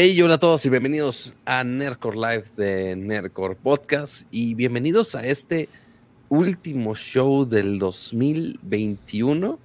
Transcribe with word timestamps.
Hey, 0.00 0.22
hola 0.22 0.34
a 0.34 0.38
todos 0.38 0.64
y 0.64 0.68
bienvenidos 0.68 1.32
a 1.44 1.64
Nerdcore 1.64 2.16
Live 2.16 2.44
de 2.56 2.94
Nerdcore 2.94 3.56
Podcast 3.56 4.28
y 4.30 4.54
bienvenidos 4.54 5.16
a 5.16 5.26
este 5.26 5.68
último 6.28 6.94
show 6.94 7.44
del 7.44 7.80
2021. 7.80 9.58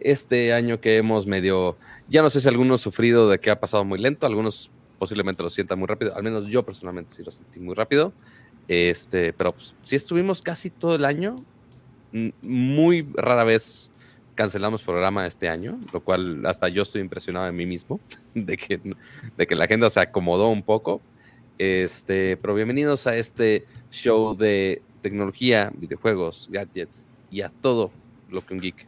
Este 0.00 0.54
año 0.54 0.80
que 0.80 0.96
hemos 0.96 1.26
medio, 1.26 1.76
ya 2.08 2.22
no 2.22 2.30
sé 2.30 2.40
si 2.40 2.48
algunos 2.48 2.80
sufrido 2.80 3.28
de 3.28 3.38
que 3.38 3.50
ha 3.50 3.60
pasado 3.60 3.84
muy 3.84 3.98
lento, 3.98 4.24
algunos 4.24 4.70
posiblemente 4.98 5.42
lo 5.42 5.50
sientan 5.50 5.78
muy 5.78 5.86
rápido, 5.86 6.16
al 6.16 6.22
menos 6.22 6.46
yo 6.46 6.62
personalmente 6.62 7.12
sí 7.14 7.22
lo 7.22 7.30
sentí 7.30 7.60
muy 7.60 7.74
rápido. 7.74 8.14
Este, 8.68 9.34
pero 9.34 9.52
pues, 9.52 9.74
estuvimos 9.90 10.40
casi 10.40 10.70
todo 10.70 10.94
el 10.94 11.04
año, 11.04 11.36
muy 12.40 13.06
rara 13.12 13.44
vez 13.44 13.90
cancelamos 14.34 14.82
programa 14.82 15.26
este 15.26 15.48
año, 15.48 15.78
lo 15.92 16.00
cual 16.00 16.44
hasta 16.46 16.68
yo 16.68 16.82
estoy 16.82 17.00
impresionado 17.00 17.46
de 17.46 17.52
mí 17.52 17.66
mismo, 17.66 18.00
de 18.34 18.56
que, 18.56 18.80
de 19.36 19.46
que 19.46 19.54
la 19.54 19.64
agenda 19.64 19.90
se 19.90 20.00
acomodó 20.00 20.48
un 20.48 20.62
poco. 20.62 21.00
Este, 21.58 22.36
pero 22.36 22.54
bienvenidos 22.54 23.06
a 23.06 23.16
este 23.16 23.64
show 23.90 24.36
de 24.36 24.82
tecnología, 25.02 25.72
videojuegos, 25.76 26.48
gadgets 26.50 27.06
y 27.30 27.42
a 27.42 27.48
todo 27.48 27.92
lo 28.28 28.44
que 28.44 28.54
un 28.54 28.60
geek 28.60 28.86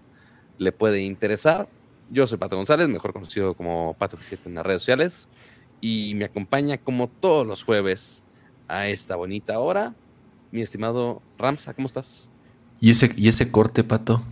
le 0.59 0.73
puede 0.73 1.03
interesar. 1.03 1.69
Yo 2.11 2.27
soy 2.27 2.39
Pato 2.39 2.57
González, 2.57 2.89
mejor 2.89 3.13
conocido 3.13 3.55
como 3.55 3.95
Pato 3.99 4.17
7 4.21 4.49
en 4.49 4.55
las 4.57 4.67
redes 4.67 4.83
sociales, 4.83 5.29
y 5.81 6.15
me 6.15 6.25
acompaña 6.25 6.79
como 6.79 7.09
todos 7.09 7.47
los 7.47 7.63
jueves 7.63 8.23
a 8.69 8.89
esta 8.89 9.17
bonita 9.17 9.59
hora, 9.59 9.95
mi 10.51 10.63
estimado 10.63 11.23
Ramsa, 11.39 11.75
¿cómo 11.75 11.87
estás? 11.87 12.31
¿Y 12.81 12.91
ese, 12.91 13.11
y 13.17 13.29
ese 13.29 13.51
corte, 13.51 13.85
Pato? 13.85 14.23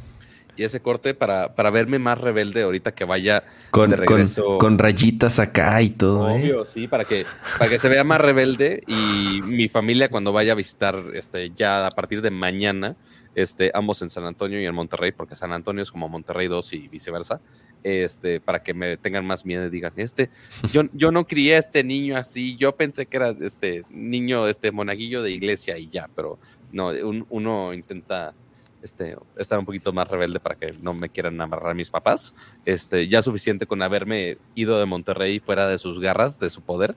Y 0.57 0.65
ese 0.65 0.81
corte 0.81 1.15
para, 1.15 1.55
para 1.55 1.71
verme 1.71 1.99
más 1.99 2.21
rebelde 2.21 2.63
ahorita 2.63 2.93
que 2.93 3.05
vaya 3.05 3.45
con, 3.71 3.91
de 3.91 3.97
regreso. 3.97 4.59
Con, 4.59 4.79
rayitas 4.79 5.39
acá 5.39 5.81
y 5.83 5.91
todo. 5.91 6.31
¿eh? 6.31 6.41
Obvio, 6.43 6.65
sí, 6.65 6.89
para 6.89 7.05
que, 7.05 7.27
para 7.59 7.71
que 7.71 7.79
se 7.79 7.89
vea 7.89 8.05
más 8.05 8.21
rebelde 8.21 8.83
y 8.87 9.41
mi 9.43 9.69
familia 9.69 10.09
cuando 10.09 10.33
vaya 10.33 10.53
a 10.53 10.57
visitar 10.57 11.03
este, 11.15 11.51
ya 11.51 11.87
a 11.87 11.91
partir 11.91 12.23
de 12.23 12.31
mañana, 12.31 12.97
este, 13.35 13.71
ambos 13.75 14.01
en 14.03 14.11
San 14.11 14.25
Antonio 14.25 14.61
y 14.61 14.65
en 14.65 14.75
Monterrey, 14.75 15.13
porque 15.13 15.37
San 15.37 15.53
Antonio 15.53 15.83
es 15.83 15.91
como 15.91 16.09
Monterrey 16.09 16.49
2 16.49 16.73
y 16.75 16.89
viceversa, 16.89 17.41
este, 17.83 18.41
para 18.41 18.63
que 18.63 18.75
me 18.75 18.97
tengan 18.97 19.27
más 19.27 19.45
miedo 19.45 19.67
y 19.67 19.71
digan, 19.71 19.93
este, 19.97 20.31
yo, 20.73 20.83
yo 20.93 21.11
no 21.11 21.27
crié 21.27 21.57
a 21.57 21.59
este 21.59 21.83
niño 21.83 22.17
así, 22.17 22.57
yo 22.57 22.77
pensé 22.77 23.07
que 23.07 23.17
era 23.17 23.35
este 23.41 23.85
niño, 23.91 24.47
este 24.47 24.71
monaguillo 24.71 25.23
de 25.23 25.33
iglesia 25.33 25.77
y 25.79 25.89
ya, 25.89 26.09
pero 26.15 26.39
no, 26.73 26.93
uno 27.29 27.75
intenta 27.75 28.35
este, 28.85 29.17
estar 29.39 29.59
un 29.59 29.65
poquito 29.65 29.93
más 29.95 30.07
rebelde 30.07 30.39
para 30.39 30.57
que 30.57 30.75
no 30.81 30.93
me 30.93 31.09
quieran 31.09 31.41
amarrar 31.41 31.75
mis 31.75 31.89
papás. 31.89 32.35
Este, 32.67 33.09
ya 33.09 33.23
suficiente 33.23 33.67
con 33.67 33.81
haberme 33.81 34.37
ido 34.55 34.79
de 34.79 34.85
Monterrey 34.85 35.41
fuera 35.41 35.67
de 35.67 35.79
sus 35.79 35.99
garras, 36.01 36.39
de 36.39 36.51
su 36.51 36.61
poder. 36.61 36.95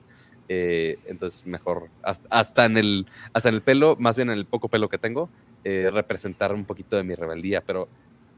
Eh, 0.50 0.98
entonces, 1.06 1.46
mejor, 1.46 1.88
hasta, 2.02 2.66
en 2.66 2.76
el, 2.76 3.06
hasta 3.32 3.48
en 3.48 3.54
el 3.54 3.62
pelo, 3.62 3.96
más 3.98 4.16
bien 4.16 4.28
en 4.28 4.36
el 4.36 4.44
poco 4.44 4.68
pelo 4.68 4.90
que 4.90 4.98
tengo, 4.98 5.30
eh, 5.64 5.88
representar 5.90 6.54
un 6.54 6.66
poquito 6.66 6.94
de 6.96 7.04
mi 7.04 7.14
rebeldía. 7.14 7.62
Pero, 7.62 7.88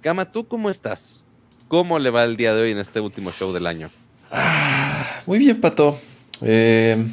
Gama, 0.01 0.31
¿tú 0.31 0.47
cómo 0.47 0.71
estás? 0.71 1.25
¿Cómo 1.67 1.99
le 1.99 2.11
va 2.11 2.23
el 2.23 2.37
día 2.37 2.55
de 2.55 2.63
hoy 2.63 2.71
en 2.71 2.79
este 2.79 3.01
último 3.01 3.33
show 3.33 3.53
del 3.53 3.67
año? 3.67 3.91
Ah, 4.31 5.23
muy 5.27 5.41
bien, 5.41 5.61
Pato. 5.61 5.99
Eh, 6.41 7.05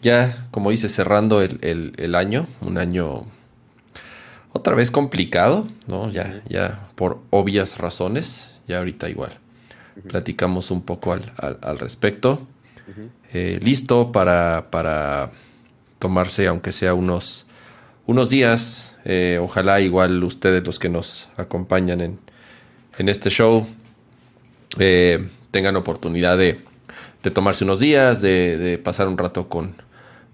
ya, 0.00 0.48
como 0.50 0.70
dice, 0.70 0.88
cerrando 0.88 1.42
el 1.42 2.14
año, 2.14 2.46
un 2.62 2.78
año 2.78 3.26
otra 4.54 4.74
vez 4.74 4.90
complicado, 4.90 5.66
¿no? 5.88 6.10
Ya, 6.10 6.42
ya 6.48 6.88
por 6.94 7.18
obvias 7.30 7.76
razones, 7.78 8.54
ya 8.66 8.78
ahorita 8.78 9.10
igual. 9.10 9.32
Platicamos 10.08 10.70
un 10.70 10.82
poco 10.82 11.12
al, 11.12 11.78
respecto. 11.78 12.46
Eh, 13.32 13.58
listo 13.62 14.12
para, 14.12 14.68
para 14.70 15.32
tomarse, 15.98 16.46
aunque 16.46 16.70
sea 16.70 16.94
unos, 16.94 17.46
unos 18.06 18.30
días. 18.30 18.96
Eh, 19.04 19.40
ojalá 19.42 19.80
igual 19.80 20.22
ustedes, 20.22 20.64
los 20.64 20.78
que 20.78 20.88
nos 20.88 21.28
acompañan 21.36 22.00
en, 22.00 22.18
en 22.98 23.08
este 23.08 23.30
show, 23.30 23.66
eh, 24.78 25.28
tengan 25.50 25.74
oportunidad 25.76 26.38
de, 26.38 26.60
de, 27.24 27.30
tomarse 27.32 27.64
unos 27.64 27.80
días, 27.80 28.22
de, 28.22 28.56
de 28.56 28.78
pasar 28.78 29.08
un 29.08 29.18
rato 29.18 29.48
con, 29.48 29.74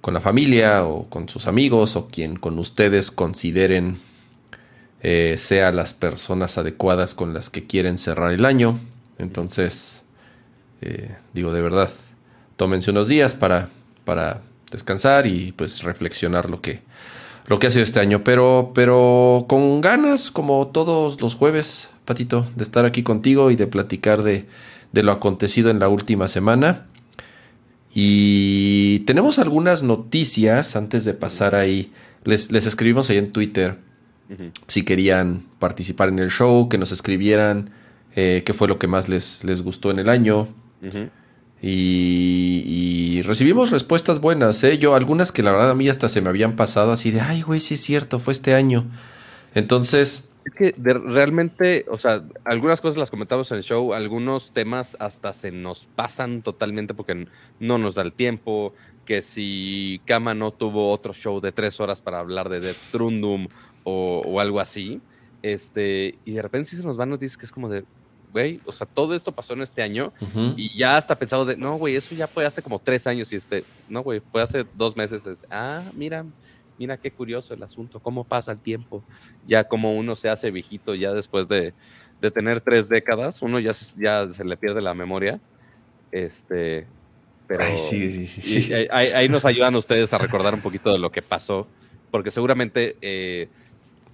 con 0.03 0.13
la 0.13 0.21
familia 0.21 0.85
o 0.85 1.09
con 1.09 1.29
sus 1.29 1.47
amigos 1.47 1.97
o 1.97 2.09
quien 2.09 2.37
con 2.37 2.59
ustedes 2.59 3.11
consideren 3.11 4.10
eh, 5.03 5.37
sea 5.39 5.73
las 5.73 5.95
personas 5.95 6.59
adecuadas 6.59 7.15
con 7.15 7.33
las 7.33 7.49
que 7.49 7.67
quieren 7.67 7.97
cerrar 7.97 8.33
el 8.33 8.45
año. 8.45 8.79
Entonces, 9.19 10.03
eh, 10.83 11.17
digo 11.33 11.53
de 11.53 11.63
verdad, 11.63 11.91
tómense 12.57 12.91
unos 12.91 13.09
días 13.09 13.35
para, 13.35 13.71
para 14.05 14.43
descansar 14.71 15.27
y 15.27 15.53
pues 15.53 15.83
reflexionar 15.83 16.51
lo 16.51 16.61
que, 16.61 16.83
lo 17.47 17.59
que 17.59 17.67
ha 17.67 17.71
sido 17.71 17.83
este 17.83 18.01
año. 18.01 18.25
Pero, 18.25 18.73
pero 18.75 19.47
con 19.49 19.81
ganas, 19.81 20.31
como 20.31 20.67
todos 20.69 21.21
los 21.23 21.35
jueves, 21.35 21.89
Patito, 22.05 22.47
de 22.55 22.65
estar 22.65 22.85
aquí 22.85 23.03
contigo 23.03 23.51
y 23.51 23.57
de 23.57 23.67
platicar 23.67 24.23
de, 24.23 24.47
de 24.93 25.03
lo 25.03 25.13
acontecido 25.13 25.71
en 25.71 25.79
la 25.79 25.89
última 25.89 26.29
semana. 26.29 26.87
Y 27.95 29.01
tenemos 29.01 29.39
algunas 29.39 29.83
noticias 29.83 30.77
antes 30.77 31.05
de 31.05 31.15
pasar 31.15 31.55
ahí. 31.55 31.93
Les, 32.25 32.53
les 32.53 32.67
escribimos 32.67 33.09
ahí 33.09 33.17
en 33.17 33.33
Twitter 33.33 33.79
si 34.67 34.85
querían 34.85 35.45
participar 35.59 36.09
en 36.09 36.19
el 36.19 36.31
show, 36.31 36.69
que 36.69 36.79
nos 36.79 36.93
escribieran 36.93 37.71
eh, 38.15 38.43
qué 38.45 38.55
fue 38.55 38.69
lo 38.69 38.79
que 38.79 38.87
más 38.87 39.09
les, 39.09 39.45
les 39.45 39.63
gustó 39.63 39.91
en 39.91 39.99
el 39.99 40.09
año. 40.09 40.49
y, 41.63 43.23
recibimos 43.23 43.71
respuestas 43.71 44.21
buenas, 44.21 44.65
¿eh? 44.65 44.79
Yo, 44.79 44.95
algunas 44.95 45.31
que 45.31 45.43
la 45.43 45.53
verdad 45.53 45.71
a 45.71 45.75
mí 45.75 45.89
hasta 45.89 46.09
se 46.09 46.21
me 46.21 46.31
habían 46.31 46.57
pasado 46.57 46.93
así 46.93 47.11
de, 47.11 47.21
ay, 47.21 47.43
güey, 47.43 47.61
sí 47.61 47.75
es 47.75 47.81
cierto, 47.81 48.19
fue 48.19 48.33
este 48.33 48.55
año. 48.55 48.87
Entonces... 49.55 50.33
Es 50.43 50.55
que 50.55 50.75
realmente, 50.79 51.85
o 51.91 51.99
sea, 51.99 52.25
algunas 52.45 52.81
cosas 52.81 52.97
las 52.97 53.11
comentamos 53.11 53.51
en 53.53 53.59
el 53.59 53.63
show, 53.63 53.93
algunos 53.93 54.53
temas 54.53 54.97
hasta 54.99 55.35
se 55.35 55.53
nos 55.53 55.87
pasan 55.95 56.41
totalmente 56.41 56.95
porque 56.95 57.27
no 57.59 57.77
nos 57.77 57.95
da 57.95 58.03
el 58.03 58.15
tiempo, 58.15 58.73
que 59.05 59.21
si 59.21 60.01
Kama 60.07 60.35
no 60.35 60.51
tuvo 60.51 60.91
otro 60.93 61.13
show 61.13 61.41
de 61.41 61.53
tres 61.53 61.79
horas 61.79 62.01
para 62.01 62.21
hablar 62.21 62.49
de 62.49 62.61
Death 62.61 62.77
Strundum 62.89 63.49
o, 63.85 64.41
algo 64.41 64.61
así. 64.61 65.01
Este, 65.43 66.19
y 66.25 66.33
de 66.33 66.43
repente 66.43 66.69
sí 66.69 66.77
se 66.77 66.83
nos 66.83 66.97
van 66.97 67.11
noticias 67.11 67.37
que 67.37 67.47
es 67.47 67.53
como 67.53 67.69
de, 67.69 67.85
güey, 68.33 68.61
o 68.65 68.73
sea, 68.73 68.87
todo 68.87 69.15
esto 69.15 69.33
pasó 69.33 69.55
en 69.55 69.63
este 69.63 69.83
año 69.83 70.13
y 70.57 70.77
ya 70.77 70.97
hasta 70.97 71.19
pensamos 71.19 71.47
de, 71.47 71.57
no, 71.57 71.77
güey, 71.77 71.97
eso 71.97 72.15
ya 72.15 72.27
fue 72.27 72.45
hace 72.45 72.63
como 72.63 72.79
tres 72.79 73.07
años 73.07 73.33
y 73.33 73.37
este, 73.37 73.65
no, 73.89 74.03
güey, 74.03 74.21
fue 74.21 74.43
hace 74.43 74.67
dos 74.75 74.97
meses. 74.97 75.25
Es, 75.27 75.45
ah, 75.51 75.83
mira, 75.95 76.25
mira 76.79 76.97
qué 76.97 77.11
curioso 77.11 77.55
el 77.55 77.63
asunto, 77.63 78.01
cómo 78.01 78.25
pasa 78.25 78.53
el 78.53 78.59
tiempo. 78.59 79.03
Ya 79.47 79.65
como 79.65 79.95
uno 79.95 80.15
se 80.15 80.29
hace 80.29 80.51
viejito 80.51 80.95
ya 80.95 81.13
después 81.13 81.49
de, 81.49 81.75
de 82.21 82.31
tener 82.31 82.61
tres 82.61 82.89
décadas, 82.89 83.43
uno 83.43 83.59
ya, 83.59 83.75
ya 83.97 84.27
se 84.27 84.45
le 84.45 84.57
pierde 84.57 84.81
la 84.81 84.95
memoria. 84.95 85.41
Este, 86.13 86.87
pero 87.47 87.65
sí, 87.77 88.27
sí, 88.27 88.73
ahí, 88.73 89.09
ahí, 89.09 89.29
nos 89.29 89.45
ayudan 89.45 89.75
ustedes 89.75 90.13
a 90.15 90.19
recordar 90.19 90.55
un 90.55 90.61
poquito 90.61 90.93
de 90.93 90.99
lo 90.99 91.11
que 91.11 91.21
pasó, 91.21 91.67
porque 92.11 92.31
seguramente 92.31 92.97
eh, 93.03 93.49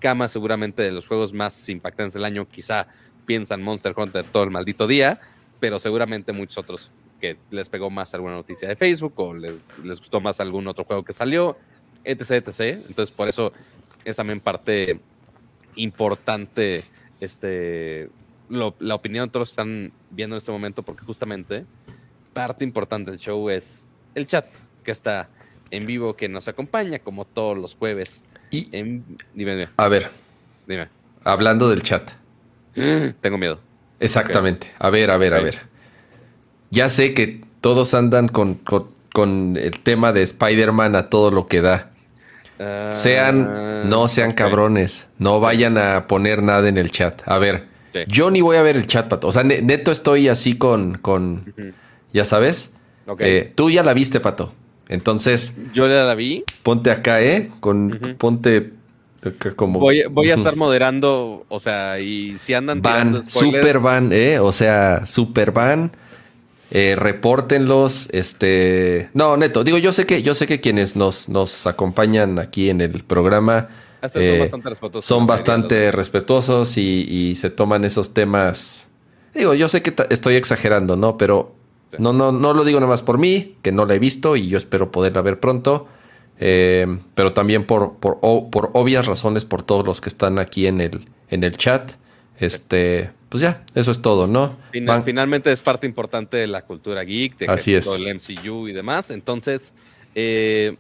Kama 0.00 0.28
seguramente 0.28 0.82
de 0.82 0.92
los 0.92 1.06
juegos 1.06 1.32
más 1.32 1.68
impactantes 1.68 2.14
del 2.14 2.24
año, 2.24 2.48
quizá 2.48 2.88
piensan 3.26 3.62
Monster 3.62 3.94
Hunter 3.96 4.24
todo 4.24 4.44
el 4.44 4.50
maldito 4.50 4.86
día, 4.86 5.20
pero 5.60 5.78
seguramente 5.78 6.32
muchos 6.32 6.58
otros 6.58 6.90
que 7.20 7.36
les 7.50 7.68
pegó 7.68 7.90
más 7.90 8.14
alguna 8.14 8.34
noticia 8.34 8.68
de 8.68 8.76
Facebook 8.76 9.14
o 9.16 9.34
les, 9.34 9.58
gustó 9.82 10.20
más 10.20 10.40
algún 10.40 10.66
otro 10.68 10.84
juego 10.84 11.02
que 11.02 11.12
salió, 11.12 11.56
etc, 12.04 12.46
etc. 12.46 12.60
Entonces 12.88 13.10
por 13.10 13.28
eso 13.28 13.52
es 14.04 14.16
también 14.16 14.40
parte 14.40 15.00
importante 15.74 16.84
este, 17.20 18.08
la 18.48 18.94
opinión 18.94 19.28
de 19.28 19.32
todos 19.32 19.48
que 19.48 19.52
están 19.52 19.92
viendo 20.10 20.36
en 20.36 20.38
este 20.38 20.52
momento, 20.52 20.82
porque 20.82 21.04
justamente 21.04 21.64
parte 22.32 22.64
importante 22.64 23.10
del 23.10 23.18
show 23.18 23.48
es 23.48 23.88
el 24.14 24.26
chat 24.26 24.46
que 24.84 24.90
está 24.90 25.28
en 25.70 25.86
vivo, 25.86 26.14
que 26.14 26.28
nos 26.28 26.48
acompaña 26.48 26.98
como 26.98 27.24
todos 27.24 27.56
los 27.56 27.74
jueves 27.74 28.22
y, 28.50 29.02
dime, 29.34 29.68
A 29.76 29.88
ver. 29.88 30.10
Dime. 30.66 30.88
Hablando 31.24 31.68
del 31.68 31.82
chat. 31.82 32.10
Tengo 33.20 33.38
miedo. 33.38 33.60
Exactamente. 34.00 34.72
A 34.78 34.90
ver, 34.90 35.10
a 35.10 35.16
ver, 35.16 35.34
a 35.34 35.40
ver. 35.40 35.60
Ya 36.70 36.88
sé 36.88 37.14
que 37.14 37.42
todos 37.60 37.94
andan 37.94 38.28
con, 38.28 38.58
el 39.56 39.78
tema 39.80 40.12
de 40.12 40.22
Spider-Man 40.22 40.94
a 40.96 41.08
todo 41.08 41.30
lo 41.30 41.46
que 41.46 41.62
da. 41.62 41.90
Ah, 42.58 42.90
sean, 42.92 43.88
no 43.88 44.08
sean 44.08 44.32
cabrones. 44.32 45.08
No 45.18 45.40
vayan 45.40 45.78
a 45.78 46.06
poner 46.06 46.42
nada 46.42 46.68
en 46.68 46.76
el 46.76 46.90
chat. 46.90 47.22
A 47.26 47.38
ver, 47.38 47.66
yo 48.06 48.30
ni 48.30 48.40
voy 48.40 48.56
a 48.56 48.62
ver 48.62 48.76
el 48.76 48.86
chat, 48.86 49.08
Pato. 49.08 49.28
O 49.28 49.32
sea, 49.32 49.42
neto 49.42 49.90
estoy 49.90 50.28
así 50.28 50.56
con, 50.56 50.98
con 50.98 51.54
ya 52.12 52.24
sabes. 52.24 52.72
Eh, 53.18 53.52
tú 53.54 53.70
ya 53.70 53.82
la 53.82 53.94
viste, 53.94 54.20
Pato. 54.20 54.52
Entonces. 54.88 55.54
Yo 55.74 55.86
ya 55.88 56.04
la 56.04 56.14
vi. 56.14 56.44
Ponte 56.62 56.90
acá, 56.90 57.20
¿eh? 57.20 57.50
Con, 57.60 58.16
Ponte 58.18 58.72
como. 59.56 59.80
Voy, 59.80 60.04
voy, 60.10 60.30
a 60.30 60.34
estar 60.34 60.56
moderando, 60.56 61.44
o 61.48 61.60
sea, 61.60 61.98
y 61.98 62.38
si 62.38 62.54
andan. 62.54 62.82
Van, 62.82 63.28
super 63.28 63.80
van, 63.80 64.12
¿eh? 64.12 64.38
O 64.38 64.52
sea, 64.52 65.06
super 65.06 65.52
van. 65.52 65.92
Eh, 66.70 66.94
repórtenlos. 66.96 68.08
Este. 68.12 69.10
No, 69.14 69.36
neto. 69.36 69.64
Digo, 69.64 69.78
yo 69.78 69.92
sé 69.92 70.06
que, 70.06 70.22
yo 70.22 70.34
sé 70.34 70.46
que 70.46 70.60
quienes 70.60 70.96
nos, 70.96 71.28
nos 71.28 71.66
acompañan 71.66 72.38
aquí 72.38 72.70
en 72.70 72.80
el 72.80 73.04
programa. 73.04 73.68
Hasta 74.00 74.20
son 74.20 74.28
eh, 74.28 74.38
bastante 74.38 74.68
respetuosos. 74.68 75.06
son 75.06 75.26
bastante 75.26 75.92
respetuosos 75.92 76.76
y, 76.76 77.06
y 77.08 77.34
se 77.34 77.50
toman 77.50 77.84
esos 77.84 78.14
temas. 78.14 78.88
Digo, 79.34 79.54
yo 79.54 79.68
sé 79.68 79.82
que 79.82 79.94
estoy 80.10 80.36
exagerando, 80.36 80.96
¿no? 80.96 81.16
Pero 81.18 81.55
Sí. 81.90 81.96
no, 82.00 82.12
no, 82.12 82.32
no 82.32 82.52
lo 82.54 82.64
digo 82.64 82.80
nada 82.80 82.90
más 82.90 83.02
por 83.02 83.18
mí, 83.18 83.56
que 83.62 83.72
no 83.72 83.86
la 83.86 83.94
he 83.94 83.98
visto 83.98 84.36
y 84.36 84.48
yo 84.48 84.58
espero 84.58 84.90
poderla 84.90 85.22
ver 85.22 85.38
pronto. 85.40 85.86
Eh, 86.38 86.86
pero 87.14 87.32
también 87.32 87.64
por, 87.66 87.94
por, 87.96 88.18
por 88.20 88.70
obvias 88.74 89.06
razones, 89.06 89.44
por 89.44 89.62
todos 89.62 89.86
los 89.86 90.00
que 90.00 90.08
están 90.10 90.38
aquí 90.38 90.66
en 90.66 90.80
el, 90.80 91.08
en 91.30 91.44
el 91.44 91.56
chat. 91.56 91.92
Este, 92.38 93.10
pues 93.30 93.40
ya, 93.42 93.64
eso 93.74 93.90
es 93.90 94.02
todo, 94.02 94.26
¿no? 94.26 94.54
Final- 94.70 95.02
finalmente 95.02 95.50
es 95.50 95.62
parte 95.62 95.86
importante 95.86 96.36
de 96.36 96.46
la 96.46 96.62
cultura 96.62 97.02
geek, 97.04 97.38
de 97.38 97.46
que 97.46 97.52
Así 97.52 97.74
es. 97.74 97.86
el 97.86 98.06
MCU 98.16 98.68
y 98.68 98.72
demás. 98.72 99.10
Entonces, 99.10 99.72
eh, 100.14 100.76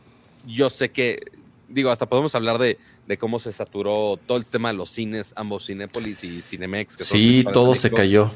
yo 0.46 0.68
sé 0.68 0.90
que, 0.90 1.20
digo, 1.68 1.90
hasta 1.90 2.06
podemos 2.06 2.34
hablar 2.34 2.58
de, 2.58 2.78
de 3.06 3.16
cómo 3.16 3.38
se 3.38 3.52
saturó 3.52 4.18
todo 4.26 4.36
el 4.36 4.44
tema 4.44 4.68
de 4.68 4.74
los 4.74 4.90
cines, 4.90 5.32
ambos 5.36 5.66
Cinépolis 5.66 6.22
y 6.24 6.42
Cinemex. 6.42 6.98
Que 6.98 7.04
sí, 7.04 7.44
todo 7.52 7.74
se 7.74 7.90
cayó. 7.90 8.30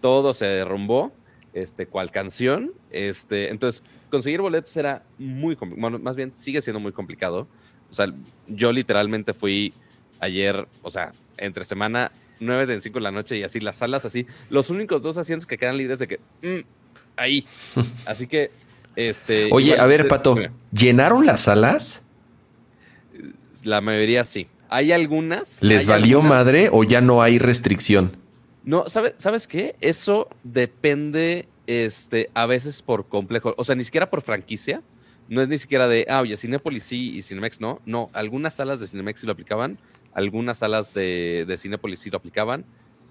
Todo 0.00 0.34
se 0.34 0.46
derrumbó, 0.46 1.12
este, 1.52 1.86
cual 1.86 2.10
canción. 2.10 2.72
Este, 2.90 3.50
entonces, 3.50 3.82
conseguir 4.10 4.40
boletos 4.40 4.76
era 4.76 5.02
muy 5.18 5.56
complicado. 5.56 5.80
Bueno, 5.90 5.98
más 6.04 6.16
bien 6.16 6.32
sigue 6.32 6.60
siendo 6.60 6.80
muy 6.80 6.92
complicado. 6.92 7.46
O 7.90 7.94
sea, 7.94 8.06
yo 8.46 8.72
literalmente 8.72 9.32
fui 9.34 9.72
ayer, 10.20 10.66
o 10.82 10.90
sea, 10.90 11.12
entre 11.36 11.64
semana, 11.64 12.12
9 12.40 12.66
de 12.66 12.80
5 12.80 12.98
de 12.98 13.02
la 13.02 13.10
noche 13.10 13.36
y 13.38 13.42
así, 13.42 13.60
las 13.60 13.76
salas 13.76 14.04
así. 14.04 14.26
Los 14.50 14.70
únicos 14.70 15.02
dos 15.02 15.16
asientos 15.18 15.46
que 15.46 15.58
quedan 15.58 15.76
libres 15.76 15.98
de 15.98 16.08
que, 16.08 16.20
mm, 16.42 16.64
ahí. 17.16 17.46
Así 18.06 18.26
que, 18.26 18.50
este. 18.94 19.48
Oye, 19.52 19.66
igual, 19.72 19.80
a 19.80 19.86
ver, 19.86 20.02
se- 20.02 20.08
Pato, 20.08 20.34
mira, 20.36 20.52
¿llenaron 20.72 21.24
las 21.26 21.42
salas? 21.42 22.02
La 23.64 23.80
mayoría 23.80 24.24
sí. 24.24 24.46
Hay 24.68 24.92
algunas. 24.92 25.62
¿Les 25.62 25.80
hay 25.80 25.86
valió 25.86 26.18
algunas- 26.18 26.38
madre 26.38 26.68
o 26.72 26.84
ya 26.84 27.00
no 27.00 27.22
hay 27.22 27.38
restricción? 27.38 28.16
No, 28.64 28.88
¿sabe- 28.88 29.14
¿sabes 29.18 29.46
qué? 29.46 29.76
Eso 29.80 30.28
depende 30.44 31.48
este, 31.66 32.30
a 32.34 32.46
veces 32.46 32.82
por 32.82 33.08
complejo. 33.08 33.54
O 33.56 33.64
sea, 33.64 33.74
ni 33.74 33.84
siquiera 33.84 34.10
por 34.10 34.22
franquicia. 34.22 34.82
No 35.28 35.42
es 35.42 35.48
ni 35.48 35.58
siquiera 35.58 35.86
de, 35.88 36.06
ah, 36.08 36.20
oye, 36.22 36.36
Cinépolis 36.36 36.84
sí 36.84 37.16
y 37.16 37.22
Cinemex 37.22 37.60
no. 37.60 37.80
No, 37.84 38.08
algunas 38.14 38.54
salas 38.54 38.80
de 38.80 38.86
Cinemex 38.86 39.20
sí 39.20 39.26
lo 39.26 39.32
aplicaban. 39.32 39.78
Algunas 40.14 40.58
salas 40.58 40.94
de, 40.94 41.44
de 41.46 41.56
Cinépolis 41.58 42.00
sí 42.00 42.10
lo 42.10 42.16
aplicaban. 42.16 42.64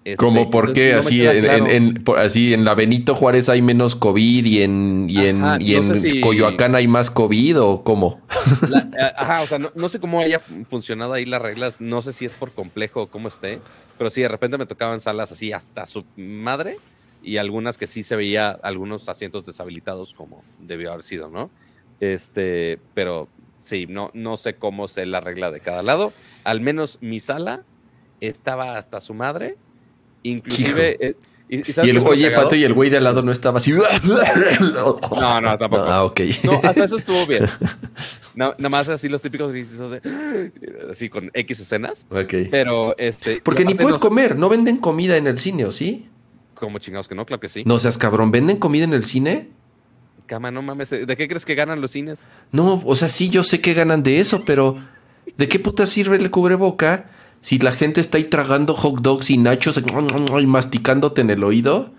Este, 0.07 0.23
Como 0.23 0.49
por 0.49 0.71
qué 0.71 0.93
no 0.93 0.99
así 0.99 1.25
en, 1.25 1.41
claro. 1.43 1.65
en- 1.67 1.71
en- 1.71 2.03
por- 2.03 2.17
así 2.19 2.53
en 2.53 2.63
la 2.63 2.75
Benito 2.75 3.13
Juárez 3.13 3.49
hay 3.49 3.61
menos 3.61 3.95
COVID 3.97 4.45
y 4.45 4.61
en, 4.61 5.07
y 5.09 5.25
en, 5.25 5.43
Ajá, 5.43 5.57
y 5.61 5.71
no 5.73 5.77
en 5.79 5.83
sé 5.83 5.95
si- 6.11 6.21
Coyoacán 6.21 6.75
hay 6.75 6.87
más 6.87 7.11
COVID 7.11 7.59
o 7.61 7.83
cómo? 7.83 8.21
La- 8.69 8.79
eh, 8.97 9.13
ajá, 9.17 9.41
o 9.41 9.47
sea, 9.47 9.59
no, 9.59 9.71
no 9.75 9.89
sé 9.89 9.99
cómo 9.99 10.21
haya 10.21 10.39
funcionado 10.69 11.11
ahí 11.11 11.25
las 11.25 11.41
reglas. 11.41 11.81
No 11.81 12.01
sé 12.01 12.13
si 12.13 12.23
es 12.23 12.31
por 12.33 12.53
complejo 12.53 13.01
o 13.01 13.07
cómo 13.07 13.27
esté. 13.27 13.59
Pero 13.97 14.09
sí, 14.09 14.21
de 14.21 14.29
repente 14.29 14.57
me 14.57 14.65
tocaban 14.65 15.01
salas 15.01 15.31
así 15.33 15.51
hasta 15.51 15.85
su 15.85 16.05
madre. 16.15 16.77
Y 17.21 17.35
algunas 17.37 17.77
que 17.77 17.85
sí 17.87 18.01
se 18.03 18.15
veía 18.15 18.51
algunos 18.51 19.09
asientos 19.09 19.45
deshabilitados 19.45 20.13
como 20.13 20.41
debió 20.61 20.91
haber 20.91 21.03
sido, 21.03 21.29
¿no? 21.29 21.49
Este, 21.99 22.79
pero 22.93 23.27
sí, 23.57 23.87
no, 23.89 24.11
no 24.13 24.37
sé 24.37 24.55
cómo 24.55 24.87
sé 24.87 25.05
la 25.05 25.19
regla 25.19 25.51
de 25.51 25.59
cada 25.59 25.83
lado. 25.83 26.13
Al 26.45 26.61
menos 26.61 26.97
mi 27.01 27.19
sala 27.19 27.63
estaba 28.21 28.77
hasta 28.77 29.01
su 29.01 29.13
madre. 29.13 29.57
Inclusive. 30.23 30.97
eh, 30.99 31.15
y, 31.49 31.69
y 31.69 31.73
¿sabes 31.73 31.87
Y 31.87 31.95
el, 31.95 31.99
oye? 32.03 32.31
Pato, 32.31 32.55
y 32.55 32.63
el 32.65 32.73
güey 32.73 32.89
de 32.89 32.97
al 32.97 33.05
lado 33.05 33.21
no 33.21 33.31
estaba 33.31 33.57
así. 33.57 33.71
No, 33.71 35.41
no, 35.41 35.57
tampoco. 35.57 35.83
Ah, 35.83 36.03
ok. 36.03 36.19
No, 36.43 36.53
hasta 36.63 36.83
eso 36.83 36.97
estuvo 36.97 37.25
bien. 37.25 37.45
Na- 38.35 38.53
nada 38.57 38.69
más 38.69 38.89
así 38.89 39.07
los 39.09 39.21
típicos 39.21 39.53
así 40.91 41.09
con 41.09 41.31
X 41.33 41.59
escenas. 41.59 42.05
Ok. 42.09 42.33
Pero 42.51 42.97
este. 42.97 43.41
Porque 43.41 43.65
ni 43.65 43.73
puedes 43.75 43.95
no- 43.95 43.99
comer, 43.99 44.35
no 44.37 44.49
venden 44.49 44.77
comida 44.77 45.17
en 45.17 45.27
el 45.27 45.37
cine, 45.39 45.65
¿o 45.65 45.71
sí? 45.71 46.07
Como 46.55 46.79
chingados 46.79 47.07
que 47.07 47.15
no, 47.15 47.25
claro 47.25 47.39
que 47.39 47.47
sí. 47.49 47.63
No 47.65 47.79
seas 47.79 47.97
cabrón, 47.97 48.31
¿venden 48.31 48.57
comida 48.57 48.83
en 48.83 48.93
el 48.93 49.03
cine? 49.05 49.49
Cama, 50.25 50.51
no 50.51 50.61
mames. 50.61 50.89
¿De 50.89 51.15
qué 51.17 51.27
crees 51.27 51.45
que 51.45 51.55
ganan 51.55 51.79
los 51.81 51.91
cines? 51.91 52.27
No, 52.51 52.81
o 52.85 52.95
sea, 52.95 53.07
sí, 53.07 53.29
yo 53.29 53.43
sé 53.43 53.61
que 53.61 53.73
ganan 53.73 54.03
de 54.03 54.19
eso, 54.19 54.43
pero 54.43 54.77
¿de 55.37 55.47
qué 55.47 55.59
puta 55.59 55.85
sirve 55.85 56.17
el 56.17 56.29
cubreboca 56.31 57.09
si 57.41 57.59
la 57.59 57.71
gente 57.71 58.01
está 58.01 58.17
ahí 58.17 58.25
tragando 58.25 58.73
hot 58.73 59.01
dogs 59.01 59.29
y 59.29 59.37
nachos 59.37 59.77
y 60.39 60.45
masticándote 60.45 61.21
en 61.21 61.29
el 61.29 61.43
oído? 61.43 61.91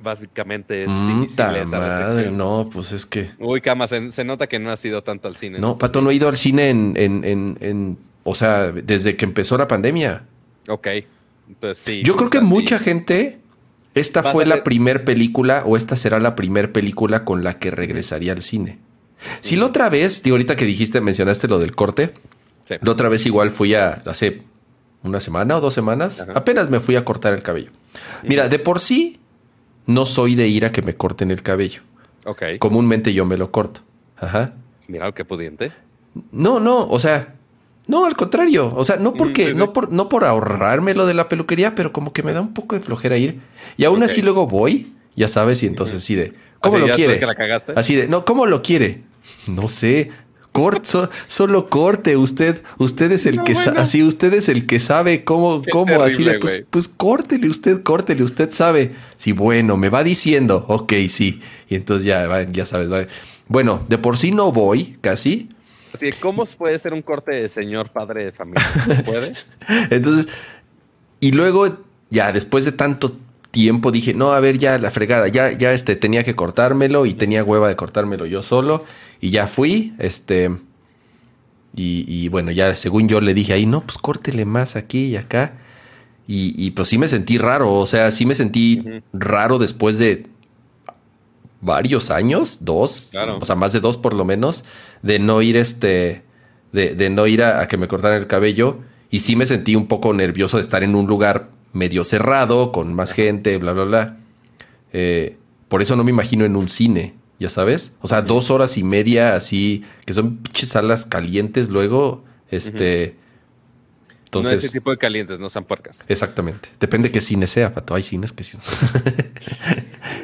Básicamente 0.00 0.84
es 0.84 0.90
Mm, 0.90 1.24
esa 1.24 1.78
madre, 1.78 2.30
no, 2.30 2.68
pues 2.70 2.92
es 2.92 3.06
que... 3.06 3.30
Uy, 3.38 3.62
Cama, 3.62 3.86
se, 3.86 4.12
se 4.12 4.22
nota 4.22 4.46
que 4.46 4.58
no 4.58 4.70
has 4.70 4.84
ido 4.84 5.02
tanto 5.02 5.28
al 5.28 5.36
cine. 5.36 5.58
No, 5.58 5.78
Pato, 5.78 6.02
no 6.02 6.10
he 6.10 6.14
ido 6.14 6.28
al 6.28 6.36
cine 6.36 6.68
en, 6.68 6.92
en, 6.96 7.24
en, 7.24 7.56
en- 7.60 7.98
o 8.22 8.34
sea, 8.34 8.70
desde 8.70 9.16
que 9.16 9.24
empezó 9.24 9.56
la 9.56 9.66
pandemia. 9.66 10.24
Ok. 10.68 10.88
Entonces 11.48 11.82
sí. 11.82 12.02
Yo 12.04 12.16
creo 12.16 12.28
que 12.28 12.40
sí. 12.40 12.44
mucha 12.44 12.78
gente, 12.78 13.38
esta 13.94 14.20
Vas 14.20 14.32
fue 14.32 14.44
la 14.44 14.62
primer 14.62 15.04
película 15.04 15.62
o 15.64 15.76
esta 15.76 15.96
será 15.96 16.18
la 16.20 16.34
primer 16.34 16.72
película 16.72 17.24
con 17.24 17.42
la 17.42 17.58
que 17.58 17.70
regresaría 17.70 18.32
al 18.32 18.42
cine. 18.42 18.78
Si 19.40 19.56
la 19.56 19.66
otra 19.66 19.88
vez, 19.88 20.22
digo, 20.22 20.34
ahorita 20.34 20.54
que 20.56 20.66
dijiste, 20.66 21.00
mencionaste 21.00 21.48
lo 21.48 21.58
del 21.58 21.74
corte, 21.74 22.12
Sí. 22.66 22.74
la 22.80 22.90
otra 22.90 23.08
vez 23.08 23.26
igual 23.26 23.50
fui 23.50 23.74
a, 23.74 24.02
hace 24.06 24.42
una 25.02 25.20
semana 25.20 25.56
o 25.58 25.60
dos 25.60 25.74
semanas, 25.74 26.20
Ajá. 26.20 26.32
apenas 26.34 26.70
me 26.70 26.80
fui 26.80 26.96
a 26.96 27.04
cortar 27.04 27.34
el 27.34 27.42
cabello. 27.42 27.70
Mira, 28.22 28.48
de 28.48 28.58
por 28.58 28.80
sí, 28.80 29.20
no 29.86 30.06
soy 30.06 30.34
de 30.34 30.48
ir 30.48 30.64
a 30.64 30.72
que 30.72 30.82
me 30.82 30.94
corten 30.96 31.30
el 31.30 31.42
cabello. 31.42 31.82
Ok. 32.24 32.42
Comúnmente 32.58 33.12
yo 33.12 33.24
me 33.26 33.36
lo 33.36 33.50
corto. 33.50 33.80
Ajá. 34.16 34.54
Mira 34.88 35.12
qué 35.12 35.24
pudiente. 35.24 35.72
No, 36.32 36.58
no, 36.60 36.86
o 36.86 36.98
sea, 36.98 37.34
no, 37.86 38.06
al 38.06 38.16
contrario. 38.16 38.72
O 38.74 38.84
sea, 38.84 38.96
no 38.96 39.12
porque, 39.14 39.46
sí, 39.46 39.50
sí. 39.52 39.56
no 39.56 39.72
por, 39.72 39.92
no 39.92 40.08
por 40.08 40.24
ahorrarme 40.24 40.94
lo 40.94 41.06
de 41.06 41.14
la 41.14 41.28
peluquería, 41.28 41.74
pero 41.74 41.92
como 41.92 42.12
que 42.12 42.22
me 42.22 42.32
da 42.32 42.40
un 42.40 42.54
poco 42.54 42.76
de 42.76 42.80
flojera 42.80 43.16
ir. 43.18 43.40
Y 43.76 43.84
aún 43.84 44.02
así 44.02 44.22
luego 44.22 44.46
voy, 44.46 44.94
ya 45.16 45.28
sabes, 45.28 45.62
y 45.62 45.66
entonces 45.66 46.02
sí 46.02 46.14
de, 46.14 46.32
¿cómo 46.60 46.76
Así, 46.76 46.86
lo 46.86 46.94
quiere? 46.94 47.20
la. 47.20 47.62
Así 47.76 47.96
de, 47.96 48.08
no, 48.08 48.24
¿cómo 48.24 48.46
lo 48.46 48.62
quiere? 48.62 49.02
No 49.46 49.68
sé. 49.68 50.10
Corte, 50.54 50.86
so- 50.88 51.10
solo 51.26 51.68
corte, 51.68 52.16
usted, 52.16 52.62
usted 52.78 53.10
es 53.10 53.26
el 53.26 53.38
No, 53.38 53.44
que 53.44 53.54
bueno. 53.54 53.74
así, 53.76 54.04
usted 54.04 54.32
es 54.34 54.48
el 54.48 54.66
que 54.66 54.78
sabe 54.78 55.24
cómo, 55.24 55.62
Qué 55.62 55.70
cómo, 55.72 56.00
así 56.00 56.24
pues, 56.40 56.64
pues 56.70 56.86
córtele 56.86 57.48
usted, 57.48 57.82
córtele, 57.82 58.22
usted 58.22 58.50
sabe. 58.52 58.94
Sí, 59.16 59.32
bueno, 59.32 59.76
me 59.76 59.88
va 59.88 60.04
diciendo, 60.04 60.64
ok, 60.68 60.92
sí. 61.08 61.40
Y 61.68 61.74
entonces 61.74 62.06
ya, 62.06 62.46
ya 62.52 62.66
sabes, 62.66 62.88
va. 62.90 63.04
Bueno, 63.48 63.84
de 63.88 63.98
por 63.98 64.16
sí 64.16 64.30
no 64.30 64.52
voy, 64.52 64.96
casi, 65.00 65.48
Así, 65.92 66.12
¿cómo 66.12 66.44
puede 66.46 66.78
ser 66.78 66.92
un 66.92 67.02
corte 67.02 67.32
de 67.32 67.48
señor 67.48 67.90
padre 67.90 68.26
de 68.26 68.32
familia? 68.32 68.64
¿Se 68.86 68.94
¿Puede? 69.02 69.32
Entonces, 69.90 70.26
y 71.18 71.32
luego, 71.32 71.78
ya 72.10 72.30
después 72.30 72.64
de 72.64 72.70
tanto 72.70 73.16
tiempo, 73.54 73.92
dije, 73.92 74.12
no, 74.14 74.32
a 74.32 74.40
ver, 74.40 74.58
ya 74.58 74.78
la 74.78 74.90
fregada, 74.90 75.28
ya, 75.28 75.52
ya 75.52 75.72
este, 75.72 75.94
tenía 75.96 76.24
que 76.24 76.34
cortármelo 76.34 77.06
y 77.06 77.14
tenía 77.14 77.44
hueva 77.44 77.68
de 77.68 77.76
cortármelo 77.76 78.26
yo 78.26 78.42
solo. 78.42 78.84
Y 79.20 79.30
ya 79.30 79.46
fui, 79.46 79.94
este. 79.98 80.50
Y, 81.76 82.04
y 82.08 82.28
bueno, 82.28 82.50
ya 82.50 82.74
según 82.74 83.08
yo 83.08 83.20
le 83.20 83.32
dije 83.32 83.52
ahí, 83.54 83.64
no, 83.66 83.80
pues 83.82 83.96
córtele 83.98 84.44
más 84.44 84.76
aquí 84.76 85.06
y 85.06 85.16
acá. 85.16 85.54
Y, 86.26 86.54
y, 86.58 86.72
pues 86.72 86.88
sí 86.88 86.98
me 86.98 87.06
sentí 87.08 87.38
raro, 87.38 87.72
o 87.72 87.86
sea, 87.86 88.10
sí 88.10 88.26
me 88.26 88.34
sentí 88.34 88.82
raro 89.12 89.58
después 89.58 89.98
de 89.98 90.26
varios 91.60 92.10
años, 92.10 92.58
dos, 92.62 93.08
Claro. 93.12 93.38
o 93.40 93.44
sea, 93.44 93.54
más 93.56 93.72
de 93.72 93.80
dos 93.80 93.96
por 93.98 94.14
lo 94.14 94.24
menos, 94.24 94.64
de 95.02 95.18
no 95.18 95.42
ir 95.42 95.56
este, 95.56 96.22
de, 96.72 96.94
de 96.94 97.10
no 97.10 97.26
ir 97.26 97.42
a, 97.42 97.60
a 97.60 97.68
que 97.68 97.76
me 97.76 97.88
cortaran 97.88 98.18
el 98.18 98.26
cabello. 98.26 98.80
Y 99.10 99.20
sí 99.20 99.36
me 99.36 99.46
sentí 99.46 99.76
un 99.76 99.86
poco 99.86 100.12
nervioso 100.12 100.56
de 100.56 100.62
estar 100.62 100.82
en 100.82 100.94
un 100.94 101.06
lugar 101.06 101.48
medio 101.74 102.04
cerrado, 102.04 102.72
con 102.72 102.94
más 102.94 103.12
gente, 103.12 103.58
bla, 103.58 103.72
bla, 103.72 103.84
bla. 103.84 104.16
Eh, 104.92 105.36
por 105.68 105.82
eso 105.82 105.96
no 105.96 106.04
me 106.04 106.10
imagino 106.10 106.44
en 106.44 106.56
un 106.56 106.68
cine, 106.68 107.14
ya 107.38 107.50
sabes. 107.50 107.92
O 108.00 108.08
sea, 108.08 108.22
dos 108.22 108.50
horas 108.50 108.78
y 108.78 108.82
media 108.84 109.34
así, 109.36 109.84
que 110.06 110.12
son 110.14 110.38
pinches 110.38 110.70
salas 110.70 111.04
calientes 111.04 111.68
luego, 111.68 112.24
este... 112.50 113.16
no 113.16 114.24
Entonces, 114.40 114.64
ese 114.64 114.72
tipo 114.72 114.90
de 114.90 114.98
calientes, 114.98 115.38
no 115.40 115.48
sean 115.48 115.64
puercas. 115.64 115.98
exactamente. 116.08 116.68
Depende 116.80 117.10
qué 117.10 117.20
cine 117.20 117.46
sea, 117.46 117.72
Pato. 117.72 117.94
Hay 117.94 118.02
cines 118.02 118.32
que 118.32 118.44
sí. 118.44 118.56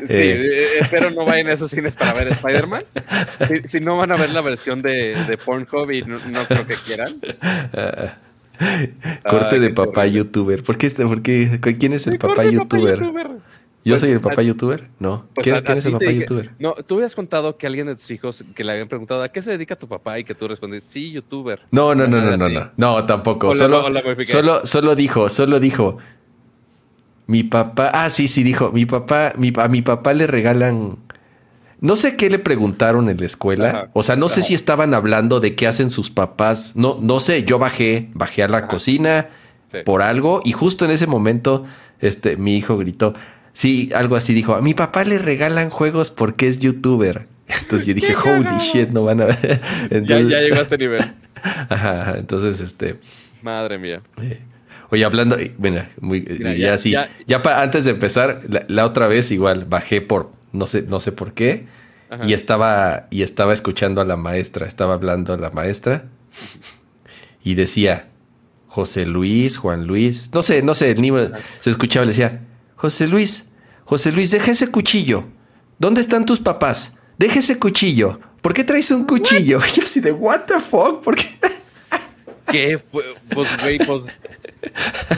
Sí, 0.01 0.07
Eh. 0.17 0.33
eh, 0.33 0.67
espero 0.81 1.11
no 1.11 1.25
vayan 1.25 1.49
a 1.49 1.53
esos 1.53 1.71
cines 1.71 1.95
para 1.95 2.13
ver 2.15 2.29
Spider-Man. 2.29 2.85
Si, 3.49 3.69
si 3.69 3.81
no 3.81 3.97
van 3.97 4.13
a 4.13 4.17
ver 4.17 4.31
la 4.31 4.41
versión 4.41 4.83
de, 4.83 5.15
de 5.27 5.39
Pornhub 5.39 5.91
y 5.91 6.03
no, 6.03 6.19
no 6.27 6.47
creo 6.47 6.67
que 6.67 6.75
quieran. 6.75 7.21
Corte 9.29 9.59
de 9.59 9.71
papá 9.71 10.07
youtuber. 10.07 10.63
¿Por 10.63 10.77
qué, 10.77 10.87
este- 10.87 11.05
por 11.07 11.23
qué- 11.23 11.61
¿Quién 11.79 11.93
es 11.93 12.07
el 12.07 12.19
papá 12.19 12.35
corte, 12.37 12.53
youtuber? 12.53 13.01
¿Yo 13.83 13.93
Pues, 13.93 14.01
soy 14.03 14.11
el 14.11 14.21
papá 14.21 14.43
a- 14.43 14.45
youtuber? 14.45 14.89
No. 14.99 15.25
Pues 15.35 15.45
¿Quién, 15.45 15.57
a- 15.57 15.63
quién 15.63 15.77
a 15.77 15.79
es 15.79 15.87
el 15.87 15.93
papá 15.93 16.05
dije- 16.05 16.21
youtuber? 16.21 16.51
No, 16.59 16.75
tú 16.75 16.97
habías 16.97 17.15
contado 17.15 17.57
que 17.57 17.67
alguien 17.67 17.87
de 17.87 17.95
tus 17.95 18.11
hijos 18.11 18.45
que 18.55 18.63
le 18.63 18.73
habían 18.73 18.89
preguntado 18.89 19.23
¿a 19.23 19.31
qué 19.31 19.41
se 19.41 19.53
dedica 19.53 19.75
tu 19.77 19.89
papá? 19.89 20.19
Y 20.19 20.25
que 20.25 20.35
tú 20.35 20.47
respondiste, 20.49 20.91
sí, 20.91 21.11
youtuber. 21.13 21.61
No, 21.71 21.95
no, 21.95 22.07
no, 22.07 22.21
no, 22.21 22.37
no, 22.37 22.49
no. 22.49 22.71
No, 22.77 23.07
tampoco. 23.07 23.55
Solo, 23.55 23.85
solo, 24.27 24.67
solo 24.67 24.95
dijo, 24.95 25.31
solo 25.31 25.59
dijo. 25.61 25.97
Mi 27.27 27.45
papá, 27.45 27.91
ah, 27.95 28.11
sí, 28.11 28.27
sí, 28.29 28.43
dijo, 28.43 28.73
mi 28.73 28.87
papá, 28.87 29.33
mi, 29.39 29.53
a 29.57 29.69
mi 29.69 29.83
papá 29.83 30.13
le 30.13 30.27
regalan 30.27 30.97
no 31.81 31.97
sé 31.97 32.17
qué 32.17 32.31
le 32.31 32.39
preguntaron 32.39 33.09
en 33.09 33.19
la 33.19 33.27
escuela. 33.27 33.91
o 33.93 34.03
sea, 34.03 34.17
no 34.17 34.29
sé 34.29 34.43
si 34.43 34.55
estaban 34.55 34.95
hablando 34.95 35.41
de 35.41 35.55
qué 35.55 35.67
hacen 35.67 35.91
sus 35.91 36.11
papás. 36.11 36.73
No, 36.75 36.99
no 37.01 37.21
sé, 37.21 37.45
yo 37.45 37.59
bajé, 37.59 38.11
bajé 38.15 38.43
a 38.43 38.49
la 38.49 38.67
cocina 38.67 39.29
por 39.85 40.03
algo 40.03 40.43
y 40.45 40.53
justo 40.53 40.85
en 40.85 40.91
ese 40.91 41.07
momento, 41.07 41.67
este, 42.01 42.37
mi 42.37 42.57
hijo 42.57 42.77
gritó, 42.77 43.15
sí, 43.53 43.91
algo 43.95 44.17
así 44.17 44.35
dijo, 44.35 44.55
a 44.55 44.63
mi 44.63 44.75
papá 44.75 45.05
le 45.05 45.19
regalan 45.19 45.71
juegos 45.71 46.11
porque 46.11 46.49
es 46.49 46.59
youtuber. 46.59 47.27
Entonces 47.63 47.87
yo 47.87 47.95
dije, 48.01 48.15
holy 48.15 48.59
shit, 48.59 48.91
no 48.91 49.05
van 49.05 49.23
a 49.23 49.25
ver. 49.27 49.61
ya, 49.91 50.21
ya 50.21 50.41
llegó 50.41 50.57
a 50.57 50.63
este 50.63 50.79
nivel. 50.79 51.03
Ajá, 51.43 52.17
entonces, 52.19 52.61
este. 52.61 52.97
Madre 53.41 53.79
mía. 53.79 54.03
Eh, 54.21 54.41
oye, 54.91 55.05
hablando, 55.05 55.39
bueno, 55.57 55.83
muy, 56.01 56.23
ya, 56.59 56.77
sí. 56.77 56.95
Ya, 57.27 57.43
antes 57.57 57.87
de 57.87 57.93
empezar, 57.93 58.43
la, 58.69 58.85
otra 58.85 59.09
vez 59.09 59.31
igual 59.31 59.65
bajé 59.65 60.03
por 60.03 60.33
no 60.53 60.67
sé, 60.67 60.83
no 60.83 61.01
sé 61.01 61.13
por 61.13 61.33
qué. 61.33 61.67
Y 62.27 62.33
estaba, 62.33 63.07
y 63.11 63.23
estaba 63.23 63.53
escuchando 63.53 64.01
a 64.01 64.05
la 64.05 64.17
maestra, 64.17 64.67
estaba 64.67 64.95
hablando 64.95 65.33
a 65.33 65.37
la 65.37 65.51
maestra. 65.51 66.07
Y 67.45 67.55
decía, 67.55 68.09
José 68.67 69.07
Luis, 69.07 69.57
Juan 69.57 69.87
Luis, 69.87 70.29
no 70.33 70.43
sé, 70.43 70.63
no 70.63 70.75
sé, 70.75 70.91
el 70.91 71.01
niño 71.01 71.31
se 71.61 71.71
escuchaba, 71.71 72.05
le 72.05 72.11
decía, 72.11 72.41
José 72.75 73.07
Luis, 73.07 73.47
José 73.85 74.11
Luis, 74.11 74.33
deja 74.33 74.51
ese 74.51 74.73
cuchillo. 74.73 75.25
¿Dónde 75.79 76.01
están 76.01 76.27
tus 76.27 76.41
papás? 76.41 76.95
Deja 77.17 77.39
ese 77.39 77.59
cuchillo. 77.59 78.21
¿Por 78.41 78.55
qué 78.55 78.65
traes 78.65 78.91
un 78.91 79.05
cuchillo? 79.05 79.61
Y 79.69 79.77
yo 79.77 79.83
así 79.83 80.01
de, 80.01 80.13
what 80.13 80.47
the 80.47 80.59
fuck? 80.59 81.03
¿Por 81.03 81.15
qué? 81.15 81.25
¿Qué? 82.51 82.79
Pues, 82.79 83.49
güey, 83.63 83.79
pues, 83.79 84.21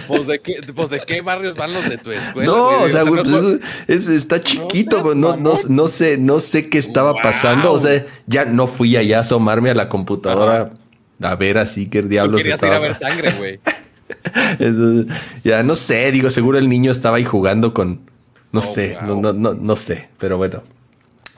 pues, 0.07 0.27
¿de 0.27 0.41
qué, 0.41 0.61
pues, 0.75 0.91
¿de 0.91 1.01
qué 1.01 1.21
barrios 1.21 1.57
van 1.57 1.73
los 1.73 1.89
de 1.89 1.99
tu 1.99 2.11
escuela? 2.11 2.51
No, 2.51 2.83
o 2.83 2.89
sea, 2.89 3.03
güey, 3.03 3.23
pues 3.23 4.07
está 4.09 4.41
chiquito, 4.41 5.15
no, 5.15 5.37
no, 5.37 5.55
no, 5.69 5.89
sé, 5.89 6.19
no 6.19 6.41
sé 6.41 6.69
qué 6.69 6.79
estaba 6.79 7.15
pasando. 7.15 7.73
O 7.73 7.79
sea, 7.79 8.05
ya 8.27 8.45
no 8.45 8.67
fui 8.67 8.97
allá 8.97 9.19
a 9.19 9.21
asomarme 9.23 9.71
a 9.71 9.75
la 9.75 9.89
computadora 9.89 10.73
a 11.21 11.35
ver 11.37 11.59
así 11.59 11.87
qué 11.87 12.03
diablos 12.03 12.45
estaba. 12.45 12.73
ir 12.73 12.77
a 12.77 12.81
ver 12.81 12.95
sangre, 12.95 13.33
güey. 13.33 13.61
ya 15.45 15.62
no 15.62 15.75
sé, 15.75 16.11
digo, 16.11 16.31
seguro 16.31 16.59
el 16.59 16.69
niño 16.69 16.91
estaba 16.91 17.17
ahí 17.17 17.25
jugando 17.25 17.73
con. 17.73 18.11
No 18.53 18.61
oh, 18.61 18.62
sé, 18.62 18.99
no, 19.03 19.17
no, 19.17 19.33
no, 19.33 19.55
no 19.55 19.77
sé, 19.77 20.11
pero 20.19 20.37
bueno. 20.37 20.62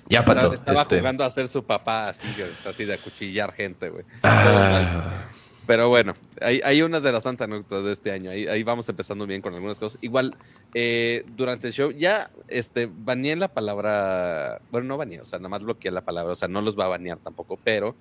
Ya, 0.09 0.25
Pato. 0.25 0.53
Estaba 0.53 0.83
este... 0.83 0.99
jugando 0.99 1.25
a 1.25 1.31
ser 1.31 1.49
su 1.49 1.65
papá 1.65 2.09
así, 2.09 2.27
así 2.69 2.85
de 2.85 2.95
acuchillar 2.95 3.53
gente, 3.53 3.89
güey. 3.89 4.05
Ah. 4.23 5.29
Pero 5.67 5.89
bueno, 5.89 6.15
hay, 6.43 6.61
hay, 6.63 6.83
unas 6.83 7.03
de 7.03 7.11
las 7.11 7.23
tantas 7.23 7.47
anécdotas 7.47 7.85
de 7.85 7.93
este 7.93 8.13
año. 8.13 8.31
Ahí, 8.31 8.47
ahí, 8.47 8.63
vamos 8.63 8.87
empezando 8.89 9.27
bien 9.27 9.41
con 9.41 9.55
algunas 9.55 9.79
cosas. 9.79 9.99
Igual, 10.03 10.37
eh, 10.75 11.25
durante 11.37 11.69
el 11.69 11.73
show 11.73 11.91
ya 11.91 12.31
este, 12.49 12.91
baneé 12.93 13.35
la 13.37 13.49
palabra. 13.49 14.61
Bueno, 14.71 14.89
no 14.89 14.99
baneé, 14.99 15.21
o 15.21 15.25
sea, 15.25 15.39
nada 15.39 15.49
más 15.49 15.63
bloqueé 15.63 15.91
la 15.91 16.03
palabra. 16.03 16.33
O 16.33 16.37
sea, 16.37 16.49
no 16.49 16.61
los 16.61 16.79
va 16.79 16.85
a 16.85 16.89
banear 16.89 17.19
tampoco, 17.19 17.59
pero 17.63 17.95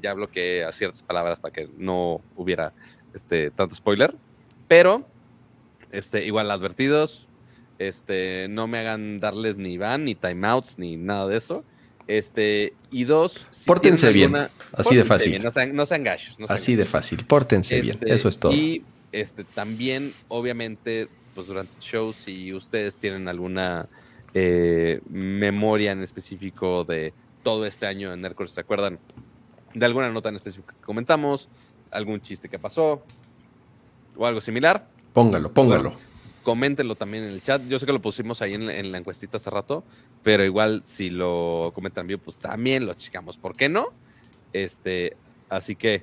ya 0.00 0.12
bloqueé 0.14 0.64
a 0.64 0.72
ciertas 0.72 1.04
palabras 1.04 1.38
para 1.38 1.52
que 1.52 1.68
no 1.76 2.20
hubiera 2.36 2.72
este, 3.14 3.52
tanto 3.52 3.76
spoiler. 3.76 4.14
Pero, 4.66 5.06
este, 5.92 6.24
igual, 6.24 6.50
advertidos, 6.50 7.28
este, 7.78 8.48
no 8.50 8.66
me 8.66 8.78
hagan 8.78 9.20
darles 9.20 9.56
ni 9.56 9.78
ban, 9.78 10.04
ni 10.04 10.16
timeouts, 10.16 10.78
ni 10.78 10.96
nada 10.96 11.28
de 11.28 11.36
eso. 11.36 11.64
Este, 12.06 12.74
y 12.90 13.04
dos, 13.04 13.46
pórtense 13.66 14.12
bien, 14.12 14.34
así 14.72 14.94
de 14.94 15.04
fácil. 15.04 15.42
no, 15.42 15.50
sean, 15.50 15.74
no 15.74 15.84
gallos. 15.86 16.36
así 16.48 16.76
de 16.76 16.84
fácil, 16.84 17.24
pórtense 17.24 17.80
bien, 17.80 17.94
este, 17.94 18.12
eso 18.12 18.28
es 18.28 18.38
todo. 18.38 18.52
Y 18.52 18.84
este, 19.10 19.44
también, 19.44 20.12
obviamente, 20.28 21.08
pues 21.34 21.46
durante 21.46 21.74
el 21.76 21.82
show, 21.82 22.12
si 22.12 22.52
ustedes 22.52 22.98
tienen 22.98 23.26
alguna 23.26 23.88
eh, 24.34 25.00
memoria 25.08 25.92
en 25.92 26.02
específico 26.02 26.84
de 26.84 27.14
todo 27.42 27.64
este 27.64 27.86
año 27.86 28.12
en 28.12 28.20
Nerdcore, 28.20 28.50
¿se 28.50 28.60
acuerdan 28.60 28.98
de 29.72 29.86
alguna 29.86 30.10
nota 30.10 30.28
en 30.28 30.36
específico 30.36 30.74
que 30.78 30.84
comentamos? 30.84 31.48
¿Algún 31.90 32.20
chiste 32.20 32.50
que 32.50 32.58
pasó? 32.58 33.02
¿O 34.16 34.26
algo 34.26 34.42
similar? 34.42 34.88
Póngalo, 35.14 35.52
póngalo 35.52 35.96
coméntenlo 36.44 36.94
también 36.94 37.24
en 37.24 37.30
el 37.30 37.42
chat. 37.42 37.62
Yo 37.66 37.80
sé 37.80 37.86
que 37.86 37.92
lo 37.92 38.00
pusimos 38.00 38.40
ahí 38.42 38.54
en, 38.54 38.92
la 38.92 38.98
encuestita 38.98 39.38
hace 39.38 39.50
rato, 39.50 39.82
pero 40.24 40.42
igual 40.42 40.82
si 40.84 41.10
lo 41.10 41.70
comentan 41.74 42.06
bien, 42.06 42.18
pues 42.18 42.38
también 42.38 42.86
lo 42.86 42.94
chicamos. 42.94 43.36
¿Por 43.36 43.54
qué 43.54 43.68
no? 43.68 43.92
Este, 44.54 45.16
así 45.50 45.76
que 45.76 46.02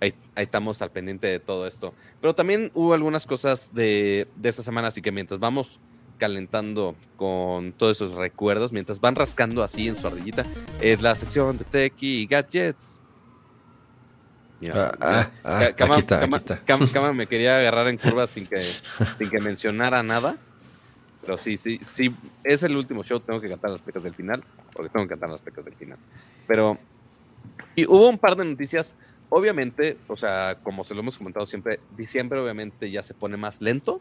ahí, 0.00 0.12
estamos 0.34 0.82
al 0.82 0.90
pendiente 0.90 1.28
de 1.28 1.38
todo 1.38 1.66
esto. 1.66 1.94
Pero 2.20 2.34
también 2.34 2.72
hubo 2.74 2.92
algunas 2.92 3.24
cosas 3.24 3.72
de, 3.72 4.26
esta 4.42 4.64
semana, 4.64 4.88
así 4.88 5.00
que 5.00 5.12
mientras 5.12 5.38
vamos 5.38 5.78
calentando 6.18 6.96
con 7.16 7.72
todos 7.72 7.98
esos 7.98 8.12
recuerdos, 8.12 8.72
mientras 8.72 9.00
van 9.00 9.14
rascando 9.14 9.62
así 9.62 9.88
en 9.88 9.96
su 9.96 10.08
ardillita, 10.08 10.44
es 10.80 11.00
la 11.00 11.14
sección 11.14 11.56
de 11.56 11.64
Tech 11.64 11.94
y 12.00 12.26
Gadgets. 12.26 13.00
Ah, 14.72 14.92
ah, 15.00 15.30
ah, 15.42 15.58
aquí 15.76 15.98
está, 15.98 16.22
aquí 16.22 16.34
está. 16.34 16.60
Cama, 16.64 17.12
me 17.12 17.26
quería 17.26 17.58
agarrar 17.58 17.88
en 17.88 17.96
curva 17.96 18.26
sin 18.26 18.46
que, 18.46 18.62
sin 19.18 19.30
que 19.30 19.40
mencionara 19.40 20.02
nada. 20.02 20.36
Pero 21.22 21.38
sí, 21.38 21.56
sí, 21.56 21.80
sí, 21.82 22.14
es 22.42 22.62
el 22.64 22.76
último 22.76 23.04
show, 23.04 23.20
tengo 23.20 23.40
que 23.40 23.48
cantar 23.48 23.70
las 23.70 23.80
pecas 23.80 24.02
del 24.02 24.14
final, 24.14 24.42
porque 24.72 24.90
tengo 24.90 25.06
que 25.06 25.10
cantar 25.10 25.30
las 25.30 25.40
pecas 25.40 25.64
del 25.64 25.74
final. 25.74 25.98
Pero 26.46 26.78
sí, 27.64 27.86
hubo 27.86 28.08
un 28.08 28.18
par 28.18 28.36
de 28.36 28.44
noticias. 28.44 28.96
Obviamente, 29.30 29.96
o 30.08 30.16
sea, 30.16 30.58
como 30.62 30.84
se 30.84 30.94
lo 30.94 31.00
hemos 31.00 31.16
comentado 31.16 31.46
siempre, 31.46 31.80
diciembre 31.96 32.40
obviamente 32.40 32.90
ya 32.90 33.02
se 33.02 33.14
pone 33.14 33.36
más 33.36 33.62
lento. 33.62 34.00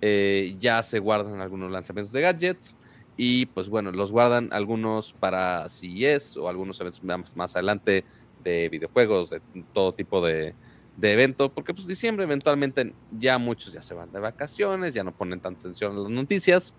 Eh, 0.00 0.56
ya 0.58 0.82
se 0.82 0.98
guardan 0.98 1.40
algunos 1.40 1.70
lanzamientos 1.70 2.12
de 2.12 2.20
gadgets. 2.20 2.74
Y 3.16 3.46
pues 3.46 3.68
bueno, 3.68 3.92
los 3.92 4.12
guardan 4.12 4.50
algunos 4.52 5.14
para 5.14 5.66
CES 5.68 6.36
o 6.36 6.48
algunos 6.48 6.78
eventos 6.80 7.02
más, 7.02 7.34
más 7.36 7.56
adelante 7.56 8.04
de 8.44 8.68
videojuegos, 8.68 9.30
de 9.30 9.40
todo 9.72 9.94
tipo 9.94 10.24
de, 10.24 10.54
de 10.96 11.12
evento, 11.12 11.50
porque 11.50 11.74
pues 11.74 11.86
diciembre 11.86 12.24
eventualmente 12.24 12.94
ya 13.18 13.38
muchos 13.38 13.72
ya 13.72 13.82
se 13.82 13.94
van 13.94 14.10
de 14.12 14.20
vacaciones, 14.20 14.94
ya 14.94 15.04
no 15.04 15.12
ponen 15.12 15.40
tanta 15.40 15.60
atención 15.60 15.96
a 15.96 16.00
las 16.00 16.10
noticias. 16.10 16.72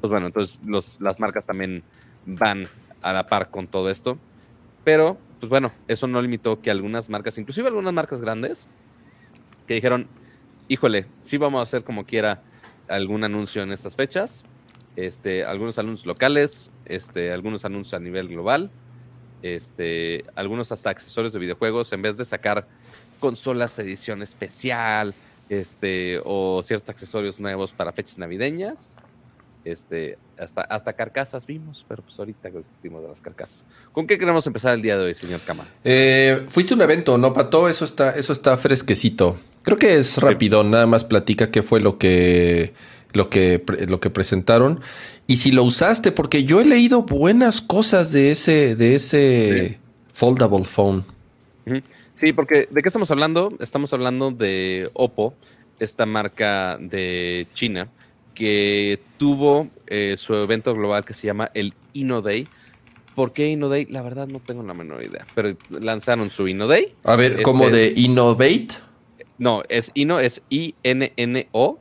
Pues 0.00 0.10
bueno, 0.10 0.26
entonces 0.26 0.58
las 0.98 1.20
marcas 1.20 1.46
también 1.46 1.82
van 2.26 2.64
a 3.02 3.12
la 3.12 3.26
par 3.26 3.50
con 3.50 3.68
todo 3.68 3.90
esto. 3.90 4.18
Pero, 4.82 5.18
pues 5.38 5.50
bueno, 5.50 5.72
eso 5.88 6.06
no 6.06 6.20
limitó 6.22 6.60
que 6.60 6.70
algunas 6.70 7.08
marcas, 7.08 7.38
inclusive 7.38 7.68
algunas 7.68 7.92
marcas 7.92 8.20
grandes, 8.20 8.66
que 9.66 9.74
dijeron, 9.74 10.08
híjole, 10.68 11.06
sí 11.22 11.36
vamos 11.36 11.60
a 11.60 11.62
hacer 11.62 11.84
como 11.84 12.06
quiera 12.06 12.42
algún 12.88 13.22
anuncio 13.24 13.62
en 13.62 13.72
estas 13.72 13.94
fechas. 13.94 14.44
Este, 14.96 15.44
algunos 15.44 15.78
anuncios 15.78 16.06
locales, 16.06 16.70
este, 16.86 17.32
algunos 17.32 17.64
anuncios 17.64 17.94
a 17.94 18.00
nivel 18.00 18.28
global 18.28 18.70
este, 19.42 20.24
algunos 20.34 20.70
hasta 20.72 20.90
accesorios 20.90 21.32
de 21.32 21.38
videojuegos, 21.38 21.92
en 21.92 22.02
vez 22.02 22.16
de 22.16 22.24
sacar 22.24 22.66
consolas 23.20 23.78
edición 23.78 24.22
especial, 24.22 25.14
este, 25.48 26.20
o 26.24 26.62
ciertos 26.62 26.88
accesorios 26.90 27.38
nuevos 27.38 27.72
para 27.72 27.92
fechas 27.92 28.18
navideñas. 28.18 28.96
Este, 29.62 30.16
hasta, 30.38 30.62
hasta 30.62 30.94
carcasas 30.94 31.44
vimos, 31.44 31.84
pero 31.86 32.02
pues 32.02 32.18
ahorita 32.18 32.48
discutimos 32.48 33.02
de 33.02 33.08
las 33.08 33.20
carcasas. 33.20 33.66
¿Con 33.92 34.06
qué 34.06 34.18
queremos 34.18 34.46
empezar 34.46 34.74
el 34.74 34.80
día 34.80 34.96
de 34.96 35.04
hoy, 35.04 35.14
señor 35.14 35.40
Cama? 35.46 35.68
Eh, 35.84 36.44
fuiste 36.48 36.72
a 36.72 36.76
un 36.76 36.82
evento, 36.82 37.18
¿no, 37.18 37.32
Pato? 37.34 37.68
Eso 37.68 37.84
está, 37.84 38.12
eso 38.12 38.32
está 38.32 38.56
fresquecito. 38.56 39.38
Creo 39.62 39.76
que 39.76 39.98
es 39.98 40.16
rápido, 40.16 40.64
nada 40.64 40.86
más 40.86 41.04
platica 41.04 41.50
qué 41.50 41.60
fue 41.62 41.80
lo 41.80 41.98
que 41.98 42.72
lo 43.12 43.28
que, 43.28 43.62
lo 43.88 44.00
que 44.00 44.10
presentaron. 44.10 44.80
Y 45.26 45.38
si 45.38 45.52
lo 45.52 45.64
usaste, 45.64 46.12
porque 46.12 46.44
yo 46.44 46.60
he 46.60 46.64
leído 46.64 47.02
buenas 47.02 47.60
cosas 47.60 48.12
de 48.12 48.30
ese, 48.30 48.76
de 48.76 48.94
ese 48.94 49.78
foldable 50.12 50.64
phone. 50.64 51.04
Sí, 52.20 52.34
porque 52.34 52.68
¿de 52.70 52.82
qué 52.82 52.88
estamos 52.90 53.10
hablando? 53.10 53.50
Estamos 53.60 53.94
hablando 53.94 54.30
de 54.30 54.90
Oppo, 54.92 55.32
esta 55.78 56.04
marca 56.04 56.76
de 56.78 57.46
China, 57.54 57.88
que 58.34 59.00
tuvo 59.16 59.70
eh, 59.86 60.18
su 60.18 60.34
evento 60.34 60.74
global 60.74 61.02
que 61.06 61.14
se 61.14 61.26
llama 61.26 61.50
el 61.54 61.72
InnoDay. 61.94 62.46
¿Por 63.14 63.32
qué 63.32 63.48
InnoDay? 63.48 63.86
La 63.86 64.02
verdad 64.02 64.28
no 64.28 64.38
tengo 64.38 64.62
la 64.62 64.74
menor 64.74 65.02
idea, 65.02 65.26
pero 65.34 65.56
lanzaron 65.70 66.28
su 66.28 66.46
InnoDay. 66.46 66.94
A 67.04 67.16
ver, 67.16 67.40
¿cómo 67.40 67.64
este 67.64 67.76
de 67.78 67.92
Innovate? 67.98 68.68
No, 69.38 69.62
es 69.70 69.90
Inno, 69.94 70.20
es 70.20 70.42
I-N-N-O, 70.50 71.78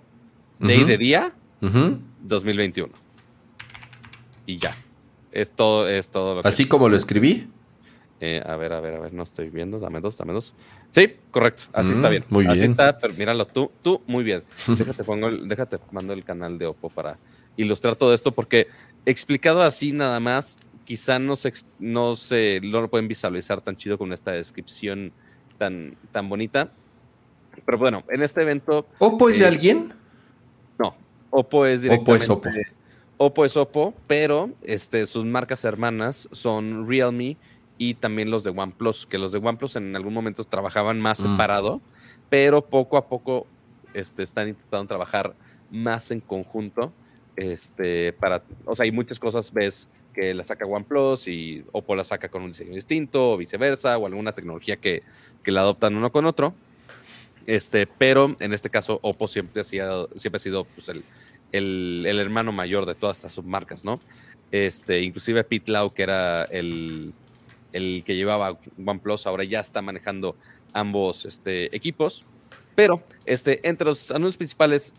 Day 0.59 0.83
de 0.85 0.97
día, 0.97 1.33
2021. 1.59 2.93
Y 4.45 4.55
ya. 4.55 4.73
Es 5.33 5.51
todo, 5.51 5.89
es 5.89 6.09
todo 6.09 6.35
lo 6.35 6.41
que 6.43 6.47
¿Así 6.47 6.65
como 6.65 6.87
lo 6.87 6.95
escribí? 6.95 7.49
Eh, 8.21 8.41
a 8.45 8.55
ver, 8.57 8.73
a 8.73 8.81
ver, 8.81 8.95
a 8.95 8.99
ver, 8.99 9.13
no 9.13 9.23
estoy 9.23 9.49
viendo. 9.49 9.79
Dame 9.79 10.01
dos, 10.01 10.17
dame 10.17 10.33
dos. 10.33 10.53
Sí, 10.91 11.15
correcto. 11.31 11.63
Así 11.71 11.93
está 11.93 12.07
mm, 12.07 12.11
bien. 12.11 12.25
Muy 12.29 12.45
Así 12.47 12.59
bien. 12.59 12.71
está, 12.71 12.97
pero 12.97 13.13
míralo 13.13 13.45
tú, 13.45 13.71
tú, 13.81 14.01
muy 14.07 14.23
bien. 14.23 14.43
déjate, 14.67 15.03
pongo 15.03 15.31
déjate, 15.31 15.79
mando 15.91 16.13
el 16.13 16.23
canal 16.23 16.57
de 16.57 16.65
Oppo 16.65 16.89
para 16.89 17.17
ilustrar 17.55 17.95
todo 17.95 18.13
esto, 18.13 18.31
porque 18.31 18.67
explicado 19.05 19.61
así 19.61 19.91
nada 19.91 20.19
más, 20.19 20.59
quizá 20.85 21.19
no 21.19 21.35
se, 21.35 21.53
no 21.79 22.15
se 22.15 22.59
no 22.63 22.81
lo 22.81 22.89
pueden 22.89 23.07
visualizar 23.07 23.61
tan 23.61 23.75
chido 23.75 23.97
con 23.97 24.11
esta 24.11 24.31
descripción 24.31 25.11
tan, 25.57 25.95
tan 26.11 26.27
bonita. 26.27 26.71
Pero 27.65 27.77
bueno, 27.77 28.03
en 28.09 28.21
este 28.21 28.41
evento. 28.41 28.87
¿Oppo 28.99 29.29
es 29.29 29.39
de 29.39 29.45
eh, 29.45 29.47
alguien? 29.47 29.93
Oppo 31.31 31.65
es 31.65 31.81
directamente... 31.81 32.31
Oppo 32.31 32.45
es 32.45 32.55
Oppo. 32.55 32.69
Oppo 33.17 33.45
es 33.45 33.57
Oppo, 33.57 33.93
pero 34.07 34.49
este, 34.63 35.05
sus 35.05 35.25
marcas 35.25 35.63
hermanas 35.65 36.27
son 36.31 36.87
Realme 36.87 37.37
y 37.79 37.95
también 37.95 38.29
los 38.29 38.43
de 38.43 38.51
OnePlus, 38.51 39.07
que 39.07 39.17
los 39.17 39.31
de 39.31 39.39
OnePlus 39.39 39.77
en 39.77 39.95
algún 39.95 40.13
momento 40.13 40.43
trabajaban 40.43 40.99
más 40.99 41.19
Mm. 41.19 41.31
separado, 41.31 41.81
pero 42.29 42.63
poco 42.63 42.97
a 42.97 43.07
poco 43.07 43.47
este, 43.95 44.21
están 44.21 44.49
intentando 44.49 44.85
trabajar 44.85 45.33
más 45.71 46.11
en 46.11 46.19
conjunto. 46.19 46.93
Este, 47.35 48.13
para, 48.13 48.43
o 48.65 48.75
sea, 48.75 48.83
hay 48.83 48.91
muchas 48.91 49.17
cosas, 49.17 49.51
ves 49.51 49.89
que 50.13 50.33
la 50.33 50.43
saca 50.43 50.65
OnePlus 50.65 51.27
y 51.27 51.63
Oppo 51.71 51.95
la 51.95 52.03
saca 52.03 52.27
con 52.29 52.41
un 52.43 52.49
diseño 52.49 52.73
distinto, 52.73 53.31
o 53.31 53.37
viceversa, 53.37 53.97
o 53.97 54.05
alguna 54.05 54.33
tecnología 54.33 54.75
que, 54.77 55.01
que 55.41 55.51
la 55.51 55.61
adoptan 55.61 55.95
uno 55.95 56.11
con 56.11 56.25
otro. 56.25 56.53
Este, 57.47 57.87
pero 57.87 58.35
en 58.39 58.53
este 58.53 58.69
caso, 58.69 58.99
Oppo 59.01 59.27
siempre 59.27 59.61
ha 59.61 59.63
sido, 59.63 60.09
siempre 60.15 60.37
ha 60.37 60.39
sido 60.39 60.65
pues, 60.65 60.89
el, 60.89 61.03
el, 61.53 62.05
el 62.05 62.19
hermano 62.19 62.51
mayor 62.51 62.85
de 62.85 62.93
todas 62.93 63.17
estas 63.17 63.33
submarcas, 63.33 63.85
¿no? 63.85 63.95
Este, 64.51 65.01
inclusive 65.01 65.43
Pete 65.43 65.71
Lau, 65.71 65.91
que 65.93 66.03
era 66.03 66.43
el, 66.43 67.13
el 67.73 68.03
que 68.05 68.15
llevaba 68.15 68.59
OnePlus, 68.83 69.27
ahora 69.27 69.43
ya 69.43 69.59
está 69.59 69.81
manejando 69.81 70.35
ambos 70.73 71.25
este, 71.25 71.75
equipos. 71.75 72.23
Pero 72.75 73.03
este, 73.25 73.67
entre 73.67 73.85
los 73.85 74.11
anuncios 74.11 74.37
principales, 74.37 74.93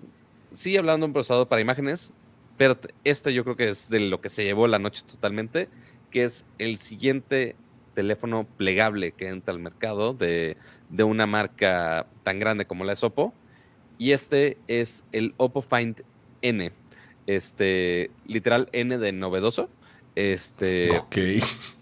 sigue 0.53 0.79
hablando 0.79 1.05
de 1.05 1.09
un 1.09 1.13
procesador 1.13 1.49
para 1.49 1.63
imágenes, 1.63 2.13
pero 2.57 2.79
este 3.05 3.33
yo 3.33 3.45
creo 3.45 3.57
que 3.57 3.71
es 3.71 3.89
de 3.89 4.01
lo 4.01 4.21
que 4.21 4.29
se 4.29 4.45
llevó 4.45 4.67
la 4.67 4.79
noche 4.79 5.03
totalmente, 5.07 5.69
que 6.11 6.25
es 6.25 6.45
el 6.59 6.77
siguiente 6.77 7.57
teléfono 7.95 8.47
plegable 8.57 9.13
que 9.13 9.29
entra 9.29 9.55
al 9.55 9.61
mercado 9.61 10.15
de, 10.15 10.57
de 10.89 11.05
una 11.05 11.27
marca 11.27 12.07
tan 12.23 12.39
grande 12.39 12.67
como 12.67 12.85
la 12.85 12.93
es 12.93 13.03
Oppo. 13.03 13.33
Y 13.99 14.13
este 14.13 14.59
es 14.69 15.05
el 15.13 15.35
Oppo 15.37 15.63
Find 15.63 16.03
N. 16.43 16.73
Este, 17.27 18.11
literal 18.27 18.69
N 18.73 18.97
de 18.99 19.13
novedoso. 19.13 19.69
Este, 20.15 20.91
Ok. 20.99 21.17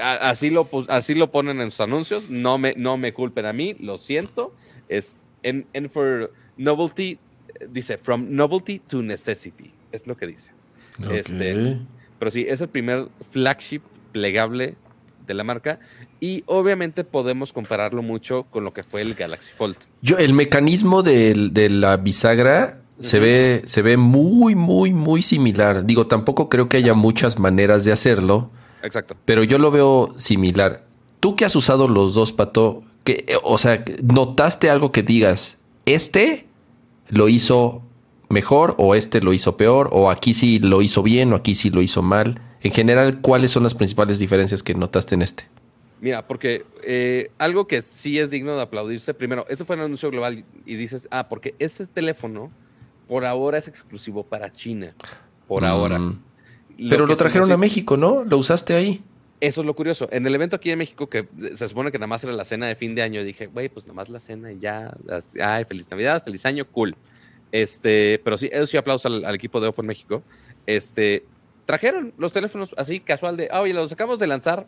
Así 0.00 0.50
lo, 0.50 0.68
así 0.88 1.14
lo 1.14 1.30
ponen 1.30 1.60
en 1.60 1.70
sus 1.70 1.80
anuncios. 1.80 2.30
No 2.30 2.56
me, 2.58 2.74
no 2.76 2.96
me 2.96 3.12
culpen 3.12 3.46
a 3.46 3.52
mí, 3.52 3.74
lo 3.80 3.98
siento. 3.98 4.54
Es 4.88 5.16
N, 5.42 5.66
N 5.72 5.88
for 5.88 6.32
novelty, 6.56 7.18
dice 7.70 7.98
from 7.98 8.26
novelty 8.34 8.78
to 8.78 9.02
necessity. 9.02 9.72
Es 9.92 10.06
lo 10.06 10.16
que 10.16 10.26
dice. 10.26 10.50
Este. 11.10 11.78
Pero 12.18 12.30
sí, 12.30 12.46
es 12.48 12.60
el 12.60 12.68
primer 12.68 13.08
flagship 13.30 13.82
plegable 14.12 14.74
de 15.26 15.34
la 15.34 15.44
marca. 15.44 15.80
Y 16.20 16.44
obviamente 16.46 17.04
podemos 17.04 17.52
compararlo 17.52 18.02
mucho 18.02 18.44
con 18.44 18.64
lo 18.64 18.72
que 18.72 18.82
fue 18.82 19.02
el 19.02 19.14
Galaxy 19.14 19.52
Fold. 19.52 19.76
Yo, 20.00 20.16
el 20.18 20.32
mecanismo 20.32 21.02
del- 21.02 21.52
de, 21.52 21.68
la 21.68 21.96
bisagra 21.98 22.80
se, 23.00 23.18
ve, 23.18 23.62
se 23.66 23.82
ve 23.82 23.96
muy, 23.98 24.54
muy, 24.54 24.94
muy 24.94 25.20
similar. 25.20 25.84
Digo, 25.84 26.06
tampoco 26.06 26.48
creo 26.48 26.68
que 26.70 26.78
haya 26.78 26.94
muchas 26.94 27.38
maneras 27.38 27.84
de 27.84 27.92
hacerlo, 27.92 28.50
Exacto. 28.86 29.16
pero 29.24 29.44
yo 29.44 29.58
lo 29.58 29.70
veo 29.70 30.14
similar. 30.18 30.84
Tú 31.20 31.36
que 31.36 31.44
has 31.44 31.56
usado 31.56 31.88
los 31.88 32.14
dos, 32.14 32.32
Pato, 32.32 32.84
que, 33.04 33.26
o 33.42 33.58
sea, 33.58 33.84
¿notaste 34.02 34.70
algo 34.70 34.92
que 34.92 35.02
digas, 35.02 35.58
este 35.84 36.46
lo 37.08 37.28
hizo 37.28 37.82
mejor 38.28 38.74
o 38.78 38.94
este 38.94 39.20
lo 39.20 39.32
hizo 39.32 39.56
peor 39.56 39.88
o 39.92 40.10
aquí 40.10 40.34
sí 40.34 40.58
lo 40.58 40.82
hizo 40.82 41.02
bien 41.02 41.32
o 41.32 41.36
aquí 41.36 41.54
sí 41.54 41.70
lo 41.70 41.82
hizo 41.82 42.02
mal? 42.02 42.40
En 42.62 42.72
general, 42.72 43.20
¿cuáles 43.20 43.52
son 43.52 43.62
las 43.62 43.74
principales 43.74 44.18
diferencias 44.18 44.62
que 44.62 44.74
notaste 44.74 45.14
en 45.14 45.22
este? 45.22 45.48
Mira, 46.00 46.26
porque 46.26 46.64
eh, 46.82 47.30
algo 47.38 47.66
que 47.66 47.80
sí 47.82 48.18
es 48.18 48.30
digno 48.30 48.54
de 48.56 48.62
aplaudirse, 48.62 49.14
primero, 49.14 49.46
ese 49.48 49.64
fue 49.64 49.76
un 49.76 49.82
anuncio 49.82 50.10
global 50.10 50.44
y 50.64 50.74
dices, 50.74 51.08
ah, 51.10 51.28
porque 51.28 51.54
ese 51.58 51.86
teléfono 51.86 52.50
por 53.08 53.24
ahora 53.24 53.58
es 53.58 53.68
exclusivo 53.68 54.24
para 54.24 54.50
China. 54.50 54.94
Por 55.46 55.64
ahora. 55.64 55.98
Mm. 55.98 56.22
Pero 56.78 57.06
lo 57.06 57.16
trajeron 57.16 57.50
a 57.52 57.56
México, 57.56 57.96
¿no? 57.96 58.24
Lo 58.24 58.38
usaste 58.38 58.74
ahí. 58.74 59.02
Eso 59.40 59.60
es 59.60 59.66
lo 59.66 59.74
curioso. 59.74 60.08
En 60.12 60.26
el 60.26 60.34
evento 60.34 60.56
aquí 60.56 60.70
en 60.70 60.78
México, 60.78 61.08
que 61.08 61.28
se 61.54 61.68
supone 61.68 61.92
que 61.92 61.98
nada 61.98 62.06
más 62.06 62.24
era 62.24 62.32
la 62.32 62.44
cena 62.44 62.66
de 62.66 62.74
fin 62.74 62.94
de 62.94 63.02
año, 63.02 63.22
dije, 63.22 63.46
güey, 63.46 63.68
pues 63.68 63.84
nada 63.86 63.94
más 63.94 64.08
la 64.08 64.18
cena 64.20 64.50
y 64.52 64.58
ya. 64.58 64.94
las- 65.04 65.34
Ay, 65.36 65.64
feliz 65.64 65.90
Navidad, 65.90 66.22
feliz 66.24 66.44
año, 66.46 66.66
cool. 66.66 66.96
Este, 67.52 68.20
pero 68.24 68.38
sí, 68.38 68.48
eso 68.52 68.66
sí, 68.66 68.76
aplauso 68.76 69.08
al, 69.08 69.24
al 69.24 69.34
equipo 69.34 69.60
de 69.60 69.68
Oppo 69.68 69.82
en 69.82 69.88
México. 69.88 70.22
Este, 70.66 71.24
trajeron 71.64 72.12
los 72.18 72.32
teléfonos 72.32 72.74
así, 72.78 73.00
casual, 73.00 73.36
de, 73.36 73.48
ah, 73.50 73.60
oye, 73.60 73.72
los 73.74 73.92
acabamos 73.92 74.18
de 74.20 74.26
lanzar, 74.26 74.66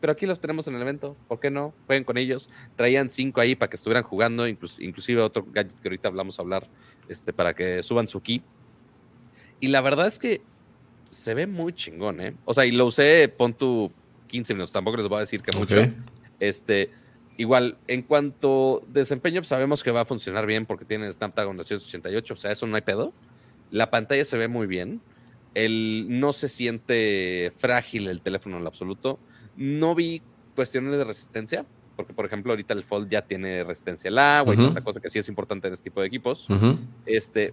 pero 0.00 0.12
aquí 0.12 0.26
los 0.26 0.40
tenemos 0.40 0.66
en 0.68 0.74
el 0.76 0.82
evento, 0.82 1.16
¿por 1.28 1.40
qué 1.40 1.50
no? 1.50 1.72
Jueguen 1.86 2.04
con 2.04 2.18
ellos. 2.18 2.50
Traían 2.76 3.08
cinco 3.08 3.40
ahí 3.40 3.54
para 3.54 3.70
que 3.70 3.76
estuvieran 3.76 4.02
jugando, 4.04 4.46
inclus- 4.46 4.78
inclusive 4.80 5.22
otro 5.22 5.46
gadget 5.52 5.78
que 5.80 5.88
ahorita 5.88 6.08
hablamos 6.08 6.38
a 6.38 6.42
hablar, 6.42 6.68
este, 7.08 7.32
para 7.32 7.54
que 7.54 7.82
suban 7.82 8.06
su 8.08 8.20
key. 8.20 8.42
Y 9.60 9.68
la 9.68 9.80
verdad 9.80 10.06
es 10.06 10.18
que 10.18 10.42
se 11.12 11.34
ve 11.34 11.46
muy 11.46 11.74
chingón, 11.74 12.20
¿eh? 12.22 12.34
O 12.46 12.54
sea, 12.54 12.64
y 12.64 12.72
lo 12.72 12.86
usé, 12.86 13.28
pon 13.28 13.52
tu 13.52 13.92
15 14.28 14.54
minutos, 14.54 14.72
tampoco 14.72 14.96
les 14.96 15.08
voy 15.08 15.18
a 15.18 15.20
decir 15.20 15.42
que 15.42 15.56
mucho. 15.56 15.76
Este, 16.40 16.90
igual, 17.36 17.76
en 17.86 18.02
cuanto 18.02 18.82
desempeño, 18.88 19.40
pues 19.40 19.48
sabemos 19.48 19.82
que 19.82 19.90
va 19.90 20.00
a 20.00 20.04
funcionar 20.06 20.46
bien 20.46 20.64
porque 20.64 20.86
tiene 20.86 21.12
Snapdragon 21.12 21.56
288, 21.58 22.32
o 22.32 22.36
sea, 22.36 22.50
eso 22.50 22.66
no 22.66 22.76
hay 22.76 22.82
pedo. 22.82 23.12
La 23.70 23.90
pantalla 23.90 24.24
se 24.24 24.38
ve 24.38 24.48
muy 24.48 24.66
bien. 24.66 25.02
El, 25.54 26.06
no 26.08 26.32
se 26.32 26.48
siente 26.48 27.52
frágil 27.58 28.08
el 28.08 28.22
teléfono 28.22 28.56
en 28.56 28.64
lo 28.64 28.68
absoluto. 28.68 29.18
No 29.54 29.94
vi 29.94 30.22
cuestiones 30.54 30.92
de 30.92 31.04
resistencia, 31.04 31.66
porque 31.94 32.14
por 32.14 32.24
ejemplo 32.24 32.52
ahorita 32.52 32.72
el 32.72 32.84
Fold 32.84 33.10
ya 33.10 33.20
tiene 33.20 33.64
resistencia 33.64 34.08
al 34.08 34.18
agua 34.18 34.54
y 34.54 34.56
tanta 34.56 34.80
cosa 34.80 34.98
que 34.98 35.10
sí 35.10 35.18
es 35.18 35.28
importante 35.28 35.68
en 35.68 35.74
este 35.74 35.90
tipo 35.90 36.00
de 36.00 36.06
equipos. 36.06 36.48
Este, 37.04 37.52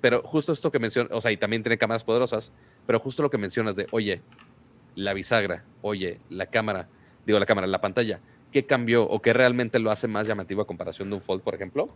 pero 0.00 0.22
justo 0.22 0.52
esto 0.52 0.70
que 0.70 0.78
mencionas, 0.78 1.12
o 1.12 1.20
sea, 1.20 1.30
y 1.30 1.36
también 1.36 1.62
tiene 1.62 1.78
cámaras 1.78 2.04
poderosas, 2.04 2.52
pero 2.86 2.98
justo 2.98 3.22
lo 3.22 3.30
que 3.30 3.38
mencionas 3.38 3.76
de, 3.76 3.86
oye, 3.90 4.22
la 4.94 5.12
bisagra, 5.12 5.64
oye, 5.82 6.20
la 6.30 6.46
cámara, 6.46 6.88
digo 7.26 7.38
la 7.38 7.46
cámara, 7.46 7.66
la 7.66 7.80
pantalla, 7.80 8.20
¿qué 8.52 8.64
cambió 8.64 9.04
o 9.04 9.20
qué 9.20 9.32
realmente 9.32 9.78
lo 9.78 9.90
hace 9.90 10.08
más 10.08 10.26
llamativo 10.26 10.62
a 10.62 10.66
comparación 10.66 11.10
de 11.10 11.16
un 11.16 11.22
Fold, 11.22 11.42
por 11.42 11.54
ejemplo? 11.54 11.90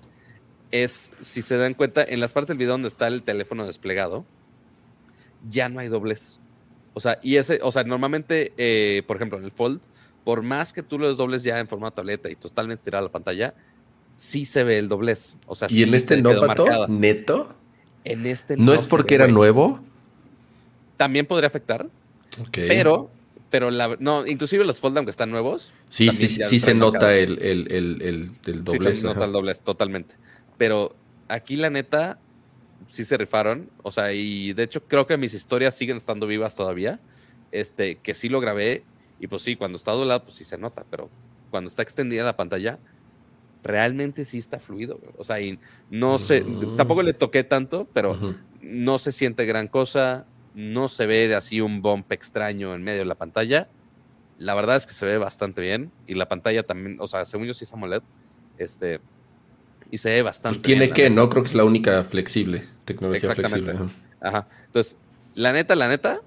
Es, 0.70 1.12
si 1.20 1.42
se 1.42 1.56
dan 1.56 1.74
cuenta, 1.74 2.04
en 2.04 2.20
las 2.20 2.32
partes 2.32 2.48
del 2.48 2.58
video 2.58 2.72
donde 2.72 2.88
está 2.88 3.06
el 3.06 3.22
teléfono 3.22 3.66
desplegado, 3.66 4.24
ya 5.48 5.68
no 5.68 5.80
hay 5.80 5.88
doblez. 5.88 6.40
O 6.92 7.00
sea, 7.00 7.18
y 7.22 7.36
ese, 7.36 7.60
o 7.62 7.72
sea, 7.72 7.84
normalmente, 7.84 8.52
eh, 8.56 9.02
por 9.06 9.16
ejemplo, 9.16 9.38
en 9.38 9.44
el 9.44 9.52
Fold, 9.52 9.80
por 10.24 10.42
más 10.42 10.72
que 10.72 10.82
tú 10.82 10.98
lo 10.98 11.08
desdobles 11.08 11.42
ya 11.42 11.58
en 11.58 11.66
formato 11.66 11.96
tableta 11.96 12.28
y 12.28 12.36
totalmente 12.36 12.80
estirada 12.80 13.02
la 13.02 13.10
pantalla, 13.10 13.54
sí 14.16 14.44
se 14.44 14.64
ve 14.64 14.78
el 14.78 14.88
doblez. 14.88 15.36
O 15.46 15.54
sea, 15.54 15.66
Y 15.70 15.76
sí 15.76 15.82
en 15.84 15.94
este 15.94 16.20
no, 16.20 16.38
Pato, 16.38 16.88
neto. 16.88 17.54
En 18.04 18.26
este 18.26 18.56
No, 18.56 18.72
es 18.72 18.84
porque 18.84 19.14
era 19.14 19.26
nuevo. 19.26 19.80
También 21.00 21.24
podría 21.24 21.46
afectar, 21.46 21.88
pero, 22.52 23.10
pero 23.48 23.70
la, 23.70 23.96
no, 24.00 24.26
inclusive 24.26 24.66
los 24.66 24.80
Fold, 24.80 24.98
aunque 24.98 25.10
están 25.10 25.30
nuevos, 25.30 25.72
sí, 25.88 26.10
sí, 26.12 26.28
sí, 26.28 26.58
se 26.60 26.74
nota 26.74 27.14
el, 27.16 27.38
el, 27.42 27.72
el, 27.72 28.02
el, 28.02 28.30
el 28.44 28.54
sí 28.54 28.58
doblez. 28.62 29.00
se 29.00 29.06
nota 29.06 29.24
el 29.24 29.32
doblez, 29.32 29.62
totalmente. 29.62 30.14
Pero 30.58 30.94
aquí 31.28 31.56
la 31.56 31.70
neta, 31.70 32.18
sí 32.90 33.06
se 33.06 33.16
rifaron. 33.16 33.70
O 33.82 33.90
sea, 33.90 34.12
y 34.12 34.52
de 34.52 34.62
hecho 34.64 34.82
creo 34.84 35.06
que 35.06 35.16
mis 35.16 35.32
historias 35.32 35.74
siguen 35.74 35.96
estando 35.96 36.26
vivas 36.26 36.54
todavía. 36.54 37.00
Este, 37.50 37.96
que 37.96 38.12
sí 38.12 38.28
lo 38.28 38.40
grabé. 38.40 38.84
Y 39.20 39.26
pues 39.26 39.40
sí, 39.40 39.56
cuando 39.56 39.76
está 39.76 39.92
doblado, 39.92 40.24
pues 40.24 40.34
sí 40.36 40.44
se 40.44 40.58
nota. 40.58 40.84
Pero 40.90 41.08
cuando 41.50 41.68
está 41.68 41.80
extendida 41.82 42.24
la 42.24 42.36
pantalla, 42.36 42.78
realmente 43.62 44.24
sí 44.26 44.36
está 44.36 44.58
fluido. 44.60 45.00
O 45.16 45.24
sea, 45.24 45.40
y 45.40 45.58
no 45.90 46.18
sé, 46.18 46.42
Mm. 46.42 46.76
tampoco 46.76 47.02
le 47.02 47.14
toqué 47.14 47.42
tanto, 47.42 47.88
pero 47.94 48.36
no 48.60 48.98
se 48.98 49.12
siente 49.12 49.46
gran 49.46 49.66
cosa, 49.66 50.26
no 50.54 50.88
se 50.88 51.06
ve 51.06 51.34
así 51.34 51.60
un 51.60 51.82
bump 51.82 52.10
extraño 52.12 52.74
en 52.74 52.82
medio 52.82 53.00
de 53.00 53.04
la 53.04 53.14
pantalla. 53.14 53.68
La 54.38 54.54
verdad 54.54 54.76
es 54.76 54.86
que 54.86 54.94
se 54.94 55.06
ve 55.06 55.18
bastante 55.18 55.60
bien 55.60 55.90
y 56.06 56.14
la 56.14 56.28
pantalla 56.28 56.62
también, 56.62 56.96
o 57.00 57.06
sea, 57.06 57.24
según 57.24 57.46
yo 57.46 57.54
sí 57.54 57.64
es 57.64 57.72
AMOLED, 57.72 58.02
este, 58.58 59.00
y 59.90 59.98
se 59.98 60.10
ve 60.10 60.22
bastante 60.22 60.58
Pues 60.58 60.62
tiene 60.62 60.82
bien, 60.82 60.94
que. 60.94 61.10
¿no? 61.10 61.28
Creo 61.28 61.42
que 61.42 61.48
es 61.48 61.54
la 61.54 61.64
única 61.64 62.02
flexible, 62.04 62.64
tecnología 62.84 63.30
Exactamente. 63.30 63.72
flexible. 63.72 63.92
ajá. 64.20 64.38
Ajá. 64.38 64.48
Entonces, 64.66 64.96
la 65.34 65.52
neta, 65.52 65.74
la 65.74 65.88
neta, 65.88 66.20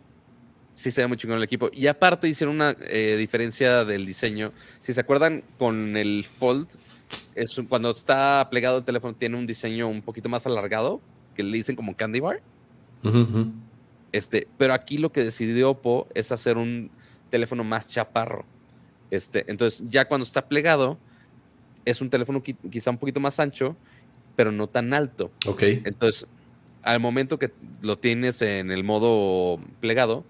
sí 0.74 0.92
se 0.92 1.02
ve 1.02 1.08
muy 1.08 1.18
chingón 1.18 1.38
el 1.38 1.44
equipo. 1.44 1.70
Y 1.72 1.88
aparte 1.88 2.28
hicieron 2.28 2.56
una 2.56 2.76
eh, 2.82 3.16
diferencia 3.18 3.86
del 3.86 4.06
diseño. 4.06 4.52
Si 4.80 4.94
se 4.94 5.02
acuerdan, 5.02 5.44
con 5.58 5.96
el 5.98 6.26
Fold, 6.26 6.68
es 7.36 7.60
cuando 7.70 7.92
está 7.92 8.48
plegado 8.50 8.80
el 8.80 8.84
teléfono, 8.84 9.16
tiene 9.16 9.38
un 9.38 9.46
diseño 9.46 9.88
un 9.88 10.02
poquito 10.02 10.30
más 10.30 10.46
alargado, 10.46 11.02
que 11.36 11.44
le 11.44 11.58
dicen 11.58 11.76
como 11.76 11.96
candy 11.96 12.20
bar. 12.20 12.42
Ujú. 13.04 13.52
Este, 14.14 14.48
pero 14.58 14.74
aquí 14.74 14.98
lo 14.98 15.12
que 15.12 15.24
decidió 15.26 15.72
Oppo 15.72 16.08
es 16.14 16.32
hacer 16.32 16.58
un 16.58 16.90
teléfono 17.30 17.64
más 17.66 17.90
chaparro. 17.90 18.46
Este, 19.12 19.44
entonces, 19.48 19.84
ya 19.90 20.06
cuando 20.06 20.24
está 20.24 20.48
plegado, 20.48 20.98
es 21.84 22.00
un 22.00 22.10
teléfono 22.10 22.42
qui- 22.42 22.56
quizá 22.72 22.92
un 22.92 22.98
poquito 22.98 23.20
más 23.20 23.40
ancho, 23.40 23.76
pero 24.36 24.52
no 24.52 24.68
tan 24.68 24.94
alto. 24.94 25.32
Ok. 25.46 25.64
Entonces, 25.84 26.26
al 26.84 27.00
momento 27.00 27.38
que 27.40 27.52
lo 27.82 27.98
tienes 27.98 28.42
en 28.42 28.72
el 28.72 28.84
modo 28.84 29.60
plegado, 29.82 30.24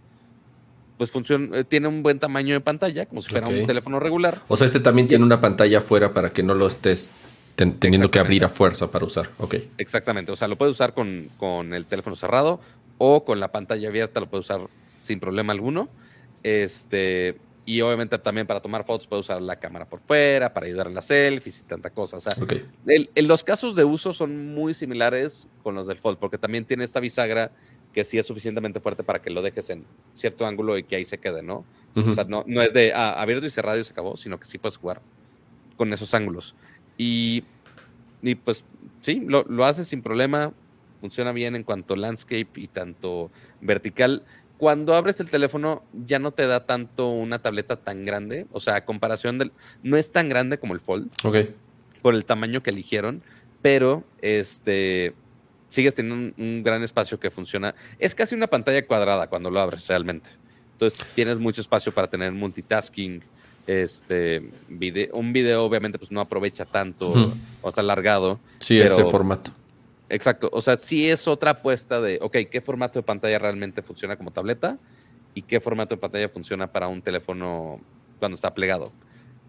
pues 0.98 1.12
funciona, 1.12 1.58
eh, 1.60 1.64
tiene 1.64 1.88
un 1.88 2.04
buen 2.04 2.20
tamaño 2.20 2.54
de 2.54 2.62
pantalla, 2.62 3.06
como 3.06 3.22
si 3.22 3.30
fuera 3.30 3.48
un 3.48 3.66
teléfono 3.68 4.00
regular. 4.00 4.40
O 4.48 4.56
sea, 4.56 4.66
este 4.68 4.80
también 4.80 5.08
tiene 5.08 5.24
una 5.26 5.42
pantalla 5.42 5.80
afuera 5.80 6.14
para 6.14 6.30
que 6.30 6.42
no 6.44 6.54
lo 6.54 6.68
estés 6.68 7.12
teniendo 7.56 8.10
que 8.10 8.20
abrir 8.20 8.46
a 8.46 8.50
fuerza 8.50 8.92
para 8.92 9.06
usar. 9.06 9.30
Ok. 9.38 9.56
Exactamente. 9.78 10.32
O 10.32 10.36
sea, 10.36 10.48
lo 10.48 10.58
puedes 10.58 10.72
usar 10.74 10.94
con, 10.94 11.30
con 11.38 11.74
el 11.74 11.86
teléfono 11.86 12.16
cerrado 12.16 12.60
o 13.06 13.26
con 13.26 13.42
la 13.42 13.52
pantalla 13.52 13.90
abierta, 13.90 14.22
lo 14.22 14.30
puedes 14.30 14.46
usar 14.46 14.70
sin 15.02 15.20
problema 15.20 15.52
alguno. 15.52 15.90
Este, 16.42 17.38
y 17.66 17.82
obviamente 17.82 18.18
también 18.18 18.48
para 18.48 18.62
tomar 18.62 18.86
fotos 18.86 19.08
puede 19.08 19.20
usar 19.20 19.42
la 19.42 19.58
cámara 19.58 19.90
por 19.90 20.00
fuera, 20.00 20.54
para 20.54 20.68
ayudar 20.68 20.88
en 20.88 20.96
las 20.96 21.08
selfies 21.08 21.60
y 21.60 21.64
tanta 21.64 21.90
cosa. 21.90 22.16
O 22.16 22.20
sea, 22.22 22.34
en 22.88 23.28
los 23.28 23.44
casos 23.44 23.76
de 23.76 23.84
uso 23.84 24.14
son 24.14 24.54
muy 24.54 24.74
similares 24.74 25.50
con 25.64 25.76
los 25.76 25.86
del 25.86 25.98
Fold, 25.98 26.18
porque 26.18 26.38
también 26.38 26.64
tiene 26.64 26.86
esta 26.86 27.02
bisagra 27.02 27.52
que 27.94 28.06
sí 28.06 28.18
es 28.18 28.26
suficientemente 28.26 28.80
fuerte 28.80 29.04
para 29.04 29.22
que 29.22 29.30
lo 29.30 29.42
dejes 29.42 29.70
en 29.70 29.84
cierto 30.14 30.46
ángulo 30.46 30.78
y 30.78 30.86
que 30.86 30.96
ahí 30.96 31.04
se 31.04 31.18
quede, 31.18 31.44
¿no? 31.44 31.66
O 31.96 32.14
sea, 32.14 32.24
no, 32.24 32.46
no 32.48 32.62
es 32.62 32.74
de 32.74 32.94
ah, 32.94 33.22
abierto 33.22 33.46
y 33.46 33.50
cerrado 33.50 33.78
y 33.78 33.84
se 33.84 33.92
acabó, 33.92 34.16
sino 34.16 34.40
que 34.40 34.46
sí 34.46 34.58
puedes 34.58 34.78
jugar 34.78 35.02
con 35.76 35.92
esos 35.92 36.14
ángulos. 36.14 36.56
Y, 36.98 37.44
y 38.22 38.36
pues 38.36 38.64
sí, 39.02 39.22
lo, 39.28 39.44
lo 39.44 39.66
hace 39.66 39.84
sin 39.84 40.02
problema, 40.02 40.54
funciona 41.04 41.34
bien 41.34 41.58
en 41.58 41.64
cuanto 41.64 41.98
landscape 41.98 42.48
y 42.56 42.70
tanto 42.70 43.30
vertical 43.60 44.24
cuando 44.58 44.96
abres 44.96 45.20
el 45.20 45.30
teléfono 45.30 45.84
ya 45.92 46.18
no 46.18 46.32
te 46.32 46.48
da 46.48 46.66
tanto 46.66 47.10
una 47.10 47.42
tableta 47.42 47.76
tan 47.76 48.06
grande, 48.06 48.48
o 48.54 48.62
sea, 48.62 48.78
a 48.78 48.86
comparación 48.86 49.38
del 49.38 49.52
no 49.82 49.98
es 49.98 50.14
tan 50.14 50.30
grande 50.30 50.60
como 50.60 50.74
el 50.74 50.80
Fold. 50.80 51.10
Ok. 51.26 51.50
Por 52.02 52.16
el 52.16 52.24
tamaño 52.24 52.64
que 52.64 52.70
eligieron, 52.70 53.22
pero 53.62 54.06
este 54.22 55.14
sigues 55.68 55.96
teniendo 55.96 56.34
un, 56.38 56.64
gran 56.64 56.82
espacio 56.82 57.20
que 57.20 57.30
funciona. 57.30 57.76
Es 58.00 58.16
casi 58.16 58.36
una 58.36 58.48
pantalla 58.48 58.88
cuadrada 58.88 59.28
cuando 59.28 59.52
lo 59.52 59.60
abres 59.60 59.86
realmente. 59.88 60.30
Entonces 60.72 60.98
tienes 61.14 61.40
mucho 61.40 61.60
espacio 61.60 61.92
para 61.92 62.08
tener 62.08 62.32
multitasking. 62.32 63.22
Este 63.68 64.50
un 65.12 65.34
video 65.34 65.66
obviamente 65.66 66.00
pues 66.00 66.10
no 66.10 66.22
aprovecha 66.22 66.64
tanto 66.64 67.34
o 67.62 67.68
está 67.68 67.82
alargado. 67.82 68.40
Sí, 68.60 68.80
ese 68.80 69.04
formato. 69.04 69.52
Exacto. 70.10 70.50
O 70.52 70.62
sea, 70.62 70.78
sí 70.78 71.10
es 71.10 71.28
otra 71.28 71.52
apuesta 71.52 72.02
de, 72.02 72.20
ok, 72.22 72.38
¿qué 72.52 72.62
formato 72.62 73.00
de 73.00 73.04
pantalla 73.04 73.40
realmente 73.40 73.82
funciona 73.82 74.16
como 74.16 74.32
tableta? 74.32 74.78
¿Y 75.34 75.42
qué 75.42 75.60
formato 75.60 75.96
de 75.96 76.02
pantalla 76.02 76.30
funciona 76.30 76.72
para 76.72 76.88
un 76.88 77.02
teléfono 77.02 77.80
cuando 78.20 78.36
está 78.36 78.54
plegado? 78.54 78.92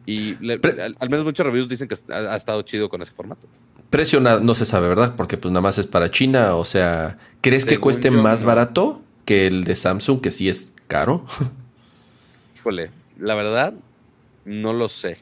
Y 0.07 0.35
al, 0.35 1.11
menos 1.11 1.25
muchos 1.25 1.47
reviews 1.47 1.69
dicen 1.69 1.89
que 1.89 1.97
ha, 2.13 2.37
estado 2.37 2.63
chido 2.63 2.89
con 2.89 3.01
ese 3.03 3.13
formato. 3.13 3.49
Precio 3.91 4.21
no, 4.21 4.55
se 4.55 4.67
sabe, 4.67 4.89
¿verdad? 4.89 5.15
Porque 5.17 5.37
pues 5.37 5.53
nada 5.53 5.63
más 5.63 5.79
es 5.79 5.87
para 5.87 6.11
China. 6.11 6.57
O 6.57 6.65
sea, 6.65 7.19
¿crees 7.41 7.65
que 7.65 7.79
cueste 7.79 8.11
más 8.11 8.45
barato 8.45 9.03
que 9.25 9.47
el 9.47 9.65
de 9.65 9.75
Samsung, 9.75 10.21
que 10.21 10.31
sí 10.31 10.49
es 10.49 10.75
caro? 10.89 11.25
Híjole, 12.57 12.91
la 13.19 13.35
verdad, 13.35 13.75
no 14.45 14.73
lo 14.73 14.89
sé. 14.89 15.19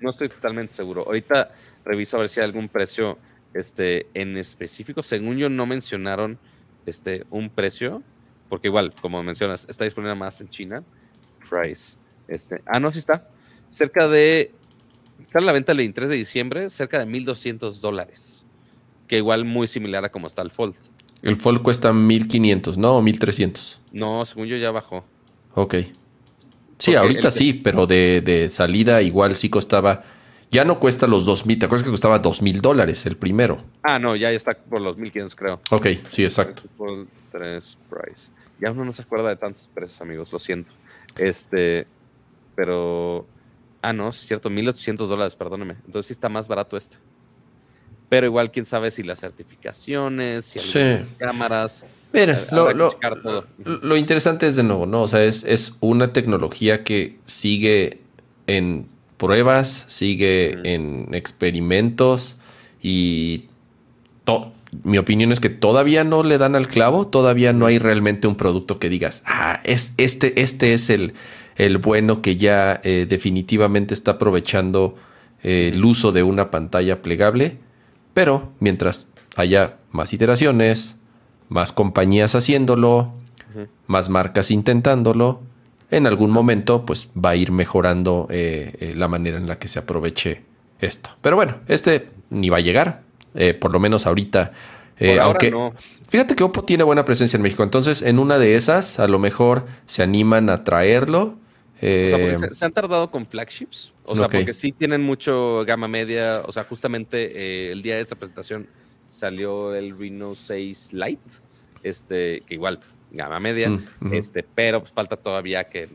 No 0.00 0.10
estoy 0.10 0.28
totalmente 0.28 0.72
seguro. 0.72 1.04
Ahorita 1.06 1.50
reviso 1.84 2.16
a 2.16 2.20
ver 2.20 2.28
si 2.28 2.40
hay 2.40 2.44
algún 2.46 2.68
precio 2.68 3.18
este, 3.54 4.06
en 4.14 4.36
específico, 4.36 5.02
según 5.02 5.36
yo, 5.36 5.48
no 5.48 5.66
mencionaron 5.66 6.38
este, 6.86 7.24
un 7.30 7.50
precio, 7.50 8.02
porque 8.48 8.68
igual, 8.68 8.92
como 9.00 9.22
mencionas, 9.22 9.66
está 9.68 9.84
disponible 9.84 10.14
más 10.14 10.40
en 10.40 10.48
China. 10.48 10.82
Price. 11.48 11.96
Este, 12.28 12.62
ah, 12.66 12.80
no, 12.80 12.92
sí 12.92 12.98
está. 12.98 13.28
Cerca 13.68 14.08
de. 14.08 14.52
Sale 15.24 15.44
a 15.44 15.46
la 15.46 15.52
venta 15.52 15.72
el 15.72 15.78
23 15.78 16.10
de 16.10 16.16
diciembre, 16.16 16.70
cerca 16.70 16.98
de 16.98 17.06
1.200 17.06 17.80
dólares. 17.80 18.44
Que 19.06 19.18
igual 19.18 19.44
muy 19.44 19.66
similar 19.66 20.04
a 20.04 20.10
como 20.10 20.26
está 20.26 20.42
el 20.42 20.50
Fold. 20.50 20.74
El 21.22 21.36
Fold 21.36 21.62
cuesta 21.62 21.92
1.500, 21.92 22.76
¿no? 22.76 22.96
O 22.96 23.02
1.300. 23.02 23.78
No, 23.92 24.24
según 24.24 24.46
yo 24.46 24.56
ya 24.56 24.70
bajó. 24.70 25.04
Ok. 25.54 25.74
Sí, 26.78 26.94
ahorita 26.94 27.30
sí, 27.30 27.52
pero 27.52 27.86
de, 27.86 28.22
de 28.24 28.48
salida 28.48 29.02
igual 29.02 29.36
sí 29.36 29.50
costaba 29.50 30.02
ya 30.50 30.64
no 30.64 30.80
cuesta 30.80 31.06
los 31.06 31.26
2.000. 31.26 31.60
¿Te 31.60 31.66
acuerdas 31.66 31.84
que 31.84 31.90
costaba 31.90 32.20
2.000 32.20 32.60
dólares 32.60 33.06
el 33.06 33.16
primero? 33.16 33.62
Ah, 33.82 33.98
no, 33.98 34.16
ya 34.16 34.30
está 34.32 34.54
por 34.54 34.80
los 34.80 34.98
1.500 34.98 35.34
creo. 35.34 35.60
Ok, 35.70 35.86
sí, 36.10 36.24
exacto. 36.24 36.62
Por 36.76 37.06
tres 37.30 37.78
price. 37.88 38.30
Ya 38.60 38.72
uno 38.72 38.84
no 38.84 38.92
se 38.92 39.02
acuerda 39.02 39.28
de 39.28 39.36
tantos 39.36 39.70
precios, 39.72 40.00
amigos, 40.00 40.32
lo 40.32 40.40
siento. 40.40 40.72
Este, 41.16 41.86
pero... 42.54 43.26
Ah, 43.82 43.92
no, 43.92 44.10
es 44.10 44.16
cierto, 44.16 44.50
1.800 44.50 45.06
dólares, 45.06 45.36
perdóneme. 45.36 45.76
Entonces 45.86 46.08
sí 46.08 46.12
está 46.12 46.28
más 46.28 46.48
barato 46.48 46.76
este. 46.76 46.98
Pero 48.10 48.26
igual, 48.26 48.50
quién 48.50 48.64
sabe 48.66 48.90
si 48.90 49.02
las 49.02 49.20
certificaciones, 49.20 50.44
si 50.46 50.58
las 50.78 51.12
cámaras... 51.12 51.84
Mira, 52.12 52.44
lo, 52.50 52.72
lo, 52.74 52.90
lo, 53.64 53.96
interesante 53.96 54.48
es 54.48 54.56
de 54.56 54.64
nuevo, 54.64 54.84
¿no? 54.84 55.02
O 55.02 55.08
sea, 55.08 55.22
es, 55.22 55.44
es 55.44 55.76
una 55.78 56.12
tecnología 56.12 56.82
que 56.82 57.18
sigue 57.24 58.00
en 58.48 58.88
pruebas, 59.20 59.84
sigue 59.86 60.58
en 60.64 61.08
experimentos 61.12 62.38
y 62.82 63.44
mi 64.82 64.98
opinión 64.98 65.30
es 65.30 65.40
que 65.40 65.50
todavía 65.50 66.04
no 66.04 66.22
le 66.22 66.38
dan 66.38 66.56
al 66.56 66.66
clavo, 66.66 67.06
todavía 67.06 67.52
no 67.52 67.66
hay 67.66 67.78
realmente 67.78 68.26
un 68.26 68.36
producto 68.36 68.78
que 68.78 68.88
digas, 68.88 69.22
ah, 69.26 69.60
es, 69.64 69.92
este, 69.98 70.40
este 70.40 70.72
es 70.72 70.88
el, 70.88 71.12
el 71.56 71.78
bueno 71.78 72.22
que 72.22 72.36
ya 72.36 72.80
eh, 72.82 73.06
definitivamente 73.08 73.92
está 73.92 74.12
aprovechando 74.12 74.96
eh, 75.42 75.72
el 75.74 75.84
uso 75.84 76.12
de 76.12 76.22
una 76.22 76.50
pantalla 76.50 77.02
plegable, 77.02 77.58
pero 78.14 78.52
mientras 78.58 79.08
haya 79.36 79.76
más 79.92 80.14
iteraciones, 80.14 80.96
más 81.48 81.72
compañías 81.72 82.34
haciéndolo, 82.34 83.12
más 83.86 84.08
marcas 84.08 84.50
intentándolo, 84.50 85.42
en 85.90 86.06
algún 86.06 86.30
momento 86.30 86.84
pues 86.86 87.10
va 87.12 87.30
a 87.30 87.36
ir 87.36 87.52
mejorando 87.52 88.28
eh, 88.30 88.72
eh, 88.80 88.92
la 88.94 89.08
manera 89.08 89.36
en 89.36 89.46
la 89.46 89.58
que 89.58 89.68
se 89.68 89.78
aproveche 89.78 90.42
esto. 90.80 91.10
Pero 91.20 91.36
bueno, 91.36 91.58
este 91.68 92.08
ni 92.30 92.48
va 92.48 92.58
a 92.58 92.60
llegar, 92.60 93.02
eh, 93.34 93.54
por 93.54 93.72
lo 93.72 93.80
menos 93.80 94.06
ahorita. 94.06 94.52
aunque 95.20 95.52
fíjate 96.08 96.36
que 96.36 96.44
Oppo 96.44 96.64
tiene 96.64 96.84
buena 96.84 97.04
presencia 97.04 97.36
en 97.36 97.42
México, 97.42 97.62
entonces 97.62 98.02
en 98.02 98.18
una 98.18 98.38
de 98.38 98.54
esas 98.54 99.00
a 99.00 99.08
lo 99.08 99.18
mejor 99.18 99.66
se 99.86 100.02
animan 100.02 100.48
a 100.50 100.64
traerlo. 100.64 101.38
O 101.76 101.82
sea, 101.82 102.50
se, 102.52 102.64
han 102.66 102.72
tardado 102.72 103.10
con 103.10 103.26
flagships, 103.26 103.94
o 104.04 104.14
sea, 104.14 104.28
porque 104.28 104.52
sí 104.52 104.70
tienen 104.70 105.00
mucho 105.00 105.64
gama 105.64 105.88
media, 105.88 106.42
o 106.46 106.52
sea, 106.52 106.64
justamente 106.64 107.72
el 107.72 107.80
día 107.80 107.94
de 107.94 108.02
esa 108.02 108.16
presentación 108.16 108.68
salió 109.08 109.74
el 109.74 109.98
Reno 109.98 110.34
6 110.34 110.92
Lite, 110.92 111.32
este, 111.82 112.42
que 112.46 112.54
igual 112.54 112.80
gama 113.12 113.40
media, 113.40 113.70
mm, 113.70 114.12
este, 114.12 114.42
pero 114.42 114.80
pues, 114.80 114.92
falta 114.92 115.16
todavía 115.16 115.64
que 115.64 115.88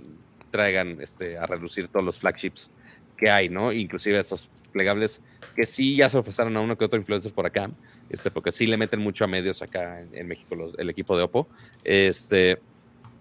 traigan 0.52 1.02
este, 1.02 1.38
a 1.38 1.46
reducir 1.46 1.88
todos 1.88 2.06
los 2.06 2.20
flagships 2.20 2.70
que 3.18 3.30
hay, 3.30 3.50
¿no? 3.50 3.72
Inclusive 3.72 4.20
esos 4.20 4.50
plegables 4.72 5.22
que 5.56 5.66
sí 5.66 5.96
ya 5.96 6.10
se 6.10 6.18
ofrecieron 6.18 6.56
a 6.58 6.62
uno 6.62 6.78
que 6.78 6.86
otro 6.86 7.00
influencer 7.00 7.32
por 7.32 7.46
acá, 7.46 7.70
este, 8.10 8.30
porque 8.30 8.52
sí 8.52 8.68
le 8.68 8.78
meten 8.78 9.00
mucho 9.00 9.24
a 9.24 9.28
medios 9.28 9.62
acá 9.62 10.02
en, 10.02 10.28
México 10.28 10.56
el 10.78 10.90
equipo 10.90 11.18
de 11.18 11.24
Oppo. 11.24 11.48
Este, 11.84 12.60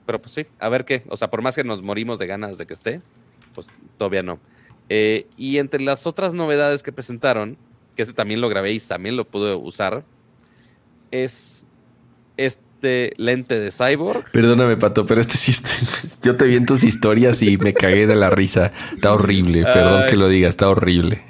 pero 0.05 0.21
pues 0.21 0.35
sí, 0.35 0.47
a 0.59 0.69
ver 0.69 0.85
qué, 0.85 1.03
o 1.09 1.17
sea, 1.17 1.31
por 1.31 1.43
más 1.43 1.55
que 1.55 1.65
nos 1.65 1.83
morimos 1.83 2.19
de 2.19 2.27
ganas 2.27 2.59
de 2.59 2.67
que 2.67 2.75
esté, 2.75 3.01
pues 3.55 3.69
todavía 3.97 4.23
no. 4.23 4.39
Eh, 4.89 5.27
y 5.37 5.59
entre 5.59 5.81
las 5.81 6.07
otras 6.07 6.35
novedades 6.35 6.83
que 6.83 6.93
presentaron, 6.93 7.57
que 7.97 8.03
ese 8.03 8.13
también 8.13 8.41
lo 8.41 8.49
grabé 8.49 8.73
y 8.73 8.81
también 8.81 9.17
lo 9.17 9.25
pude 9.25 9.55
usar, 9.55 10.05
es 11.11 11.65
este 12.37 12.64
este 12.85 13.15
lente 13.17 13.59
de 13.59 13.71
cyborg. 13.71 14.31
Perdóname, 14.31 14.77
Pato, 14.77 15.07
pero 15.07 15.21
este 15.21 15.37
sí, 15.37 15.53
yo 16.23 16.37
te 16.37 16.45
vi 16.45 16.57
en 16.57 16.67
tus 16.67 16.85
historias 16.85 17.41
y 17.43 17.57
me 17.57 17.73
cagué 17.73 18.07
de 18.07 18.15
la 18.15 18.31
risa. 18.31 18.73
Está 18.95 19.13
horrible, 19.13 19.65
perdón 19.65 20.05
que 20.09 20.17
lo 20.17 20.29
diga, 20.29 20.49
está 20.49 20.69
horrible. 20.69 21.23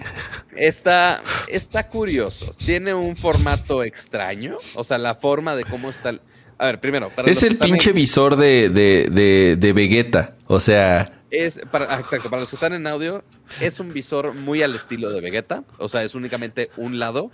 Está, 0.57 1.23
está 1.49 1.89
curioso. 1.89 2.51
Tiene 2.65 2.95
un 2.95 3.17
formato 3.17 3.83
extraño. 3.83 4.59
O 4.75 4.85
sea, 4.85 4.99
la 4.99 5.17
forma 5.17 5.57
de 5.57 5.65
cómo 5.65 5.91
está. 5.91 6.19
A 6.59 6.67
ver, 6.67 6.81
primero. 6.81 7.11
es 7.27 7.43
el 7.43 7.57
pinche 7.57 7.93
visor 7.93 8.37
de, 8.37 8.69
de, 8.69 9.57
de, 9.57 9.73
Vegeta. 9.73 10.37
O 10.47 10.61
sea. 10.61 11.23
Es, 11.31 11.61
para, 11.73 11.93
ah, 11.93 11.99
exacto, 11.99 12.31
para 12.31 12.41
los 12.41 12.51
que 12.51 12.55
están 12.55 12.73
en 12.73 12.87
audio, 12.87 13.25
es 13.61 13.81
un 13.81 13.93
visor 13.93 14.35
muy 14.35 14.63
al 14.63 14.77
estilo 14.77 15.11
de 15.11 15.21
Vegeta. 15.21 15.65
O 15.79 15.89
sea, 15.89 16.05
es 16.05 16.15
únicamente 16.15 16.71
un 16.77 17.01
lado 17.01 17.33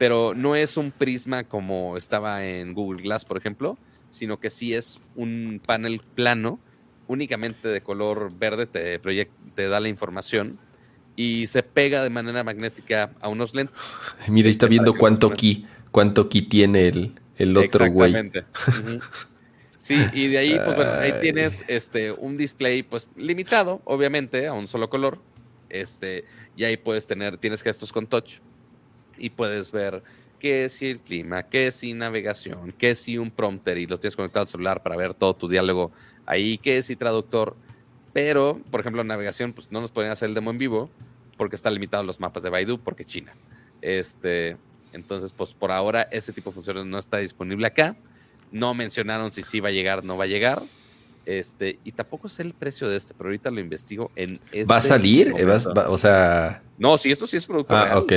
pero 0.00 0.32
no 0.34 0.56
es 0.56 0.78
un 0.78 0.92
prisma 0.92 1.44
como 1.44 1.98
estaba 1.98 2.46
en 2.46 2.72
Google 2.72 3.02
Glass, 3.02 3.26
por 3.26 3.36
ejemplo, 3.36 3.76
sino 4.10 4.40
que 4.40 4.48
sí 4.48 4.72
es 4.72 4.98
un 5.14 5.60
panel 5.66 6.00
plano, 6.14 6.58
únicamente 7.06 7.68
de 7.68 7.82
color 7.82 8.32
verde, 8.34 8.66
te, 8.66 8.98
te 9.54 9.68
da 9.68 9.78
la 9.78 9.88
información 9.88 10.58
y 11.16 11.48
se 11.48 11.62
pega 11.62 12.02
de 12.02 12.08
manera 12.08 12.42
magnética 12.42 13.10
a 13.20 13.28
unos 13.28 13.54
lentes. 13.54 13.78
Mira, 14.26 14.46
ahí 14.46 14.52
está 14.52 14.68
viendo 14.68 14.94
cuánto 14.94 15.34
ki, 15.34 15.66
cuánto 15.90 16.30
ki 16.30 16.42
tiene 16.48 16.88
el, 16.88 17.12
el 17.36 17.54
otro 17.58 17.86
güey. 17.90 18.14
Exactamente. 18.14 19.00
Sí, 19.76 19.96
y 20.14 20.28
de 20.28 20.38
ahí, 20.38 20.58
pues 20.64 20.76
bueno, 20.76 20.92
ahí 20.92 21.12
tienes 21.20 21.62
este 21.68 22.10
un 22.10 22.38
display, 22.38 22.82
pues 22.82 23.06
limitado, 23.16 23.82
obviamente, 23.84 24.46
a 24.46 24.54
un 24.54 24.66
solo 24.66 24.88
color. 24.88 25.20
Este, 25.68 26.24
y 26.56 26.64
ahí 26.64 26.78
puedes 26.78 27.06
tener, 27.06 27.36
tienes 27.36 27.60
gestos 27.60 27.92
con 27.92 28.06
touch, 28.06 28.40
y 29.20 29.30
puedes 29.30 29.70
ver 29.70 30.02
qué 30.40 30.68
si 30.68 30.86
el 30.86 31.00
clima, 31.00 31.44
qué 31.44 31.70
si 31.70 31.94
navegación, 31.94 32.72
qué 32.76 32.94
si 32.94 33.18
un 33.18 33.30
prompter 33.30 33.78
y 33.78 33.86
lo 33.86 34.00
tienes 34.00 34.16
conectado 34.16 34.42
al 34.42 34.48
celular 34.48 34.82
para 34.82 34.96
ver 34.96 35.14
todo 35.14 35.34
tu 35.34 35.48
diálogo 35.48 35.92
ahí, 36.26 36.58
qué 36.58 36.82
si 36.82 36.96
traductor. 36.96 37.54
Pero, 38.12 38.60
por 38.70 38.80
ejemplo, 38.80 39.04
navegación, 39.04 39.52
pues 39.52 39.70
no 39.70 39.80
nos 39.80 39.92
pueden 39.92 40.10
hacer 40.10 40.28
el 40.28 40.34
demo 40.34 40.50
en 40.50 40.58
vivo 40.58 40.90
porque 41.36 41.56
está 41.56 41.70
limitado 41.70 42.02
los 42.02 42.18
mapas 42.18 42.42
de 42.42 42.50
Baidu 42.50 42.78
porque 42.78 43.04
China. 43.04 43.32
Este, 43.82 44.56
entonces, 44.92 45.32
pues 45.32 45.52
por 45.52 45.70
ahora 45.70 46.02
ese 46.10 46.32
tipo 46.32 46.50
de 46.50 46.54
funciones 46.54 46.86
no 46.86 46.98
está 46.98 47.18
disponible 47.18 47.66
acá. 47.66 47.94
No 48.50 48.74
mencionaron 48.74 49.30
si 49.30 49.42
sí 49.42 49.60
va 49.60 49.68
a 49.68 49.72
llegar, 49.72 50.02
no 50.02 50.16
va 50.16 50.24
a 50.24 50.26
llegar. 50.26 50.62
Este, 51.26 51.78
y 51.84 51.92
tampoco 51.92 52.28
sé 52.28 52.42
el 52.42 52.54
precio 52.54 52.88
de 52.88 52.96
este, 52.96 53.14
pero 53.14 53.28
ahorita 53.28 53.50
lo 53.50 53.60
investigo 53.60 54.10
en 54.16 54.40
este 54.46 54.64
¿Va 54.64 54.78
a 54.78 54.82
salir? 54.82 55.32
o 55.86 55.98
sea. 55.98 56.62
No, 56.78 56.98
sí, 56.98 57.12
esto 57.12 57.26
sí 57.26 57.36
es 57.36 57.46
producto. 57.46 57.76
Ah, 57.76 57.98
ok. 57.98 58.12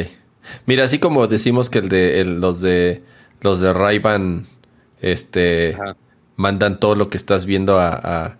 Mira, 0.65 0.85
así 0.85 0.99
como 0.99 1.27
decimos 1.27 1.69
que 1.69 1.79
el 1.79 1.89
de 1.89 2.25
los 2.25 2.61
de 2.61 3.03
los 3.41 3.59
de 3.59 3.73
ray 3.73 4.01
este 5.01 5.77
mandan 6.35 6.79
todo 6.79 6.95
lo 6.95 7.09
que 7.09 7.17
estás 7.17 7.45
viendo 7.45 7.79
a, 7.79 8.37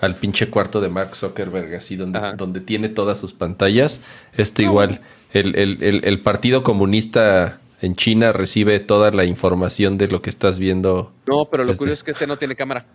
al 0.00 0.16
pinche 0.16 0.48
cuarto 0.48 0.80
de 0.80 0.88
Mark 0.88 1.14
Zuckerberg, 1.16 1.74
así 1.74 1.96
donde, 1.96 2.20
donde 2.36 2.60
tiene 2.60 2.88
todas 2.88 3.18
sus 3.18 3.32
pantallas. 3.32 4.00
Esto 4.36 4.62
igual, 4.62 5.00
el, 5.32 5.56
el, 5.80 6.20
Partido 6.20 6.62
Comunista 6.62 7.60
en 7.80 7.94
China 7.94 8.32
recibe 8.32 8.80
toda 8.80 9.10
la 9.10 9.24
información 9.24 9.98
de 9.98 10.08
lo 10.08 10.22
que 10.22 10.30
estás 10.30 10.58
viendo. 10.58 11.12
No, 11.26 11.46
pero 11.46 11.64
lo 11.64 11.72
este. 11.72 11.78
curioso 11.80 12.00
es 12.00 12.04
que 12.04 12.10
este 12.12 12.26
no 12.26 12.38
tiene 12.38 12.54
cámara. 12.54 12.86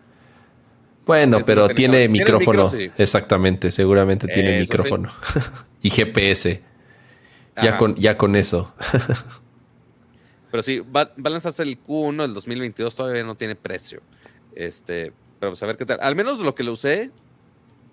Bueno, 1.06 1.38
este 1.38 1.48
pero 1.52 1.70
tiene, 1.70 2.08
micrófono. 2.08 2.72
Exactamente, 2.98 3.72
seguramente 3.72 4.28
tiene 4.28 4.60
micrófono. 4.60 5.12
y 5.82 5.90
GPS. 5.90 6.69
Ya 7.62 7.78
con, 7.78 7.96
ya 7.96 8.18
con 8.18 8.36
eso. 8.36 8.74
pero 10.52 10.64
sí, 10.64 10.80
va, 10.80 11.06
va, 11.06 11.14
a 11.26 11.30
lanzarse 11.30 11.64
el 11.64 11.82
Q1 11.84 12.22
del 12.22 12.34
2022, 12.34 12.96
todavía 12.96 13.24
no 13.24 13.36
tiene 13.36 13.56
precio. 13.56 14.02
Este, 14.56 15.14
pero 15.40 15.52
pues 15.52 15.64
a 15.64 15.66
ver 15.66 15.78
qué 15.78 15.86
tal. 15.86 16.00
Al 16.02 16.16
menos 16.16 16.40
lo 16.40 16.56
que 16.56 16.64
lo 16.64 16.74
usé 16.74 17.12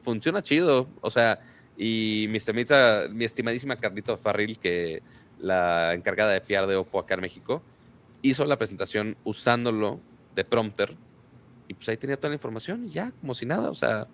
funciona 0.03 0.43
chido. 0.43 0.89
O 1.01 1.11
sea, 1.11 1.41
y 1.77 2.27
mi, 2.29 2.39
mi 3.11 3.25
estimadísima 3.25 3.77
Carlito 3.77 4.17
Farril, 4.17 4.59
que 4.59 5.03
la 5.39 5.93
encargada 5.95 6.33
de 6.33 6.41
PR 6.41 6.67
de 6.67 6.77
Oppo 6.77 6.99
acá 6.99 7.15
en 7.15 7.21
México, 7.21 7.63
hizo 8.23 8.45
la 8.45 8.57
presentación 8.57 9.17
usándolo 9.25 10.01
de 10.35 10.45
prompter. 10.45 10.97
Y 11.69 11.75
pues 11.75 11.89
ahí 11.89 11.97
tenía 11.97 12.17
toda 12.17 12.31
la 12.31 12.37
información 12.37 12.87
y 12.87 12.91
ya, 12.91 13.13
como 13.21 13.35
si 13.35 13.47
nada. 13.47 13.71
O 13.71 13.75
sea, 13.75 14.07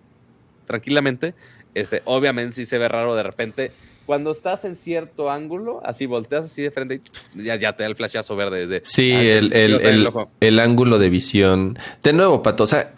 tranquilamente. 0.66 1.34
Este, 1.74 2.02
obviamente 2.04 2.54
sí 2.54 2.66
se 2.66 2.78
ve 2.78 2.88
raro 2.88 3.14
de 3.14 3.22
repente. 3.22 3.72
Cuando 4.06 4.32
estás 4.32 4.64
en 4.64 4.76
cierto 4.76 5.30
ángulo, 5.30 5.80
así 5.84 6.06
volteas 6.06 6.46
así 6.46 6.62
de 6.62 6.70
frente 6.70 7.00
y 7.34 7.42
ya, 7.44 7.56
ya 7.56 7.74
te 7.74 7.84
da 7.84 7.88
el 7.88 7.96
flashazo 7.96 8.34
verde. 8.34 8.66
De, 8.66 8.80
sí, 8.84 9.12
ah, 9.12 9.22
el, 9.22 9.52
el, 9.52 10.10
el, 10.40 10.58
ángulo 10.58 10.98
de 10.98 11.08
visión. 11.08 11.78
De 12.02 12.12
nuevo, 12.12 12.42
Pato, 12.42 12.64
o 12.64 12.66
sea, 12.66 12.92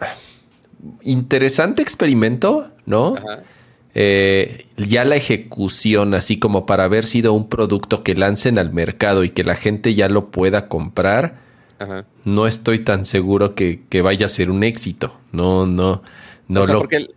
interesante 1.03 1.81
experimento, 1.81 2.71
¿no? 2.85 3.15
Eh, 3.97 4.65
ya 4.75 5.05
la 5.05 5.15
ejecución, 5.15 6.13
así 6.13 6.37
como 6.37 6.65
para 6.65 6.83
haber 6.83 7.05
sido 7.05 7.31
un 7.33 7.47
producto 7.47 8.03
que 8.03 8.13
lancen 8.13 8.59
al 8.59 8.73
mercado 8.73 9.23
y 9.23 9.29
que 9.29 9.45
la 9.45 9.55
gente 9.55 9.95
ya 9.95 10.09
lo 10.09 10.31
pueda 10.31 10.67
comprar, 10.67 11.45
no 12.25 12.47
estoy 12.47 12.79
tan 12.79 13.05
seguro 13.05 13.55
que, 13.55 13.79
vaya 14.03 14.25
a 14.25 14.29
ser 14.29 14.51
un 14.51 14.63
éxito. 14.63 15.17
No, 15.31 15.65
no, 15.65 16.03
no 16.47 16.61
o 16.61 16.65
sea, 16.65 16.75
Porque 16.75 17.07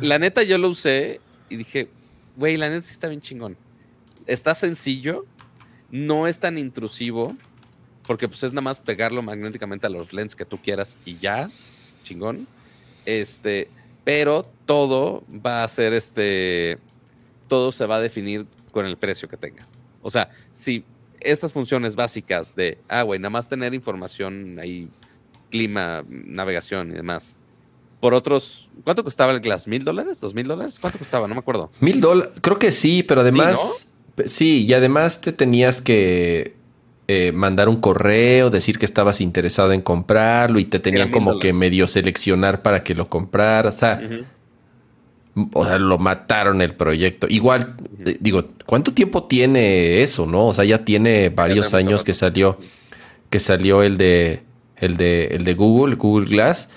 la, 0.00 0.18
neta 0.18 0.42
yo 0.44 0.58
lo 0.58 0.68
usé 0.68 1.20
y 1.50 1.56
dije, 1.56 1.88
güey, 2.36 2.56
la 2.56 2.68
neta 2.68 2.82
sí 2.82 2.92
está 2.92 3.08
bien 3.08 3.20
chingón. 3.20 3.56
Está 4.26 4.54
sencillo, 4.54 5.24
no 5.90 6.26
es 6.26 6.40
tan 6.40 6.58
intrusivo, 6.58 7.36
porque 8.06 8.28
pues 8.28 8.42
es 8.42 8.52
nada 8.52 8.62
más 8.62 8.80
pegarlo 8.80 9.22
magnéticamente 9.22 9.86
a 9.86 9.90
los 9.90 10.12
lentes 10.12 10.36
que 10.36 10.44
tú 10.44 10.58
quieras 10.58 10.96
y 11.04 11.16
ya, 11.16 11.50
chingón. 12.02 12.46
Este, 13.04 13.68
pero 14.04 14.44
todo 14.66 15.24
va 15.28 15.64
a 15.64 15.68
ser 15.68 15.92
este, 15.92 16.78
todo 17.48 17.72
se 17.72 17.86
va 17.86 17.96
a 17.96 18.00
definir 18.00 18.46
con 18.70 18.86
el 18.86 18.96
precio 18.96 19.28
que 19.28 19.36
tenga. 19.36 19.66
O 20.02 20.10
sea, 20.10 20.30
si 20.50 20.84
estas 21.20 21.52
funciones 21.52 21.94
básicas 21.94 22.54
de, 22.56 22.78
ah, 22.88 23.02
güey, 23.02 23.20
nada 23.20 23.30
más 23.30 23.48
tener 23.48 23.74
información 23.74 24.58
ahí, 24.58 24.88
clima, 25.50 26.04
navegación 26.08 26.90
y 26.90 26.94
demás, 26.94 27.38
por 28.02 28.14
otros, 28.14 28.68
¿cuánto 28.82 29.04
costaba 29.04 29.30
el 29.30 29.38
Glass? 29.38 29.68
¿Mil 29.68 29.84
dólares? 29.84 30.20
¿Dos 30.20 30.34
mil 30.34 30.48
dólares? 30.48 30.80
¿Cuánto 30.80 30.98
costaba? 30.98 31.28
No 31.28 31.36
me 31.36 31.38
acuerdo. 31.38 31.70
Mil 31.78 32.00
dólares, 32.00 32.32
creo 32.40 32.58
que 32.58 32.72
sí, 32.72 33.04
pero 33.04 33.20
además, 33.20 33.92
sí, 34.26 34.66
y 34.66 34.74
además 34.74 35.20
te 35.20 35.30
tenías 35.30 35.80
que 35.80 36.56
eh, 37.06 37.30
mandar 37.30 37.68
un 37.68 37.76
correo, 37.76 38.50
decir 38.50 38.76
que 38.80 38.86
estabas 38.86 39.20
interesado 39.20 39.70
en 39.70 39.82
comprarlo 39.82 40.58
y 40.58 40.64
te 40.64 40.80
tenían 40.80 41.12
como 41.12 41.38
que 41.38 41.52
medio 41.52 41.86
seleccionar 41.86 42.60
para 42.62 42.82
que 42.82 42.96
lo 42.96 43.08
compraras. 43.08 43.76
O 43.76 43.78
sea, 43.78 44.00
o 45.52 45.64
sea, 45.64 45.78
lo 45.78 45.96
mataron 45.98 46.60
el 46.60 46.74
proyecto. 46.74 47.28
Igual, 47.30 47.76
eh, 48.04 48.16
digo, 48.18 48.48
¿cuánto 48.66 48.92
tiempo 48.92 49.22
tiene 49.28 50.02
eso, 50.02 50.26
no? 50.26 50.46
O 50.46 50.52
sea, 50.52 50.64
ya 50.64 50.84
tiene 50.84 51.28
varios 51.28 51.72
años 51.72 52.02
que 52.02 52.14
salió, 52.14 52.58
que 53.30 53.38
salió 53.38 53.84
el 53.84 53.96
de, 53.96 54.42
el 54.76 54.96
de, 54.96 55.26
el 55.26 55.44
de 55.44 55.54
Google, 55.54 55.94
Google 55.94 56.26
Glass. 56.28 56.68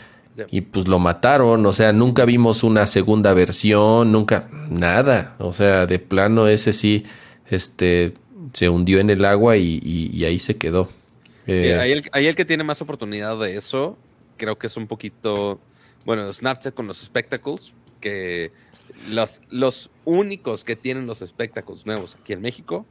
Y 0.49 0.61
pues 0.61 0.87
lo 0.87 0.99
mataron, 0.99 1.65
o 1.65 1.73
sea, 1.73 1.93
nunca 1.93 2.25
vimos 2.25 2.63
una 2.63 2.87
segunda 2.87 3.33
versión, 3.33 4.11
nunca, 4.11 4.49
nada. 4.69 5.35
O 5.39 5.53
sea, 5.53 5.85
de 5.85 5.99
plano 5.99 6.47
ese 6.47 6.73
sí, 6.73 7.05
este, 7.49 8.13
se 8.53 8.69
hundió 8.69 8.99
en 8.99 9.09
el 9.09 9.23
agua 9.25 9.57
y, 9.57 10.23
ahí 10.25 10.39
se 10.39 10.57
quedó. 10.57 10.89
Eh, 11.47 11.77
ahí, 12.11 12.27
el, 12.27 12.35
que 12.35 12.45
tiene 12.45 12.63
más 12.63 12.81
oportunidad 12.81 13.39
de 13.39 13.55
eso, 13.55 13.97
creo 14.35 14.57
que 14.57 14.67
es 14.67 14.77
un 14.77 14.87
poquito, 14.87 15.59
bueno, 16.05 16.31
Snapchat 16.33 16.73
con 16.73 16.87
los 16.87 16.97
spectacles, 16.97 17.73
que 18.01 18.51
los, 19.09 19.41
los 19.49 19.89
únicos 20.05 20.63
que 20.63 20.75
tienen 20.75 21.07
los 21.07 21.19
spectacles 21.19 21.85
nuevos 21.85 22.17
aquí 22.19 22.33
en 22.33 22.41
México 22.41 22.85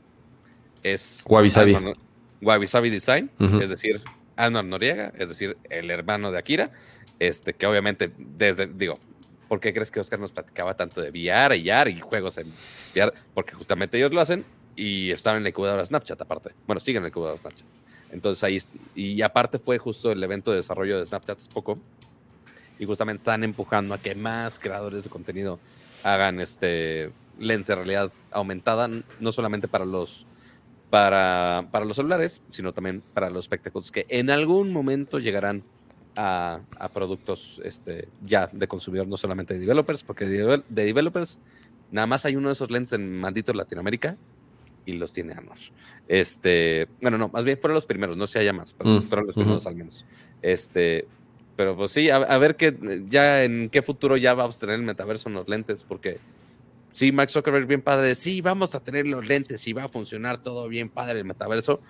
es 0.83 1.23
Wabi 1.27 1.51
Sabi. 1.51 1.77
Wabi 2.41 2.67
Sabi 2.67 2.91
Design, 2.91 3.31
es 3.61 3.69
decir, 3.69 4.03
Anwar 4.37 4.65
Noriega, 4.65 5.13
es 5.19 5.29
decir, 5.29 5.57
el 5.71 5.91
hermano 5.91 6.31
de 6.31 6.39
Akira, 6.39 6.71
este, 7.19 7.55
que 7.55 7.67
obviamente 7.67 8.13
desde, 8.17 8.67
digo, 8.67 8.99
¿por 9.49 9.61
qué 9.61 9.73
crees 9.73 9.91
que 9.91 10.01
Oscar 10.01 10.19
nos 10.19 10.33
platicaba 10.33 10.75
tanto 10.75 11.01
de 11.01 11.11
VR 11.11 11.57
y 11.57 11.71
AR 11.71 11.89
y 11.89 12.01
juegos 12.01 12.39
en 12.39 12.53
VR? 12.95 13.13
Porque 13.35 13.55
justamente 13.55 13.97
ellos 13.97 14.13
lo 14.13 14.21
hacen 14.21 14.45
y 14.77 15.11
estaban 15.11 15.39
en 15.39 15.45
la 15.45 15.49
incubadora 15.51 15.85
Snapchat 15.85 16.21
aparte. 16.21 16.51
Bueno, 16.67 16.81
siguen 16.81 16.99
en 16.99 17.05
la 17.05 17.09
incubadora 17.09 17.35
de 17.35 17.41
Snapchat. 17.41 17.67
Entonces 18.11 18.45
ahí, 18.45 18.59
y 18.95 19.23
aparte 19.23 19.59
fue 19.59 19.79
justo 19.79 20.13
el 20.13 20.23
evento 20.23 20.51
de 20.51 20.59
desarrollo 20.59 20.99
de 20.99 21.07
Snapchat 21.07 21.39
hace 21.39 21.51
poco. 21.51 21.79
Y 22.79 22.87
justamente 22.87 23.19
están 23.19 23.45
empujando 23.45 23.95
a 23.95 23.99
que 23.99 24.15
más 24.15 24.59
creadores 24.59 25.05
de 25.05 25.11
contenido 25.11 25.59
hagan 26.03 26.41
este 26.41 27.13
lens 27.39 27.67
de 27.67 27.75
realidad 27.75 28.13
aumentada, 28.31 28.89
no 29.21 29.33
solamente 29.33 29.69
para 29.69 29.85
los, 29.85 30.27
para, 30.91 31.67
para 31.71 31.85
los 31.85 31.97
celulares, 31.97 32.41
sino 32.51 32.73
también 32.73 33.03
para 33.15 33.31
los 33.31 33.45
espectáculos 33.45 33.91
que 33.91 34.07
en 34.09 34.31
algún 34.31 34.73
momento 34.73 35.19
llegarán 35.19 35.65
a, 36.17 36.61
a, 36.79 36.89
productos 36.89 37.61
este, 37.65 38.09
ya 38.25 38.49
de 38.53 38.69
consumidor, 38.69 39.09
no 39.09 39.17
solamente 39.17 39.55
de 39.55 39.61
developers, 39.61 40.03
porque 40.03 40.27
de, 40.27 40.63
de 40.69 40.85
developers 40.85 41.39
nada 41.91 42.07
más 42.07 42.25
hay 42.25 42.37
uno 42.37 42.49
de 42.49 42.55
esos 42.55 42.71
lens 42.71 42.93
en 42.93 43.21
maldito 43.21 43.53
Latinoamérica 43.53 44.17
y 44.87 44.93
los 44.93 45.13
tiene 45.13 45.33
Anor. 45.33 45.57
Este, 46.09 46.89
bueno, 47.01 47.19
no, 47.19 47.29
más 47.29 47.45
bien 47.45 47.59
fueron 47.59 47.75
los 47.75 47.87
primeros, 47.87 48.17
no 48.17 48.27
se 48.27 48.39
haya 48.39 48.53
más, 48.53 48.75
pero 48.75 48.91
mm, 48.91 49.03
fueron 49.03 49.27
los 49.27 49.35
primeros 49.35 49.67
al 49.67 49.77
menos. 49.77 50.05
Este, 50.43 51.07
pero 51.57 51.77
pues 51.77 51.93
sí, 51.93 52.11
a, 52.11 52.39
ver 52.39 52.57
qué, 52.57 52.77
ya 53.09 53.45
en 53.45 53.69
qué 53.71 53.83
futuro 53.83 54.17
ya 54.17 54.35
vamos 54.35 54.57
a 54.57 54.61
tener 54.61 54.77
el 54.77 54.83
metaverso 54.83 55.29
en 55.29 55.37
los 55.37 55.49
lentes, 55.49 55.85
porque 55.85 56.19
sí, 56.93 57.13
Max 57.13 57.33
Zuckerberg 57.33 57.67
bien 57.67 57.81
padre, 57.81 58.15
sí, 58.15 58.41
vamos 58.41 58.75
a 58.75 58.81
tener 58.81 59.07
los 59.07 59.25
lentes 59.27 59.67
y 59.67 59.73
va 59.73 59.85
a 59.85 59.89
funcionar 59.89 60.43
todo 60.43 60.69
bien 60.69 60.89
padre 60.89 61.21
el 61.21 61.25
metaverso, 61.25 61.81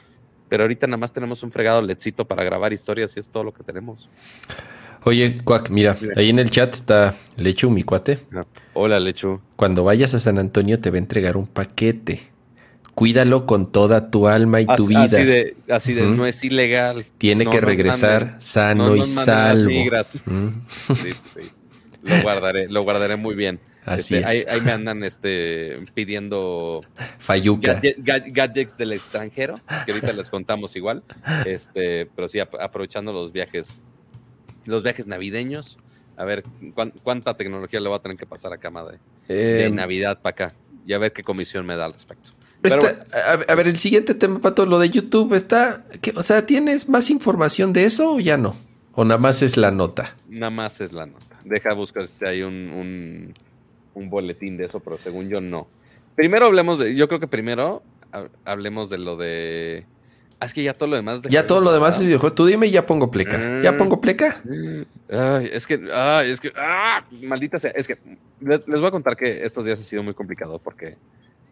pero 0.49 0.65
ahorita 0.65 0.87
nada 0.87 0.97
más 0.97 1.13
tenemos 1.13 1.43
un 1.43 1.51
fregado 1.51 1.83
ledcito 1.83 2.25
para 2.25 2.45
grabar 2.45 2.73
historias 2.73 3.17
y 3.17 3.21
es 3.21 3.29
todo 3.29 3.45
lo 3.45 3.53
que 3.53 3.63
tenemos. 3.63 4.09
Oye, 5.05 5.39
Cuac, 5.45 5.69
mira, 5.71 5.97
ahí 6.17 6.31
en 6.31 6.39
el 6.39 6.49
chat 6.51 6.75
está 6.75 7.15
Lechu, 7.37 7.71
mi 7.71 7.83
cuate. 7.83 8.21
Ah, 8.35 8.43
hola, 8.73 8.99
Lechu. 8.99 9.41
Cuando 9.57 9.85
vayas 9.85 10.15
a 10.15 10.19
San 10.19 10.39
Antonio 10.39 10.81
te 10.81 10.91
va 10.91 10.97
a 10.97 10.99
entregar 10.99 11.37
un 11.37 11.47
paquete 11.47 12.35
cuídalo 12.95 13.45
con 13.47 13.71
toda 13.71 14.11
tu 14.11 14.29
alma 14.29 14.61
y 14.61 14.67
tu 14.67 14.87
vida. 14.87 15.05
Así 15.05 15.25
de, 15.25 15.57
así 15.69 15.95
de 15.95 16.07
no 16.07 16.27
es 16.27 16.43
ilegal. 16.45 17.05
Tiene 17.19 17.47
que 17.47 17.61
regresar 17.61 18.37
sano 18.39 18.97
y 18.97 19.05
salvo. 19.05 19.71
Sí, 19.71 20.95
sí. 20.95 21.41
Lo 22.05 22.21
guardaré, 22.21 22.69
lo 22.69 22.83
guardaré 22.83 23.17
muy 23.17 23.35
bien. 23.35 23.59
Así 23.85 24.17
este, 24.17 24.41
es. 24.41 24.47
Ahí, 24.49 24.61
me 24.61 24.73
andan 24.73 25.05
este, 25.05 25.75
pidiendo 25.95 26.83
Fayuca. 27.19 27.81
gadgets 27.97 28.79
del 28.79 28.93
extranjero, 28.93 29.61
que 29.85 29.93
ahorita 29.93 30.13
les 30.13 30.31
contamos 30.31 30.75
igual. 30.77 31.03
Este, 31.45 32.07
pero 32.15 32.29
sí, 32.29 32.39
aprovechando 32.41 33.13
los 33.13 33.33
viajes, 33.33 33.83
los 34.67 34.83
viajes 34.83 35.07
navideños. 35.07 35.79
A 36.17 36.25
ver 36.25 36.45
cuánta 37.03 37.37
tecnología 37.37 37.81
le 37.81 37.91
va 37.91 37.97
a 37.97 38.03
tener 38.03 38.17
que 38.17 38.27
pasar 38.27 38.53
a 38.53 38.59
cama 38.59 38.85
de, 39.29 39.65
em, 39.65 39.75
Navidad 39.75 40.21
para 40.23 40.47
acá. 40.47 40.53
Y 40.87 40.93
a 40.93 40.99
ver 40.99 41.13
qué 41.13 41.25
comisión 41.25 41.67
me 41.67 41.75
da 41.75 41.87
al 41.87 41.93
respecto 41.93 42.31
a, 43.49 43.55
ver, 43.55 43.69
el 43.69 43.77
siguiente 43.77 44.15
tema, 44.15 44.41
Pato, 44.41 44.67
lo 44.67 44.79
de 44.79 44.91
YouTube, 44.91 45.35
está. 45.35 45.85
o 46.15 46.23
sea, 46.23 46.47
¿tienes 46.47 46.89
más 46.89 47.11
información 47.11 47.73
de 47.73 47.85
eso 47.85 48.15
o 48.15 48.21
ya 48.21 48.37
no? 48.37 48.57
¿O 48.93 49.05
nada 49.05 49.19
más 49.19 49.43
es 49.43 49.57
la 49.57 49.71
nota? 49.71 50.17
Nada 50.29 50.51
más 50.51 50.81
es 50.81 50.93
la 50.93 51.07
nota. 51.07 51.39
Deja 51.45 51.75
buscar 51.75 52.07
si 52.07 52.25
hay 52.25 52.43
un, 52.43 52.71
un, 52.71 53.35
boletín 53.95 54.57
de 54.57 54.67
eso, 54.67 54.81
pero 54.81 54.99
según 54.99 55.29
yo 55.29 55.41
no. 55.41 55.67
Primero 56.15 56.47
hablemos 56.47 56.79
de. 56.79 56.95
Yo 56.95 57.09
creo 57.09 57.21
que 57.21 57.27
primero 57.27 57.83
hablemos 58.45 58.91
de 58.91 58.99
lo 58.99 59.17
de. 59.17 59.87
Ah, 60.41 60.47
es 60.47 60.55
que 60.55 60.63
ya 60.63 60.75
todo 60.75 60.89
lo 60.89 60.97
demás. 60.97 61.23
ya 61.23 61.47
todo 61.47 61.61
lo 61.61 61.73
demás 61.73 61.99
es 61.99 62.05
videojuego. 62.05 62.35
Tú 62.35 62.47
dime 62.47 62.67
y 62.67 62.71
ya 62.71 62.87
pongo 62.87 63.11
pleca. 63.11 63.61
¿Ya 63.63 63.73
mm. 63.73 63.79
pongo 63.79 64.01
pleca? 64.01 64.43
Ay, 65.11 65.51
es 65.53 65.67
que. 65.67 65.81
Ay, 65.93 66.31
es 66.31 66.41
que. 66.41 66.53
Ah, 66.57 67.05
maldita 67.23 67.59
sea. 67.59 67.71
Es 67.71 67.87
que. 67.87 67.99
Les, 68.41 68.67
voy 68.67 68.87
a 68.87 68.91
contar 68.91 69.17
que 69.17 69.45
estos 69.45 69.65
días 69.65 69.81
ha 69.81 69.85
sido 69.85 70.03
muy 70.03 70.15
complicado 70.15 70.59
porque 70.59 70.97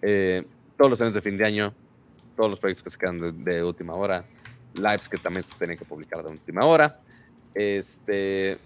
eh, 0.03 0.45
todos 0.77 0.91
los 0.91 1.01
años 1.01 1.15
de 1.15 1.23
fin 1.23 1.37
de 1.37 1.45
año, 1.45 1.75
todos 2.37 2.51
los 2.51 2.61
proyectos 2.61 2.83
que 2.85 2.91
se 2.91 2.99
quedan 2.99 3.45
de, 3.45 3.63
última 3.63 3.95
hora, 3.95 4.25
lives 4.75 5.09
que 5.09 5.17
también 5.17 5.45
se 5.45 5.57
tienen 5.57 5.79
que 5.79 5.85
publicar 5.85 6.23
de 6.23 6.31
última 6.31 6.65
hora. 6.65 7.01
Este. 7.55 8.59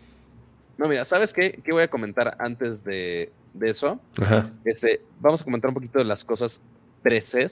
No, 0.77 0.89
mira, 0.89 1.05
¿sabes 1.05 1.33
qué? 1.33 1.61
¿Qué 1.65 1.73
voy 1.73 1.85
a 1.85 1.89
comentar 1.89 2.37
antes 2.39 2.85
de, 2.85 3.33
de 3.59 3.71
eso? 3.71 4.01
Ajá. 4.21 4.53
Este, 4.65 5.03
vamos 5.21 5.43
a 5.43 5.45
comentar 5.45 5.69
un 5.69 5.75
poquito 5.75 5.99
de 5.99 6.05
las 6.05 6.25
cosas 6.25 6.61
13 7.03 7.49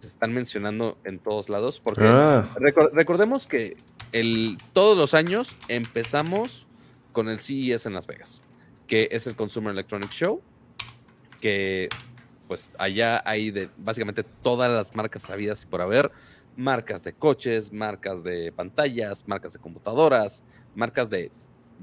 se 0.00 0.06
están 0.06 0.32
mencionando 0.32 0.98
en 1.04 1.18
todos 1.18 1.48
lados. 1.48 1.80
Porque 1.80 2.04
ah. 2.04 2.48
recordemos 2.92 3.46
que 3.46 3.76
el, 4.12 4.58
todos 4.72 4.96
los 4.96 5.14
años 5.14 5.54
empezamos 5.68 6.66
con 7.12 7.28
el 7.28 7.38
CES 7.38 7.86
en 7.86 7.94
Las 7.94 8.06
Vegas, 8.06 8.42
que 8.86 9.08
es 9.12 9.26
el 9.26 9.36
Consumer 9.36 9.72
Electronic 9.72 10.10
Show, 10.10 10.40
que 11.40 11.88
pues 12.48 12.68
allá 12.78 13.22
hay 13.24 13.50
de 13.50 13.68
básicamente 13.76 14.24
todas 14.42 14.70
las 14.70 14.96
marcas 14.96 15.22
sabidas 15.22 15.62
y 15.62 15.66
por 15.66 15.82
haber, 15.82 16.10
marcas 16.56 17.04
de 17.04 17.12
coches, 17.12 17.72
marcas 17.72 18.24
de 18.24 18.52
pantallas, 18.52 19.28
marcas 19.28 19.52
de 19.52 19.60
computadoras, 19.60 20.42
marcas 20.74 21.10
de 21.10 21.30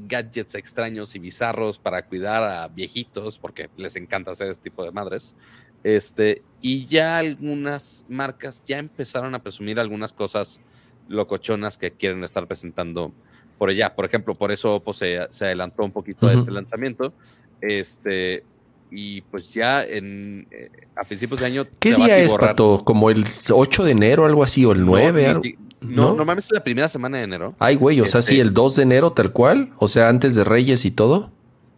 gadgets 0.05 0.55
extraños 0.55 1.15
y 1.15 1.19
bizarros 1.19 1.79
para 1.79 2.05
cuidar 2.05 2.43
a 2.43 2.67
viejitos, 2.67 3.39
porque 3.39 3.69
les 3.77 3.95
encanta 3.95 4.31
hacer 4.31 4.49
este 4.49 4.69
tipo 4.69 4.83
de 4.83 4.91
madres. 4.91 5.35
Este, 5.83 6.43
y 6.61 6.85
ya 6.85 7.17
algunas 7.17 8.05
marcas 8.09 8.61
ya 8.65 8.77
empezaron 8.77 9.35
a 9.35 9.41
presumir 9.41 9.79
algunas 9.79 10.11
cosas 10.11 10.61
locochonas 11.07 11.77
que 11.77 11.91
quieren 11.91 12.23
estar 12.23 12.47
presentando 12.47 13.13
por 13.57 13.69
allá. 13.69 13.95
Por 13.95 14.05
ejemplo, 14.05 14.35
por 14.35 14.51
eso 14.51 14.75
Oppo 14.75 14.93
se, 14.93 15.17
adelantó 15.17 15.83
un 15.83 15.91
poquito 15.91 16.27
a 16.27 16.33
este 16.33 16.51
lanzamiento. 16.51 17.13
Este, 17.61 18.43
y 18.89 19.21
pues 19.21 19.53
ya 19.53 19.83
en, 19.83 20.47
eh, 20.51 20.69
a 20.95 21.03
principios 21.03 21.39
de 21.39 21.45
año. 21.45 21.67
¿Qué 21.79 21.93
día 21.93 22.17
es, 22.17 22.33
Pato? 22.33 22.81
¿Como 22.83 23.09
el 23.09 23.25
8 23.51 23.83
de 23.83 23.91
enero, 23.91 24.25
algo 24.25 24.43
así, 24.43 24.65
o 24.65 24.71
el 24.71 24.85
9? 24.85 25.57
No, 25.81 26.15
normalmente 26.15 26.47
es 26.47 26.51
la 26.51 26.63
primera 26.63 26.87
semana 26.87 27.17
de 27.17 27.23
enero. 27.23 27.55
Ay, 27.59 27.75
güey, 27.75 28.01
o 28.01 28.05
sea, 28.05 28.21
sí, 28.21 28.35
este 28.35 28.47
el 28.47 28.53
2 28.53 28.77
de 28.77 28.83
enero 28.83 29.11
tal 29.11 29.31
cual, 29.31 29.71
o 29.77 29.87
sea, 29.87 30.09
antes 30.09 30.33
de 30.35 30.43
Reyes 30.43 30.85
y 30.85 30.91
todo. 30.91 31.31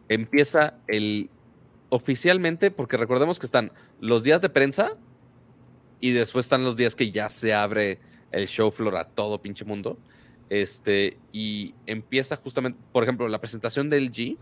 Empieza 0.07 0.75
el 0.87 1.29
oficialmente, 1.89 2.71
porque 2.71 2.97
recordemos 2.97 3.39
que 3.39 3.45
están 3.45 3.71
los 3.99 4.23
días 4.23 4.41
de 4.41 4.49
prensa 4.49 4.93
y 5.99 6.11
después 6.11 6.45
están 6.45 6.63
los 6.63 6.77
días 6.77 6.95
que 6.95 7.11
ya 7.11 7.29
se 7.29 7.53
abre 7.53 7.99
el 8.31 8.47
show 8.47 8.71
floor 8.71 8.95
a 8.97 9.05
todo 9.05 9.41
pinche 9.41 9.65
mundo. 9.65 9.97
Este, 10.49 11.17
y 11.31 11.75
empieza 11.85 12.35
justamente, 12.37 12.79
por 12.91 13.03
ejemplo, 13.03 13.27
la 13.27 13.39
presentación 13.39 13.89
del 13.89 14.11
G 14.11 14.37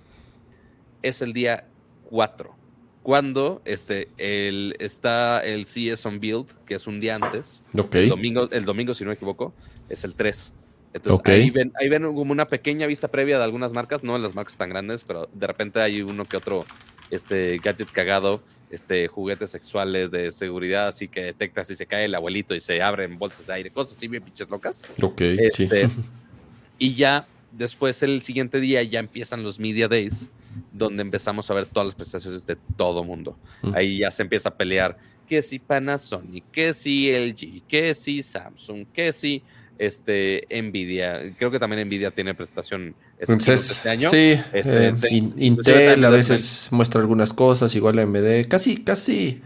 es 1.02 1.22
el 1.22 1.34
día 1.34 1.68
4. 2.10 2.56
Cuando 3.04 3.62
este, 3.64 4.10
el, 4.18 4.76
está 4.80 5.40
el 5.40 5.66
CS 5.66 6.06
on 6.06 6.20
Build, 6.20 6.48
que 6.66 6.76
es 6.76 6.88
un 6.88 7.00
día 7.00 7.16
antes. 7.16 7.62
El, 7.94 8.10
domingo, 8.10 8.50
el 8.52 8.66
domingo, 8.66 8.94
si 8.94 9.04
no 9.04 9.10
me 9.10 9.16
equivoco, 9.16 9.54
es 9.88 10.04
el 10.04 10.16
3. 10.16 10.54
Entonces 10.94 11.22
ahí, 11.28 11.50
ven, 11.50 11.72
ahí 11.80 11.90
ven 11.90 12.04
como 12.04 12.32
una 12.32 12.48
pequeña 12.48 12.88
vista 12.88 13.08
previa 13.08 13.38
de 13.38 13.44
algunas 13.44 13.72
marcas, 13.72 14.04
no 14.04 14.18
las 14.18 14.36
marcas 14.36 14.58
tan 14.58 14.70
grandes, 14.70 15.04
pero 15.04 15.30
de 15.34 15.48
repente 15.48 15.80
hay 15.80 16.02
uno 16.02 16.26
que 16.26 16.38
otro 16.38 16.66
este 17.12 17.58
gadget 17.60 17.92
cagado, 17.92 18.42
este 18.72 19.08
juguetes 19.08 19.50
sexuales 19.50 20.12
de 20.12 20.32
seguridad, 20.32 20.88
así 20.88 21.08
que 21.08 21.24
detecta 21.24 21.64
si 21.64 21.76
se 21.76 21.86
cae 21.86 22.06
el 22.06 22.16
abuelito 22.16 22.56
y 22.56 22.60
se 22.60 22.82
abren 22.82 23.18
bolsas 23.18 23.48
de 23.48 23.54
aire, 23.54 23.70
cosas 23.72 23.96
así 23.96 24.08
bien 24.08 24.24
pinches 24.24 24.50
locas. 24.50 24.84
Ok, 25.02 25.22
este, 25.22 25.90
Y 26.80 26.94
ya 26.94 27.28
después 27.52 28.02
el 28.04 28.22
siguiente 28.22 28.60
día 28.60 28.84
ya 28.84 29.00
empiezan 29.00 29.44
los 29.44 29.60
Media 29.60 29.88
Days, 29.88 30.30
donde 30.72 31.02
empezamos 31.02 31.50
a 31.50 31.54
ver 31.54 31.66
todas 31.66 31.88
las 31.88 31.96
prestaciones 31.96 32.46
de 32.46 32.58
todo 32.76 33.04
mundo. 33.04 33.38
Mm. 33.62 33.76
Ahí 33.76 33.98
ya 34.00 34.12
se 34.12 34.24
empieza 34.24 34.50
a 34.50 34.56
pelear 34.56 34.98
que 35.28 35.42
si 35.42 35.60
Panasonic, 35.60 36.46
que 36.52 36.74
si 36.74 37.12
LG, 37.12 37.68
que 37.68 37.94
si 37.94 38.24
Samsung, 38.24 38.88
que 38.94 39.12
si 39.12 39.44
este 39.78 40.48
Nvidia. 40.50 41.36
Creo 41.38 41.52
que 41.52 41.60
también 41.60 41.88
Nvidia 41.88 42.12
tiene 42.12 42.34
presentación 42.34 42.96
este, 43.20 43.54
este 43.54 43.90
año. 43.90 44.10
Sí, 44.10 44.40
este, 44.54 44.90
eh, 44.90 44.94
Intel 45.38 46.04
a 46.04 46.10
veces 46.10 46.70
muestra 46.72 47.02
algunas 47.02 47.34
cosas, 47.34 47.76
igual 47.76 48.00
AMD, 48.00 48.48
casi, 48.48 48.78
casi, 48.84 49.42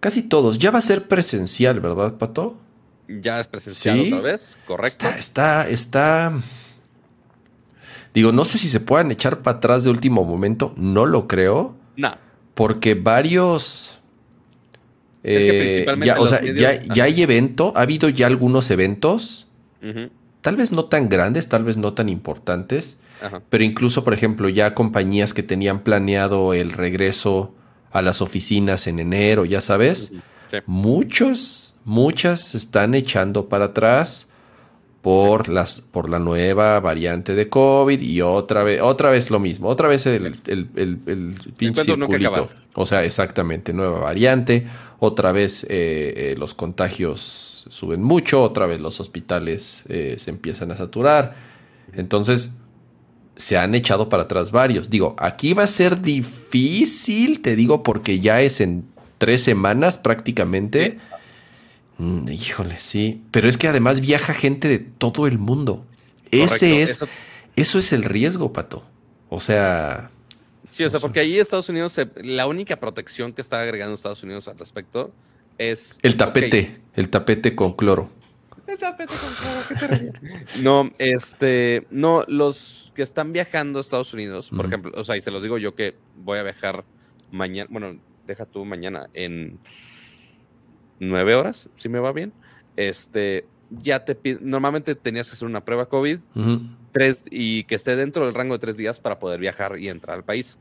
casi 0.00 0.22
todos. 0.22 0.58
Ya 0.58 0.70
va 0.70 0.78
a 0.78 0.82
ser 0.82 1.06
presencial, 1.06 1.80
¿verdad, 1.80 2.16
Pato? 2.16 2.58
Ya 3.06 3.38
es 3.38 3.48
presencial 3.48 4.00
otra 4.00 4.20
vez, 4.20 4.56
correcto. 4.66 5.06
Está, 5.08 5.68
está, 5.68 6.40
Digo, 8.14 8.32
no 8.32 8.44
sé 8.44 8.58
si 8.58 8.68
se 8.68 8.80
puedan 8.80 9.10
echar 9.10 9.42
para 9.42 9.58
atrás 9.58 9.84
de 9.84 9.90
último 9.90 10.24
momento, 10.24 10.72
no 10.76 11.04
lo 11.04 11.26
creo. 11.28 11.76
No. 11.96 12.16
Porque 12.54 12.94
varios. 12.94 13.98
Eh, 15.24 15.86
ya, 16.02 16.18
o 16.18 16.26
sea, 16.26 16.40
ya, 16.42 16.82
ya, 16.82 17.04
hay 17.04 17.22
evento, 17.22 17.72
ha 17.76 17.82
habido 17.82 18.08
ya 18.10 18.26
algunos 18.26 18.70
eventos 18.70 19.48
tal 20.44 20.56
vez 20.56 20.72
no 20.72 20.84
tan 20.84 21.08
grandes, 21.08 21.48
tal 21.48 21.64
vez 21.64 21.78
no 21.78 21.94
tan 21.94 22.10
importantes, 22.10 22.98
pero 23.48 23.64
incluso, 23.64 24.04
por 24.04 24.12
ejemplo, 24.12 24.50
ya 24.50 24.74
compañías 24.74 25.32
que 25.32 25.42
tenían 25.42 25.80
planeado 25.80 26.52
el 26.52 26.72
regreso 26.72 27.54
a 27.90 28.02
las 28.02 28.20
oficinas 28.20 28.86
en 28.86 28.98
enero, 28.98 29.46
ya 29.46 29.62
sabes, 29.62 30.12
muchos, 30.66 31.76
muchas 31.86 32.54
están 32.54 32.94
echando 32.94 33.48
para 33.48 33.66
atrás 33.66 34.28
por 35.04 35.50
las 35.50 35.82
por 35.82 36.08
la 36.08 36.18
nueva 36.18 36.80
variante 36.80 37.34
de 37.34 37.50
COVID 37.50 38.00
y 38.00 38.22
otra 38.22 38.64
vez 38.64 38.80
otra 38.80 39.10
vez 39.10 39.30
lo 39.30 39.38
mismo 39.38 39.68
otra 39.68 39.86
vez 39.86 40.06
el, 40.06 40.34
el, 40.46 40.68
el, 40.74 41.36
pinche 41.58 41.84
circulito. 41.84 42.48
o 42.72 42.86
sea 42.86 43.04
exactamente 43.04 43.74
nueva 43.74 44.00
variante 44.00 44.66
otra 45.00 45.32
vez 45.32 45.64
eh, 45.64 45.68
eh, 46.16 46.34
los 46.38 46.54
contagios 46.54 47.66
suben 47.68 48.02
mucho 48.02 48.42
otra 48.42 48.64
vez 48.64 48.80
los 48.80 48.98
hospitales 48.98 49.84
eh, 49.90 50.14
se 50.18 50.30
empiezan 50.30 50.70
a 50.72 50.76
saturar. 50.76 51.34
Entonces 51.92 52.54
se 53.36 53.58
han 53.58 53.74
echado 53.74 54.08
para 54.08 54.22
atrás 54.22 54.52
varios. 54.52 54.88
Digo 54.88 55.14
aquí 55.18 55.52
va 55.52 55.64
a 55.64 55.66
ser 55.66 56.00
difícil 56.00 57.42
te 57.42 57.56
digo 57.56 57.82
porque 57.82 58.20
ya 58.20 58.40
es 58.40 58.62
en 58.62 58.86
tres 59.18 59.42
semanas 59.42 59.98
prácticamente 59.98 60.98
Mm, 61.98 62.28
híjole, 62.28 62.76
sí. 62.78 63.22
Pero 63.30 63.48
es 63.48 63.56
que 63.56 63.68
además 63.68 64.00
viaja 64.00 64.34
gente 64.34 64.68
de 64.68 64.78
todo 64.78 65.26
el 65.26 65.38
mundo. 65.38 65.86
Ese 66.30 66.82
es. 66.82 67.04
Eso... 67.56 67.78
es 67.78 67.92
el 67.92 68.04
riesgo, 68.04 68.52
Pato. 68.52 68.84
O 69.28 69.40
sea. 69.40 70.10
Sí, 70.68 70.82
o 70.82 70.90
sea, 70.90 70.98
porque 70.98 71.20
ahí 71.20 71.38
Estados 71.38 71.68
Unidos, 71.68 72.00
la 72.16 72.46
única 72.46 72.80
protección 72.80 73.32
que 73.32 73.42
está 73.42 73.60
agregando 73.60 73.94
Estados 73.94 74.22
Unidos 74.22 74.48
al 74.48 74.58
respecto 74.58 75.12
es. 75.58 75.98
El 76.02 76.16
tapete. 76.16 76.80
El 76.94 77.10
tapete 77.10 77.54
con 77.54 77.74
cloro. 77.74 78.10
El 78.66 78.78
tapete 78.78 79.12
con 79.14 79.34
cloro, 79.34 79.60
¿qué 79.68 80.12
te 80.52 80.62
No, 80.62 80.90
este. 80.98 81.86
No, 81.90 82.24
los 82.26 82.92
que 82.94 83.02
están 83.02 83.32
viajando 83.32 83.78
a 83.78 83.80
Estados 83.80 84.12
Unidos, 84.14 84.50
por 84.50 84.66
ejemplo, 84.66 84.92
o 84.94 85.04
sea, 85.04 85.16
y 85.16 85.20
se 85.20 85.30
los 85.30 85.42
digo 85.42 85.58
yo 85.58 85.74
que 85.74 85.96
voy 86.16 86.38
a 86.38 86.42
viajar 86.42 86.84
mañana. 87.30 87.68
Bueno, 87.70 87.98
deja 88.26 88.46
tú 88.46 88.64
mañana 88.64 89.08
en 89.14 89.58
nueve 91.00 91.34
horas, 91.34 91.68
si 91.76 91.88
me 91.88 91.98
va 91.98 92.12
bien. 92.12 92.32
Este, 92.76 93.46
ya 93.70 94.04
te 94.04 94.38
normalmente 94.40 94.94
tenías 94.94 95.28
que 95.28 95.34
hacer 95.34 95.46
una 95.46 95.64
prueba 95.64 95.88
COVID 95.88 96.20
tres, 96.92 97.24
y 97.30 97.64
que 97.64 97.74
esté 97.74 97.96
dentro 97.96 98.24
del 98.26 98.34
rango 98.34 98.54
de 98.54 98.58
tres 98.60 98.76
días 98.76 99.00
para 99.00 99.18
poder 99.18 99.40
viajar 99.40 99.78
y 99.78 99.88
entrar 99.88 100.16
al 100.16 100.24
país. 100.24 100.58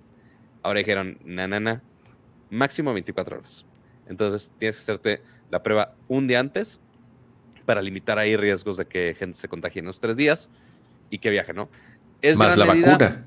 Ahora 0.61 0.79
dijeron, 0.79 1.19
na, 1.25 1.47
na, 1.47 1.59
na, 1.59 1.81
máximo 2.49 2.93
24 2.93 3.37
horas. 3.37 3.65
Entonces 4.07 4.53
tienes 4.57 4.77
que 4.77 4.81
hacerte 4.81 5.21
la 5.49 5.61
prueba 5.61 5.95
un 6.07 6.27
día 6.27 6.39
antes 6.39 6.81
para 7.65 7.81
limitar 7.81 8.17
ahí 8.17 8.35
riesgos 8.35 8.77
de 8.77 8.85
que 8.85 9.15
gente 9.17 9.37
se 9.37 9.47
contagie 9.47 9.79
en 9.79 9.85
los 9.85 9.99
tres 9.99 10.17
días 10.17 10.49
y 11.09 11.19
que 11.19 11.29
viaje, 11.29 11.53
¿no? 11.53 11.69
Es 12.21 12.37
Más 12.37 12.57
la 12.57 12.65
vacuna. 12.65 13.25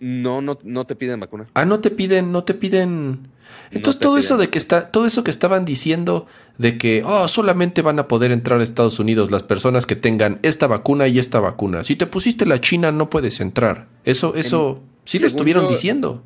No, 0.00 0.40
no, 0.40 0.58
no 0.64 0.86
te 0.86 0.96
piden 0.96 1.20
vacuna. 1.20 1.46
Ah, 1.52 1.66
no 1.66 1.80
te 1.80 1.90
piden, 1.90 2.32
no 2.32 2.42
te 2.42 2.54
piden. 2.54 3.28
Entonces 3.70 4.00
todo 4.00 4.16
eso 4.16 4.38
de 4.38 4.48
que 4.48 4.56
está, 4.56 4.90
todo 4.90 5.04
eso 5.04 5.22
que 5.22 5.30
estaban 5.30 5.66
diciendo 5.66 6.26
de 6.56 6.78
que 6.78 7.02
oh, 7.04 7.28
solamente 7.28 7.82
van 7.82 7.98
a 7.98 8.08
poder 8.08 8.32
entrar 8.32 8.60
a 8.60 8.62
Estados 8.62 8.98
Unidos 8.98 9.30
las 9.30 9.42
personas 9.42 9.84
que 9.84 9.96
tengan 9.96 10.38
esta 10.42 10.66
vacuna 10.66 11.06
y 11.06 11.18
esta 11.18 11.38
vacuna. 11.38 11.84
Si 11.84 11.96
te 11.96 12.06
pusiste 12.06 12.46
la 12.46 12.60
China 12.60 12.92
no 12.92 13.10
puedes 13.10 13.40
entrar. 13.40 13.88
Eso, 14.04 14.34
eso 14.36 14.80
sí 15.04 15.18
lo 15.18 15.26
estuvieron 15.26 15.68
diciendo. 15.68 16.22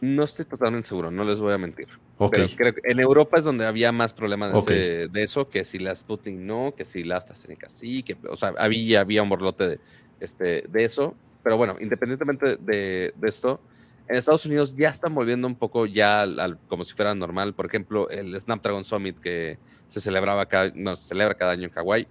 No 0.00 0.24
estoy 0.24 0.44
totalmente 0.44 0.88
seguro, 0.88 1.12
no 1.12 1.22
les 1.22 1.38
voy 1.38 1.52
a 1.52 1.58
mentir. 1.58 1.86
Pero 2.30 2.46
creo 2.56 2.74
que 2.74 2.80
en 2.84 2.98
Europa 2.98 3.38
es 3.38 3.44
donde 3.44 3.64
había 3.64 3.92
más 3.92 4.12
problemas 4.12 4.64
de, 4.66 5.08
eso, 5.14 5.48
que 5.48 5.62
si 5.62 5.78
la 5.78 5.94
Sputnik 5.94 6.34
no, 6.34 6.74
que 6.76 6.84
si 6.84 7.04
la 7.04 7.16
AstraZeneca 7.16 7.68
sí, 7.68 8.02
que, 8.02 8.16
o 8.28 8.36
sea, 8.36 8.54
había, 8.58 9.00
había 9.00 9.22
un 9.22 9.28
borlote 9.28 9.68
de, 9.68 9.80
este, 10.20 10.64
de 10.68 10.84
eso 10.84 11.14
pero 11.42 11.56
bueno, 11.56 11.76
independientemente 11.80 12.56
de, 12.56 13.12
esto, 13.22 13.60
En 14.08 14.16
Estados 14.16 14.46
Unidos 14.46 14.74
ya 14.76 14.88
están 14.88 15.14
volviendo 15.14 15.46
un 15.46 15.56
poco 15.56 15.86
ya 15.86 16.22
al, 16.22 16.58
como 16.68 16.84
si 16.84 16.94
fuera 16.94 17.14
normal. 17.14 17.54
Por 17.54 17.66
ejemplo, 17.66 18.08
el 18.10 18.38
Snapdragon 18.40 18.84
Summit 18.84 19.18
que 19.18 19.58
se 19.88 20.00
celebraba 20.00 20.46
cada, 20.46 20.72
no, 20.74 20.96
se 20.96 21.08
celebra 21.08 21.34
cada 21.34 21.52
año 21.52 21.64
en 21.64 21.70
Hawái, 21.70 22.06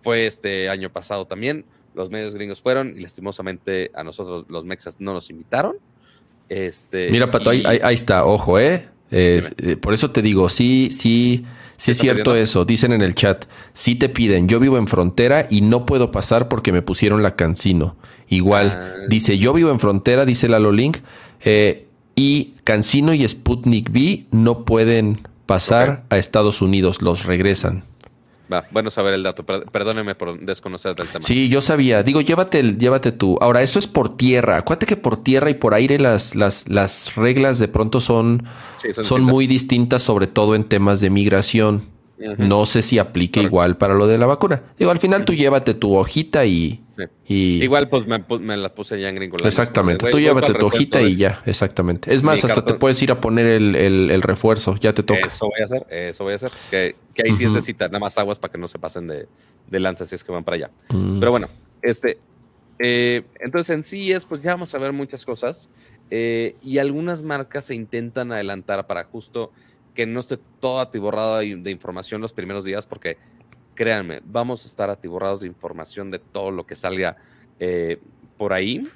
fue 0.00 0.26
este 0.26 0.68
año 0.68 0.90
pasado 0.90 1.26
también. 1.26 1.64
Los 1.94 2.10
medios 2.10 2.34
gringos 2.34 2.62
fueron 2.62 2.96
y 2.96 3.00
lastimosamente 3.00 3.90
a 3.94 4.04
nosotros 4.04 4.46
los 4.48 4.64
mexas 4.64 5.00
no 5.00 5.12
nos 5.12 5.28
invitaron. 5.30 5.76
Este, 6.48 7.10
Mira, 7.10 7.30
Pato, 7.30 7.50
ahí, 7.50 7.80
está, 7.94 8.24
ojo, 8.24 8.58
¿eh? 8.58 8.88
eh 9.10 9.76
por 9.80 9.94
eso 9.94 10.10
te 10.10 10.22
digo, 10.22 10.48
sí, 10.48 10.90
sí, 10.92 11.44
sí 11.80 11.90
es 11.92 11.98
cierto 11.98 12.34
eso. 12.34 12.64
Dicen 12.64 12.92
en 12.92 13.00
el 13.00 13.14
chat, 13.14 13.46
sí 13.72 13.94
te 13.94 14.08
piden, 14.08 14.48
yo 14.48 14.60
vivo 14.60 14.76
en 14.76 14.86
frontera 14.86 15.46
y 15.48 15.62
no 15.62 15.86
puedo 15.86 16.10
pasar 16.10 16.48
porque 16.48 16.72
me 16.72 16.82
pusieron 16.82 17.22
la 17.22 17.36
cancino. 17.36 17.96
Igual, 18.28 18.70
ah. 18.72 19.06
dice, 19.08 19.38
yo 19.38 19.52
vivo 19.52 19.70
en 19.70 19.80
frontera, 19.80 20.24
dice 20.26 20.48
Lalo 20.48 20.72
Link, 20.72 20.98
eh, 21.42 21.86
y 22.14 22.52
Cancino 22.64 23.14
y 23.14 23.26
Sputnik 23.26 23.88
V 23.90 24.26
no 24.30 24.64
pueden 24.64 25.26
pasar 25.46 26.04
a 26.10 26.18
Estados 26.18 26.60
Unidos, 26.60 27.00
los 27.00 27.24
regresan. 27.24 27.84
Va, 28.52 28.66
bueno 28.70 28.90
saber 28.90 29.14
el 29.14 29.22
dato. 29.22 29.44
Perdóneme 29.44 30.14
por 30.14 30.38
desconocer 30.40 30.94
del 30.94 31.08
tema. 31.08 31.24
Sí, 31.24 31.48
yo 31.48 31.60
sabía. 31.60 32.02
Digo, 32.02 32.20
llévate, 32.20 32.62
llévate 32.62 33.12
tú. 33.12 33.38
Ahora, 33.40 33.62
eso 33.62 33.78
es 33.78 33.86
por 33.86 34.16
tierra. 34.16 34.56
Acuérdate 34.56 34.86
que 34.86 34.96
por 34.96 35.22
tierra 35.22 35.50
y 35.50 35.54
por 35.54 35.74
aire 35.74 35.98
las, 35.98 36.34
las, 36.34 36.68
las 36.68 37.14
reglas 37.14 37.58
de 37.58 37.68
pronto 37.68 38.00
son, 38.00 38.44
son, 39.02 39.22
muy 39.22 39.46
distintas, 39.46 40.02
sobre 40.02 40.26
todo 40.26 40.54
en 40.54 40.64
temas 40.64 41.00
de 41.00 41.10
migración. 41.10 41.82
No 42.36 42.66
sé 42.66 42.82
si 42.82 42.98
aplique 42.98 43.40
igual 43.40 43.78
para 43.78 43.94
lo 43.94 44.06
de 44.06 44.18
la 44.18 44.26
vacuna. 44.26 44.62
Digo, 44.78 44.90
al 44.90 44.98
final 44.98 45.24
tú 45.24 45.32
llévate 45.32 45.72
tu 45.72 45.94
hojita 45.94 46.44
y 46.44 46.82
Igual, 47.26 47.88
pues 47.88 48.06
me, 48.06 48.56
la 48.56 48.68
puse 48.74 49.00
ya 49.00 49.08
en 49.08 49.14
gringo. 49.14 49.36
Exactamente. 49.38 50.10
Tú 50.10 50.18
llévate 50.18 50.54
tu 50.54 50.66
hojita 50.66 51.00
y 51.02 51.16
ya, 51.16 51.42
exactamente. 51.46 52.12
Es 52.12 52.22
más, 52.22 52.44
hasta 52.44 52.64
te 52.64 52.74
puedes 52.74 53.00
ir 53.02 53.12
a 53.12 53.20
poner 53.20 53.46
el, 53.46 54.22
refuerzo, 54.22 54.76
ya 54.76 54.92
te 54.92 55.02
toca. 55.02 55.26
Eso 55.26 55.46
voy 55.46 55.60
a 55.60 55.64
hacer, 55.64 55.86
eso 55.90 56.24
voy 56.24 56.32
a 56.32 56.36
hacer. 56.36 56.50
Que, 56.70 56.96
ahí 57.24 57.34
sí 57.34 57.44
es 57.44 57.54
de 57.54 57.62
cita, 57.62 57.86
nada 57.86 57.98
más 57.98 58.16
aguas 58.18 58.38
para 58.38 58.52
que 58.52 58.58
no 58.58 58.68
se 58.68 58.78
pasen 58.78 59.06
de, 59.06 59.26
de 59.68 59.80
lanza 59.80 60.06
si 60.06 60.14
es 60.14 60.24
que 60.24 60.32
van 60.32 60.44
para 60.44 60.56
allá. 60.56 60.70
Mm. 60.90 61.18
Pero 61.18 61.30
bueno, 61.30 61.48
este. 61.82 62.18
Eh, 62.82 63.24
entonces 63.40 63.76
en 63.76 63.84
sí 63.84 64.10
es, 64.10 64.24
pues 64.24 64.40
ya 64.40 64.52
vamos 64.52 64.74
a 64.74 64.78
ver 64.78 64.92
muchas 64.92 65.24
cosas. 65.24 65.68
Eh, 66.10 66.56
y 66.62 66.78
algunas 66.78 67.22
marcas 67.22 67.66
se 67.66 67.74
intentan 67.74 68.32
adelantar 68.32 68.86
para 68.86 69.04
justo 69.04 69.52
que 69.94 70.06
no 70.06 70.20
esté 70.20 70.38
todo 70.60 70.80
atiborrado 70.80 71.38
de 71.38 71.70
información 71.70 72.20
los 72.20 72.32
primeros 72.32 72.64
días, 72.64 72.86
porque 72.86 73.16
créanme, 73.74 74.20
vamos 74.24 74.64
a 74.64 74.68
estar 74.68 74.90
atiborrados 74.90 75.40
de 75.40 75.46
información 75.46 76.10
de 76.10 76.18
todo 76.18 76.50
lo 76.50 76.66
que 76.66 76.74
salga 76.74 77.16
eh, 77.58 77.98
por 78.36 78.52
ahí. 78.52 78.88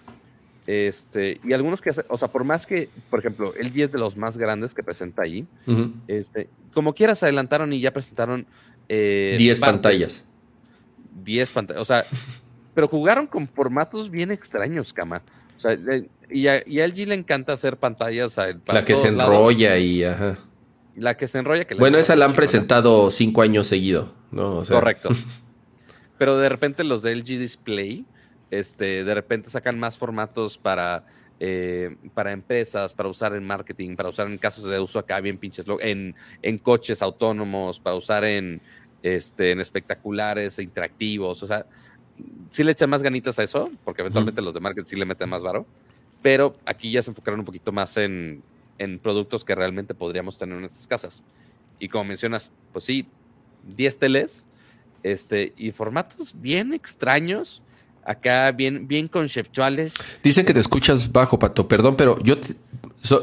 Este, 0.67 1.41
y 1.45 1.53
algunos 1.53 1.83
que, 1.83 1.91
o 2.09 2.19
sea, 2.19 2.29
por 2.29 2.45
más 2.45 2.67
que, 2.67 2.89
por 3.11 3.19
ejemplo, 3.19 3.55
el 3.55 3.73
10 3.73 3.93
de 3.93 3.99
los 3.99 4.17
más 4.17 4.39
grandes 4.39 4.73
que 4.73 4.83
presenta 4.83 5.23
ahí, 5.23 5.47
este, 6.09 6.49
como 6.73 6.95
quieras 6.95 7.23
adelantaron 7.23 7.73
y 7.73 7.81
ya 7.81 7.93
presentaron 7.93 8.47
10 8.89 8.89
eh, 8.89 9.57
pantallas. 9.61 10.25
10 11.23 11.53
pantallas, 11.53 11.83
o 11.83 11.85
sea, 11.85 12.05
pero 12.75 12.89
jugaron 12.89 13.27
con 13.27 13.47
formatos 13.47 14.11
bien 14.11 14.31
extraños, 14.31 14.93
cama. 14.93 15.23
O 15.57 15.61
sea, 15.61 15.79
y 16.31 16.47
a, 16.47 16.67
y 16.67 16.81
LG 16.81 17.09
le 17.09 17.15
encanta 17.15 17.53
hacer 17.53 17.77
pantallas. 17.77 18.39
La 18.67 18.85
que 18.85 18.97
se 18.97 19.09
enrolla 19.09 19.77
y 19.79 20.05
ajá. 20.05 20.39
La 20.97 21.17
que 21.17 21.27
se 21.27 21.39
enrolla. 21.39 21.65
Que 21.65 21.75
bueno, 21.75 21.99
esa 21.99 22.17
la 22.17 22.25
han 22.25 22.35
presentado 22.35 23.11
cinco 23.11 23.43
años 23.43 23.67
seguido, 23.67 24.15
¿no? 24.31 24.63
Correcto. 24.63 25.11
Pero 26.19 26.39
de 26.39 26.49
repente 26.49 26.85
los 26.85 27.03
de 27.03 27.15
LG 27.15 27.39
Display, 27.39 28.07
este, 28.51 29.05
de 29.05 29.15
repente 29.15 29.51
sacan 29.51 29.79
más 29.79 29.99
formatos 29.99 30.57
para, 30.57 31.07
eh, 31.41 31.97
para 32.15 32.31
empresas, 32.33 32.93
para 32.93 33.09
usar 33.09 33.35
en 33.35 33.45
marketing, 33.45 33.97
para 33.97 34.09
usar 34.09 34.29
en 34.29 34.39
casos 34.39 34.65
de 34.65 34.79
uso 34.79 34.99
acá 34.99 35.21
bien 35.21 35.39
pinches, 35.39 35.67
en, 35.81 36.15
en 36.43 36.59
coches 36.59 37.03
autónomos, 37.03 37.81
para 37.81 37.97
usar 37.97 38.25
en, 38.25 38.61
este, 39.03 39.51
en 39.51 39.61
espectaculares, 39.61 40.59
interactivos, 40.61 41.43
o 41.43 41.47
sea, 41.47 41.67
sí 42.51 42.63
le 42.63 42.73
echan 42.73 42.89
más 42.89 43.03
ganitas 43.03 43.39
a 43.39 43.43
eso, 43.43 43.69
porque 43.85 44.03
eventualmente 44.03 44.41
los 44.41 44.55
de 44.55 44.61
marketing 44.61 44.89
sí 44.89 44.97
le 44.97 45.05
meten 45.05 45.29
más 45.29 45.43
varo, 45.43 45.67
pero 46.23 46.57
aquí 46.65 46.91
ya 46.91 47.03
se 47.03 47.11
enfocaron 47.11 47.41
un 47.41 47.47
poquito 47.47 47.73
más 47.73 47.97
en 47.97 48.43
en 48.79 48.99
productos 48.99 49.45
que 49.45 49.55
realmente 49.55 49.95
podríamos 49.95 50.39
tener 50.39 50.59
en 50.59 50.65
estas 50.65 50.87
casas. 50.87 51.23
Y 51.79 51.89
como 51.89 52.05
mencionas, 52.05 52.53
pues 52.73 52.85
sí, 52.85 53.07
10 53.77 53.99
teles 53.99 54.47
este, 55.03 55.53
y 55.57 55.73
formatos 55.73 56.35
bien 56.41 56.73
extraños, 56.73 57.63
acá 58.05 58.51
bien, 58.53 58.89
bien 58.89 59.09
conceptuales. 59.09 59.95
Dicen 60.23 60.45
que 60.45 60.55
te 60.55 60.61
escuchas 60.61 61.13
bajo, 61.13 61.39
Pato, 61.39 61.69
perdón, 61.69 61.97
pero 61.97 62.19
yo 62.23 62.37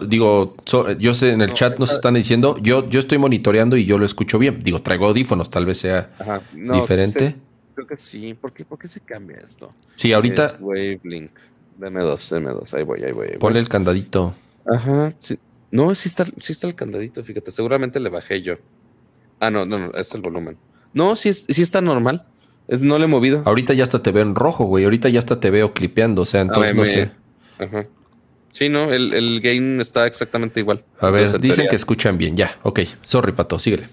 digo, 0.07 0.55
yo 0.99 1.15
sé, 1.15 1.31
en 1.31 1.41
el 1.41 1.53
chat 1.53 1.79
nos 1.79 1.91
están 1.91 2.13
diciendo, 2.13 2.57
yo, 2.61 2.87
yo 2.87 2.99
estoy 2.99 3.17
monitoreando 3.17 3.77
y 3.77 3.85
yo 3.85 3.97
lo 3.97 4.05
escucho 4.05 4.37
bien. 4.37 4.61
Digo, 4.61 4.81
traigo 4.81 5.07
audífonos, 5.07 5.49
tal 5.49 5.65
vez 5.65 5.79
sea 5.79 6.11
diferente. 6.53 7.35
creo 7.73 7.87
que 7.87 7.97
sí. 7.97 8.33
¿Por 8.33 8.53
qué, 8.53 8.63
¿Por 8.63 8.77
qué 8.77 8.87
se 8.87 8.99
cambia 8.99 9.37
esto? 9.43 9.73
Sí, 9.95 10.13
ahorita... 10.13 10.45
Es 10.47 10.61
Wavelink. 10.61 11.31
Deme 11.77 12.03
dos, 12.03 12.29
deme 12.29 12.51
dos. 12.51 12.73
Ahí 12.75 12.83
voy, 12.83 13.03
ahí 13.03 13.11
voy. 13.11 13.27
Ponle 13.39 13.59
el 13.59 13.67
candadito. 13.67 14.35
Ajá. 14.73 15.13
No, 15.71 15.93
sí 15.95 16.09
está, 16.09 16.25
sí 16.25 16.53
está 16.53 16.67
el 16.67 16.75
candadito, 16.75 17.23
fíjate. 17.23 17.51
Seguramente 17.51 17.99
le 17.99 18.09
bajé 18.09 18.41
yo. 18.41 18.55
Ah, 19.39 19.49
no, 19.49 19.65
no, 19.65 19.79
no, 19.79 19.91
es 19.93 20.13
el 20.13 20.21
volumen. 20.21 20.57
No, 20.93 21.15
sí, 21.15 21.31
sí 21.33 21.61
está 21.61 21.81
normal. 21.81 22.25
Es, 22.67 22.81
no 22.81 22.97
le 22.97 23.05
he 23.05 23.07
movido. 23.07 23.41
Ahorita 23.45 23.73
ya 23.73 23.83
hasta 23.83 24.03
te 24.03 24.11
veo 24.11 24.23
en 24.23 24.35
rojo, 24.35 24.65
güey. 24.65 24.83
Ahorita 24.83 25.09
ya 25.09 25.19
hasta 25.19 25.39
te 25.39 25.49
veo 25.49 25.73
clipeando. 25.73 26.21
O 26.21 26.25
sea, 26.25 26.41
entonces 26.41 26.75
no 26.75 26.85
sé. 26.85 27.11
Ajá. 27.59 27.85
Sí, 28.51 28.67
no, 28.67 28.91
el, 28.91 29.13
el 29.13 29.39
gain 29.41 29.79
está 29.79 30.05
exactamente 30.07 30.59
igual. 30.59 30.83
A 30.99 31.09
ver, 31.09 31.39
dicen 31.39 31.67
que 31.69 31.75
escuchan 31.75 32.17
bien. 32.17 32.35
Ya, 32.35 32.57
ok. 32.63 32.81
Sorry, 33.01 33.31
Pato, 33.31 33.57
síguele. 33.59 33.87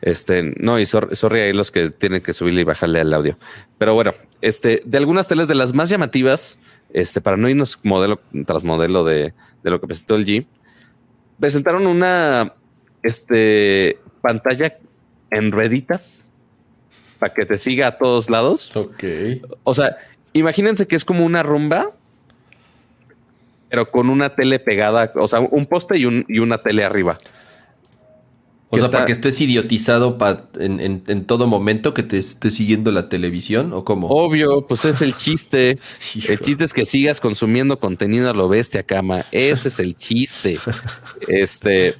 Este, 0.00 0.54
no, 0.58 0.78
y 0.78 0.86
sorry, 0.86 1.14
sorry 1.14 1.40
ahí 1.40 1.52
los 1.52 1.70
que 1.70 1.90
tienen 1.90 2.20
que 2.20 2.32
subirle 2.32 2.62
y 2.62 2.64
bajarle 2.64 3.00
al 3.00 3.12
audio. 3.12 3.38
Pero 3.78 3.94
bueno, 3.94 4.14
este, 4.40 4.82
de 4.84 4.98
algunas 4.98 5.28
teles 5.28 5.48
de 5.48 5.54
las 5.54 5.74
más 5.74 5.88
llamativas, 5.88 6.58
este, 6.92 7.20
para 7.20 7.36
no 7.36 7.48
irnos 7.48 7.78
modelo 7.82 8.20
tras 8.46 8.64
modelo 8.64 9.04
de, 9.04 9.34
de 9.62 9.70
lo 9.70 9.80
que 9.80 9.86
presentó 9.86 10.16
el 10.16 10.26
G, 10.26 10.46
presentaron 11.38 11.86
una 11.86 12.54
este, 13.02 13.98
pantalla 14.20 14.78
en 15.30 15.50
rueditas 15.50 16.30
para 17.18 17.34
que 17.34 17.46
te 17.46 17.58
siga 17.58 17.88
a 17.88 17.98
todos 17.98 18.30
lados. 18.30 18.74
Ok. 18.76 19.04
O 19.64 19.74
sea, 19.74 19.96
imagínense 20.32 20.86
que 20.86 20.96
es 20.96 21.04
como 21.04 21.24
una 21.24 21.42
rumba, 21.42 21.92
pero 23.68 23.86
con 23.86 24.10
una 24.10 24.34
tele 24.34 24.58
pegada, 24.58 25.12
o 25.14 25.28
sea, 25.28 25.40
un 25.40 25.66
poste 25.66 25.98
y, 25.98 26.04
un, 26.04 26.24
y 26.28 26.40
una 26.40 26.58
tele 26.58 26.84
arriba. 26.84 27.16
O 28.74 28.78
sea, 28.78 28.90
para 28.90 29.04
que 29.04 29.12
estés 29.12 29.38
idiotizado 29.38 30.16
en, 30.58 31.24
todo 31.26 31.46
momento 31.46 31.92
que 31.92 32.02
te 32.02 32.18
esté 32.18 32.50
siguiendo 32.50 32.90
la 32.90 33.10
televisión 33.10 33.74
o 33.74 33.84
cómo? 33.84 34.08
Obvio, 34.08 34.66
pues 34.66 34.86
es 34.86 35.02
el 35.02 35.14
chiste. 35.14 35.78
el 36.28 36.40
chiste 36.40 36.64
es 36.64 36.72
que 36.72 36.86
sigas 36.86 37.20
consumiendo 37.20 37.78
contenido 37.78 38.30
a 38.30 38.32
lo 38.32 38.48
bestia, 38.48 38.82
cama. 38.82 39.26
Ese 39.30 39.68
es 39.68 39.78
el 39.78 39.94
chiste. 39.94 40.58
este. 41.28 41.96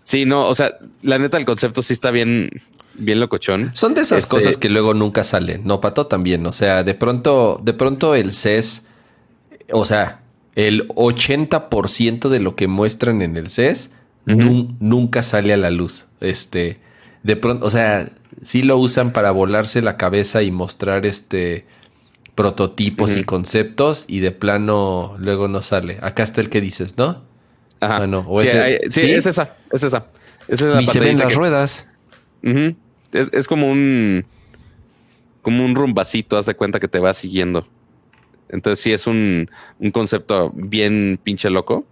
Sí, 0.00 0.24
no, 0.24 0.48
o 0.48 0.54
sea, 0.54 0.78
la 1.02 1.18
neta, 1.18 1.36
el 1.36 1.44
concepto 1.44 1.82
sí 1.82 1.94
está 1.94 2.12
bien, 2.12 2.48
bien 2.94 3.18
locochón. 3.18 3.72
Son 3.74 3.92
de 3.94 4.02
esas 4.02 4.22
este 4.22 4.30
cosas 4.30 4.56
que 4.56 4.68
luego 4.68 4.94
nunca 4.94 5.24
salen. 5.24 5.62
No, 5.64 5.80
Pato 5.80 6.06
también. 6.06 6.46
O 6.46 6.52
sea, 6.52 6.84
de 6.84 6.94
pronto, 6.94 7.60
de 7.60 7.72
pronto 7.72 8.14
el 8.14 8.32
CES, 8.32 8.86
o 9.72 9.84
sea, 9.84 10.20
el 10.54 10.86
80% 10.90 12.28
de 12.28 12.38
lo 12.38 12.54
que 12.54 12.68
muestran 12.68 13.20
en 13.20 13.36
el 13.36 13.50
CES 13.50 13.90
nunca 14.28 15.22
sale 15.22 15.52
a 15.52 15.56
la 15.56 15.70
luz. 15.70 16.06
Este, 16.20 16.78
de 17.22 17.36
pronto, 17.36 17.66
o 17.66 17.70
sea, 17.70 18.06
sí 18.42 18.62
lo 18.62 18.76
usan 18.76 19.12
para 19.12 19.30
volarse 19.30 19.82
la 19.82 19.96
cabeza 19.96 20.42
y 20.42 20.50
mostrar 20.50 21.06
este 21.06 21.66
prototipos 22.34 23.16
y 23.16 23.24
conceptos 23.24 24.04
y 24.06 24.20
de 24.20 24.30
plano 24.30 25.16
luego 25.18 25.48
no 25.48 25.60
sale. 25.60 25.98
Acá 26.02 26.22
está 26.22 26.40
el 26.40 26.50
que 26.50 26.60
dices, 26.60 26.96
¿no? 26.96 27.24
Ajá. 27.80 28.04
Ah, 28.04 28.24
o 28.26 28.40
sí, 28.40 28.46
es 29.10 29.26
esa, 29.26 29.56
es 29.72 29.82
esa. 29.82 30.06
y 30.80 30.86
se 30.86 31.00
ven 31.00 31.18
las 31.18 31.34
ruedas. 31.34 31.88
es, 33.12 33.48
como 33.48 33.70
un 33.70 34.24
como 35.42 35.64
un 35.64 35.74
rumbacito, 35.74 36.36
haz 36.36 36.46
de 36.46 36.54
cuenta 36.54 36.78
que 36.78 36.88
te 36.88 36.98
va 37.00 37.12
siguiendo. 37.12 37.66
Entonces 38.50 38.82
sí 38.82 38.92
es 38.92 39.06
un, 39.06 39.50
un 39.78 39.90
concepto 39.90 40.52
bien 40.54 41.18
pinche 41.22 41.50
loco. 41.50 41.86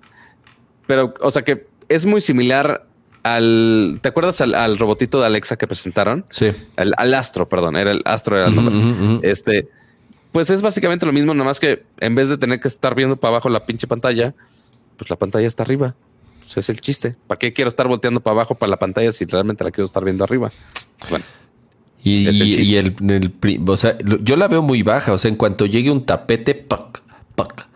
Pero, 0.86 1.14
o 1.20 1.30
sea 1.30 1.42
que 1.42 1.66
es 1.88 2.06
muy 2.06 2.20
similar 2.20 2.86
al. 3.22 3.98
¿Te 4.00 4.08
acuerdas 4.08 4.40
al, 4.40 4.78
robotito 4.78 5.20
de 5.20 5.26
Alexa 5.26 5.56
que 5.56 5.66
presentaron? 5.66 6.24
Sí. 6.30 6.52
Al, 6.76 7.14
Astro, 7.14 7.48
perdón, 7.48 7.76
era 7.76 7.90
el 7.90 8.02
Astro, 8.04 8.36
era 8.36 8.48
el 8.48 8.54
nombre. 8.54 9.28
Este, 9.28 9.68
pues 10.32 10.50
es 10.50 10.62
básicamente 10.62 11.06
lo 11.06 11.12
mismo, 11.12 11.34
nada 11.34 11.46
más 11.46 11.60
que 11.60 11.84
en 11.98 12.14
vez 12.14 12.28
de 12.28 12.38
tener 12.38 12.60
que 12.60 12.68
estar 12.68 12.94
viendo 12.94 13.16
para 13.16 13.32
abajo 13.32 13.48
la 13.48 13.64
pinche 13.64 13.86
pantalla, 13.86 14.34
pues 14.96 15.10
la 15.10 15.16
pantalla 15.16 15.46
está 15.46 15.62
arriba. 15.62 15.94
Pues 16.40 16.58
es 16.58 16.68
el 16.68 16.80
chiste. 16.80 17.16
¿Para 17.26 17.38
qué 17.38 17.52
quiero 17.52 17.68
estar 17.68 17.88
volteando 17.88 18.20
para 18.20 18.32
abajo 18.32 18.54
para 18.54 18.70
la 18.70 18.78
pantalla 18.78 19.10
si 19.10 19.24
realmente 19.24 19.64
la 19.64 19.70
quiero 19.70 19.86
estar 19.86 20.04
viendo 20.04 20.22
arriba? 20.24 20.52
Bueno. 21.10 21.24
Y, 22.04 22.76
el, 22.76 22.94
el, 23.10 23.62
o 23.66 23.76
sea, 23.76 23.98
yo 23.98 24.36
la 24.36 24.46
veo 24.46 24.62
muy 24.62 24.82
baja. 24.84 25.12
O 25.12 25.18
sea, 25.18 25.28
en 25.28 25.36
cuanto 25.36 25.66
llegue 25.66 25.90
un 25.90 26.06
tapete, 26.06 26.54
pac, 26.54 27.02
pac, 27.34 27.68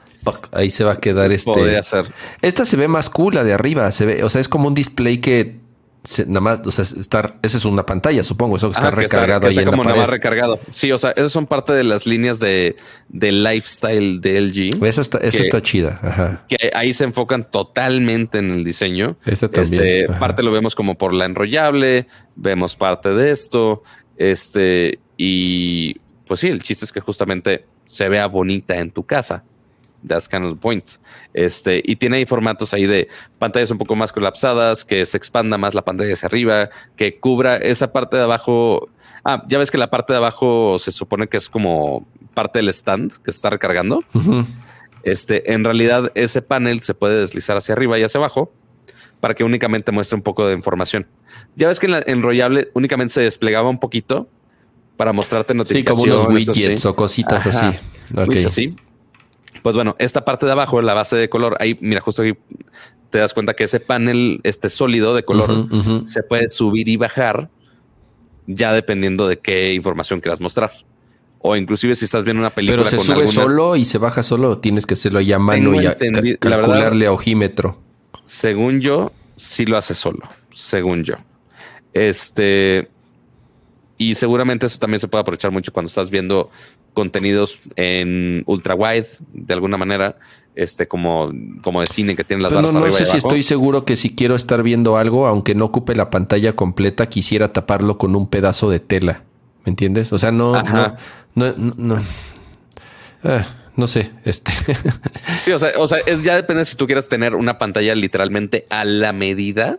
ahí 0.53 0.71
se 0.71 0.85
va 0.85 0.93
a 0.93 1.01
quedar 1.01 1.33
este. 1.33 1.51
Podría 1.51 1.83
ser. 1.83 2.12
Esta 2.43 2.64
se 2.64 2.77
ve 2.77 2.89
más 2.89 3.11
cool, 3.11 3.35
la 3.35 3.45
de 3.45 3.53
arriba. 3.53 3.91
Se 3.91 4.07
ve, 4.07 4.25
o 4.25 4.29
sea, 4.29 4.41
es 4.41 4.49
como 4.49 4.68
un 4.68 4.75
display 4.75 5.18
que 5.18 5.61
nada 6.27 6.41
más, 6.41 6.66
o 6.66 6.71
sea, 6.71 6.83
estar, 6.83 7.37
esa 7.43 7.59
es 7.59 7.64
una 7.64 7.85
pantalla, 7.85 8.25
supongo, 8.25 8.57
eso 8.57 8.71
que 8.71 8.79
está 8.79 8.91
recargado 8.91 9.47
ahí 9.47 9.59
en 9.59 9.64
como 9.66 9.85
nada 9.85 9.97
más 9.97 10.09
recargado. 10.09 10.59
Sí, 10.73 10.91
o 10.93 10.99
sea, 10.99 11.11
esas 11.11 11.33
son 11.33 11.47
parte 11.47 11.73
de 11.73 11.85
las 11.85 12.07
líneas 12.07 12.41
de, 12.41 12.77
de 13.09 13.33
lifestyle 13.33 14.21
de 14.21 14.41
LG. 14.41 14.85
Esa 14.85 15.01
está, 15.03 15.18
esa 15.18 15.43
está 15.43 15.61
chida. 15.61 16.01
Ajá. 16.03 16.45
Que 16.49 16.71
ahí 16.75 16.93
se 16.93 17.05
enfocan 17.05 17.45
totalmente 17.45 18.39
en 18.39 18.51
el 18.51 18.64
diseño. 18.64 19.16
Este 19.27 19.49
también. 19.49 19.83
Este, 19.83 20.12
parte 20.18 20.43
lo 20.43 20.53
vemos 20.53 20.75
como 20.75 20.97
por 20.97 21.12
la 21.12 21.27
enrollable, 21.27 22.07
vemos 22.35 22.77
parte 22.77 23.11
de 23.11 23.31
esto. 23.31 23.83
Este, 24.16 25.01
y 25.16 25.95
pues 26.27 26.41
sí, 26.41 26.49
el 26.49 26.62
chiste 26.62 26.87
es 26.87 26.93
que 26.93 27.01
justamente 27.01 27.66
se 27.87 28.09
vea 28.09 28.27
bonita 28.27 28.77
en 28.79 28.91
tu 28.91 29.05
casa. 29.05 29.45
That's 30.07 30.28
kind 30.28 30.44
of 30.44 30.55
the 30.55 30.59
point. 30.59 30.84
Este, 31.34 31.82
y 31.84 31.96
tiene 31.96 32.18
ahí 32.18 32.26
formatos 32.26 32.72
ahí 32.72 32.86
de 32.86 33.09
pantallas 33.38 33.70
un 33.70 33.78
poco 33.78 33.96
más 33.96 34.12
colapsadas, 34.12 34.84
que 34.84 35.05
se 35.05 35.16
expanda 35.16 35.59
más 35.59 35.74
la 35.74 35.82
pantalla 35.82 36.12
hacia 36.12 36.26
arriba, 36.26 36.70
que 36.96 37.18
cubra 37.18 37.57
esa 37.57 37.92
parte 37.92 38.16
de 38.16 38.22
abajo. 38.22 38.88
Ah, 39.24 39.44
ya 39.48 39.59
ves 39.59 39.70
que 39.70 39.78
la 39.78 39.90
parte 39.90 40.12
de 40.12 40.18
abajo 40.18 40.78
se 40.78 40.92
supone 40.92 41.28
que 41.28 41.36
es 41.36 41.48
como 41.48 42.07
parte 42.34 42.61
del 42.61 42.68
stand 42.70 43.12
que 43.22 43.32
se 43.32 43.36
está 43.36 43.51
recargando. 43.51 44.03
Este, 45.03 45.53
en 45.53 45.64
realidad, 45.64 46.12
ese 46.14 46.42
panel 46.42 46.80
se 46.80 46.94
puede 46.94 47.20
deslizar 47.20 47.57
hacia 47.57 47.74
arriba 47.74 47.98
y 47.98 48.03
hacia 48.03 48.18
abajo 48.18 48.53
para 49.20 49.34
que 49.34 49.44
únicamente 49.44 49.92
muestre 49.92 50.16
un 50.16 50.22
poco 50.22 50.46
de 50.46 50.55
información. 50.55 51.07
Ya 51.57 51.68
ves 51.68 51.78
que 51.78 51.86
en 51.86 51.92
la 51.92 52.03
enrollable 52.07 52.70
únicamente 52.74 53.12
se 53.14 53.20
desplegaba 53.20 53.68
un 53.68 53.78
poquito 53.78 54.28
para 54.96 55.12
mostrarte 55.12 55.55
notificaciones. 55.55 56.05
Sí, 56.05 56.11
como 56.11 56.32
unos 56.32 56.34
widgets 56.34 56.86
o 56.86 56.96
cositas 56.96 57.46
así. 57.46 57.78
así. 58.46 58.76
Pues 59.63 59.75
bueno, 59.77 59.97
esta 59.99 60.25
parte 60.25 60.47
de 60.47 60.53
abajo, 60.53 60.81
la 60.83 60.95
base 60.95 61.17
de 61.17 61.29
color, 61.29 61.57
ahí, 61.61 61.77
mira, 61.81 62.01
justo 62.01 62.23
aquí 62.23 62.33
te 63.11 63.19
das 63.19 63.35
cuenta 63.35 63.55
que 63.55 63.65
ese 63.65 63.81
panel, 63.81 64.41
este 64.45 64.71
sólido 64.71 65.15
de 65.15 65.25
color, 65.25 65.69
se 66.07 66.23
puede 66.23 66.49
subir 66.49 66.89
y 66.89 66.97
bajar 66.97 67.51
ya 68.47 68.73
dependiendo 68.73 69.29
de 69.29 69.39
qué 69.39 69.75
información 69.75 70.21
quieras 70.21 70.41
mostrar. 70.41 70.73
O 71.43 71.57
inclusive 71.57 71.95
si 71.95 72.05
estás 72.05 72.25
viendo 72.25 72.41
una 72.41 72.51
película. 72.51 72.85
Pero 72.85 72.91
se 72.91 72.99
sube 72.99 73.27
solo 73.27 73.77
y 73.77 73.85
se 73.85 73.99
baja 73.99 74.23
solo, 74.23 74.51
o 74.51 74.59
tienes 74.59 74.87
que 74.87 74.95
hacerlo 74.95 75.21
ya 75.21 75.37
a 75.37 75.39
mano 75.39 75.75
y 75.81 75.87
a 75.87 75.97
calcularle 76.39 77.07
a 77.07 77.13
ojímetro. 77.13 77.81
Según 78.25 78.81
yo, 78.81 79.13
sí 79.37 79.65
lo 79.65 79.77
hace 79.77 79.95
solo. 79.95 80.21
Según 80.51 81.03
yo. 81.03 81.15
Este. 81.95 82.89
Y 83.97 84.15
seguramente 84.15 84.67
eso 84.67 84.79
también 84.79 85.01
se 85.01 85.09
puede 85.09 85.23
aprovechar 85.23 85.51
mucho 85.51 85.73
cuando 85.73 85.89
estás 85.89 86.11
viendo 86.11 86.51
contenidos 86.95 87.61
en 87.76 88.43
ultra 88.47 88.74
wide 88.74 89.07
de 89.32 89.55
alguna 89.55 89.76
manera, 89.76 90.16
este 90.55 90.88
como, 90.88 91.32
como 91.62 91.80
de 91.80 91.86
cine 91.86 92.16
que 92.16 92.24
tiene 92.24 92.43
las 92.43 92.53
barras 92.53 92.74
no, 92.74 92.80
no 92.80 92.93
sé 92.93 93.07
si 93.07 93.16
estoy 93.16 93.43
seguro 93.43 93.84
que 93.84 93.97
si 93.97 94.14
quiero 94.14 94.34
estar 94.34 94.62
viendo 94.62 94.97
algo, 94.97 95.26
aunque 95.26 95.55
no 95.55 95.66
ocupe 95.66 95.95
la 95.95 96.11
pantalla 96.11 96.55
completa, 96.55 97.09
quisiera 97.09 97.53
taparlo 97.53 97.99
con 97.99 98.16
un 98.16 98.28
pedazo 98.28 98.70
de 98.70 98.80
tela. 98.80 99.24
¿Me 99.64 99.70
entiendes? 99.70 100.12
O 100.12 100.18
sea, 100.18 100.32
no, 100.32 100.61
no, 100.62 100.95
no, 101.34 101.55
no, 101.76 102.03
ah, 103.24 103.47
no 103.76 103.86
sé, 103.86 104.11
este. 104.24 104.53
sí, 105.43 105.53
o 105.53 105.59
sea, 105.59 105.72
o 105.76 105.86
sea, 105.86 105.99
es 106.07 106.22
ya 106.22 106.34
depende 106.34 106.64
si 106.64 106.76
tú 106.76 106.86
quieres 106.86 107.09
tener 107.09 107.34
una 107.34 107.59
pantalla 107.59 107.95
literalmente 107.95 108.66
a 108.70 108.84
la 108.84 109.12
medida, 109.12 109.78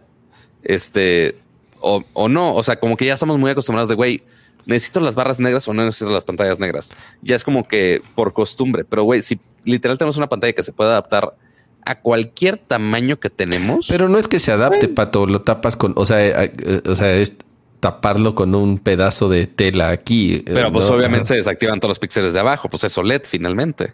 este, 0.63 1.35
o, 1.79 2.03
o 2.13 2.29
no. 2.29 2.55
O 2.55 2.63
sea, 2.63 2.79
como 2.79 2.95
que 2.95 3.05
ya 3.05 3.13
estamos 3.13 3.39
muy 3.39 3.51
acostumbrados 3.51 3.89
de, 3.89 3.95
güey, 3.95 4.23
necesito 4.65 4.99
las 4.99 5.15
barras 5.15 5.39
negras 5.39 5.67
o 5.67 5.73
no 5.73 5.83
necesito 5.83 6.11
las 6.11 6.23
pantallas 6.23 6.59
negras. 6.59 6.91
Ya 7.21 7.35
es 7.35 7.43
como 7.43 7.67
que 7.67 8.01
por 8.15 8.33
costumbre, 8.33 8.83
pero 8.83 9.03
güey, 9.03 9.21
si 9.21 9.39
literal 9.63 9.97
tenemos 9.97 10.17
una 10.17 10.27
pantalla 10.27 10.53
que 10.53 10.63
se 10.63 10.73
puede 10.73 10.91
adaptar 10.91 11.35
a 11.83 11.99
cualquier 11.99 12.57
tamaño 12.57 13.19
que 13.19 13.29
tenemos. 13.29 13.87
Pero 13.87 14.07
no 14.07 14.17
es 14.17 14.27
que 14.27 14.39
se 14.39 14.51
adapte, 14.51 14.87
pato, 14.87 15.25
lo 15.25 15.41
tapas 15.41 15.75
con, 15.75 15.93
o 15.95 16.05
sea, 16.05 16.25
eh, 16.25 16.51
eh, 16.63 16.81
o 16.87 16.95
sea, 16.95 17.13
es 17.13 17.35
taparlo 17.79 18.35
con 18.35 18.53
un 18.53 18.77
pedazo 18.77 19.29
de 19.29 19.47
tela 19.47 19.89
aquí. 19.89 20.35
Eh, 20.35 20.43
pero 20.45 20.71
pues 20.71 20.89
obviamente 20.89 21.25
se 21.25 21.35
desactivan 21.35 21.79
todos 21.79 21.91
los 21.91 21.99
píxeles 21.99 22.33
de 22.33 22.39
abajo, 22.39 22.69
pues 22.69 22.83
es 22.83 22.97
OLED 22.97 23.23
finalmente 23.25 23.93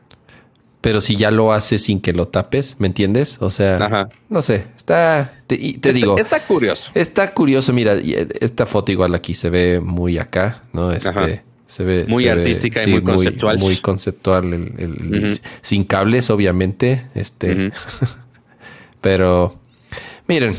pero 0.88 1.02
si 1.02 1.18
ya 1.18 1.32
lo 1.32 1.52
haces 1.52 1.84
sin 1.84 2.00
que 2.00 2.14
lo 2.14 2.30
tapes, 2.30 2.78
¿me 2.80 2.88
entiendes? 2.88 3.40
O 3.42 3.50
sea, 3.50 4.08
no 4.30 4.42
sé, 4.42 4.68
está, 4.78 5.34
te, 5.46 5.58
digo. 5.58 6.18
Está 6.18 6.40
curioso. 6.40 6.92
Está 6.94 7.34
curioso, 7.34 7.74
mira, 7.74 7.96
esta 8.40 8.66
foto 8.66 8.94
igual 8.94 9.14
aquí 9.14 9.34
se 9.34 9.50
ve 9.50 9.82
muy 9.82 10.18
acá, 10.18 10.64
¿no? 10.72 10.94
Este, 10.94 11.44
se 11.66 11.84
ve 11.84 12.06
muy 12.08 12.30
artística 12.30 12.82
y 12.84 12.88
muy 12.88 13.04
conceptual. 13.04 13.60
Muy 13.60 13.76
conceptual, 13.76 14.54
el, 14.54 15.42
sin 15.62 15.84
cables, 15.84 16.30
obviamente, 16.30 17.08
este, 17.16 17.74
pero 19.02 19.60
miren. 20.26 20.56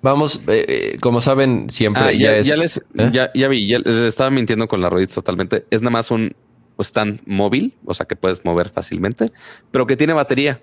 Vamos, 0.00 0.42
eh, 0.46 0.64
eh, 0.68 0.96
como 1.00 1.20
saben, 1.20 1.68
siempre 1.68 2.02
ah, 2.02 2.12
ya, 2.12 2.36
es. 2.36 2.78
¿eh? 2.96 3.10
ya, 3.12 3.30
ya, 3.34 3.48
vi, 3.48 3.66
ya 3.66 3.80
les 3.80 3.94
estaba 3.94 4.30
mintiendo 4.30 4.68
con 4.68 4.80
la 4.80 4.88
rueditas 4.88 5.16
totalmente. 5.16 5.66
Es 5.70 5.82
nada 5.82 5.90
más 5.90 6.12
un 6.12 6.34
stand 6.82 7.20
móvil, 7.26 7.74
o 7.84 7.94
sea 7.94 8.06
que 8.06 8.16
puedes 8.16 8.44
mover 8.44 8.68
fácilmente, 8.68 9.30
pero 9.70 9.86
que 9.86 9.96
tiene 9.96 10.12
batería. 10.12 10.60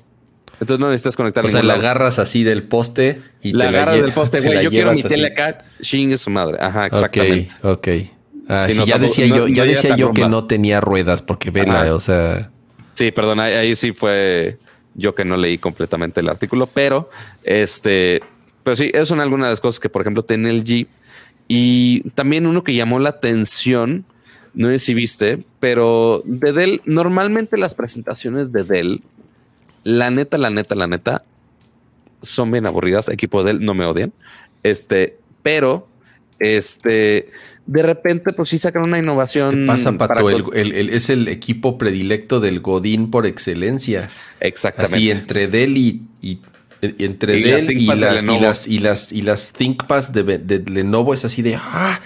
Entonces 0.60 0.80
no 0.80 0.90
necesitas 0.90 1.16
conectar. 1.16 1.46
O 1.46 1.50
sea, 1.50 1.64
la 1.64 1.74
agarras 1.74 2.20
así 2.20 2.44
del 2.44 2.64
poste 2.64 3.22
y 3.42 3.52
la 3.52 3.70
agarras 3.70 4.02
del 4.02 4.12
poste, 4.12 4.40
güey. 4.46 4.64
Yo 4.64 4.70
quiero 4.70 4.94
mi 4.94 5.04
tele 5.04 5.28
acá, 5.28 5.58
es 5.80 6.22
su 6.22 6.30
madre. 6.30 6.58
Ajá, 6.62 6.88
exactamente. 6.88 7.50
Ok, 7.64 7.88
ok. 7.88 7.88
Ah, 8.48 8.68
sí, 8.70 8.86
ya 8.86 9.00
decía 9.00 9.26
yo, 9.26 9.48
ya 9.48 9.66
decía 9.66 9.96
yo 9.96 10.12
que 10.12 10.28
no 10.28 10.46
tenía 10.46 10.80
ruedas 10.80 11.22
porque 11.22 11.52
vela, 11.52 11.94
o 11.94 12.00
sea. 12.00 12.52
Sí, 12.94 13.12
perdón, 13.12 13.40
ahí, 13.40 13.76
sí 13.76 13.92
fue 13.92 14.58
yo 14.94 15.14
que 15.14 15.26
no 15.26 15.36
leí 15.36 15.58
completamente 15.58 16.22
el 16.22 16.30
artículo, 16.30 16.68
pero 16.68 17.10
este, 17.44 18.22
pero 18.64 18.76
sí, 18.76 18.90
esas 18.94 19.10
son 19.10 19.20
algunas 19.20 19.48
de 19.48 19.52
las 19.52 19.62
cosas 19.62 19.80
que, 19.80 19.90
por 19.90 20.02
ejemplo, 20.02 20.24
tiene 20.24 20.50
el 20.50 20.64
Jeep. 20.64 20.88
Y 21.48 22.10
también 22.12 22.48
uno 22.48 22.64
que 22.64 22.74
llamó 22.74 22.98
la 23.00 23.10
atención 23.10 24.06
no 24.56 24.70
sé 24.70 24.80
si 24.80 24.94
viste, 24.94 25.44
pero 25.60 26.24
de 26.26 26.54
Dell, 26.54 26.82
normalmente 26.86 27.58
las 27.58 27.76
presentaciones 27.76 28.52
de 28.52 28.64
Dell, 28.64 29.02
la 29.84 30.10
neta, 30.10 30.38
la 30.38 30.50
neta, 30.50 30.76
la 30.76 30.88
neta, 30.88 31.24
son 32.22 32.52
bien 32.52 32.66
aburridas. 32.66 33.10
Equipo 33.10 33.44
de 33.44 33.54
Dell, 33.54 33.66
no 33.66 33.74
me 33.74 33.86
odian. 33.86 34.14
Este, 34.64 35.18
pero 35.44 35.88
este, 36.40 37.30
de 37.66 37.84
repente, 37.84 38.32
pues 38.34 38.50
sí 38.50 38.58
sacan 38.58 38.84
una 38.84 38.98
innovación. 38.98 39.66
pasa, 39.68 39.98
Pato? 39.98 40.30
es 40.54 41.10
el 41.10 41.28
equipo 41.28 41.78
predilecto 41.78 42.40
del 42.40 42.62
Godín 42.62 43.12
por 43.12 43.26
excelencia. 43.26 44.10
Exactamente. 44.40 44.96
Así 44.96 45.12
entre 45.12 45.48
Dell 45.48 45.78
y, 45.78 46.02
entre 46.82 47.42
Dell 47.42 47.72
y, 47.72 47.86
las, 47.88 48.68
y, 48.68 48.80
las, 48.80 49.12
y 49.12 49.22
las 49.22 49.52
ThinkPads 49.52 50.14
de, 50.14 50.24
de 50.38 50.60
Lenovo 50.60 51.14
es 51.14 51.26
así 51.26 51.42
de 51.42 51.56
ah 51.56 52.00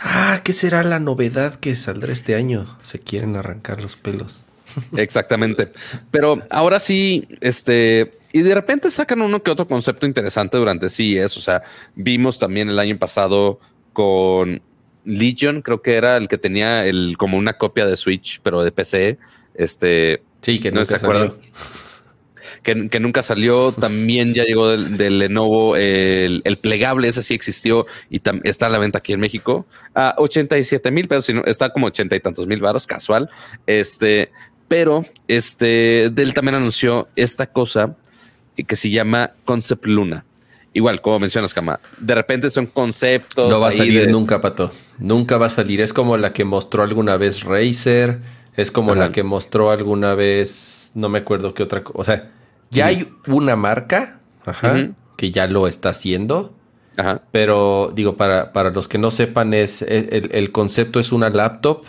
ah, 0.00 0.40
¿qué 0.44 0.52
será 0.52 0.82
la 0.82 1.00
novedad 1.00 1.54
que 1.56 1.76
saldrá 1.76 2.12
este 2.12 2.34
año? 2.34 2.76
Se 2.80 3.00
quieren 3.00 3.36
arrancar 3.36 3.80
los 3.80 3.96
pelos. 3.96 4.44
Exactamente. 4.96 5.72
Pero 6.10 6.42
ahora 6.50 6.78
sí, 6.78 7.26
este, 7.40 8.10
y 8.32 8.42
de 8.42 8.54
repente 8.54 8.90
sacan 8.90 9.22
uno 9.22 9.42
que 9.42 9.50
otro 9.50 9.66
concepto 9.66 10.06
interesante 10.06 10.56
durante 10.56 10.88
CES. 10.88 11.36
O 11.36 11.40
sea, 11.40 11.62
vimos 11.94 12.38
también 12.38 12.68
el 12.68 12.78
año 12.78 12.98
pasado 12.98 13.60
con 13.92 14.60
Legion, 15.04 15.62
creo 15.62 15.82
que 15.82 15.94
era 15.94 16.16
el 16.16 16.28
que 16.28 16.36
tenía 16.36 16.84
el 16.84 17.16
como 17.16 17.38
una 17.38 17.54
copia 17.54 17.86
de 17.86 17.96
Switch, 17.96 18.40
pero 18.42 18.62
de 18.62 18.72
PC. 18.72 19.18
Este, 19.54 20.22
sí, 20.42 20.58
que 20.58 20.70
no 20.70 20.84
se 20.84 20.96
acuerdan 20.96 21.34
que, 22.90 23.00
nunca 23.00 23.22
salió. 23.22 23.72
También 23.72 24.34
ya 24.34 24.44
llegó 24.44 24.68
del, 24.68 25.18
Lenovo 25.18 25.76
el, 25.76 26.58
plegable, 26.60 27.08
ese 27.08 27.22
sí 27.22 27.34
existió 27.34 27.86
y 28.10 28.20
está 28.42 28.66
a 28.66 28.70
la 28.70 28.78
venta 28.78 28.98
aquí 28.98 29.12
en 29.12 29.20
México 29.20 29.66
a 29.94 30.14
87 30.18 30.90
mil 30.90 31.06
pesos, 31.06 31.26
sino 31.26 31.44
está 31.44 31.70
como 31.70 31.86
80 31.86 32.16
y 32.16 32.20
tantos 32.20 32.46
mil 32.46 32.60
varos, 32.60 32.86
casual. 32.86 33.30
Este, 33.66 34.32
pero 34.68 35.04
este 35.28 36.10
Dell 36.12 36.34
también 36.34 36.56
anunció 36.56 37.08
esta 37.14 37.46
cosa 37.46 37.96
que 38.56 38.76
se 38.76 38.90
llama 38.90 39.32
Concept 39.44 39.86
Luna. 39.86 40.24
Igual, 40.72 41.00
como 41.00 41.20
mencionas, 41.20 41.54
Kama, 41.54 41.80
de 41.98 42.14
repente 42.14 42.50
son 42.50 42.66
conceptos. 42.66 43.48
No 43.48 43.60
va 43.60 43.68
a 43.68 43.72
salir 43.72 44.10
nunca, 44.10 44.40
Pato. 44.40 44.72
Nunca 44.98 45.38
va 45.38 45.46
a 45.46 45.50
salir. 45.50 45.80
Es 45.80 45.92
como 45.92 46.16
la 46.16 46.32
que 46.32 46.44
mostró 46.44 46.82
alguna 46.82 47.16
vez 47.16 47.44
Razer. 47.44 48.18
Es 48.56 48.70
como 48.70 48.94
la 48.94 49.10
que 49.10 49.22
mostró 49.22 49.70
alguna 49.70 50.14
vez. 50.14 50.90
No 50.94 51.08
me 51.08 51.18
acuerdo 51.18 51.54
qué 51.54 51.62
otra 51.62 51.82
cosa. 51.82 51.98
O 51.98 52.04
sea, 52.04 52.30
ya 52.70 52.86
hay 52.86 53.08
una 53.26 53.56
marca 53.56 54.20
que 55.16 55.30
ya 55.30 55.46
lo 55.46 55.66
está 55.66 55.90
haciendo. 55.90 56.54
Pero 57.30 57.92
digo, 57.94 58.16
para, 58.16 58.52
para, 58.52 58.70
los 58.70 58.88
que 58.88 58.96
no 58.96 59.10
sepan, 59.10 59.52
es 59.52 59.82
el, 59.82 60.50
concepto 60.52 60.98
es 60.98 61.12
una 61.12 61.28
laptop 61.28 61.84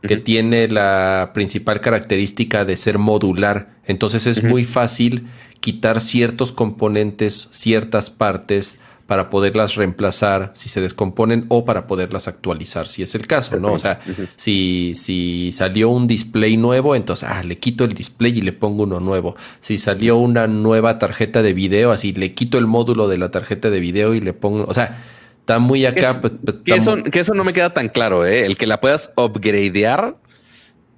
que 0.00 0.16
tiene 0.16 0.68
la 0.68 1.32
principal 1.34 1.80
característica 1.80 2.64
de 2.64 2.76
ser 2.76 2.98
modular. 2.98 3.76
Entonces 3.84 4.26
es 4.26 4.42
muy 4.42 4.64
fácil 4.64 5.28
quitar 5.60 6.00
ciertos 6.00 6.52
componentes, 6.52 7.48
ciertas 7.50 8.10
partes 8.10 8.78
para 9.06 9.30
poderlas 9.30 9.76
reemplazar 9.76 10.50
si 10.54 10.68
se 10.68 10.80
descomponen 10.80 11.46
o 11.48 11.64
para 11.64 11.86
poderlas 11.86 12.26
actualizar 12.26 12.88
si 12.88 13.02
es 13.02 13.14
el 13.14 13.26
caso, 13.26 13.56
¿no? 13.58 13.72
O 13.72 13.78
sea, 13.78 14.00
si, 14.34 14.94
si 14.96 15.52
salió 15.52 15.90
un 15.90 16.08
display 16.08 16.56
nuevo, 16.56 16.96
entonces, 16.96 17.28
ah, 17.30 17.44
le 17.44 17.56
quito 17.58 17.84
el 17.84 17.94
display 17.94 18.38
y 18.38 18.40
le 18.40 18.52
pongo 18.52 18.82
uno 18.82 18.98
nuevo. 18.98 19.36
Si 19.60 19.78
salió 19.78 20.16
una 20.16 20.48
nueva 20.48 20.98
tarjeta 20.98 21.42
de 21.42 21.52
video, 21.52 21.92
así 21.92 22.12
le 22.12 22.32
quito 22.32 22.58
el 22.58 22.66
módulo 22.66 23.06
de 23.06 23.18
la 23.18 23.30
tarjeta 23.30 23.70
de 23.70 23.78
video 23.78 24.12
y 24.12 24.20
le 24.20 24.32
pongo, 24.32 24.64
o 24.66 24.74
sea, 24.74 25.04
está 25.38 25.60
muy 25.60 25.86
acá. 25.86 26.20
Pues, 26.20 26.32
pues, 26.44 26.56
que, 26.64 26.74
eso, 26.74 26.96
que 27.04 27.20
eso 27.20 27.32
no 27.34 27.44
me 27.44 27.52
queda 27.52 27.72
tan 27.72 27.88
claro, 27.88 28.26
¿eh? 28.26 28.44
El 28.44 28.56
que 28.56 28.66
la 28.66 28.80
puedas 28.80 29.12
upgradear, 29.16 30.16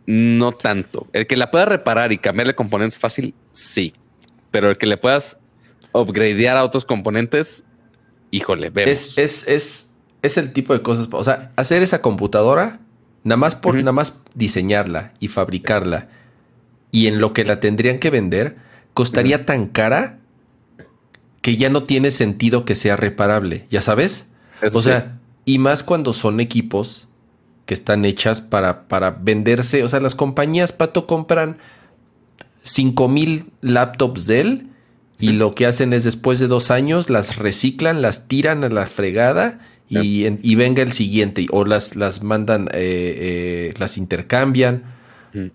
no 0.06 0.52
tanto. 0.52 1.08
El 1.12 1.26
que 1.26 1.36
la 1.36 1.50
puedas 1.50 1.68
reparar 1.68 2.12
y 2.12 2.18
cambiarle 2.18 2.54
componentes 2.54 2.98
fácil, 2.98 3.34
sí. 3.52 3.92
Pero 4.50 4.70
el 4.70 4.78
que 4.78 4.86
le 4.86 4.96
puedas 4.96 5.38
upgradear 5.92 6.56
a 6.56 6.64
otros 6.64 6.86
componentes, 6.86 7.64
híjole, 8.30 8.70
vemos. 8.70 8.90
Es, 8.90 9.18
es, 9.18 9.48
es, 9.48 9.90
es 10.22 10.36
el 10.36 10.52
tipo 10.52 10.72
de 10.72 10.82
cosas. 10.82 11.08
O 11.10 11.24
sea, 11.24 11.52
hacer 11.56 11.82
esa 11.82 12.02
computadora, 12.02 12.80
nada 13.24 13.36
más 13.36 13.56
por 13.56 13.76
nada 13.76 13.92
más 13.92 14.20
diseñarla 14.34 15.12
y 15.20 15.28
fabricarla, 15.28 16.08
y 16.90 17.06
en 17.06 17.20
lo 17.20 17.32
que 17.32 17.44
la 17.44 17.60
tendrían 17.60 17.98
que 17.98 18.10
vender, 18.10 18.56
costaría 18.94 19.46
tan 19.46 19.66
cara 19.66 20.18
que 21.42 21.56
ya 21.56 21.68
no 21.68 21.84
tiene 21.84 22.10
sentido 22.10 22.64
que 22.64 22.74
sea 22.74 22.96
reparable, 22.96 23.66
¿ya 23.70 23.80
sabes? 23.80 24.26
o 24.72 24.82
sea, 24.82 25.18
y 25.44 25.58
más 25.58 25.82
cuando 25.82 26.12
son 26.12 26.40
equipos 26.40 27.08
que 27.64 27.74
están 27.74 28.04
hechas 28.04 28.40
para, 28.40 28.88
para 28.88 29.10
venderse. 29.10 29.84
O 29.84 29.88
sea, 29.88 30.00
las 30.00 30.14
compañías, 30.14 30.72
Pato, 30.72 31.06
compran 31.06 31.58
5 32.62 33.08
mil 33.08 33.50
laptops 33.60 34.26
de 34.26 34.40
él 34.40 34.68
y 35.20 35.32
lo 35.32 35.52
que 35.52 35.66
hacen 35.66 35.92
es 35.92 36.04
después 36.04 36.38
de 36.38 36.46
dos 36.46 36.70
años 36.70 37.10
las 37.10 37.36
reciclan, 37.36 38.02
las 38.02 38.28
tiran 38.28 38.62
a 38.62 38.68
la 38.68 38.86
fregada 38.86 39.60
y, 39.88 40.54
venga 40.54 40.82
el 40.82 40.92
siguiente. 40.92 41.46
O 41.50 41.64
las, 41.64 41.96
las 41.96 42.22
mandan, 42.22 42.68
eh, 42.72 43.70
eh, 43.72 43.74
las 43.78 43.98
intercambian. 43.98 44.84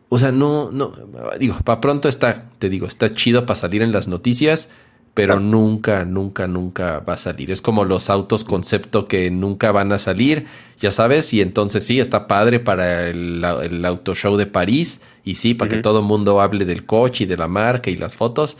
O 0.09 0.20
sea, 0.20 0.32
no, 0.32 0.72
no, 0.72 0.93
digo, 1.39 1.57
para 1.64 1.82
pronto 1.82 2.07
está, 2.07 2.45
te 2.59 2.70
digo, 2.70 2.88
está 2.88 3.14
chido 3.14 3.45
para 3.45 3.59
salir 3.59 3.82
en 3.82 3.91
las 3.91 4.07
noticias, 4.07 4.70
pero 5.14 5.39
nunca, 5.39 6.05
nunca, 6.05 6.47
nunca 6.47 6.99
va 6.99 7.14
a 7.14 7.18
salir. 7.18 7.51
Es 7.51 7.61
como 7.61 7.84
los 7.84 8.09
autos 8.09 8.43
concepto 8.43 9.07
que 9.07 9.30
nunca 9.30 9.72
van 9.72 9.91
a 9.91 9.99
salir, 9.99 10.45
ya 10.80 10.91
sabes, 10.91 11.34
y 11.34 11.41
entonces 11.41 11.86
sí, 11.86 11.99
está 11.99 12.28
padre 12.28 12.59
para 12.59 13.09
el, 13.09 13.43
el 13.43 13.86
auto 13.86 14.16
show 14.16 14.38
de 14.38 14.45
París, 14.45 15.01
y 15.24 15.36
sí, 15.36 15.53
para 15.53 15.70
que 15.70 15.78
todo 15.78 15.99
el 15.99 16.05
mundo 16.05 16.39
hable 16.39 16.66
del 16.66 16.86
coche 16.86 17.26
y 17.26 17.28
de 17.28 17.38
la 17.38 17.47
marca 17.47 17.89
y 17.89 17.97
las 17.97 18.16
fotos, 18.16 18.57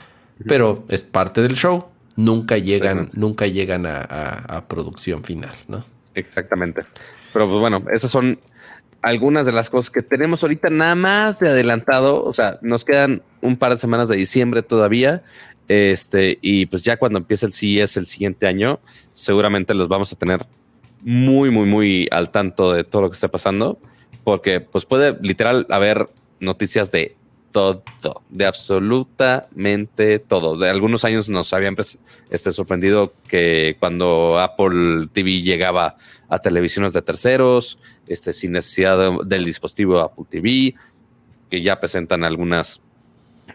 pero 0.48 0.86
es 0.90 1.04
parte 1.04 1.42
del 1.42 1.56
show. 1.56 1.86
Nunca 2.16 2.58
llegan, 2.58 3.10
nunca 3.14 3.48
llegan 3.48 3.86
a, 3.88 4.66
producción 4.68 5.24
final, 5.24 5.54
¿no? 5.68 5.84
Exactamente. 6.14 6.84
Pero 7.32 7.48
pues 7.48 7.60
bueno, 7.60 7.84
esas 7.92 8.12
son 8.12 8.38
algunas 9.02 9.46
de 9.46 9.52
las 9.52 9.70
cosas 9.70 9.90
que 9.90 10.02
tenemos 10.02 10.44
ahorita 10.44 10.70
nada 10.70 10.96
más 10.96 11.40
de 11.40 11.50
adelantado. 11.50 12.24
O 12.24 12.34
sea, 12.34 12.60
nos 12.62 12.86
quedan 12.86 13.24
un 13.42 13.58
par 13.58 13.72
de 13.72 13.78
semanas 13.78 14.08
de 14.08 14.16
diciembre 14.16 14.62
todavía. 14.62 15.24
Este, 15.68 16.38
y 16.42 16.68
pues 16.68 16.84
ya 16.84 16.98
cuando 16.98 17.20
empiece 17.20 17.46
el 17.46 17.54
CES 17.54 17.98
el 17.98 18.06
siguiente 18.06 18.48
año, 18.48 18.80
seguramente 19.12 19.74
los 19.74 19.88
vamos 19.88 20.14
a 20.14 20.16
tener 20.16 20.46
muy, 21.02 21.50
muy, 21.50 21.66
muy 21.66 22.08
al 22.12 22.30
tanto 22.32 22.74
de 22.74 22.84
todo 22.84 23.04
lo 23.04 23.10
que 23.10 23.16
está 23.16 23.30
pasando. 23.30 23.80
Porque 24.24 24.62
pues 24.62 24.86
puede 24.86 25.18
literal 25.22 25.66
haber 25.70 26.06
noticias 26.40 26.92
de 26.92 27.16
todo, 27.54 27.84
de 28.30 28.46
absolutamente 28.46 30.20
todo. 30.20 30.58
De 30.58 30.70
algunos 30.70 31.06
años 31.06 31.30
nos 31.30 31.54
habían 31.54 31.78
este, 32.30 32.52
sorprendido 32.52 33.14
que 33.30 33.78
cuando 33.80 34.40
Apple 34.40 35.08
TV 35.14 35.42
llegaba 35.42 35.96
a 36.28 36.40
televisiones 36.40 36.92
de 36.92 37.02
terceros, 37.02 37.80
este, 38.08 38.34
sin 38.34 38.52
necesidad 38.52 39.22
del 39.24 39.46
dispositivo 39.46 40.00
Apple 40.00 40.26
TV, 40.30 40.76
que 41.50 41.62
ya 41.62 41.80
presentan 41.80 42.26
algunas 42.26 42.82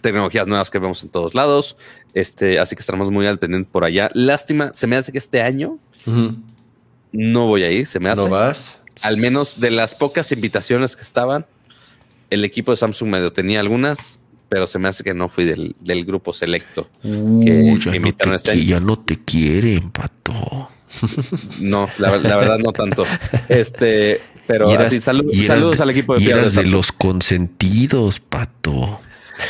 tecnologías 0.00 0.46
nuevas 0.46 0.70
que 0.70 0.78
vemos 0.78 1.02
en 1.02 1.10
todos 1.10 1.34
lados. 1.34 1.76
Este, 2.14 2.58
así 2.58 2.74
que 2.74 2.80
estaremos 2.80 3.10
muy 3.10 3.26
al 3.26 3.38
pendiente 3.38 3.68
por 3.70 3.84
allá. 3.84 4.10
Lástima, 4.14 4.72
se 4.74 4.86
me 4.86 4.96
hace 4.96 5.12
que 5.12 5.18
este 5.18 5.42
año 5.42 5.78
no 7.12 7.46
voy 7.46 7.64
a 7.64 7.70
ir, 7.70 7.86
se 7.86 8.00
me 8.00 8.08
hace. 8.08 8.24
¿No 8.24 8.30
vas? 8.30 8.80
Al 9.02 9.16
menos 9.18 9.60
de 9.60 9.70
las 9.70 9.94
pocas 9.94 10.32
invitaciones 10.32 10.96
que 10.96 11.02
estaban, 11.02 11.46
el 12.30 12.44
equipo 12.44 12.72
de 12.72 12.76
Samsung 12.76 13.10
medio 13.10 13.32
tenía 13.32 13.60
algunas, 13.60 14.20
pero 14.48 14.66
se 14.66 14.78
me 14.78 14.88
hace 14.88 15.04
que 15.04 15.14
no 15.14 15.28
fui 15.28 15.44
del, 15.44 16.04
grupo 16.04 16.32
selecto 16.32 16.88
que 17.02 17.78
ya 17.78 18.26
no 18.26 18.34
este 18.34 18.64
Ya 18.64 18.80
no 18.80 18.98
te 18.98 19.22
quieren, 19.24 19.90
pato. 19.90 20.70
No, 21.60 21.88
la, 21.98 22.10
verdad 22.12 22.58
no 22.58 22.72
tanto. 22.72 23.04
Este, 23.48 24.20
pero 24.46 24.70
así, 24.70 25.00
saludos 25.00 25.80
al 25.80 25.90
equipo 25.90 26.16
de 26.16 26.22
y 26.22 26.26
de 26.26 26.66
los 26.66 26.92
consentidos, 26.92 28.20
pato. 28.20 29.00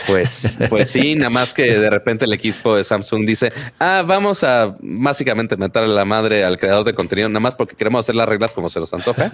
Pues, 0.07 0.59
pues 0.68 0.91
sí, 0.91 1.14
nada 1.14 1.31
más 1.31 1.55
que 1.55 1.79
de 1.79 1.89
repente 1.89 2.24
el 2.24 2.33
equipo 2.33 2.76
de 2.76 2.85
Samsung 2.85 3.24
dice, 3.24 3.53
ah, 3.79 4.03
vamos 4.07 4.45
a 4.45 4.76
básicamente 4.81 5.57
meterle 5.57 5.95
la 5.95 6.05
madre 6.05 6.45
al 6.45 6.59
creador 6.59 6.85
de 6.85 6.95
contenido, 6.95 7.29
nada 7.29 7.41
más 7.41 7.55
porque 7.55 7.74
queremos 7.74 8.05
hacer 8.05 8.14
las 8.14 8.29
reglas 8.29 8.53
como 8.53 8.68
se 8.68 8.81
nos 8.81 8.93
antoja. 8.93 9.31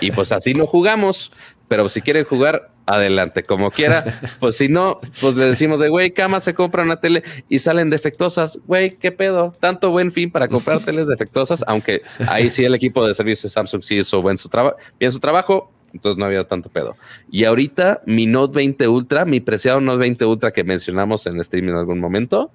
Y 0.00 0.10
pues 0.12 0.32
así 0.32 0.54
no 0.54 0.66
jugamos, 0.66 1.32
pero 1.70 1.88
si 1.88 2.02
quieren 2.02 2.24
jugar, 2.24 2.72
adelante, 2.84 3.44
como 3.44 3.70
quiera. 3.70 4.18
Pues 4.40 4.56
si 4.56 4.66
no, 4.66 4.98
pues 5.20 5.36
le 5.36 5.44
decimos 5.44 5.78
de, 5.78 5.88
güey, 5.88 6.10
cama 6.10 6.40
se 6.40 6.52
compra 6.52 6.82
una 6.82 6.98
tele 6.98 7.22
y 7.48 7.60
salen 7.60 7.90
defectuosas. 7.90 8.58
Güey, 8.66 8.96
qué 8.96 9.12
pedo. 9.12 9.52
Tanto 9.60 9.92
buen 9.92 10.10
fin 10.10 10.32
para 10.32 10.48
comprar 10.48 10.80
teles 10.84 11.06
defectuosas, 11.06 11.62
aunque 11.68 12.02
ahí 12.26 12.50
sí 12.50 12.64
el 12.64 12.74
equipo 12.74 13.06
de 13.06 13.14
servicio 13.14 13.46
de 13.46 13.52
Samsung 13.52 13.82
sí 13.82 13.98
hizo 13.98 14.20
buen 14.20 14.36
su 14.36 14.50
bien 14.98 15.12
su 15.12 15.20
trabajo 15.20 15.70
entonces 15.92 16.18
no 16.18 16.24
había 16.24 16.42
tanto 16.42 16.70
pedo. 16.70 16.96
Y 17.30 17.44
ahorita 17.44 18.02
mi 18.04 18.26
Note 18.26 18.56
20 18.56 18.88
Ultra, 18.88 19.24
mi 19.24 19.38
preciado 19.38 19.80
Note 19.80 19.98
20 19.98 20.24
Ultra 20.24 20.50
que 20.50 20.64
mencionamos 20.64 21.24
en 21.26 21.36
el 21.36 21.44
stream 21.44 21.68
en 21.68 21.76
algún 21.76 22.00
momento, 22.00 22.50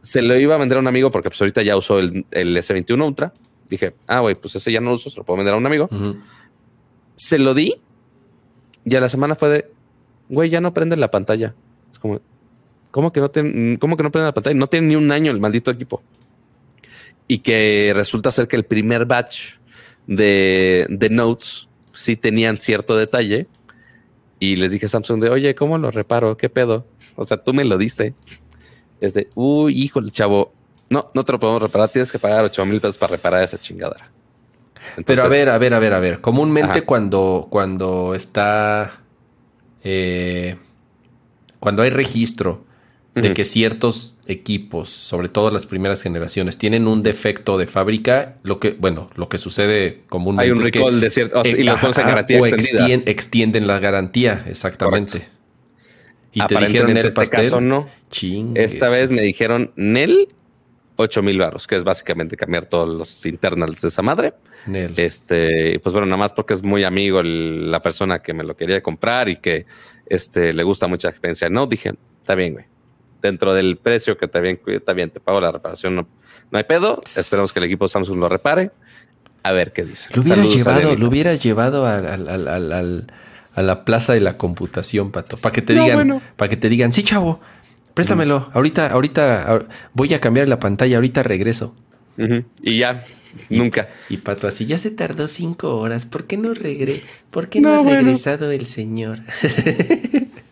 se 0.00 0.22
lo 0.22 0.36
iba 0.36 0.56
a 0.56 0.58
vender 0.58 0.78
a 0.78 0.80
un 0.80 0.88
amigo 0.88 1.12
porque 1.12 1.30
pues 1.30 1.40
ahorita 1.40 1.62
ya 1.62 1.76
usó 1.76 2.00
el, 2.00 2.24
S21 2.32 3.06
Ultra. 3.06 3.32
Dije, 3.68 3.94
ah, 4.08 4.18
güey, 4.20 4.34
pues 4.34 4.56
ese 4.56 4.72
ya 4.72 4.80
no 4.80 4.90
lo 4.90 4.96
uso, 4.96 5.08
se 5.08 5.18
lo 5.18 5.24
puedo 5.24 5.38
vender 5.38 5.54
a 5.54 5.56
un 5.56 5.66
amigo. 5.66 5.88
Se 7.14 7.38
lo 7.38 7.54
di 7.54 7.80
y 8.84 8.96
a 8.96 9.00
la 9.00 9.08
semana 9.08 9.34
fue 9.34 9.48
de, 9.48 9.70
güey, 10.28 10.50
ya 10.50 10.60
no 10.60 10.74
prende 10.74 10.96
la 10.96 11.10
pantalla. 11.10 11.54
Es 11.92 11.98
como, 11.98 12.20
¿cómo 12.90 13.12
que 13.12 13.20
no, 13.20 13.30
¿cómo 13.78 13.96
que 13.96 14.02
no 14.02 14.10
prende 14.10 14.26
la 14.26 14.34
pantalla? 14.34 14.56
No 14.56 14.68
tiene 14.68 14.88
ni 14.88 14.96
un 14.96 15.10
año 15.10 15.30
el 15.30 15.40
maldito 15.40 15.70
equipo. 15.70 16.02
Y 17.26 17.38
que 17.38 17.92
resulta 17.94 18.30
ser 18.30 18.48
que 18.48 18.56
el 18.56 18.64
primer 18.64 19.06
batch 19.06 19.54
de, 20.06 20.86
de 20.90 21.08
Notes 21.08 21.68
sí 21.94 22.16
tenían 22.16 22.56
cierto 22.56 22.96
detalle. 22.96 23.46
Y 24.38 24.56
les 24.56 24.72
dije 24.72 24.86
a 24.86 24.88
Samsung 24.90 25.22
de, 25.22 25.30
oye, 25.30 25.54
¿cómo 25.54 25.78
lo 25.78 25.90
reparo? 25.90 26.36
¿Qué 26.36 26.50
pedo? 26.50 26.86
O 27.16 27.24
sea, 27.24 27.38
tú 27.38 27.54
me 27.54 27.64
lo 27.64 27.78
diste. 27.78 28.14
Es 29.00 29.14
de, 29.14 29.28
uy, 29.34 29.82
híjole, 29.82 30.10
chavo, 30.10 30.52
no, 30.90 31.10
no 31.14 31.24
te 31.24 31.32
lo 31.32 31.40
podemos 31.40 31.62
reparar, 31.62 31.88
tienes 31.88 32.12
que 32.12 32.18
pagar 32.18 32.44
8 32.44 32.66
mil 32.66 32.80
pesos 32.80 32.98
para 32.98 33.12
reparar 33.12 33.42
esa 33.42 33.58
chingadera. 33.58 34.10
Pero 35.04 35.22
a 35.22 35.28
ver, 35.28 35.48
a 35.48 35.58
ver, 35.58 35.74
a 35.74 35.78
ver, 35.78 35.92
a 35.94 36.00
ver. 36.00 36.20
Comúnmente 36.20 36.82
cuando, 36.82 37.48
cuando 37.50 38.14
está, 38.14 39.00
eh, 39.82 40.56
cuando 41.60 41.82
hay 41.82 41.90
registro 41.90 42.64
de 43.14 43.32
que 43.32 43.44
ciertos 43.44 44.16
equipos, 44.26 44.90
sobre 44.90 45.28
todo 45.28 45.50
las 45.52 45.66
primeras 45.66 46.02
generaciones, 46.02 46.58
tienen 46.58 46.88
un 46.88 47.04
defecto 47.04 47.56
de 47.58 47.66
fábrica, 47.66 48.38
lo 48.42 48.58
que, 48.58 48.72
bueno, 48.72 49.08
lo 49.14 49.28
que 49.28 49.38
sucede 49.38 50.02
comúnmente 50.08 50.44
Hay 50.44 50.50
un 50.50 50.64
recall 50.64 51.00
de 51.00 51.10
cierto, 51.10 51.42
y 51.44 51.62
los 51.62 51.80
garantía 51.96 52.40
o 52.40 52.46
extienden, 52.46 53.68
la 53.68 53.78
garantía, 53.78 54.44
exactamente. 54.48 55.28
Y 56.32 56.44
te 56.46 56.56
dijeron 56.58 56.90
en 56.90 57.06
este 57.06 57.26
caso 57.28 57.60
no. 57.60 57.86
Esta 58.56 58.90
vez 58.90 59.12
me 59.12 59.22
dijeron 59.22 59.72
Nel 59.76 60.28
8 60.96 61.22
mil 61.22 61.38
baros, 61.38 61.66
que 61.66 61.76
es 61.76 61.84
básicamente 61.84 62.36
cambiar 62.36 62.66
todos 62.66 62.88
los 62.88 63.26
internals 63.26 63.80
de 63.80 63.88
esa 63.88 64.02
madre. 64.02 64.34
Nel. 64.66 64.94
Este, 64.96 65.78
pues 65.80 65.92
bueno, 65.92 66.06
nada 66.06 66.18
más 66.18 66.32
porque 66.32 66.54
es 66.54 66.62
muy 66.62 66.84
amigo 66.84 67.22
la 67.22 67.82
persona 67.82 68.20
que 68.20 68.32
me 68.32 68.44
lo 68.44 68.56
quería 68.56 68.82
comprar 68.82 69.28
y 69.28 69.36
que 69.36 69.66
este, 70.06 70.52
le 70.52 70.62
gusta 70.62 70.86
mucha 70.86 71.08
experiencia. 71.08 71.48
No, 71.48 71.66
dije, 71.66 71.94
está 72.20 72.34
bien, 72.34 72.54
güey 72.54 72.66
dentro 73.24 73.54
del 73.54 73.78
precio 73.78 74.18
que 74.18 74.28
también, 74.28 74.60
bien 74.94 75.10
te 75.10 75.18
pago 75.18 75.40
la 75.40 75.50
reparación, 75.50 75.96
no, 75.96 76.06
no 76.50 76.58
hay 76.58 76.64
pedo. 76.64 77.00
Esperamos 77.16 77.54
que 77.54 77.58
el 77.58 77.64
equipo 77.64 77.88
Samsung 77.88 78.18
lo 78.18 78.28
repare. 78.28 78.70
A 79.42 79.52
ver 79.52 79.72
qué 79.72 79.82
dice. 79.82 80.08
Lo 80.14 80.20
hubieras 80.20 80.54
llevado, 80.54 80.94
lo 80.94 81.08
hubiera 81.08 81.34
llevado 81.34 81.86
a, 81.86 83.62
la 83.62 83.84
plaza 83.84 84.12
de 84.12 84.20
la 84.20 84.36
computación, 84.36 85.10
Pato, 85.10 85.38
para 85.38 85.54
que 85.54 85.62
te 85.62 85.72
digan, 85.72 86.22
para 86.36 86.50
que 86.50 86.58
te 86.58 86.68
digan, 86.68 86.92
sí, 86.92 87.02
chavo, 87.02 87.40
préstamelo. 87.94 88.50
Ahorita, 88.52 88.88
ahorita 88.88 89.66
voy 89.92 90.12
a 90.14 90.20
cambiar 90.20 90.48
la 90.48 90.58
pantalla, 90.58 90.96
ahorita 90.96 91.22
regreso. 91.22 91.74
Y 92.62 92.78
ya, 92.78 93.04
nunca. 93.48 93.88
Y 94.08 94.18
Pato 94.18 94.46
así, 94.46 94.66
ya 94.66 94.78
se 94.78 94.90
tardó 94.90 95.26
cinco 95.26 95.76
horas. 95.76 96.06
¿Por 96.06 96.26
qué 96.26 96.36
no 96.36 96.54
regre 96.54 97.00
¿Por 97.30 97.48
qué 97.48 97.60
no, 97.60 97.80
ha 97.80 97.82
regresado 97.82 98.50
el 98.50 98.66
señor? 98.66 99.20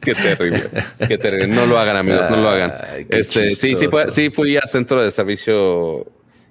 Qué 0.03 0.17
terrible, 0.17 0.69
qué 1.07 1.17
terrible. 1.17 1.47
No 1.47 1.65
lo 1.65 1.79
hagan, 1.79 1.95
amigos, 1.95 2.29
no 2.29 2.39
lo 2.39 2.49
hagan. 2.49 2.75
este, 3.09 3.51
sí, 3.51 3.77
sí, 3.77 3.87
fui, 3.87 4.01
sí 4.11 4.31
fui 4.31 4.57
a 4.57 4.67
centro 4.67 5.01
de 5.01 5.13
servicio 5.13 6.05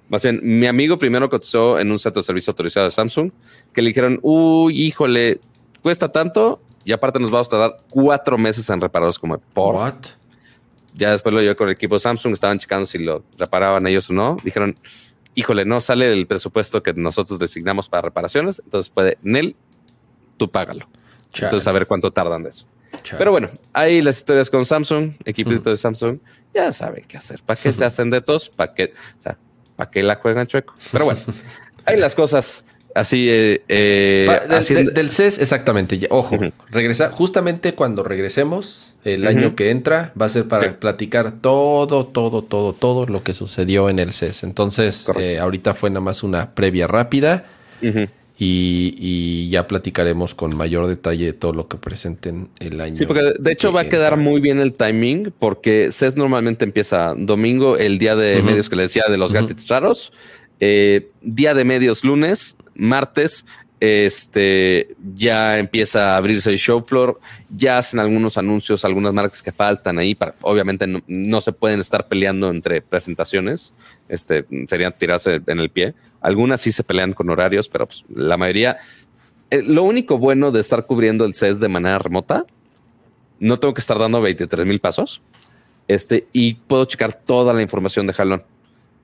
Más 0.08 0.22
bien, 0.22 0.40
mi 0.42 0.64
amigo 0.64 0.98
primero 0.98 1.28
cotizó 1.28 1.78
en 1.78 1.92
un 1.92 1.98
centro 1.98 2.22
de 2.22 2.26
servicio 2.26 2.52
autorizado 2.52 2.86
de 2.86 2.92
Samsung 2.92 3.30
que 3.74 3.82
le 3.82 3.88
dijeron, 3.88 4.18
uy, 4.22 4.80
híjole, 4.80 5.38
cuesta 5.82 6.10
tanto 6.10 6.62
y 6.86 6.92
aparte 6.92 7.18
nos 7.18 7.30
vamos 7.30 7.48
a 7.48 7.50
tardar 7.50 7.76
cuatro 7.90 8.38
meses 8.38 8.70
en 8.70 8.80
repararlos 8.80 9.18
como 9.18 9.36
por. 9.36 9.74
What? 9.74 9.94
Ya 10.94 11.10
después 11.10 11.34
lo 11.34 11.40
llevé 11.40 11.56
con 11.56 11.68
el 11.68 11.74
equipo 11.74 11.98
Samsung, 11.98 12.32
estaban 12.34 12.58
checando 12.58 12.86
si 12.86 12.98
lo 12.98 13.24
reparaban 13.38 13.86
ellos 13.86 14.10
o 14.10 14.12
no. 14.12 14.36
Dijeron, 14.44 14.76
híjole, 15.34 15.64
no 15.64 15.80
sale 15.80 16.12
el 16.12 16.26
presupuesto 16.26 16.82
que 16.82 16.92
nosotros 16.94 17.38
designamos 17.38 17.88
para 17.88 18.02
reparaciones. 18.02 18.60
Entonces 18.64 18.92
fue 18.92 19.04
de 19.04 19.18
Nel, 19.22 19.56
tú 20.36 20.50
págalo. 20.50 20.88
Chale. 21.30 21.46
Entonces 21.46 21.66
a 21.66 21.72
ver 21.72 21.86
cuánto 21.86 22.10
tardan 22.10 22.42
de 22.42 22.50
eso. 22.50 22.66
Chale. 23.02 23.18
Pero 23.18 23.30
bueno, 23.30 23.50
ahí 23.72 24.02
las 24.02 24.18
historias 24.18 24.50
con 24.50 24.66
Samsung, 24.66 25.14
equipito 25.24 25.70
de 25.70 25.76
Samsung, 25.76 26.18
ya 26.54 26.70
saben 26.72 27.04
qué 27.06 27.16
hacer. 27.16 27.42
¿Para 27.42 27.60
qué 27.60 27.72
se 27.72 27.84
hacen 27.84 28.10
de 28.10 28.20
tos? 28.20 28.50
¿Para 28.50 28.74
qué, 28.74 28.92
o 29.18 29.20
sea, 29.20 29.38
¿para 29.76 29.90
qué 29.90 30.02
la 30.02 30.16
juegan 30.16 30.46
chueco? 30.46 30.74
Pero 30.92 31.06
bueno, 31.06 31.20
hay 31.84 31.96
las 31.96 32.14
cosas 32.14 32.64
así. 32.94 33.28
eh, 33.30 33.62
eh, 33.68 34.26
del, 34.48 34.58
haciendo- 34.58 34.84
del- 34.90 34.94
del 34.94 35.10
CES, 35.10 35.38
exactamente. 35.40 35.98
Ya- 35.98 36.08
Ojo, 36.10 36.36
Ujú. 36.36 36.50
regresa, 36.70 37.10
justamente 37.10 37.74
cuando 37.74 38.02
regresemos, 38.02 38.94
el 39.04 39.26
año 39.26 39.54
que 39.56 39.70
entra, 39.70 40.12
va 40.20 40.26
a 40.26 40.28
ser 40.28 40.46
para 40.48 40.68
Sí. 40.68 40.74
platicar 40.78 41.32
todo, 41.40 42.06
todo, 42.06 42.42
todo, 42.42 42.72
todo 42.72 43.06
lo 43.06 43.22
que 43.22 43.34
sucedió 43.34 43.88
en 43.90 43.98
el 43.98 44.12
CES. 44.12 44.44
Entonces, 44.44 45.10
eh, 45.18 45.38
ahorita 45.38 45.74
fue 45.74 45.90
nada 45.90 46.00
más 46.00 46.22
una 46.22 46.54
previa 46.54 46.86
rápida 46.86 47.46
y, 48.38 48.94
y 48.98 49.50
ya 49.50 49.66
platicaremos 49.66 50.34
con 50.34 50.56
mayor 50.56 50.86
detalle 50.86 51.32
todo 51.32 51.52
lo 51.52 51.68
que 51.68 51.76
presenten 51.76 52.48
el 52.60 52.80
año. 52.80 52.96
Sí, 52.96 53.06
porque 53.06 53.34
de 53.38 53.52
hecho 53.52 53.72
va 53.72 53.82
a 53.82 53.88
quedar 53.88 54.16
muy 54.16 54.40
bien 54.40 54.58
el 54.58 54.72
timing, 54.72 55.32
porque 55.38 55.90
CES 55.92 56.16
normalmente 56.16 56.64
empieza 56.64 57.14
domingo, 57.16 57.76
el 57.76 57.98
día 57.98 58.16
de 58.16 58.42
medios 58.42 58.68
que 58.68 58.76
le 58.76 58.82
decía 58.82 59.04
de 59.08 59.16
los 59.18 59.32
gadgets 59.32 59.68
raros, 59.68 60.12
eh, 60.60 61.08
día 61.22 61.54
de 61.54 61.64
medios 61.64 62.04
lunes, 62.04 62.56
martes, 62.74 63.44
este 63.80 64.94
ya 65.14 65.58
empieza 65.58 66.14
a 66.14 66.16
abrirse 66.16 66.50
el 66.50 66.58
show 66.58 66.80
floor, 66.82 67.18
ya 67.50 67.78
hacen 67.78 67.98
algunos 67.98 68.38
anuncios, 68.38 68.84
algunas 68.84 69.12
marcas 69.12 69.42
que 69.42 69.50
faltan 69.50 69.98
ahí, 69.98 70.14
para, 70.14 70.34
obviamente 70.42 70.86
no, 71.06 71.40
se 71.40 71.52
pueden 71.52 71.80
estar 71.80 72.06
peleando 72.06 72.50
entre 72.50 72.80
presentaciones, 72.80 73.72
este 74.08 74.44
sería 74.68 74.90
tirarse 74.92 75.40
en 75.46 75.58
el 75.58 75.70
pie. 75.70 75.94
Algunas 76.20 76.60
sí 76.60 76.70
se 76.70 76.84
pelean 76.84 77.12
con 77.12 77.28
horarios, 77.30 77.68
pero 77.68 77.86
pues, 77.86 78.04
la 78.14 78.36
mayoría. 78.36 78.76
eh, 79.50 79.62
lo 79.62 79.82
único 79.82 80.18
bueno 80.18 80.52
de 80.52 80.60
estar 80.60 80.86
cubriendo 80.86 81.24
el 81.24 81.34
CES 81.34 81.58
de 81.58 81.68
manera 81.68 81.98
remota 81.98 82.46
no 83.42 83.58
tengo 83.58 83.74
que 83.74 83.80
estar 83.80 83.98
dando 83.98 84.22
23 84.22 84.64
mil 84.64 84.78
pasos. 84.78 85.20
Este, 85.88 86.28
y 86.32 86.54
puedo 86.54 86.84
checar 86.84 87.12
toda 87.12 87.52
la 87.52 87.60
información 87.60 88.06
de 88.06 88.12
jalón. 88.12 88.44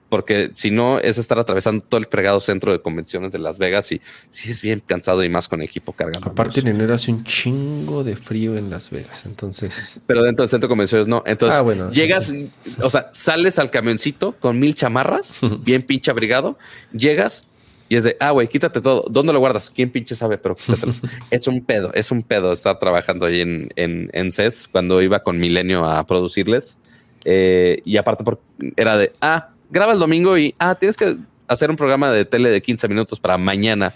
Porque 0.08 0.50
si 0.54 0.70
no, 0.70 0.98
es 0.98 1.18
estar 1.18 1.38
atravesando 1.38 1.84
todo 1.84 2.00
el 2.00 2.06
fregado 2.06 2.40
centro 2.40 2.72
de 2.72 2.80
convenciones 2.80 3.32
de 3.32 3.38
Las 3.38 3.58
Vegas 3.58 3.92
y 3.92 4.00
sí 4.30 4.50
es 4.50 4.62
bien 4.62 4.82
cansado 4.84 5.22
y 5.22 5.28
más 5.28 5.48
con 5.48 5.60
equipo 5.60 5.92
cargando. 5.92 6.30
Aparte, 6.30 6.60
en 6.60 6.68
enero 6.68 6.94
hace 6.94 7.10
un 7.10 7.24
chingo 7.24 8.04
de 8.04 8.16
frío 8.16 8.56
en 8.56 8.70
Las 8.70 8.90
Vegas. 8.90 9.26
Entonces, 9.26 10.00
Pero 10.06 10.22
dentro 10.22 10.42
del 10.42 10.48
centro 10.48 10.66
de 10.66 10.70
convenciones 10.70 11.08
no. 11.08 11.22
Entonces 11.26 11.60
Ah, 11.60 11.62
bueno, 11.62 11.90
llegas, 11.90 12.32
o 12.80 12.88
sea, 12.90 13.08
sales 13.12 13.58
al 13.58 13.70
camioncito 13.70 14.32
con 14.32 14.58
mil 14.58 14.74
chamarras, 14.74 15.34
bien 15.60 15.82
pinche 15.82 16.10
abrigado, 16.10 16.58
llegas 16.92 17.44
y 17.88 17.96
es 17.96 18.04
de, 18.04 18.16
ah, 18.20 18.32
güey, 18.32 18.48
quítate 18.48 18.80
todo. 18.80 19.04
¿Dónde 19.08 19.32
lo 19.32 19.38
guardas? 19.38 19.70
¿Quién 19.70 19.90
pinche 19.90 20.14
sabe? 20.14 20.36
Pero 20.36 20.56
quítatelo. 20.56 20.92
es 21.30 21.46
un 21.46 21.64
pedo, 21.64 21.90
es 21.94 22.10
un 22.10 22.22
pedo 22.22 22.52
estar 22.52 22.78
trabajando 22.78 23.26
ahí 23.26 23.40
en, 23.40 23.70
en, 23.76 24.10
en 24.12 24.30
CES 24.30 24.68
cuando 24.70 25.00
iba 25.00 25.22
con 25.22 25.38
Milenio 25.38 25.84
a 25.84 26.04
producirles. 26.04 26.78
Eh, 27.24 27.80
y 27.84 27.96
aparte 27.96 28.24
por, 28.24 28.40
era 28.76 28.96
de, 28.96 29.12
ah, 29.20 29.50
graba 29.70 29.92
el 29.92 29.98
domingo 29.98 30.36
y, 30.38 30.54
ah, 30.58 30.74
tienes 30.74 30.96
que 30.96 31.16
hacer 31.46 31.70
un 31.70 31.76
programa 31.76 32.10
de 32.10 32.24
tele 32.24 32.50
de 32.50 32.62
15 32.62 32.88
minutos 32.88 33.20
para 33.20 33.38
mañana. 33.38 33.92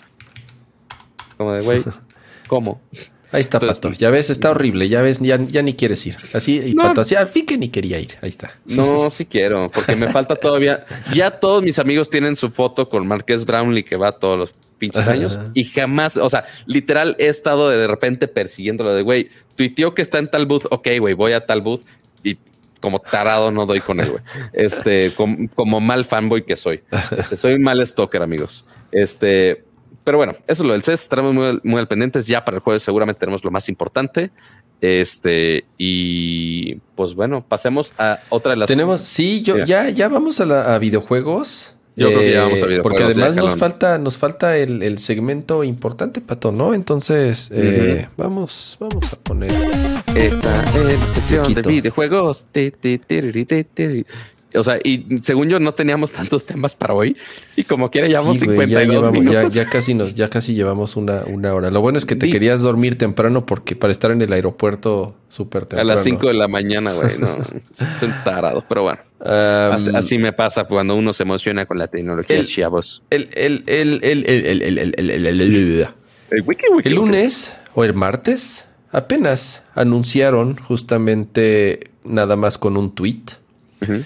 Como 1.37 1.53
de, 1.53 1.63
güey, 1.63 1.83
¿cómo? 2.49 2.81
ahí 3.33 3.41
está, 3.41 3.57
Entonces, 3.57 3.79
Pato. 3.79 3.95
Ya 3.95 4.11
ves, 4.11 4.31
está 4.31 4.51
horrible. 4.51 4.89
Ya 4.89 5.01
ves, 5.03 5.19
ya, 5.21 5.39
ya 5.41 5.63
ni 5.63 5.75
quieres 5.75 6.07
ir. 6.07 6.17
Así, 6.35 6.61
y 6.65 6.75
No. 6.75 6.85
Pato, 6.85 7.01
así, 7.01 7.15
al 7.15 7.29
fin 7.29 7.47
que 7.47 7.57
ni 7.57 7.69
quería 7.69 7.99
ir. 7.99 8.19
Ahí 8.21 8.29
está. 8.29 8.53
No, 8.67 9.11
sí 9.11 9.25
quiero, 9.27 9.67
porque 9.73 9.97
me 9.97 10.11
falta 10.11 10.37
todavía. 10.37 10.85
Ya 11.15 11.31
todos 11.31 11.63
mis 11.63 11.79
amigos 11.79 12.11
tienen 12.11 12.37
su 12.37 12.51
foto 12.51 12.89
con 12.89 13.07
Marqués 13.07 13.45
Brownlee 13.45 13.85
que 13.85 13.97
va 13.97 14.13
todos 14.13 14.39
los 14.39 14.55
pinches 14.83 15.03
Ajá. 15.03 15.13
años 15.13 15.39
y 15.55 15.63
jamás, 15.63 16.17
o 16.17 16.29
sea, 16.29 16.45
literal 16.67 17.15
he 17.21 17.29
estado 17.29 17.71
de 17.71 17.87
repente 17.87 18.27
persiguiéndolo 18.27 18.93
de 18.93 19.03
güey, 19.03 19.31
tuiteó 19.55 19.95
que 19.95 20.03
está 20.03 20.19
en 20.19 20.29
tal 20.29 20.45
booth, 20.45 20.65
ok, 20.71 20.89
güey, 20.99 21.15
voy 21.15 21.35
a 21.35 21.41
tal 21.41 21.61
booth 21.61 21.83
y 22.25 22.37
como 22.83 22.99
tarado 22.99 23.51
no 23.51 23.65
doy 23.65 23.81
con 23.81 23.99
él, 24.01 24.11
güey. 24.11 24.23
Este, 24.53 25.13
com- 25.17 25.49
como 25.55 25.81
mal 25.81 26.05
fanboy 26.05 26.45
que 26.45 26.57
soy. 26.57 26.83
Este, 27.17 27.37
soy 27.39 27.55
un 27.55 27.63
mal 27.63 27.85
stalker, 27.87 28.23
amigos. 28.23 28.67
Este, 28.91 29.65
pero 30.05 30.19
bueno, 30.19 30.33
eso 30.47 30.63
es 30.63 30.67
lo 30.67 30.73
del 30.75 30.83
CES. 30.83 31.01
Estaremos 31.03 31.33
muy, 31.33 31.59
muy 31.65 31.79
al 31.81 31.89
pendientes. 31.89 32.27
Ya 32.27 32.45
para 32.45 32.59
el 32.59 32.63
jueves 32.63 32.83
seguramente 32.83 33.19
tenemos 33.21 33.43
lo 33.45 33.51
más 33.51 33.69
importante. 33.71 34.31
Este, 34.81 35.65
y 35.79 36.75
pues 36.97 37.15
bueno, 37.15 37.45
pasemos 37.49 37.93
a 37.99 38.19
otra 38.29 38.51
de 38.51 38.57
las. 38.57 38.67
Tenemos, 38.69 39.01
sí, 39.01 39.43
yo 39.43 39.57
ya, 39.65 39.89
ya 39.91 40.09
vamos 40.09 40.41
a, 40.41 40.45
la- 40.45 40.75
a 40.75 40.79
videojuegos. 40.79 41.75
Eh, 41.95 42.01
Yo 42.01 42.09
creo 42.09 42.21
que 42.21 42.33
ya 42.33 42.43
vamos 42.45 42.63
a 42.63 42.67
videojuegos, 42.67 42.83
Porque 42.83 43.05
además 43.05 43.35
nos 43.35 43.57
falta, 43.57 43.99
nos 43.99 44.17
falta 44.17 44.57
el, 44.57 44.83
el 44.83 44.99
segmento 44.99 45.63
importante, 45.63 46.21
Pato, 46.23 46.51
¿no? 46.51 46.73
Entonces, 46.73 47.51
eh, 47.53 48.09
vamos, 48.17 48.79
vamos 48.81 49.13
a 49.13 49.17
poner. 49.17 49.53
Esta 50.15 50.65
es 50.75 51.01
la 51.01 51.09
sección 51.09 51.55
de 51.55 51.63
videojuegos. 51.63 52.47
O 54.55 54.65
sea, 54.65 54.79
y 54.83 55.07
según 55.23 55.49
yo 55.49 55.59
no 55.59 55.73
teníamos 55.75 56.13
tantos 56.13 56.45
temas 56.45 56.75
para 56.75 56.95
hoy 56.95 57.17
y 57.57 57.65
como 57.65 57.91
quiera 57.91 58.07
llevamos 58.07 58.39
sí, 58.39 58.47
wey, 58.47 58.59
52 58.69 58.71
ya 58.71 58.93
llevamos. 58.93 59.55
Ya, 59.55 59.69
casi 59.69 59.95
nos, 59.95 60.15
ya 60.15 60.29
casi 60.29 60.55
llevamos 60.55 60.97
una, 60.97 61.23
una 61.27 61.55
hora. 61.55 61.71
Lo 61.71 61.81
bueno 61.81 61.99
es 61.99 62.05
que 62.05 62.17
te 62.17 62.29
querías 62.29 62.61
dormir 62.61 62.99
temprano 62.99 63.47
porque 63.47 63.77
para 63.77 63.93
estar 63.93 64.11
en 64.11 64.21
el 64.21 64.33
aeropuerto 64.33 65.17
súper 65.29 65.63
temprano. 65.65 65.91
A 65.91 65.95
las 65.95 66.05
5 66.05 66.29
de 66.29 66.35
la 66.35 66.49
mañana, 66.49 66.93
güey, 66.93 67.19
no. 67.19 67.39
Son 68.01 68.15
tarados, 68.25 68.65
pero 68.69 68.83
bueno. 68.83 69.01
Así, 69.95 70.19
me 70.19 70.33
pasa 70.33 70.65
cuando 70.65 70.97
uno 70.97 71.13
se 71.13 71.23
emociona 71.23 71.65
con 71.65 71.79
la 71.79 71.89
tecnología, 71.89 72.37
el, 72.37 72.47
chavos. 72.47 73.03
El, 73.11 73.29
el, 73.35 73.65
el, 73.67 74.01
el, 74.03 74.25
el, 74.25 74.63
el, 74.63 75.27
el, 75.27 75.41
el 76.85 76.95
lunes 76.95 77.55
o 77.75 77.85
el 77.85 77.95
martes 77.95 78.67
apenas 78.91 79.63
anunciaron 79.75 80.57
justamente 80.59 81.91
nada 82.05 82.37
más 82.37 82.59
con 82.59 82.77
un 82.77 82.95
tweet. 82.95 83.23
Uh 83.89 84.03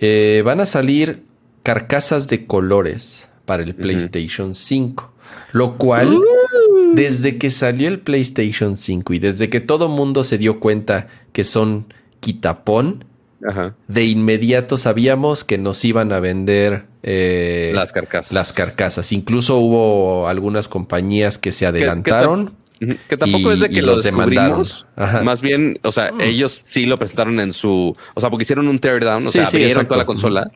eh, 0.00 0.42
van 0.44 0.60
a 0.60 0.66
salir 0.66 1.24
carcasas 1.62 2.28
de 2.28 2.46
colores 2.46 3.28
para 3.44 3.62
el 3.62 3.74
PlayStation 3.74 4.54
5. 4.54 5.12
Lo 5.52 5.76
cual, 5.78 6.18
desde 6.94 7.38
que 7.38 7.50
salió 7.50 7.88
el 7.88 8.00
PlayStation 8.00 8.76
5 8.76 9.12
y 9.14 9.18
desde 9.18 9.48
que 9.48 9.60
todo 9.60 9.88
mundo 9.88 10.24
se 10.24 10.38
dio 10.38 10.60
cuenta 10.60 11.08
que 11.32 11.44
son 11.44 11.86
quitapón, 12.20 13.04
Ajá. 13.46 13.74
de 13.88 14.04
inmediato 14.04 14.76
sabíamos 14.76 15.44
que 15.44 15.58
nos 15.58 15.84
iban 15.84 16.12
a 16.12 16.20
vender 16.20 16.86
eh, 17.02 17.72
Las 17.74 17.92
carcasas. 17.92 18.32
las 18.32 18.52
carcasas. 18.52 19.12
Incluso 19.12 19.58
hubo 19.58 20.28
algunas 20.28 20.68
compañías 20.68 21.38
que 21.38 21.52
se 21.52 21.66
adelantaron. 21.66 22.54
Que 23.08 23.16
tampoco 23.16 23.50
Y- 23.50 23.54
es 23.54 23.60
de 23.60 23.68
que 23.70 23.82
lo 23.82 23.92
los 23.92 24.02
descubrimos. 24.02 24.86
Más 25.22 25.40
bien, 25.42 25.78
o 25.82 25.92
sea, 25.92 26.12
ellos 26.20 26.62
sí 26.66 26.86
lo 26.86 26.98
presentaron 26.98 27.38
en 27.40 27.52
su. 27.52 27.94
O 28.14 28.20
sea, 28.20 28.30
porque 28.30 28.42
hicieron 28.42 28.68
un 28.68 28.78
teardown, 28.78 29.26
o 29.26 29.30
Sí, 29.30 29.38
sea, 29.38 29.46
sí, 29.46 29.56
abrieron 29.56 29.70
exacto. 29.82 29.88
toda 29.94 29.98
la 29.98 30.06
consola 30.06 30.50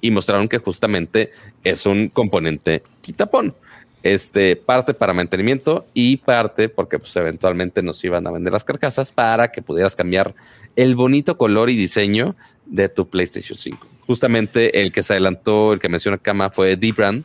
y 0.00 0.10
mostraron 0.10 0.48
que 0.48 0.58
justamente 0.58 1.30
es 1.64 1.86
un 1.86 2.08
componente 2.08 2.82
quitapón. 3.00 3.54
Este, 4.02 4.56
parte 4.56 4.94
para 4.94 5.14
mantenimiento 5.14 5.86
y 5.94 6.16
parte 6.16 6.68
porque 6.68 6.98
pues 6.98 7.14
eventualmente 7.14 7.82
nos 7.82 8.02
iban 8.04 8.26
a 8.26 8.32
vender 8.32 8.52
las 8.52 8.64
carcasas 8.64 9.12
para 9.12 9.52
que 9.52 9.62
pudieras 9.62 9.94
cambiar 9.94 10.34
el 10.74 10.96
bonito 10.96 11.38
color 11.38 11.70
y 11.70 11.76
diseño 11.76 12.34
de 12.66 12.88
tu 12.88 13.08
PlayStation 13.08 13.56
5. 13.56 13.86
Justamente 14.04 14.80
el 14.82 14.90
que 14.90 15.04
se 15.04 15.12
adelantó, 15.12 15.72
el 15.72 15.78
que 15.78 15.88
menciona 15.88 16.18
Kama 16.18 16.50
fue 16.50 16.74
D-Brand, 16.74 17.22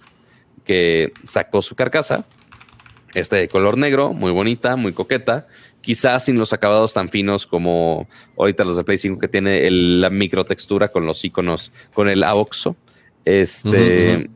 que 0.65 1.13
sacó 1.25 1.63
su 1.63 1.73
carcasa 1.75 2.25
este 3.19 3.35
de 3.37 3.47
color 3.47 3.77
negro, 3.77 4.13
muy 4.13 4.31
bonita, 4.31 4.75
muy 4.75 4.93
coqueta, 4.93 5.47
quizás 5.81 6.25
sin 6.25 6.37
los 6.37 6.53
acabados 6.53 6.93
tan 6.93 7.09
finos 7.09 7.45
como 7.47 8.07
ahorita 8.37 8.63
los 8.63 8.75
de 8.77 8.83
Play 8.83 8.97
5 8.97 9.19
que 9.19 9.27
tiene 9.27 9.65
el- 9.67 10.01
la 10.01 10.09
microtextura 10.09 10.89
con 10.89 11.05
los 11.05 11.23
iconos, 11.23 11.71
con 11.93 12.09
el 12.09 12.23
AOXO. 12.23 12.75
Este, 13.25 14.29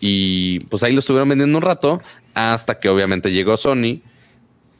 y 0.00 0.60
pues 0.60 0.82
ahí 0.82 0.92
lo 0.92 0.98
estuvieron 1.00 1.28
vendiendo 1.28 1.56
un 1.56 1.62
rato 1.62 2.02
hasta 2.34 2.78
que 2.80 2.88
obviamente 2.88 3.32
llegó 3.32 3.56
Sony. 3.56 4.00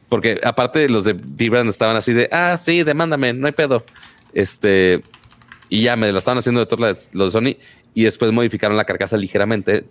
Porque 0.08 0.40
aparte 0.44 0.88
los 0.88 1.04
de 1.04 1.14
Vibran 1.14 1.68
estaban 1.68 1.96
así 1.96 2.12
de, 2.12 2.28
ah, 2.30 2.56
sí, 2.56 2.82
demándame, 2.82 3.32
no 3.32 3.46
hay 3.46 3.52
pedo. 3.52 3.84
Este, 4.32 5.00
y 5.68 5.82
ya 5.82 5.96
me 5.96 6.12
lo 6.12 6.18
estaban 6.18 6.38
haciendo 6.38 6.60
de 6.60 6.66
todos 6.66 7.08
los 7.12 7.32
de 7.32 7.38
Sony 7.40 7.56
y 7.94 8.04
después 8.04 8.30
modificaron 8.32 8.76
la 8.76 8.84
carcasa 8.84 9.16
ligeramente 9.16 9.84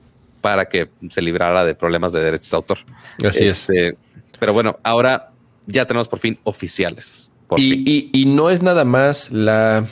para 0.43 0.67
que 0.67 0.89
se 1.09 1.21
librara 1.21 1.63
de 1.63 1.73
problemas 1.73 2.11
de 2.11 2.21
derechos 2.21 2.51
de 2.51 2.57
autor. 2.57 2.77
Así 3.25 3.45
es. 3.45 3.61
Este, 3.69 3.95
Pero 4.39 4.51
bueno, 4.51 4.77
ahora 4.83 5.29
ya 5.67 5.85
tenemos 5.87 6.09
por 6.09 6.19
fin 6.19 6.37
oficiales. 6.43 7.31
Por 7.47 7.59
Y, 7.61 7.71
fin. 7.71 7.83
y- 7.87 8.09
y 8.11 8.25
no 8.25 8.49
es 8.49 8.61
nada 8.61 8.83
más 8.83 9.31
la, 9.31 9.85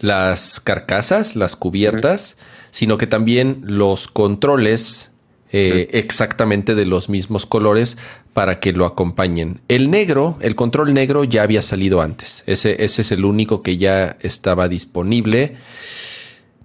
las 0.00 0.60
carcasas, 0.60 1.34
las 1.34 1.56
cubiertas, 1.56 2.36
sino 2.70 2.98
que 2.98 3.06
también 3.06 3.62
los 3.64 4.06
controles 4.06 5.10
eh, 5.56 5.88
exactamente 5.92 6.74
de 6.74 6.84
los 6.84 7.08
mismos 7.08 7.46
colores 7.46 7.96
para 8.32 8.58
que 8.60 8.72
lo 8.72 8.84
acompañen. 8.86 9.60
El 9.68 9.88
negro, 9.90 10.36
el 10.40 10.56
control 10.56 10.92
negro 10.92 11.22
ya 11.24 11.44
había 11.44 11.62
salido 11.62 12.02
antes. 12.02 12.42
Ese, 12.46 12.84
ese 12.84 13.02
es 13.02 13.12
el 13.12 13.24
único 13.24 13.62
que 13.62 13.76
ya 13.76 14.16
estaba 14.20 14.68
disponible. 14.68 15.56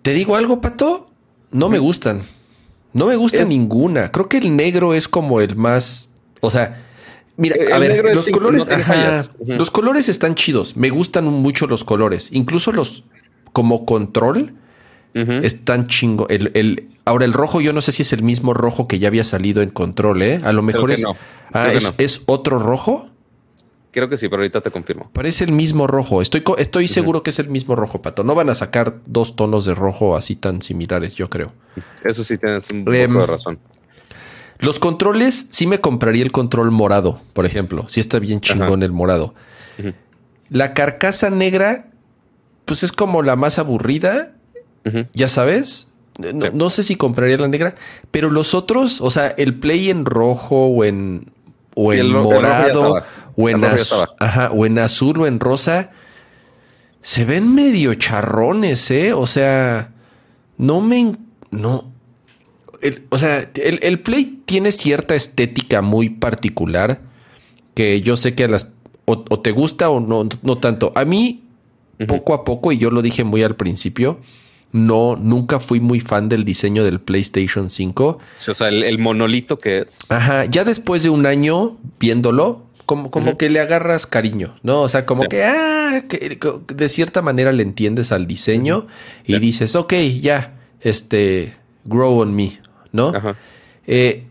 ¿Te 0.02 0.14
digo 0.14 0.36
algo, 0.36 0.60
Pato? 0.60 1.12
No 1.52 1.70
me 1.70 1.78
gustan. 1.78 2.24
No 2.94 3.08
me 3.08 3.16
gusta 3.16 3.44
ninguna. 3.46 4.12
Creo 4.12 4.28
que 4.28 4.38
el 4.38 4.56
negro 4.56 4.94
es 4.94 5.08
como 5.08 5.42
el 5.42 5.56
más. 5.56 6.10
O 6.42 6.50
sea, 6.50 6.84
mira, 7.38 7.56
a 7.76 7.80
ver, 7.80 8.04
los 8.14 8.28
colores. 8.30 8.68
Los 9.46 9.72
colores 9.72 10.10
están 10.10 10.36
chidos. 10.36 10.76
Me 10.76 10.90
gustan 10.90 11.26
mucho 11.26 11.68
los 11.68 11.84
colores. 11.84 12.30
Incluso 12.32 12.72
los 12.72 13.04
como 13.52 13.86
control 13.86 14.54
es 15.14 15.66
tan 15.66 15.88
chingo. 15.88 16.28
El, 16.30 16.88
ahora, 17.06 17.26
el 17.26 17.34
rojo, 17.34 17.62
yo 17.62 17.74
no 17.74 17.82
sé 17.82 17.92
si 17.92 18.04
es 18.04 18.14
el 18.14 18.24
mismo 18.24 18.54
rojo 18.54 18.88
que 18.88 19.00
ya 19.00 19.08
había 19.08 19.24
salido 19.24 19.62
en 19.62 19.70
control, 19.70 20.22
¿eh? 20.22 20.40
A 20.44 20.54
lo 20.54 20.62
mejor 20.62 20.92
es, 20.92 21.04
ah, 21.54 21.72
es, 21.98 22.22
otro 22.26 22.60
rojo. 22.60 23.09
Creo 23.92 24.08
que 24.10 24.18
sí, 24.18 24.30
pero 24.30 24.42
ahorita 24.42 24.62
te 24.62 24.72
confirmo. 24.72 25.10
Parece 25.14 25.44
el 25.46 25.52
mismo 25.52 25.88
rojo. 25.88 26.22
Estoy, 26.22 26.44
estoy 26.58 26.88
seguro 26.88 27.24
que 27.24 27.32
es 27.32 27.40
el 27.40 27.50
mismo 27.50 27.76
rojo, 27.76 28.02
Pato. 28.02 28.24
No 28.24 28.36
van 28.36 28.50
a 28.50 28.56
sacar 28.56 29.00
dos 29.06 29.36
tonos 29.36 29.66
de 29.66 29.74
rojo 29.74 30.16
así 30.16 30.36
tan 30.36 30.62
similares, 30.62 31.16
yo 31.16 31.30
creo. 31.30 31.54
Eso 32.04 32.24
sí 32.24 32.38
tienes 32.38 32.70
un 32.72 32.86
poco 32.86 32.92
de 32.92 33.04
em, 33.04 33.26
razón. 33.26 33.60
Los 34.60 34.80
controles, 34.80 35.48
sí 35.52 35.66
me 35.66 35.80
compraría 35.80 36.24
el 36.24 36.32
control 36.32 36.70
morado, 36.70 37.22
por 37.34 37.46
ejemplo. 37.46 37.86
Sí 37.88 38.00
está 38.00 38.20
bien 38.20 38.42
chingón 38.42 38.84
el 38.84 38.92
morado. 38.92 39.34
La 40.50 40.74
carcasa 40.74 41.30
negra, 41.30 41.92
pues 42.66 42.84
es 42.84 42.92
como 42.92 43.24
la 43.24 43.36
más 43.36 43.60
aburrida 43.60 44.34
ya 45.14 45.28
sabes. 45.28 45.88
No, 46.54 46.70
sé 46.70 46.84
si 46.84 46.98
compraría 46.98 47.38
la 47.38 47.48
negra, 47.48 47.76
pero 48.12 48.30
los 48.30 48.54
otros, 48.54 49.00
o 49.00 49.10
sea, 49.10 49.28
el 49.28 49.58
play 49.58 49.90
en 49.90 50.04
rojo 50.04 50.66
o 50.66 50.84
en, 50.84 51.32
o 51.82 51.94
en 51.94 52.12
morado 52.12 53.04
o 53.38 53.50
en, 53.50 53.64
o 53.64 54.66
en 54.66 54.80
azul 54.80 55.22
o 55.22 55.28
en 55.28 55.40
rosa, 55.40 55.92
se 57.02 57.24
ven 57.24 57.56
medio 57.56 57.94
charrones, 57.94 58.92
¿eh? 58.92 59.14
O 59.14 59.26
sea, 59.26 59.94
no 60.58 60.82
me... 60.82 61.16
No. 61.52 61.94
o 63.10 63.18
sea, 63.18 63.50
el, 63.56 64.00
play 64.02 64.42
tiene 64.46 64.74
cierta 64.74 65.16
estética 65.16 65.82
muy 65.82 66.10
particular 66.10 67.00
que 67.74 68.02
yo 68.02 68.18
sé 68.18 68.36
que 68.36 68.44
a 68.44 68.50
las... 68.50 68.72
O, 69.06 69.40
te 69.40 69.52
gusta 69.52 69.90
o 69.90 70.02
no, 70.02 70.28
no 70.44 70.58
tanto. 70.58 70.92
A 70.96 71.06
mí, 71.06 71.44
poco 72.08 72.34
a 72.34 72.44
poco, 72.44 72.74
y 72.74 72.78
yo 72.78 72.92
lo 72.92 73.02
dije 73.02 73.24
muy 73.24 73.42
al 73.42 73.56
principio, 73.56 74.20
no, 74.72 75.16
nunca 75.16 75.60
fui 75.60 75.80
muy 75.80 76.00
fan 76.00 76.30
del 76.30 76.46
diseño 76.46 76.84
del 76.84 77.00
PlayStation 77.00 77.70
5. 77.70 78.20
o 78.48 78.56
sea, 78.56 78.70
el, 78.70 79.00
monolito 79.00 79.58
que 79.58 79.80
es. 79.80 79.98
Ajá, 80.10 80.46
ya 80.46 80.64
después 80.64 81.04
de 81.04 81.10
un 81.10 81.26
año 81.26 81.78
viéndolo, 82.00 82.66
como, 82.86 83.12
como 83.12 83.38
que 83.38 83.50
le 83.50 83.60
agarras 83.60 84.08
cariño, 84.08 84.56
¿no? 84.64 84.82
O 84.82 84.90
sea, 84.90 85.06
como 85.06 85.24
que, 85.24 85.44
ah, 85.44 86.04
que, 86.08 86.40
de 86.68 86.90
cierta 86.90 87.22
manera 87.22 87.52
le 87.52 87.64
entiendes 87.64 88.12
al 88.12 88.26
diseño 88.28 88.88
y 89.26 89.40
dices, 89.40 89.76
ok, 89.76 89.94
ya, 90.22 90.56
este, 90.82 91.54
grow 91.86 92.20
on 92.20 92.36
me, 92.36 92.60
¿no? 92.92 93.10
Ajá. 93.10 93.36
Eh, 93.86 94.26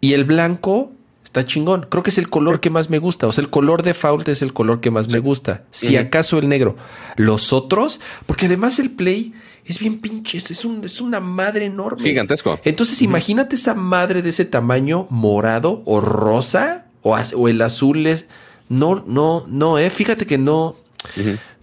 y 0.00 0.12
el 0.12 0.24
blanco 0.24 0.92
está 1.24 1.44
chingón. 1.46 1.86
Creo 1.90 2.02
que 2.02 2.10
es 2.10 2.18
el 2.18 2.30
color 2.30 2.60
que 2.60 2.70
más 2.70 2.90
me 2.90 2.98
gusta. 2.98 3.26
O 3.26 3.32
sea, 3.32 3.42
el 3.42 3.50
color 3.50 3.82
default 3.82 4.28
es 4.28 4.42
el 4.42 4.52
color 4.52 4.80
que 4.80 4.90
más 4.92 5.08
me 5.10 5.18
gusta. 5.18 5.64
Si 5.70 5.96
acaso 5.96 6.38
el 6.38 6.48
negro. 6.48 6.76
Los 7.16 7.52
otros, 7.52 8.00
porque 8.26 8.46
además 8.46 8.78
el 8.78 8.90
Play 8.90 9.34
es 9.64 9.78
bien 9.78 10.00
pinche, 10.00 10.38
es, 10.38 10.64
un, 10.64 10.84
es 10.84 11.00
una 11.00 11.20
madre 11.20 11.66
enorme. 11.66 12.02
Gigantesco. 12.02 12.58
Entonces, 12.64 13.00
imagínate 13.02 13.56
esa 13.56 13.74
madre 13.74 14.22
de 14.22 14.30
ese 14.30 14.44
tamaño 14.44 15.06
morado 15.10 15.82
o 15.86 16.00
rosa 16.00 16.86
o, 17.02 17.16
o 17.36 17.48
el 17.48 17.62
azul 17.62 18.06
es. 18.06 18.26
No, 18.68 19.04
no, 19.06 19.46
no, 19.48 19.78
eh. 19.78 19.90
Fíjate 19.90 20.26
que 20.26 20.38
no. 20.38 20.76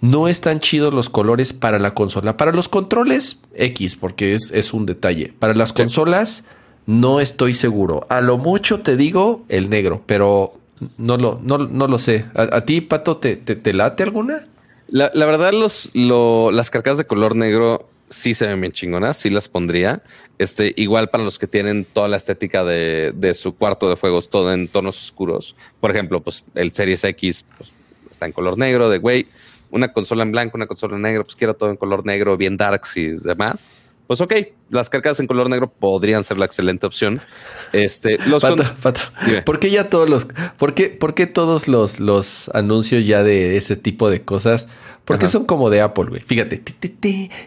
No 0.01 0.27
están 0.27 0.59
chidos 0.59 0.93
los 0.93 1.09
colores 1.09 1.53
para 1.53 1.79
la 1.79 1.93
consola. 1.93 2.37
Para 2.37 2.51
los 2.51 2.69
controles, 2.69 3.41
X, 3.55 3.95
porque 3.95 4.33
es, 4.33 4.51
es 4.51 4.73
un 4.73 4.85
detalle. 4.85 5.33
Para 5.37 5.53
las 5.53 5.73
consolas, 5.73 6.43
no 6.85 7.19
estoy 7.19 7.53
seguro. 7.53 8.05
A 8.09 8.21
lo 8.21 8.37
mucho 8.37 8.79
te 8.79 8.95
digo 8.95 9.45
el 9.47 9.69
negro, 9.69 10.03
pero 10.05 10.59
no 10.97 11.17
lo, 11.17 11.39
no, 11.43 11.59
no 11.59 11.87
lo 11.87 11.99
sé. 11.99 12.25
¿A, 12.33 12.61
ti, 12.61 12.81
Pato, 12.81 13.17
te, 13.17 13.35
te, 13.35 13.73
late 13.73 14.03
alguna? 14.03 14.43
La, 14.91 15.25
verdad, 15.25 15.53
los, 15.53 15.89
las 15.93 16.69
carcasas 16.69 16.97
de 16.99 17.05
color 17.05 17.35
negro 17.35 17.89
sí 18.09 18.33
se 18.33 18.45
ven 18.45 18.59
bien 18.59 18.73
chingonas, 18.73 19.17
sí 19.17 19.29
las 19.29 19.47
pondría. 19.47 20.03
Este, 20.37 20.73
igual 20.75 21.09
para 21.09 21.23
los 21.23 21.39
que 21.39 21.47
tienen 21.47 21.85
toda 21.85 22.09
la 22.09 22.17
estética 22.17 22.65
de, 22.65 23.13
de, 23.15 23.33
su 23.33 23.55
cuarto 23.55 23.89
de 23.89 23.95
juegos, 23.95 24.29
todo 24.29 24.51
en 24.53 24.67
tonos 24.67 25.01
oscuros. 25.01 25.55
Por 25.79 25.91
ejemplo, 25.91 26.21
pues 26.21 26.43
el 26.55 26.73
Series 26.73 27.03
X 27.05 27.45
pues, 27.57 27.73
está 28.09 28.25
en 28.25 28.33
color 28.33 28.57
negro, 28.57 28.89
de 28.89 28.97
güey, 28.97 29.27
una 29.69 29.93
consola 29.93 30.23
en 30.23 30.31
blanco, 30.31 30.57
una 30.57 30.67
consola 30.67 30.97
en 30.97 31.03
negro, 31.03 31.23
pues 31.23 31.35
quiero 31.35 31.53
todo 31.53 31.69
en 31.69 31.77
color 31.77 32.05
negro, 32.05 32.35
bien 32.35 32.57
darks 32.57 32.97
y 32.97 33.07
demás. 33.07 33.71
Pues 34.11 34.19
ok, 34.19 34.33
las 34.69 34.89
carcasas 34.89 35.21
en 35.21 35.27
color 35.27 35.49
negro 35.49 35.71
podrían 35.71 36.25
ser 36.25 36.37
la 36.37 36.43
excelente 36.43 36.85
opción. 36.85 37.21
Este, 37.71 38.17
los 38.27 38.41
pato, 38.41 38.65
pato. 38.81 38.99
¿Por 39.45 39.57
qué 39.57 39.69
ya 39.69 39.89
todos 39.89 40.09
los, 40.09 40.27
por 40.57 40.73
qué, 40.73 40.89
por 40.89 41.13
qué 41.13 41.27
todos 41.27 41.69
los, 41.69 42.01
los 42.01 42.49
anuncios 42.53 43.07
ya 43.07 43.23
de 43.23 43.55
ese 43.55 43.77
tipo 43.77 44.09
de 44.09 44.21
cosas 44.23 44.67
porque 45.05 45.29
son 45.29 45.45
como 45.45 45.69
de 45.69 45.79
Apple, 45.79 46.07
güey. 46.09 46.19
Fíjate, 46.19 46.61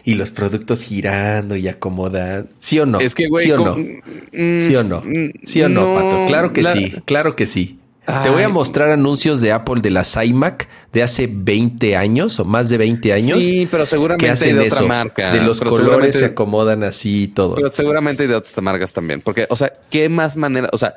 y 0.05 0.15
los 0.15 0.31
productos 0.31 0.81
girando 0.81 1.55
y 1.55 1.67
acomodan. 1.67 2.49
¿Sí 2.57 2.79
o 2.79 2.87
no? 2.87 2.99
Es 2.99 3.13
que, 3.13 3.27
güey, 3.27 3.45
¿Sí 3.45 3.51
o 3.51 3.57
no? 3.59 3.77
Mm, 3.77 4.61
¿Sí 4.61 4.75
o 4.75 4.83
no? 4.83 5.01
Mm, 5.01 5.33
¿Sí 5.45 5.61
o 5.61 5.69
no, 5.69 5.93
Pato? 5.93 6.25
Claro 6.25 6.51
que 6.51 6.63
sí, 6.63 6.95
claro 7.05 7.35
que 7.35 7.45
sí. 7.45 7.77
Te 8.05 8.29
voy 8.29 8.43
a 8.43 8.49
mostrar 8.49 8.91
anuncios 8.91 9.41
de 9.41 9.51
Apple 9.51 9.81
de 9.81 9.89
las 9.89 10.15
iMac 10.15 10.67
de 10.93 11.01
hace 11.01 11.27
20 11.31 11.97
años 11.97 12.39
o 12.39 12.45
más 12.45 12.69
de 12.69 12.77
20 12.77 13.13
años. 13.13 13.43
Sí, 13.43 13.67
pero 13.69 13.85
seguramente 13.85 14.29
hacen 14.29 14.57
de 14.57 14.67
otra 14.67 14.81
marca. 14.83 15.31
De 15.31 15.41
los 15.41 15.59
colores 15.59 16.15
se 16.15 16.25
acomodan 16.25 16.83
así 16.83 17.23
y 17.23 17.27
todo. 17.27 17.55
Pero 17.55 17.71
seguramente 17.71 18.27
de 18.27 18.35
otras 18.35 18.61
marcas 18.61 18.93
también. 18.93 19.21
Porque, 19.21 19.47
o 19.49 19.55
sea, 19.55 19.73
¿qué 19.89 20.07
más 20.07 20.37
manera? 20.37 20.69
O 20.71 20.77
sea, 20.77 20.93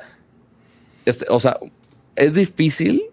este, 1.05 1.25
o 1.29 1.39
sea, 1.39 1.57
es 2.15 2.35
difícil 2.35 3.03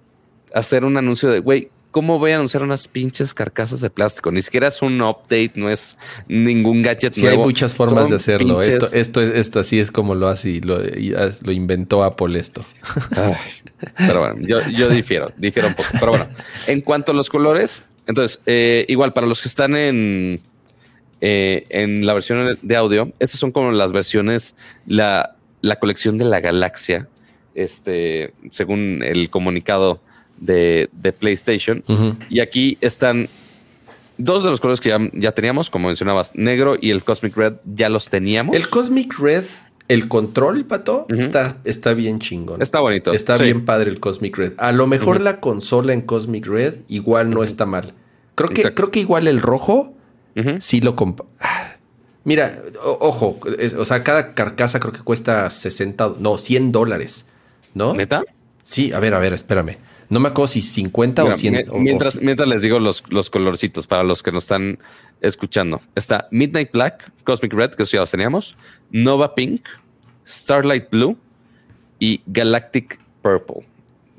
hacer 0.53 0.85
un 0.85 0.97
anuncio 0.99 1.31
de, 1.31 1.41
güey, 1.41 1.71
¿cómo 1.97 2.19
voy 2.19 2.33
a 2.33 2.35
anunciar 2.35 2.63
unas 2.63 2.89
pinches 2.89 3.33
carcasas 3.33 3.81
de 3.81 3.89
plástico? 3.89 4.31
Ni 4.31 4.43
siquiera 4.43 4.69
es 4.69 4.83
un 4.83 5.01
update, 5.01 5.53
no 5.55 5.71
es 5.71 5.97
ningún 6.29 6.83
gadget 6.83 7.15
sí, 7.15 7.27
hay 7.27 7.39
muchas 7.39 7.75
formas 7.75 8.11
de 8.11 8.17
hacerlo. 8.17 8.61
Esto, 8.61 8.89
esto, 8.93 9.23
esto 9.23 9.61
así 9.61 9.81
es 9.81 9.91
como 9.91 10.15
lo 10.15 10.29
hace 10.29 10.51
y 10.51 10.61
lo, 10.61 10.79
lo 10.79 11.53
inventó 11.53 12.05
Apple 12.05 12.39
esto. 12.39 12.63
pero 13.97 14.21
bueno, 14.21 14.37
yo, 14.47 14.91
difiero, 14.91 15.33
difiero 15.39 15.69
un 15.69 15.75
poco. 15.75 15.89
Pero 15.99 16.11
bueno, 16.11 16.29
en 16.67 16.83
cuanto 16.83 17.13
a 17.13 17.15
los 17.15 17.31
colores, 17.31 17.83
entonces, 18.07 18.43
eh, 18.45 18.85
igual 18.89 19.15
para 19.15 19.27
los 19.27 19.41
que 19.41 19.49
están 19.49 19.75
en, 19.75 20.39
eh, 21.23 21.65
en 21.71 22.05
la 22.05 22.13
versión 22.13 22.59
de 22.61 22.77
audio, 22.77 23.11
estas 23.21 23.41
son 23.41 23.53
como 23.53 23.73
las 23.73 23.93
versiones, 23.93 24.55
la, 24.87 25.35
la 25.63 25.77
colección 25.77 26.19
de 26.19 26.27
la 26.27 26.41
galaxia, 26.41 27.09
este, 27.55 28.35
según 28.51 29.03
el 29.03 29.31
comunicado 29.31 30.03
de, 30.39 30.89
PlayStation. 31.19 31.83
Y 32.29 32.41
aquí 32.41 32.79
están 32.81 33.29
dos 34.19 34.45
de 34.45 34.51
los 34.51 34.61
colores 34.61 34.81
que 34.81 35.11
ya, 35.15 35.33
teníamos, 35.33 35.71
como 35.71 35.89
mencionabas, 35.89 36.35
negro 36.35 36.77
y 36.81 36.91
el 36.91 37.05
Cosmic 37.05 37.37
Red 37.37 37.55
ya 37.65 37.89
los 37.89 38.09
teníamos. 38.09 38.55
El 38.55 38.69
Cosmic 38.69 39.19
Red, 39.19 39.45
el 39.89 40.09
control, 40.09 40.65
pato, 40.65 41.07
está, 41.09 41.59
está 41.65 41.95
bien 41.95 42.19
chingón. 42.19 42.63
Está 42.63 42.81
bonito. 42.81 43.13
Está 43.13 43.37
bien 43.37 43.65
padre 43.65 43.91
el 43.91 44.01
Cosmic 44.01 44.37
Red. 44.37 44.53
A 44.59 44.73
lo 44.73 44.87
mejor 44.87 45.21
la 45.21 45.41
consola 45.41 45.93
en 45.93 46.03
Cosmic 46.03 46.47
Red 46.47 46.75
igual 46.89 47.31
no 47.31 47.43
está 47.43 47.67
mal. 47.67 47.95
Creo 48.35 48.51
que, 48.51 48.75
creo 48.75 48.91
que 48.91 49.01
igual 49.01 49.29
el 49.29 49.41
rojo 49.41 49.95
sí 50.61 50.81
lo 50.81 50.95
ah, 51.41 51.77
Mira, 52.25 52.61
ojo, 52.83 53.39
o 53.79 53.85
sea, 53.85 54.03
cada 54.03 54.35
carcasa 54.35 54.81
creo 54.81 54.93
que 54.93 55.01
cuesta 55.01 55.49
60, 55.49 56.15
no, 56.19 56.39
100 56.39 56.73
dólares, 56.73 57.27
¿no? 57.73 57.95
¿Neta? 57.95 58.25
Sí, 58.65 58.93
a 58.93 58.99
ver, 58.99 59.15
a 59.15 59.21
ver, 59.21 59.33
espérame. 59.33 59.79
No 60.09 60.21
me 60.21 60.29
acuerdo 60.29 60.49
si 60.49 60.63
50 60.63 61.25
o 61.25 61.33
100. 61.33 61.67
Mientras, 61.75 62.21
mientras 62.21 62.49
les 62.49 62.63
digo 62.63 62.79
los, 62.79 63.03
los 63.09 63.31
colorcitos 63.31 63.87
para 63.87 64.05
los 64.05 64.23
que 64.23 64.33
nos 64.33 64.45
están 64.45 64.79
escuchando. 65.21 65.81
Está 65.95 66.29
Midnight 66.31 66.73
Black, 66.73 67.13
Cosmic 67.25 67.53
Red, 67.53 67.71
que 67.75 67.85
ya 67.85 68.01
los 68.01 68.11
teníamos, 68.11 68.57
Nova 68.91 69.35
Pink, 69.35 69.67
Starlight 70.27 70.91
Blue 70.91 71.17
y 71.99 72.21
Galactic 72.27 73.01
Purple. 73.23 73.67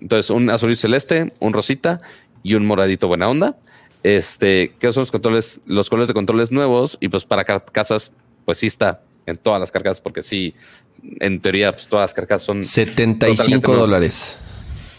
Entonces, 0.01 0.29
un 0.29 0.49
azul 0.49 0.71
y 0.71 0.75
celeste, 0.75 1.31
un 1.39 1.53
rosita 1.53 2.01
y 2.43 2.55
un 2.55 2.65
moradito 2.65 3.07
buena 3.07 3.29
onda. 3.29 3.57
Este, 4.03 4.73
que 4.79 4.93
son 4.93 5.01
los 5.01 5.11
controles, 5.11 5.59
los 5.65 5.89
colores 5.89 6.07
de 6.07 6.13
controles 6.13 6.51
nuevos, 6.51 6.97
y 7.01 7.09
pues 7.09 7.25
para 7.25 7.43
carcasas, 7.43 8.11
pues 8.45 8.59
sí 8.59 8.67
está 8.67 9.01
en 9.25 9.37
todas 9.37 9.59
las 9.59 9.71
carcasas, 9.71 9.99
porque 10.01 10.21
sí, 10.21 10.53
en 11.19 11.41
teoría, 11.41 11.73
pues 11.73 11.87
todas 11.87 12.03
las 12.03 12.13
carcasas 12.13 12.45
son 12.45 12.63
75 12.63 13.75
dólares. 13.75 14.37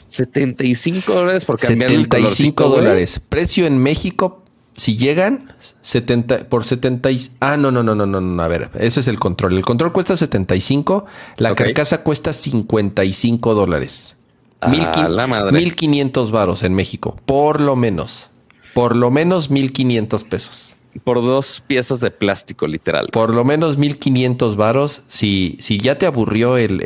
75 0.08 1.12
dólares 1.12 1.44
por 1.44 1.58
cambiar 1.58 1.90
75 1.90 2.68
dólares. 2.68 3.20
Precio 3.28 3.66
en 3.66 3.78
México 3.78 4.42
si 4.78 4.96
llegan 4.96 5.52
70 5.82 6.48
por 6.48 6.64
70 6.64 7.10
y, 7.10 7.20
ah 7.40 7.56
no 7.56 7.72
no 7.72 7.82
no 7.82 7.96
no 7.96 8.06
no 8.06 8.20
no 8.20 8.42
a 8.42 8.46
ver 8.46 8.70
ese 8.78 9.00
es 9.00 9.08
el 9.08 9.18
control 9.18 9.56
el 9.56 9.64
control 9.64 9.92
cuesta 9.92 10.16
75 10.16 11.04
la 11.36 11.54
carcasa 11.56 12.04
cuesta 12.04 12.32
55 12.32 13.54
dólares 13.54 14.16
ah, 14.60 15.08
la 15.08 15.26
madre. 15.26 15.50
1500 15.50 16.30
varos 16.30 16.62
en 16.62 16.74
México 16.74 17.16
por 17.26 17.60
lo 17.60 17.74
menos 17.74 18.30
por 18.72 18.94
lo 18.94 19.10
menos 19.10 19.50
1500 19.50 20.22
pesos 20.22 20.74
por 21.04 21.22
dos 21.22 21.62
piezas 21.66 22.00
de 22.00 22.10
plástico, 22.10 22.66
literal. 22.66 23.08
Por 23.12 23.34
lo 23.34 23.44
menos 23.44 23.78
1500 23.78 24.56
varos. 24.56 25.02
Si, 25.06 25.56
si 25.60 25.78
ya 25.78 25.96
te 25.96 26.06
aburrió 26.06 26.56
el, 26.56 26.80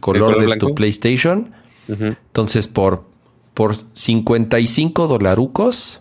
color, 0.00 0.46
de 0.46 0.56
tu 0.58 0.74
PlayStation, 0.74 1.52
entonces 1.88 2.68
por, 2.68 3.04
por 3.54 3.74
55 3.74 5.06
dolarucos, 5.06 6.00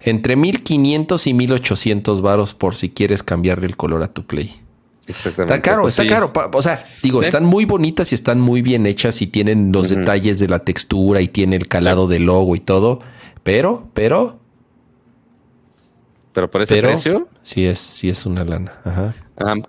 entre 0.00 0.36
1500 0.36 1.26
y 1.26 1.34
1800 1.34 2.22
varos 2.22 2.54
por 2.54 2.76
si 2.76 2.90
quieres 2.90 3.22
cambiarle 3.22 3.66
el 3.66 3.76
color 3.76 4.02
a 4.02 4.08
tu 4.08 4.24
Play. 4.24 4.60
Exactamente. 5.06 5.54
Está 5.54 5.62
caro, 5.62 5.88
está 5.88 6.06
caro. 6.06 6.32
O 6.52 6.62
sea, 6.62 6.82
digo, 7.02 7.22
están 7.22 7.44
muy 7.44 7.64
bonitas 7.64 8.12
y 8.12 8.14
están 8.14 8.40
muy 8.40 8.60
bien 8.62 8.86
hechas 8.86 9.22
y 9.22 9.26
tienen 9.28 9.72
los 9.72 9.88
detalles 9.88 10.38
de 10.38 10.48
la 10.48 10.60
textura 10.60 11.20
y 11.20 11.28
tiene 11.28 11.56
el 11.56 11.68
calado 11.68 12.08
del 12.08 12.26
logo 12.26 12.56
y 12.56 12.60
todo. 12.60 13.00
Pero, 13.42 13.88
pero 13.94 14.40
pero 16.36 16.50
por 16.50 16.60
ese 16.60 16.82
precio. 16.82 17.28
Sí 17.40 17.64
es, 17.64 17.78
sí 17.78 18.10
es 18.10 18.26
una 18.26 18.44
lana. 18.44 18.74
Ajá. 18.84 19.14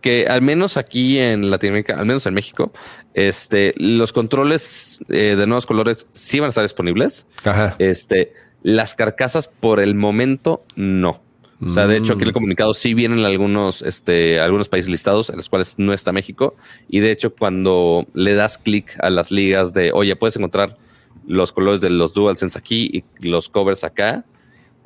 Que 0.02 0.28
al 0.28 0.42
menos 0.42 0.78
aquí 0.78 1.20
en 1.20 1.50
Latinoamérica, 1.50 2.00
al 2.00 2.06
menos 2.06 2.26
en 2.26 2.34
México, 2.34 2.72
este, 3.14 3.74
los 3.78 4.14
controles 4.14 5.00
eh, 5.10 5.36
de 5.38 5.48
nuevos 5.48 5.66
colores 5.66 6.08
sí 6.14 6.40
van 6.40 6.48
a 6.48 6.50
estar 6.50 6.64
disponibles. 6.64 7.26
Ajá. 7.44 7.76
Este, 7.80 8.34
las 8.64 8.96
carcasas 8.96 9.50
por 9.60 9.80
el 9.80 9.96
momento 9.96 10.64
no. 10.76 11.22
O 11.66 11.72
sea, 11.72 11.88
de 11.88 11.98
hecho, 11.98 12.14
aquí 12.14 12.22
el 12.22 12.30
mm. 12.30 12.34
comunicado 12.34 12.74
sí 12.76 12.94
vienen 12.94 13.26
algunos, 13.26 13.82
este, 13.82 14.40
algunos 14.40 14.70
países 14.70 14.92
listados 14.92 15.32
en 15.32 15.38
los 15.38 15.50
cuales 15.50 15.80
no 15.80 15.92
está 15.92 16.12
México. 16.12 16.56
Y 16.88 17.00
de 17.00 17.10
hecho, 17.10 17.34
cuando 17.34 18.06
le 18.14 18.36
das 18.36 18.60
clic 18.60 18.96
a 19.00 19.10
las 19.10 19.32
ligas 19.32 19.74
de, 19.74 19.92
oye, 19.92 20.16
puedes 20.16 20.36
encontrar 20.36 20.78
los 21.26 21.52
colores 21.52 21.82
de 21.82 21.90
los 21.90 22.14
DualSense 22.14 22.60
aquí 22.60 23.04
y 23.20 23.28
los 23.28 23.50
covers 23.50 23.84
acá, 23.84 24.24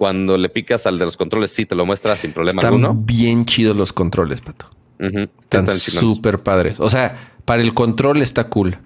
cuando 0.02 0.36
le 0.36 0.50
picas 0.50 0.88
al 0.88 0.98
de 0.98 1.06
los 1.06 1.16
controles, 1.16 1.52
sí 1.52 1.68
te 1.68 1.76
lo 1.76 1.86
muestra 1.86 2.16
sin 2.16 2.32
problema 2.32 2.60
Están 2.60 2.74
alguno. 2.74 2.96
bien 2.96 3.46
chidos 3.46 3.76
los 3.76 3.94
controles, 3.94 4.42
Pato. 4.42 4.66
Están 4.98 5.68
súper 5.68 6.40
padres. 6.40 6.80
O 6.80 6.90
sea, 6.90 7.36
para 7.46 7.62
el 7.62 7.76
control 7.76 8.24
está 8.24 8.46
cool. 8.46 8.80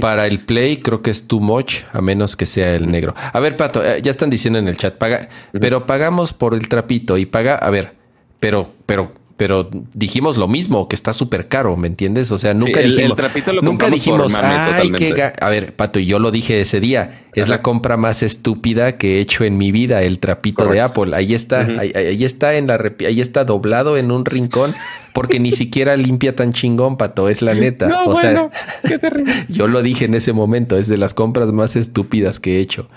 Para 0.00 0.26
el 0.26 0.40
play 0.40 0.78
creo 0.78 1.02
que 1.02 1.12
es 1.12 1.28
too 1.28 1.38
much, 1.38 1.82
a 1.92 2.00
menos 2.00 2.34
que 2.34 2.46
sea 2.46 2.74
el 2.74 2.90
negro. 2.90 3.14
A 3.32 3.38
ver, 3.38 3.56
Pato, 3.56 3.84
eh, 3.84 4.02
ya 4.02 4.10
están 4.10 4.28
diciendo 4.28 4.58
en 4.58 4.66
el 4.66 4.76
chat, 4.76 4.96
paga, 4.98 5.28
pero 5.52 5.86
pagamos 5.86 6.32
por 6.32 6.54
el 6.54 6.66
trapito 6.66 7.16
y 7.16 7.26
paga, 7.26 7.54
a 7.54 7.70
ver, 7.70 7.94
pero, 8.40 8.72
pero 8.86 9.12
pero 9.36 9.68
dijimos 9.94 10.36
lo 10.36 10.46
mismo, 10.46 10.88
que 10.88 10.94
está 10.94 11.12
súper 11.12 11.48
caro, 11.48 11.76
¿me 11.76 11.88
entiendes? 11.88 12.30
O 12.30 12.38
sea, 12.38 12.54
nunca 12.54 12.80
dijimos, 12.80 13.18
nunca 13.62 13.90
dijimos, 13.90 14.32
ay, 14.36 14.92
qué 14.92 15.32
a 15.40 15.48
ver, 15.48 15.74
Pato, 15.74 15.98
y 15.98 16.06
yo 16.06 16.20
lo 16.20 16.30
dije 16.30 16.60
ese 16.60 16.78
día, 16.78 17.24
es 17.34 17.48
la 17.48 17.60
compra 17.60 17.96
más 17.96 18.22
estúpida 18.22 18.96
que 18.96 19.16
he 19.16 19.20
hecho 19.20 19.44
en 19.44 19.56
mi 19.56 19.72
vida, 19.72 20.02
el 20.02 20.20
trapito 20.20 20.66
de 20.66 20.80
Apple. 20.80 21.16
Ahí 21.16 21.34
está, 21.34 21.66
ahí, 21.78 22.24
está 22.24 22.54
en 22.54 22.68
la 22.68 22.78
ahí 23.06 23.20
está 23.20 23.44
doblado 23.44 23.96
en 23.96 24.12
un 24.12 24.24
rincón, 24.24 24.74
porque 25.12 25.40
ni 25.40 25.50
siquiera 25.50 25.96
limpia 25.96 26.36
tan 26.36 26.52
chingón, 26.52 26.96
Pato, 26.96 27.28
es 27.28 27.42
la 27.42 27.54
neta. 27.54 28.04
o 28.06 28.16
sea, 28.16 28.50
qué 28.86 28.98
terrible. 28.98 29.32
yo 29.48 29.66
lo 29.66 29.82
dije 29.82 30.04
en 30.04 30.14
ese 30.14 30.32
momento, 30.32 30.76
es 30.76 30.86
de 30.86 30.96
las 30.96 31.12
compras 31.12 31.50
más 31.50 31.74
estúpidas 31.74 32.38
que 32.38 32.58
he 32.58 32.60
hecho. 32.60 32.88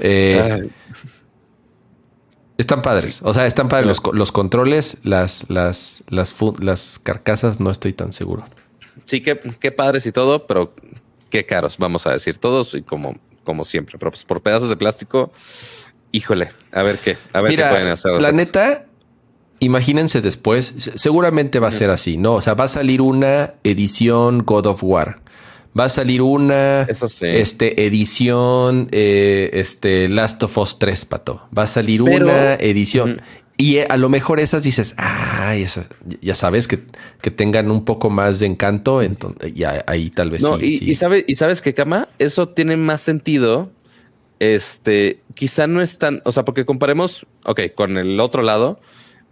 Eh, 0.00 0.68
están 2.56 2.82
padres. 2.82 3.20
O 3.22 3.34
sea, 3.34 3.46
están 3.46 3.68
padres 3.68 3.86
los, 3.86 4.00
los, 4.12 4.32
controles, 4.32 4.98
las, 5.02 5.44
las, 5.48 6.04
las, 6.08 6.34
las 6.60 6.98
carcasas, 6.98 7.60
no 7.60 7.70
estoy 7.70 7.92
tan 7.92 8.12
seguro. 8.12 8.44
Sí, 9.06 9.20
qué, 9.20 9.40
qué 9.60 9.72
padres 9.72 10.06
y 10.06 10.12
todo, 10.12 10.46
pero 10.46 10.74
qué 11.30 11.44
caros, 11.44 11.78
vamos 11.78 12.06
a 12.06 12.12
decir 12.12 12.38
todos 12.38 12.74
y 12.74 12.82
como, 12.82 13.16
como 13.42 13.64
siempre. 13.64 13.98
Pero 13.98 14.12
pues 14.12 14.24
por 14.24 14.40
pedazos 14.40 14.68
de 14.68 14.76
plástico, 14.76 15.32
híjole, 16.12 16.50
a 16.72 16.82
ver 16.82 16.98
qué, 16.98 17.16
a 17.32 17.40
ver 17.40 17.56
qué 17.56 17.64
pueden 17.64 17.88
hacer. 17.88 18.20
La 18.22 18.30
neta, 18.30 18.86
imagínense 19.58 20.20
después, 20.20 20.74
seguramente 20.94 21.58
va 21.58 21.68
a 21.68 21.72
ser 21.72 21.90
así, 21.90 22.18
¿no? 22.18 22.34
O 22.34 22.40
sea, 22.40 22.54
va 22.54 22.64
a 22.64 22.68
salir 22.68 23.00
una 23.00 23.54
edición 23.64 24.44
God 24.44 24.66
of 24.66 24.84
War 24.84 25.23
Va 25.78 25.84
a 25.84 25.88
salir 25.88 26.22
una 26.22 26.86
este, 27.20 27.84
edición 27.84 28.88
eh, 28.92 29.50
este, 29.54 30.08
Last 30.08 30.42
of 30.44 30.56
Us 30.56 30.78
3, 30.78 31.04
pato. 31.06 31.42
Va 31.56 31.64
a 31.64 31.66
salir 31.66 32.00
una 32.00 32.54
edición. 32.54 33.20
Y 33.56 33.76
eh, 33.78 33.86
a 33.88 33.96
lo 33.96 34.08
mejor 34.08 34.40
esas 34.40 34.62
dices, 34.62 34.94
ay, 34.96 35.66
ya 36.20 36.34
sabes, 36.34 36.66
que, 36.68 36.80
que, 37.20 37.30
tengan 37.30 37.70
un 37.70 37.84
poco 37.84 38.10
más 38.10 38.40
de 38.40 38.46
encanto, 38.46 39.00
entonces 39.02 39.54
ya 39.54 39.84
ahí 39.86 40.10
tal 40.10 40.30
vez 40.30 40.42
no, 40.42 40.58
sí, 40.58 40.78
y, 40.80 40.90
Y, 40.90 40.96
sabe, 40.96 41.24
y 41.26 41.36
sabes 41.36 41.62
que, 41.62 41.72
Cama, 41.72 42.08
eso 42.18 42.48
tiene 42.48 42.76
más 42.76 43.00
sentido. 43.00 43.70
Este, 44.40 45.20
quizá 45.34 45.66
no 45.68 45.80
es 45.80 45.98
tan, 45.98 46.20
o 46.24 46.32
sea, 46.32 46.44
porque 46.44 46.64
comparemos, 46.64 47.26
ok, 47.44 47.60
con 47.74 47.96
el 47.96 48.18
otro 48.18 48.42
lado, 48.42 48.80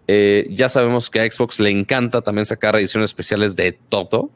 eh, 0.09 0.49
ya 0.51 0.69
sabemos 0.69 1.11
que 1.11 1.21
a 1.21 1.31
Xbox 1.31 1.61
le 1.61 1.71
encanta 1.71 2.23
también 2.23 2.45
sacar 2.45 2.75
ediciones 2.77 3.11
especiales 3.11 3.55
de 3.55 3.73
todo, 3.73 4.31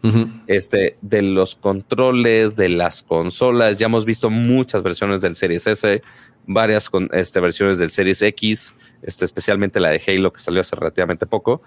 este, 0.47 0.97
de 1.03 1.23
los 1.23 1.57
controles, 1.57 2.57
de 2.57 2.69
las 2.69 3.03
consolas. 3.03 3.79
Ya 3.79 3.87
hemos 3.87 4.05
visto 4.05 4.31
muchas 4.31 4.83
versiones 4.83 5.21
del 5.21 5.35
Series 5.35 5.67
S, 5.67 6.03
varias 6.47 6.89
con, 6.89 7.11
este, 7.13 7.41
versiones 7.41 7.79
del 7.79 7.91
Series 7.91 8.23
X, 8.23 8.75
este, 9.03 9.25
especialmente 9.25 9.81
la 9.81 9.91
de 9.91 10.01
Halo 10.07 10.33
que 10.33 10.41
salió 10.41 10.61
hace 10.61 10.77
relativamente 10.77 11.27
poco. 11.27 11.63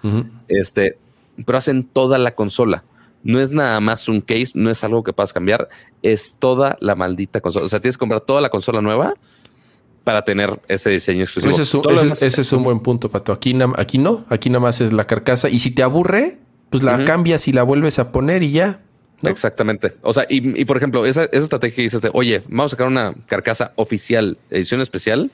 Este, 0.48 0.96
pero 1.44 1.58
hacen 1.58 1.82
toda 1.82 2.16
la 2.18 2.34
consola. 2.34 2.84
No 3.22 3.38
es 3.38 3.50
nada 3.50 3.80
más 3.80 4.08
un 4.08 4.22
case, 4.22 4.52
no 4.54 4.70
es 4.70 4.82
algo 4.82 5.04
que 5.04 5.12
puedas 5.12 5.34
cambiar, 5.34 5.68
es 6.02 6.36
toda 6.38 6.78
la 6.80 6.94
maldita 6.94 7.42
consola. 7.42 7.66
O 7.66 7.68
sea, 7.68 7.80
tienes 7.80 7.96
que 7.98 8.00
comprar 8.00 8.22
toda 8.22 8.40
la 8.40 8.48
consola 8.48 8.80
nueva 8.80 9.14
para 10.04 10.24
tener 10.24 10.60
ese 10.68 10.90
diseño 10.90 11.24
exclusivo. 11.24 11.52
Ese 11.52 12.40
es 12.40 12.52
un, 12.52 12.62
buen 12.62 12.80
punto, 12.80 13.08
Pato. 13.08 13.32
Aquí, 13.32 13.56
aquí 13.76 13.98
no, 13.98 14.24
aquí 14.28 14.50
nada 14.50 14.60
más 14.60 14.80
es 14.80 14.92
la 14.92 15.06
carcasa. 15.06 15.48
Y 15.48 15.60
si 15.60 15.70
te 15.70 15.82
aburre, 15.82 16.38
pues 16.70 16.82
la 16.82 17.04
cambias 17.04 17.48
y 17.48 17.52
la 17.52 17.62
vuelves 17.62 17.98
a 17.98 18.12
poner 18.12 18.42
y 18.42 18.52
ya. 18.52 18.80
Exactamente. 19.22 19.96
O 20.02 20.12
sea, 20.12 20.26
y, 20.28 20.64
por 20.64 20.76
ejemplo, 20.76 21.04
esa, 21.04 21.24
estrategia 21.24 21.76
que 21.76 21.82
dices 21.82 22.00
de, 22.00 22.10
oye, 22.14 22.42
vamos 22.48 22.72
a 22.72 22.76
sacar 22.76 22.86
una 22.86 23.14
carcasa 23.26 23.72
oficial, 23.76 24.38
edición 24.50 24.80
especial, 24.80 25.30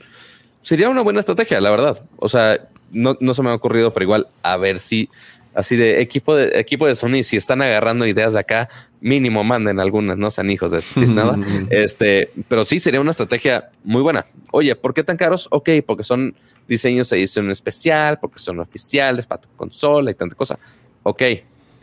sería 0.61 0.89
una 0.89 1.01
buena 1.01 1.21
estrategia, 1.21 1.61
la 1.61 1.71
verdad. 1.71 2.03
O 2.17 2.27
sea, 2.27 2.67
no, 2.91 3.17
no 3.21 3.33
se 3.33 3.43
me 3.43 3.49
ha 3.49 3.53
ocurrido, 3.53 3.93
pero 3.93 4.03
igual, 4.03 4.27
a 4.43 4.57
ver 4.57 4.79
si 4.79 5.09
así 5.57 5.75
de 5.75 6.01
equipo 6.01 6.35
de 6.35 6.59
equipo 6.59 6.85
de 6.85 6.93
Sony, 6.93 7.23
si 7.23 7.35
están 7.35 7.63
agarrando 7.63 8.05
ideas 8.05 8.33
de 8.33 8.39
acá, 8.39 8.69
mínimo 9.01 9.43
manden 9.43 9.79
algunas, 9.79 10.15
no 10.15 10.29
sean 10.29 10.51
hijos 10.51 10.71
de 10.71 10.77
eso, 10.77 10.99
nada. 11.15 11.35
este, 11.71 12.31
pero 12.47 12.63
sí 12.63 12.79
sería 12.79 13.01
una 13.01 13.09
estrategia 13.09 13.71
muy 13.83 14.03
buena. 14.03 14.23
Oye, 14.51 14.75
¿por 14.75 14.93
qué 14.93 15.03
tan 15.03 15.17
caros? 15.17 15.47
Ok, 15.49 15.69
porque 15.85 16.03
son 16.03 16.35
diseños 16.67 17.09
de 17.09 17.17
edición 17.17 17.49
especial, 17.49 18.19
porque 18.19 18.37
son 18.37 18.59
oficiales 18.59 19.25
para 19.25 19.41
tu 19.41 19.49
consola 19.55 20.11
y 20.11 20.13
tanta 20.13 20.35
cosa. 20.35 20.59
Ok, 21.01 21.23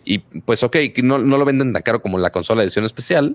y 0.05 0.18
pues 0.18 0.62
ok, 0.62 0.77
no, 1.03 1.18
no 1.18 1.37
lo 1.37 1.45
venden 1.45 1.72
tan 1.72 1.83
caro 1.83 2.01
como 2.01 2.16
la 2.16 2.31
consola 2.31 2.61
de 2.61 2.66
edición 2.66 2.85
especial, 2.85 3.35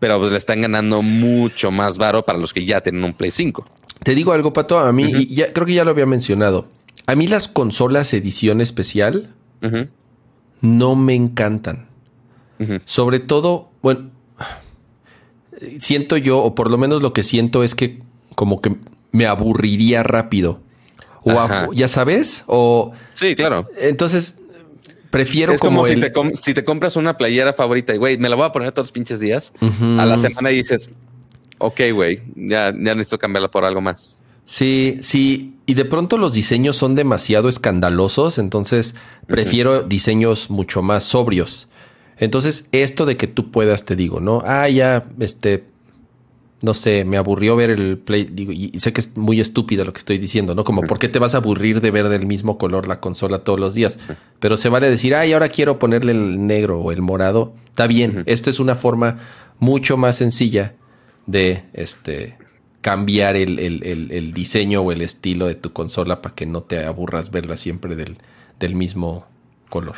pero 0.00 0.18
pues 0.18 0.32
le 0.32 0.38
están 0.38 0.60
ganando 0.60 1.02
mucho 1.02 1.70
más 1.70 1.98
varo 1.98 2.24
para 2.24 2.38
los 2.40 2.52
que 2.52 2.64
ya 2.64 2.80
tienen 2.80 3.04
un 3.04 3.14
Play 3.14 3.30
5. 3.30 3.64
Te 4.02 4.16
digo 4.16 4.32
algo, 4.32 4.52
Pato, 4.52 4.80
a 4.80 4.92
mí, 4.92 5.26
ya, 5.26 5.52
creo 5.52 5.66
que 5.66 5.74
ya 5.74 5.84
lo 5.84 5.92
había 5.92 6.06
mencionado. 6.06 6.68
A 7.06 7.14
mí 7.14 7.28
las 7.28 7.46
consolas 7.46 8.12
edición 8.12 8.60
especial 8.60 9.35
no 10.60 10.96
me 10.96 11.14
encantan. 11.14 11.88
Sobre 12.84 13.18
todo, 13.18 13.70
bueno, 13.82 14.10
siento 15.78 16.16
yo, 16.16 16.38
o 16.38 16.54
por 16.54 16.70
lo 16.70 16.78
menos 16.78 17.02
lo 17.02 17.12
que 17.12 17.22
siento 17.22 17.62
es 17.62 17.74
que 17.74 18.00
como 18.34 18.60
que 18.60 18.76
me 19.12 19.26
aburriría 19.26 20.02
rápido. 20.02 20.60
O 21.22 21.72
ya 21.72 21.88
sabes, 21.88 22.44
o... 22.46 22.92
Sí, 23.14 23.34
claro. 23.34 23.66
Entonces, 23.78 24.38
prefiero 25.10 25.52
es 25.52 25.60
como, 25.60 25.84
si, 25.86 25.98
te 25.98 26.12
si, 26.34 26.54
te 26.54 26.64
compras 26.64 26.94
una 26.94 27.16
playera 27.16 27.52
favorita 27.52 27.94
y, 27.94 27.98
güey, 27.98 28.16
me 28.16 28.28
la 28.28 28.36
voy 28.36 28.46
a 28.46 28.52
poner 28.52 28.70
todos 28.70 28.86
los 28.86 28.92
pinches 28.92 29.18
días. 29.18 29.52
A 29.60 30.06
la 30.06 30.18
semana 30.18 30.52
y 30.52 30.56
dices, 30.56 30.90
ok, 31.58 31.80
güey, 31.92 32.22
ya, 32.36 32.66
ya 32.70 32.94
necesito 32.94 33.18
cambiarla 33.18 33.50
por 33.50 33.64
algo 33.64 33.80
más. 33.80 34.20
Sí, 34.46 34.98
sí. 35.02 35.54
Y 35.66 35.74
de 35.74 35.84
pronto 35.84 36.16
los 36.16 36.32
diseños 36.32 36.76
son 36.76 36.94
demasiado 36.94 37.48
escandalosos, 37.48 38.38
entonces 38.38 38.94
prefiero 39.26 39.82
diseños 39.82 40.48
mucho 40.48 40.80
más 40.80 41.02
sobrios. 41.02 41.68
Entonces, 42.18 42.68
esto 42.72 43.04
de 43.04 43.16
que 43.16 43.26
tú 43.26 43.50
puedas, 43.50 43.84
te 43.84 43.96
digo, 43.96 44.20
¿no? 44.20 44.42
Ah, 44.46 44.68
ya, 44.68 45.04
este, 45.18 45.64
no 46.62 46.72
sé, 46.72 47.04
me 47.04 47.16
aburrió 47.16 47.56
ver 47.56 47.70
el 47.70 47.98
play, 47.98 48.24
digo, 48.24 48.52
y 48.52 48.70
sé 48.78 48.92
que 48.92 49.00
es 49.00 49.16
muy 49.16 49.40
estúpido 49.40 49.84
lo 49.84 49.92
que 49.92 49.98
estoy 49.98 50.18
diciendo, 50.18 50.54
¿no? 50.54 50.64
Como, 50.64 50.82
¿por 50.82 50.98
qué 50.98 51.08
te 51.08 51.18
vas 51.18 51.34
a 51.34 51.38
aburrir 51.38 51.80
de 51.80 51.90
ver 51.90 52.08
del 52.08 52.26
mismo 52.26 52.56
color 52.56 52.86
la 52.86 53.00
consola 53.00 53.40
todos 53.40 53.60
los 53.60 53.74
días? 53.74 53.98
Pero 54.38 54.56
se 54.56 54.68
vale 54.68 54.88
decir, 54.88 55.16
ay, 55.16 55.32
ahora 55.32 55.48
quiero 55.48 55.78
ponerle 55.80 56.12
el 56.12 56.46
negro 56.46 56.80
o 56.80 56.92
el 56.92 57.02
morado. 57.02 57.52
Está 57.66 57.86
bien, 57.88 58.22
esta 58.26 58.50
es 58.50 58.60
una 58.60 58.76
forma 58.76 59.18
mucho 59.58 59.96
más 59.96 60.16
sencilla 60.16 60.74
de, 61.26 61.64
este, 61.74 62.38
cambiar 62.86 63.34
el, 63.34 64.32
diseño 64.32 64.80
o 64.80 64.92
el 64.92 65.02
estilo 65.02 65.48
de 65.48 65.56
tu 65.56 65.72
consola 65.72 66.22
para 66.22 66.36
que 66.36 66.46
no 66.46 66.62
te 66.62 66.84
aburras 66.84 67.32
verla 67.32 67.56
siempre 67.56 67.96
del, 67.96 68.74
mismo 68.76 69.26
color. 69.70 69.96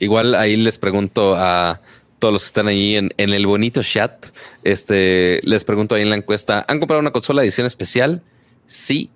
Igual 0.00 0.34
ahí 0.34 0.56
les 0.56 0.78
pregunto 0.78 1.36
a 1.36 1.80
todos 2.18 2.32
los 2.32 2.42
que 2.42 2.46
están 2.48 2.66
ahí 2.66 2.96
en, 2.96 3.12
el 3.16 3.46
bonito 3.46 3.84
chat, 3.84 4.30
este, 4.64 5.42
les 5.44 5.62
pregunto 5.62 5.94
ahí 5.94 6.02
en 6.02 6.10
la 6.10 6.16
encuesta, 6.16 6.64
¿han 6.66 6.80
comprado 6.80 6.98
una 6.98 7.12
consola 7.12 7.42
de 7.42 7.46
edición 7.46 7.68
especial? 7.68 8.20
¿Sí 8.66 9.10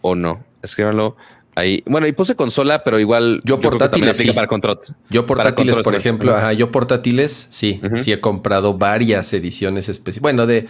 o 0.00 0.14
no? 0.14 0.44
Escríbanlo 0.62 1.16
ahí. 1.56 1.82
Bueno, 1.86 2.06
y 2.06 2.12
puse 2.12 2.36
consola, 2.36 2.84
pero 2.84 3.00
igual 3.00 3.40
yo, 3.42 3.58
portátiles 3.58 4.16
sí. 4.16 4.30
para 4.30 4.46
control. 4.46 4.78
Yo 5.08 5.26
portátiles, 5.26 5.76
por 5.78 5.96
ejemplo, 5.96 6.36
ajá, 6.36 6.52
yo 6.52 6.70
portátiles, 6.70 7.48
sí, 7.50 7.80
sí 7.98 8.12
he 8.12 8.20
comprado 8.20 8.78
varias 8.78 9.32
ediciones 9.32 9.88
especiales. 9.88 10.22
Bueno, 10.22 10.46
de 10.46 10.68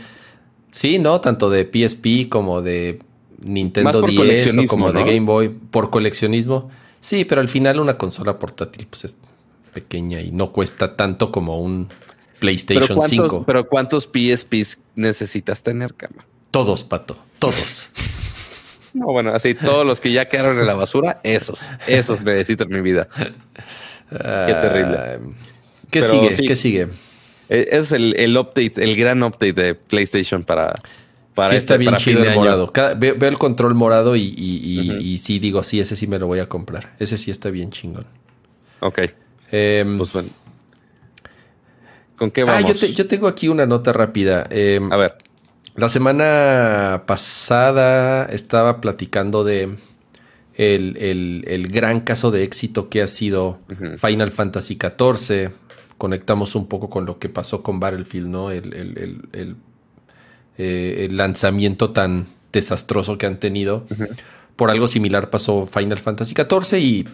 sí, 0.70 0.98
no, 0.98 1.20
tanto 1.20 1.50
de 1.50 1.64
PSP 1.64 2.28
como 2.28 2.62
de 2.62 3.00
Nintendo 3.42 4.02
10 4.02 4.58
o 4.58 4.66
como 4.66 4.92
de 4.92 5.02
Game 5.02 5.20
Boy 5.20 5.48
por 5.48 5.90
coleccionismo. 5.90 6.70
Sí, 7.00 7.24
pero 7.24 7.40
al 7.40 7.48
final 7.48 7.80
una 7.80 7.96
consola 7.96 8.38
portátil 8.38 8.86
pues 8.88 9.04
es 9.04 9.16
pequeña 9.72 10.20
y 10.20 10.32
no 10.32 10.52
cuesta 10.52 10.96
tanto 10.96 11.32
como 11.32 11.60
un 11.60 11.88
PlayStation 12.38 13.00
5. 13.02 13.44
Pero 13.46 13.68
¿cuántos 13.68 14.04
PSPs 14.04 14.80
necesitas 14.96 15.62
tener, 15.62 15.94
Cama? 15.94 16.26
Todos, 16.50 16.84
pato, 16.84 17.16
todos. 17.38 17.88
No, 18.92 19.06
bueno, 19.06 19.30
así 19.32 19.54
todos 19.54 19.86
los 19.86 20.00
que 20.00 20.10
ya 20.10 20.28
quedaron 20.28 20.58
en 20.58 20.66
la 20.66 20.74
basura, 20.74 21.20
esos, 21.22 21.60
esos 21.86 22.22
necesito 22.22 22.64
en 22.64 22.70
mi 22.70 22.80
vida. 22.80 23.06
Qué 24.10 24.16
terrible. 24.16 24.96
Ah, 24.98 25.18
¿Qué 25.88 26.02
sigue? 26.02 26.46
¿Qué 26.46 26.56
sigue? 26.56 26.88
Eh, 27.50 27.68
ese 27.72 27.78
es 27.78 27.92
el, 27.92 28.14
el, 28.16 28.36
update, 28.38 28.74
el 28.76 28.96
gran 28.96 29.22
update 29.22 29.52
de 29.52 29.74
PlayStation 29.74 30.44
para. 30.44 30.72
para 31.34 31.50
sí, 31.50 31.56
está 31.56 31.74
este, 31.74 31.78
bien 31.78 31.96
chido 31.96 32.22
el 32.22 32.34
morado. 32.34 32.72
veo, 32.96 33.16
el 33.20 33.38
control 33.38 33.74
morado 33.74 34.14
y, 34.16 34.22
y, 34.22 35.18
sí 35.18 35.40
digo, 35.40 35.62
sí, 35.64 35.80
ese 35.80 35.96
sí 35.96 36.06
me 36.06 36.18
lo 36.18 36.28
voy 36.28 36.38
a 36.38 36.48
comprar. 36.48 36.94
Ese 37.00 37.18
sí 37.18 37.30
está 37.30 37.50
bien 37.50 37.70
chingón. 37.70 38.06
Ok. 38.78 39.00
Em, 39.50 39.98
pues 39.98 40.12
bueno. 40.12 40.28
¿Con 42.16 42.30
qué 42.30 42.44
vamos? 42.44 42.64
Ah, 42.64 42.88
yo, 42.96 43.06
tengo 43.06 43.26
aquí 43.26 43.48
una 43.48 43.66
nota 43.66 43.92
rápida. 43.92 44.46
Em, 44.50 44.90
a 44.92 44.96
ver. 44.96 45.16
La 45.74 45.88
semana 45.88 47.04
pasada 47.06 48.26
estaba 48.26 48.80
platicando 48.80 49.44
de 49.44 49.76
el, 50.56 51.68
gran 51.70 52.00
caso 52.00 52.30
de 52.30 52.42
éxito 52.42 52.88
que 52.88 53.02
ha 53.02 53.06
sido 53.06 53.60
Final 53.98 54.30
Fantasy 54.30 54.78
XIV. 54.80 55.52
Conectamos 56.00 56.54
un 56.54 56.66
poco 56.66 56.88
con 56.88 57.04
lo 57.04 57.18
que 57.18 57.28
pasó 57.28 57.62
con 57.62 57.78
Battlefield, 57.78 58.26
¿no? 58.26 58.50
El, 58.50 59.58
eh, 60.56 61.08
lanzamiento 61.10 61.90
tan 61.90 62.28
desastroso 62.54 63.18
que 63.18 63.26
han 63.26 63.38
tenido. 63.38 63.86
Por 64.56 64.70
algo 64.70 64.88
similar 64.88 65.28
pasó 65.28 65.66
Final 65.66 65.98
Fantasy 65.98 66.34
XIV 66.34 66.78
y 66.78 67.04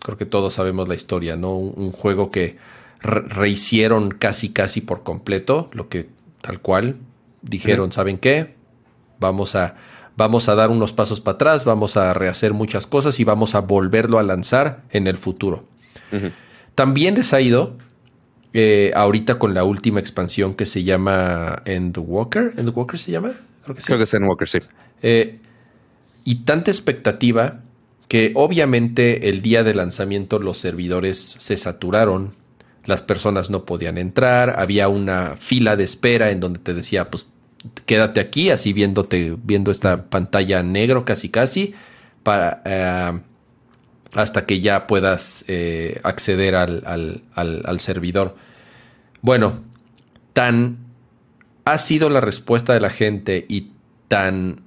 creo 0.00 0.16
que 0.16 0.26
todos 0.26 0.54
sabemos 0.54 0.86
la 0.86 0.94
historia, 0.94 1.34
¿no? 1.34 1.56
Un, 1.56 1.90
juego 1.90 2.30
que 2.30 2.56
rehicieron 3.00 4.12
casi 4.12 4.50
casi 4.50 4.80
por 4.80 5.02
completo, 5.02 5.68
lo 5.72 5.88
que 5.88 6.08
tal 6.40 6.60
cual 6.60 6.98
dijeron, 7.42 7.90
¿saben 7.90 8.16
qué? 8.16 8.54
Vamos 9.18 9.56
a, 9.56 9.74
vamos 10.16 10.48
a 10.48 10.54
dar 10.54 10.70
unos 10.70 10.92
pasos 10.92 11.20
para 11.20 11.34
atrás, 11.34 11.64
vamos 11.64 11.96
a 11.96 12.14
rehacer 12.14 12.54
muchas 12.54 12.86
cosas 12.86 13.18
y 13.18 13.24
vamos 13.24 13.56
a 13.56 13.60
volverlo 13.60 14.20
a 14.20 14.22
lanzar 14.22 14.84
en 14.90 15.08
el 15.08 15.18
futuro. 15.18 15.64
También 16.76 17.16
les 17.16 17.32
ha 17.32 17.40
ido 17.40 17.74
eh, 18.52 18.92
ahorita 18.94 19.38
con 19.38 19.54
la 19.54 19.64
última 19.64 20.00
expansión 20.00 20.54
que 20.54 20.66
se 20.66 20.84
llama 20.84 21.62
End 21.64 21.96
Walker. 21.98 22.52
¿End 22.56 22.70
Walker 22.74 22.98
se 22.98 23.12
llama? 23.12 23.32
Creo 23.64 23.74
que 23.74 23.80
sí. 23.80 23.86
Creo 23.86 23.98
que 23.98 24.04
es 24.04 24.14
End 24.14 24.26
Walker, 24.26 24.48
sí. 24.48 24.58
Eh, 25.02 25.38
y 26.24 26.44
tanta 26.44 26.70
expectativa 26.70 27.60
que 28.08 28.32
obviamente 28.34 29.28
el 29.28 29.42
día 29.42 29.64
de 29.64 29.74
lanzamiento 29.74 30.38
los 30.38 30.58
servidores 30.58 31.36
se 31.38 31.56
saturaron, 31.56 32.34
las 32.84 33.02
personas 33.02 33.50
no 33.50 33.64
podían 33.64 33.98
entrar, 33.98 34.60
había 34.60 34.88
una 34.88 35.36
fila 35.36 35.76
de 35.76 35.84
espera 35.84 36.30
en 36.30 36.40
donde 36.40 36.60
te 36.60 36.72
decía, 36.72 37.10
pues 37.10 37.30
quédate 37.84 38.20
aquí, 38.20 38.50
así 38.50 38.72
viéndote, 38.72 39.36
viendo 39.42 39.70
esta 39.70 40.04
pantalla 40.04 40.62
negro 40.62 41.04
casi 41.04 41.28
casi, 41.28 41.74
para, 42.22 42.62
eh, 42.64 43.20
hasta 44.12 44.46
que 44.46 44.60
ya 44.60 44.86
puedas 44.86 45.44
eh, 45.48 46.00
acceder 46.02 46.54
al, 46.54 47.22
al, 47.34 47.80
servidor. 47.80 48.36
Bueno, 49.20 49.62
tan 50.32 50.78
ha 51.64 51.78
sido 51.78 52.08
la 52.10 52.20
respuesta 52.20 52.72
de 52.72 52.80
la 52.80 52.90
gente 52.90 53.44
y 53.48 53.72
tan 54.08 54.62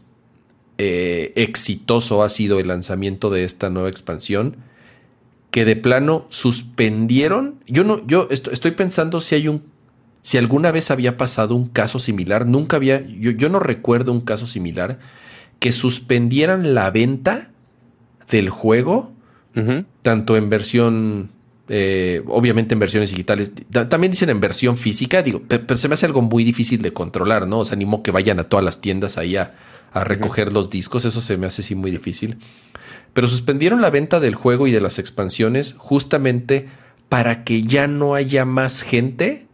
eh, 0.77 1.31
exitoso 1.35 2.23
ha 2.23 2.29
sido 2.29 2.59
el 2.59 2.67
lanzamiento 2.67 3.29
de 3.29 3.43
esta 3.43 3.69
nueva 3.69 3.89
expansión 3.89 4.57
que 5.51 5.65
de 5.65 5.75
plano 5.75 6.27
suspendieron. 6.29 7.55
Yo 7.65 7.83
no, 7.83 8.05
yo 8.05 8.27
estoy 8.29 8.71
pensando 8.71 9.21
si 9.21 9.35
hay 9.35 9.47
un 9.47 9.63
si 10.21 10.37
alguna 10.37 10.71
vez 10.71 10.91
había 10.91 11.17
pasado 11.17 11.55
un 11.55 11.67
caso 11.67 11.99
similar, 11.99 12.45
nunca 12.45 12.77
había, 12.77 13.05
yo, 13.07 13.49
no 13.49 13.59
recuerdo 13.59 14.11
un 14.11 14.21
caso 14.21 14.47
similar, 14.47 14.99
que 15.59 15.71
suspendieran 15.71 16.73
la 16.73 16.91
venta 16.91 17.51
del 18.29 18.49
juego, 18.49 19.13
tanto 20.01 20.37
en 20.37 20.49
versión, 20.49 21.29
eh, 21.67 22.21
obviamente 22.27 22.73
en 22.73 22.79
versiones 22.79 23.11
digitales, 23.11 23.51
también 23.89 24.11
dicen 24.11 24.29
en 24.29 24.39
versión 24.39 24.77
física, 24.77 25.21
digo, 25.21 25.41
pero, 25.47 25.77
se 25.77 25.87
me 25.87 25.93
hace 25.93 26.05
algo 26.05 26.21
muy 26.21 26.43
difícil 26.43 26.81
de 26.81 26.93
controlar, 26.93 27.47
¿no? 27.47 27.59
O 27.59 27.65
sea, 27.65 27.75
animo 27.75 28.03
que 28.03 28.11
vayan 28.11 28.39
a 28.39 28.43
todas 28.43 28.63
las 28.63 28.81
tiendas 28.81 29.17
ahí 29.17 29.35
a, 29.35 29.55
recoger 29.91 30.53
los 30.53 30.69
discos, 30.69 31.05
eso 31.05 31.19
se 31.19 31.35
me 31.35 31.47
hace 31.47 31.63
así 31.63 31.73
muy 31.73 31.89
difícil. 31.89 32.37
Pero 33.13 33.27
suspendieron 33.27 33.81
la 33.81 33.89
venta 33.89 34.19
del 34.19 34.35
juego 34.35 34.67
y 34.67 34.71
de 34.71 34.79
las 34.79 34.99
expansiones 34.99 35.73
justamente 35.79 36.67
para 37.09 37.43
que 37.43 37.63
ya 37.63 37.87
no 37.87 38.13
haya 38.13 38.45
más 38.45 38.83
gente 38.83 39.47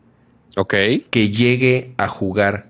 que 1.09 1.29
llegue 1.29 1.93
a 1.97 2.09
jugar. 2.09 2.67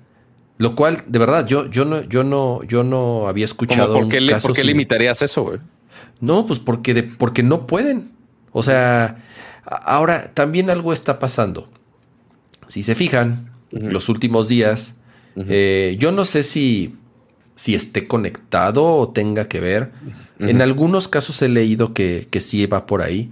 Lo 0.57 0.75
cual, 0.75 1.03
de 1.07 1.19
verdad, 1.19 1.47
yo, 1.47 1.69
yo 1.69 1.85
no, 1.85 2.03
yo 2.03 2.23
no, 2.23 2.63
yo 2.63 2.83
no 2.83 3.27
había 3.27 3.45
escuchado. 3.45 3.93
¿Por 3.93 4.09
qué, 4.09 4.37
¿por 4.41 4.53
qué 4.53 4.63
limitarías 4.63 5.21
eso, 5.21 5.43
güey? 5.43 5.59
No, 6.25 6.45
pues 6.45 6.59
porque, 6.59 6.93
de, 6.93 7.03
porque 7.03 7.43
no 7.43 7.67
pueden. 7.67 8.11
O 8.51 8.63
sea, 8.63 9.23
ahora 9.63 10.31
también 10.33 10.69
algo 10.69 10.91
está 10.91 11.19
pasando. 11.19 11.69
Si 12.67 12.81
se 12.81 12.95
fijan, 12.95 13.51
los 13.71 14.09
últimos 14.09 14.47
días, 14.47 14.95
eh, 15.35 15.95
yo 15.99 16.11
no 16.11 16.25
sé 16.25 16.43
si, 16.43 16.95
si 17.55 17.75
esté 17.75 18.07
conectado 18.07 18.85
o 18.85 19.09
tenga 19.09 19.47
que 19.47 19.59
ver. 19.59 19.91
En 20.39 20.61
algunos 20.61 21.07
casos 21.07 21.41
he 21.41 21.49
leído 21.49 21.93
que, 21.93 22.27
que 22.31 22.41
sí 22.41 22.65
va 22.65 22.87
por 22.87 23.01
ahí. 23.01 23.31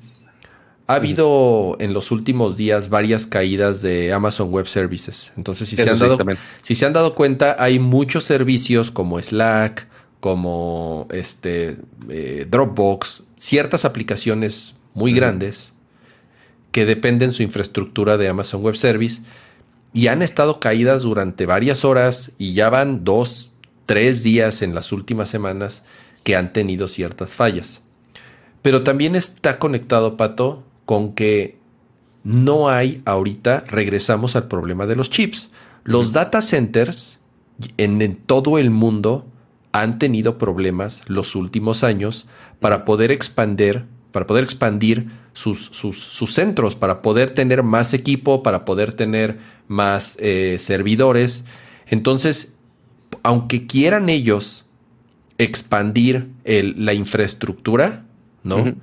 Ha 0.86 0.95
habido 0.95 1.78
en 1.80 1.94
los 1.94 2.11
últimos 2.11 2.57
días 2.57 2.90
varias 2.90 3.26
caídas 3.26 3.82
de 3.82 4.14
Amazon 4.14 4.52
Web 4.52 4.68
Services. 4.68 5.32
Entonces, 5.38 5.68
si, 5.68 5.78
se 5.78 5.90
han, 5.90 5.98
dado, 5.98 6.18
si 6.61 6.76
se 6.76 6.86
han 6.86 6.94
dado 6.94 7.15
cuenta, 7.15 7.56
hay 7.57 7.80
muchos 7.80 8.26
servicios 8.26 8.91
como 8.91 9.20
Slack, 9.20 9.88
como 10.24 11.06
este, 11.12 11.76
eh, 12.08 12.48
Dropbox, 12.50 13.24
ciertas 13.36 13.84
aplicaciones 13.84 14.74
muy 14.94 15.12
grandes 15.12 15.74
que 16.72 16.86
dependen 16.86 17.34
su 17.34 17.44
infraestructura 17.44 18.16
de 18.16 18.30
Amazon 18.30 18.64
Web 18.64 18.78
Service 18.78 19.22
y 19.91 20.08
han 20.08 20.22
estado 20.22 20.62
caídas 20.62 21.02
durante 21.04 21.45
varias 21.45 21.84
horas 21.84 22.32
y 22.38 22.54
ya 22.54 22.70
van 22.70 23.04
dos, 23.04 23.52
tres 23.86 24.24
días 24.24 24.62
en 24.62 24.74
las 24.74 24.94
últimas 24.94 25.28
semanas 25.30 25.84
que 26.24 26.38
han 26.38 26.54
tenido 26.54 26.88
ciertas 26.88 27.36
fallas. 27.36 27.82
Pero 28.62 28.82
también 28.84 29.18
está 29.18 29.60
conectado, 29.60 30.16
Pato, 30.16 30.64
con 30.86 31.16
que 31.16 31.58
no 32.24 32.70
hay 32.70 33.02
ahorita, 33.04 33.66
regresamos 33.68 34.38
al 34.38 34.48
problema 34.48 34.88
de 34.88 34.95
los 34.95 35.10
chips. 35.10 35.50
Los 35.84 36.14
data 36.14 36.41
centers 36.41 37.20
en, 37.76 38.16
todo 38.16 38.58
el 38.58 38.70
mundo 38.70 39.28
han 39.74 40.00
tenido 40.00 40.38
problemas 40.38 41.02
los 41.08 41.36
últimos 41.36 41.84
años 41.84 42.28
para 42.60 42.86
poder 42.86 43.12
expandir, 43.12 43.86
para 44.12 44.26
poder 44.26 44.44
expandir 44.44 45.10
sus, 45.34 45.66
sus, 45.66 46.34
centros, 46.34 46.76
para 46.76 47.02
poder 47.02 47.32
tener 47.32 47.64
más 47.64 47.94
equipo, 47.94 48.44
para 48.44 48.66
poder 48.66 48.94
tener 48.94 49.40
más 49.68 50.16
eh, 50.20 50.58
servidores. 50.60 51.44
Entonces, 51.88 52.54
aunque 53.24 53.66
quieran 53.66 54.10
ellos 54.10 54.66
expandir 55.40 56.30
la 56.45 56.94
infraestructura, 56.94 58.06
¿no? 58.44 58.76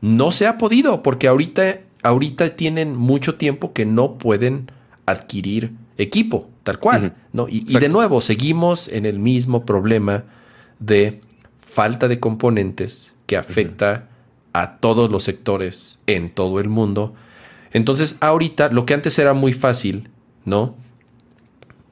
No 0.00 0.32
se 0.32 0.46
ha 0.46 0.56
podido 0.56 1.02
porque 1.02 1.28
ahorita, 1.28 1.80
ahorita 2.02 2.56
tienen 2.56 2.96
mucho 2.96 3.34
tiempo 3.34 3.74
que 3.74 3.84
no 3.84 4.16
pueden 4.16 4.72
adquirir 5.04 5.72
equipo, 5.98 6.48
tal 6.72 6.80
cual. 6.80 7.14
¿no? 7.32 7.46
Y, 7.48 7.78
de 7.78 7.88
nuevo, 7.88 8.20
seguimos 8.20 8.88
en 8.88 9.06
el 9.06 9.18
mismo 9.18 9.64
problema 9.64 10.24
de 10.78 11.20
falta 11.60 12.08
de 12.08 12.20
componentes 12.20 13.12
que 13.26 13.36
afecta 13.36 14.08
a 14.52 14.78
todos 14.78 15.10
los 15.10 15.24
sectores 15.24 15.98
en 16.06 16.30
todo 16.30 16.60
el 16.60 16.68
mundo. 16.68 17.14
Entonces, 17.72 18.16
ahorita 18.20 18.70
lo 18.70 18.86
que 18.86 18.94
antes 18.94 19.18
era 19.18 19.34
muy 19.34 19.52
fácil, 19.52 20.08
¿no? 20.44 20.76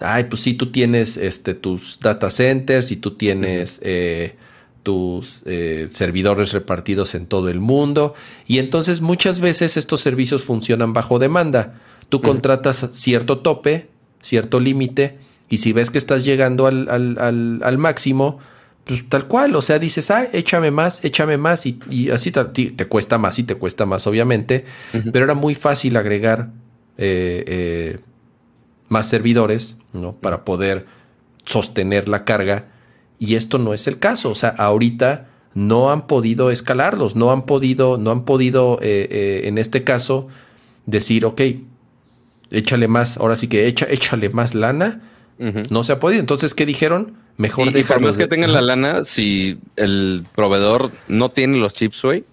ay, 0.01 0.25
pues 0.25 0.43
sí, 0.43 0.55
tú 0.55 0.71
tienes 0.71 1.17
este, 1.17 1.55
tus 1.55 1.99
data 2.01 2.31
centers 2.31 2.93
y 2.93 2.97
tú 2.97 3.17
tienes 3.17 3.81
eh, 3.83 4.37
tus 4.83 5.43
eh, 5.47 5.89
servidores 5.91 6.53
repartidos 6.53 7.15
en 7.15 7.27
todo 7.27 7.49
el 7.49 7.61
mundo. 7.61 8.15
Y 8.47 8.59
entonces 8.59 9.01
muchas 9.01 9.41
veces 9.41 9.77
estos 9.77 10.01
servicios 10.01 10.45
funcionan 10.45 10.93
bajo 10.93 11.19
demanda. 11.19 11.81
Tú 12.09 12.23
contratas 12.23 12.89
cierto 12.93 13.39
tope, 13.39 13.89
cierto 14.21 14.61
límite, 14.61 15.19
y 15.49 15.59
si 15.59 15.73
ves 15.73 15.91
que 15.91 15.99
estás 15.99 16.25
llegando 16.25 16.67
al, 16.67 16.89
al, 16.91 17.61
al, 17.63 17.79
máximo, 17.79 18.39
pues 18.85 19.09
tal 19.09 19.27
cual, 19.27 19.57
o 19.57 19.63
sea, 19.63 19.79
dices, 19.79 20.11
ay, 20.11 20.29
échame 20.33 20.71
más, 20.71 21.05
échame 21.05 21.39
más, 21.39 21.65
y, 21.67 22.11
así 22.11 22.31
te, 22.31 22.45
te, 22.45 22.87
cuesta 22.87 23.19
más 23.19 23.39
y 23.39 23.45
te 23.45 23.55
cuesta 23.55 23.87
más, 23.87 24.07
obviamente, 24.07 24.65
pero 25.13 25.25
era 25.25 25.35
muy 25.35 25.55
fácil 25.55 25.97
agregar 25.97 26.51
eh, 26.99 27.45
eh, 27.47 27.99
más 28.89 29.09
servidores, 29.09 29.77
¿no? 29.93 30.15
Para 30.15 30.45
poder 30.45 30.87
sostener 31.45 32.09
la 32.09 32.25
carga, 32.25 32.67
y 33.19 33.35
esto 33.35 33.59
no 33.59 33.73
es 33.73 33.87
el 33.87 33.99
caso, 33.99 34.31
o 34.31 34.35
sea, 34.35 34.51
ahorita 34.51 35.29
no 35.55 35.91
han 35.91 36.07
podido 36.07 36.51
escalarlos, 36.51 37.17
no 37.17 37.33
han 37.33 37.47
podido, 37.47 37.97
no 37.97 38.11
han 38.11 38.25
podido, 38.25 38.79
eh, 38.83 39.43
en 39.45 39.57
este 39.57 39.83
caso, 39.83 40.29
decir, 40.87 41.25
ok, 41.25 41.41
échale 42.51 42.89
más, 42.89 43.17
ahora 43.19 43.37
sí 43.37 43.49
que 43.49 43.67
echa, 43.67 43.87
échale 43.91 44.31
más 44.31 44.55
lana. 44.55 45.03
No 45.71 45.85
se 45.85 45.93
ha 45.93 46.01
podido. 46.01 46.19
Entonces, 46.19 46.53
¿qué 46.53 46.67
dijeron? 46.67 47.17
Mejor 47.37 47.69
y, 47.69 47.85
por 47.85 48.01
más 48.01 48.19
que 48.19 48.27
tengan 48.27 48.53
la 48.53 48.61
lana, 48.61 49.05
si 49.05 49.59
el 49.77 50.27
proveedor 50.35 50.91
no 51.07 51.31
tiene 51.31 51.59
los 51.59 51.75
chips, 51.75 52.03
güey, 52.03 52.25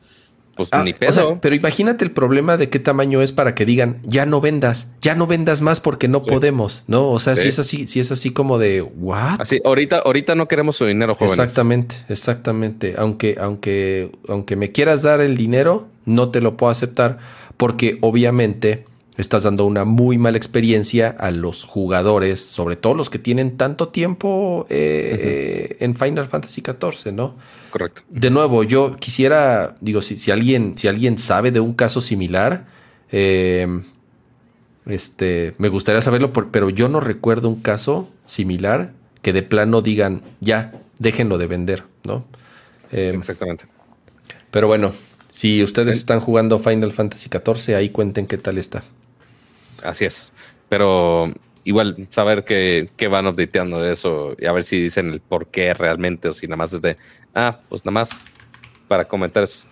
pues 0.55 0.69
ah, 0.71 0.83
ni 0.83 0.93
peso. 0.93 1.37
pero 1.41 1.53
imagínate 1.53 2.03
el 2.03 2.11
problema 2.11 2.57
de 2.57 2.69
qué 2.69 2.79
tamaño 2.79 3.21
es 3.21 3.31
para 3.31 3.53
que 3.53 3.65
digan, 3.65 3.97
ya 4.03 4.25
no 4.25 4.41
vendas, 4.41 4.87
ya 5.01 5.13
no 5.13 5.27
vendas 5.27 5.61
más 5.61 5.81
porque 5.81 6.07
no 6.07 6.23
podemos, 6.23 6.83
¿no? 6.87 7.09
O 7.09 7.19
sea, 7.19 7.35
si 7.35 7.49
es 7.49 7.59
así, 7.59 7.87
si 7.87 7.99
es 7.99 8.11
así 8.11 8.31
como 8.31 8.57
de, 8.57 8.81
¿what? 8.81 9.39
Así, 9.39 9.59
ahorita, 9.63 9.99
ahorita 9.99 10.33
no 10.33 10.47
queremos 10.47 10.77
su 10.77 10.85
dinero, 10.85 11.13
jóvenes. 11.13 11.39
Exactamente, 11.39 11.95
exactamente. 12.07 12.95
Aunque, 12.97 13.35
aunque, 13.39 14.11
aunque 14.27 14.55
me 14.55 14.71
quieras 14.71 15.03
dar 15.03 15.19
el 15.21 15.35
dinero, 15.37 15.89
no 16.05 16.29
te 16.29 16.41
lo 16.41 16.55
puedo 16.57 16.71
aceptar 16.71 17.19
porque 17.57 17.97
obviamente 18.01 18.85
estás 19.17 19.43
dando 19.43 19.65
una 19.65 19.85
muy 19.85 20.17
mala 20.17 20.37
experiencia 20.37 21.09
a 21.17 21.31
los 21.31 21.63
jugadores, 21.63 22.41
sobre 22.41 22.75
todo 22.75 22.93
los 22.93 23.09
que 23.09 23.19
tienen 23.19 23.57
tanto 23.57 23.89
tiempo 23.89 24.65
eh, 24.69 25.17
eh, 25.19 25.77
en 25.79 25.95
Final 25.95 26.27
Fantasy 26.27 26.61
XIV, 26.61 27.13
¿no? 27.13 27.35
Correcto. 27.69 28.01
De 28.09 28.29
nuevo, 28.29 28.63
yo 28.63 28.95
quisiera, 28.97 29.75
digo, 29.81 30.01
si, 30.01 30.17
si 30.17 30.31
alguien, 30.31 30.77
si 30.77 30.87
alguien 30.87 31.17
sabe 31.17 31.51
de 31.51 31.59
un 31.59 31.73
caso 31.73 32.01
similar, 32.01 32.65
eh, 33.11 33.67
este, 34.85 35.55
me 35.57 35.69
gustaría 35.69 36.01
saberlo, 36.01 36.31
pero 36.33 36.69
yo 36.69 36.89
no 36.89 36.99
recuerdo 36.99 37.47
un 37.49 37.61
caso 37.61 38.09
similar 38.25 38.93
que 39.21 39.33
de 39.33 39.43
plano 39.43 39.81
digan, 39.81 40.21
ya, 40.41 40.73
déjenlo 40.99 41.37
de 41.37 41.47
vender, 41.47 41.83
¿no? 42.03 42.25
Exactamente. 42.91 43.65
Pero 44.51 44.67
bueno, 44.67 44.93
si 45.31 45.61
ustedes 45.63 45.97
están 45.97 46.21
jugando 46.21 46.59
Final 46.59 46.93
Fantasy 46.93 47.29
XIV, 47.29 47.75
ahí 47.75 47.89
cuenten 47.89 48.25
qué 48.25 48.37
tal 48.37 48.57
está. 48.57 48.85
Así 49.83 50.05
es. 50.05 50.31
Pero 50.69 51.33
igual 51.65 52.07
saber 52.09 52.45
que, 52.45 52.87
van 53.09 53.27
updateando 53.27 53.81
de 53.81 53.93
eso 53.93 54.35
y 54.39 54.45
a 54.45 54.51
ver 54.51 54.63
si 54.63 54.81
dicen 54.81 55.11
el 55.11 55.19
por 55.19 55.47
qué 55.47 55.73
realmente 55.73 56.29
o 56.29 56.33
si 56.33 56.47
nada 56.47 56.57
más 56.57 56.73
es 56.73 56.81
de, 56.81 56.95
ah, 57.33 57.59
pues 57.67 57.81
nada 57.83 57.91
más 57.91 58.11
para 58.87 59.05
comentar 59.05 59.43
eso. 59.43 59.67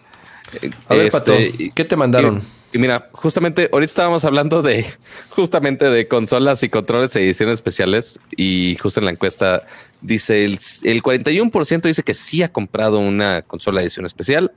A 0.88 0.96
ver, 0.96 1.10
Pato, 1.10 1.34
este, 1.34 1.72
¿qué 1.74 1.86
te 1.86 1.96
mandaron? 1.96 2.42
Y, 2.74 2.80
mira, 2.80 3.10
justamente 3.12 3.70
ahorita 3.72 3.90
estábamos 3.90 4.26
hablando 4.26 4.64
de 4.64 4.86
justamente 5.30 5.86
de 5.86 6.08
consolas 6.08 6.64
y 6.64 6.70
controles 6.70 7.16
e 7.16 7.24
ediciones 7.24 7.54
especiales 7.54 8.20
y 8.36 8.76
justo 8.78 9.00
en 9.00 9.06
la 9.06 9.12
encuesta 9.12 9.66
dice 10.02 10.44
el, 10.44 10.60
el 10.84 11.04
41% 11.04 11.82
dice 11.82 12.04
que 12.04 12.16
sí 12.16 12.42
ha 12.42 12.52
comprado 12.52 13.00
una 13.00 13.44
consola 13.44 13.80
de 13.80 13.86
edición 13.86 14.08
especial, 14.08 14.52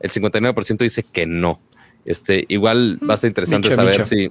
el 0.00 0.10
59% 0.10 0.78
dice 0.78 1.02
que 1.02 1.26
no. 1.26 1.60
Este, 2.04 2.44
igual 2.48 2.98
va 3.08 3.14
a 3.14 3.16
ser 3.16 3.28
interesante 3.28 3.70
saber 3.70 4.04
si 4.04 4.30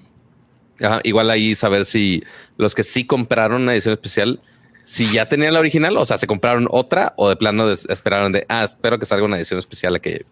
igual 1.03 1.29
ahí 1.29 1.55
saber 1.55 1.85
si 1.85 2.23
los 2.57 2.75
que 2.75 2.83
sí 2.83 3.05
compraron 3.05 3.63
una 3.63 3.73
edición 3.73 3.93
especial, 3.93 4.39
si 4.83 5.05
ya 5.11 5.27
tenían 5.27 5.53
la 5.53 5.59
original, 5.59 5.97
o 5.97 6.05
sea, 6.05 6.17
se 6.17 6.27
compraron 6.27 6.67
otra 6.69 7.13
o 7.17 7.29
de 7.29 7.35
plano 7.35 7.69
esperaron 7.69 8.31
de, 8.31 8.45
ah, 8.49 8.63
espero 8.63 8.99
que 8.99 9.05
salga 9.05 9.25
una 9.25 9.37
edición 9.37 9.59
especial 9.59 9.99
que 10.01 10.25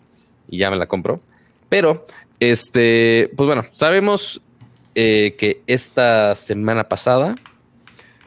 y 0.50 0.58
ya 0.58 0.70
me 0.70 0.76
la 0.76 0.88
compro. 0.88 1.22
Pero, 1.70 2.02
este, 2.40 3.32
pues 3.38 3.48
bueno, 3.48 3.64
sabemos 3.72 4.42
eh, 4.96 5.36
que 5.38 5.62
esta 5.68 6.36
semana 6.36 6.90
pasada, 6.90 7.36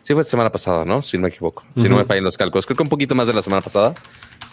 sí 0.02 0.14
fue 0.14 0.24
semana 0.24 0.50
pasada, 0.50 0.86
¿no? 0.86 1.02
Si 1.02 1.18
no 1.18 1.24
me 1.24 1.28
equivoco, 1.28 1.62
si 1.76 1.88
no 1.88 1.96
me 1.96 2.04
fallan 2.06 2.24
los 2.24 2.38
cálculos, 2.38 2.64
creo 2.64 2.76
que 2.76 2.82
un 2.82 2.88
poquito 2.88 3.14
más 3.14 3.26
de 3.26 3.34
la 3.34 3.42
semana 3.42 3.60
pasada, 3.60 3.94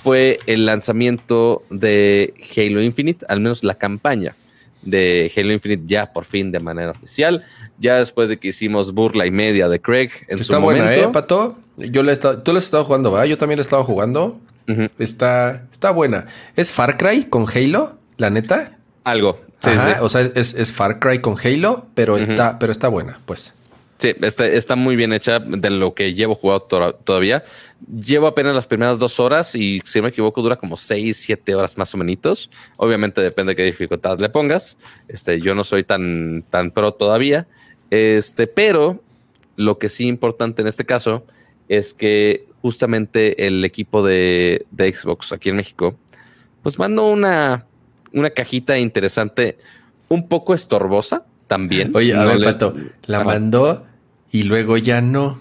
fue 0.04 0.40
el 0.48 0.66
lanzamiento 0.66 1.64
de 1.70 2.34
Halo 2.58 2.82
Infinite, 2.82 3.26
al 3.30 3.40
menos 3.40 3.64
la 3.64 3.76
campaña 3.76 4.36
de 4.82 5.32
Halo 5.36 5.54
Infinite 5.54 5.84
ya 5.86 6.12
por 6.12 6.26
fin 6.26 6.52
de 6.52 6.60
manera 6.60 6.92
oficial. 6.92 7.44
Ya 7.78 7.98
después 7.98 8.30
de 8.30 8.38
que 8.38 8.50
hicimos 8.50 8.94
burla 8.94 9.26
y 9.26 9.32
media 9.32 9.70
de 9.70 9.80
Craig 9.80 10.10
en 10.28 10.40
Está 10.40 10.56
su 10.56 10.62
buena, 10.62 10.96
¿eh, 10.96 11.08
Pato? 11.12 11.58
Yo 11.78 12.04
le 12.04 12.16
tú 12.16 12.52
le 12.52 12.58
has 12.58 12.66
estado 12.66 12.84
jugando, 12.84 13.12
¿verdad? 13.12 13.26
Yo 13.26 13.38
también 13.38 13.58
le 13.58 13.62
he 13.62 13.64
estado 13.64 13.84
jugando. 13.84 14.40
está, 15.00 15.64
está 15.72 15.92
buena. 15.92 16.28
¿Es 16.56 16.72
Far 16.72 16.98
Cry 16.98 17.26
con 17.26 17.46
Halo? 17.48 17.98
¿La 18.18 18.30
neta? 18.30 18.78
Algo. 19.04 19.42
Sí, 19.60 19.70
O 20.00 20.10
sea, 20.10 20.22
es, 20.22 20.74
Far 20.74 21.00
Cry 21.00 21.20
con 21.20 21.36
Halo, 21.38 21.88
pero, 21.94 22.18
está, 22.18 22.58
pero 22.58 22.72
está 22.72 22.88
buena, 22.88 23.20
pues. 23.26 23.54
Sí, 24.02 24.16
está, 24.20 24.48
está 24.48 24.76
muy 24.76 24.96
bien 24.96 25.14
hecha 25.14 25.38
de 25.38 25.70
lo 25.70 25.94
que 25.94 26.16
llevo 26.16 26.34
jugado 26.34 26.62
todavía. 26.62 27.44
Llevo 27.88 28.26
apenas 28.26 28.56
las 28.56 28.66
primeras 28.66 28.98
dos 28.98 29.20
horas 29.20 29.54
y 29.54 29.80
si 29.86 30.00
no 30.00 30.04
me 30.04 30.10
equivoco 30.10 30.42
dura 30.42 30.56
como 30.56 30.76
seis, 30.76 31.18
siete 31.18 31.54
horas 31.54 31.78
más 31.78 31.94
o 31.94 31.98
menos. 31.98 32.50
Obviamente 32.78 33.22
depende 33.22 33.52
de 33.52 33.58
qué 33.58 33.64
dificultad 33.64 34.20
le 34.20 34.30
pongas. 34.30 34.76
Este, 35.08 35.40
yo 35.40 35.54
no 35.54 35.64
soy 35.64 35.84
tan, 35.84 36.44
tan 36.50 36.72
pro 36.72 36.96
todavía. 36.96 37.46
Este, 37.92 38.48
pero 38.48 39.04
lo 39.56 39.78
que 39.78 39.88
sí 39.88 40.08
importante 40.08 40.64
en 40.64 40.68
este 40.68 40.84
caso 40.84 41.24
es 41.70 41.94
que 41.94 42.48
justamente 42.64 43.46
el 43.46 43.64
equipo 43.64 44.04
de, 44.04 44.66
Xbox 44.76 45.32
aquí 45.32 45.50
en 45.50 45.58
México, 45.58 45.96
pues 46.64 46.80
mandó 46.80 47.08
una, 47.08 47.68
una 48.14 48.32
cajita 48.32 48.80
interesante, 48.80 49.60
un 50.08 50.28
poco 50.28 50.56
estorbosa 50.56 51.24
también. 51.46 51.92
Oye, 51.94 52.16
a 52.16 52.26
ver, 52.26 52.44
Pato, 52.44 52.76
la 53.06 53.24
mandó 53.24 53.86
y 54.32 54.44
luego 54.44 54.78
ya 54.78 55.02
no. 55.02 55.40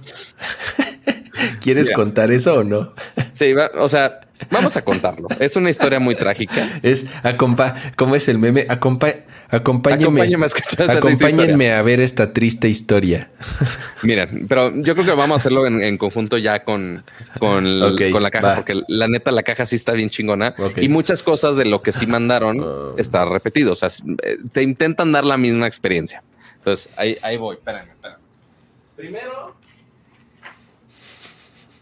¿Quieres 1.61 1.91
contar 1.91 2.33
eso 2.33 2.55
o 2.55 2.65
no? 2.65 2.95
Sí, 3.33 3.55
o 3.79 3.89
sea, 3.89 4.21
vamos 4.51 4.77
a 4.77 4.83
contarlo. 4.83 5.29
Es 5.39 5.57
una 5.57 5.71
historia 5.71 6.01
muy 6.01 6.15
trágica. 6.15 6.81
Es, 6.83 7.07
acompa 7.23 7.77
¿cómo 7.97 8.17
es 8.17 8.29
el 8.29 8.39
meme? 8.39 8.67
Acompa 8.69 9.15
acompáñenme, 9.51 10.23
acompáñenme 10.89 11.73
a 11.73 11.83
ver 11.83 12.01
esta 12.01 12.33
triste 12.33 12.69
historia. 12.69 13.31
Miren, 14.03 14.47
pero 14.49 14.75
yo 14.77 14.95
creo 14.95 15.07
que 15.07 15.13
vamos 15.13 15.37
a 15.37 15.39
hacerlo 15.39 15.67
en, 15.67 15.99
conjunto 15.99 16.39
ya 16.39 16.63
con, 16.63 17.05
con, 17.39 17.81
la 17.81 18.31
caja, 18.31 18.57
porque 18.57 18.81
la 18.89 19.09
neta, 19.09 19.31
la 19.33 19.43
caja 19.43 19.67
sí 19.67 19.77
está 19.77 19.93
bien 19.93 20.09
chingona 20.09 20.55
y 20.77 20.89
muchas 20.89 21.23
cosas 21.23 21.57
de 21.57 21.65
lo 21.65 21.83
que 21.83 21.93
sí 21.93 22.07
mandaron 22.07 22.61
oh. 22.61 22.95
está 22.97 23.25
repetido. 23.25 23.73
O 23.73 23.77
sea, 23.77 23.89
eh, 24.23 24.39
te 24.53 24.63
intentan 24.63 25.13
dar 25.13 25.25
la 25.25 25.37
misma 25.37 25.67
experiencia. 25.67 26.23
Entonces, 26.59 26.91
ahí, 26.97 27.17
ahí 27.23 27.37
voy. 27.37 27.57
Espérenme, 27.57 27.93
espérenme. 27.93 28.20
Primero 29.01 29.57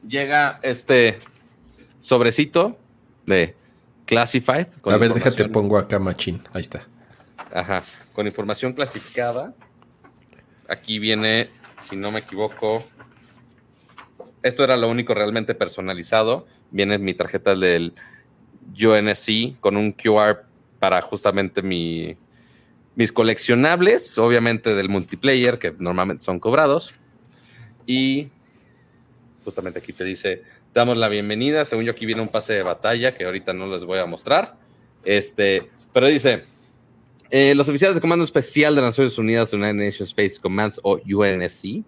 llega 0.07 0.61
este 0.62 1.19
sobrecito 2.01 2.78
de 3.27 3.57
Classified. 4.07 4.69
a 4.85 4.97
ver, 4.97 5.12
déjate, 5.12 5.49
pongo 5.49 5.78
acá 5.78 5.99
machín. 5.99 6.40
Ahí 6.53 6.61
está. 6.61 6.86
Ajá, 7.53 7.82
con 8.12 8.28
información 8.28 8.73
clasificada. 8.73 9.53
Aquí 10.69 11.01
viene, 11.01 11.49
si 11.89 11.97
no 11.97 12.12
me 12.12 12.20
equivoco, 12.20 12.85
esto 14.45 14.62
era 14.62 14.77
lo 14.77 14.89
único 14.89 15.12
realmente 15.12 15.57
personalizado. 15.57 16.47
Viene 16.70 16.99
mi 16.99 17.15
tarjeta 17.15 17.57
del 17.57 17.95
UNSC 18.81 19.59
con 19.59 19.77
un 19.77 19.90
QR 19.90 20.45
para 20.78 21.01
justamente 21.01 21.62
mi, 21.62 22.16
mis 22.95 23.11
coleccionables, 23.11 24.19
obviamente 24.19 24.77
del 24.77 24.89
multiplayer, 24.89 25.59
que 25.59 25.74
normalmente 25.77 26.23
son 26.23 26.39
cobrados. 26.39 26.95
Y 27.89 28.28
justamente 29.44 29.78
aquí 29.78 29.94
te 29.94 30.05
dice, 30.05 30.43
damos 30.74 30.98
la 30.98 31.09
bienvenida. 31.09 31.65
Según 31.65 31.86
yo, 31.86 31.93
aquí 31.93 32.05
viene 32.05 32.20
un 32.20 32.28
pase 32.28 32.52
de 32.52 32.62
batalla 32.62 33.15
que 33.15 33.24
ahorita 33.24 33.55
no 33.55 33.66
les 33.66 33.86
voy 33.86 33.98
a 33.98 34.05
mostrar. 34.05 34.56
Este, 35.06 35.70
pero 35.94 36.06
dice, 36.06 36.44
eh, 37.31 37.55
los 37.55 37.66
oficiales 37.66 37.94
de 37.94 38.02
Comando 38.02 38.27
Especial 38.27 38.77
de 38.77 38.82
Naciones 38.82 39.16
Unidas, 39.16 39.55
United 39.55 39.73
Nations 39.73 40.10
Space 40.10 40.39
Commands 40.39 40.78
o 40.82 41.01
UNSC, 41.02 41.82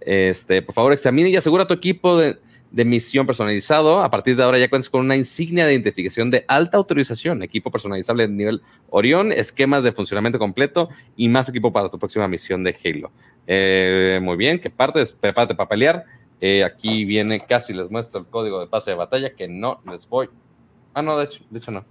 este, 0.00 0.60
por 0.60 0.74
favor, 0.74 0.92
examine 0.92 1.30
y 1.30 1.36
asegura 1.36 1.66
tu 1.66 1.72
equipo 1.72 2.18
de, 2.18 2.36
de 2.70 2.84
misión 2.84 3.26
personalizado. 3.26 4.00
A 4.00 4.10
partir 4.10 4.36
de 4.36 4.42
ahora 4.42 4.58
ya 4.58 4.68
cuentas 4.68 4.90
con 4.90 5.00
una 5.00 5.16
insignia 5.16 5.66
de 5.66 5.72
identificación 5.72 6.30
de 6.30 6.44
alta 6.48 6.76
autorización, 6.76 7.42
equipo 7.42 7.70
personalizable 7.70 8.26
de 8.26 8.32
nivel 8.32 8.62
Orión, 8.90 9.32
esquemas 9.32 9.84
de 9.84 9.92
funcionamiento 9.92 10.38
completo 10.38 10.88
y 11.16 11.28
más 11.28 11.48
equipo 11.48 11.72
para 11.72 11.88
tu 11.88 11.98
próxima 11.98 12.28
misión 12.28 12.64
de 12.64 12.76
Halo. 12.84 13.10
Eh, 13.46 14.20
muy 14.22 14.36
bien, 14.36 14.58
¿qué 14.58 14.70
partes? 14.70 15.12
Prepárate 15.12 15.54
para 15.54 15.68
pelear. 15.68 16.04
Eh, 16.40 16.64
aquí 16.64 17.04
viene, 17.04 17.40
casi 17.40 17.72
les 17.72 17.90
muestro 17.90 18.20
el 18.20 18.26
código 18.26 18.60
de 18.60 18.66
pase 18.66 18.90
de 18.90 18.96
batalla 18.96 19.34
que 19.34 19.48
no 19.48 19.80
les 19.90 20.08
voy. 20.08 20.28
Ah, 20.92 21.02
no, 21.02 21.18
de 21.18 21.24
hecho, 21.24 21.44
de 21.50 21.58
hecho 21.58 21.70
no. 21.70 21.84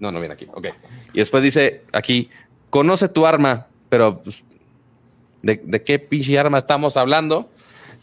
No, 0.00 0.12
no 0.12 0.20
viene 0.20 0.34
aquí. 0.34 0.46
Ok. 0.52 0.68
Y 1.12 1.18
después 1.18 1.42
dice 1.42 1.82
aquí, 1.92 2.30
conoce 2.70 3.08
tu 3.08 3.26
arma, 3.26 3.66
pero 3.88 4.22
pues, 4.22 4.44
¿de, 5.42 5.60
¿de, 5.64 5.82
qué 5.82 5.98
pinche 5.98 6.38
arma 6.38 6.58
estamos 6.58 6.96
hablando? 6.96 7.48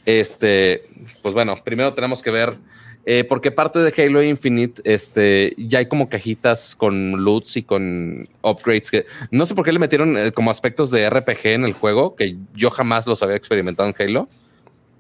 Este, 0.06 0.88
pues 1.22 1.34
bueno, 1.34 1.56
primero 1.64 1.94
tenemos 1.94 2.22
que 2.22 2.32
ver, 2.32 2.58
eh, 3.06 3.24
porque 3.24 3.52
parte 3.52 3.80
de 3.80 4.04
Halo 4.04 4.22
Infinite, 4.24 4.82
este, 4.84 5.54
ya 5.58 5.80
hay 5.80 5.88
como 5.88 6.10
cajitas 6.10 6.76
con 6.76 7.24
loots 7.24 7.58
y 7.58 7.64
con 7.64 8.30
upgrades 8.42 8.92
que 8.92 9.06
no 9.32 9.46
sé 9.46 9.56
por 9.56 9.66
qué 9.66 9.72
le 9.72 9.80
metieron 9.80 10.18
eh, 10.18 10.32
como 10.32 10.52
aspectos 10.52 10.92
de 10.92 11.10
RPG 11.10 11.48
en 11.48 11.66
el 11.66 11.74
juego, 11.74 12.16
que 12.16 12.38
yo 12.54 12.70
jamás 12.70 13.08
los 13.08 13.22
había 13.24 13.36
experimentado 13.36 13.90
en 13.90 13.96
Halo, 13.98 14.28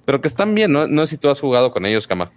pero 0.05 0.21
que 0.21 0.27
están 0.27 0.53
bien, 0.53 0.71
¿no? 0.71 0.87
No 0.87 1.05
sé 1.05 1.11
si 1.11 1.17
tú 1.17 1.29
has 1.29 1.39
jugado 1.39 1.71
con 1.71 1.85
ellos, 1.85 2.07
Kama. 2.07 2.31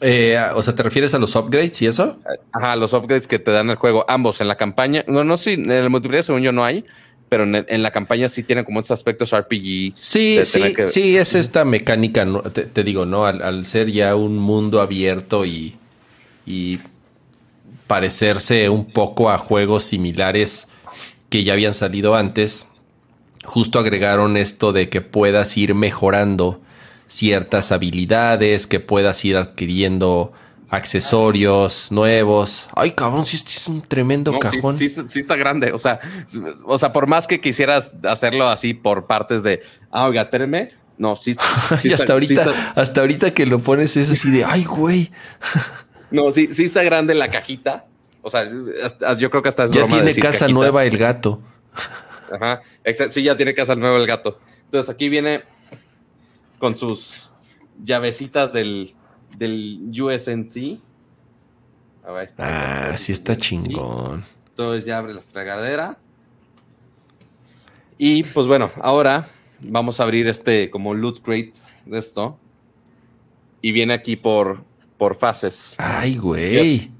Eh, 0.00 0.36
o 0.54 0.62
sea, 0.62 0.74
¿te 0.74 0.82
refieres 0.82 1.14
a 1.14 1.18
los 1.20 1.36
upgrades 1.36 1.80
y 1.80 1.86
eso? 1.86 2.18
Ajá, 2.50 2.74
los 2.74 2.92
upgrades 2.92 3.28
que 3.28 3.38
te 3.38 3.52
dan 3.52 3.70
el 3.70 3.76
juego, 3.76 4.04
ambos 4.08 4.40
en 4.40 4.48
la 4.48 4.56
campaña. 4.56 5.04
No, 5.06 5.22
no 5.22 5.36
sé, 5.36 5.52
en 5.52 5.70
el 5.70 5.90
multiplayer 5.90 6.24
según 6.24 6.42
yo 6.42 6.50
no 6.50 6.64
hay, 6.64 6.84
pero 7.32 7.44
en, 7.44 7.64
en, 7.66 7.82
la 7.82 7.90
campaña 7.90 8.28
sí 8.28 8.42
tienen 8.42 8.62
como 8.62 8.80
estos 8.80 8.98
aspectos 8.98 9.34
RPG. 9.34 9.94
Sí, 9.94 10.38
sí, 10.44 10.74
que... 10.74 10.86
sí, 10.86 11.16
es 11.16 11.34
esta 11.34 11.64
mecánica, 11.64 12.26
¿no? 12.26 12.42
te, 12.42 12.64
te, 12.64 12.84
digo, 12.84 13.06
¿no? 13.06 13.24
Al, 13.24 13.40
al, 13.40 13.64
ser 13.64 13.90
ya 13.90 14.14
un 14.14 14.36
mundo 14.36 14.82
abierto 14.82 15.46
y, 15.46 15.74
y 16.44 16.78
parecerse 17.86 18.68
un 18.68 18.84
poco 18.84 19.30
a 19.30 19.38
juegos 19.38 19.84
similares 19.84 20.68
que 21.30 21.42
ya 21.42 21.54
habían 21.54 21.72
salido 21.72 22.16
antes, 22.16 22.66
justo 23.46 23.78
agregaron 23.78 24.36
esto 24.36 24.74
de 24.74 24.90
que 24.90 25.00
puedas 25.00 25.56
ir 25.56 25.74
mejorando 25.74 26.60
ciertas 27.08 27.72
habilidades, 27.72 28.66
que 28.66 28.78
puedas 28.78 29.24
ir 29.24 29.38
adquiriendo 29.38 30.34
accesorios 30.72 31.92
nuevos. 31.92 32.66
Ay, 32.74 32.92
cabrón, 32.92 33.26
sí, 33.26 33.36
este 33.36 33.50
es 33.50 33.68
un 33.68 33.82
tremendo 33.82 34.32
no, 34.32 34.38
cajón. 34.38 34.74
Sí, 34.78 34.88
sí, 34.88 35.02
sí, 35.06 35.20
está 35.20 35.36
grande. 35.36 35.70
O 35.72 35.78
sea, 35.78 36.00
o 36.64 36.78
sea, 36.78 36.94
por 36.94 37.06
más 37.06 37.26
que 37.26 37.42
quisieras 37.42 37.94
hacerlo 38.04 38.48
así 38.48 38.72
por 38.72 39.06
partes 39.06 39.42
de, 39.42 39.62
ah, 39.90 40.06
oiga, 40.06 40.22
espérame. 40.22 40.70
No, 40.96 41.14
sí. 41.14 41.32
y 41.84 41.92
hasta 41.92 42.04
está, 42.04 42.12
ahorita, 42.14 42.42
está... 42.44 42.80
hasta 42.80 43.00
ahorita 43.02 43.34
que 43.34 43.44
lo 43.44 43.58
pones 43.58 43.98
es 43.98 44.10
así 44.10 44.30
de, 44.30 44.44
ay, 44.46 44.64
güey. 44.64 45.12
no, 46.10 46.30
sí, 46.30 46.48
sí 46.52 46.64
está 46.64 46.82
grande 46.82 47.14
la 47.14 47.30
cajita. 47.30 47.84
O 48.22 48.30
sea, 48.30 48.48
hasta, 48.82 49.18
yo 49.18 49.28
creo 49.28 49.42
que 49.42 49.50
hasta 49.50 49.64
es 49.64 49.72
ya 49.72 49.86
tiene 49.86 50.14
casa 50.14 50.46
cajita. 50.46 50.48
nueva 50.48 50.86
el 50.86 50.96
gato. 50.96 51.42
Ajá. 52.32 52.62
Sí, 53.10 53.22
ya 53.22 53.36
tiene 53.36 53.52
casa 53.52 53.74
nueva 53.74 53.98
el 53.98 54.06
gato. 54.06 54.40
Entonces 54.64 54.88
aquí 54.88 55.10
viene 55.10 55.42
con 56.58 56.74
sus 56.74 57.28
llavecitas 57.84 58.54
del, 58.54 58.94
del 59.36 59.90
USNC. 59.90 60.78
Ah, 62.04 62.22
está, 62.22 62.92
ah, 62.92 62.96
sí 62.96 63.12
está 63.12 63.36
chingón. 63.36 64.24
Entonces 64.48 64.84
ya 64.84 64.98
abre 64.98 65.14
la 65.14 65.20
fregadera. 65.20 65.96
Y 67.96 68.24
pues 68.24 68.46
bueno, 68.46 68.70
ahora 68.80 69.28
vamos 69.60 70.00
a 70.00 70.02
abrir 70.02 70.26
este 70.26 70.70
como 70.70 70.94
loot 70.94 71.22
crate 71.22 71.54
de 71.86 71.98
esto. 71.98 72.38
Y 73.60 73.70
viene 73.70 73.94
aquí 73.94 74.16
por, 74.16 74.64
por 74.98 75.14
fases. 75.14 75.76
Ay, 75.78 76.16
güey. 76.16 76.90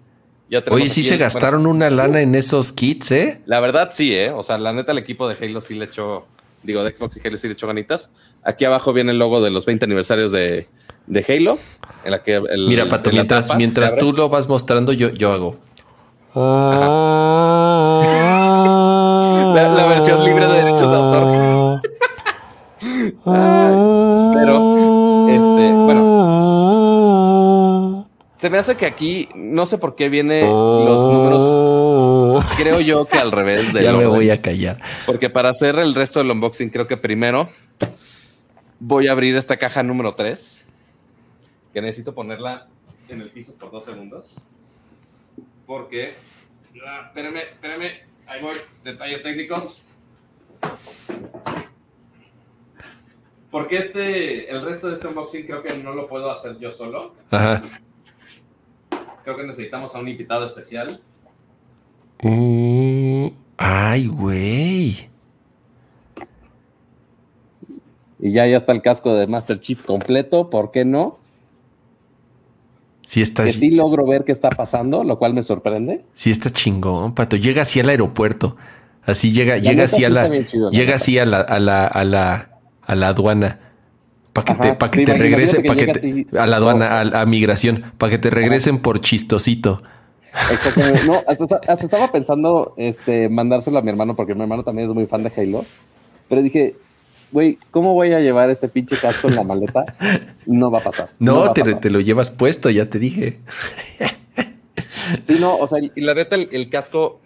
Ya, 0.49 0.65
ya 0.65 0.73
Oye, 0.73 0.89
sí 0.89 1.03
se 1.03 1.15
el, 1.15 1.21
gastaron 1.21 1.63
bueno, 1.63 1.75
una 1.75 1.91
lana 1.91 2.21
en 2.21 2.37
esos 2.37 2.73
kits, 2.73 3.11
¿eh? 3.11 3.41
La 3.47 3.59
verdad 3.59 3.89
sí, 3.91 4.15
¿eh? 4.15 4.31
O 4.31 4.45
sea, 4.45 4.59
la 4.59 4.73
neta 4.73 4.93
el 4.93 4.99
equipo 4.99 5.29
de 5.29 5.35
Halo 5.45 5.61
sí 5.61 5.75
le 5.75 5.87
echó, 5.87 6.27
digo, 6.63 6.85
de 6.85 6.95
Xbox 6.95 7.17
y 7.17 7.27
Halo 7.27 7.37
sí 7.37 7.49
le 7.49 7.55
echó 7.55 7.67
ganitas. 7.67 8.11
Aquí 8.45 8.65
abajo 8.65 8.93
viene 8.93 9.11
el 9.11 9.19
logo 9.19 9.41
de 9.41 9.51
los 9.51 9.67
20 9.67 9.87
aniversarios 9.87 10.31
de, 10.31 10.69
de 11.07 11.25
Halo. 11.29 11.59
En 12.05 12.11
la 12.11 12.23
que 12.23 12.35
el, 12.37 12.67
Mira, 12.69 12.89
Pato, 12.89 13.11
mientras, 13.11 13.55
mientras 13.57 13.97
tú 13.97 14.13
lo 14.13 14.29
vas 14.29 14.49
mostrando, 14.49 14.93
yo, 14.93 15.11
yo 15.11 15.33
hago. 15.33 15.57
la, 19.55 19.69
la, 19.77 19.87
versión 19.87 20.25
libre 20.25 20.47
de 20.49 20.55
derechos 20.55 20.81
de 20.81 20.97
autor. 20.97 21.83
Pero, 24.35 25.29
este, 25.29 25.73
bueno. 25.73 26.13
Se 28.35 28.51
me 28.51 28.59
hace 28.59 28.75
que 28.77 28.87
aquí, 28.87 29.29
no 29.37 29.67
sé 29.67 29.79
por 29.79 29.95
qué 29.95 30.09
viene 30.09 30.43
los 30.43 31.01
números. 31.01 32.45
Creo 32.57 32.81
yo 32.81 33.05
que 33.05 33.19
al 33.19 33.31
revés 33.31 33.73
de. 33.73 33.83
Ya 33.85 33.93
me 33.93 34.07
voy 34.07 34.31
a 34.31 34.43
callar. 34.43 34.79
Porque 35.07 35.31
para 35.31 35.51
hacer 35.51 35.79
el 35.79 35.95
resto 35.95 36.19
del 36.19 36.33
unboxing, 36.33 36.71
creo 36.71 36.89
que 36.89 36.97
primero 36.97 37.49
voy 38.81 39.07
a 39.07 39.13
abrir 39.13 39.37
esta 39.37 39.57
caja 39.59 39.85
número 39.85 40.13
3, 40.13 40.65
que 41.73 41.81
necesito 41.81 42.15
ponerla 42.15 42.69
en 43.09 43.21
el 43.21 43.31
piso 43.31 43.55
por 43.55 43.71
dos 43.71 43.85
segundos. 43.85 44.37
Porque, 45.67 46.15
ah, 46.87 47.05
espérenme, 47.07 47.43
espérenme, 47.53 48.03
ahí 48.27 48.43
voy, 48.43 48.57
detalles 48.85 49.23
técnicos. 49.23 49.83
Porque 53.51 53.77
este, 53.77 54.51
el 54.51 54.63
resto 54.63 54.89
de 54.89 54.95
este 54.95 55.09
unboxing 55.09 55.47
creo 55.47 55.63
que 55.63 55.77
no 55.77 55.93
lo 55.93 56.09
puedo 56.09 56.31
hacer 56.31 56.59
yo 56.59 56.71
solo. 56.71 57.15
Ajá. 57.31 57.63
Creo 59.25 59.37
que 59.37 59.45
necesitamos 59.45 59.95
a 59.95 60.01
un 60.01 60.09
invitado 60.09 60.47
especial. 60.47 61.01
Uh, 62.23 63.31
ay, 63.57 64.07
güey. 64.07 65.11
Y 68.19 68.33
ya, 68.33 68.47
ya 68.47 68.57
está 68.57 68.73
el 68.73 68.83
casco 68.83 69.15
de 69.15 69.27
Master 69.27 69.59
Chief 69.59 69.83
completo, 69.83 70.49
¿por 70.49 70.71
qué 70.71 70.85
no? 70.85 71.19
Sí 73.13 73.21
está... 73.21 73.45
Que 73.45 73.53
sí 73.53 73.73
logro 73.73 74.07
ver 74.07 74.25
qué 74.25 74.33
está 74.33 74.49
pasando, 74.49 75.05
lo 75.05 75.19
cual 75.19 75.35
me 75.35 75.43
sorprende. 75.43 76.03
Sí 76.15 76.31
está 76.31 76.49
chingón, 76.49 77.15
Pato. 77.15 77.37
Llega 77.37 77.61
así 77.61 77.79
al 77.79 77.91
aeropuerto. 77.91 78.57
Así 79.05 79.33
llega, 79.33 79.57
la 79.57 79.61
llega 79.61 79.85
así 79.85 80.03
a 80.03 80.09
la... 80.09 80.47
Chido, 80.47 80.71
llega 80.71 80.95
así 80.95 81.19
a 81.19 81.27
la, 81.27 81.43
a 81.43 81.59
la, 81.59 81.87
a 81.87 82.05
la, 82.05 82.59
a 82.81 82.97
la 82.97 83.09
aduana. 83.09 83.61
Para 84.33 84.45
que 84.47 84.53
Ajá, 84.53 84.63
te, 84.63 84.75
pa 84.77 84.91
que 84.91 85.05
te 85.05 85.13
regrese, 85.13 85.63
que, 85.63 86.25
te, 86.25 86.39
a 86.39 86.47
la 86.47 86.57
aduana, 86.57 86.87
a, 86.87 87.21
a 87.21 87.27
migración, 87.27 87.93
para 87.99 88.13
que 88.13 88.19
te 88.19 88.31
regresen 88.31 88.77
Ajá. 88.77 88.83
por 88.83 89.01
chistosito. 89.03 89.83
No, 91.07 91.23
hasta, 91.29 91.61
hasta, 91.69 91.85
estaba 91.85 92.11
pensando 92.11 92.73
este, 92.79 93.29
mandárselo 93.29 93.79
a 93.79 93.83
mi 93.83 93.91
hermano, 93.91 94.17
porque 94.17 94.35
mi 94.35 94.41
hermano 94.41 94.63
también 94.63 94.89
es 94.89 94.95
muy 94.95 95.05
fan 95.05 95.23
de 95.23 95.31
Halo. 95.37 95.67
Pero 96.31 96.41
dije, 96.41 96.77
güey, 97.33 97.59
¿cómo 97.71 97.95
voy 97.95 98.13
a 98.13 98.21
llevar 98.21 98.51
este 98.51 98.69
pinche 98.69 98.97
casco 98.97 99.29
en 99.29 99.37
la 99.37 99.43
maleta? 99.43 99.85
No 100.47 100.71
va 100.71 100.79
a 100.79 100.83
pasar. 100.83 101.11
No, 101.19 101.33
no 101.33 101.45
a 101.45 101.55
te, 101.55 101.63
pasar. 101.63 101.81
te, 101.81 101.91
lo 101.91 102.01
llevas 102.01 102.31
puesto, 102.31 102.71
ya 102.71 102.87
te 102.87 102.99
dije. 102.99 103.41
Sí, 105.27 105.37
no, 105.41 105.57
o 105.57 105.67
sea, 105.67 105.79
y 105.81 106.01
la 106.01 106.15
neta, 106.15 106.37
el, 106.37 106.49
el 106.53 106.69
casco 106.69 107.21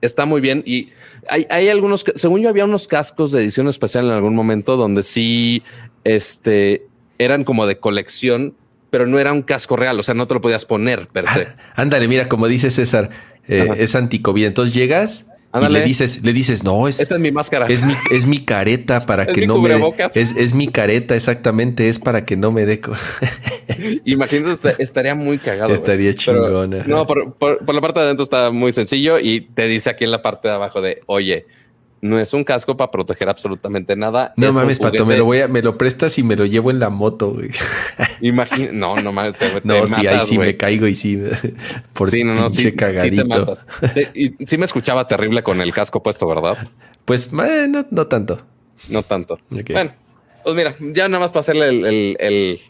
está 0.00 0.26
muy 0.26 0.40
bien. 0.40 0.62
Y 0.66 0.90
hay, 1.28 1.46
hay, 1.50 1.68
algunos, 1.68 2.04
según 2.14 2.40
yo, 2.40 2.48
había 2.48 2.64
unos 2.64 2.88
cascos 2.88 3.32
de 3.32 3.42
edición 3.42 3.68
especial 3.68 4.06
en 4.06 4.12
algún 4.12 4.34
momento 4.34 4.76
donde 4.76 5.02
sí 5.02 5.62
este, 6.04 6.86
eran 7.18 7.44
como 7.44 7.66
de 7.66 7.78
colección, 7.78 8.54
pero 8.90 9.06
no 9.06 9.18
era 9.18 9.32
un 9.32 9.42
casco 9.42 9.76
real, 9.76 9.98
o 9.98 10.02
sea, 10.02 10.14
no 10.14 10.26
te 10.26 10.34
lo 10.34 10.40
podías 10.40 10.64
poner 10.64 11.08
per 11.08 11.26
se. 11.28 11.42
Ah, 11.42 11.56
ándale, 11.74 12.08
mira, 12.08 12.28
como 12.28 12.48
dice 12.48 12.70
César, 12.70 13.10
eh, 13.48 13.68
es 13.78 13.94
anticovid. 13.94 14.46
Entonces 14.46 14.74
llegas 14.74 15.26
Ándale. 15.56 15.78
Y 15.78 15.82
le 15.82 15.88
dices, 15.88 16.20
le 16.22 16.32
dices, 16.32 16.64
no, 16.64 16.88
es. 16.88 17.00
Esta 17.00 17.14
es 17.14 17.20
mi 17.20 17.32
máscara. 17.32 17.66
Es 17.66 17.84
mi, 17.84 17.94
es 18.10 18.26
mi 18.26 18.38
careta 18.44 19.06
para 19.06 19.22
es 19.24 19.32
que 19.32 19.46
no 19.46 19.58
me. 19.60 19.70
Es, 20.14 20.34
es 20.36 20.54
mi 20.54 20.68
careta, 20.68 21.14
exactamente, 21.14 21.88
es 21.88 21.98
para 21.98 22.24
que 22.24 22.36
no 22.36 22.52
me 22.52 22.66
dé. 22.66 22.80
Imagínate, 24.04 24.74
estaría 24.78 25.14
muy 25.14 25.38
cagado. 25.38 25.72
Estaría 25.72 26.14
chingona. 26.14 26.84
No, 26.86 27.06
por, 27.06 27.34
por, 27.34 27.64
por, 27.64 27.74
la 27.74 27.80
parte 27.80 28.00
de 28.00 28.06
adentro 28.06 28.22
está 28.22 28.50
muy 28.50 28.72
sencillo 28.72 29.18
y 29.18 29.40
te 29.40 29.66
dice 29.66 29.90
aquí 29.90 30.04
en 30.04 30.10
la 30.10 30.22
parte 30.22 30.48
de 30.48 30.54
abajo 30.54 30.80
de, 30.80 31.02
oye, 31.06 31.46
no 32.00 32.18
es 32.18 32.32
un 32.32 32.44
casco 32.44 32.76
para 32.76 32.90
proteger 32.90 33.28
absolutamente 33.28 33.96
nada. 33.96 34.32
No 34.36 34.52
mames, 34.52 34.78
Pato, 34.78 35.06
me 35.06 35.16
lo 35.16 35.24
voy 35.24 35.40
a, 35.40 35.48
me 35.48 35.62
lo 35.62 35.78
prestas 35.78 36.18
y 36.18 36.22
me 36.22 36.36
lo 36.36 36.46
llevo 36.46 36.70
en 36.70 36.78
la 36.78 36.90
moto, 36.90 37.32
güey. 37.32 37.50
Imagina, 38.20 38.70
no, 38.72 38.96
no 38.96 39.12
mames, 39.12 39.36
te, 39.36 39.46
No, 39.64 39.80
te 39.80 39.86
sí, 39.86 40.02
matas, 40.02 40.06
ahí 40.06 40.20
sí 40.22 40.38
me 40.38 40.56
caigo 40.56 40.86
y 40.86 40.94
sí, 40.94 41.20
por 41.92 42.10
sí, 42.10 42.24
no, 42.24 42.34
no, 42.34 42.50
sí, 42.50 42.72
cagadito. 42.72 43.22
Sí, 43.22 43.28
te 43.28 43.38
matas. 43.38 43.66
Sí, 43.94 44.34
y 44.38 44.46
sí 44.46 44.58
me 44.58 44.64
escuchaba 44.64 45.06
terrible 45.08 45.42
con 45.42 45.60
el 45.60 45.72
casco 45.72 46.02
puesto, 46.02 46.26
¿verdad? 46.26 46.68
Pues, 47.04 47.30
eh, 47.32 47.66
no, 47.68 47.86
no 47.90 48.06
tanto. 48.06 48.40
No 48.88 49.02
tanto. 49.02 49.38
Okay. 49.50 49.74
Bueno, 49.74 49.92
pues 50.42 50.54
mira, 50.54 50.76
ya 50.78 51.08
nada 51.08 51.20
más 51.20 51.30
para 51.30 51.40
hacerle 51.40 51.68
el, 51.68 51.84
el, 51.84 52.16
el 52.20 52.60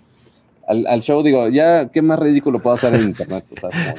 al, 0.66 0.86
al, 0.86 1.02
show, 1.02 1.22
digo, 1.22 1.48
ya, 1.48 1.90
¿qué 1.92 2.02
más 2.02 2.18
ridículo 2.18 2.60
puedo 2.60 2.74
hacer 2.76 2.94
en 2.94 3.02
internet? 3.02 3.44
O 3.56 3.60
sea, 3.60 3.70
como, 3.70 3.96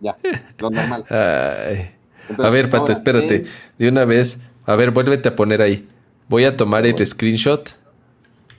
ya, 0.00 0.16
lo 0.58 0.70
normal. 0.70 1.04
Ay. 1.10 1.90
Entonces, 2.28 2.46
a 2.46 2.50
ver, 2.50 2.70
Pato, 2.70 2.92
espérate. 2.92 3.44
De 3.78 3.88
una 3.88 4.04
vez, 4.04 4.40
a 4.66 4.76
ver, 4.76 4.90
vuélvete 4.90 5.28
a 5.28 5.36
poner 5.36 5.62
ahí. 5.62 5.88
Voy 6.28 6.44
a 6.44 6.56
tomar 6.56 6.86
el 6.86 7.06
screenshot. 7.06 7.70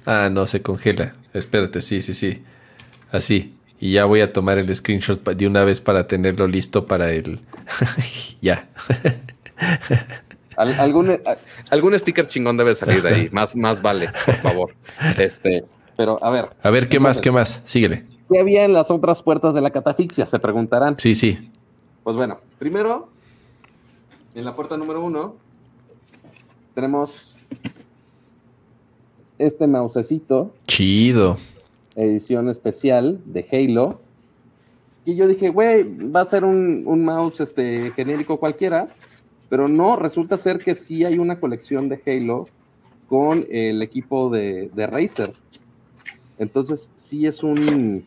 Ah, 0.05 0.29
no, 0.31 0.45
se 0.45 0.61
congela. 0.61 1.13
Espérate, 1.33 1.81
sí, 1.81 2.01
sí, 2.01 2.13
sí. 2.13 2.43
Así. 3.11 3.53
Y 3.79 3.93
ya 3.93 4.05
voy 4.05 4.21
a 4.21 4.33
tomar 4.33 4.57
el 4.57 4.73
screenshot 4.73 5.21
de 5.23 5.47
una 5.47 5.63
vez 5.63 5.81
para 5.81 6.07
tenerlo 6.07 6.47
listo 6.47 6.85
para 6.85 7.11
el. 7.11 7.41
ya. 8.41 8.69
algún, 10.55 11.19
algún 11.69 11.99
sticker 11.99 12.25
chingón 12.25 12.57
debe 12.57 12.73
salir 12.73 13.01
de 13.01 13.09
ahí. 13.09 13.29
Más, 13.33 13.55
más 13.55 13.81
vale, 13.81 14.09
por 14.25 14.35
favor. 14.35 14.75
Este, 15.17 15.65
pero 15.97 16.17
a 16.23 16.29
ver. 16.29 16.49
A 16.63 16.69
ver, 16.69 16.87
¿qué 16.87 16.99
más? 16.99 17.19
¿Qué 17.19 17.31
más? 17.31 17.61
Síguele. 17.65 18.05
¿Qué 18.31 18.39
había 18.39 18.65
en 18.65 18.73
las 18.73 18.91
otras 18.91 19.21
puertas 19.21 19.53
de 19.53 19.61
la 19.61 19.71
catafixia? 19.71 20.25
Se 20.25 20.39
preguntarán. 20.39 20.97
Sí, 20.97 21.15
sí. 21.15 21.51
Pues 22.03 22.15
bueno, 22.15 22.39
primero, 22.59 23.09
en 24.35 24.45
la 24.45 24.55
puerta 24.55 24.77
número 24.77 25.03
uno, 25.03 25.35
tenemos 26.77 27.33
este 29.39 29.65
mousecito. 29.65 30.53
Chido. 30.67 31.37
Edición 31.95 32.49
especial 32.49 33.19
de 33.25 33.43
Halo. 33.51 33.99
Y 35.03 35.15
yo 35.15 35.27
dije, 35.27 35.49
güey, 35.49 35.81
va 36.11 36.21
a 36.21 36.25
ser 36.25 36.45
un, 36.45 37.03
mouse 37.03 37.39
este, 37.39 37.89
genérico 37.95 38.37
cualquiera. 38.37 38.85
Pero 39.49 39.67
no, 39.67 39.95
resulta 39.95 40.37
ser 40.37 40.59
que 40.59 40.75
sí 40.75 41.03
hay 41.03 41.17
una 41.17 41.39
colección 41.39 41.89
de 41.89 41.99
Halo 42.05 42.47
con 43.09 43.47
el 43.49 43.81
equipo 43.81 44.29
de, 44.29 44.69
de 44.75 44.85
Razer. 44.85 45.33
Entonces, 46.37 46.91
sí 46.95 47.25
es 47.25 47.41
un. 47.41 48.05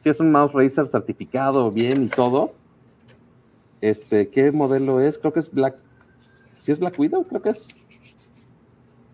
Sí 0.00 0.10
es 0.10 0.20
un 0.20 0.30
mouse 0.30 0.52
Razer 0.52 0.88
certificado 0.88 1.70
bien 1.70 2.04
y 2.04 2.08
todo. 2.08 2.52
Este, 3.80 4.28
¿qué 4.28 4.52
modelo 4.52 5.00
es? 5.00 5.16
Creo 5.16 5.32
que 5.32 5.40
es 5.40 5.50
Black. 5.50 5.78
¿Sí 6.60 6.72
es 6.72 6.78
Black 6.78 6.98
Widow? 6.98 7.24
Creo 7.24 7.42
que 7.42 7.50
es. 7.50 7.68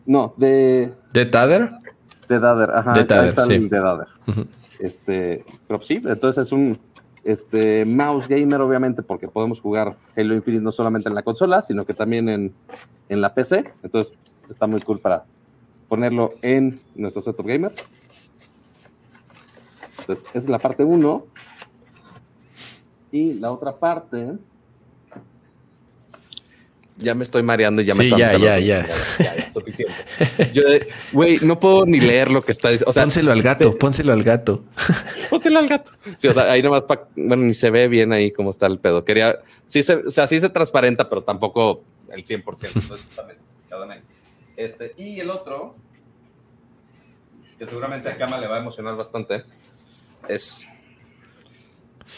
No, 0.05 0.35
de. 0.37 0.93
¿De 1.13 1.27
Tather? 1.27 1.71
De 2.29 2.41
Tather, 2.41 2.71
ajá. 2.71 2.93
De 2.93 3.05
Tather, 3.05 3.41
sí. 3.41 3.59
De 3.69 3.81
Tather. 3.81 4.09
Este, 4.79 5.45
pero 5.67 5.83
sí, 5.83 6.03
entonces 6.05 6.47
es 6.47 6.53
un 6.53 6.79
este, 7.25 7.85
mouse 7.85 8.29
gamer, 8.29 8.61
obviamente, 8.61 9.03
porque 9.03 9.27
podemos 9.27 9.61
jugar 9.61 9.97
Halo 10.17 10.35
Infinite 10.35 10.63
no 10.63 10.71
solamente 10.71 11.09
en 11.09 11.15
la 11.15 11.23
consola, 11.23 11.63
sino 11.63 11.85
que 11.85 11.95
también 11.95 12.29
en, 12.29 12.55
en 13.09 13.21
la 13.21 13.35
PC. 13.35 13.73
Entonces, 13.83 14.15
está 14.49 14.67
muy 14.67 14.81
cool 14.81 14.99
para 14.99 15.25
ponerlo 15.89 16.35
en 16.43 16.81
nuestro 16.95 17.23
setup 17.23 17.47
gamer. 17.47 17.73
Entonces, 20.01 20.25
esa 20.29 20.39
es 20.39 20.49
la 20.49 20.59
parte 20.59 20.85
1. 20.85 21.27
Y 23.13 23.35
la 23.35 23.51
otra 23.51 23.73
parte 23.77 24.37
ya 26.99 27.15
me 27.15 27.25
estoy 27.25 27.43
mareando 27.43 27.83
y 27.83 27.85
ya 27.85 27.95
me 27.95 28.05
sí, 28.05 28.11
ya, 28.11 28.37
ya, 28.39 28.59
ya, 28.59 28.87
ya, 29.19 29.53
suficiente. 29.53 29.95
Yo, 30.53 30.63
güey, 31.13 31.39
no 31.43 31.61
puedo 31.61 31.85
ni 31.87 32.01
leer 32.01 32.31
lo 32.31 32.43
que 32.43 32.53
está 32.53 32.69
diciendo. 32.69 32.91
O 32.91 32.93
sea, 32.93 33.03
pónselo 33.03 33.33
al 33.33 33.43
gato, 33.43 33.77
pónselo 33.77 34.13
al 34.13 34.23
gato. 34.23 34.65
pónselo 35.31 35.59
al 35.59 35.69
gato. 35.69 35.93
Sí, 36.17 36.29
o 36.29 36.33
sea, 36.33 36.51
ahí 36.51 36.63
nomás, 36.63 36.87
bueno, 37.15 37.45
ni 37.45 37.55
se 37.55 37.71
ve 37.71 37.89
bien 37.89 38.13
ahí 38.13 38.33
cómo 38.33 38.51
está 38.51 38.67
el 38.67 38.79
pedo. 38.79 39.05
Quería, 39.05 39.39
sí 39.65 39.83
se, 39.83 39.95
o 39.97 40.11
sea, 40.11 40.27
sí 40.27 40.41
se 40.41 40.49
transparenta, 40.49 41.09
pero 41.09 41.23
tampoco 41.23 41.83
el 42.11 42.25
100%. 42.25 42.45
Entonces, 42.75 43.11
también, 43.69 44.03
Este, 44.57 44.95
y 44.97 45.21
el 45.21 45.31
otro, 45.31 45.75
que 47.59 47.67
seguramente 47.67 48.09
a 48.09 48.17
Kama 48.17 48.39
le 48.39 48.47
va 48.47 48.57
a 48.57 48.61
emocionar 48.61 48.97
bastante, 48.97 49.45
es 50.29 50.73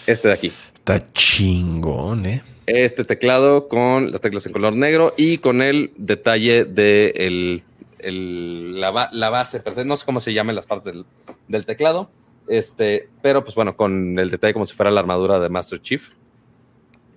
este 0.06 0.28
de 0.28 0.34
aquí. 0.34 0.46
Está 0.46 1.12
chingón, 1.12 2.26
eh 2.26 2.42
este 2.69 3.05
teclado 3.05 3.69
con 3.69 4.12
las 4.12 4.20
teclas 4.20 4.45
en 4.47 4.53
color 4.53 4.77
negro 4.77 5.15
y 5.16 5.39
con 5.39 5.62
el 5.62 5.93
detalle 5.97 6.65
de 6.65 7.62
la, 8.03 8.90
base, 9.31 9.62
no 9.85 9.97
sé 9.97 10.05
cómo 10.05 10.20
se 10.20 10.32
llaman 10.32 10.55
las 10.55 10.66
partes 10.66 10.95
del, 11.49 11.65
teclado, 11.65 12.11
este, 12.47 13.09
pero 13.23 13.43
pues 13.43 13.55
bueno, 13.55 13.74
con 13.74 14.19
el 14.19 14.31
detalle 14.31 14.53
como 14.53 14.66
si 14.66 14.74
fuera 14.74 14.90
la 14.90 15.01
armadura 15.01 15.40
de 15.40 15.49
Master 15.49 15.81
Chief, 15.81 16.11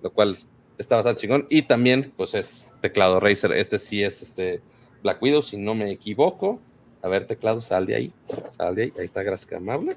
lo 0.02 0.10
cual 0.10 0.38
está 0.78 0.96
bastante 0.96 1.20
chingón. 1.20 1.46
Y 1.50 1.62
también, 1.62 2.12
pues 2.16 2.34
es 2.34 2.66
teclado 2.80 3.20
Razer, 3.20 3.52
este 3.52 3.78
sí 3.78 4.02
es 4.02 4.22
este 4.22 4.60
Black 5.02 5.22
Widow, 5.22 5.42
si 5.42 5.56
no 5.56 5.74
me 5.74 5.90
equivoco. 5.90 6.60
A 7.02 7.08
ver, 7.08 7.26
teclado, 7.26 7.60
sal 7.60 7.84
de 7.84 7.96
ahí, 7.96 8.12
sal 8.46 8.74
de 8.74 8.84
ahí, 8.84 8.92
ahí 8.98 9.04
está, 9.04 9.22
gracias, 9.22 9.52
amable. 9.52 9.96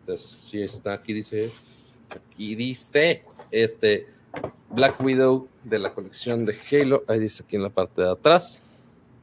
Entonces, 0.00 0.36
sí 0.40 0.60
está, 0.62 0.94
aquí 0.94 1.12
dice 1.12 1.50
Aquí 2.16 2.54
dice 2.54 3.22
este 3.50 4.06
Black 4.70 5.00
Widow 5.02 5.48
de 5.62 5.78
la 5.78 5.92
colección 5.92 6.44
de 6.44 6.56
Halo. 6.70 7.04
Ahí 7.08 7.18
dice 7.18 7.44
aquí 7.46 7.56
en 7.56 7.62
la 7.62 7.70
parte 7.70 8.02
de 8.02 8.10
atrás. 8.10 8.64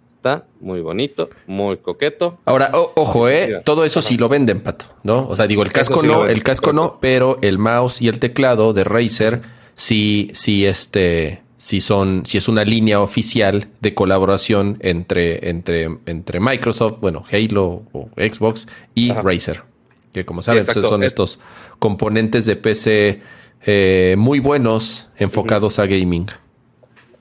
Está 0.09 0.45
muy 0.59 0.81
bonito, 0.81 1.31
muy 1.47 1.77
coqueto. 1.77 2.37
Ahora, 2.45 2.69
ojo, 2.73 3.27
eh, 3.27 3.59
todo 3.65 3.85
eso 3.85 4.03
sí 4.03 4.17
lo 4.17 4.29
venden, 4.29 4.61
pato, 4.61 4.85
¿no? 5.01 5.27
O 5.27 5.35
sea, 5.35 5.47
digo, 5.47 5.63
el 5.63 5.71
casco 5.71 6.03
no, 6.03 6.27
el 6.27 6.43
casco 6.43 6.73
no, 6.73 6.99
pero 7.01 7.39
el 7.41 7.57
mouse 7.57 8.03
y 8.03 8.07
el 8.07 8.19
teclado 8.19 8.73
de 8.73 8.83
Razer 8.83 9.41
sí, 9.75 10.29
sí, 10.35 10.67
este, 10.67 11.41
sí 11.57 11.81
son, 11.81 12.23
sí 12.27 12.37
es 12.37 12.47
una 12.47 12.63
línea 12.63 12.99
oficial 12.99 13.67
de 13.79 13.95
colaboración 13.95 14.77
entre, 14.81 15.49
entre, 15.49 15.89
entre 16.05 16.39
Microsoft, 16.39 16.99
bueno, 17.01 17.23
Halo 17.31 17.81
o 17.91 18.09
Xbox 18.15 18.67
y 18.93 19.11
Razer 19.13 19.70
que 20.11 20.25
como 20.25 20.41
saben 20.41 20.65
son 20.65 21.03
estos 21.03 21.39
componentes 21.79 22.45
de 22.45 22.55
PC 22.55 23.21
eh, 23.65 24.15
muy 24.17 24.39
buenos 24.39 25.09
enfocados 25.17 25.79
a 25.79 25.85
gaming. 25.85 26.27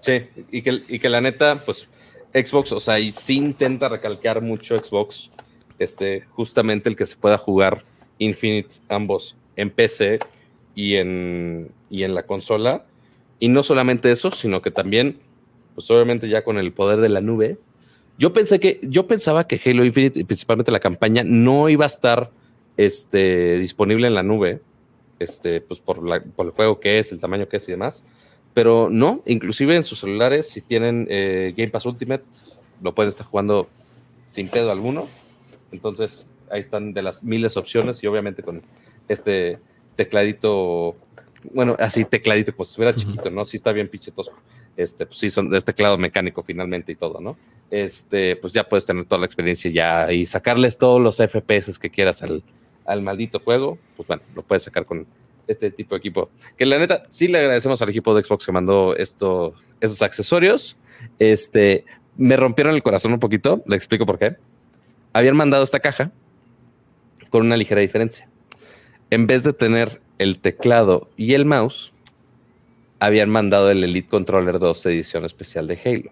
Sí, 0.00 0.22
y 0.50 0.62
que, 0.62 0.82
y 0.88 0.98
que 0.98 1.08
la 1.08 1.20
neta, 1.20 1.62
pues 1.64 1.88
Xbox, 2.32 2.72
o 2.72 2.80
sea, 2.80 2.98
y 2.98 3.12
sí 3.12 3.36
intenta 3.36 3.88
recalcar 3.88 4.40
mucho 4.40 4.78
Xbox, 4.78 5.30
este, 5.78 6.22
justamente 6.30 6.88
el 6.88 6.96
que 6.96 7.06
se 7.06 7.16
pueda 7.16 7.36
jugar 7.36 7.84
Infinite 8.18 8.76
ambos 8.88 9.36
en 9.56 9.70
PC 9.70 10.20
y 10.74 10.96
en, 10.96 11.70
y 11.90 12.04
en 12.04 12.14
la 12.14 12.22
consola. 12.24 12.84
Y 13.38 13.48
no 13.48 13.62
solamente 13.62 14.10
eso, 14.10 14.30
sino 14.30 14.62
que 14.62 14.70
también, 14.70 15.18
pues 15.74 15.90
obviamente 15.90 16.28
ya 16.28 16.44
con 16.44 16.58
el 16.58 16.72
poder 16.72 17.00
de 17.00 17.08
la 17.08 17.20
nube. 17.20 17.58
Yo 18.18 18.32
pensé 18.32 18.60
que, 18.60 18.78
yo 18.82 19.06
pensaba 19.06 19.46
que 19.46 19.60
Halo 19.64 19.84
Infinite, 19.84 20.24
principalmente 20.24 20.70
la 20.70 20.80
campaña, 20.80 21.22
no 21.24 21.68
iba 21.70 21.84
a 21.84 21.86
estar 21.86 22.30
este, 22.80 23.58
disponible 23.58 24.06
en 24.06 24.14
la 24.14 24.22
nube, 24.22 24.62
este, 25.18 25.60
pues 25.60 25.80
por, 25.80 25.98
el 25.98 26.50
juego 26.50 26.80
que 26.80 26.98
es, 26.98 27.12
el 27.12 27.20
tamaño 27.20 27.46
que 27.46 27.58
es 27.58 27.68
y 27.68 27.72
demás. 27.72 28.04
Pero 28.54 28.88
no, 28.90 29.22
inclusive 29.26 29.76
en 29.76 29.84
sus 29.84 30.00
celulares, 30.00 30.48
si 30.48 30.62
tienen 30.62 31.06
eh, 31.10 31.52
Game 31.54 31.68
Pass 31.68 31.84
Ultimate, 31.84 32.24
lo 32.80 32.94
pueden 32.94 33.10
estar 33.10 33.26
jugando 33.26 33.68
sin 34.26 34.48
pedo 34.48 34.72
alguno. 34.72 35.06
Entonces, 35.72 36.24
ahí 36.50 36.60
están 36.60 36.94
de 36.94 37.02
las 37.02 37.22
miles 37.22 37.52
de 37.52 37.60
opciones 37.60 38.02
y 38.02 38.06
obviamente 38.06 38.42
con 38.42 38.62
este 39.08 39.58
tecladito, 39.94 40.94
bueno, 41.52 41.76
así 41.78 42.06
tecladito, 42.06 42.52
pues 42.56 42.70
si 42.70 42.72
estuviera 42.72 42.96
chiquito, 42.96 43.28
¿no? 43.28 43.44
Sí 43.44 43.58
está 43.58 43.72
bien 43.72 43.88
pinche 43.88 44.10
tosco. 44.10 44.40
Este, 44.74 45.04
pues 45.04 45.18
sí, 45.18 45.28
son 45.30 45.50
de 45.50 45.58
este 45.58 45.74
teclado 45.74 45.98
mecánico 45.98 46.42
finalmente 46.42 46.92
y 46.92 46.94
todo, 46.94 47.20
¿no? 47.20 47.36
Este, 47.70 48.36
pues 48.36 48.54
ya 48.54 48.66
puedes 48.66 48.86
tener 48.86 49.04
toda 49.04 49.18
la 49.18 49.26
experiencia 49.26 49.70
ya 49.70 50.10
y 50.10 50.24
sacarles 50.24 50.78
todos 50.78 50.98
los 50.98 51.18
FPS 51.18 51.78
que 51.78 51.90
quieras 51.90 52.22
al, 52.22 52.42
al 52.90 53.02
maldito 53.02 53.38
juego, 53.38 53.78
pues 53.96 54.08
bueno, 54.08 54.22
lo 54.34 54.42
puedes 54.42 54.64
sacar 54.64 54.84
con 54.84 55.06
este 55.46 55.70
tipo 55.70 55.94
de 55.94 56.00
equipo. 56.00 56.28
Que 56.58 56.66
la 56.66 56.78
neta, 56.78 57.04
sí 57.08 57.28
le 57.28 57.38
agradecemos 57.38 57.80
al 57.80 57.88
equipo 57.88 58.14
de 58.14 58.24
Xbox 58.24 58.44
que 58.44 58.52
mandó 58.52 58.96
esto, 58.96 59.54
estos 59.80 60.02
accesorios. 60.02 60.76
Este, 61.18 61.84
me 62.16 62.36
rompieron 62.36 62.74
el 62.74 62.82
corazón 62.82 63.12
un 63.12 63.20
poquito, 63.20 63.62
le 63.66 63.76
explico 63.76 64.06
por 64.06 64.18
qué. 64.18 64.36
Habían 65.12 65.36
mandado 65.36 65.62
esta 65.62 65.78
caja 65.78 66.10
con 67.30 67.46
una 67.46 67.56
ligera 67.56 67.80
diferencia. 67.80 68.28
En 69.10 69.28
vez 69.28 69.44
de 69.44 69.52
tener 69.52 70.00
el 70.18 70.38
teclado 70.38 71.08
y 71.16 71.34
el 71.34 71.44
mouse, 71.44 71.92
habían 72.98 73.30
mandado 73.30 73.70
el 73.70 73.84
Elite 73.84 74.08
Controller 74.08 74.58
2 74.58 74.86
edición 74.86 75.24
especial 75.24 75.68
de 75.68 75.78
Halo. 75.84 76.10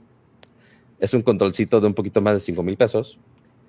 Es 1.01 1.13
un 1.13 1.23
controlcito 1.23 1.81
de 1.81 1.89
un 1.89 1.95
poquito 1.95 2.21
más 2.21 2.35
de 2.35 2.41
5 2.41 2.63
mil 2.63 2.77
pesos 2.77 3.19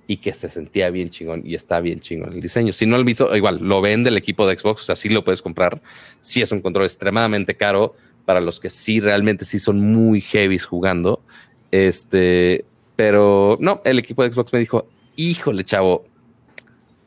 y 0.10 0.18
que 0.18 0.34
se 0.34 0.50
sentía 0.50 0.90
bien 0.90 1.12
chingón 1.12 1.44
y 1.46 1.54
está 1.54 1.80
bien 1.82 2.00
chingón 2.00 2.34
el 2.34 2.42
diseño. 2.42 2.74
Si 2.74 2.88
no 2.88 2.98
lo 2.98 3.04
visto, 3.04 3.36
igual 3.36 3.60
lo 3.62 3.80
vende 3.80 4.10
el 4.10 4.18
equipo 4.18 4.48
de 4.48 4.58
Xbox, 4.58 4.82
o 4.82 4.86
sea, 4.86 4.96
sí 4.96 5.08
lo 5.08 5.24
puedes 5.24 5.44
comprar. 5.44 5.84
Sí 6.20 6.42
es 6.42 6.52
un 6.52 6.62
control 6.62 6.86
extremadamente 6.86 7.56
caro 7.56 7.96
para 8.26 8.42
los 8.42 8.60
que 8.60 8.72
sí 8.72 9.00
realmente 9.00 9.46
sí 9.46 9.60
son 9.60 9.80
muy 9.80 10.20
heavy 10.22 10.58
jugando. 10.58 11.22
Este, 11.70 12.66
pero 12.96 13.60
no, 13.62 13.84
el 13.86 14.00
equipo 14.00 14.24
de 14.24 14.34
Xbox 14.34 14.52
me 14.52 14.58
dijo, 14.58 14.88
híjole, 15.16 15.64
chavo, 15.64 16.08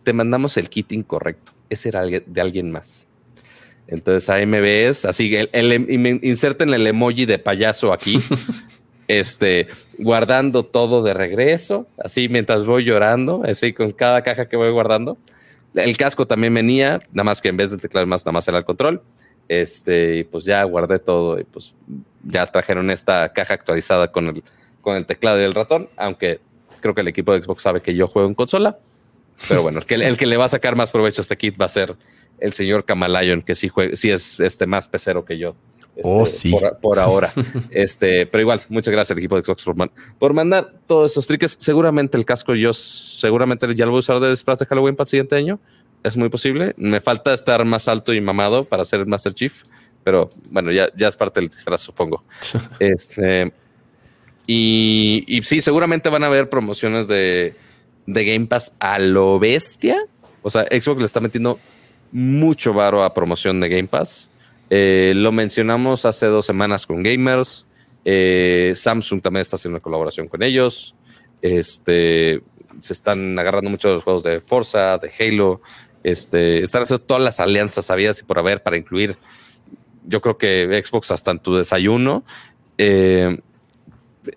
te 0.05 0.13
mandamos 0.13 0.57
el 0.57 0.71
kit 0.71 0.93
incorrecto. 0.93 1.51
Ese 1.71 1.89
era 1.89 2.05
de 2.05 2.41
alguien 2.41 2.71
más. 2.71 3.09
Entonces 3.89 4.31
ahí 4.31 4.47
me 4.47 4.61
ves, 4.61 5.07
así, 5.07 5.35
el, 5.35 5.51
el, 5.53 6.21
inserten 6.23 6.73
el 6.73 6.87
emoji 6.87 7.27
de 7.27 7.41
payaso 7.41 7.93
aquí 7.93 8.19
este, 9.21 9.69
guardando 9.99 10.65
todo 10.65 11.03
de 11.03 11.13
regreso, 11.13 11.87
así 11.99 12.29
mientras 12.29 12.65
voy 12.65 12.85
llorando, 12.85 13.43
así 13.45 13.73
con 13.73 13.93
cada 13.93 14.23
caja 14.23 14.49
que 14.49 14.57
voy 14.57 14.71
guardando. 14.71 15.19
El 15.75 15.97
casco 15.97 16.27
también 16.27 16.55
venía, 16.55 17.01
nada 17.13 17.25
más 17.25 17.41
que 17.41 17.49
en 17.49 17.57
vez 17.57 17.71
del 17.71 17.81
teclado 17.81 18.07
más, 18.07 18.25
nada 18.25 18.33
más 18.33 18.49
era 18.49 18.59
el 18.59 18.65
control. 18.65 19.03
Este, 19.49 20.19
y 20.19 20.25
pues 20.25 20.45
ya 20.45 20.63
guardé 20.65 20.99
todo 20.99 21.39
y 21.39 21.45
pues 21.45 21.75
ya 22.23 22.47
trajeron 22.47 22.91
esta 22.91 23.33
caja 23.33 23.55
actualizada 23.55 24.11
con 24.11 24.29
el, 24.29 24.43
con 24.81 24.97
el 24.97 25.05
teclado 25.05 25.41
y 25.41 25.45
el 25.45 25.53
ratón, 25.53 25.89
aunque 25.97 26.41
creo 26.81 26.95
que 26.95 27.03
el 27.03 27.09
equipo 27.09 27.33
de 27.33 27.43
Xbox 27.43 27.63
sabe 27.63 27.83
que 27.83 27.95
yo 27.95 28.07
juego 28.07 28.29
en 28.29 28.35
consola. 28.35 28.79
Pero 29.49 29.63
bueno, 29.63 29.81
el 29.89 30.17
que, 30.17 30.27
le 30.27 30.37
va 30.37 30.45
a 30.45 30.49
sacar 30.49 30.77
más 30.77 30.91
provecho 30.91 31.21
a 31.21 31.23
este 31.23 31.37
kit 31.37 31.61
va 31.61 31.67
a 31.67 31.69
ser 31.69 31.97
el 32.39 32.53
señor 32.53 32.85
Kamalayon, 32.85 33.43
que 33.43 33.55
sí, 33.55 33.69
juega, 33.69 33.97
sí 33.97 34.11
es 34.11 34.41
este, 34.41 34.67
más 34.67 34.89
pecero 34.89 35.25
que 35.25 35.37
yo. 35.37 35.55
Este, 35.95 36.09
Oh, 36.09 36.25
sí. 36.27 36.51
Por, 36.51 36.79
por 36.79 36.99
ahora. 36.99 37.33
este, 37.71 38.27
pero 38.27 38.41
igual, 38.43 38.63
muchas 38.69 38.93
gracias 38.93 39.13
al 39.13 39.19
equipo 39.19 39.37
de 39.37 39.43
Xbox 39.45 39.63
por, 39.65 39.77
man- 39.77 39.91
por 40.19 40.33
mandar 40.33 40.73
todos 40.87 41.13
esos 41.13 41.27
triques. 41.27 41.57
Seguramente 41.61 42.17
el 42.17 42.25
casco 42.25 42.55
yo 42.55 42.73
seguramente 42.73 43.73
ya 43.75 43.85
lo 43.85 43.91
voy 43.93 43.99
a 43.99 44.01
usar 44.01 44.21
de 44.21 44.31
disfraz 44.31 44.59
de 44.59 44.67
Halloween 44.67 44.97
para 44.97 45.05
el 45.05 45.09
siguiente 45.11 45.37
año. 45.37 45.61
Es 46.03 46.17
muy 46.17 46.29
posible. 46.31 46.75
Me 46.79 47.01
falta 47.01 47.33
estar 47.35 47.65
más 47.65 47.89
alto 47.89 48.13
y 48.13 48.21
mamado 48.21 48.65
para 48.65 48.85
ser 48.85 49.01
el 49.01 49.07
Master 49.07 49.35
Chief. 49.35 49.63
Pero 50.03 50.31
bueno, 50.51 50.73
ya, 50.73 50.89
ya 50.97 51.09
es 51.09 51.17
parte 51.17 51.39
del 51.41 51.49
disfraz, 51.49 51.81
supongo. 51.83 52.25
este, 52.81 53.53
y, 54.47 55.25
y 55.29 55.43
sí, 55.43 55.61
seguramente 55.61 56.09
van 56.09 56.25
a 56.25 56.27
haber 56.27 56.49
promociones 56.51 57.07
de, 57.07 57.55
de 58.07 58.25
Game 58.25 58.47
Pass 58.47 58.73
a 58.81 58.99
lo 58.99 59.39
bestia. 59.39 60.05
O 60.43 60.51
sea, 60.51 60.63
Xbox 60.65 60.99
le 60.99 61.07
está 61.07 61.21
metiendo 61.21 61.61
mucho 62.11 62.73
varo 62.75 63.05
a 63.05 63.15
promoción 63.15 63.61
de 63.61 63.69
Game 63.69 63.87
Pass. 63.89 64.29
Eh, 64.75 65.13
lo 65.15 65.33
mencionamos 65.33 66.07
hace 66.07 66.25
dos 66.25 66.47
semanas 66.47 66.87
con 66.87 67.03
Gamers. 67.03 67.67
Eh, 68.07 68.73
Samsung 68.75 69.21
también 69.21 69.43
está 69.43 69.57
haciendo 69.57 69.77
una 69.77 69.83
colaboración 69.83 70.29
con 70.29 70.43
ellos. 70.43 70.95
Este, 71.43 72.41
se 72.81 72.95
están 72.95 73.39
agarrando 73.39 73.69
mucho 73.69 73.89
de 73.89 73.95
los 73.97 74.03
juegos 74.03 74.23
de 74.23 74.41
Forza, 74.41 74.97
de 74.97 75.13
Halo. 75.19 75.61
Este, 76.03 76.63
están 76.63 76.85
haciendo 76.85 77.05
todas 77.05 77.23
las 77.23 77.39
alianzas 77.39 77.91
habidas 77.91 78.21
y 78.21 78.25
por 78.25 78.39
haber 78.39 78.63
para 78.63 78.79
incluir, 78.79 79.19
yo 80.07 80.23
creo 80.23 80.39
que 80.39 80.83
Xbox 80.83 81.11
hasta 81.11 81.33
en 81.33 81.41
tu 81.41 81.55
desayuno. 81.55 82.25
Eh, 82.79 83.41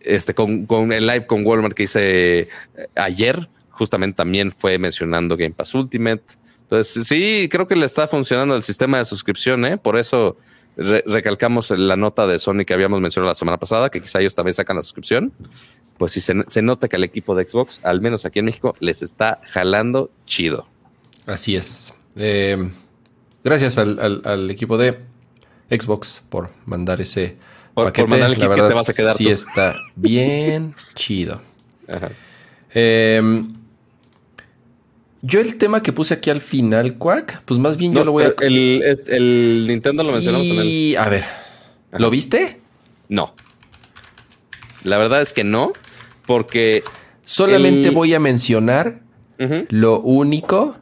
este, 0.02 0.34
con, 0.34 0.92
el 0.92 1.08
live 1.08 1.28
con 1.28 1.48
Walmart 1.48 1.74
que 1.74 1.84
hice 1.84 2.50
ayer, 2.94 3.48
justamente 3.70 4.18
también 4.18 4.52
fue 4.52 4.80
mencionando 4.80 5.38
Game 5.38 5.54
Pass 5.54 5.74
Ultimate. 5.76 6.24
Entonces, 6.66 7.08
sí, 7.08 7.48
creo 7.50 7.68
que 7.68 7.76
le 7.76 7.86
está 7.86 8.08
funcionando 8.08 8.56
el 8.56 8.62
sistema 8.64 8.98
de 8.98 9.06
suscripción, 9.06 9.66
¿eh? 9.66 9.78
Por 9.78 9.98
eso 9.98 10.36
re- 10.76 11.04
recalcamos 11.06 11.70
la 11.72 11.96
nota 11.96 12.26
de 12.28 12.40
Sony 12.40 12.66
que 12.66 12.74
habíamos 12.74 13.00
mencionado 13.02 13.30
la 13.30 13.36
semana 13.36 13.58
pasada, 13.58 13.90
que 13.90 14.02
quizá 14.02 14.20
ellos 14.20 14.34
también 14.36 14.56
sacan 14.56 14.76
la 14.76 14.82
suscripción. 14.82 15.32
Pues 15.98 16.12
sí, 16.12 16.22
se, 16.22 16.34
se 16.48 16.62
nota 16.62 16.88
que 16.88 16.96
al 16.96 17.04
equipo 17.04 17.36
de 17.36 17.46
Xbox, 17.46 17.80
al 17.84 18.02
menos 18.02 18.26
aquí 18.26 18.40
en 18.40 18.46
México, 18.46 18.76
les 18.80 19.02
está 19.02 19.40
jalando 19.52 20.10
chido. 20.26 20.68
Así 21.28 21.56
es. 21.56 21.94
Eh, 22.18 22.70
gracias 23.44 23.78
al, 23.78 24.00
al- 24.00 24.22
al 24.26 24.50
equipo 24.50 24.78
de 24.78 25.00
Xbox 25.70 26.22
por 26.30 26.50
mandar 26.66 27.00
ese 27.00 27.38
Por- 27.74 27.84
por 27.84 27.86
paquete. 27.86 28.08
mandar 28.08 28.32
el 28.32 28.40
La 28.40 28.50
que 28.56 28.62
te 28.62 28.74
vas 28.74 28.90
a 28.90 28.94
quedar 28.94 29.16
sí 29.16 29.26
tú. 29.26 29.30
está 29.30 29.76
bien 29.96 30.74
chido. 30.96 31.42
Ajá. 31.88 32.10
Eh, 32.74 33.22
yo 35.26 35.40
el 35.42 35.58
tema 35.58 35.82
que 35.82 35.92
puse 35.94 36.14
aquí 36.14 36.30
al 36.30 36.42
final, 36.42 36.98
Quack, 36.98 37.42
pues 37.46 37.60
más 37.60 37.78
bien 37.78 37.94
yo 37.94 38.04
lo 38.06 38.12
voy 38.12 38.26
a... 38.26 38.34
el, 38.42 38.82
el 39.08 39.66
Nintendo 39.68 40.04
lo 40.04 40.12
mencionamos 40.12 40.48
en 40.48 40.60
el. 40.60 40.66
Y, 40.66 40.96
a 40.96 41.10
ver, 41.10 41.24
¿lo 41.98 42.10
viste? 42.10 42.60
No. 43.10 43.34
La 44.84 44.98
verdad 44.98 45.22
es 45.22 45.34
que 45.34 45.44
no, 45.44 45.74
porque. 46.26 46.84
Solamente 47.24 47.88
El- 47.90 47.96
voy 47.96 48.14
a 48.14 48.20
mencionar 48.20 49.02
lo 49.70 50.00
único 50.02 50.78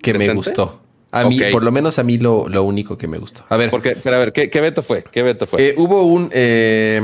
que 0.00 0.14
me 0.14 0.32
gustó. 0.32 0.80
A 1.12 1.24
mí, 1.28 1.38
por 1.52 1.62
lo 1.62 1.70
menos 1.70 1.98
a 1.98 2.02
mí 2.02 2.18
lo, 2.18 2.48
lo 2.48 2.64
único 2.64 2.96
que 2.98 3.06
me 3.06 3.18
gustó. 3.18 3.44
A 3.48 3.56
ver, 3.56 3.70
Porque, 3.70 3.94
pero 4.02 4.16
a 4.16 4.18
ver, 4.18 4.32
¿qué, 4.32 4.50
qué 4.50 4.58
evento 4.58 4.82
fue? 4.82 5.04
¿Qué 5.12 5.20
evento 5.20 5.46
fue? 5.46 5.68
eh, 5.68 5.74
hubo 5.76 6.02
un... 6.02 6.28
eh, 6.32 7.00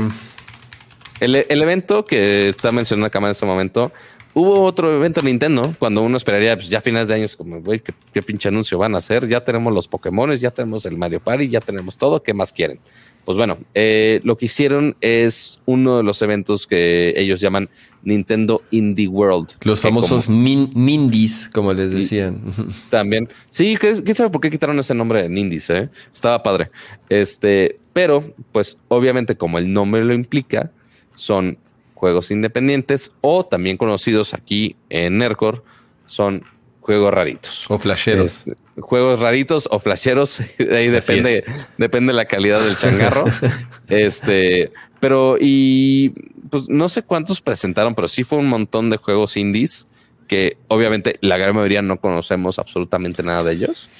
el, 1.21 1.35
el 1.47 1.61
evento 1.61 2.03
que 2.03 2.49
está 2.49 2.71
mencionando 2.73 3.05
acá 3.07 3.19
en 3.19 3.25
este 3.27 3.45
momento, 3.45 3.93
hubo 4.33 4.63
otro 4.63 4.95
evento 4.95 5.21
Nintendo, 5.21 5.73
cuando 5.79 6.01
uno 6.01 6.17
esperaría, 6.17 6.55
pues 6.55 6.69
ya 6.69 6.77
a 6.79 6.81
finales 6.81 7.07
de 7.07 7.15
años, 7.15 7.35
como, 7.35 7.61
güey, 7.61 7.79
¿qué, 7.79 7.93
qué 8.13 8.21
pinche 8.21 8.49
anuncio 8.49 8.77
van 8.77 8.95
a 8.95 8.99
hacer? 8.99 9.27
Ya 9.27 9.43
tenemos 9.43 9.73
los 9.73 9.87
Pokémon, 9.87 10.35
ya 10.35 10.51
tenemos 10.51 10.85
el 10.85 10.97
Mario 10.97 11.19
Party, 11.19 11.47
ya 11.49 11.59
tenemos 11.59 11.97
todo, 11.97 12.21
¿qué 12.23 12.33
más 12.33 12.53
quieren? 12.53 12.79
Pues 13.25 13.37
bueno, 13.37 13.59
eh, 13.75 14.19
lo 14.23 14.35
que 14.35 14.45
hicieron 14.45 14.95
es 14.99 15.59
uno 15.65 15.97
de 15.97 16.03
los 16.03 16.21
eventos 16.23 16.65
que 16.65 17.13
ellos 17.15 17.39
llaman 17.39 17.69
Nintendo 18.01 18.63
Indie 18.71 19.07
World. 19.07 19.49
los 19.63 19.79
famosos 19.79 20.25
como- 20.25 20.39
nin- 20.39 20.71
Nindies, 20.73 21.47
como 21.53 21.71
les 21.71 21.91
decían. 21.91 22.41
También. 22.89 23.29
Sí, 23.49 23.77
¿quién 23.79 24.01
quién 24.01 24.15
sabe 24.15 24.31
por 24.31 24.41
qué 24.41 24.49
quitaron 24.49 24.79
ese 24.79 24.95
nombre 24.95 25.21
de 25.21 25.29
Nindies? 25.29 25.69
Eh? 25.69 25.89
Estaba 26.11 26.41
padre. 26.41 26.71
Este, 27.09 27.77
pero, 27.93 28.33
pues, 28.51 28.75
obviamente, 28.87 29.35
como 29.35 29.59
el 29.59 29.71
nombre 29.71 30.03
lo 30.03 30.15
implica, 30.15 30.71
son 31.13 31.59
juegos 32.01 32.31
independientes 32.31 33.11
o 33.21 33.45
también 33.45 33.77
conocidos 33.77 34.33
aquí 34.33 34.75
en 34.89 35.19
Nercor, 35.19 35.63
son 36.07 36.43
juegos 36.79 37.13
raritos. 37.13 37.65
o 37.69 37.77
flasheros. 37.77 38.39
Este, 38.39 38.57
juegos 38.79 39.19
raritos 39.19 39.69
o 39.69 39.77
flasheros, 39.77 40.39
ahí 40.59 40.89
depende, 40.89 41.45
depende 41.77 42.11
de 42.11 42.17
la 42.17 42.25
calidad 42.25 42.59
del 42.59 42.75
changarro. 42.75 43.25
este, 43.87 44.71
pero 44.99 45.37
y 45.39 46.09
pues 46.49 46.67
no 46.69 46.89
sé 46.89 47.03
cuántos 47.03 47.39
presentaron, 47.39 47.93
pero 47.93 48.07
sí 48.07 48.23
fue 48.23 48.39
un 48.39 48.49
montón 48.49 48.89
de 48.89 48.97
juegos 48.97 49.37
indies 49.37 49.85
que 50.27 50.57
obviamente 50.69 51.19
la 51.21 51.37
gran 51.37 51.55
mayoría 51.55 51.83
no 51.83 51.97
conocemos 51.97 52.57
absolutamente 52.57 53.21
nada 53.21 53.43
de 53.43 53.53
ellos. 53.53 53.91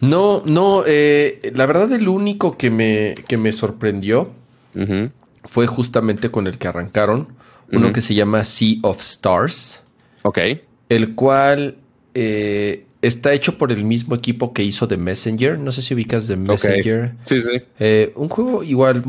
No, 0.00 0.42
no, 0.44 0.82
eh, 0.84 1.52
la 1.54 1.66
verdad 1.66 1.92
el 1.92 2.08
único 2.08 2.58
que 2.58 2.70
me, 2.70 3.14
que 3.28 3.36
me 3.36 3.52
sorprendió 3.52 4.32
Ujú. 4.74 5.10
Fue 5.46 5.66
justamente 5.66 6.30
con 6.30 6.46
el 6.46 6.58
que 6.58 6.68
arrancaron, 6.68 7.28
uno 7.72 7.92
que 7.92 8.00
se 8.00 8.14
llama 8.14 8.44
Sea 8.44 8.76
of 8.82 9.00
Stars, 9.00 9.82
Ok. 10.22 10.38
el 10.88 11.14
cual 11.14 11.76
eh, 12.14 12.84
está 13.02 13.32
hecho 13.32 13.58
por 13.58 13.72
el 13.72 13.84
mismo 13.84 14.14
equipo 14.14 14.52
que 14.52 14.62
hizo 14.62 14.86
The 14.86 14.96
Messenger. 14.96 15.58
No 15.58 15.72
sé 15.72 15.82
si 15.82 15.94
ubicas 15.94 16.26
The 16.28 16.36
Messenger. 16.36 17.14
Sí, 17.24 17.40
sí. 17.40 17.50
Eh, 17.78 18.12
un 18.16 18.28
juego 18.28 18.62
igual 18.62 19.02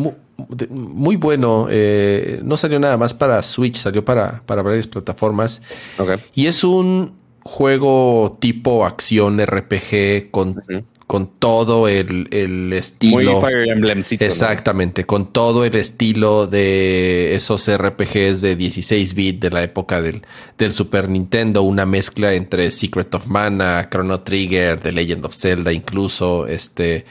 muy, 0.69 1.15
bueno. 1.15 1.67
eh, 1.69 2.39
no 2.43 2.57
salió 2.57 2.79
nada 2.79 2.97
más 2.97 3.13
para 3.13 3.41
Switch, 3.43 3.75
salió 3.77 4.03
para, 4.05 4.41
para 4.45 4.61
varias 4.61 4.87
plataformas. 4.87 5.61
Ok. 5.97 6.19
Y 6.33 6.47
es 6.47 6.63
un 6.63 7.13
juego 7.41 8.37
tipo 8.39 8.85
acción 8.85 9.39
RPG 9.39 10.31
con. 10.31 10.63
Con 11.07 11.27
todo 11.39 11.87
el, 11.87 12.27
el 12.31 12.67
Muy 12.67 12.77
estilo. 12.77 13.39
Fire 13.39 13.69
Emblemcito. 13.69 14.25
¿no? 14.25 14.27
Exactamente, 14.27 15.05
con 15.05 15.31
todo 15.31 15.63
el 15.63 15.75
estilo 15.75 16.47
de 16.47 17.33
esos 17.33 17.65
RPGs 17.71 18.41
de 18.41 18.57
16 18.57 19.13
bit 19.13 19.39
de 19.41 19.49
la 19.49 19.63
época 19.63 20.01
del, 20.01 20.21
del 20.57 20.73
Super 20.73 21.07
Nintendo, 21.07 21.61
una 21.63 21.85
mezcla 21.85 22.33
entre 22.33 22.69
Secret 22.71 23.15
of 23.15 23.25
Mana, 23.27 23.87
Chrono 23.89 24.19
Trigger, 24.19 24.81
The 24.81 24.91
Legend 24.91 25.25
of 25.25 25.33
Zelda, 25.33 25.71
incluso 25.71 26.45
este 26.45 27.05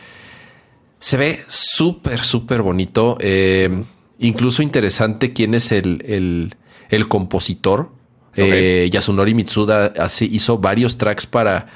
se 0.98 1.16
ve 1.16 1.44
súper, 1.46 2.20
súper 2.20 2.62
bonito. 2.62 3.16
eh, 3.20 3.82
incluso 4.18 4.62
interesante 4.62 5.32
quién 5.32 5.54
es 5.54 5.72
el, 5.72 6.02
el, 6.06 6.54
el 6.90 7.08
compositor. 7.08 7.90
Eh, 8.34 8.90
Yasunori 8.92 9.32
Mitsuda 9.32 9.86
hace, 9.98 10.26
hizo 10.26 10.58
varios 10.58 10.98
tracks 10.98 11.26
para, 11.26 11.68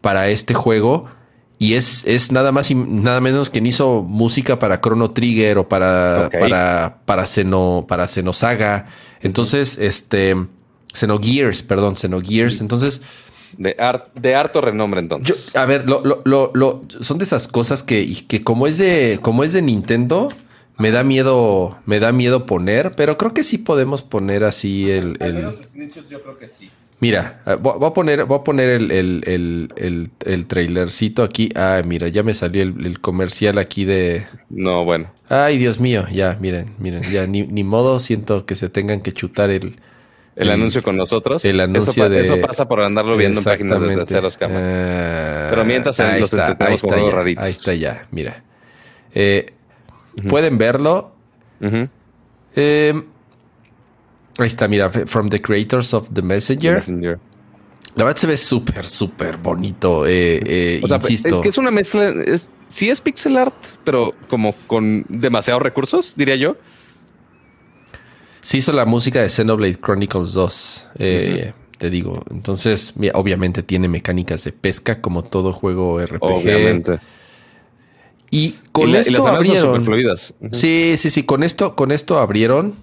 para 0.00 0.28
este 0.30 0.54
juego. 0.54 1.08
Y 1.62 1.74
es, 1.74 2.04
es 2.06 2.32
nada 2.32 2.52
más 2.52 2.70
y 2.70 2.74
nada 2.74 3.20
menos 3.20 3.50
que 3.50 3.58
hizo 3.58 4.02
música 4.02 4.58
para 4.58 4.80
Chrono 4.80 5.10
Trigger 5.10 5.58
o 5.58 5.68
para, 5.68 6.26
Ok. 6.26 6.38
para, 6.40 6.98
para, 7.04 7.26
Xeno, 7.26 7.84
para 7.86 8.08
Xenosaga. 8.08 8.86
Entonces, 9.20 9.76
este. 9.78 10.34
Xenogears, 10.94 11.62
perdón, 11.62 11.96
Xenogears. 11.96 12.60
Entonces, 12.62 13.02
De, 13.58 13.76
har- 13.78 14.10
de 14.14 14.34
harto 14.34 14.60
renombre, 14.60 15.00
yo, 15.00 15.02
entonces. 15.02 15.54
a 15.54 15.64
ver, 15.66 15.86
lo, 15.88 16.02
lo, 16.04 16.22
lo, 16.24 16.50
lo- 16.54 16.82
son 17.02 17.18
de 17.18 17.24
esas 17.24 17.46
cosas 17.46 17.82
que, 17.82 18.24
que 18.26 18.42
como 18.42 18.66
es 18.66 18.78
de, 18.78 19.18
como 19.20 19.44
es 19.44 19.52
de 19.52 19.60
Nintendo, 19.60 20.30
me 20.78 20.90
da 20.92 21.04
miedo, 21.04 21.78
me 21.84 22.00
da 22.00 22.10
miedo 22.12 22.46
poner, 22.46 22.92
pero 22.96 23.18
creo 23.18 23.34
que 23.34 23.44
sí 23.44 23.58
podemos 23.58 24.02
poner 24.02 24.44
así 24.44 24.90
el, 24.90 25.16
el- 25.20 25.50
yo 26.08 26.22
creo 26.22 26.38
que 26.38 26.48
sí. 26.48 26.70
Mira, 27.00 27.40
eh, 27.46 27.56
voy, 27.60 27.74
a 27.88 27.92
poner, 27.92 28.24
voy 28.24 28.38
a 28.38 28.44
poner 28.44 28.68
el, 28.70 28.90
el, 28.90 29.22
el, 29.26 29.72
el, 29.76 30.10
el 30.24 30.46
trailercito 30.46 31.22
aquí. 31.22 31.50
Ah, 31.54 31.82
mira, 31.84 32.08
ya 32.08 32.22
me 32.22 32.34
salió 32.34 32.62
el, 32.62 32.86
el 32.86 33.00
comercial 33.00 33.58
aquí 33.58 33.84
de. 33.84 34.26
No, 34.48 34.84
bueno. 34.84 35.10
Ay, 35.28 35.58
Dios 35.58 35.80
mío, 35.80 36.04
ya, 36.12 36.36
miren, 36.40 36.74
miren, 36.78 37.02
ya 37.10 37.26
ni, 37.26 37.42
ni 37.42 37.64
modo 37.64 38.00
siento 38.00 38.46
que 38.46 38.56
se 38.56 38.68
tengan 38.68 39.00
que 39.00 39.12
chutar 39.12 39.50
el, 39.50 39.76
El, 40.36 40.50
anuncio 40.50 40.82
con 40.82 40.96
nosotros. 40.96 41.44
el 41.44 41.60
anuncio 41.60 42.04
eso, 42.04 42.08
de- 42.10 42.20
eso 42.20 42.40
pasa 42.40 42.66
por 42.66 42.80
andarlo 42.80 43.16
viendo 43.16 43.40
en 43.40 43.44
páginas 43.44 43.80
de 43.80 43.94
terceros, 43.96 44.36
cama. 44.36 44.54
Ah, 44.56 45.46
Pero 45.50 45.64
mientras 45.64 45.98
ahí 46.00 46.20
los 46.20 46.32
está, 46.32 46.48
ahí 46.48 46.56
con 46.56 46.72
está 46.72 46.96
ya, 47.00 47.10
raritos. 47.10 47.44
Ahí 47.44 47.50
está 47.52 47.74
ya, 47.74 48.02
mira. 48.10 48.42
Eh, 49.14 49.52
Pueden 50.28 50.58
verlo. 50.58 51.14
Eh, 52.56 53.02
ahí 54.42 54.48
está, 54.48 54.68
mira, 54.68 54.90
from 54.90 55.28
the 55.28 55.40
creators 55.40 55.92
of 55.94 56.08
the 56.12 56.22
Messenger. 56.22 56.76
Messenger. 56.76 57.18
La 57.96 58.04
verdad 58.04 58.16
se 58.18 58.26
ve 58.26 58.36
súper, 58.36 58.86
súper 58.86 59.36
bonito. 59.36 60.06
eh, 60.06 60.40
eh, 60.46 60.80
O 60.82 60.86
sea, 60.88 60.98
insisto. 60.98 61.36
es 61.36 61.42
que 61.42 61.48
es 61.48 61.58
una 61.58 61.70
mezcla. 61.70 62.08
Es, 62.08 62.48
sí 62.68 62.88
es 62.88 63.00
pixel 63.00 63.36
art, 63.36 63.54
pero 63.84 64.14
como 64.28 64.54
con 64.66 65.04
demasiados 65.08 65.62
recursos, 65.62 66.14
diría 66.16 66.36
yo. 66.36 66.56
Se 68.40 68.56
hizo 68.58 68.72
la 68.72 68.84
música 68.86 69.20
de 69.20 69.28
Xenoblade 69.28 69.76
Chronicles 69.76 70.32
2. 70.32 70.86
Eh, 70.98 71.52
te 71.78 71.90
digo. 71.90 72.22
Entonces, 72.30 72.94
obviamente 73.14 73.62
tiene 73.62 73.88
mecánicas 73.88 74.44
de 74.44 74.52
pesca 74.52 75.00
como 75.00 75.24
todo 75.24 75.52
juego 75.52 76.00
RPG. 76.00 76.22
Obviamente. 76.22 77.00
Y 78.30 78.52
con 78.72 78.94
esto 78.94 79.26
abrieron. 79.26 79.84
Sí, 80.52 80.94
sí, 80.96 81.10
sí. 81.10 81.24
Con 81.24 81.42
esto, 81.42 81.74
con 81.74 81.90
esto 81.90 82.18
abrieron. 82.18 82.76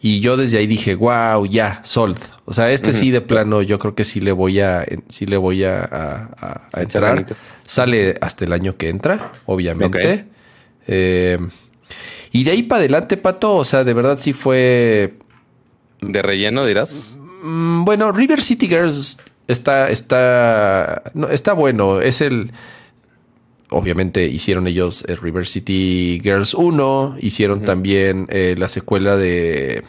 Y 0.00 0.20
yo 0.20 0.36
desde 0.36 0.58
ahí 0.58 0.66
dije, 0.66 0.94
wow, 0.94 1.44
ya, 1.46 1.80
sold. 1.84 2.18
O 2.44 2.52
sea, 2.52 2.70
este 2.70 2.92
sí 2.92 3.10
de 3.10 3.20
plano, 3.20 3.62
yo 3.62 3.78
creo 3.78 3.94
que 3.94 4.04
sí 4.04 4.20
le 4.20 4.30
voy 4.30 4.60
a, 4.60 4.86
sí 5.08 5.26
le 5.26 5.36
voy 5.36 5.64
a, 5.64 6.28
a, 6.72 6.80
entrar. 6.80 7.26
Sale 7.64 8.16
hasta 8.20 8.44
el 8.44 8.52
año 8.52 8.76
que 8.76 8.90
entra, 8.90 9.32
obviamente. 9.46 10.26
Eh, 10.86 11.38
y 12.30 12.44
de 12.44 12.50
ahí 12.52 12.62
para 12.62 12.80
adelante, 12.80 13.16
Pato, 13.16 13.56
o 13.56 13.64
sea, 13.64 13.84
de 13.84 13.94
verdad 13.94 14.18
sí 14.18 14.32
fue. 14.32 15.14
¿De 16.00 16.22
relleno, 16.22 16.64
dirás? 16.64 17.16
Mm, 17.42 17.84
bueno, 17.84 18.12
River 18.12 18.40
City 18.40 18.68
Girls 18.68 19.18
está, 19.48 19.90
está, 19.90 21.02
no, 21.14 21.28
está 21.28 21.54
bueno. 21.54 22.00
Es 22.00 22.20
el, 22.20 22.52
obviamente 23.70 24.26
hicieron 24.26 24.66
ellos 24.66 25.04
el 25.08 25.18
River 25.18 25.46
City 25.46 26.20
Girls 26.22 26.54
1, 26.54 27.16
hicieron 27.20 27.64
también 27.64 28.26
eh, 28.30 28.54
la 28.58 28.68
secuela 28.68 29.16
de... 29.16 29.84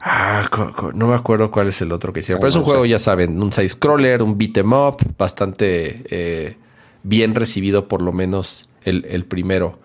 Ah, 0.00 0.48
no 0.94 1.08
me 1.08 1.14
acuerdo 1.14 1.50
cuál 1.50 1.68
es 1.68 1.80
el 1.82 1.92
otro 1.92 2.12
que 2.12 2.20
hicieron, 2.20 2.40
pero 2.40 2.48
es 2.48 2.56
un 2.56 2.62
juego, 2.62 2.86
ya 2.86 2.98
saben, 2.98 3.40
un 3.42 3.52
side-scroller, 3.52 4.22
un 4.22 4.38
beat 4.38 4.56
em 4.58 4.72
up, 4.72 4.96
bastante 5.18 6.02
eh, 6.08 6.56
bien 7.02 7.34
recibido 7.34 7.88
por 7.88 8.00
lo 8.00 8.12
menos 8.12 8.68
el, 8.84 9.24
primero. 9.24 9.80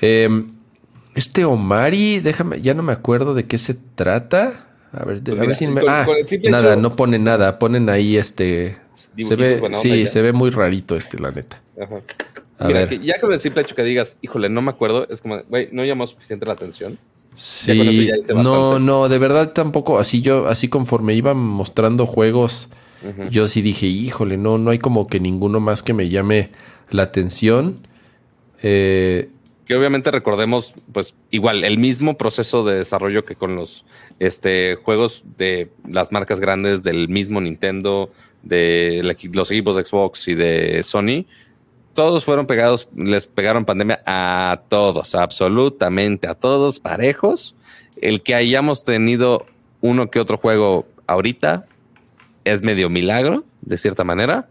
Em, 0.00 0.46
este 1.14 1.44
Omari, 1.44 2.20
déjame, 2.20 2.60
ya 2.60 2.74
no 2.74 2.82
me 2.82 2.92
acuerdo 2.92 3.34
de 3.34 3.44
qué 3.44 3.58
se 3.58 3.74
trata. 3.74 4.66
A 4.92 5.04
ver, 5.04 5.22
pues 5.22 5.38
a 5.38 5.40
ver 5.40 5.56
si 5.56 5.66
me... 5.66 5.82
ah, 5.88 6.06
nada, 6.44 6.76
no 6.76 6.94
pone 6.94 7.18
nada, 7.18 7.58
ponen 7.58 7.88
ahí 7.88 8.16
este 8.16 8.76
se 9.18 9.36
ve, 9.36 9.60
sí, 9.72 10.06
se 10.06 10.22
ve 10.22 10.32
muy 10.32 10.50
rarito 10.50 10.96
este, 10.96 11.18
la 11.18 11.30
neta. 11.30 11.60
Mira, 12.60 12.88
ya 12.90 13.20
con 13.20 13.32
el 13.32 13.40
simple 13.40 13.62
hecho 13.62 13.74
que 13.74 13.82
digas, 13.82 14.18
híjole, 14.22 14.48
no 14.48 14.62
me 14.62 14.70
acuerdo, 14.70 15.08
es 15.08 15.20
como, 15.20 15.42
güey, 15.44 15.68
no 15.72 15.84
llamó 15.84 16.06
suficiente 16.06 16.46
la 16.46 16.52
atención. 16.52 16.98
Sí, 17.34 18.08
no, 18.32 18.78
no, 18.78 19.08
de 19.08 19.18
verdad 19.18 19.52
tampoco. 19.52 19.98
Así 19.98 20.22
yo, 20.22 20.46
así 20.46 20.68
conforme 20.68 21.14
iba 21.14 21.34
mostrando 21.34 22.06
juegos, 22.06 22.68
yo 23.30 23.48
sí 23.48 23.60
dije, 23.60 23.86
híjole, 23.86 24.38
no, 24.38 24.56
no 24.56 24.70
hay 24.70 24.78
como 24.78 25.06
que 25.08 25.20
ninguno 25.20 25.60
más 25.60 25.82
que 25.82 25.92
me 25.92 26.08
llame 26.08 26.50
la 26.90 27.02
atención. 27.02 27.76
Eh, 28.62 29.28
que 29.66 29.74
obviamente 29.74 30.10
recordemos, 30.10 30.74
pues 30.92 31.14
igual, 31.30 31.64
el 31.64 31.78
mismo 31.78 32.16
proceso 32.16 32.64
de 32.64 32.76
desarrollo 32.76 33.24
que 33.24 33.34
con 33.34 33.56
los 33.56 33.84
este, 34.20 34.76
juegos 34.76 35.24
de 35.36 35.70
las 35.88 36.12
marcas 36.12 36.38
grandes 36.38 36.82
del 36.82 37.08
mismo 37.08 37.40
Nintendo, 37.40 38.10
de 38.44 39.16
los 39.32 39.50
equipos 39.50 39.76
de 39.76 39.84
Xbox 39.84 40.28
y 40.28 40.34
de 40.34 40.82
Sony, 40.82 41.24
todos 41.94 42.24
fueron 42.24 42.46
pegados, 42.46 42.88
les 42.94 43.26
pegaron 43.26 43.64
pandemia 43.64 44.02
a 44.04 44.62
todos, 44.68 45.14
absolutamente 45.14 46.26
a 46.26 46.34
todos, 46.34 46.80
parejos. 46.80 47.54
El 48.00 48.22
que 48.22 48.34
hayamos 48.34 48.84
tenido 48.84 49.46
uno 49.80 50.10
que 50.10 50.20
otro 50.20 50.36
juego 50.36 50.86
ahorita 51.06 51.66
es 52.44 52.62
medio 52.62 52.90
milagro, 52.90 53.44
de 53.62 53.76
cierta 53.76 54.04
manera. 54.04 54.48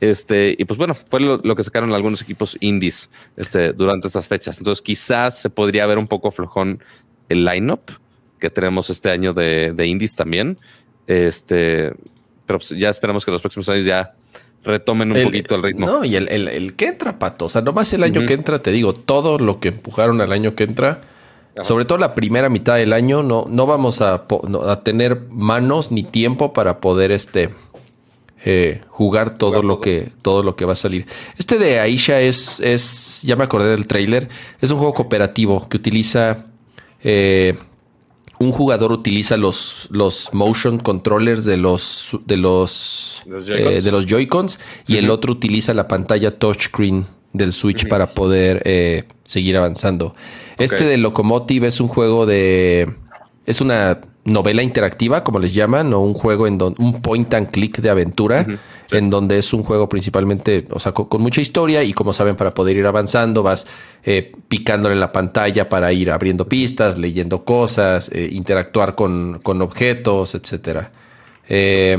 Este, 0.00 0.54
y 0.56 0.64
pues 0.64 0.78
bueno, 0.78 0.94
fue 0.94 1.20
lo, 1.20 1.56
que 1.56 1.64
sacaron 1.64 1.92
algunos 1.92 2.22
equipos 2.22 2.56
indies 2.60 3.10
este, 3.36 3.72
durante 3.72 4.06
estas 4.06 4.28
fechas. 4.28 4.58
Entonces, 4.58 4.80
quizás 4.80 5.40
se 5.40 5.50
podría 5.50 5.86
ver 5.86 5.98
un 5.98 6.06
poco 6.06 6.30
flojón 6.30 6.82
el 7.28 7.44
lineup 7.44 7.90
que 8.38 8.50
tenemos 8.50 8.90
este 8.90 9.10
año 9.10 9.34
de, 9.34 9.72
de 9.72 9.86
indies 9.86 10.16
también. 10.16 10.56
Este, 11.06 11.92
pero 12.48 12.58
pues 12.58 12.70
ya 12.70 12.88
esperamos 12.88 13.26
que 13.26 13.30
los 13.30 13.42
próximos 13.42 13.68
años 13.68 13.84
ya 13.84 14.14
retomen 14.64 15.12
un 15.12 15.22
poquito 15.22 15.54
el 15.54 15.62
ritmo. 15.62 15.86
No, 15.86 16.04
y 16.04 16.16
el, 16.16 16.28
el, 16.28 16.74
que 16.74 16.86
entra, 16.86 17.18
Pato. 17.18 17.44
O 17.44 17.48
sea, 17.50 17.60
nomás 17.60 17.92
el 17.92 18.02
año 18.02 18.24
que 18.26 18.32
entra, 18.32 18.60
te 18.60 18.72
digo, 18.72 18.94
todo 18.94 19.38
lo 19.38 19.60
que 19.60 19.68
empujaron 19.68 20.22
al 20.22 20.32
año 20.32 20.54
que 20.54 20.64
entra, 20.64 21.02
sobre 21.62 21.84
todo 21.84 21.98
la 21.98 22.14
primera 22.14 22.48
mitad 22.48 22.76
del 22.76 22.94
año, 22.94 23.22
no, 23.22 23.44
no 23.48 23.66
vamos 23.66 24.00
a, 24.00 24.24
a 24.66 24.80
tener 24.82 25.26
manos 25.30 25.92
ni 25.92 26.04
tiempo 26.04 26.54
para 26.54 26.80
poder 26.80 27.12
este 27.12 27.50
eh, 28.44 28.80
jugar 28.88 29.36
todo 29.36 29.62
lo 29.62 29.80
que 29.80 30.10
todo 30.22 30.42
lo 30.42 30.56
que 30.56 30.64
va 30.64 30.72
a 30.72 30.76
salir. 30.76 31.04
Este 31.36 31.58
de 31.58 31.80
Aisha 31.80 32.20
es, 32.20 32.60
es 32.60 33.20
ya 33.22 33.36
me 33.36 33.44
acordé 33.44 33.68
del 33.68 33.86
trailer, 33.86 34.30
es 34.60 34.70
un 34.70 34.78
juego 34.78 34.94
cooperativo 34.94 35.68
que 35.68 35.76
utiliza 35.76 36.46
eh, 37.02 37.58
un 38.40 38.52
jugador 38.52 38.92
utiliza 38.92 39.36
los, 39.36 39.88
los 39.90 40.30
motion 40.32 40.78
controllers 40.78 41.44
de 41.44 41.56
los 41.56 42.16
de 42.24 42.36
los, 42.36 43.22
eh, 43.26 43.80
de 43.82 43.90
los 43.90 44.06
Joy-Cons 44.06 44.60
y 44.86 44.96
el 44.96 45.10
otro 45.10 45.32
utiliza 45.32 45.74
la 45.74 45.88
pantalla 45.88 46.38
touchscreen 46.38 47.06
del 47.32 47.52
Switch 47.52 47.88
para 47.88 48.06
poder 48.06 48.62
eh, 48.64 49.04
seguir 49.24 49.56
avanzando. 49.56 50.14
Este 50.58 50.84
de 50.84 50.96
Locomotive 50.96 51.66
es 51.66 51.80
un 51.80 51.88
juego 51.88 52.26
de 52.26 52.94
es 53.46 53.60
una 53.60 54.00
novela 54.28 54.62
interactiva, 54.62 55.24
como 55.24 55.38
les 55.38 55.54
llaman, 55.54 55.92
o 55.92 56.00
un 56.00 56.14
juego 56.14 56.46
en 56.46 56.58
donde 56.58 56.82
un 56.82 57.00
point 57.00 57.32
and 57.34 57.50
click 57.50 57.78
de 57.78 57.90
aventura, 57.90 58.46
en 58.90 59.10
donde 59.10 59.38
es 59.38 59.52
un 59.52 59.62
juego 59.62 59.88
principalmente, 59.88 60.66
o 60.70 60.78
sea, 60.78 60.92
con, 60.92 61.20
mucha 61.20 61.40
historia 61.40 61.82
y 61.82 61.92
como 61.92 62.12
saben, 62.12 62.36
para 62.36 62.54
poder 62.54 62.76
ir 62.76 62.86
avanzando, 62.86 63.42
vas 63.42 63.66
eh, 64.04 64.32
picándole 64.48 64.94
en 64.94 65.00
la 65.00 65.12
pantalla 65.12 65.68
para 65.68 65.92
ir 65.92 66.10
abriendo 66.10 66.48
pistas, 66.48 66.98
leyendo 66.98 67.44
cosas, 67.44 68.10
eh, 68.12 68.28
interactuar 68.32 68.94
con, 68.94 69.40
objetos, 69.44 70.34
etcétera. 70.34 70.90
Eh, 71.48 71.96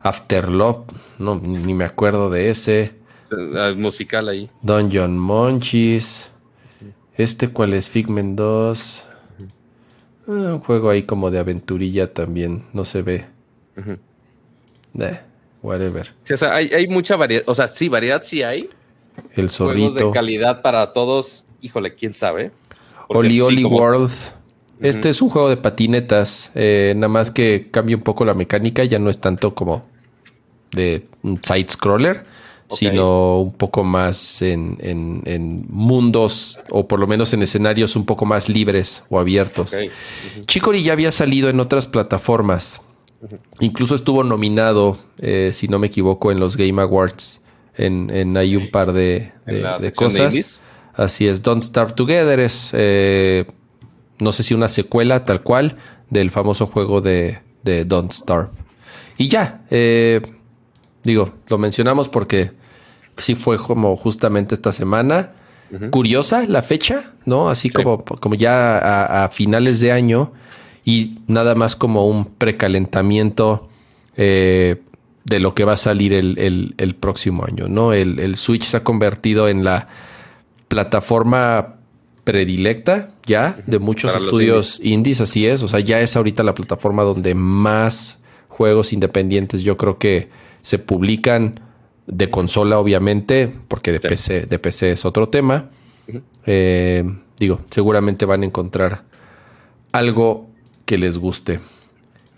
Afterlove, 0.00 0.84
no, 1.18 1.36
ni 1.36 1.74
me 1.74 1.84
acuerdo 1.84 2.30
de 2.30 2.50
ese. 2.50 2.94
musical 3.76 4.28
ahí. 4.28 4.50
Dungeon 4.62 5.18
Monchis. 5.18 6.30
Este, 7.16 7.50
¿cuál 7.50 7.74
es? 7.74 7.90
Figment 7.90 8.38
2. 8.38 9.04
Ah, 10.26 10.54
un 10.54 10.60
juego 10.60 10.90
ahí 10.90 11.04
como 11.04 11.30
de 11.30 11.38
aventurilla 11.38 12.12
también, 12.12 12.64
no 12.72 12.84
se 12.84 13.02
ve. 13.02 13.26
eh, 14.98 15.20
whatever. 15.62 16.12
Sí, 16.22 16.34
o 16.34 16.36
sea, 16.36 16.54
hay, 16.54 16.86
mucha 16.88 17.16
variedad. 17.16 17.44
O 17.46 17.54
sea, 17.54 17.68
sí, 17.68 17.88
variedad 17.88 18.22
sí 18.22 18.42
hay. 18.42 18.68
El 19.34 19.50
zorrito. 19.50 19.92
Juegos 19.92 20.08
de 20.08 20.10
calidad 20.12 20.62
para 20.62 20.92
todos. 20.92 21.44
Híjole, 21.60 21.94
quién 21.94 22.14
sabe. 22.14 22.52
Oli 23.08 23.40
Oli 23.40 23.64
World. 23.64 24.10
Este 24.80 25.10
es 25.10 25.20
un 25.20 25.28
juego 25.28 25.50
de 25.50 25.58
patinetas. 25.58 26.50
Eh, 26.54 26.94
nada 26.96 27.08
más 27.08 27.30
que 27.30 27.68
cambia 27.70 27.96
un 27.96 28.02
poco 28.02 28.24
la 28.24 28.34
mecánica. 28.34 28.84
Ya 28.84 28.98
no 28.98 29.10
es 29.10 29.18
tanto 29.18 29.54
como 29.54 29.84
de 30.72 31.06
un 31.22 31.38
sino 32.70 33.40
un 33.40 33.52
poco 33.52 33.84
más 33.84 34.42
en, 34.42 34.78
en, 34.80 35.66
mundos 35.68 36.60
o 36.70 36.86
por 36.86 36.98
lo 36.98 37.06
menos 37.06 37.32
en 37.32 37.42
escenarios 37.42 37.96
un 37.96 38.04
poco 38.04 38.24
más 38.24 38.48
libres 38.48 39.02
o 39.08 39.18
abiertos. 39.18 39.74
Chicory 40.46 40.82
ya 40.82 40.92
había 40.92 41.12
salido 41.12 41.48
en 41.48 41.60
otras 41.60 41.86
plataformas. 41.86 42.80
Incluso 43.58 43.94
estuvo 43.94 44.24
nominado, 44.24 44.96
eh, 45.18 45.50
si 45.52 45.68
no 45.68 45.78
me 45.78 45.88
equivoco, 45.88 46.32
en 46.32 46.40
los 46.40 46.56
Game 46.56 46.80
Awards. 46.80 47.40
En, 47.76 48.10
en 48.10 48.36
hay 48.36 48.56
un 48.56 48.70
par 48.70 48.92
de, 48.92 49.32
cosas. 49.94 50.60
Así 50.94 51.26
es, 51.26 51.42
Don't 51.42 51.62
Start 51.62 51.94
Together 51.94 52.40
es, 52.40 52.70
eh, 52.74 53.46
no 54.18 54.32
sé 54.32 54.42
si 54.42 54.54
una 54.54 54.68
secuela 54.68 55.24
tal 55.24 55.42
cual 55.42 55.76
del 56.10 56.30
famoso 56.30 56.66
juego 56.66 57.00
de, 57.00 57.38
de 57.62 57.84
Don't 57.84 58.12
Starve. 58.12 58.50
Y 59.16 59.28
ya, 59.28 59.62
eh, 59.70 60.20
digo, 61.04 61.32
lo 61.48 61.58
mencionamos 61.58 62.08
porque 62.08 62.52
sí 63.16 63.34
fue 63.34 63.58
como 63.58 63.96
justamente 63.96 64.54
esta 64.54 64.72
semana. 64.72 65.32
Curiosa 65.92 66.46
la 66.48 66.62
fecha, 66.62 67.12
¿no? 67.26 67.48
Así 67.48 67.70
como, 67.70 68.04
como 68.04 68.34
ya 68.34 69.24
a, 69.24 69.28
finales 69.28 69.78
de 69.78 69.92
año 69.92 70.32
y 70.84 71.18
nada 71.28 71.54
más 71.54 71.76
como 71.76 72.08
un 72.08 72.24
precalentamiento 72.24 73.68
eh, 74.16 74.82
de 75.24 75.38
lo 75.38 75.54
que 75.54 75.64
va 75.64 75.74
a 75.74 75.76
salir 75.76 76.12
el, 76.12 76.96
próximo 76.98 77.44
año, 77.44 77.68
¿no? 77.68 77.92
El, 77.92 78.34
Switch 78.34 78.64
se 78.64 78.78
ha 78.78 78.82
convertido 78.82 79.48
en 79.48 79.62
la 79.62 79.86
plataforma 80.66 81.76
predilecta 82.24 83.10
ya 83.26 83.56
de 83.66 83.78
muchos 83.78 84.14
estudios 84.16 84.80
indies, 84.82 85.20
así 85.20 85.46
es. 85.46 85.62
O 85.62 85.68
sea, 85.68 85.78
ya 85.78 86.00
es 86.00 86.16
ahorita 86.16 86.42
la 86.42 86.54
plataforma 86.54 87.04
donde 87.04 87.36
más 87.36 88.18
juegos 88.48 88.92
independientes 88.92 89.62
yo 89.62 89.76
creo 89.76 89.98
que 89.98 90.28
se 90.62 90.78
publican 90.78 91.60
de 92.10 92.30
consola, 92.30 92.78
obviamente, 92.78 93.52
porque 93.68 93.92
de, 93.92 94.00
PC, 94.00 94.46
de 94.46 94.58
PC 94.58 94.92
es 94.92 95.04
otro 95.04 95.28
tema. 95.28 95.70
Eh, 96.44 97.04
digo, 97.38 97.60
seguramente 97.70 98.24
van 98.24 98.42
a 98.42 98.46
encontrar 98.46 99.04
algo 99.92 100.48
que 100.84 100.98
les 100.98 101.18
guste. 101.18 101.60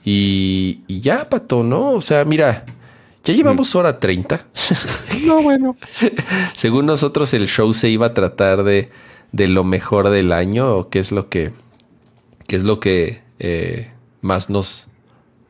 Y, 0.04 0.82
ya, 1.00 1.28
Pato, 1.28 1.62
¿no? 1.62 1.90
O 1.90 2.00
sea, 2.00 2.24
mira, 2.24 2.66
ya 3.24 3.34
llevamos 3.34 3.74
hora 3.74 3.98
30. 3.98 4.46
no, 5.24 5.42
bueno. 5.42 5.76
Según 6.54 6.86
nosotros, 6.86 7.32
el 7.34 7.48
show 7.48 7.72
se 7.72 7.88
iba 7.88 8.08
a 8.08 8.14
tratar 8.14 8.64
de, 8.64 8.90
de 9.32 9.48
lo 9.48 9.64
mejor 9.64 10.10
del 10.10 10.32
año, 10.32 10.74
o 10.74 10.88
qué 10.90 10.98
es 10.98 11.12
lo 11.12 11.28
que, 11.28 11.52
qué 12.46 12.56
es 12.56 12.64
lo 12.64 12.78
que 12.78 13.22
eh, 13.38 13.90
más 14.20 14.50
nos, 14.50 14.88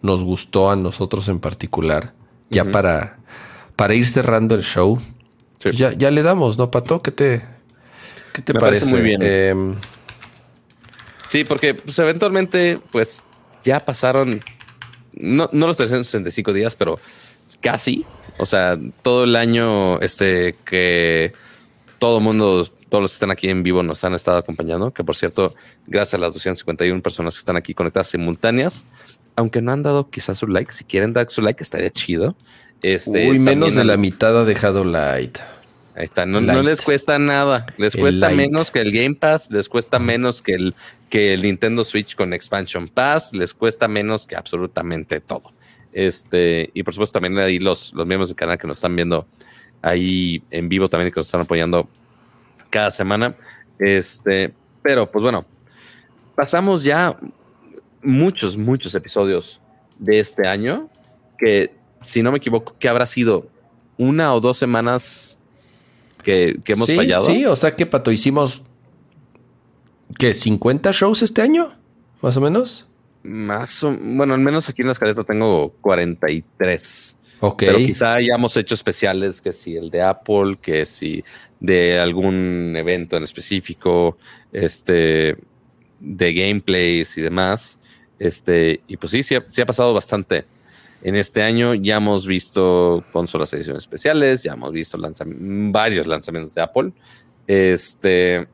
nos 0.00 0.22
gustó 0.22 0.70
a 0.70 0.76
nosotros 0.76 1.28
en 1.28 1.40
particular, 1.40 2.12
ya 2.50 2.70
para, 2.70 3.18
para 3.76 3.94
ir 3.94 4.06
cerrando 4.06 4.54
el 4.54 4.62
show. 4.62 5.00
Ya, 5.72 5.92
ya 5.92 6.10
le 6.10 6.22
damos, 6.22 6.58
¿no, 6.58 6.70
Pato? 6.70 7.02
¿Qué 7.02 7.12
te, 7.12 7.42
qué 8.32 8.42
te 8.42 8.54
parece? 8.54 8.86
muy 8.86 9.00
bien. 9.02 9.22
Em, 9.22 9.74
sí, 11.28 11.44
porque 11.44 11.74
pues, 11.74 11.98
eventualmente, 11.98 12.80
pues 12.90 13.22
ya 13.62 13.80
pasaron, 13.80 14.40
no, 15.12 15.48
no 15.52 15.66
los 15.66 15.76
365 15.76 16.52
días, 16.52 16.74
pero 16.74 16.98
casi. 17.60 18.04
O 18.38 18.46
sea, 18.46 18.78
todo 19.02 19.24
el 19.24 19.36
año 19.36 20.00
este 20.00 20.56
que 20.64 21.32
todo 21.98 22.18
el 22.18 22.24
mundo, 22.24 22.66
todos 22.88 23.02
los 23.02 23.12
que 23.12 23.14
están 23.14 23.30
aquí 23.30 23.48
en 23.48 23.62
vivo 23.62 23.82
nos 23.82 24.02
han 24.02 24.14
estado 24.14 24.38
acompañando, 24.38 24.92
que 24.92 25.04
por 25.04 25.14
cierto, 25.14 25.54
gracias 25.86 26.14
a 26.14 26.18
las 26.18 26.34
251 26.34 27.00
personas 27.00 27.34
que 27.34 27.38
están 27.38 27.56
aquí 27.56 27.74
conectadas 27.74 28.08
simultáneas, 28.08 28.84
aunque 29.36 29.62
no 29.62 29.70
han 29.70 29.82
dado 29.82 30.10
quizás 30.10 30.38
su 30.38 30.48
like, 30.48 30.72
si 30.72 30.84
quieren 30.84 31.12
dar 31.12 31.30
su 31.30 31.42
like 31.42 31.62
estaría 31.62 31.90
chido. 31.90 32.34
Este, 32.82 33.30
Uy, 33.30 33.38
menos 33.38 33.74
de 33.76 33.84
la 33.84 33.96
mitad 33.96 34.38
ha 34.38 34.44
dejado 34.44 34.84
like. 34.84 35.40
Ahí 35.94 36.04
está, 36.04 36.24
no, 36.24 36.40
les 36.40 36.80
cuesta 36.80 37.18
nada, 37.18 37.66
les 37.76 37.94
cuesta 37.94 38.30
menos 38.30 38.70
que 38.70 38.80
el 38.80 38.92
Game 38.92 39.14
Pass, 39.14 39.50
les 39.50 39.68
cuesta 39.68 39.98
menos 39.98 40.40
que 40.40 40.54
el, 40.54 40.74
que 41.10 41.34
el 41.34 41.42
Nintendo 41.42 41.84
Switch 41.84 42.16
con 42.16 42.32
Expansion 42.32 42.88
Pass, 42.88 43.34
les 43.34 43.52
cuesta 43.52 43.88
menos 43.88 44.26
que 44.26 44.34
absolutamente 44.34 45.20
todo. 45.20 45.52
Este, 45.92 46.70
y 46.72 46.82
por 46.82 46.94
supuesto 46.94 47.20
también 47.20 47.38
ahí 47.38 47.59
los, 47.59 47.92
los 47.92 48.06
miembros 48.06 48.30
del 48.30 48.36
canal 48.36 48.56
que 48.56 48.66
nos 48.66 48.78
están 48.78 48.96
viendo 48.96 49.26
ahí 49.82 50.42
en 50.50 50.70
vivo 50.70 50.88
también 50.88 51.09
y 51.09 51.12
que 51.12 51.20
nos 51.20 51.26
están 51.26 51.42
apoyando 51.42 51.88
cada 52.70 52.90
semana. 52.90 53.36
Este, 53.78 54.54
pero 54.82 55.10
pues 55.10 55.22
bueno, 55.22 55.44
pasamos 56.34 56.84
ya 56.84 57.18
muchos, 58.02 58.56
muchos 58.56 58.94
episodios 58.94 59.60
de 59.98 60.20
este 60.20 60.48
año 60.48 60.88
que, 61.38 61.81
si 62.02 62.22
no 62.22 62.32
me 62.32 62.38
equivoco, 62.38 62.74
que 62.78 62.88
habrá 62.88 63.06
sido 63.06 63.48
una 63.96 64.34
o 64.34 64.40
dos 64.40 64.58
semanas 64.58 65.38
que, 66.22 66.58
hemos 66.66 66.90
fallado. 66.90 67.26
Sí, 67.26 67.44
o 67.44 67.56
sea 67.56 67.76
que 67.76 67.86
Pato 67.86 68.10
hicimos 68.12 68.62
que 70.18 70.34
50 70.34 70.92
shows 70.92 71.22
este 71.22 71.42
año, 71.42 71.74
más 72.20 72.36
o 72.36 72.40
menos. 72.40 72.86
Más 73.22 73.82
o 73.84 73.96
bueno, 73.96 74.34
al 74.34 74.40
menos 74.40 74.68
aquí 74.68 74.82
en 74.82 74.88
la 74.88 74.92
escaleta 74.92 75.24
tengo 75.24 75.72
43. 75.80 77.16
Ok. 77.40 77.58
Pero 77.58 77.78
quizá 77.78 78.14
hayamos 78.14 78.56
hecho 78.56 78.74
especiales, 78.74 79.40
que 79.40 79.52
si 79.52 79.76
el 79.76 79.90
de 79.90 80.02
Apple, 80.02 80.58
que 80.60 80.84
si 80.86 81.24
de 81.60 81.98
algún 82.00 82.74
evento 82.76 83.16
en 83.16 83.22
específico, 83.22 84.18
este, 84.52 85.36
de 86.00 86.34
gameplays 86.34 87.16
y 87.16 87.22
demás. 87.22 87.78
Este, 88.18 88.80
y 88.86 88.96
pues 88.96 89.10
sí, 89.12 89.22
sí 89.22 89.34
ha, 89.34 89.66
pasado 89.66 89.94
bastante. 89.94 90.44
En 91.02 91.16
este 91.16 91.42
año 91.42 91.74
ya 91.74 91.96
hemos 91.96 92.26
visto 92.26 93.04
consolas 93.12 93.52
ediciones 93.52 93.82
especiales, 93.82 94.44
ya 94.44 94.52
hemos 94.52 94.72
visto 94.72 94.96
varios 94.98 96.06
lanzamientos 96.06 96.54
de 96.54 96.62
Apple. 96.62 96.92
Este, 97.46 98.46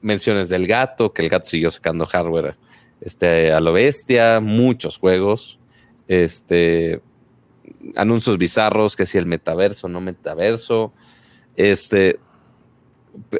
menciones 0.00 0.48
del 0.48 0.66
gato, 0.66 1.12
que 1.12 1.22
el 1.22 1.28
gato 1.28 1.48
siguió 1.48 1.70
sacando 1.70 2.04
hardware 2.06 2.56
este, 3.00 3.52
a 3.52 3.60
lo 3.60 3.72
bestia, 3.72 4.40
muchos 4.40 4.98
juegos, 4.98 5.58
este, 6.08 7.00
anuncios 7.94 8.38
bizarros, 8.38 8.96
que 8.96 9.06
si 9.06 9.18
el 9.18 9.26
metaverso, 9.26 9.88
no 9.88 10.00
metaverso, 10.00 10.92
este, 11.56 12.18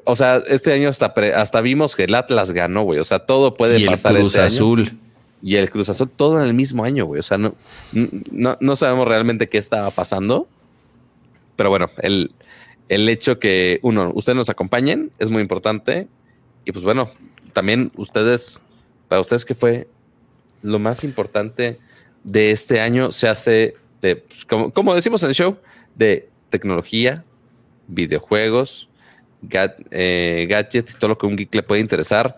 o 0.05 0.15
sea, 0.17 0.43
este 0.47 0.73
año 0.73 0.89
hasta, 0.89 1.13
hasta 1.35 1.61
vimos 1.61 1.97
que 1.97 2.05
el 2.05 2.15
Atlas 2.15 2.53
ganó, 2.53 2.83
güey, 2.83 2.99
o 2.99 3.05
sea, 3.05 3.21
todo 3.21 3.55
puede 3.55 3.79
y 3.81 3.87
pasar. 3.87 4.13
El 4.13 4.19
Cruz 4.19 4.37
este 4.37 4.47
Azul. 4.47 4.99
Y 5.47 5.55
el 5.55 5.71
Cruz 5.71 5.89
todo 6.17 6.41
en 6.41 6.45
el 6.45 6.55
mismo 6.55 6.83
año, 6.83 7.07
güey, 7.07 7.21
o 7.21 7.23
sea, 7.23 7.39
no, 7.39 7.55
no, 7.93 8.77
sabemos 8.77 9.07
realmente 9.07 9.49
qué 9.49 9.59
estaba 9.59 9.93
pasando, 9.93 10.49
pero 11.55 11.71
bueno, 11.71 11.89
el, 12.03 12.33
el 12.89 13.09
hecho 13.09 13.39
que, 13.39 13.79
uno, 13.83 14.11
ustedes 14.13 14.37
nos 14.37 14.51
acompañen 14.51 15.13
es 15.21 15.31
muy 15.31 15.43
importante, 15.43 16.09
y 16.65 16.73
pues 16.73 16.85
bueno, 16.85 17.13
también 17.53 17.93
ustedes 17.97 18.61
para 19.07 19.21
ustedes, 19.21 19.45
¿qué 19.45 19.55
fue 19.55 19.87
lo 20.63 20.81
más 20.81 21.05
importante 21.05 21.79
de 22.25 22.51
este 22.51 22.81
año? 22.81 23.13
Se 23.13 23.29
hace 23.29 23.77
de, 24.03 24.17
pues, 24.17 24.45
como, 24.45 24.95
decimos 24.97 25.23
en 25.23 25.29
el 25.29 25.35
show, 25.37 25.59
de 25.95 26.29
tecnología, 26.51 27.25
videojuegos, 27.87 28.89
eh, 29.93 30.47
gadgets 30.49 30.95
y 30.95 30.99
todo 30.99 31.11
lo 31.11 31.19
que 31.19 31.27
un 31.27 31.37
geek 31.37 31.55
le 31.55 31.63
puede 31.63 31.81
interesar. 31.81 32.37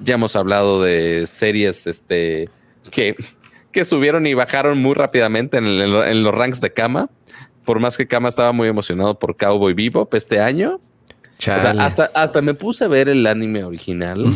Ya 0.00 0.14
hemos 0.14 0.36
hablado 0.36 0.82
de 0.82 1.26
series 1.26 1.86
este, 1.86 2.48
que, 2.90 3.16
que 3.72 3.84
subieron 3.84 4.26
y 4.26 4.34
bajaron 4.34 4.78
muy 4.78 4.94
rápidamente 4.94 5.58
en, 5.58 5.66
en 5.66 6.22
los 6.22 6.34
ranks 6.34 6.60
de 6.60 6.72
cama. 6.72 7.10
Por 7.64 7.78
más 7.78 7.96
que 7.96 8.06
Cama 8.06 8.28
estaba 8.28 8.52
muy 8.52 8.66
emocionado 8.68 9.18
por 9.18 9.36
Cowboy 9.36 9.74
Bebop 9.74 10.12
este 10.14 10.40
año, 10.40 10.80
hasta, 11.48 12.10
hasta 12.14 12.42
me 12.42 12.54
puse 12.54 12.84
a 12.84 12.88
ver 12.88 13.08
el 13.08 13.26
anime 13.26 13.64
original. 13.64 14.26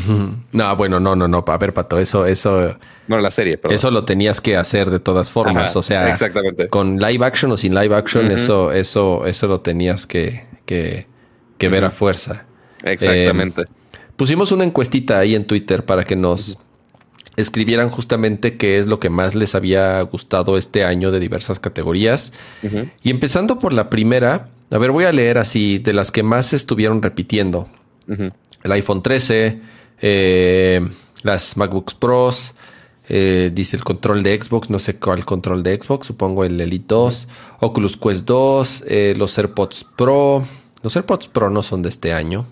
No, 0.53 0.77
bueno, 0.77 1.01
no, 1.01 1.15
no, 1.15 1.29
no. 1.29 1.45
A 1.47 1.59
ver, 1.59 1.75
Pato, 1.75 1.99
eso, 1.99 2.27
eso. 2.27 2.77
No, 3.09 3.19
la 3.19 3.31
serie, 3.31 3.59
pero. 3.59 3.75
Eso 3.75 3.91
lo 3.91 4.05
tenías 4.05 4.41
que 4.41 4.57
hacer 4.57 4.91
de 4.91 5.01
todas 5.01 5.31
formas. 5.31 5.77
o 5.77 5.83
sea, 5.83 6.11
exactamente. 6.11 6.69
con 6.69 6.99
live 6.99 7.25
action 7.25 7.53
o 7.53 7.57
sin 7.57 7.75
live 7.75 7.95
action, 7.95 8.31
eso, 8.31 8.73
eso, 8.73 9.27
eso 9.27 9.47
lo 9.47 9.61
tenías 9.61 10.07
que, 10.07 10.47
que, 10.65 11.07
que 11.59 11.69
ver 11.69 11.85
a 11.85 11.91
fuerza. 11.91 12.47
Exactamente. 12.83 13.63
Eh, 13.63 13.67
pusimos 14.17 14.53
una 14.53 14.65
encuestita 14.65 15.19
ahí 15.19 15.35
en 15.35 15.47
Twitter 15.47 15.85
para 15.85 16.05
que 16.05 16.17
nos 16.17 16.59
escribieran 17.37 17.91
justamente 17.91 18.57
qué 18.57 18.79
es 18.79 18.87
lo 18.87 19.01
que 19.01 19.11
más 19.11 19.35
les 19.35 19.55
había 19.55 20.01
gustado 20.03 20.57
este 20.57 20.85
año 20.85 21.11
de 21.11 21.21
diversas 21.21 21.59
categorías. 21.59 22.33
Y 23.03 23.11
empezando 23.11 23.59
por 23.59 23.73
la 23.73 23.91
primera, 23.91 24.49
a 24.71 24.79
ver, 24.79 24.91
voy 24.91 25.05
a 25.05 25.13
leer 25.13 25.39
así 25.39 25.79
de 25.79 25.93
las 25.93 26.11
que 26.11 26.23
más 26.23 26.53
estuvieron 26.53 27.03
repitiendo. 27.03 27.69
El 28.07 28.73
iPhone 28.73 29.03
13, 29.03 29.61
eh, 30.01 30.89
las 31.23 31.57
MacBooks 31.57 31.95
Pros, 31.95 32.55
eh, 33.09 33.51
dice 33.53 33.77
el 33.77 33.85
control 33.85 34.23
de 34.23 34.41
Xbox, 34.41 34.71
no 34.71 34.79
sé 34.79 34.97
cuál 34.97 35.25
control 35.27 35.63
de 35.63 35.79
Xbox, 35.81 36.07
supongo 36.07 36.45
el 36.45 36.61
Elite 36.61 36.87
2, 36.89 37.29
Oculus 37.61 37.97
Quest 37.97 38.25
2, 38.27 38.85
eh, 38.87 39.15
los 39.17 39.37
AirPods 39.37 39.85
Pro. 39.97 40.45
Los 40.83 40.97
AirPods 40.97 41.29
Pro 41.29 41.51
no 41.51 41.63
son 41.63 41.83
de 41.83 41.89
este 41.89 42.13
año. 42.13 42.47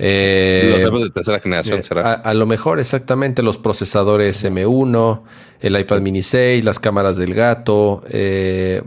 Los 0.00 0.84
AirPods 0.84 1.04
de 1.04 1.10
tercera 1.10 1.40
generación 1.40 1.82
será. 1.82 2.12
A, 2.12 2.34
lo 2.34 2.46
mejor, 2.46 2.80
exactamente, 2.80 3.42
los 3.42 3.58
procesadores 3.58 4.44
M1, 4.44 5.22
el 5.60 5.78
iPad 5.78 6.00
mini 6.00 6.22
6, 6.22 6.64
las 6.64 6.78
cámaras 6.78 7.16
del 7.16 7.34
gato, 7.34 8.02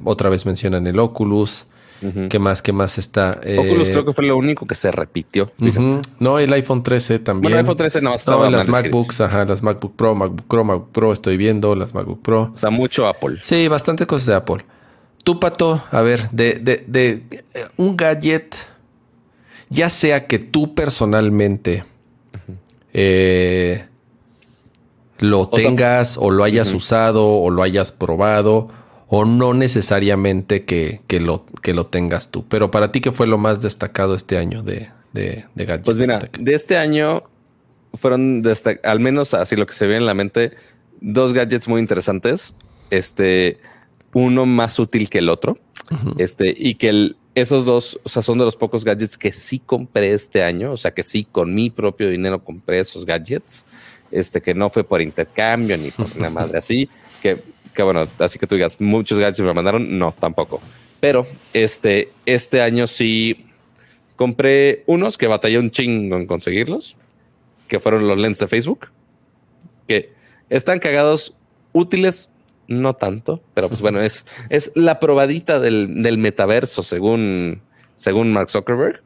otra 0.04 0.30
vez 0.30 0.46
mencionan 0.46 0.88
el 0.88 1.00
Oculus. 1.00 1.68
¿Qué 2.30 2.38
más? 2.38 2.62
¿Qué 2.62 2.74
más 2.74 2.98
está? 2.98 3.40
Oculus 3.58 3.90
creo 3.90 4.06
que 4.06 4.14
fue 4.14 4.26
lo 4.26 4.36
único 4.36 4.66
que 4.66 4.76
se 4.76 4.92
repitió. 4.92 5.52
No, 6.20 6.40
el 6.40 6.52
iPhone 6.54 6.84
13 6.84 7.20
también. 7.20 7.44
Bueno, 7.44 7.58
el 7.58 7.66
iPhone 7.66 7.78
13 7.78 8.02
no 8.02 8.14
estaba. 8.14 8.46
No, 8.46 8.52
las 8.52 8.68
MacBooks, 8.68 9.22
ajá, 9.22 9.46
las 9.46 9.64
MacBook 9.64 9.96
Pro, 9.96 10.16
MacBook 10.16 10.48
Pro, 10.48 10.64
MacBook 10.64 10.92
Pro, 10.92 11.14
estoy 11.14 11.38
viendo 11.38 11.76
las 11.76 11.94
MacBook 11.94 12.22
Pro. 12.22 12.52
O 12.54 12.58
sea, 12.58 12.70
mucho 12.70 13.08
Apple. 13.08 13.40
Sí, 13.42 13.68
bastante 13.68 14.06
cosas 14.06 14.28
de 14.28 14.36
Apple. 14.36 14.66
Tú, 15.24 15.40
Pato, 15.40 15.82
a 15.90 16.02
ver, 16.02 16.30
de, 16.32 16.56
de, 16.56 16.84
de, 16.86 17.24
eh, 17.54 17.66
un 17.78 17.96
gadget, 17.96 18.56
ya 19.70 19.90
sea 19.90 20.28
que 20.28 20.40
tú 20.40 20.76
personalmente 20.76 21.84
eh, 22.94 23.86
lo 25.20 25.48
tengas 25.50 26.18
o 26.18 26.32
lo 26.32 26.44
hayas 26.44 26.74
usado 26.74 27.28
o 27.28 27.50
lo 27.50 27.64
hayas 27.64 27.92
probado 27.92 28.70
o 29.08 29.26
no 29.26 29.54
necesariamente 29.54 30.66
que, 30.66 31.02
lo, 31.20 31.46
que 31.62 31.74
lo 31.74 31.86
tengas 31.86 32.30
tú. 32.32 32.46
Pero 32.48 32.72
para 32.72 32.92
ti, 32.92 33.00
¿qué 33.00 33.12
fue 33.12 33.28
lo 33.28 33.38
más 33.38 33.62
destacado 33.62 34.16
este 34.16 34.38
año 34.38 34.64
de, 34.64 34.90
de, 35.14 35.46
gadgets? 35.56 35.86
Pues 35.86 35.98
mira, 35.98 36.20
de 36.40 36.54
este 36.54 36.78
año 36.78 37.24
fueron, 37.94 38.44
al 38.84 39.00
menos 39.00 39.34
así 39.34 39.56
lo 39.56 39.68
que 39.68 39.74
se 39.74 39.86
ve 39.86 39.98
en 39.98 40.06
la 40.06 40.14
mente, 40.14 40.54
dos 41.00 41.34
gadgets 41.34 41.68
muy 41.68 41.80
interesantes. 41.80 42.56
Este, 42.90 43.60
uno 44.14 44.46
más 44.46 44.80
útil 44.80 45.10
que 45.10 45.20
el 45.20 45.30
otro. 45.30 45.58
Este, 46.18 46.54
y 46.58 46.76
que 46.76 47.16
esos 47.36 47.66
dos, 47.66 48.00
o 48.04 48.10
sea, 48.10 48.22
son 48.22 48.38
de 48.38 48.46
los 48.46 48.56
pocos 48.56 48.84
gadgets 48.84 49.18
que 49.18 49.32
sí 49.32 49.60
compré 49.60 50.14
este 50.14 50.44
año. 50.44 50.72
O 50.72 50.78
sea, 50.78 50.92
que 50.92 51.04
sí 51.04 51.24
con 51.24 51.54
mi 51.54 51.70
propio 51.70 52.10
dinero 52.10 52.44
compré 52.44 52.80
esos 52.80 53.06
gadgets. 53.06 53.66
Este, 54.12 54.42
que 54.42 54.54
no 54.54 54.70
fue 54.70 54.84
por 54.84 55.02
intercambio 55.02 55.76
ni 55.76 55.90
por 55.90 56.06
una 56.16 56.30
madre 56.30 56.60
así, 56.60 56.88
que 57.20 57.40
que 57.74 57.84
bueno, 57.84 58.08
así 58.20 58.40
que 58.40 58.48
tú 58.48 58.56
digas, 58.56 58.80
muchos 58.80 59.20
gadgets 59.20 59.40
me 59.40 59.54
mandaron, 59.54 59.98
no, 59.98 60.14
tampoco. 60.14 60.62
Pero 61.00 61.28
este, 61.54 62.12
este 62.26 62.62
año 62.62 62.88
sí 62.88 63.48
compré 64.16 64.84
unos 64.86 65.18
que 65.18 65.28
batallé 65.28 65.58
un 65.58 65.72
chingo 65.72 66.16
en 66.16 66.28
conseguirlos, 66.28 66.98
que 67.68 67.80
fueron 67.80 68.08
los 68.08 68.18
lentes 68.18 68.40
de 68.40 68.48
Facebook, 68.48 68.90
que 69.88 70.14
están 70.50 70.80
cagados, 70.80 71.36
útiles, 71.74 72.30
no 72.68 72.96
tanto, 72.96 73.42
pero 73.54 73.68
pues 73.70 73.82
bueno, 73.82 74.02
es, 74.02 74.26
es 74.50 74.72
la 74.76 75.00
probadita 75.00 75.60
del, 75.60 76.02
del 76.04 76.18
metaverso 76.18 76.84
según, 76.84 77.62
según 77.96 78.34
Mark 78.34 78.50
Zuckerberg. 78.50 79.02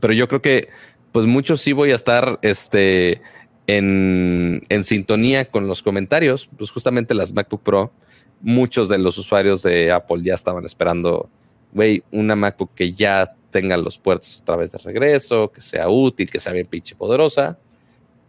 Pero 0.00 0.12
yo 0.14 0.26
creo 0.28 0.40
que 0.40 0.68
pues 1.12 1.26
muchos 1.26 1.60
sí 1.60 1.72
voy 1.72 1.92
a 1.92 1.94
estar 1.94 2.38
este, 2.40 3.20
en, 3.66 4.62
en 4.68 4.84
sintonía 4.84 5.44
con 5.44 5.66
los 5.66 5.82
comentarios, 5.82 6.48
pues 6.56 6.70
justamente 6.70 7.14
las 7.14 7.32
MacBook 7.32 7.62
Pro, 7.62 7.92
muchos 8.40 8.88
de 8.88 8.98
los 8.98 9.18
usuarios 9.18 9.62
de 9.62 9.92
Apple 9.92 10.22
ya 10.22 10.34
estaban 10.34 10.64
esperando, 10.64 11.28
güey, 11.72 12.02
una 12.10 12.34
MacBook 12.34 12.74
que 12.74 12.92
ya 12.92 13.34
tenga 13.50 13.76
los 13.76 13.98
puertos 13.98 14.40
otra 14.40 14.56
vez 14.56 14.72
de 14.72 14.78
regreso, 14.78 15.52
que 15.52 15.60
sea 15.60 15.88
útil, 15.88 16.28
que 16.30 16.40
sea 16.40 16.52
bien 16.52 16.66
pinche 16.66 16.96
poderosa. 16.96 17.58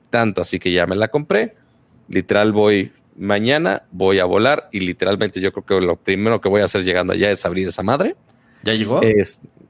Tanto 0.09 0.41
así 0.41 0.59
que 0.59 0.71
ya 0.71 0.85
me 0.85 0.95
la 0.95 1.07
compré. 1.07 1.55
Literal 2.09 2.51
voy 2.51 2.91
mañana, 3.17 3.83
voy 3.91 4.19
a 4.19 4.25
volar 4.25 4.69
y 4.71 4.79
literalmente 4.79 5.39
yo 5.39 5.51
creo 5.51 5.65
que 5.65 5.85
lo 5.85 5.95
primero 5.95 6.41
que 6.41 6.49
voy 6.49 6.61
a 6.61 6.65
hacer 6.65 6.83
llegando 6.83 7.13
allá 7.13 7.31
es 7.31 7.45
abrir 7.45 7.67
esa 7.67 7.83
madre. 7.83 8.15
¿Ya 8.63 8.73
llegó? 8.73 9.01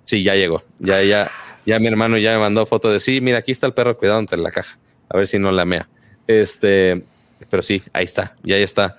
sí, 0.05 0.23
ya 0.23 0.35
llegó. 0.35 0.63
Ya, 0.79 1.01
ya, 1.01 1.31
ya 1.65 1.79
mi 1.79 1.87
hermano 1.87 2.17
ya 2.17 2.33
me 2.33 2.39
mandó 2.39 2.65
foto 2.65 2.91
de 2.91 2.99
sí, 2.99 3.21
mira, 3.21 3.39
aquí 3.39 3.51
está 3.51 3.67
el 3.67 3.73
perro 3.73 3.97
cuidado 3.97 4.19
entre 4.19 4.39
la 4.39 4.51
caja. 4.51 4.77
A 5.09 5.17
ver 5.17 5.27
si 5.27 5.39
no 5.39 5.51
la 5.51 5.65
mea. 5.65 5.87
Este, 6.27 7.03
pero 7.49 7.63
sí, 7.63 7.81
ahí 7.91 8.05
está, 8.05 8.35
ya 8.43 8.57
está. 8.57 8.97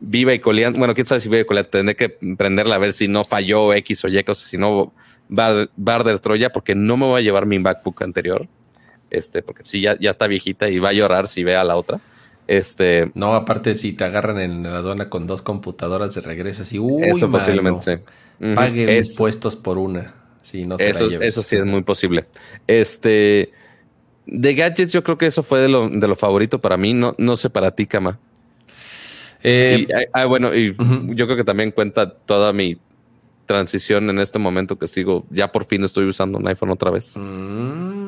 Viva 0.00 0.34
y 0.34 0.38
coleando. 0.38 0.78
Bueno, 0.78 0.94
quién 0.94 1.06
sabe 1.06 1.20
si 1.20 1.28
viva 1.28 1.42
y 1.42 1.46
coleando. 1.46 1.70
Tendré 1.70 1.96
que 1.96 2.08
prenderla 2.08 2.74
a 2.74 2.78
ver 2.78 2.92
si 2.92 3.08
no 3.08 3.24
falló 3.24 3.72
X 3.74 4.04
o 4.04 4.08
Y, 4.08 4.22
cosas, 4.24 4.48
si 4.48 4.58
no 4.58 4.92
Barder 5.28 6.18
Troya 6.18 6.50
porque 6.50 6.74
no 6.74 6.96
me 6.96 7.06
voy 7.06 7.20
a 7.20 7.24
llevar 7.24 7.46
mi 7.46 7.58
MacBook 7.58 8.02
anterior. 8.02 8.46
Este, 9.10 9.42
porque 9.42 9.64
si 9.64 9.80
ya, 9.80 9.96
ya 9.98 10.10
está 10.10 10.26
viejita 10.26 10.68
y 10.68 10.76
va 10.76 10.88
a 10.90 10.92
llorar 10.92 11.28
si 11.28 11.44
ve 11.44 11.56
a 11.56 11.64
la 11.64 11.76
otra. 11.76 12.00
Este, 12.46 13.10
no, 13.14 13.34
aparte 13.34 13.74
si 13.74 13.92
te 13.92 14.04
agarran 14.04 14.38
en 14.38 14.62
la 14.64 14.76
aduana 14.76 15.08
con 15.08 15.26
dos 15.26 15.42
computadoras 15.42 16.14
de 16.14 16.20
regreso, 16.20 16.62
así, 16.62 16.78
eso 17.02 17.30
posiblemente 17.30 18.02
Pague 18.54 18.98
impuestos 18.98 19.56
por 19.56 19.78
una. 19.78 20.14
Si 20.42 20.64
no 20.64 20.76
te 20.76 20.90
eso, 20.90 21.08
eso 21.08 21.42
sí 21.42 21.56
es 21.56 21.64
muy 21.64 21.82
posible. 21.82 22.26
Este, 22.66 23.52
de 24.26 24.54
gadgets, 24.54 24.92
yo 24.92 25.02
creo 25.02 25.16
que 25.16 25.26
eso 25.26 25.42
fue 25.42 25.60
de 25.60 25.68
lo, 25.68 25.88
de 25.88 26.06
lo 26.06 26.16
favorito 26.16 26.60
para 26.60 26.76
mí. 26.76 26.92
No, 26.92 27.14
no 27.16 27.36
sé 27.36 27.48
para 27.48 27.70
ti, 27.70 27.86
Kama. 27.86 28.18
Eh, 29.42 29.86
ah, 30.12 30.24
bueno, 30.24 30.54
y 30.54 30.74
yo 31.14 31.26
creo 31.26 31.36
que 31.36 31.44
también 31.44 31.70
cuenta 31.70 32.10
toda 32.10 32.52
mi 32.52 32.78
transición 33.46 34.08
en 34.08 34.18
este 34.18 34.38
momento 34.38 34.78
que 34.78 34.86
sigo, 34.86 35.26
ya 35.30 35.52
por 35.52 35.66
fin 35.66 35.84
estoy 35.84 36.06
usando 36.06 36.38
un 36.38 36.48
iPhone 36.48 36.70
otra 36.70 36.90
vez. 36.90 37.14
Mm. 37.16 38.03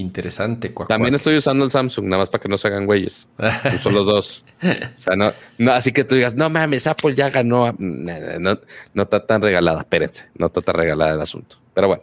Interesante. 0.00 0.72
También 0.88 1.14
estoy 1.14 1.36
usando 1.36 1.64
el 1.64 1.70
Samsung, 1.70 2.06
nada 2.06 2.22
más 2.22 2.28
para 2.28 2.42
que 2.42 2.48
no 2.48 2.58
se 2.58 2.68
hagan 2.68 2.86
güeyes. 2.86 3.28
Uso 3.74 3.90
los 3.90 4.06
dos. 4.06 4.44
O 4.62 5.02
sea, 5.02 5.16
no, 5.16 5.32
no, 5.56 5.72
así 5.72 5.90
que 5.90 6.04
tú 6.04 6.14
digas, 6.14 6.34
no 6.34 6.50
mames, 6.50 6.86
Apple 6.86 7.14
ya 7.14 7.30
ganó. 7.30 7.74
No, 7.78 8.58
no, 8.92 9.02
está 9.02 9.24
tan 9.24 9.40
regalada, 9.40 9.80
espérense, 9.80 10.26
no 10.36 10.46
está 10.46 10.60
tan 10.60 10.74
regalada 10.74 11.14
el 11.14 11.20
asunto. 11.20 11.56
Pero 11.72 11.88
bueno, 11.88 12.02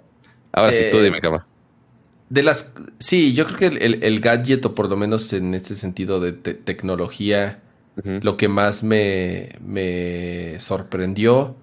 ahora 0.52 0.74
sí 0.74 0.86
tú 0.90 0.98
eh, 0.98 1.04
dime, 1.04 1.22
cama. 1.22 1.46
De 2.30 2.42
las, 2.42 2.74
sí, 2.98 3.36
yo 3.36 3.46
creo 3.46 3.58
que 3.58 3.86
el, 3.86 4.20
gadget, 4.20 4.66
o 4.66 4.74
por 4.74 4.90
lo 4.90 4.98
menos 4.98 5.32
en 5.34 5.54
este 5.54 5.76
sentido 5.76 6.20
de 6.20 6.34
tecnología, 6.34 7.62
lo 8.04 8.38
que 8.38 8.48
más 8.48 8.84
me, 8.84 9.50
me 9.60 10.60
sorprendió 10.60 11.56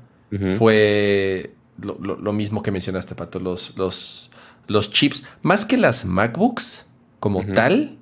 fue 0.57 1.55
lo, 1.83 2.33
mismo 2.33 2.63
que 2.63 2.71
mencionaste, 2.71 3.15
Pato, 3.15 3.41
los, 3.41 3.77
los, 3.77 4.31
los 4.67 4.91
chips, 4.91 5.25
más 5.43 5.65
que 5.65 5.77
las 5.77 6.05
MacBooks 6.05 6.87
como 7.21 7.45
tal, 7.45 7.97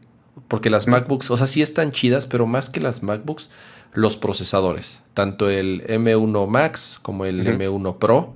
porque 0.48 0.70
las 0.70 0.86
MacBooks, 0.86 1.30
o 1.30 1.36
sea, 1.36 1.46
sí 1.46 1.62
están 1.62 1.92
chidas, 1.92 2.26
pero 2.26 2.46
más 2.46 2.70
que 2.70 2.80
las 2.80 3.02
MacBooks, 3.02 3.50
los 3.92 4.16
procesadores, 4.16 5.00
tanto 5.14 5.50
el 5.50 5.84
M1 5.86 6.46
Max 6.48 6.98
como 7.02 7.24
el 7.24 7.46
M1 7.46 7.98
Pro. 7.98 8.34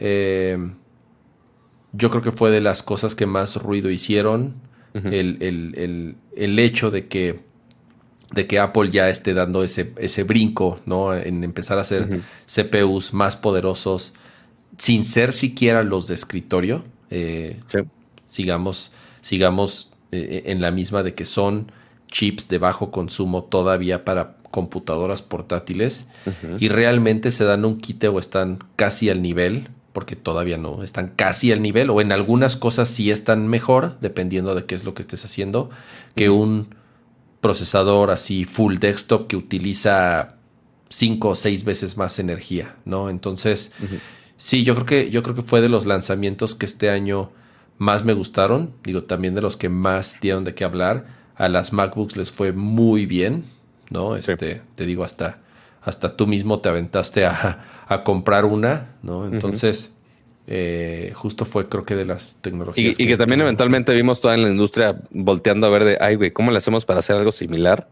Eh, 0.00 0.58
yo 1.92 2.10
creo 2.10 2.22
que 2.22 2.32
fue 2.32 2.50
de 2.50 2.60
las 2.60 2.82
cosas 2.82 3.14
que 3.14 3.26
más 3.26 3.56
ruido 3.56 3.90
hicieron. 3.90 4.54
el, 4.94 6.16
el, 6.34 6.58
hecho 6.58 6.90
de 6.90 7.06
que 7.06 7.40
de 8.32 8.46
que 8.46 8.58
Apple 8.58 8.90
ya 8.90 9.08
esté 9.08 9.34
dando 9.34 9.62
ese, 9.62 9.92
ese 9.98 10.24
brinco, 10.24 10.80
¿no? 10.86 11.14
En 11.14 11.44
empezar 11.44 11.78
a 11.78 11.82
hacer 11.82 12.22
CPUs 12.46 13.12
más 13.12 13.36
poderosos 13.36 14.14
sin 14.78 15.04
ser 15.04 15.32
siquiera 15.32 15.82
los 15.82 16.08
de 16.08 16.14
escritorio. 16.14 16.84
Eh, 17.10 17.60
sigamos, 18.24 18.92
sigamos 19.20 19.92
eh, 20.12 20.44
en 20.46 20.60
la 20.60 20.70
misma 20.70 21.02
de 21.02 21.14
que 21.14 21.24
son 21.24 21.70
chips 22.08 22.48
de 22.48 22.58
bajo 22.58 22.90
consumo 22.90 23.44
todavía 23.44 24.04
para 24.04 24.36
computadoras 24.50 25.22
portátiles 25.22 26.08
y 26.58 26.68
realmente 26.68 27.30
se 27.30 27.44
dan 27.44 27.64
un 27.64 27.78
quite 27.78 28.08
o 28.08 28.18
están 28.18 28.64
casi 28.76 29.10
al 29.10 29.20
nivel, 29.20 29.68
porque 29.92 30.16
todavía 30.16 30.56
no, 30.56 30.82
están 30.82 31.12
casi 31.14 31.52
al 31.52 31.60
nivel 31.60 31.90
o 31.90 32.00
en 32.00 32.12
algunas 32.12 32.56
cosas 32.56 32.88
sí 32.88 33.10
están 33.10 33.48
mejor, 33.48 33.98
dependiendo 34.00 34.54
de 34.54 34.64
qué 34.64 34.74
es 34.74 34.84
lo 34.84 34.94
que 34.94 35.02
estés 35.02 35.24
haciendo, 35.24 35.68
que 36.14 36.30
un 36.30 36.74
procesador 37.40 38.10
así 38.10 38.44
full 38.44 38.76
desktop 38.76 39.26
que 39.26 39.36
utiliza 39.36 40.36
cinco 40.88 41.30
o 41.30 41.34
seis 41.34 41.64
veces 41.64 41.96
más 41.96 42.18
energía, 42.18 42.76
¿no? 42.84 43.10
Entonces, 43.10 43.72
sí, 44.36 44.64
yo 44.64 44.74
creo 44.74 44.86
que 44.86 45.10
yo 45.10 45.22
creo 45.22 45.34
que 45.34 45.42
fue 45.42 45.60
de 45.60 45.68
los 45.68 45.86
lanzamientos 45.86 46.54
que 46.54 46.66
este 46.66 46.90
año 46.90 47.30
más 47.78 48.04
me 48.04 48.14
gustaron, 48.14 48.72
digo, 48.82 49.04
también 49.04 49.34
de 49.34 49.42
los 49.42 49.56
que 49.56 49.68
más 49.68 50.20
dieron 50.20 50.44
de 50.44 50.54
qué 50.54 50.64
hablar. 50.64 51.06
A 51.34 51.50
las 51.50 51.74
MacBooks 51.74 52.16
les 52.16 52.32
fue 52.32 52.52
muy 52.52 53.04
bien, 53.04 53.44
¿no? 53.90 54.16
Este, 54.16 54.62
te 54.74 54.86
digo, 54.86 55.04
hasta, 55.04 55.40
hasta 55.82 56.16
tú 56.16 56.26
mismo 56.26 56.60
te 56.60 56.70
aventaste 56.70 57.26
a, 57.26 57.84
a 57.86 58.04
comprar 58.04 58.46
una, 58.46 58.94
¿no? 59.02 59.26
Entonces, 59.26 59.96
eh, 60.48 61.10
justo 61.14 61.44
fue 61.44 61.68
creo 61.68 61.84
que 61.84 61.96
de 61.96 62.04
las 62.04 62.36
tecnologías. 62.40 62.98
Y 63.00 63.06
que, 63.06 63.16
también 63.16 63.40
eventualmente 63.40 63.92
vimos 63.94 64.20
toda 64.20 64.34
en 64.34 64.42
la 64.42 64.48
industria 64.48 65.00
volteando 65.10 65.66
a 65.66 65.70
ver 65.70 65.84
de, 65.84 65.98
ay, 66.00 66.14
güey, 66.14 66.30
¿cómo 66.30 66.52
le 66.52 66.58
hacemos 66.58 66.84
para 66.84 67.00
hacer 67.00 67.16
algo 67.16 67.32
similar? 67.32 67.88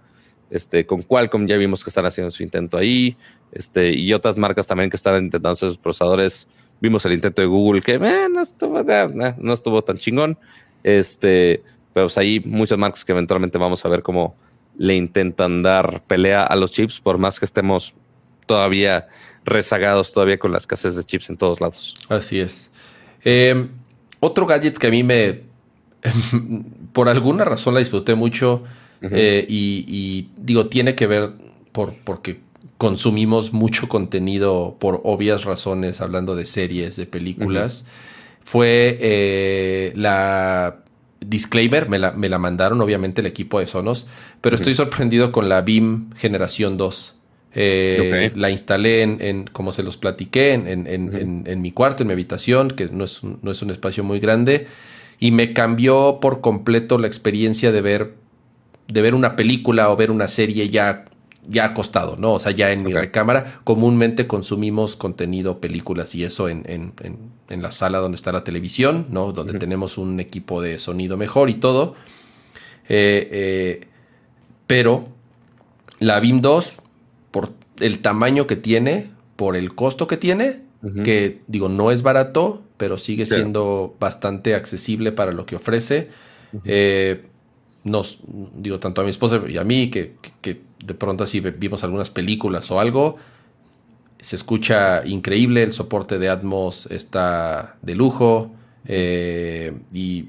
Este, 0.51 0.87
con 0.87 1.03
Qualcomm 1.03 1.47
ya 1.47 1.57
vimos 1.57 1.83
que 1.83 1.91
están 1.91 2.07
haciendo 2.07 2.31
su 2.31 2.45
intento 2.45 2.77
ahí, 2.77 3.17
este, 3.55 3.93
y 3.93 4.13
otras 4.13 4.37
marcas 4.37 4.67
también 4.67 4.91
que 4.91 4.97
están 4.97 5.17
intentando 5.17 5.51
hacer 5.51 5.69
sus 5.69 5.79
procesadores. 5.79 6.47
Vimos 6.81 7.05
el 7.07 7.13
intento 7.13 7.41
de 7.41 7.49
Google 7.49 7.81
que 7.81 7.95
eh, 7.95 8.29
no, 8.31 8.41
estuvo, 8.41 8.81
eh, 8.81 9.35
no 9.39 9.53
estuvo 9.53 9.83
tan 9.83 9.97
chingón. 9.97 10.37
Este, 10.83 11.63
pero 11.95 12.07
pues 12.07 12.19
ahí 12.19 12.41
muchas 12.45 12.77
marcas 12.77 13.05
que 13.05 13.13
eventualmente 13.13 13.57
vamos 13.57 13.85
a 13.85 13.89
ver 13.89 14.03
cómo 14.03 14.35
le 14.77 14.95
intentan 14.95 15.63
dar 15.63 16.03
pelea 16.03 16.43
a 16.43 16.57
los 16.57 16.73
chips, 16.73 17.01
por 17.01 17.17
más 17.19 17.39
que 17.39 17.47
estemos 17.47 17.95
todavía 18.47 19.09
rezagados 19.45 20.13
todavía 20.13 20.39
con 20.39 20.53
la 20.53 20.59
escasez 20.59 20.97
de 20.97 21.05
chips 21.05 21.31
en 21.31 21.37
todos 21.37 21.61
lados. 21.61 21.95
Así 22.09 22.41
es. 22.41 22.71
Em, 23.23 23.69
otro 24.21 24.47
gadget 24.47 24.77
que 24.77 24.89
a 24.89 24.91
mí 24.91 25.03
me, 25.03 25.43
por 26.93 27.09
alguna 27.09 27.45
razón 27.45 27.75
la 27.75 27.81
disfruté 27.81 28.15
mucho 28.15 28.65
eh, 29.03 29.45
y, 29.49 30.29
digo, 30.37 30.67
tiene 30.67 30.95
que 30.95 31.07
ver 31.07 31.31
por, 31.73 31.95
porque 32.05 32.41
consumimos 32.79 33.53
mucho 33.53 33.89
contenido 33.89 34.77
por 34.79 35.01
obvias 35.05 35.45
razones, 35.45 36.01
hablando 36.01 36.35
de 36.35 36.47
series, 36.47 36.97
de 36.97 37.07
películas, 37.07 37.87
fue 38.43 38.99
eh, 39.01 39.93
la 39.95 40.85
disclaimer, 41.21 41.89
me 41.89 41.99
la, 41.99 42.13
me 42.13 42.29
la, 42.29 42.39
mandaron 42.39 42.81
obviamente 42.81 43.21
el 43.21 43.27
equipo 43.27 43.61
de 43.61 43.67
Sonos, 43.67 44.07
pero 44.41 44.57
estoy 44.57 44.75
sorprendido 44.75 45.33
con 45.33 45.49
la 45.49 45.63
BIM 45.63 46.13
Generación 46.15 46.77
2. 46.77 47.15
Eh, 47.57 48.33
la 48.35 48.51
instalé 48.51 49.03
en, 49.03 49.45
como 49.53 49.71
se 49.71 49.83
los 49.83 49.97
platiqué, 49.97 50.53
en, 50.55 51.63
mi 51.63 51.71
cuarto, 51.71 52.03
en 52.03 52.09
mi 52.09 52.13
habitación, 52.13 52.69
que 52.69 52.89
no 52.89 53.05
es, 53.05 53.23
un, 53.23 53.39
no 53.43 53.51
es 53.51 53.63
un 53.63 53.71
espacio 53.71 54.05
muy 54.05 54.19
grande, 54.19 54.67
y 55.19 55.31
me 55.31 55.53
cambió 55.53 56.19
por 56.21 56.41
completo 56.41 56.99
la 56.99 57.07
experiencia 57.07 57.71
de 57.71 57.81
ver, 57.81 58.15
de 58.89 59.03
ver 59.03 59.15
una 59.15 59.37
película 59.37 59.89
o 59.91 59.97
ver 59.97 60.11
una 60.11 60.29
serie 60.29 60.69
ya, 60.69 61.05
ya 61.49 61.67
acostado, 61.67 62.17
¿no? 62.17 62.35
O 62.35 62.39
sea, 62.39 62.53
ya 62.53 62.73
en 62.73 62.85
mi 62.85 62.93
recámara. 62.93 63.61
Comúnmente 63.65 64.27
consumimos 64.27 64.97
contenido, 64.97 65.61
películas 65.61 66.15
y 66.15 66.25
eso 66.25 66.49
en, 66.49 66.93
la 67.49 67.73
sala 67.73 67.99
donde 67.99 68.17
está 68.17 68.33
la 68.33 68.45
televisión, 68.45 69.07
¿no? 69.11 69.33
Donde 69.33 69.59
tenemos 69.59 69.99
un 69.99 70.21
equipo 70.21 70.63
de 70.63 70.79
sonido 70.79 71.17
mejor 71.17 71.51
y 71.51 71.55
todo. 71.55 71.95
Eh, 72.89 73.29
eh, 73.31 73.81
pero 74.67 75.09
la 75.99 76.21
BIM 76.21 76.41
2 76.41 76.75
por 77.31 77.51
el 77.81 78.01
tamaño 78.01 78.47
que 78.47 78.57
tiene, 78.57 79.11
por 79.37 79.57
el 79.57 79.75
costo 79.75 80.07
que 80.07 80.17
tiene, 80.17 80.63
que 81.03 81.41
digo, 81.47 81.71
no 81.71 81.91
es 81.91 82.03
barato, 82.03 82.63
pero 82.77 82.99
sigue 82.99 83.25
siendo 83.25 83.97
bastante 83.99 84.55
accesible 84.55 85.13
para 85.13 85.33
lo 85.33 85.47
que 85.47 85.57
ofrece. 85.57 86.11
Eh, 86.65 87.25
nos, 87.85 88.21
digo, 88.55 88.79
tanto 88.81 89.01
a 89.01 89.05
mi 89.05 89.11
esposa 89.11 89.43
y 89.49 89.57
a 89.57 89.65
mí, 89.65 89.91
que, 89.91 90.15
de 90.85 90.95
pronto 90.95 91.25
así 91.25 91.41
vimos 91.41 91.85
algunas 91.85 92.11
películas 92.11 92.71
o 92.71 92.81
algo, 92.81 93.17
se 94.21 94.37
escucha 94.37 95.05
increíble, 95.07 95.63
el 95.63 95.73
soporte 95.73 96.19
de 96.19 96.29
Atmos 96.29 96.87
está 96.91 97.77
de 97.83 97.95
lujo, 97.95 98.51
eh, 98.87 99.77
y 99.93 100.29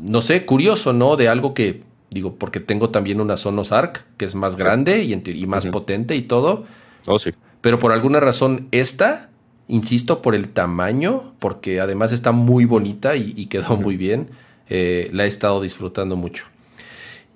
no 0.00 0.20
sé, 0.20 0.44
curioso, 0.46 0.92
¿no? 0.92 1.16
De 1.16 1.28
algo 1.28 1.54
que 1.54 1.88
Digo, 2.10 2.36
porque 2.36 2.60
tengo 2.60 2.88
también 2.88 3.20
una 3.20 3.36
Sonos 3.36 3.70
Arc, 3.70 4.04
que 4.16 4.24
es 4.24 4.34
más 4.34 4.56
grande 4.56 5.02
y, 5.04 5.12
y 5.12 5.46
más 5.46 5.66
potente 5.66 6.16
y 6.16 6.22
todo. 6.22 6.64
Oh, 7.06 7.18
sí. 7.18 7.32
Pero 7.60 7.78
por 7.78 7.92
alguna 7.92 8.18
razón, 8.18 8.68
esta, 8.70 9.28
insisto, 9.66 10.22
por 10.22 10.34
el 10.34 10.48
tamaño, 10.48 11.34
porque 11.38 11.80
además 11.80 12.12
está 12.12 12.32
muy 12.32 12.64
bonita 12.64 13.14
y, 13.16 13.46
quedó 13.46 13.76
muy 13.76 13.96
bien. 13.96 14.30
eh, 14.70 15.10
la 15.12 15.24
he 15.24 15.26
estado 15.26 15.60
disfrutando 15.60 16.16
mucho. 16.16 16.44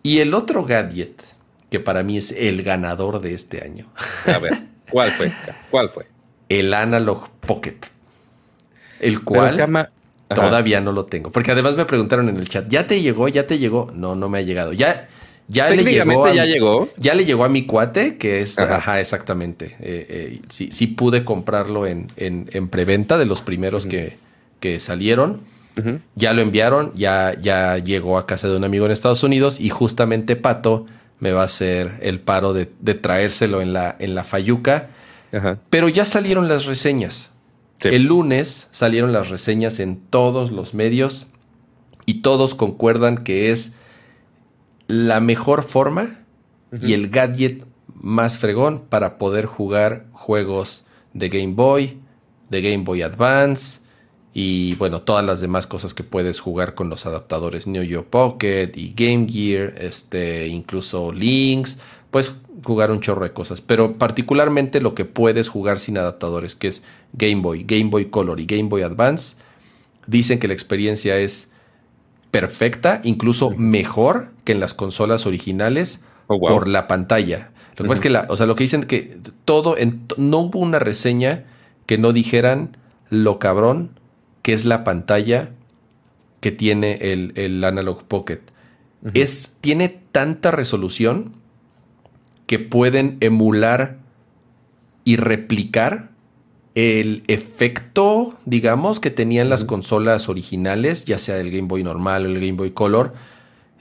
Y 0.02 0.20
el 0.20 0.32
otro 0.32 0.64
gadget, 0.64 1.22
que 1.72 1.80
para 1.80 2.02
mí 2.02 2.18
es 2.18 2.32
el 2.32 2.62
ganador 2.62 3.22
de 3.22 3.32
este 3.32 3.64
año. 3.64 3.86
A 4.26 4.38
ver, 4.38 4.52
¿cuál 4.90 5.10
fue? 5.10 5.32
¿Cuál 5.70 5.88
fue? 5.88 6.04
El 6.50 6.74
Analog 6.74 7.30
Pocket. 7.40 7.78
El 9.00 9.24
cual 9.24 9.88
todavía 10.28 10.82
no 10.82 10.92
lo 10.92 11.06
tengo. 11.06 11.32
Porque 11.32 11.52
además 11.52 11.74
me 11.74 11.86
preguntaron 11.86 12.28
en 12.28 12.36
el 12.36 12.46
chat, 12.46 12.68
¿ya 12.68 12.86
te 12.86 13.00
llegó? 13.00 13.26
¿Ya 13.28 13.46
te 13.46 13.58
llegó? 13.58 13.90
No, 13.94 14.14
no 14.14 14.28
me 14.28 14.40
ha 14.40 14.42
llegado. 14.42 14.74
Ya, 14.74 15.08
ya 15.48 15.70
le 15.70 15.82
llegó. 15.82 16.26
A, 16.26 16.34
ya 16.34 16.44
llegó. 16.44 16.90
Ya 16.98 17.14
le 17.14 17.24
llegó 17.24 17.46
a 17.46 17.48
mi 17.48 17.64
cuate, 17.64 18.18
que 18.18 18.42
es. 18.42 18.58
Ajá, 18.58 19.00
exactamente. 19.00 19.74
Eh, 19.80 20.06
eh, 20.10 20.40
sí, 20.50 20.68
sí, 20.72 20.88
pude 20.88 21.24
comprarlo 21.24 21.86
en, 21.86 22.12
en, 22.18 22.68
preventa 22.68 23.16
de 23.16 23.24
los 23.24 23.40
primeros 23.40 23.86
que, 23.86 24.18
que, 24.60 24.78
salieron. 24.78 25.40
Ya 26.16 26.34
lo 26.34 26.42
enviaron, 26.42 26.92
ya, 26.94 27.34
ya 27.40 27.78
llegó 27.78 28.18
a 28.18 28.26
casa 28.26 28.46
de 28.46 28.58
un 28.58 28.64
amigo 28.64 28.84
en 28.84 28.92
Estados 28.92 29.22
Unidos 29.22 29.58
y 29.58 29.70
justamente 29.70 30.36
Pato 30.36 30.84
me 31.22 31.30
va 31.30 31.42
a 31.42 31.44
hacer 31.44 32.00
el 32.02 32.18
paro 32.18 32.52
de, 32.52 32.66
traérselo 32.66 33.62
en 33.62 33.72
la, 33.72 33.94
en 34.00 34.16
la 34.16 34.24
Fayuca. 34.24 34.88
Pero 35.70 35.88
ya 35.88 36.04
salieron 36.04 36.48
las 36.48 36.66
reseñas. 36.66 37.30
El 37.80 38.06
lunes 38.06 38.66
salieron 38.72 39.12
las 39.12 39.28
reseñas 39.30 39.78
en 39.78 40.00
todos 40.00 40.50
los 40.50 40.74
medios 40.74 41.28
y 42.06 42.22
todos 42.22 42.56
concuerdan 42.56 43.18
que 43.18 43.52
es 43.52 43.70
la 44.88 45.20
mejor 45.20 45.62
forma 45.62 46.08
y 46.80 46.92
el 46.92 47.08
gadget 47.08 47.66
más 47.94 48.38
fregón 48.38 48.82
para 48.88 49.16
poder 49.16 49.46
jugar 49.46 50.06
juegos 50.10 50.86
de 51.12 51.28
Game 51.28 51.54
Boy, 51.54 52.00
de 52.50 52.62
Game 52.62 52.82
Boy 52.82 53.02
Advance 53.02 53.78
y 54.34 54.74
bueno, 54.76 55.02
todas 55.02 55.24
las 55.24 55.40
demás 55.40 55.66
cosas 55.66 55.92
que 55.92 56.04
puedes 56.04 56.40
jugar 56.40 56.74
con 56.74 56.88
los 56.88 57.04
adaptadores 57.04 57.66
New 57.66 57.84
Geo 57.84 58.06
Pocket 58.06 58.72
y 58.74 58.94
Game 58.94 59.26
Gear, 59.28 59.74
este, 59.78 60.48
incluso 60.48 61.12
Links, 61.12 61.78
puedes 62.10 62.32
jugar 62.64 62.90
un 62.90 63.00
chorro 63.00 63.24
de 63.24 63.32
cosas, 63.32 63.60
pero 63.60 63.98
particularmente 63.98 64.80
lo 64.80 64.94
que 64.94 65.04
puedes 65.04 65.48
jugar 65.48 65.78
sin 65.78 65.98
adaptadores, 65.98 66.56
que 66.56 66.68
es 66.68 66.82
Game 67.12 67.42
Boy, 67.42 67.64
Game 67.64 67.90
Boy 67.90 68.06
Color 68.06 68.40
y 68.40 68.46
Game 68.46 68.68
Boy 68.68 68.82
Advance, 68.82 69.36
dicen 70.06 70.38
que 70.38 70.48
la 70.48 70.54
experiencia 70.54 71.18
es 71.18 71.50
perfecta, 72.30 73.00
incluso 73.04 73.50
mejor 73.50 74.30
que 74.44 74.52
en 74.52 74.60
las 74.60 74.72
consolas 74.72 75.26
originales 75.26 76.00
oh, 76.28 76.40
por 76.40 76.68
la 76.68 76.86
pantalla. 76.86 77.50
Lo 77.76 77.86
que 77.86 77.94
es 77.94 78.00
que 78.00 78.10
la, 78.10 78.26
o 78.28 78.36
sea, 78.36 78.46
lo 78.46 78.54
que 78.54 78.64
dicen 78.64 78.84
que 78.84 79.18
todo, 79.44 79.76
no 80.16 80.38
hubo 80.38 80.58
una 80.58 80.78
reseña 80.78 81.44
que 81.86 81.98
no 81.98 82.12
dijeran 82.12 82.76
lo 83.10 83.38
cabrón 83.38 83.90
que 84.42 84.52
es 84.52 84.64
la 84.64 84.84
pantalla 84.84 85.50
que 86.40 86.50
tiene 86.50 86.98
el, 87.12 87.32
el 87.36 87.62
Analog 87.64 88.04
Pocket. 88.04 88.40
es, 89.14 89.56
tiene 89.60 89.88
tanta 89.88 90.50
resolución 90.50 91.34
que 92.46 92.58
pueden 92.58 93.16
emular 93.20 93.98
y 95.04 95.16
replicar 95.16 96.10
el 96.74 97.22
efecto, 97.26 98.38
digamos, 98.44 98.98
que 98.98 99.10
tenían 99.10 99.48
las 99.48 99.64
consolas 99.64 100.28
originales, 100.28 101.04
ya 101.04 101.18
sea 101.18 101.38
el 101.38 101.50
Game 101.50 101.68
Boy 101.68 101.82
normal 101.82 102.24
o 102.24 102.28
el 102.28 102.40
Game 102.40 102.52
Boy 102.52 102.72
Color, 102.72 103.14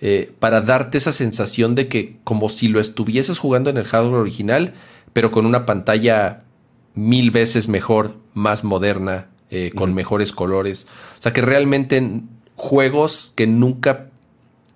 eh, 0.01 0.31
para 0.39 0.61
darte 0.61 0.97
esa 0.97 1.11
sensación 1.11 1.75
de 1.75 1.88
que 1.88 2.17
como 2.23 2.49
si 2.49 2.67
lo 2.67 2.79
estuvieses 2.79 3.39
jugando 3.39 3.69
en 3.69 3.77
el 3.77 3.85
hardware 3.85 4.21
original, 4.21 4.73
pero 5.13 5.31
con 5.31 5.45
una 5.45 5.65
pantalla 5.65 6.43
mil 6.93 7.31
veces 7.31 7.67
mejor, 7.67 8.17
más 8.33 8.63
moderna, 8.63 9.30
eh, 9.53 9.72
con 9.76 9.94
mejores 9.94 10.32
colores. 10.32 10.88
O 11.19 11.22
sea 11.22 11.34
que 11.34 11.41
realmente 11.41 12.22
juegos 12.56 13.34
que 13.36 13.48
nunca, 13.48 14.07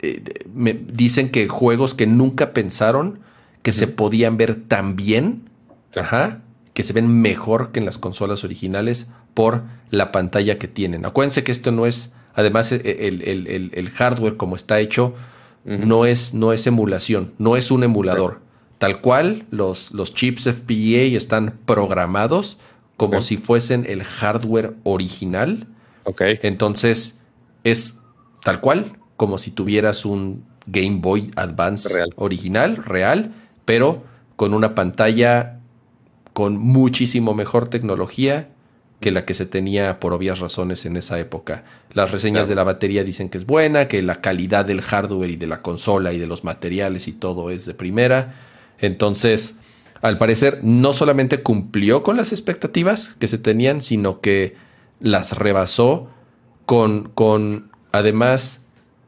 eh, 0.02 0.22
me 0.54 0.74
dicen 0.74 1.30
que 1.30 1.48
juegos 1.48 1.94
que 1.94 2.08
nunca 2.08 2.52
pensaron 2.52 3.20
que 3.62 3.72
se 3.72 3.88
podían 3.88 4.36
ver 4.36 4.56
tan 4.68 4.98
bien, 4.98 5.50
ajá, 5.96 6.42
que 6.74 6.84
se 6.84 6.92
ven 6.92 7.22
mejor 7.22 7.72
que 7.72 7.80
en 7.80 7.86
las 7.86 7.98
consolas 7.98 8.44
originales 8.44 9.08
por 9.34 9.64
la 9.92 10.12
pantalla 10.12 10.60
que 10.60 10.68
tienen. 10.68 11.06
Acuérdense 11.06 11.46
que 11.46 11.54
esto 11.54 11.72
no 11.72 11.86
es, 11.86 12.12
además 12.34 12.72
e, 12.74 12.82
e, 12.84 13.70
el, 13.74 13.90
hardware 13.92 14.36
como 14.36 14.58
está 14.58 14.82
hecho, 14.82 15.14
no, 15.64 16.06
es, 16.06 16.34
no 16.34 16.52
es 16.52 16.68
emulación, 16.68 17.34
no 17.38 17.56
es 17.56 17.72
un 17.72 17.84
emulador. 17.84 18.42
Tal 18.78 19.00
cual, 19.00 19.46
los, 19.52 19.94
los 19.94 20.14
chips 20.14 20.44
FPGA 20.44 21.16
están 21.16 21.58
programados 21.66 22.60
como 22.98 23.22
si 23.22 23.38
fuesen 23.38 23.86
el 23.88 24.04
hardware 24.04 24.76
original. 24.84 25.68
Ok. 26.04 26.22
Entonces, 26.44 27.20
es 27.64 28.00
tal 28.44 28.62
cual, 28.62 28.98
como 29.18 29.38
si 29.38 29.52
tuvieras 29.52 30.06
un 30.06 30.46
Game 30.68 31.00
Boy 31.00 31.32
Advance 31.36 31.90
original, 32.16 32.78
real, 32.78 33.34
pero 33.66 34.04
con 34.36 34.54
una 34.54 34.76
pantalla 34.76 35.60
con 36.34 36.58
muchísimo 36.58 37.34
mejor 37.34 37.70
tecnología 37.70 38.50
que 39.00 39.12
la 39.12 39.26
que 39.26 39.34
se 39.34 39.46
tenía 39.46 40.00
por 40.00 40.14
obvias 40.14 40.40
razones 40.40 40.86
en 40.86 40.98
esa 40.98 41.20
época. 41.20 41.64
Las 41.94 42.12
reseñas 42.12 42.48
de 42.48 42.56
la 42.56 42.64
batería 42.64 43.04
dicen 43.04 43.30
que 43.30 43.38
es 43.38 43.46
buena, 43.46 43.88
que 43.88 44.02
la 44.02 44.22
calidad 44.22 44.66
del 44.66 44.82
hardware 44.82 45.30
y 45.30 45.36
de 45.36 45.48
la 45.48 45.62
consola 45.62 46.14
y 46.14 46.20
de 46.20 46.28
los 46.28 46.44
materiales 46.44 47.08
y 47.08 47.14
todo 47.14 47.52
es 47.52 47.66
de 47.66 47.74
primera. 47.74 48.36
Entonces, 48.80 49.60
al 50.06 50.18
parecer, 50.18 50.60
no 50.64 50.94
solamente 50.94 51.42
cumplió 51.42 52.04
con 52.04 52.18
las 52.18 52.32
expectativas 52.32 53.16
que 53.20 53.28
se 53.28 53.38
tenían, 53.38 53.82
sino 53.82 54.22
que 54.22 54.56
las 55.00 55.38
rebasó 55.38 56.10
con, 56.66 57.10
con 57.14 57.72
además, 57.92 58.66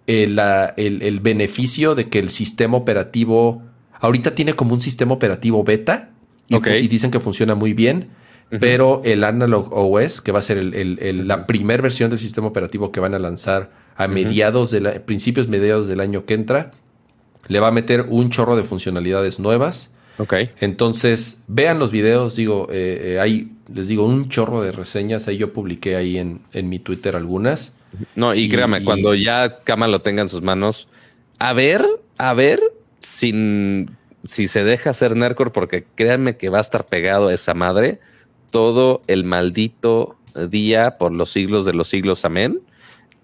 el, 0.07 0.39
el 0.39 1.19
beneficio 1.19 1.93
de 1.93 2.09
que 2.09 2.19
el 2.19 2.29
sistema 2.29 2.77
operativo 2.77 3.61
ahorita 3.99 4.35
tiene 4.35 4.53
como 4.53 4.73
un 4.73 4.81
sistema 4.81 5.13
operativo 5.13 5.63
beta 5.63 6.11
y, 6.47 6.87
dicen 6.87 7.11
que 7.11 7.19
funciona 7.19 7.55
muy 7.55 7.73
bien. 7.73 8.09
Pero 8.61 9.01
el 9.03 9.25
Analog 9.25 9.73
OS, 9.73 10.21
que 10.21 10.31
va 10.31 10.39
a 10.39 10.41
ser 10.41 10.63
la 10.63 11.45
primera 11.47 11.83
versión 11.83 12.09
del 12.09 12.17
sistema 12.17 12.47
operativo 12.47 12.93
que 12.93 13.01
van 13.01 13.13
a 13.13 13.19
lanzar 13.19 13.71
a 13.97 14.07
mediados 14.07 14.71
de 14.71 14.79
la, 14.79 14.93
principios 15.05 15.49
mediados 15.49 15.87
del 15.87 15.99
año 15.99 16.25
que 16.25 16.33
entra, 16.33 16.71
le 17.49 17.59
va 17.59 17.67
a 17.67 17.71
meter 17.71 18.05
un 18.07 18.29
chorro 18.29 18.55
de 18.55 18.63
funcionalidades 18.63 19.39
nuevas. 19.41 19.91
Ok. 20.18 20.34
Entonces, 20.60 21.44
vean 21.48 21.80
los 21.80 21.91
videos, 21.91 22.35
digo, 22.35 22.68
eh, 22.72 23.18
eh 23.23 23.48
les 23.73 23.88
digo, 23.88 24.06
un 24.06 24.30
chorro 24.30 24.61
de 24.61 24.72
reseñas. 24.72 25.27
Ahí 25.27 25.38
yo 25.38 25.53
publiqué 25.53 25.95
ahí 25.95 26.18
en, 26.18 26.41
mi 26.69 26.80
Twitter 26.80 27.15
algunas. 27.15 27.76
No, 28.15 28.34
y, 28.34 28.49
créame, 28.49 28.84
cuando 28.84 29.14
ya 29.14 29.60
Kama 29.64 29.88
lo 29.88 30.02
tenga 30.02 30.22
en 30.22 30.30
sus 30.30 30.41
manos, 30.41 30.88
a 31.39 31.53
ver, 31.53 31.85
a 32.18 32.34
ver, 32.34 32.61
sin 33.02 33.91
si 34.23 34.48
se 34.48 34.64
deja 34.64 34.89
hacer 34.89 35.15
Nercor, 35.15 35.52
porque 35.52 35.85
créanme 35.95 36.38
que 36.38 36.49
va 36.49 36.57
a 36.57 36.61
estar 36.61 36.85
pegado 36.85 37.27
a 37.27 37.34
esa 37.34 37.53
madre 37.53 37.99
todo 38.52 39.02
el 39.07 39.23
maldito 39.23 40.18
día 40.49 40.98
por 40.98 41.11
los 41.11 41.31
siglos 41.31 41.65
de 41.65 41.73
los 41.73 41.88
siglos. 41.88 42.26
Amén. 42.26 42.61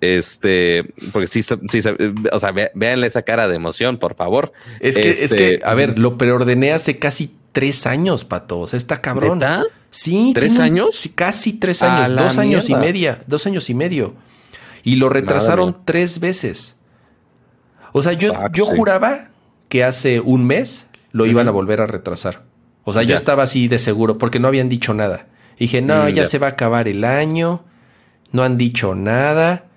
Este, 0.03 0.93
porque 1.13 1.27
sí, 1.27 1.41
sí, 1.41 1.79
o 2.31 2.39
sea, 2.39 2.53
véanle 2.75 3.07
esa 3.07 3.21
cara 3.21 3.47
de 3.47 3.55
emoción, 3.55 3.97
por 3.97 4.15
favor. 4.15 4.51
Es 4.81 4.97
que, 4.97 5.11
es 5.11 5.33
que, 5.33 5.53
este, 5.55 5.61
a 5.63 5.73
ver, 5.75 5.97
lo 5.97 6.17
preordené 6.17 6.73
hace 6.73 6.99
casi 6.99 7.33
tres 7.53 7.87
años, 7.87 8.25
patos. 8.25 8.73
Está 8.73 8.99
cabrón. 8.99 9.41
Sí, 9.91 10.31
tres 10.35 10.59
años. 10.59 10.97
Sí, 10.97 11.09
casi 11.09 11.53
tres 11.53 11.81
años, 11.83 12.17
dos 12.17 12.37
años 12.37 12.69
y 12.69 12.75
media, 12.75 13.23
dos 13.27 13.47
años 13.47 13.69
y 13.69 13.75
medio. 13.75 14.15
Y 14.83 14.97
lo 14.97 15.07
retrasaron 15.07 15.77
tres 15.85 16.19
veces. 16.19 16.75
O 17.93 18.01
sea, 18.01 18.11
yo, 18.11 18.33
yo 18.51 18.65
juraba 18.65 19.29
que 19.69 19.85
hace 19.85 20.19
un 20.19 20.45
mes 20.45 20.87
lo 21.11 21.25
iban 21.25 21.47
a 21.47 21.51
volver 21.51 21.79
a 21.79 21.87
retrasar. 21.87 22.43
O 22.83 22.91
sea, 22.91 23.03
yo 23.03 23.15
estaba 23.15 23.43
así 23.43 23.69
de 23.69 23.79
seguro 23.79 24.17
porque 24.17 24.39
no 24.39 24.49
habían 24.49 24.67
dicho 24.67 24.93
nada. 24.93 25.27
dije, 25.57 25.81
no, 25.81 26.03
mm, 26.03 26.09
ya, 26.09 26.25
se 26.25 26.39
va 26.39 26.47
a 26.47 26.49
acabar 26.51 26.89
el 26.89 27.05
año, 27.05 27.63
no 28.33 28.43
han 28.43 28.57
dicho 28.57 28.95
nada. 28.95 29.67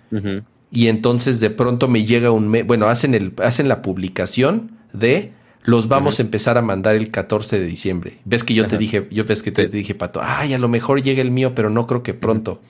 Y 0.71 0.89
entonces 0.89 1.41
de 1.41 1.51
pronto 1.51 1.89
me 1.89 2.05
llega 2.05 2.31
un 2.31 2.49
mes, 2.49 2.67
bueno, 2.67 2.87
hacen, 2.87 3.15
el, 3.15 3.33
hacen 3.43 3.69
la 3.69 3.83
publicación 3.83 4.73
de 4.93 5.33
los 5.63 5.89
vamos 5.89 6.19
a 6.19 6.23
empezar 6.23 6.59
a 6.59 6.63
mandar 6.63 6.95
el 6.95 7.11
14 7.11 7.59
de 7.59 7.67
diciembre. 7.67 8.19
Ves 8.25 8.45
que 8.45 8.55
yo 8.55 8.67
te 8.69 8.79
dije, 8.79 9.09
yo 9.11 9.25
ves 9.25 9.43
que 9.43 9.51
te, 9.51 9.67
dije, 9.69 9.95
Pato, 9.95 10.21
ay, 10.23 10.55
a 10.55 10.59
lo 10.59 10.69
mejor 10.69 11.03
llega 11.03 11.21
el 11.21 11.31
mío, 11.31 11.55
pero 11.55 11.71
no 11.71 11.87
creo 11.87 12.03
que 12.03 12.15
pronto. 12.15 12.61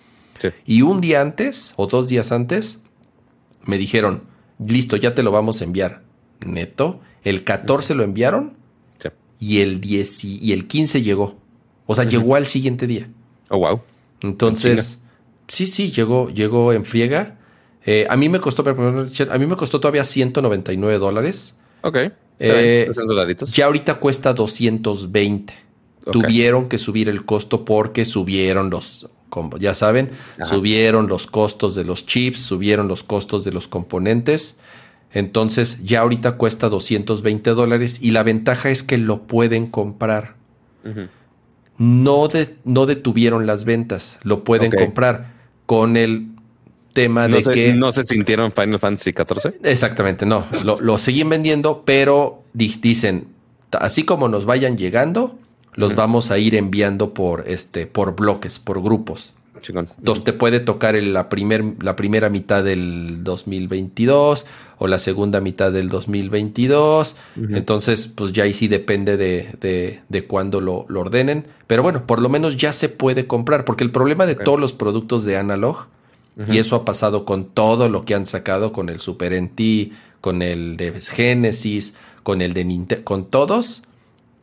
Y 0.64 0.82
un 0.82 1.00
día 1.00 1.20
antes 1.20 1.74
o 1.76 1.86
dos 1.86 2.08
días 2.08 2.32
antes 2.32 2.80
me 3.64 3.78
dijeron, 3.78 4.22
listo, 4.58 4.96
ya 4.96 5.14
te 5.14 5.22
lo 5.22 5.30
vamos 5.30 5.60
a 5.60 5.64
enviar. 5.64 6.02
Neto, 6.46 7.00
el 7.24 7.44
14 7.44 7.94
lo 7.94 8.04
enviaron 8.04 8.54
y, 9.38 9.60
el 9.60 9.80
10 9.80 10.24
y 10.24 10.52
el 10.52 10.66
15 10.66 11.02
llegó. 11.02 11.36
O 11.86 11.94
sea, 11.94 12.04
llegó 12.04 12.34
al 12.34 12.46
siguiente 12.46 12.86
día. 12.86 13.08
Oh, 13.48 13.58
wow. 13.58 13.80
Entonces, 14.22 15.02
sí, 15.48 15.66
sí, 15.66 15.90
llegó, 15.90 16.28
llegó 16.31 16.73
en 16.73 16.85
friega. 16.85 17.39
Eh, 17.85 18.06
a 18.10 18.16
mí 18.16 18.28
me 18.28 18.40
costó, 18.40 18.64
a 18.68 19.39
mí 19.39 19.47
me 19.47 19.56
costó 19.56 19.81
todavía 19.81 20.05
199 20.05 20.98
dólares. 20.98 21.55
Ok. 21.82 21.97
Eh, 22.39 22.90
ya 23.52 23.66
ahorita 23.66 23.94
cuesta 23.94 24.32
220. 24.35 25.55
Tuvieron 26.12 26.68
que 26.68 26.78
subir 26.78 27.09
el 27.09 27.24
costo 27.24 27.64
porque 27.64 28.05
subieron 28.05 28.70
los 28.70 29.09
como 29.28 29.56
ya 29.59 29.74
saben, 29.74 30.10
Ajá. 30.36 30.47
subieron 30.47 31.09
los 31.09 31.27
costos 31.27 31.74
de 31.74 31.82
los 31.82 32.06
chips, 32.06 32.39
subieron 32.40 32.86
los 32.86 33.02
costos 33.02 33.44
de 33.44 33.51
los 33.52 33.66
componentes. 33.66 34.56
Entonces 35.12 35.82
ya 35.82 36.01
ahorita 36.01 36.36
cuesta 36.36 36.68
220 36.68 37.51
dólares 37.51 37.98
y 38.01 38.12
la 38.12 38.23
ventaja 38.23 38.70
es 38.70 38.82
que 38.85 38.98
lo 38.98 39.23
pueden 39.27 39.66
comprar. 39.66 40.36
No, 41.78 42.28
de- 42.28 42.56
no 42.64 42.86
detuvieron 42.86 43.47
las 43.47 43.64
ventas, 43.64 44.18
lo 44.23 44.44
pueden 44.44 44.70
comprar 44.70 45.35
con 45.66 45.97
el 45.97 46.28
tema 46.93 47.28
No 47.28 47.36
de 47.36 47.43
se, 47.43 47.51
que... 47.51 47.74
no 47.74 47.93
se 47.93 48.05
sintieron 48.05 48.52
Final 48.52 48.78
Fantasy 48.78 49.12
XIV. 49.12 49.55
Exactamente, 49.62 50.24
no. 50.26 50.47
Lo, 50.64 50.80
lo 50.80 50.97
siguen 50.98 51.28
vendiendo, 51.28 51.82
pero 51.84 52.40
di- 52.55 52.74
dicen, 52.80 53.28
"Ta- 53.70 53.78
así 53.78 54.05
como 54.05 54.28
nos 54.28 54.47
vayan 54.47 54.78
llegando, 54.78 55.38
los 55.74 55.94
vamos 55.94 56.30
a 56.30 56.38
ir 56.38 56.55
enviando 56.55 57.12
por 57.12 57.44
este, 57.47 57.86
por 57.86 58.16
bloques, 58.16 58.59
por 58.59 58.82
grupos. 58.82 59.34
Chingón. 59.60 59.88
Entonces 59.98 60.24
te 60.24 60.32
puede 60.32 60.60
tocar 60.60 60.96
en 60.96 61.12
la, 61.12 61.28
primer, 61.28 61.64
la 61.80 61.96
primera 61.96 62.28
mitad 62.28 62.62
del 62.64 63.24
2022 63.24 64.46
o 64.78 64.86
la 64.86 64.98
segunda 64.98 65.40
mitad 65.40 65.72
del 65.72 65.88
2022. 65.88 67.16
Ujú. 67.36 67.56
Entonces, 67.56 68.08
pues 68.08 68.32
ya 68.32 68.44
ahí 68.44 68.52
sí 68.52 68.68
depende 68.68 69.16
de, 69.16 69.54
de, 69.60 70.00
de 70.08 70.26
cuándo 70.26 70.60
lo, 70.60 70.86
lo 70.88 71.00
ordenen. 71.00 71.46
Pero 71.66 71.82
bueno, 71.82 72.06
por 72.06 72.20
lo 72.20 72.28
menos 72.28 72.56
ya 72.56 72.72
se 72.72 72.88
puede 72.88 73.26
comprar, 73.26 73.64
porque 73.64 73.84
el 73.84 73.90
problema 73.90 74.26
de 74.26 74.34
todos 74.34 74.60
los 74.60 74.72
productos 74.72 75.24
de 75.24 75.36
analog, 75.36 75.86
y 76.48 76.58
eso 76.58 76.76
ha 76.76 76.84
pasado 76.84 77.24
con 77.24 77.46
todo 77.46 77.88
lo 77.88 78.04
que 78.04 78.14
han 78.14 78.26
sacado, 78.26 78.72
con 78.72 78.90
el 78.90 79.00
Super 79.00 79.32
NT, 79.40 79.92
con 80.20 80.42
el 80.42 80.76
de 80.76 81.00
Genesis, 81.00 81.94
con 82.22 82.42
el 82.42 82.52
de 82.52 82.64
Nintendo, 82.64 83.04
con 83.04 83.26
todos, 83.26 83.82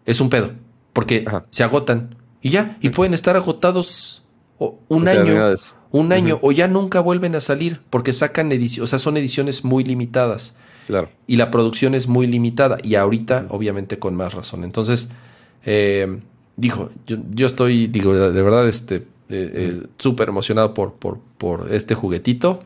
es 0.06 0.20
un 0.20 0.30
pedo, 0.30 0.52
porque 0.92 1.24
Ajá. 1.28 1.46
se 1.50 1.64
agotan 1.64 2.16
y 2.42 2.50
ya, 2.50 2.78
y 2.82 2.90
pueden 2.90 3.14
estar 3.14 3.36
agotados 3.36 4.23
o- 4.66 4.80
un 4.90 5.08
año, 5.08 5.54
un 5.92 6.12
año, 6.12 6.40
o 6.42 6.52
ya 6.52 6.68
nunca 6.68 7.00
vuelven 7.02 7.36
a 7.36 7.42
salir, 7.42 7.82
porque 7.90 8.14
sacan 8.14 8.52
ediciones, 8.52 8.88
o 8.88 8.88
sea, 8.90 9.00
son 9.00 9.18
ediciones 9.18 9.64
muy 9.64 9.84
limitadas 9.84 10.56
Claro. 10.88 11.10
y 11.28 11.38
la 11.38 11.50
producción 11.52 11.96
es 11.96 12.08
muy 12.08 12.28
limitada 12.28 12.78
y 12.84 12.96
ahorita 12.96 13.48
obviamente 13.50 14.00
con 14.00 14.16
más 14.16 14.34
razón. 14.34 14.64
Entonces, 14.64 15.10
eh, 15.66 16.20
dijo, 16.58 16.90
yo, 17.08 17.18
yo 17.32 17.48
estoy, 17.48 17.88
digo, 17.88 18.14
de 18.18 18.42
verdad, 18.42 18.68
este, 18.68 18.96
eh, 18.96 19.02
eh, 19.30 19.82
súper 19.98 20.30
emocionado 20.30 20.74
por, 20.74 20.94
por, 20.96 21.20
por 21.38 21.72
este 21.72 21.96
juguetito 21.96 22.64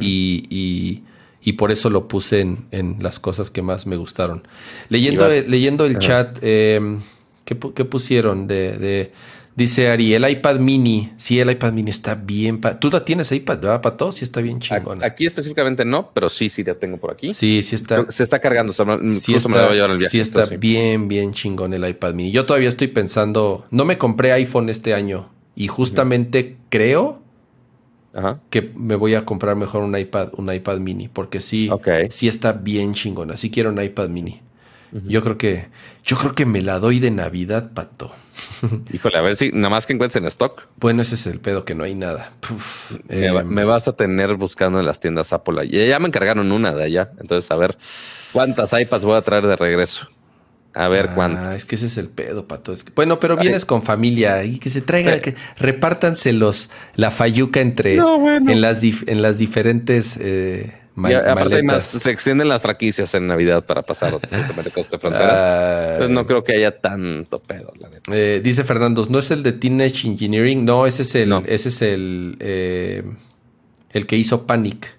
y, 0.00 0.44
y- 0.50 1.02
y 1.42 1.54
por 1.54 1.70
eso 1.72 1.88
lo 1.88 2.06
puse 2.06 2.40
en, 2.40 2.66
en 2.70 2.96
las 3.00 3.18
cosas 3.18 3.50
que 3.50 3.62
más 3.62 3.86
me 3.86 3.96
gustaron. 3.96 4.46
Leyendo, 4.90 5.26
eh, 5.30 5.42
leyendo 5.48 5.86
el 5.86 5.92
Ajá. 5.92 6.00
chat, 6.06 6.38
eh, 6.42 6.98
¿qué, 7.46 7.58
qué 7.74 7.84
pusieron? 7.86 8.46
De, 8.46 8.76
de- 8.76 9.12
dice 9.60 9.88
Ari, 9.90 10.14
el 10.14 10.28
iPad 10.28 10.58
mini. 10.58 11.12
Sí, 11.16 11.38
el 11.38 11.50
iPad 11.50 11.72
mini 11.72 11.90
está 11.90 12.14
bien. 12.14 12.60
pa- 12.60 12.78
Tú 12.80 12.90
la 12.90 13.04
tienes 13.04 13.30
iPad, 13.32 13.58
¿verdad, 13.60 13.80
Pato? 13.80 14.10
Sí 14.12 14.24
está 14.24 14.40
bien 14.40 14.58
chingona. 14.58 15.06
Aquí 15.06 15.26
específicamente 15.26 15.84
no, 15.84 16.10
pero 16.12 16.28
sí, 16.28 16.48
sí 16.48 16.64
la 16.64 16.74
tengo 16.74 16.96
por 16.96 17.12
aquí. 17.12 17.32
Sí, 17.32 17.62
sí 17.62 17.74
está. 17.76 18.10
Se 18.10 18.24
está 18.24 18.38
cargando. 18.40 18.72
sea, 18.72 18.84
no- 18.84 18.98
Sí 19.14 19.32
incluso 19.32 19.48
me 19.48 19.54
la 19.56 19.60
está, 19.62 19.68
voy 19.68 19.72
a 19.72 19.74
llevar 19.76 19.90
al 19.92 19.98
viaje. 19.98 20.10
sí 20.10 20.20
está 20.20 20.40
entonces, 20.40 20.58
bien, 20.60 21.08
bien 21.08 21.32
chingón 21.32 21.72
el 21.74 21.88
iPad 21.88 22.14
mini. 22.14 22.30
Yo 22.32 22.46
todavía 22.46 22.68
estoy 22.68 22.88
pensando, 22.88 23.66
no 23.70 23.84
me 23.84 23.96
compré 23.98 24.32
iPhone 24.32 24.68
este 24.68 24.94
año 24.94 25.28
y 25.54 25.68
justamente 25.68 26.56
creo 26.68 27.22
Ajá. 28.12 28.40
que 28.50 28.72
me 28.74 28.96
voy 28.96 29.14
a 29.14 29.24
comprar 29.24 29.54
mejor 29.56 29.82
un 29.84 29.96
iPad, 29.96 30.30
un 30.36 30.52
iPad 30.52 30.78
mini, 30.78 31.08
porque 31.08 31.40
sí, 31.40 31.70
sí 32.10 32.26
está 32.28 32.52
bien 32.52 32.94
chingona. 32.94 33.36
Sí 33.36 33.50
quiero 33.50 33.70
un 33.70 33.80
iPad 33.80 34.08
mini. 34.08 34.40
Yo 35.06 35.22
creo 35.22 35.38
que, 35.38 35.66
yo 36.04 36.16
creo 36.16 36.34
que 36.34 36.46
me 36.46 36.62
la 36.62 36.78
doy 36.80 36.98
de 36.98 37.10
Navidad, 37.10 37.70
pato. 37.72 38.12
Híjole, 38.92 39.18
a 39.18 39.20
ver 39.20 39.36
si 39.36 39.50
nada 39.52 39.68
más 39.68 39.86
que 39.86 39.92
encuentres 39.92 40.20
en 40.20 40.26
stock. 40.26 40.64
Bueno, 40.78 41.02
ese 41.02 41.14
es 41.14 41.26
el 41.26 41.38
pedo 41.40 41.64
que 41.64 41.74
no 41.74 41.84
hay 41.84 41.94
nada. 41.94 42.32
Puf, 42.40 42.92
me, 43.08 43.26
eh, 43.26 43.30
va- 43.30 43.44
me 43.44 43.64
vas 43.64 43.86
a 43.88 43.92
tener 43.92 44.34
buscando 44.34 44.80
en 44.80 44.86
las 44.86 44.98
tiendas 44.98 45.32
Apple. 45.32 45.64
Y 45.66 45.86
ya 45.88 45.98
me 46.00 46.08
encargaron 46.08 46.50
una 46.50 46.74
de 46.74 46.84
allá. 46.84 47.12
Entonces, 47.20 47.50
a 47.50 47.56
ver 47.56 47.76
cuántas 48.32 48.72
iPads 48.72 49.04
voy 49.04 49.16
a 49.16 49.22
traer 49.22 49.46
de 49.46 49.56
regreso. 49.56 50.08
A 50.72 50.86
ver 50.88 51.08
ah, 51.10 51.14
cuántas. 51.16 51.56
es 51.56 51.64
que 51.64 51.74
ese 51.74 51.86
es 51.86 51.98
el 51.98 52.08
pedo, 52.08 52.46
pato. 52.46 52.72
Es 52.72 52.84
que- 52.84 52.92
bueno, 52.94 53.18
pero 53.20 53.34
Ay. 53.34 53.42
vienes 53.42 53.64
con 53.64 53.82
familia 53.82 54.44
y 54.44 54.58
que 54.58 54.70
se 54.70 54.80
traigan, 54.80 55.14
Sí. 55.16 55.20
que 55.20 55.34
repártanse 55.58 56.32
los, 56.32 56.70
la 56.94 57.10
fayuca 57.10 57.60
entre 57.60 57.96
No, 57.96 58.18
bueno. 58.18 58.50
en 58.50 58.60
las 58.60 58.82
dif- 58.82 59.04
en 59.08 59.20
las 59.22 59.38
diferentes 59.38 60.16
eh, 60.20 60.72
Y 60.96 61.12
aparte 61.14 61.56
hay 61.56 61.62
más, 61.62 61.84
se 61.84 62.10
extienden 62.10 62.48
las 62.48 62.60
franquicias 62.60 63.14
en 63.14 63.26
Navidad 63.26 63.64
para 63.64 63.82
pasar 63.82 64.12
cosas 64.12 64.90
de 64.90 64.98
frontera. 64.98 65.30
Ah, 65.30 65.88
Entonces 65.92 66.10
no 66.14 66.26
creo 66.26 66.42
que 66.44 66.52
haya 66.54 66.78
tanto 66.78 67.38
pedo, 67.38 67.72
la 67.78 67.88
neta. 67.88 68.10
eh, 68.14 68.40
dice 68.42 68.64
Fernando, 68.64 69.06
¿no 69.08 69.18
es 69.20 69.30
el 69.30 69.42
de 69.42 69.52
Teenage 69.52 70.06
Engineering? 70.08 70.64
No, 70.64 70.86
ese 70.86 71.02
es 71.02 71.14
el, 71.14 71.28
No. 71.28 71.42
ese 71.46 71.68
es 71.70 71.80
el, 71.82 72.36
eh, 72.40 73.04
el 73.90 74.06
que 74.06 74.16
hizo 74.16 74.46
Panic, 74.46 74.94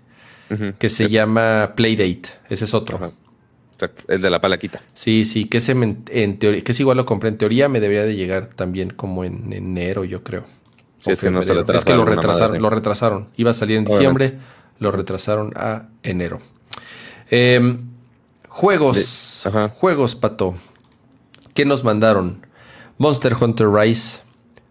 que 0.79 0.89
se 0.89 1.07
llama 1.09 1.73
Playdate. 1.75 2.29
Ese 2.49 2.65
es 2.65 2.73
otro. 2.73 3.13
Exacto, 3.73 4.03
El 4.07 4.21
de 4.21 4.29
la 4.29 4.39
palaquita. 4.41 4.81
Sí, 4.93 5.25
sí, 5.25 5.45
que 5.45 5.57
ese 5.59 5.73
me- 5.75 5.97
en 6.09 6.37
teoría, 6.39 6.61
que 6.63 6.71
es 6.73 6.79
igual 6.79 6.97
lo 6.97 7.05
compré 7.05 7.29
en 7.29 7.37
teoría, 7.37 7.67
me 7.69 7.79
debería 7.79 8.03
de 8.03 8.15
llegar 8.15 8.47
también 8.47 8.89
como 8.91 9.23
en 9.23 9.51
enero, 9.53 10.03
yo 10.03 10.23
creo. 10.23 10.45
Sí, 10.99 11.11
es 11.11 11.19
que 11.21 11.31
no 11.31 11.41
se 11.41 11.53
febrero. 11.53 11.73
Es 11.73 11.83
que 11.85 11.93
lo 11.95 12.05
retrasaron, 12.05 12.39
madre 12.49 12.57
así. 12.57 12.61
lo 12.63 12.69
retrasaron. 12.69 13.27
Iba 13.37 13.51
a 13.51 13.53
salir 13.55 13.77
en 13.77 13.87
Obviamente. 13.87 14.23
diciembre, 14.25 14.45
lo 14.81 14.91
retrasaron 14.91 15.53
a 15.55 15.83
enero. 16.03 16.39
Em, 17.29 17.85
juegos, 18.49 19.43
De- 19.45 19.69
juegos, 19.69 20.15
Pato. 20.15 20.55
¿Qué 21.53 21.63
nos 21.65 21.83
mandaron? 21.83 22.45
Monster 22.97 23.35
Hunter 23.39 23.69
Rise, 23.69 24.19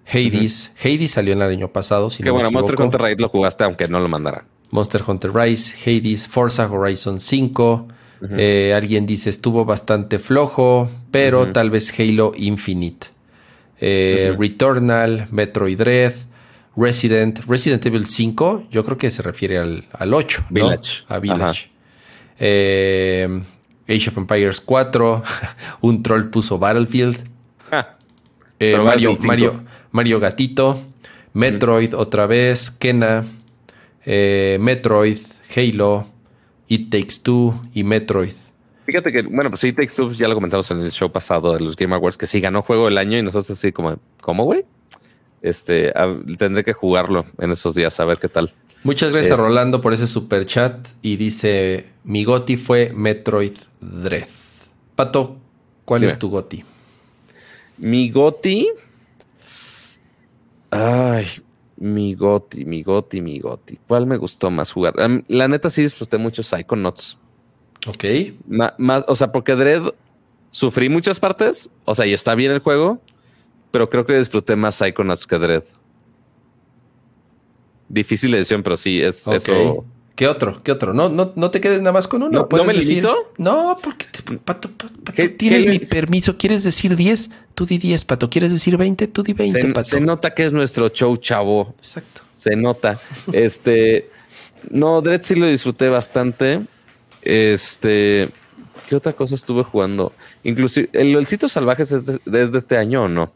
Hades. 0.07 0.73
Hades 0.83 1.13
salió 1.13 1.33
el 1.33 1.43
año 1.43 1.69
pasado, 1.73 2.11
si 2.11 2.23
que 2.23 2.29
no 2.29 2.35
me 2.35 2.43
bueno, 2.43 2.51
Monster. 2.61 2.81
Hunter 2.81 3.01
Raid 3.01 3.21
lo 3.21 3.29
jugaste 3.29 3.65
aunque 3.65 3.89
no 3.89 4.01
lo 4.01 4.09
mandara. 4.09 4.45
Monster 4.73 5.03
Hunter 5.07 5.33
Rise, 5.33 5.75
Hades, 5.87 6.29
Forza 6.29 6.71
Horizon 6.71 7.21
5. 7.21 7.89
Eh, 8.37 8.75
alguien 8.77 9.07
dice 9.07 9.31
estuvo 9.31 9.65
bastante 9.65 10.19
flojo, 10.19 10.91
pero 11.11 11.53
tal 11.53 11.71
vez 11.71 11.99
Halo 11.99 12.33
Infinite. 12.37 13.07
Eh. 13.81 14.37
Returnal, 14.39 15.27
Metroid 15.31 15.79
Dread, 15.79 16.13
Resident, 16.77 17.41
Resident 17.47 17.85
Evil 17.85 18.07
5, 18.07 18.69
yo 18.71 18.85
creo 18.85 18.97
que 18.97 19.11
se 19.11 19.23
refiere 19.23 19.59
al, 19.59 19.87
al 19.93 20.15
8, 20.15 20.45
¿no? 20.51 20.55
Village. 20.55 21.05
A 21.09 21.19
Village. 21.19 21.71
Eh, 22.39 23.43
Age 23.89 24.09
of 24.09 24.17
Empires 24.17 24.61
4, 24.61 25.23
un 25.83 26.03
troll 26.03 26.31
puso 26.31 26.59
Battlefield. 26.59 27.29
Ja. 27.71 27.97
Eh, 28.59 28.77
Mario, 28.77 29.17
Mario, 29.25 29.51
5. 29.53 29.65
Mario 29.93 30.21
Gatito, 30.21 30.81
Metroid 31.33 31.95
otra 31.95 32.27
vez, 32.27 32.71
Kena, 32.71 33.25
eh, 34.05 34.59
Metroid, 34.61 35.19
Halo, 35.55 36.07
It 36.69 36.91
Takes 36.91 37.21
Two 37.23 37.61
y 37.75 37.83
Metroid. 37.83 38.35
Fíjate 38.87 39.13
que, 39.13 39.23
bueno, 39.23 39.51
pues 39.51 39.61
sí, 39.61 39.73
Takes 39.73 39.95
Two 39.97 40.13
ya 40.13 40.29
lo 40.29 40.35
comentamos 40.35 40.71
en 40.71 40.81
el 40.81 40.93
show 40.93 41.11
pasado 41.11 41.55
de 41.55 41.61
los 41.61 41.77
Game 41.77 41.95
Awards, 41.95 42.17
que 42.17 42.27
sí 42.27 42.41
ganó 42.41 42.63
juego 42.63 42.87
del 42.87 42.99
año 42.99 43.19
y 43.19 43.23
nosotros 43.23 43.51
así 43.51 43.73
como, 43.73 43.99
¿cómo, 44.21 44.45
güey? 44.45 44.65
Este, 45.43 45.91
a- 45.91 46.17
tendré 46.39 46.63
que 46.65 46.73
jugarlo 46.73 47.25
en 47.39 47.51
esos 47.53 47.75
días 47.75 47.99
a 48.01 48.05
ver 48.05 48.19
qué 48.19 48.29
tal. 48.29 48.53
Muchas 48.83 49.11
gracias 49.13 49.35
Es- 49.35 49.39
a 49.41 49.43
Rolando 49.43 49.81
por 49.81 49.93
ese 49.93 50.07
super 50.07 50.45
chat 50.47 50.87
y 51.03 51.17
dice, 51.17 51.91
mi 52.05 52.25
goti 52.25 52.57
fue 52.57 52.93
Metroid 52.95 53.53
Dread. 53.81 54.27
Pato, 54.95 55.37
¿cuál 55.85 56.01
Dime. 56.03 56.13
es 56.13 56.19
tu 56.19 56.31
goti? 56.31 56.65
Mi 57.79 58.11
Goti. 58.11 58.69
Ay, 60.71 61.27
mi 61.79 62.15
Goti, 62.15 62.65
mi 62.65 62.83
Goti, 62.83 63.21
mi 63.23 63.39
Goti. 63.41 63.79
¿Cuál 63.89 64.07
me 64.07 64.17
gustó 64.17 64.51
más 64.51 64.71
jugar? 64.73 64.95
La 65.29 65.49
neta 65.49 65.71
sí 65.71 65.83
disfruté 65.83 66.19
mucho 66.19 66.43
Psychonauts. 66.43 67.19
Ok. 67.87 68.05
Más, 68.79 69.05
o 69.09 69.17
sea, 69.17 69.33
porque 69.33 69.57
Dread 69.57 69.83
sufrí 70.51 70.89
muchas 70.89 71.19
partes. 71.19 71.71
O 71.87 71.95
sea, 71.95 72.07
y 72.07 72.13
está 72.13 72.35
bien 72.35 72.53
el 72.53 72.59
juego, 72.61 73.01
pero 73.71 73.89
creo 73.91 74.05
que 74.07 74.17
disfruté 74.19 74.57
más 74.57 74.77
Psychonauts 74.77 75.27
que 75.27 75.39
Dread. 75.39 75.65
Difícil 77.89 78.31
decisión, 78.33 78.63
pero 78.63 78.77
sí, 78.77 79.01
es 79.01 79.27
Ok. 79.27 79.35
eso. 79.35 79.85
¿Qué 80.15 80.29
otro? 80.29 80.63
¿Qué 80.63 80.71
otro? 80.71 80.93
No, 80.93 81.09
no, 81.09 81.33
no 81.35 81.51
te 81.51 81.61
quedes 81.61 81.79
nada 81.81 81.93
más 81.93 82.07
con 82.07 82.23
uno. 82.23 82.31
¿No- 82.41 82.49
no 82.59 82.65
me 82.65 82.75
decir- 82.75 83.03
limito? 83.03 83.33
No, 83.39 83.79
porque 83.83 84.05
te- 84.07 84.23
Pato, 84.39 84.69
Pato, 84.71 84.93
Pato, 85.03 85.13
¿Qué- 85.15 85.31
tienes 85.31 85.65
qué- 85.65 85.71
mi 85.71 85.79
permiso. 85.79 86.37
¿Quieres 86.37 86.63
decir 86.63 86.95
10? 86.95 87.31
Tú 87.55 87.65
di 87.65 87.79
10, 87.79 88.05
Pato. 88.05 88.29
¿Quieres 88.29 88.53
decir 88.53 88.77
20? 88.77 89.09
Tú 89.09 89.23
di 89.23 89.33
20, 89.33 89.63
Se, 89.63 89.69
Pato. 89.69 89.89
se 89.89 90.01
nota 90.01 90.35
que 90.35 90.45
es 90.47 90.53
nuestro 90.53 90.89
show, 90.91 91.17
chavo. 91.17 91.75
Exacto. 91.79 92.21
Se 92.37 92.55
nota. 92.55 93.01
Este. 93.33 94.11
No, 94.71 95.01
Dread 95.01 95.23
sí 95.23 95.35
lo 95.37 95.47
disfruté 95.47 95.89
bastante. 95.89 96.61
Este. 97.23 98.29
¿Qué 98.89 98.97
otra 98.97 99.15
cosa 99.15 99.35
estuve 99.35 99.63
jugando? 99.63 100.13
Inclusive, 100.45 100.91
¿el, 100.93 101.15
el 101.17 101.27
sitio 101.27 101.49
salvajes 101.49 101.93
es 101.93 102.07
de, 102.07 102.21
desde 102.27 102.59
este 102.59 102.77
año 102.77 103.05
o 103.05 103.09
no? 103.09 103.33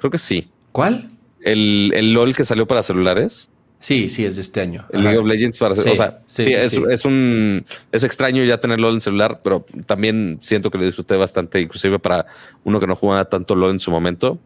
Creo 0.00 0.10
que 0.10 0.18
sí. 0.18 0.50
¿Cuál? 0.72 1.10
El, 1.42 1.92
el 1.94 2.12
LOL 2.12 2.34
que 2.34 2.46
salió 2.46 2.66
para 2.66 2.82
celulares. 2.82 3.50
Sí, 3.80 4.08
sí, 4.08 4.24
es 4.24 4.36
de 4.36 4.42
este 4.42 4.62
año. 4.62 4.86
El. 4.90 5.02
League 5.02 5.18
of 5.18 5.26
Legends 5.26 5.58
para 5.58 5.76
Sí, 5.76 5.90
o 5.90 5.96
sea, 5.96 6.22
sí, 6.24 6.46
sí, 6.46 6.52
es, 6.52 6.72
es 6.72 7.04
un 7.04 7.66
es 7.92 8.02
extraño 8.02 8.42
ya 8.44 8.60
tener 8.60 8.80
LOL 8.80 8.94
en 8.94 9.00
celular, 9.00 9.40
pero 9.44 9.66
también 9.84 10.38
siento 10.40 10.70
que 10.70 10.78
lo 10.78 10.84
disfruté 10.84 11.16
bastante, 11.16 11.60
inclusive 11.60 11.98
para 11.98 12.24
uno 12.64 12.80
que 12.80 12.86
no 12.86 12.96
jugaba 12.96 13.26
tanto 13.26 13.54
LOL 13.54 13.72
en 13.72 13.78
su 13.78 13.90
momento. 13.90 14.38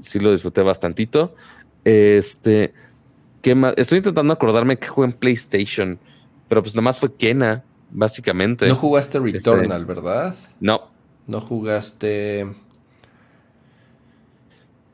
Sí 0.00 0.18
lo 0.18 0.32
disfruté 0.32 0.60
bastantito. 0.60 1.34
Este, 1.84 2.74
¿qué 3.40 3.54
más? 3.54 3.72
Estoy 3.78 3.98
intentando 3.98 4.34
acordarme 4.34 4.78
que 4.78 4.88
jugué 4.88 5.06
en 5.06 5.12
PlayStation, 5.14 5.98
pero 6.48 6.62
pues 6.62 6.74
nada 6.74 6.82
más 6.82 6.98
fue 6.98 7.14
Kena, 7.14 7.64
básicamente. 7.90 8.68
No 8.68 8.76
jugaste 8.76 9.18
Returnal, 9.18 9.86
¿verdad? 9.86 10.34
No. 10.60 10.90
No 11.26 11.40
jugaste. 11.40 12.63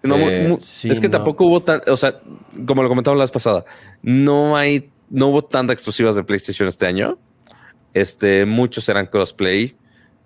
No, 0.02 0.16
Eh, 0.16 0.56
sí, 0.60 0.90
es 0.90 0.98
que 1.01 1.09
no. 1.09 1.18
tampoco 1.18 1.44
hubo 1.44 1.62
tan, 1.62 1.82
o 1.86 1.97
sea, 1.97 2.20
como 2.66 2.82
lo 2.82 2.89
comentaba 2.89 3.16
la 3.16 3.24
vez 3.24 3.31
pasada, 3.31 3.64
no 4.02 4.56
hay, 4.56 4.90
no 5.10 5.28
hubo 5.28 5.43
tantas 5.44 5.74
exclusivas 5.74 6.16
de 6.16 6.24
PlayStation 6.24 6.68
este 6.68 6.86
año. 6.86 7.18
Este, 7.93 8.47
muchos 8.47 8.89
eran 8.89 9.06
crossplay. 9.06 9.74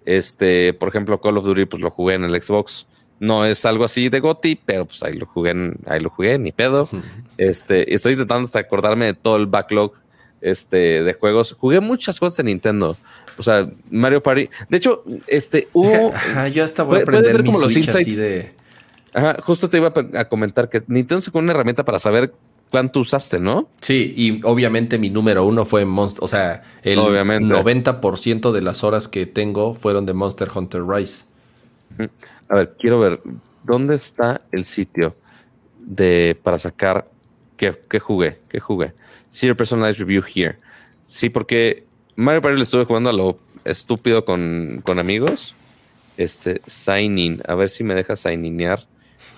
Este, 0.05 0.74
por 0.74 0.88
ejemplo, 0.90 1.20
Call 1.20 1.38
of 1.38 1.44
Duty, 1.44 1.64
pues 1.64 1.82
lo 1.82 1.90
jugué 1.90 2.14
en 2.14 2.24
el 2.24 2.40
Xbox. 2.42 2.86
No 3.20 3.44
es 3.46 3.64
algo 3.64 3.84
así 3.84 4.09
de 4.10 4.20
GOTY, 4.20 4.60
pero 4.66 4.84
pues 4.86 5.02
ahí 5.02 5.14
lo 5.14 5.26
jugué, 5.26 5.51
en- 5.52 5.76
ahí 5.86 6.01
lo 6.01 6.10
jugué, 6.10 6.38
ni 6.38 6.52
pedo. 6.52 6.88
Este, 7.38 7.94
estoy 7.94 8.12
intentando 8.12 8.44
hasta 8.44 8.59
acordarme 8.59 9.06
de 9.06 9.14
todo 9.14 9.36
el 9.36 9.46
backlog 9.46 9.92
este, 10.40 11.02
de 11.02 11.14
juegos. 11.14 11.56
Jugué 11.59 11.80
muchas 11.80 12.20
cosas 12.20 12.36
de 12.38 12.44
Nintendo. 12.44 12.96
O 13.38 13.42
sea, 13.42 13.68
Mario 13.90 14.22
Party. 14.22 14.51
De 14.68 14.76
hecho, 14.76 15.05
este, 15.26 15.68
hubo. 15.72 16.12
Yo 16.52 16.64
hasta 16.64 16.82
voy 16.82 16.98
a 16.98 17.02
aprender 17.02 17.42
mi 17.42 17.46
como 17.46 17.60
los 17.60 17.72
Switch 17.72 17.88
así 17.88 17.98
insights. 18.10 18.18
de. 18.18 18.52
Ajá, 19.14 19.36
justo 19.42 19.70
te 19.70 19.78
iba 19.78 19.92
a 20.14 20.24
comentar 20.28 20.68
que 20.68 20.82
Nintendo 20.88 21.22
sacó 21.22 21.38
una 21.38 21.52
herramienta 21.52 21.84
para 21.84 22.00
saber 22.00 22.34
cuánto 22.70 22.98
usaste, 22.98 23.38
¿no? 23.38 23.68
Sí, 23.80 24.12
y 24.16 24.40
obviamente 24.44 24.98
mi 24.98 25.08
número 25.08 25.44
uno 25.44 25.64
fue 25.64 25.84
Monster. 25.84 26.24
O 26.24 26.26
sea, 26.26 26.64
el 26.82 26.98
Obviamente. 26.98 27.54
90% 27.54 28.50
de 28.50 28.62
las 28.62 28.82
horas 28.82 29.06
que 29.06 29.26
tengo 29.26 29.74
fueron 29.74 30.04
de 30.06 30.12
Monster 30.14 30.48
Hunter 30.52 30.82
Rise. 30.84 31.22
A 32.48 32.56
ver, 32.56 32.74
quiero 32.76 32.98
ver 32.98 33.20
dónde 33.62 33.94
está 33.94 34.40
el 34.50 34.64
sitio 34.64 35.14
de 35.78 36.36
para 36.42 36.58
sacar 36.58 37.08
qué, 37.56 37.80
qué 37.88 38.00
jugué, 38.00 38.40
qué 38.48 38.58
jugué. 38.58 38.92
See 39.28 39.46
your 39.46 39.56
personalized 39.56 40.00
review 40.00 40.24
here. 40.24 40.56
Sí, 41.00 41.28
porque 41.28 41.84
Mario 42.16 42.42
Party 42.42 42.56
le 42.56 42.64
estuve 42.64 42.84
jugando 42.84 43.10
a 43.10 43.12
lo 43.12 43.38
estúpido 43.64 44.24
con, 44.24 44.80
con 44.84 44.98
amigos. 44.98 45.54
Este, 46.16 46.60
sign 46.66 47.18
in. 47.18 47.42
A 47.46 47.54
ver 47.54 47.68
si 47.68 47.84
me 47.84 47.94
deja 47.94 48.16
sign 48.16 48.44
inear 48.44 48.80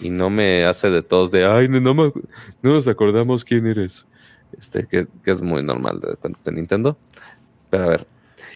y 0.00 0.10
no 0.10 0.30
me 0.30 0.64
hace 0.64 0.90
de 0.90 1.02
todos 1.02 1.30
de 1.30 1.44
ay, 1.46 1.68
no, 1.68 1.80
no, 1.80 1.94
me- 1.94 2.12
no 2.62 2.72
nos 2.72 2.86
acordamos 2.88 3.44
quién 3.44 3.66
eres. 3.66 4.06
Este, 4.56 4.86
que, 4.86 5.06
que 5.24 5.30
es 5.30 5.42
muy 5.42 5.62
normal 5.62 6.00
de 6.00 6.14
cuentas 6.16 6.44
de 6.44 6.52
Nintendo. 6.52 6.96
Pero 7.70 7.84
a 7.84 7.88
ver. 7.88 8.06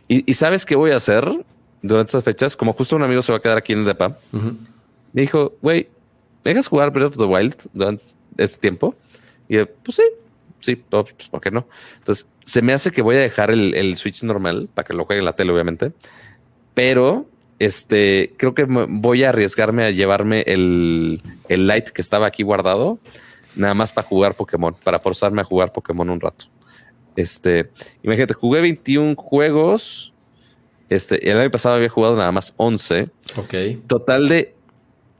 ¿Y, 0.09 0.29
y 0.31 0.35
sabes 0.35 0.65
qué 0.65 0.77
voy 0.77 0.93
a 0.93 0.97
hacer 0.97 1.25
durante 1.83 2.09
estas 2.09 2.25
fechas? 2.25 2.57
Como 2.57 2.73
justo 2.73 2.97
un 2.97 3.03
amigo 3.03 3.23
se 3.23 3.33
va 3.33 3.39
a 3.39 3.43
quedar 3.43 3.59
aquí 3.59 3.73
en 3.73 3.81
el 3.81 3.85
depa, 3.87 4.19
Ujú. 4.33 4.57
me 5.13 5.23
dijo, 5.23 5.55
güey, 5.61 5.89
¿me 6.45 6.51
dejas 6.53 6.69
jugar 6.69 6.91
Breath 6.93 7.09
of 7.13 7.17
the 7.19 7.25
Wild 7.25 7.55
durante 7.73 8.05
este 8.39 8.61
tiempo? 8.61 8.95
Y 9.49 9.57
yo, 9.57 9.67
pues 9.83 9.97
sí, 9.97 10.03
sí, 10.61 10.77
pues, 10.77 11.13
pues, 11.17 11.29
¿por 11.29 11.41
qué 11.41 11.51
no? 11.51 11.67
Entonces, 11.99 12.27
se 12.45 12.63
me 12.63 12.73
hace 12.73 12.91
que 12.93 13.03
voy 13.03 13.17
a 13.17 13.21
dejar 13.21 13.51
el, 13.51 13.75
el 13.75 13.97
Switch 13.97 14.23
normal 14.23 14.69
para 14.73 14.87
que 14.87 14.95
lo 14.95 15.05
juegue 15.05 15.19
en 15.21 15.25
la 15.27 15.35
tele, 15.35 15.53
obviamente. 15.53 15.93
Pero, 16.75 17.27
este, 17.61 18.33
creo 18.39 18.55
que 18.55 18.65
voy 18.65 19.23
a 19.23 19.29
arriesgarme 19.29 19.85
a 19.85 19.91
llevarme 19.91 20.43
el, 20.47 21.23
el 21.49 21.69
Lite 21.69 21.93
que 21.93 22.01
estaba 22.01 22.27
aquí 22.27 22.43
guardado, 22.43 22.99
nada 23.55 23.75
más 23.75 23.93
para 23.93 24.09
jugar 24.09 24.35
Pokémon, 24.35 24.75
para 24.83 24.99
forzarme 24.99 25.43
a 25.43 25.45
jugar 25.45 25.71
Pokémon 25.71 26.09
un 26.09 26.21
rato. 26.21 26.47
Este, 27.17 27.71
imagínate, 28.03 28.33
jugué 28.33 28.63
21 28.63 29.15
juegos. 29.15 30.15
Este, 30.89 31.31
el 31.31 31.39
año 31.39 31.51
pasado 31.51 31.75
había 31.75 31.91
jugado 31.91 32.17
nada 32.17 32.33
más 32.33 32.55
11. 32.57 33.11
Ok. 33.37 33.55
Total 33.87 34.27
de 34.27 34.55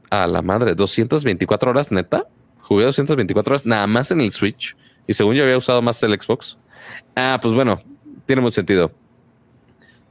a 0.09 0.25
la 0.25 0.41
madre, 0.41 0.73
224 0.73 1.69
horas 1.69 1.91
neta. 1.91 2.25
Jugué 2.61 2.85
224 2.85 3.51
horas 3.51 3.65
nada 3.67 3.85
más 3.85 4.09
en 4.09 4.19
el 4.19 4.31
Switch. 4.31 4.75
Y 5.05 5.13
según 5.13 5.35
yo 5.35 5.43
había 5.43 5.57
usado 5.57 5.83
más 5.83 6.01
el 6.01 6.19
Xbox. 6.19 6.57
Ah, 7.15 7.37
pues 7.39 7.53
bueno, 7.53 7.79
tiene 8.25 8.41
mucho 8.41 8.55
sentido. 8.55 8.91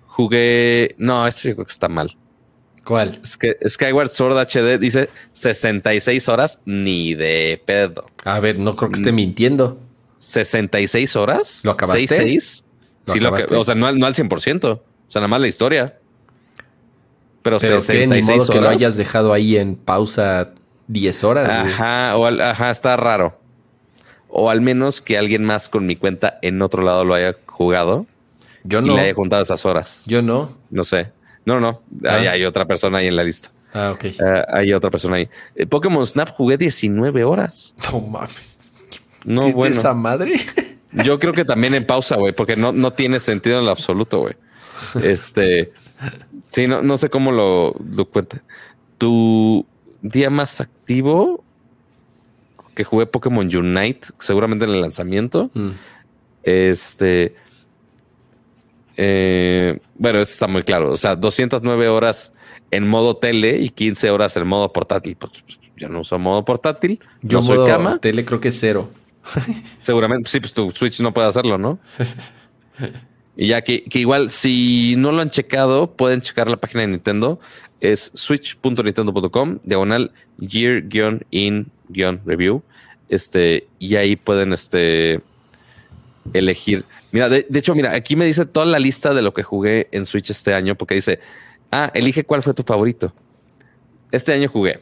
Jugué. 0.07 0.94
No, 0.97 1.27
esto 1.27 1.48
yo 1.48 1.55
creo 1.57 1.66
que 1.66 1.73
está 1.73 1.89
mal. 1.89 2.16
¿Cuál? 2.90 3.20
Es 3.22 3.36
que 3.36 3.56
Skyward 3.68 4.08
Sword 4.08 4.36
HD 4.36 4.76
dice 4.80 5.10
66 5.32 6.28
horas, 6.28 6.58
ni 6.64 7.14
de 7.14 7.62
pedo. 7.64 8.04
A 8.24 8.40
ver, 8.40 8.58
no 8.58 8.74
creo 8.74 8.90
que 8.90 8.98
esté 8.98 9.12
mintiendo. 9.12 9.78
66 10.18 11.14
horas. 11.14 11.60
¿Lo 11.62 11.70
acabaste? 11.70 12.08
6, 12.08 12.64
¿Lo 13.06 13.12
Sí, 13.12 13.20
lo 13.20 13.28
acabaste? 13.28 13.48
que, 13.54 13.60
o 13.60 13.64
sea, 13.64 13.76
no 13.76 13.86
al, 13.86 13.96
no 13.96 14.06
al 14.06 14.14
100%. 14.14 14.64
O 14.72 14.82
sea, 15.06 15.20
nada 15.20 15.28
más 15.28 15.40
la 15.40 15.46
historia. 15.46 15.98
Pero, 17.42 17.58
Pero 17.58 17.76
que 17.76 17.82
66 17.82 18.26
ni 18.26 18.36
modo 18.38 18.48
que 18.48 18.54
lo 18.60 18.66
horas. 18.66 18.74
hayas 18.76 18.96
dejado 18.96 19.32
ahí 19.32 19.56
en 19.56 19.76
pausa 19.76 20.50
10 20.88 21.22
horas. 21.24 21.48
Ajá, 21.48 22.16
o 22.16 22.26
al- 22.26 22.40
ajá, 22.40 22.70
está 22.70 22.96
raro. 22.96 23.38
O 24.28 24.50
al 24.50 24.60
menos 24.60 25.00
que 25.00 25.16
alguien 25.16 25.44
más 25.44 25.68
con 25.68 25.86
mi 25.86 25.94
cuenta 25.94 26.38
en 26.42 26.60
otro 26.60 26.82
lado 26.82 27.04
lo 27.04 27.14
haya 27.14 27.36
jugado 27.46 28.06
Yo 28.64 28.80
y 28.80 28.82
no. 28.82 28.96
le 28.96 29.02
haya 29.02 29.14
juntado 29.14 29.42
esas 29.42 29.64
horas. 29.64 30.02
Yo 30.06 30.22
no. 30.22 30.56
No 30.70 30.82
sé. 30.84 31.12
No, 31.51 31.59
no. 31.59 31.82
Ah. 32.09 32.16
hay 32.31 32.44
otra 32.44 32.64
persona 32.64 32.98
ahí 32.98 33.09
en 33.09 33.16
la 33.16 33.24
lista. 33.24 33.51
Ah, 33.74 33.90
ok. 33.93 34.05
Ah, 34.24 34.47
hay 34.52 34.72
otra 34.72 34.89
persona 34.89 35.16
ahí. 35.16 35.28
Eh, 35.56 35.66
Pokémon 35.66 36.06
Snap 36.06 36.28
jugué 36.28 36.56
19 36.56 37.24
horas. 37.24 37.74
No 37.90 38.01
mames. 38.01 38.72
No, 39.24 39.43
¿Qué 39.43 39.52
bueno. 39.52 39.74
esa 39.74 39.93
madre? 39.93 40.35
Yo 40.93 41.18
creo 41.18 41.32
que 41.32 41.44
también 41.44 41.74
en 41.74 41.85
pausa, 41.85 42.16
güey, 42.16 42.32
porque 42.32 42.55
no, 42.55 42.72
no 42.72 42.93
tiene 42.93 43.18
sentido 43.18 43.59
en 43.59 43.64
lo 43.64 43.72
absoluto, 43.72 44.20
güey. 44.20 44.35
Este. 45.02 45.72
Sí, 46.51 46.68
no, 46.68 46.82
no 46.82 46.97
sé 46.97 47.10
cómo 47.10 47.32
lo, 47.32 47.74
lo 47.93 48.05
cuenta. 48.06 48.43
Tu 48.97 49.66
día 50.02 50.31
más 50.31 50.60
activo 50.60 51.44
que 52.74 52.85
jugué 52.85 53.06
Pokémon 53.06 53.44
Unite, 53.55 54.09
seguramente 54.20 54.66
en 54.66 54.70
el 54.70 54.81
lanzamiento. 54.81 55.51
Mm. 55.55 55.70
Este. 56.44 57.35
Eh, 58.96 59.78
bueno, 59.94 60.20
esto 60.20 60.32
está 60.32 60.46
muy 60.46 60.62
claro. 60.62 60.92
O 60.92 60.96
sea, 60.96 61.16
209 61.16 61.88
horas 61.88 62.32
en 62.70 62.88
modo 62.88 63.16
tele 63.16 63.58
y 63.58 63.70
15 63.70 64.10
horas 64.10 64.36
en 64.36 64.46
modo 64.46 64.72
portátil. 64.72 65.16
Pues, 65.16 65.32
yo 65.76 65.88
no 65.88 66.00
uso 66.00 66.18
modo 66.18 66.44
portátil. 66.44 67.00
Yo 67.22 67.38
no 67.38 67.46
soy 67.46 67.56
modo 67.58 67.68
cama. 67.68 67.98
tele 67.98 68.24
creo 68.24 68.40
que 68.40 68.48
es 68.48 68.58
cero. 68.58 68.90
Seguramente, 69.82 70.28
sí, 70.28 70.40
pues 70.40 70.52
tu 70.52 70.68
Switch 70.70 71.00
no 71.00 71.12
puede 71.12 71.28
hacerlo, 71.28 71.58
¿no? 71.58 71.78
y 73.36 73.48
ya 73.48 73.62
que, 73.62 73.84
que 73.84 73.98
igual, 73.98 74.30
si 74.30 74.94
no 74.96 75.12
lo 75.12 75.20
han 75.22 75.30
checado, 75.30 75.92
pueden 75.92 76.20
checar 76.20 76.50
la 76.50 76.58
página 76.58 76.82
de 76.82 76.88
Nintendo. 76.88 77.40
Es 77.80 78.10
switch.nintendo.com, 78.14 79.60
diagonal 79.64 80.12
year-in-review. 80.38 82.62
Este, 83.08 83.66
y 83.78 83.96
ahí 83.96 84.16
pueden 84.16 84.52
este, 84.52 85.22
elegir. 86.32 86.84
Mira, 87.12 87.28
de, 87.28 87.47
de 87.48 87.59
hecho, 87.59 87.74
mira, 87.74 87.92
aquí 87.92 88.16
me 88.16 88.24
dice 88.24 88.47
toda 88.47 88.66
la 88.66 88.78
lista 88.78 89.14
de 89.14 89.22
lo 89.22 89.32
que 89.32 89.42
jugué 89.42 89.88
en 89.92 90.06
Switch 90.06 90.30
este 90.30 90.55
año, 90.55 90.74
porque 90.76 90.94
dice, 90.94 91.20
ah, 91.70 91.90
elige 91.94 92.24
cuál 92.24 92.42
fue 92.42 92.55
tu 92.55 92.62
favorito. 92.62 93.12
Este 94.12 94.32
año 94.32 94.48
jugué 94.48 94.80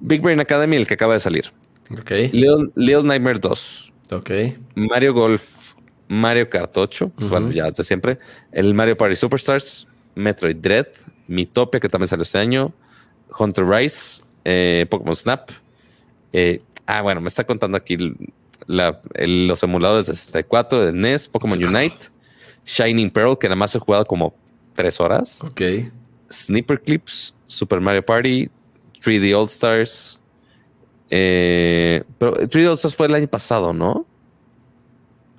Big 0.00 0.20
Brain 0.20 0.40
Academy, 0.40 0.76
el 0.76 0.86
que 0.86 0.94
acaba 0.94 1.14
de 1.14 1.20
salir. 1.20 1.46
Ok. 1.90 2.10
Little, 2.32 2.70
Little 2.74 3.02
Nightmare 3.04 3.38
2. 3.38 3.92
Ok. 4.12 4.30
Mario 4.74 5.14
Golf, 5.14 5.74
Mario 6.08 6.48
Kart 6.48 6.76
8, 6.76 7.12
pues, 7.16 7.30
bueno, 7.30 7.50
ya 7.50 7.70
de 7.70 7.84
siempre. 7.84 8.18
El 8.52 8.74
Mario 8.74 8.96
Party 8.96 9.16
Superstars, 9.16 9.86
Metroid 10.14 10.56
Dread, 10.56 10.86
Mitopia, 11.26 11.80
que 11.80 11.88
también 11.88 12.08
salió 12.08 12.22
este 12.22 12.38
año, 12.38 12.72
Hunter 13.38 13.66
Rise, 13.66 14.22
eh, 14.44 14.86
Pokémon 14.88 15.16
Snap. 15.16 15.50
eh, 16.32 16.60
ah, 16.86 17.02
bueno, 17.02 17.20
me 17.20 17.28
está 17.28 17.44
contando 17.44 17.76
aquí 17.76 17.96
la- 18.66 19.00
el- 19.14 19.46
los 19.48 19.62
emuladores 19.62 20.06
de 20.06 20.14
64, 20.14 20.86
de 20.86 20.92
NES, 20.92 21.28
Pokémon 21.28 21.62
Unite, 21.62 21.96
Shining 22.66 23.10
Pearl, 23.10 23.36
que 23.38 23.46
nada 23.48 23.56
más 23.56 23.74
he 23.74 23.78
jugado 23.78 24.04
como 24.06 24.34
tres 24.74 24.98
horas. 25.00 25.42
Ok. 25.42 25.60
Sniper 26.30 26.80
Clips, 26.80 27.34
Super 27.46 27.80
Mario 27.80 28.04
Party, 28.04 28.48
3D 29.02 29.34
All 29.34 29.44
Stars. 29.46 30.18
Eh, 31.10 32.02
pero 32.18 32.32
3D 32.34 32.66
All 32.68 32.74
Stars 32.74 32.96
fue 32.96 33.06
el 33.06 33.14
año 33.14 33.28
pasado, 33.28 33.72
¿no? 33.72 34.06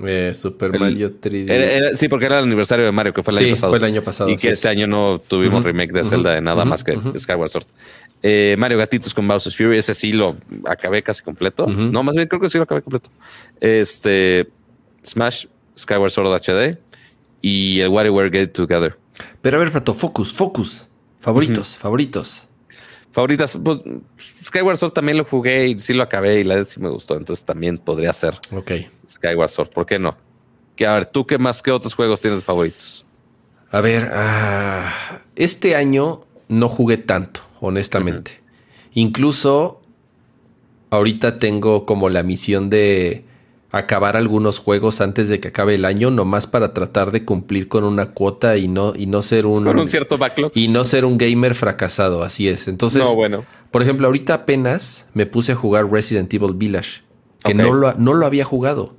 Eh, 0.06 0.34
Super 0.34 0.72
El- 0.73 0.80
Mario 0.80 1.14
3D. 1.19 1.49
Era- 1.53 1.72
era- 1.72 1.93
sí, 1.95 2.07
porque 2.10 2.26
era 2.26 2.38
el 2.39 2.43
aniversario 2.45 2.85
de 2.85 2.91
Mario, 2.91 3.14
que 3.14 3.23
fue 3.23 3.34
el 3.34 3.39
sí, 3.39 3.45
año 3.45 3.53
pasado. 3.56 3.72
fue 3.72 3.77
el 3.80 3.84
año 3.85 4.02
pasado. 4.02 4.30
y 4.30 4.35
sí 4.35 4.41
que 4.41 4.47
es. 4.49 4.53
este 4.53 4.68
año 4.68 4.88
no 4.88 5.19
tuvimos 5.19 5.64
remake 5.64 5.91
de 5.93 6.03
Zelda 6.03 6.34
de 6.34 6.41
nada 6.41 6.65
más 6.65 6.84
que. 6.84 6.97
Skyward 7.18 7.49
Sword. 7.49 7.65
Eh, 8.27 8.56
Mario 8.57 8.80
Gatitos 8.80 9.14
con 9.14 9.27
Bowser's 9.27 9.56
Fury, 9.56 9.77
ese 9.77 9.93
sí 9.93 10.11
lo 10.11 10.35
acabé 10.65 11.03
casi 11.03 11.22
completo. 11.22 11.68
No, 11.68 12.02
más 12.02 12.15
bien 12.15 12.27
creo 12.27 12.41
que 12.41 12.49
sí 12.49 12.57
lo 12.57 12.64
acabé 12.64 12.81
completo. 12.81 13.11
Este 13.61 14.49
Smash, 15.06 15.45
Skyward 15.77 16.10
Sword 16.10 16.41
HD 16.41 16.80
y 17.39 17.81
el 17.81 17.89
WarioWare 17.89 18.31
Get 18.31 18.52
Together. 18.52 18.97
Pero 19.43 19.57
a 19.57 19.60
ver, 19.60 19.72
Prato, 19.72 19.93
focus, 19.93 20.34
focus. 20.34 20.88
Favoritos, 21.19 21.77
favoritos. 21.77 22.47
Favoritas, 23.11 23.60
pues 23.64 23.81
Skyward 24.43 24.77
Sword 24.77 24.93
también 24.93 25.19
lo 25.19 25.26
jugué 25.26 25.68
y 25.68 25.80
sí 25.80 25.93
lo 25.93 26.02
acabé 26.02 26.39
y 26.39 26.43
la 26.43 26.56
vez 26.56 26.69
sí 26.69 26.80
me 26.81 26.89
gustó, 26.89 27.18
entonces 27.18 27.45
también 27.45 27.77
podría 27.77 28.11
ser 28.11 28.39
Ok. 28.52 28.72
Skyward 29.07 29.49
Sword, 29.49 29.69
¿por 29.69 29.85
qué 29.85 29.99
no? 29.99 30.18
Que 30.76 30.88
a 30.88 30.95
ver, 30.95 31.06
¿tú 31.06 31.27
qué 31.27 31.38
más, 31.38 31.61
qué 31.61 31.69
otros 31.69 31.93
juegos 31.93 32.22
tienes 32.22 32.43
favoritos? 32.43 33.06
A 33.69 33.81
ver, 33.81 34.10
ah, 34.14 35.22
este 35.35 35.76
año 35.76 36.22
no 36.47 36.69
jugué 36.69 36.97
tanto, 36.97 37.41
honestamente. 37.65 38.41
Incluso 38.93 39.81
ahorita 40.89 41.39
tengo 41.39 41.85
como 41.85 42.09
la 42.09 42.23
misión 42.23 42.69
de 42.69 43.25
acabar 43.71 44.15
algunos 44.15 44.59
juegos 44.59 45.01
antes 45.01 45.27
de 45.27 45.39
que 45.39 45.49
acabe 45.49 45.75
el 45.75 45.85
año, 45.85 46.11
nomás 46.11 46.47
para 46.47 46.73
tratar 46.73 47.11
de 47.11 47.25
cumplir 47.25 47.67
con 47.67 47.83
una 47.83 48.11
cuota 48.11 48.57
y 48.57 48.67
no, 48.67 48.93
y 48.95 49.05
no 49.05 49.21
ser 49.21 49.45
un. 49.45 49.65
Con 49.65 49.79
un 49.79 49.87
cierto 49.87 50.17
backlog. 50.17 50.51
Y 50.55 50.69
no 50.69 50.85
ser 50.85 51.05
un 51.05 51.17
gamer 51.17 51.55
fracasado, 51.55 52.23
así 52.23 52.47
es. 52.47 52.67
Entonces, 52.67 53.03
no, 53.03 53.13
bueno. 53.15 53.43
por 53.71 53.81
ejemplo, 53.81 54.07
ahorita 54.07 54.33
apenas 54.33 55.05
me 55.13 55.25
puse 55.25 55.51
a 55.51 55.55
jugar 55.55 55.91
Resident 55.91 56.33
Evil 56.33 56.53
Village, 56.53 57.01
que 57.43 57.53
no, 57.53 57.73
lo, 57.73 57.93
no 57.93 58.13
lo 58.13 58.25
había 58.25 58.45
jugado. 58.45 58.95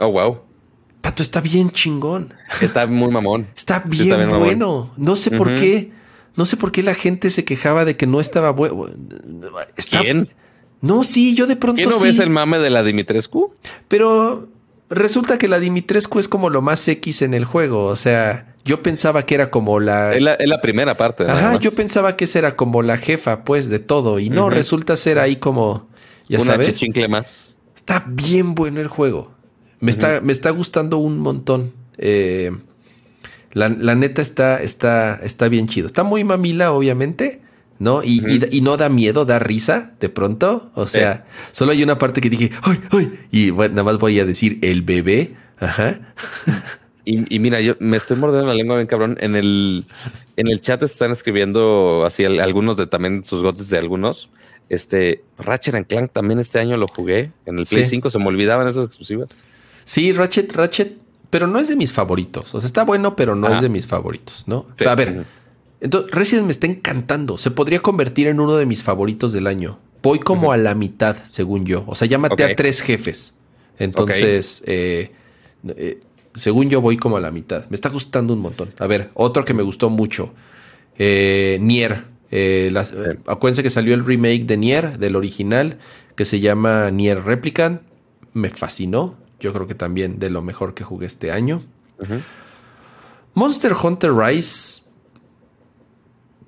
Oh, 0.00 0.10
wow. 0.10 0.40
Pato, 1.00 1.22
está 1.22 1.40
bien 1.40 1.70
chingón. 1.70 2.34
Está 2.60 2.86
muy 2.86 3.08
mamón. 3.08 3.48
Está 3.56 3.80
bien, 3.86 4.28
bueno. 4.28 4.92
No 4.96 5.16
sé 5.16 5.30
por 5.30 5.54
qué. 5.54 5.92
No 6.38 6.44
sé 6.44 6.56
por 6.56 6.70
qué 6.70 6.84
la 6.84 6.94
gente 6.94 7.30
se 7.30 7.44
quejaba 7.44 7.84
de 7.84 7.96
que 7.96 8.06
no 8.06 8.20
estaba 8.20 8.52
bueno. 8.52 8.86
¿Quién? 9.90 10.28
No, 10.80 11.02
sí, 11.02 11.34
yo 11.34 11.48
de 11.48 11.56
pronto. 11.56 11.82
¿Qué 11.82 11.88
no 11.88 11.98
ves 11.98 12.20
el 12.20 12.30
mame 12.30 12.60
de 12.60 12.70
la 12.70 12.84
Dimitrescu? 12.84 13.52
Pero 13.88 14.48
resulta 14.88 15.36
que 15.36 15.48
la 15.48 15.58
Dimitrescu 15.58 16.20
es 16.20 16.28
como 16.28 16.48
lo 16.48 16.62
más 16.62 16.86
X 16.86 17.22
en 17.22 17.34
el 17.34 17.44
juego. 17.44 17.86
O 17.86 17.96
sea, 17.96 18.54
yo 18.64 18.84
pensaba 18.84 19.26
que 19.26 19.34
era 19.34 19.50
como 19.50 19.80
la. 19.80 20.14
Es 20.14 20.22
la, 20.22 20.60
primera 20.60 20.96
parte. 20.96 21.24
Ajá, 21.24 21.58
yo 21.58 21.72
pensaba 21.72 22.14
que 22.14 22.26
esa 22.26 22.38
era 22.38 22.54
como 22.54 22.82
la 22.84 22.98
jefa, 22.98 23.42
pues, 23.42 23.68
de 23.68 23.80
todo. 23.80 24.20
Y 24.20 24.30
no, 24.30 24.48
resulta 24.48 24.96
ser 24.96 25.18
ahí 25.18 25.34
como. 25.34 25.88
Ya 26.28 26.38
Una 26.38 26.52
sabes. 26.52 26.80
más. 27.08 27.56
Está 27.74 28.04
bien 28.06 28.54
bueno 28.54 28.80
el 28.80 28.86
juego. 28.86 29.32
Me, 29.80 29.90
está, 29.90 30.20
me 30.20 30.32
está 30.32 30.50
gustando 30.50 30.98
un 30.98 31.18
montón. 31.18 31.72
Eh, 31.96 32.52
la, 33.58 33.94
neta 33.94 34.22
está, 34.22 34.62
está, 34.62 35.18
está 35.22 35.48
bien 35.48 35.66
chido. 35.66 35.86
Está 35.86 36.04
muy 36.04 36.24
mamila, 36.24 36.72
obviamente. 36.72 37.42
¿no? 37.78 38.02
Y, 38.02 38.20
y, 38.50 38.60
no 38.60 38.76
da 38.76 38.88
miedo, 38.88 39.24
da 39.24 39.38
risa 39.38 39.94
de 40.00 40.08
pronto. 40.08 40.70
O 40.74 40.86
sea, 40.86 41.26
solo 41.52 41.72
hay 41.72 41.82
una 41.82 41.96
parte 41.98 42.20
que 42.20 42.28
dije, 42.28 42.50
¡ay, 42.62 42.80
ay! 42.90 43.20
Y 43.30 43.50
bueno, 43.50 43.76
nada 43.76 43.84
más 43.84 43.98
voy 43.98 44.18
a 44.18 44.24
decir 44.24 44.58
el 44.62 44.82
bebé. 44.82 45.36
Ajá. 45.60 46.00
Y, 47.10 47.38
mira, 47.38 47.62
yo 47.62 47.74
me 47.80 47.96
estoy 47.96 48.18
mordiendo 48.18 48.48
la 48.48 48.54
lengua 48.54 48.76
bien 48.76 48.86
cabrón. 48.86 49.16
En 49.20 49.34
el, 49.34 49.86
en 50.36 50.48
el 50.48 50.60
chat 50.60 50.82
están 50.82 51.10
escribiendo 51.10 52.04
así 52.04 52.26
algunos 52.26 52.76
de 52.76 52.86
también 52.86 53.24
sus 53.24 53.42
gotes 53.42 53.70
de 53.70 53.78
algunos. 53.78 54.28
Este 54.68 55.24
Ratchet 55.38 55.86
Clank 55.86 56.12
también 56.12 56.38
este 56.38 56.58
año 56.58 56.76
lo 56.76 56.86
jugué. 56.86 57.32
En 57.46 57.58
el 57.58 57.64
Play 57.64 57.86
5 57.86 58.10
se 58.10 58.18
me 58.18 58.26
olvidaban 58.26 58.68
esas 58.68 58.84
exclusivas. 58.84 59.42
Sí, 59.86 60.12
Ratchet, 60.12 60.52
Ratchet, 60.52 60.98
pero 61.30 61.46
no 61.46 61.58
es 61.58 61.68
de 61.68 61.76
mis 61.76 61.92
favoritos. 61.92 62.54
O 62.54 62.60
sea, 62.60 62.66
está 62.66 62.84
bueno, 62.84 63.16
pero 63.16 63.34
no 63.34 63.48
es 63.48 63.60
de 63.60 63.68
mis 63.68 63.86
favoritos, 63.86 64.44
¿no? 64.46 64.66
a 64.86 64.94
ver, 64.94 65.26
entonces, 65.80 66.10
Resident 66.10 66.46
me 66.46 66.52
está 66.52 66.66
encantando. 66.66 67.38
Se 67.38 67.50
podría 67.50 67.80
convertir 67.80 68.26
en 68.26 68.40
uno 68.40 68.56
de 68.56 68.66
mis 68.66 68.82
favoritos 68.82 69.32
del 69.32 69.46
año. 69.46 69.78
Voy 70.02 70.18
como 70.18 70.52
a 70.52 70.56
la 70.56 70.74
mitad, 70.74 71.16
según 71.28 71.64
yo. 71.64 71.84
O 71.86 71.94
sea, 71.94 72.08
ya 72.08 72.18
maté 72.18 72.44
a 72.44 72.56
tres 72.56 72.80
jefes. 72.80 73.34
Entonces, 73.78 74.62
eh, 74.66 75.12
eh, 75.76 76.00
según 76.34 76.68
yo, 76.68 76.80
voy 76.80 76.96
como 76.96 77.16
a 77.16 77.20
la 77.20 77.30
mitad. 77.30 77.68
Me 77.68 77.76
está 77.76 77.88
gustando 77.88 78.32
un 78.32 78.40
montón. 78.40 78.72
A 78.78 78.86
ver, 78.86 79.10
otro 79.14 79.44
que 79.44 79.54
me 79.54 79.62
gustó 79.62 79.90
mucho. 79.90 80.32
Eh, 80.98 81.58
Nier. 81.60 82.04
acuérdense 83.26 83.62
que 83.62 83.70
salió 83.70 83.94
el 83.94 84.04
remake 84.04 84.46
de 84.46 84.56
Nier, 84.56 84.98
del 84.98 85.14
original, 85.14 85.78
que 86.16 86.24
se 86.24 86.40
llama 86.40 86.90
Nier 86.90 87.22
Replicant. 87.22 87.82
Me 88.32 88.50
fascinó. 88.50 89.16
Yo 89.40 89.52
creo 89.52 89.66
que 89.66 89.74
también 89.74 90.18
de 90.18 90.30
lo 90.30 90.42
mejor 90.42 90.74
que 90.74 90.84
jugué 90.84 91.06
este 91.06 91.30
año. 91.30 91.62
Monster 93.34 93.74
Hunter 93.80 94.12
Rise 94.12 94.82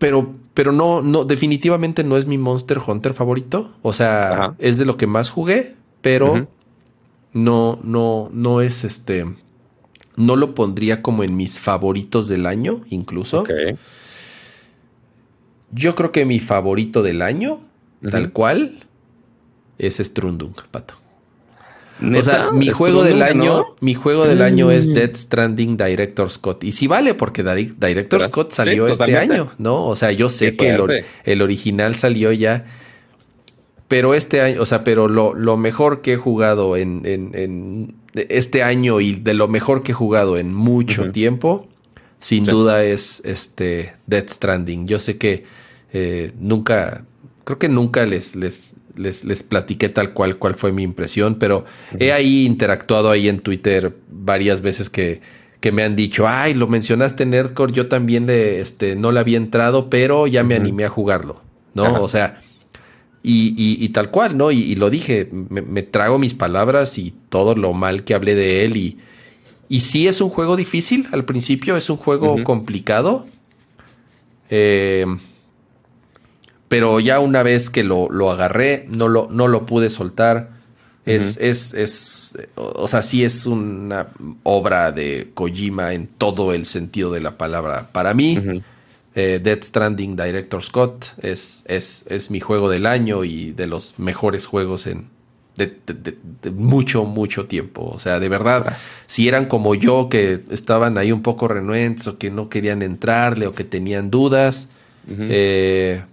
pero, 0.01 0.35
pero 0.55 0.73
no, 0.73 1.03
no, 1.03 1.27
definitivamente 1.27 2.03
no 2.05 2.17
es 2.17 2.25
mi 2.27 2.39
Monster 2.39 2.81
Hunter 2.85 3.13
favorito. 3.13 3.71
O 3.83 3.93
sea, 3.93 4.55
es 4.59 4.79
de 4.79 4.87
lo 4.87 4.97
que 4.97 5.07
más 5.07 5.29
jugué, 5.29 5.77
pero 6.01 6.49
no, 7.35 7.79
no, 7.83 8.31
no 8.33 8.63
es 8.63 8.83
este. 8.83 9.27
No 10.17 10.37
lo 10.37 10.55
pondría 10.55 11.03
como 11.03 11.23
en 11.23 11.37
mis 11.37 11.61
favoritos 11.61 12.29
del 12.29 12.47
año, 12.47 12.81
incluso. 12.89 13.45
Yo 15.71 15.95
creo 15.95 16.13
que 16.13 16.25
mi 16.25 16.41
favorito 16.41 17.03
del 17.03 17.21
año, 17.21 17.61
tal 18.11 18.33
cual, 18.33 18.87
es 19.77 19.99
Strundung, 19.99 20.55
pato. 20.71 20.95
O 22.03 22.23
sea, 22.23 22.51
mi 22.51 22.71
juego 22.71 23.03
del 23.05 23.23
año, 23.23 23.77
mi 23.81 23.95
juego 23.95 24.27
del 24.27 24.43
año 24.43 24.71
es 24.71 24.89
mm. 24.89 24.95
Dead 24.95 25.15
Stranding 25.15 25.77
Director 25.77 26.31
Scott. 26.31 26.65
Y 26.65 26.73
sí 26.73 26.87
vale, 26.87 27.15
porque 27.15 27.43
Director 27.43 28.25
Scott 28.25 28.53
salió 28.53 28.87
este 28.87 29.17
año, 29.17 29.53
¿no? 29.59 29.87
O 29.87 29.97
sea, 29.97 30.13
yo 30.13 30.29
sé 30.29 30.55
que 30.57 30.77
el, 31.25 31.43
original 31.43 31.95
salió 31.95 32.33
ya. 32.33 32.65
Pero 33.89 34.15
este 34.15 34.41
año, 34.41 34.63
o 34.63 34.67
sea, 34.67 34.85
pero 34.85 35.09
lo, 35.09 35.57
mejor 35.57 36.01
que 36.01 36.15
he 36.15 36.17
jugado 36.17 36.77
en, 36.77 37.95
este 38.15 38.63
año 38.63 39.01
y 39.01 39.15
de 39.15 39.35
lo 39.35 39.49
mejor 39.49 39.83
que 39.83 39.93
he 39.93 39.95
jugado 39.95 40.39
en 40.39 40.55
mucho 40.55 41.11
tiempo, 41.13 41.69
sin 42.19 42.45
duda 42.45 42.85
es 42.85 43.21
este 43.25 43.95
Dead 44.07 44.29
Stranding. 44.29 44.87
Yo 44.87 44.99
sé 44.99 45.19
que 45.19 45.45
eh, 45.93 46.33
nunca, 46.39 47.05
creo 47.45 47.59
que 47.59 47.69
nunca 47.69 48.07
les, 48.07 48.37
les, 48.37 48.77
les, 49.01 49.25
les 49.25 49.43
platiqué 49.43 49.89
tal 49.89 50.13
cual 50.13 50.37
cuál 50.37 50.55
fue 50.55 50.73
mi 50.73 50.83
impresión, 50.83 51.37
pero 51.37 51.65
he 51.99 52.13
ahí 52.13 52.45
interactuado 52.45 53.11
ahí 53.11 53.29
en 53.29 53.41
Twitter 53.41 53.97
varias 54.09 54.61
veces 54.61 54.91
que, 54.91 55.21
que 55.61 55.73
me 55.73 55.83
han 55.83 55.97
dicho, 55.97 56.29
ay, 56.29 56.55
lo 56.55 56.67
mencionaste 56.67 57.23
en 57.23 57.31
Nerdcore, 57.31 57.73
yo 57.73 57.89
también 57.89 58.27
le, 58.27 58.61
este, 58.61 58.97
no 58.97 59.13
le 59.13 59.21
había 59.21 59.37
entrado, 59.37 59.91
pero 59.91 60.27
ya 60.27 60.43
me 60.45 60.55
animé 60.55 60.85
a 60.85 60.89
jugarlo, 60.89 61.41
¿no? 61.75 62.03
O 62.03 62.09
sea, 62.09 62.41
y, 63.23 63.55
y, 63.57 63.89
tal 63.91 64.11
cual, 64.11 64.37
¿no? 64.39 64.51
Y, 64.51 64.75
lo 64.77 64.89
dije, 64.89 65.29
me, 65.31 65.83
trago 65.83 66.19
mis 66.19 66.35
palabras 66.35 66.97
y 66.97 67.15
todo 67.29 67.55
lo 67.55 67.75
mal 67.75 68.05
que 68.05 68.15
hablé 68.15 68.35
de 68.35 68.65
él 68.65 68.77
y, 68.77 68.99
y 69.69 69.81
sí 69.81 70.09
es 70.09 70.21
un 70.23 70.31
juego 70.31 70.57
difícil 70.57 71.07
al 71.13 71.25
principio, 71.25 71.77
es 71.77 71.91
un 71.91 71.99
juego 71.99 72.43
complicado. 72.45 73.27
Eh, 74.49 75.05
pero 76.71 77.01
ya 77.01 77.19
una 77.19 77.43
vez 77.43 77.69
que 77.69 77.83
lo, 77.83 78.31
agarré, 78.31 78.87
no 78.97 79.09
lo, 79.09 79.29
no 79.29 79.49
lo 79.49 79.67
pude 79.67 79.91
soltar. 79.91 80.51
Es, 81.05 81.37
es, 81.39 81.75
es, 81.75 82.39
o 82.55 82.87
sea, 82.87 83.03
sí 83.03 83.25
es 83.25 83.47
una 83.47 84.07
obra 84.45 84.93
de 84.93 85.33
Kojima 85.35 85.95
en 85.95 86.07
todo 86.07 86.55
el 86.55 86.67
sentido 86.67 87.11
de 87.11 87.21
la 87.21 87.37
palabra. 87.37 87.89
Para 87.91 88.15
mí, 88.15 88.63
eh, 89.17 89.41
Dead 89.43 89.61
Stranding 89.61 90.15
Director 90.15 90.63
Scott 90.63 91.07
es, 91.21 91.65
es, 91.67 92.05
es 92.07 92.31
mi 92.31 92.39
juego 92.39 92.71
del 92.71 92.87
año 92.87 93.25
y 93.25 93.51
de 93.51 93.67
los 93.67 93.99
mejores 93.99 94.47
juegos 94.47 94.87
en, 94.87 95.09
de, 95.57 96.17
mucho, 96.55 97.05
mucho 97.05 97.47
tiempo. 97.47 97.91
O 97.93 97.99
sea, 97.99 98.21
de 98.21 98.29
verdad, 98.29 98.77
si 99.09 99.27
eran 99.27 99.47
como 99.47 99.75
yo 99.75 100.09
que 100.09 100.45
estaban 100.51 100.99
ahí 100.99 101.11
un 101.11 101.23
poco 101.23 101.49
renuentes 101.49 102.07
o 102.07 102.17
que 102.17 102.31
no 102.31 102.49
querían 102.49 102.83
entrarle 102.83 103.49
o 103.49 103.53
que 103.55 103.65
tenían 103.65 104.09
dudas, 104.09 104.69
eh, 105.09 106.05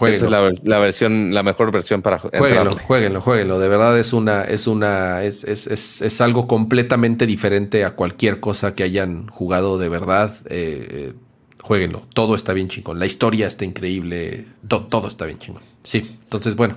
esa 0.00 0.26
es 0.26 0.30
la, 0.64 0.78
versión, 0.78 1.34
la 1.34 1.42
mejor 1.42 1.70
versión 1.70 2.02
para 2.02 2.18
jueguenlo, 2.18 2.76
jueguenlo, 2.86 3.20
jueguenlo. 3.20 3.58
De 3.58 3.68
verdad 3.68 3.98
es 3.98 4.12
una, 4.12 4.42
es 4.42 4.66
una, 4.66 5.22
es, 5.22 5.44
es, 5.44 5.66
es, 5.66 6.02
es, 6.02 6.20
algo 6.20 6.48
completamente 6.48 7.26
diferente 7.26 7.84
a 7.84 7.94
cualquier 7.94 8.40
cosa 8.40 8.74
que 8.74 8.82
hayan 8.82 9.28
jugado 9.28 9.78
de 9.78 9.88
verdad. 9.88 10.32
Eh, 10.48 10.88
eh, 10.90 11.12
jueguenlo. 11.60 12.02
Todo 12.14 12.34
está 12.34 12.52
bien 12.52 12.68
chingón. 12.68 12.98
La 12.98 13.06
historia 13.06 13.46
está 13.46 13.64
increíble. 13.64 14.46
todo 14.66 15.08
está 15.08 15.26
bien 15.26 15.38
chingón. 15.38 15.62
Sí. 15.84 16.18
Entonces, 16.24 16.56
bueno, 16.56 16.76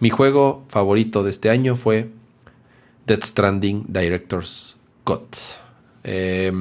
mi 0.00 0.10
juego 0.10 0.64
favorito 0.68 1.22
de 1.22 1.30
este 1.30 1.50
año 1.50 1.76
fue 1.76 2.08
Dead 3.06 3.22
Stranding 3.22 3.86
Director's 3.88 4.78
Cut. 5.04 5.36
Eh, 6.04 6.52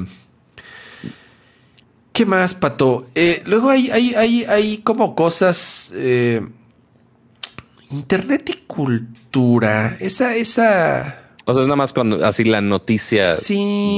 ¿Qué 2.21 2.25
más, 2.27 2.53
Pato? 2.53 3.07
Eh, 3.15 3.41
luego 3.47 3.71
hay, 3.71 3.89
hay, 3.89 4.13
hay, 4.13 4.43
hay, 4.43 4.77
como 4.83 5.15
cosas. 5.15 5.91
Eh, 5.95 6.39
internet 7.89 8.47
y 8.47 8.57
cultura. 8.67 9.97
Esa, 9.99 10.35
esa. 10.35 11.31
O 11.45 11.53
sea, 11.55 11.61
es 11.61 11.67
nada 11.67 11.77
más 11.77 11.93
cuando 11.93 12.23
así 12.23 12.43
la 12.43 12.61
noticia. 12.61 13.33
Sí. 13.33 13.97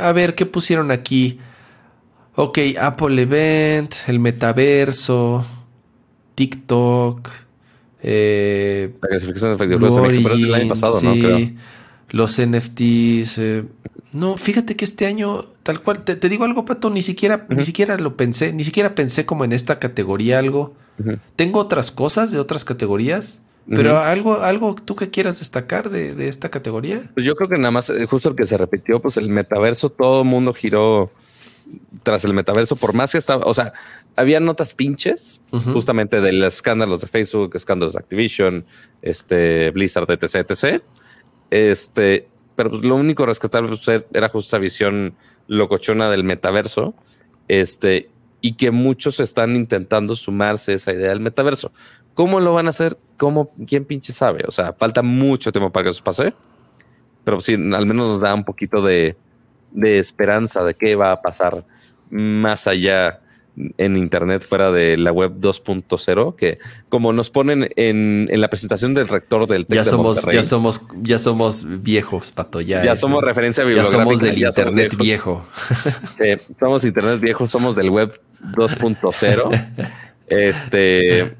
A 0.00 0.12
ver, 0.12 0.36
¿qué 0.36 0.46
pusieron 0.46 0.92
aquí? 0.92 1.40
Ok, 2.36 2.58
Apple 2.80 3.20
Event, 3.20 3.96
el 4.06 4.20
metaverso, 4.20 5.44
TikTok. 6.36 7.30
Eh, 8.00 8.94
la 9.02 9.08
clasificación 9.08 9.58
de 9.58 9.64
el 9.64 10.54
año 10.54 10.68
pasado, 10.68 11.02
¿no? 11.02 11.14
Creo. 11.14 11.50
Los 12.10 12.40
NFTs. 12.40 13.38
Eh, 13.38 13.64
no, 14.12 14.36
fíjate 14.36 14.76
que 14.76 14.84
este 14.84 15.06
año, 15.06 15.46
tal 15.62 15.82
cual, 15.82 16.04
te, 16.04 16.16
digo 16.28 16.44
algo, 16.44 16.64
Pato, 16.64 16.90
ni 16.90 17.02
siquiera, 17.02 17.46
ni 17.48 17.64
siquiera 17.64 17.96
lo 17.98 18.16
pensé, 18.16 18.52
ni 18.52 18.64
siquiera 18.64 18.94
pensé 18.94 19.26
como 19.26 19.44
en 19.44 19.52
esta 19.52 19.78
categoría 19.78 20.38
algo. 20.38 20.74
Tengo 21.36 21.60
otras 21.60 21.92
cosas 21.92 22.30
de 22.30 22.38
otras 22.38 22.64
categorías, 22.64 23.40
pero 23.68 23.98
algo, 23.98 24.42
algo 24.42 24.74
tú 24.74 24.96
que 24.96 25.10
quieras 25.10 25.38
destacar 25.38 25.90
de, 25.90 26.28
esta 26.28 26.50
categoría. 26.50 27.10
Pues 27.14 27.24
yo 27.24 27.34
creo 27.34 27.48
que 27.48 27.56
nada 27.56 27.70
más, 27.70 27.88
eh, 27.90 28.06
justo 28.06 28.28
el 28.28 28.36
que 28.36 28.46
se 28.46 28.58
repitió, 28.58 29.00
pues 29.00 29.16
el 29.16 29.28
metaverso, 29.28 29.90
todo 29.90 30.22
el 30.22 30.28
mundo 30.28 30.52
giró 30.52 31.10
tras 32.02 32.24
el 32.24 32.34
metaverso, 32.34 32.76
por 32.76 32.94
más 32.94 33.12
que 33.12 33.18
estaba, 33.18 33.44
o 33.44 33.54
sea, 33.54 33.72
había 34.16 34.40
notas 34.40 34.74
pinches 34.74 35.40
justamente 35.72 36.20
de 36.20 36.32
los 36.32 36.54
escándalos 36.54 37.00
de 37.00 37.06
Facebook, 37.06 37.52
escándalos 37.54 37.94
de 37.94 38.00
Activision, 38.00 38.64
este 39.02 39.70
Blizzard, 39.70 40.10
etc, 40.10 40.50
etc. 40.50 40.82
Este, 41.50 42.28
pero 42.56 42.70
pues, 42.70 42.82
lo 42.82 42.96
único 42.96 43.24
rescatable 43.24 43.68
pues, 43.68 44.04
era 44.12 44.28
justo 44.28 44.48
esa 44.48 44.58
visión 44.58 45.14
locochona 45.50 46.08
del 46.08 46.24
metaverso. 46.24 46.94
Este, 47.48 48.08
y 48.40 48.54
que 48.54 48.70
muchos 48.70 49.20
están 49.20 49.56
intentando 49.56 50.14
sumarse 50.16 50.72
a 50.72 50.74
esa 50.76 50.92
idea 50.92 51.08
del 51.08 51.20
metaverso. 51.20 51.72
¿Cómo 52.14 52.40
lo 52.40 52.54
van 52.54 52.66
a 52.66 52.70
hacer? 52.70 52.96
¿Cómo? 53.18 53.50
¿Quién 53.66 53.84
pinche 53.84 54.12
sabe? 54.12 54.44
O 54.46 54.52
sea, 54.52 54.72
falta 54.72 55.02
mucho 55.02 55.52
tiempo 55.52 55.70
para 55.70 55.84
que 55.84 55.90
eso 55.90 56.04
pase. 56.04 56.32
Pero 57.24 57.40
sí, 57.40 57.54
al 57.54 57.86
menos 57.86 58.08
nos 58.08 58.20
da 58.20 58.32
un 58.32 58.44
poquito 58.44 58.80
de, 58.80 59.16
de 59.72 59.98
esperanza 59.98 60.64
de 60.64 60.74
qué 60.74 60.94
va 60.94 61.12
a 61.12 61.20
pasar 61.20 61.64
más 62.10 62.66
allá 62.66 63.20
en 63.78 63.96
Internet 63.96 64.42
fuera 64.42 64.70
de 64.70 64.96
la 64.96 65.12
web 65.12 65.32
2.0, 65.40 66.36
que 66.36 66.58
como 66.88 67.12
nos 67.12 67.30
ponen 67.30 67.70
en, 67.76 68.28
en, 68.30 68.40
la 68.40 68.48
presentación 68.48 68.94
del 68.94 69.08
rector 69.08 69.46
del 69.46 69.66
TEC 69.66 69.76
ya 69.76 69.84
somos, 69.84 70.24
ya 70.26 70.42
somos, 70.42 70.86
ya 71.02 71.18
somos 71.18 71.64
viejos, 71.82 72.30
Pato, 72.30 72.60
ya. 72.60 72.84
Ya 72.84 72.96
somos 72.96 73.22
referencia 73.22 73.64
bibliográfica. 73.64 73.98
Ya 73.98 74.04
somos 74.04 74.20
del 74.20 74.38
Internet 74.38 74.96
viejo. 74.96 75.44
Sí, 76.14 76.24
somos 76.56 76.84
Internet 76.84 77.20
viejo, 77.20 77.48
somos 77.48 77.76
del 77.76 77.90
web 77.90 78.20
2.0. 78.52 79.90
este, 80.28 81.36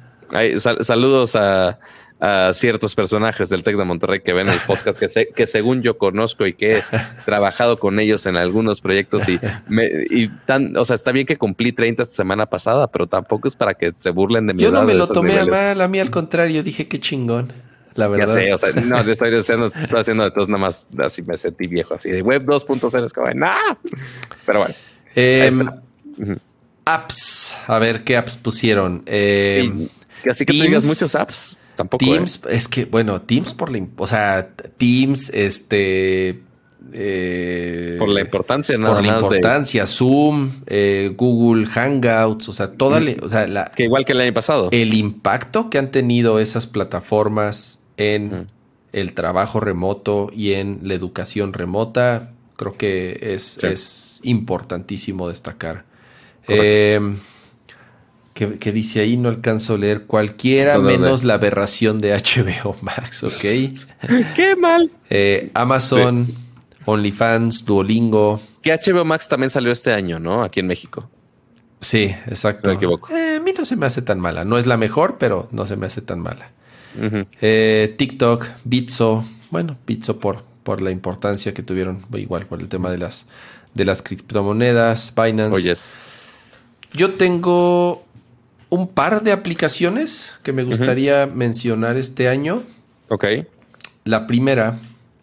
saludos 0.59 1.37
a 1.37 1.79
a 2.21 2.53
ciertos 2.53 2.95
personajes 2.95 3.49
del 3.49 3.63
Tec 3.63 3.77
de 3.77 3.85
Monterrey 3.85 4.21
que 4.21 4.35
ven 4.35 4.49
el 4.49 4.59
podcast, 4.67 5.01
que, 5.01 5.29
que 5.35 5.47
según 5.47 5.83
yo 5.83 5.97
conozco 5.97 6.47
y 6.47 6.53
que 6.53 6.79
he 6.79 6.83
trabajado 7.25 7.79
con 7.79 7.99
ellos 7.99 8.27
en 8.27 8.37
algunos 8.37 8.81
proyectos 8.81 9.27
y, 9.29 9.41
y 10.11 10.29
tan, 10.29 10.77
o 10.77 10.85
sea, 10.85 10.97
está 10.97 11.13
bien 11.13 11.27
que 11.27 11.37
cumplí 11.37 11.73
30 11.73 12.03
esta 12.03 12.15
semana 12.15 12.47
pasada, 12.47 12.89
pero 12.89 13.07
tampoco 13.07 13.49
es 13.49 13.57
para 13.57 13.75
que 13.75 13.91
se 13.93 14.11
burlen 14.11 14.47
de 14.47 14.55
mí. 14.55 14.63
Yo 14.63 14.71
no 14.71 14.83
me 14.83 14.95
lo 14.95 15.07
tomé 15.07 15.39
a 15.39 15.47
mal, 15.47 15.81
a 15.81 15.89
mí 15.89 15.99
al 15.99 16.11
contrario, 16.11 16.63
dije 16.63 16.87
que 16.89 16.99
chingón. 16.99 17.53
La 17.95 18.07
verdad. 18.07 18.29
Ya 18.29 18.33
sé, 18.33 18.55
o 18.55 18.59
sea, 18.59 18.73
no, 18.83 18.99
estoy, 19.01 19.35
estoy, 19.35 19.71
haciendo 19.99 20.25
de 20.25 20.31
todos 20.31 20.49
nada 20.49 20.61
más, 20.61 20.87
así 20.99 21.23
me 21.23 21.37
sentí 21.37 21.67
viejo, 21.67 21.95
así 21.95 22.11
de 22.11 22.23
web 22.23 22.45
2.0, 22.45 23.07
es 23.07 23.13
como, 23.13 23.31
¡nah! 23.31 23.75
Pero 24.47 24.61
bueno. 24.61 24.75
Em, 25.15 25.69
apps, 26.85 27.57
a 27.67 27.79
ver 27.79 28.05
qué 28.05 28.17
apps 28.17 28.37
pusieron. 28.37 29.03
Eh, 29.07 29.89
así 30.31 30.45
que 30.45 30.53
digas 30.53 30.85
muchos 30.85 31.15
apps. 31.15 31.57
Tampoco. 31.81 32.05
Teams, 32.05 32.43
es 32.51 32.69
que, 32.69 32.85
bueno, 32.85 33.23
Teams 33.23 33.55
por 33.55 33.73
la. 33.73 33.87
O 33.97 34.07
sea, 34.07 34.51
Teams, 34.77 35.31
este. 35.31 36.43
Eh, 36.93 37.97
por 37.99 38.11
la 38.11 38.21
importancia, 38.21 38.77
nada 38.77 38.95
Por 38.95 39.03
la 39.03 39.15
importancia, 39.15 39.87
Zoom, 39.87 40.51
eh, 40.67 41.15
Google 41.17 41.65
Hangouts, 41.67 42.51
o 42.51 42.53
sea, 42.53 42.73
toda. 42.73 43.01
o 43.23 43.29
sea, 43.31 43.47
la, 43.47 43.73
que 43.75 43.85
igual 43.85 44.05
que 44.05 44.13
el 44.13 44.21
año 44.21 44.35
pasado. 44.35 44.69
El 44.73 44.93
impacto 44.93 45.71
que 45.71 45.79
han 45.79 45.91
tenido 45.91 46.39
esas 46.39 46.67
plataformas 46.67 47.83
en 47.97 48.49
el 48.93 49.15
trabajo 49.15 49.61
remoto 49.61 50.31
y 50.37 50.53
en 50.53 50.81
la 50.83 50.93
educación 50.93 51.55
remota, 51.55 52.33
creo 52.57 52.77
que 52.77 53.19
es, 53.23 53.57
es 53.65 54.21
importantísimo 54.23 55.31
destacar. 55.31 55.87
Eh, 56.47 57.01
que, 58.35 58.73
dice 58.73 59.01
ahí, 59.01 59.17
no 59.17 59.29
alcanzo 59.29 59.75
a 59.75 59.79
leer 59.79 60.05
cualquiera, 60.07 60.79
menos 60.79 61.25
la 61.25 61.35
aberración 61.35 62.01
de 62.01 62.13
HBO 62.15 62.77
Max, 62.81 63.23
¿ok? 63.25 63.41
¡Qué 64.35 64.57
mal! 64.57 64.91
Eh, 65.11 65.51
Amazon, 65.55 66.27
OnlyFans, 66.87 67.65
Duolingo. 67.65 68.41
Que 68.63 68.73
HBO 68.73 69.05
Max 69.05 69.29
también 69.29 69.51
salió 69.51 69.73
este 69.73 69.93
año, 69.93 70.19
¿no? 70.19 70.43
Aquí 70.43 70.61
en 70.61 70.67
México. 70.67 71.09
Sí, 71.81 72.15
exacto. 72.27 72.71
me 72.71 72.77
equivoco. 72.77 73.15
Eh, 73.15 73.37
a 73.37 73.41
mí 73.41 73.53
no 73.57 73.65
se 73.65 73.77
me 73.77 73.87
hace 73.87 74.03
tan 74.03 74.21
mala. 74.21 74.45
No 74.45 74.59
es 74.59 74.67
la 74.67 74.77
mejor, 74.77 75.17
pero 75.19 75.49
no 75.51 75.67
se 75.67 75.77
me 75.77 75.87
hace 75.87 76.03
tan 76.03 76.21
mala. 76.21 76.51
Eh, 77.41 77.95
TikTok, 77.97 78.47
Bitso. 78.65 79.25
Bueno, 79.51 79.77
Bitso 79.87 80.19
por, 80.19 80.45
por 80.63 80.81
la 80.83 80.91
importancia 80.91 81.55
que 81.55 81.63
tuvieron, 81.63 82.01
igual 82.15 82.47
por 82.47 82.61
el 82.61 82.69
tema 82.69 82.91
de 82.91 82.99
las, 82.99 83.27
de 83.75 83.85
las 83.85 84.03
criptomonedas, 84.03 85.15
Binance. 85.15 85.57
Oyes. 85.57 85.95
Yo 86.93 87.15
tengo 87.15 88.05
un 88.71 88.89
par 88.89 89.23
de 89.23 89.33
aplicaciones 89.33 90.33
que 90.43 90.53
me 90.53 90.63
gustaría 90.63 91.27
mencionar 91.27 91.97
este 91.97 92.29
año. 92.29 92.63
Ok. 93.09 93.25
La 94.05 94.27
primera 94.27 94.79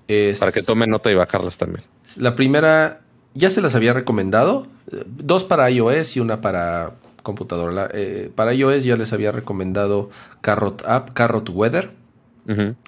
es... 0.07 0.39
Para 0.39 0.51
que 0.51 0.61
tomen 0.61 0.89
nota 0.89 1.09
y 1.09 1.15
bajarlas 1.15 1.57
también. 1.57 1.83
La 2.17 2.35
primera 2.35 3.01
ya 3.33 3.49
se 3.49 3.61
las 3.61 3.73
había 3.73 3.93
recomendado. 3.93 4.67
Dos 5.05 5.43
para 5.43 5.69
iOS 5.71 6.17
y 6.17 6.19
una 6.19 6.41
para 6.41 6.93
computadora. 7.23 7.89
Eh, 7.93 8.31
para 8.35 8.53
iOS 8.53 8.83
ya 8.83 8.97
les 8.97 9.13
había 9.13 9.31
recomendado 9.31 10.09
Carrot 10.41 10.83
App, 10.85 11.11
Carrot 11.13 11.49
Weather, 11.49 11.91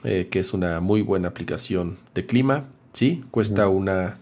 eh, 0.03 0.27
que 0.29 0.39
es 0.39 0.53
una 0.53 0.79
muy 0.81 1.01
buena 1.01 1.29
aplicación 1.29 1.97
de 2.13 2.25
clima. 2.25 2.65
Sí, 2.93 3.23
cuesta 3.31 3.67
una, 3.69 4.17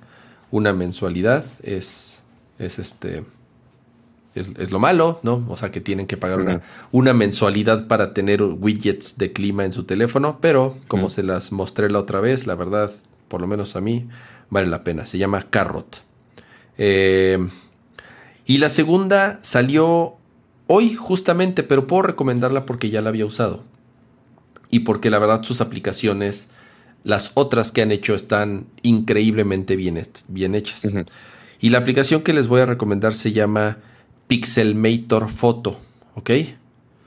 una 0.51 0.73
mensualidad. 0.73 1.45
Es, 1.63 2.21
es 2.59 2.79
este 2.79 3.23
es, 4.39 4.71
lo 4.71 4.79
malo, 4.79 5.19
¿no? 5.23 5.45
O 5.49 5.57
sea, 5.57 5.71
que 5.71 5.81
tienen 5.81 6.07
que 6.07 6.17
pagar 6.17 6.39
una, 6.39 6.61
una, 6.91 7.13
mensualidad 7.13 7.87
para 7.87 8.13
tener 8.13 8.41
widgets 8.41 9.17
de 9.17 9.33
clima 9.33 9.65
en 9.65 9.71
su 9.71 9.83
teléfono, 9.83 10.39
pero 10.41 10.77
como 10.87 11.09
se 11.09 11.23
las 11.23 11.51
mostré 11.51 11.89
la 11.89 11.99
otra 11.99 12.19
vez, 12.19 12.47
la 12.47 12.55
verdad, 12.55 12.91
por 13.27 13.41
lo 13.41 13.47
menos 13.47 13.75
a 13.75 13.81
mí, 13.81 14.07
vale 14.49 14.67
la 14.67 14.83
pena. 14.83 15.05
Se 15.05 15.17
llama 15.17 15.47
Carrot. 15.49 16.03
Eh, 16.77 17.47
y 18.45 18.59
la 18.59 18.69
segunda 18.69 19.39
salió 19.41 20.15
hoy 20.67 20.93
justamente, 20.93 21.63
pero 21.63 21.87
puedo 21.87 22.03
recomendarla 22.03 22.65
porque 22.65 22.89
ya 22.89 23.01
la 23.01 23.09
había 23.09 23.25
usado. 23.25 23.63
Y 24.69 24.79
porque 24.79 25.09
la 25.09 25.19
verdad 25.19 25.43
sus 25.43 25.61
aplicaciones, 25.61 26.49
las 27.03 27.31
otras 27.33 27.71
que 27.71 27.81
han 27.81 27.91
hecho, 27.91 28.15
están 28.15 28.67
increíblemente 28.83 29.75
bien, 29.75 30.01
bien 30.27 30.55
hechas. 30.55 30.87
Y 31.59 31.69
la 31.69 31.79
aplicación 31.79 32.21
que 32.21 32.33
les 32.33 32.47
voy 32.47 32.61
a 32.61 32.65
recomendar 32.65 33.13
se 33.13 33.31
llama 33.31 33.79
Pixelmator 34.27 35.29
Photo, 35.29 35.79
¿ok? 36.15 36.31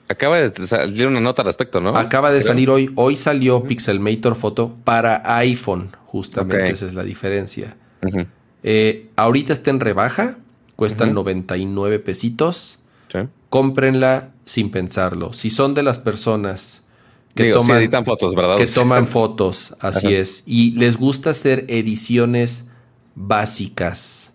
Acaba 0.09 0.41
de 0.41 0.49
salir 0.49 1.07
una 1.07 1.21
nota 1.21 1.43
al 1.43 1.47
respecto, 1.47 1.81
¿no? 1.81 1.97
Acaba 1.97 2.33
de 2.33 2.43
salir 2.43 2.69
hoy. 2.69 2.91
Hoy 2.97 3.15
salió 3.15 3.63
Pixelmator 3.63 4.35
Photo 4.35 4.75
para 4.83 5.23
iPhone, 5.37 5.97
justamente 6.07 6.71
esa 6.71 6.87
es 6.87 6.95
la 6.95 7.05
diferencia. 7.05 7.77
Eh, 8.63 9.09
ahorita 9.17 9.53
está 9.53 9.71
en 9.71 9.81
rebaja, 9.81 10.39
cuestan 10.75 11.15
99 11.15 11.99
pesitos. 12.01 12.79
Cómprenla 13.49 14.31
sin 14.45 14.71
pensarlo. 14.71 15.33
Si 15.33 15.51
son 15.51 15.75
de 15.75 15.83
las 15.83 15.99
personas 15.99 16.85
que 17.35 17.53
toman 17.53 18.05
fotos, 18.05 18.35
¿verdad? 18.35 18.57
Que 18.57 18.67
toman 18.67 19.07
fotos, 19.09 19.77
así 19.81 20.15
es. 20.15 20.45
Y 20.47 20.73
les 20.73 20.97
gusta 20.97 21.31
hacer 21.31 21.65
ediciones 21.69 22.69
básicas, 23.15 24.33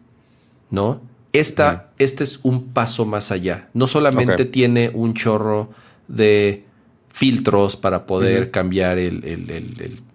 ¿no? 0.69 1.01
Esta, 1.39 1.91
Este 1.97 2.23
es 2.23 2.39
un 2.43 2.69
paso 2.69 3.05
más 3.05 3.31
allá. 3.31 3.69
No 3.73 3.87
solamente 3.87 4.45
tiene 4.45 4.89
un 4.93 5.13
chorro 5.13 5.69
de 6.07 6.63
filtros 7.09 7.77
para 7.77 8.05
poder 8.05 8.51
cambiar 8.51 8.97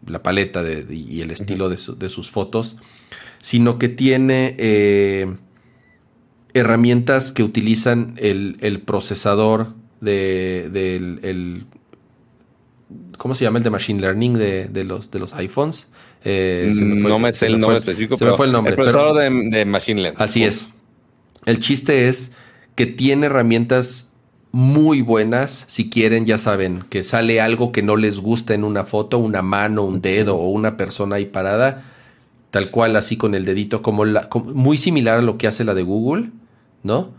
la 0.06 0.22
paleta 0.22 0.62
y 0.90 1.20
el 1.20 1.30
estilo 1.30 1.68
de, 1.68 1.76
sus 1.76 2.30
fotos, 2.30 2.76
sino 3.42 3.78
que 3.78 3.88
tiene 3.88 4.54
eh, 4.58 5.34
herramientas 6.54 7.32
que 7.32 7.42
utilizan 7.42 8.14
el, 8.16 8.82
procesador 8.84 9.74
de, 10.00 10.68
del... 10.72 11.66
¿Cómo 13.16 13.34
se 13.34 13.44
llama 13.44 13.58
el 13.58 13.64
de 13.64 13.70
Machine 13.70 14.00
Learning 14.00 14.34
de, 14.34 14.84
los, 14.84 15.10
de 15.10 15.18
los 15.18 15.34
iPhones? 15.34 15.88
Eh, 16.24 16.70
no 16.74 17.18
me 17.18 17.32
sé 17.32 17.46
el 17.46 17.60
nombre 17.60 17.78
específico, 17.78 18.16
se 18.16 18.24
me 18.24 18.34
fue 18.34 18.46
el 18.46 18.52
nombre. 18.52 18.72
El 18.72 18.76
procesador 18.76 19.16
de, 19.18 19.64
Machine 19.64 20.02
Learning. 20.02 20.22
Así 20.22 20.44
es. 20.44 20.70
El 21.46 21.58
chiste 21.60 22.08
es 22.08 22.32
que 22.74 22.86
tiene 22.86 23.26
herramientas 23.26 24.10
muy 24.52 25.02
buenas. 25.02 25.64
Si 25.68 25.90
quieren, 25.90 26.24
ya 26.24 26.38
saben, 26.38 26.82
que 26.88 27.02
sale 27.02 27.40
algo 27.40 27.72
que 27.72 27.82
no 27.82 27.96
les 27.96 28.20
gusta 28.20 28.54
en 28.54 28.64
una 28.64 28.84
foto, 28.84 29.18
una 29.18 29.42
mano, 29.42 29.82
un 29.82 30.00
dedo 30.00 30.36
o 30.36 30.48
una 30.48 30.76
persona 30.76 31.16
ahí 31.16 31.26
parada, 31.26 31.84
tal 32.50 32.70
cual 32.70 32.96
así 32.96 33.16
con 33.16 33.34
el 33.34 33.44
dedito, 33.44 33.82
como, 33.82 34.04
la, 34.04 34.28
muy 34.54 34.76
similar 34.76 35.18
a 35.18 35.22
lo 35.22 35.38
que 35.38 35.46
hace 35.46 35.64
la 35.64 35.74
de 35.74 35.82
Google, 35.82 36.30
¿no? 36.82 37.10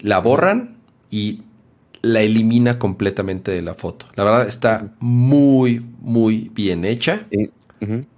La 0.00 0.18
borran 0.18 0.76
y 1.10 1.42
la 2.02 2.20
elimina 2.20 2.78
completamente 2.78 3.50
de 3.50 3.62
la 3.62 3.74
foto. 3.74 4.06
La 4.14 4.24
verdad 4.24 4.46
está 4.46 4.92
muy, 4.98 5.84
muy 6.00 6.50
bien 6.54 6.84
hecha. 6.84 7.26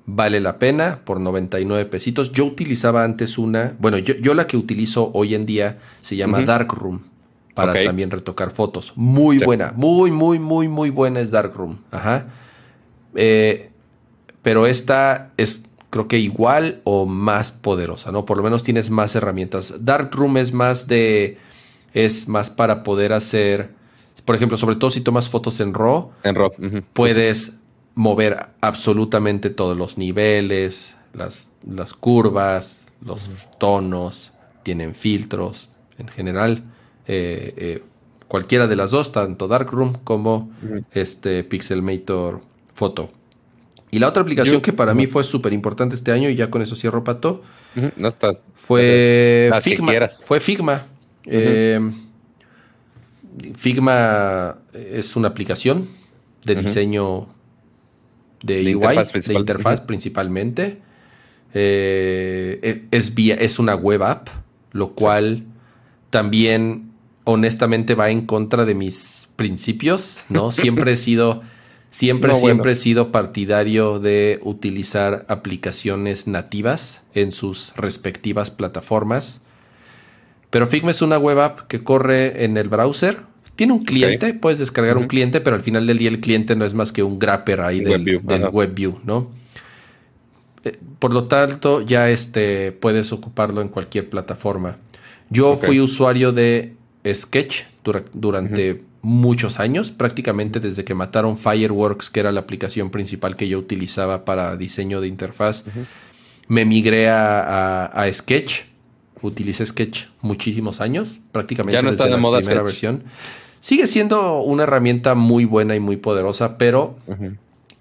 Vale 0.06 0.40
la 0.40 0.58
pena 0.58 1.00
por 1.04 1.18
99 1.18 1.86
pesitos. 1.86 2.32
Yo 2.32 2.44
utilizaba 2.44 3.04
antes 3.04 3.38
una, 3.38 3.74
bueno, 3.78 3.96
yo, 3.98 4.34
la 4.34 4.46
que 4.46 4.56
utilizo 4.56 5.10
hoy 5.14 5.34
en 5.34 5.46
día 5.46 5.78
se 6.00 6.16
llama 6.16 6.42
Darkroom 6.42 7.00
para 7.54 7.72
también 7.84 8.10
retocar 8.10 8.50
fotos. 8.50 8.92
Muy 8.96 9.38
buena, 9.38 9.72
muy, 9.74 10.10
muy, 10.10 10.38
muy, 10.38 10.68
muy 10.68 10.90
buena 10.90 11.20
es 11.20 11.30
Darkroom. 11.30 11.78
Ajá. 11.90 12.26
Eh, 13.14 13.70
pero 14.42 14.66
esta 14.66 15.32
es 15.38 15.64
creo 15.94 16.08
que 16.08 16.18
igual 16.18 16.80
o 16.82 17.06
más 17.06 17.52
poderosa, 17.52 18.10
¿no? 18.10 18.24
Por 18.24 18.36
lo 18.36 18.42
menos 18.42 18.64
tienes 18.64 18.90
más 18.90 19.14
herramientas. 19.14 19.84
Darkroom 19.84 20.36
es 20.38 20.52
más 20.52 20.88
de. 20.88 21.38
Es 21.92 22.28
más 22.28 22.50
para 22.50 22.82
poder 22.82 23.12
hacer. 23.12 23.70
Por 24.24 24.34
ejemplo, 24.34 24.56
sobre 24.56 24.74
todo 24.74 24.90
si 24.90 25.02
tomas 25.02 25.28
fotos 25.28 25.60
en 25.60 25.72
RAW. 25.72 26.10
En 26.24 26.34
RAW. 26.34 26.50
Puedes 26.92 27.60
mover 27.94 28.48
absolutamente 28.60 29.50
todos 29.50 29.76
los 29.76 29.98
niveles, 29.98 30.94
las, 31.12 31.50
las 31.66 31.94
curvas, 31.94 32.86
los 33.04 33.30
tonos, 33.58 34.32
tienen 34.62 34.94
filtros. 34.94 35.68
En 35.98 36.08
general, 36.08 36.64
eh, 37.06 37.54
eh, 37.56 37.82
cualquiera 38.26 38.66
de 38.66 38.76
las 38.76 38.90
dos, 38.90 39.12
tanto 39.12 39.46
Darkroom 39.46 39.94
como 40.02 40.50
este 40.92 41.44
Pixelmator 41.44 42.40
Photo. 42.74 43.10
Y 43.90 44.00
la 44.00 44.08
otra 44.08 44.22
aplicación 44.22 44.60
que 44.60 44.72
para 44.72 44.92
mí 44.92 45.06
fue 45.06 45.22
súper 45.22 45.52
importante 45.52 45.94
este 45.94 46.10
año, 46.10 46.28
y 46.28 46.34
ya 46.34 46.50
con 46.50 46.62
eso 46.62 46.74
cierro 46.74 47.04
pato, 47.04 47.42
no 47.96 48.08
está. 48.08 48.36
fue, 48.54 49.52
Figma, 49.62 49.92
fue 50.08 50.40
Figma. 50.40 50.84
Eh, 51.26 51.78
Figma 53.54 54.58
es 54.72 55.14
una 55.14 55.28
aplicación 55.28 55.88
de 56.44 56.56
diseño 56.56 57.28
de, 58.44 58.76
UI, 58.76 58.96
interfaz 58.96 59.24
de 59.24 59.34
interfaz 59.34 59.80
principalmente. 59.80 60.78
Eh, 61.54 62.58
e, 62.62 62.96
es, 62.96 63.14
vía, 63.14 63.36
es 63.36 63.58
una 63.58 63.74
web 63.74 64.02
app, 64.02 64.28
lo 64.72 64.92
cual 64.92 65.44
también 66.10 66.90
honestamente 67.24 67.94
va 67.94 68.10
en 68.10 68.26
contra 68.26 68.64
de 68.64 68.74
mis 68.74 69.28
principios, 69.36 70.24
¿no? 70.28 70.50
Siempre 70.52 70.92
he 70.92 70.96
sido, 70.96 71.42
siempre, 71.90 72.34
siempre 72.34 72.72
he 72.72 72.76
sido 72.76 73.10
partidario 73.12 73.98
de 73.98 74.40
utilizar 74.42 75.24
aplicaciones 75.28 76.26
nativas 76.26 77.02
en 77.14 77.32
sus 77.32 77.72
respectivas 77.76 78.50
plataformas. 78.50 79.42
Pero 80.50 80.66
Figma 80.66 80.90
es 80.90 81.02
una 81.02 81.18
web 81.18 81.40
app 81.40 81.60
que 81.66 81.82
corre 81.82 82.44
en 82.44 82.56
el 82.56 82.68
browser. 82.68 83.22
Tiene 83.56 83.72
un 83.72 83.84
cliente, 83.84 84.34
puedes 84.34 84.58
descargar 84.58 84.98
un 84.98 85.06
cliente, 85.06 85.40
pero 85.40 85.54
al 85.54 85.62
final 85.62 85.86
del 85.86 85.98
día 85.98 86.08
el 86.08 86.20
cliente 86.20 86.56
no 86.56 86.64
es 86.64 86.74
más 86.74 86.92
que 86.92 87.02
un 87.02 87.18
grapper 87.18 87.60
ahí 87.60 87.80
del, 87.80 88.20
WebView, 88.52 89.00
¿no? 89.04 89.30
Eh, 90.64 90.76
por 90.98 91.12
lo 91.12 91.24
tanto, 91.24 91.82
ya 91.82 92.10
este, 92.10 92.72
puedes 92.72 93.12
ocuparlo 93.12 93.60
en 93.60 93.68
cualquier 93.68 94.08
plataforma. 94.08 94.78
Yo 95.30 95.56
fui 95.56 95.80
usuario 95.80 96.32
de 96.32 96.74
Sketch 97.12 97.64
durante 98.12 98.82
muchos 99.02 99.60
años, 99.60 99.90
prácticamente 99.90 100.60
desde 100.60 100.84
que 100.84 100.94
mataron 100.94 101.36
Fireworks, 101.36 102.08
que 102.10 102.20
era 102.20 102.32
la 102.32 102.40
aplicación 102.40 102.90
principal 102.90 103.36
que 103.36 103.46
yo 103.46 103.58
utilizaba 103.58 104.24
para 104.24 104.56
diseño 104.56 105.00
de 105.00 105.08
interfaz. 105.08 105.64
Me 106.48 106.64
migré 106.64 107.08
a, 107.08 108.08
Sketch. 108.12 108.62
Utilicé 109.22 109.64
Sketch 109.64 110.06
muchísimos 110.20 110.82
años, 110.82 111.18
prácticamente 111.32 111.74
ya 111.74 111.80
no 111.80 111.88
está 111.88 112.04
desde 112.04 112.16
de 112.16 112.20
moda 112.20 112.40
primera 112.40 112.62
versión. 112.62 113.04
Sigue 113.64 113.86
siendo 113.86 114.42
una 114.42 114.64
herramienta 114.64 115.14
muy 115.14 115.46
buena 115.46 115.74
y 115.74 115.80
muy 115.80 115.96
poderosa, 115.96 116.58
pero 116.58 116.96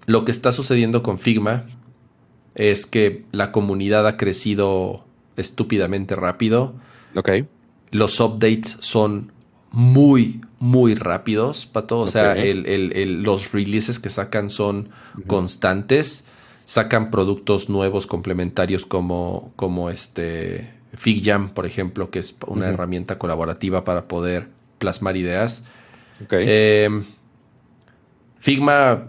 lo 0.06 0.24
que 0.24 0.30
está 0.30 0.50
sucediendo 0.50 1.02
con 1.02 1.18
Figma 1.18 1.66
es 2.54 2.86
que 2.86 3.26
la 3.32 3.52
comunidad 3.52 4.06
ha 4.06 4.16
crecido 4.16 5.04
estúpidamente 5.36 6.16
rápido. 6.16 6.72
Ok. 7.14 7.28
Los 7.90 8.18
updates 8.18 8.78
son 8.80 9.30
muy, 9.72 10.40
muy 10.58 10.94
rápidos, 10.94 11.66
Pato. 11.66 12.00
O 12.00 12.06
sea, 12.06 12.34
los 12.34 13.52
releases 13.52 13.98
que 13.98 14.08
sacan 14.08 14.48
son 14.48 14.88
constantes. 15.26 16.24
Sacan 16.64 17.10
productos 17.10 17.68
nuevos 17.68 18.06
complementarios 18.06 18.86
como, 18.86 19.52
como 19.54 19.90
este 19.90 20.72
FigJam, 20.94 21.50
por 21.50 21.66
ejemplo, 21.66 22.08
que 22.08 22.20
es 22.20 22.38
una 22.46 22.70
herramienta 22.70 23.18
colaborativa 23.18 23.84
para 23.84 24.08
poder 24.08 24.48
plasmar 24.78 25.18
ideas. 25.18 25.64
Em, 26.30 27.04
Figma 28.38 29.08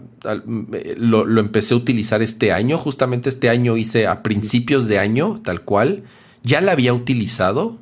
lo, 0.98 1.24
lo, 1.24 1.40
empecé 1.40 1.74
a 1.74 1.76
utilizar 1.76 2.22
este 2.22 2.52
año, 2.52 2.78
justamente 2.78 3.28
este 3.28 3.48
año 3.48 3.76
hice 3.76 4.06
a 4.06 4.22
principios 4.22 4.88
de 4.88 4.98
año, 4.98 5.40
tal 5.44 5.62
cual. 5.62 6.04
Ya 6.42 6.60
la 6.60 6.72
había 6.72 6.92
utilizado, 6.94 7.78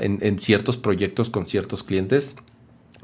en, 0.00 0.38
ciertos 0.38 0.76
proyectos 0.76 1.30
con 1.30 1.46
ciertos 1.46 1.82
clientes. 1.82 2.36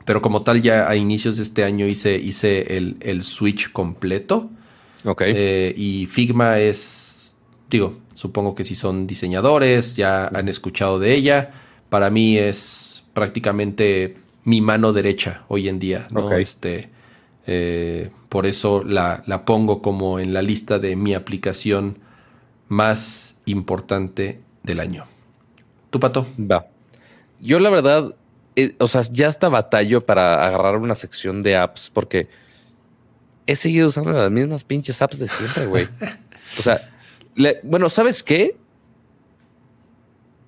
Pero 0.05 0.20
como 0.20 0.43
tal, 0.43 0.62
ya 0.62 0.89
a 0.89 0.97
inicios 0.97 1.36
de 1.36 1.43
este 1.43 1.64
año 1.64 1.86
hice, 1.86 2.16
hice 2.16 2.76
el, 2.76 3.24
switch 3.24 3.72
completo. 3.72 4.51
Ok. 5.05 5.22
Eh, 5.26 5.74
y 5.76 6.06
Figma 6.06 6.59
es, 6.59 7.35
digo, 7.70 7.98
supongo 8.14 8.55
que 8.55 8.64
si 8.64 8.74
son 8.74 9.06
diseñadores, 9.06 9.97
ya 9.97 10.28
han 10.28 10.48
escuchado 10.48 10.98
de 10.98 11.14
ella. 11.14 11.52
Para 11.89 12.10
mí 12.10 12.36
es 12.36 13.05
prácticamente 13.14 14.16
mi 14.45 14.61
mano 14.61 14.93
derecha 14.93 15.45
hoy 15.49 15.69
en 15.69 15.79
día. 15.79 16.07
¿no? 16.11 16.33
Este, 16.33 16.91
eh, 17.47 18.11
por 18.29 18.47
eso 18.47 18.83
la, 18.85 19.23
la 19.27 19.45
pongo 19.45 19.83
como 19.83 20.19
en 20.19 20.33
la 20.33 20.43
lista 20.43 20.79
de 20.79 20.97
mi 20.97 21.15
aplicación 21.15 21.99
más 22.69 23.37
importante 23.47 24.41
del 24.62 24.81
año. 24.81 25.07
¿Tu 25.91 26.01
pato? 26.01 26.27
Va. 26.39 26.66
Yo 27.41 27.59
la 27.59 27.71
verdad, 27.71 28.15
eh, 28.57 28.75
o 28.79 28.89
sea, 28.89 29.03
ya 29.03 29.29
hasta 29.29 29.49
batallo 29.49 30.05
para 30.05 30.47
agarrar 30.47 30.77
una 30.77 30.95
sección 30.95 31.43
de 31.43 31.57
apps 31.57 31.91
porque 31.93 32.29
he 33.47 33.57
seguido 33.57 33.89
usando 33.89 34.12
las 34.12 34.31
mismas 34.31 34.65
pinches 34.65 35.01
apps 35.03 35.19
de 35.19 35.29
siempre, 35.29 35.66
güey. 35.66 35.89
o 36.59 36.62
sea, 36.62 36.91
bueno, 37.62 37.89
¿sabes 37.89 38.23
qué? 38.23 38.57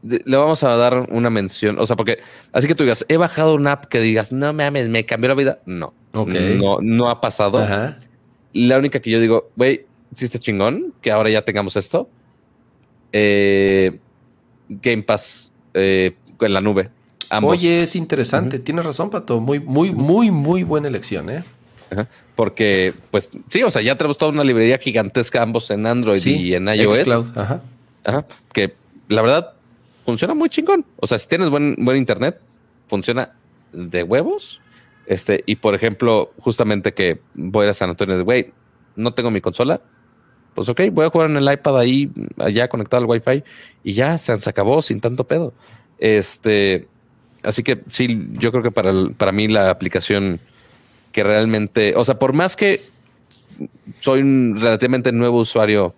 Le 0.07 0.37
vamos 0.37 0.63
a 0.63 0.77
dar 0.77 1.09
una 1.11 1.31
mención, 1.31 1.79
o 1.79 1.87
sea, 1.87 1.97
porque 1.97 2.19
así 2.53 2.69
que 2.69 2.75
tú 2.75 2.85
digas, 2.85 3.05
he 3.09 3.17
bajado 3.17 3.55
una 3.55 3.73
app 3.73 3.87
que 3.87 4.01
digas, 4.01 4.33
no 4.33 4.53
mames, 4.53 4.89
me 4.89 5.05
cambió 5.05 5.29
la 5.29 5.35
vida. 5.35 5.59
No, 5.67 5.95
no, 6.13 6.79
no 6.81 7.11
ha 7.11 7.21
pasado. 7.21 7.67
La 8.53 8.79
única 8.79 9.01
que 9.01 9.11
yo 9.11 9.21
digo, 9.21 9.51
güey, 9.57 9.85
sí 10.15 10.25
está 10.25 10.39
chingón 10.39 10.95
que 11.01 11.11
ahora 11.11 11.31
ya 11.31 11.43
tengamos 11.43 11.77
esto. 11.77 12.09
Eh, 13.13 13.99
Game 14.69 15.03
Pass 15.03 15.53
eh, 15.75 16.15
en 16.41 16.53
la 16.53 16.61
nube. 16.61 16.91
Oye, 17.43 17.83
es 17.83 17.97
interesante, 17.97 18.59
tienes 18.59 18.85
razón, 18.85 19.11
Pato. 19.11 19.41
Muy, 19.41 19.61
muy, 19.61 19.93
muy, 19.93 20.31
muy 20.31 20.63
buena 20.63 20.89
elección, 20.89 21.31
¿eh? 21.31 21.45
Porque, 22.35 22.95
pues 23.11 23.29
sí, 23.49 23.63
o 23.63 23.71
sea, 23.71 23.83
ya 23.83 23.97
tenemos 23.97 24.19
toda 24.19 24.33
una 24.33 24.45
librería 24.45 24.79
gigantesca, 24.79 25.43
ambos 25.43 25.71
en 25.71 25.87
Android 25.87 26.25
y 26.25 26.55
en 26.55 26.69
iOS. 26.69 27.09
Ajá. 27.37 27.63
Ajá. 28.05 28.27
Que 28.53 28.75
la 29.09 29.23
verdad 29.23 29.56
funciona 30.07 30.33
muy 30.33 30.49
chingón. 30.49 30.87
O 30.97 31.07
sea, 31.07 31.19
si 31.19 31.29
tienes 31.29 31.51
buen, 31.51 31.75
buen 31.79 31.99
internet, 31.99 32.41
funciona 32.87 33.35
de 33.73 34.03
huevos. 34.03 34.63
Este, 35.07 35.43
y 35.47 35.57
por 35.57 35.75
ejemplo, 35.75 36.33
justamente 36.39 36.95
que 36.95 37.21
voy 37.35 37.67
a 37.67 37.75
San 37.75 37.91
Antonio 37.91 38.17
de 38.17 38.23
güey, 38.23 38.53
no 38.95 39.13
tengo 39.13 39.31
mi 39.31 39.41
consola. 39.41 39.81
Pues 40.55 40.69
ok, 40.69 40.83
voy 40.91 41.05
a 41.05 41.11
jugar 41.11 41.29
en 41.31 41.37
el 41.37 41.53
iPad 41.53 41.79
ahí, 41.79 42.11
allá 42.39 42.69
conectado 42.69 43.03
al 43.03 43.11
Wi-Fi, 43.11 43.45
y 43.85 43.93
ya 43.93 44.17
se, 44.17 44.35
se 44.41 44.49
acabó 44.49 44.81
sin 44.81 45.01
tanto 45.01 45.25
pedo. 45.25 45.53
Este, 45.99 46.89
así 47.43 47.63
que 47.63 47.83
sí, 47.89 48.29
yo 48.33 48.51
creo 48.53 48.63
que 48.63 48.71
para, 48.71 48.93
para 49.19 49.33
mí 49.33 49.49
la 49.49 49.69
aplicación 49.69 50.41
que 51.13 51.23
realmente, 51.23 51.95
o 51.97 52.05
sea, 52.05 52.19
por 52.19 52.33
más 52.33 52.57
que 52.57 52.81
soy 53.99 54.21
un 54.21 54.57
relativamente 54.59 55.13
nuevo 55.13 55.41
usuario 55.41 55.95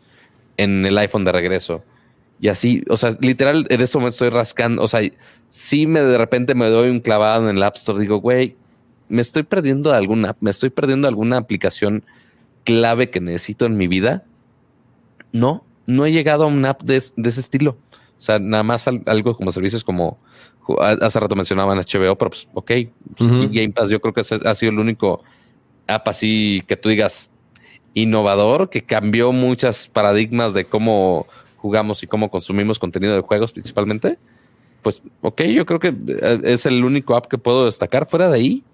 en 0.57 0.85
el 0.85 0.99
iPhone 0.99 1.25
de 1.25 1.33
regreso, 1.33 1.85
y 2.41 2.49
así, 2.49 2.85
o 2.89 2.97
sea, 2.97 3.17
literal, 3.21 3.67
en 3.69 3.81
este 3.81 3.99
momento 3.99 4.15
estoy 4.15 4.31
rascando, 4.31 4.83
o 4.83 4.89
sea, 4.89 5.01
si 5.49 5.87
me 5.87 6.01
de 6.01 6.19
repente 6.19 6.55
me 6.55 6.69
doy 6.69 6.91
un 6.91 7.01
clavado 7.01 7.49
en 7.49 7.57
el 7.57 7.63
App 7.63 7.77
Store, 7.77 7.99
digo, 7.99 8.19
güey, 8.19 8.57
me 9.09 9.23
estoy 9.23 9.43
perdiendo 9.43 9.93
alguna, 9.93 10.37
me 10.41 10.51
estoy 10.51 10.71
perdiendo 10.71 11.09
alguna 11.09 11.39
aplicación 11.39 12.05
clave 12.65 13.11
que 13.11 13.21
necesito 13.21 13.67
en 13.67 13.77
mi 13.77 13.89
vida. 13.89 14.25
No, 15.33 15.65
no 15.87 16.07
he 16.07 16.13
llegado 16.13 16.45
a 16.45 16.47
una 16.47 16.71
app 16.71 16.83
de 16.83 16.97
ese 16.97 17.41
estilo. 17.41 17.79
O 18.19 18.21
sea, 18.21 18.39
nada 18.39 18.63
más 18.63 18.89
algo 18.89 19.37
como 19.37 19.53
servicios 19.53 19.85
como 19.85 20.19
hace 20.81 21.21
rato 21.21 21.35
mencionaban 21.35 21.79
HBO, 21.79 22.17
pero 22.19 22.31
pues, 22.31 22.49
ok, 22.53 22.73
pues, 23.17 23.31
Game 23.51 23.71
Pass 23.71 23.89
yo 23.89 24.01
creo 24.01 24.13
que 24.13 24.21
ha 24.21 24.55
sido 24.55 24.73
el 24.73 24.79
único 24.79 25.23
app 25.87 26.09
así 26.09 26.63
que 26.67 26.77
tú 26.77 26.91
digas 26.91 27.31
innovador, 27.95 28.69
que 28.69 28.83
cambió 28.83 29.33
muchas 29.33 29.89
paradigmas 29.89 30.53
de 30.53 30.67
cómo 30.67 31.27
jugamos 31.69 32.03
y 32.03 32.07
cómo 32.07 32.31
consumimos 32.31 32.79
contenido 32.79 33.15
de 33.15 33.21
juegos 33.21 33.53
principalmente. 33.53 34.19
Pues, 34.81 35.03
ok, 35.21 35.43
yo 35.43 35.67
creo 35.67 35.79
que 35.79 35.89
eh, 35.89 36.41
es 36.45 36.65
el 36.65 36.83
único 36.83 37.15
app 37.15 37.27
que 37.27 37.37
puedo 37.37 37.67
destacar. 37.67 38.07
Fuera 38.07 38.31
de 38.31 38.37
ahí, 38.37 38.65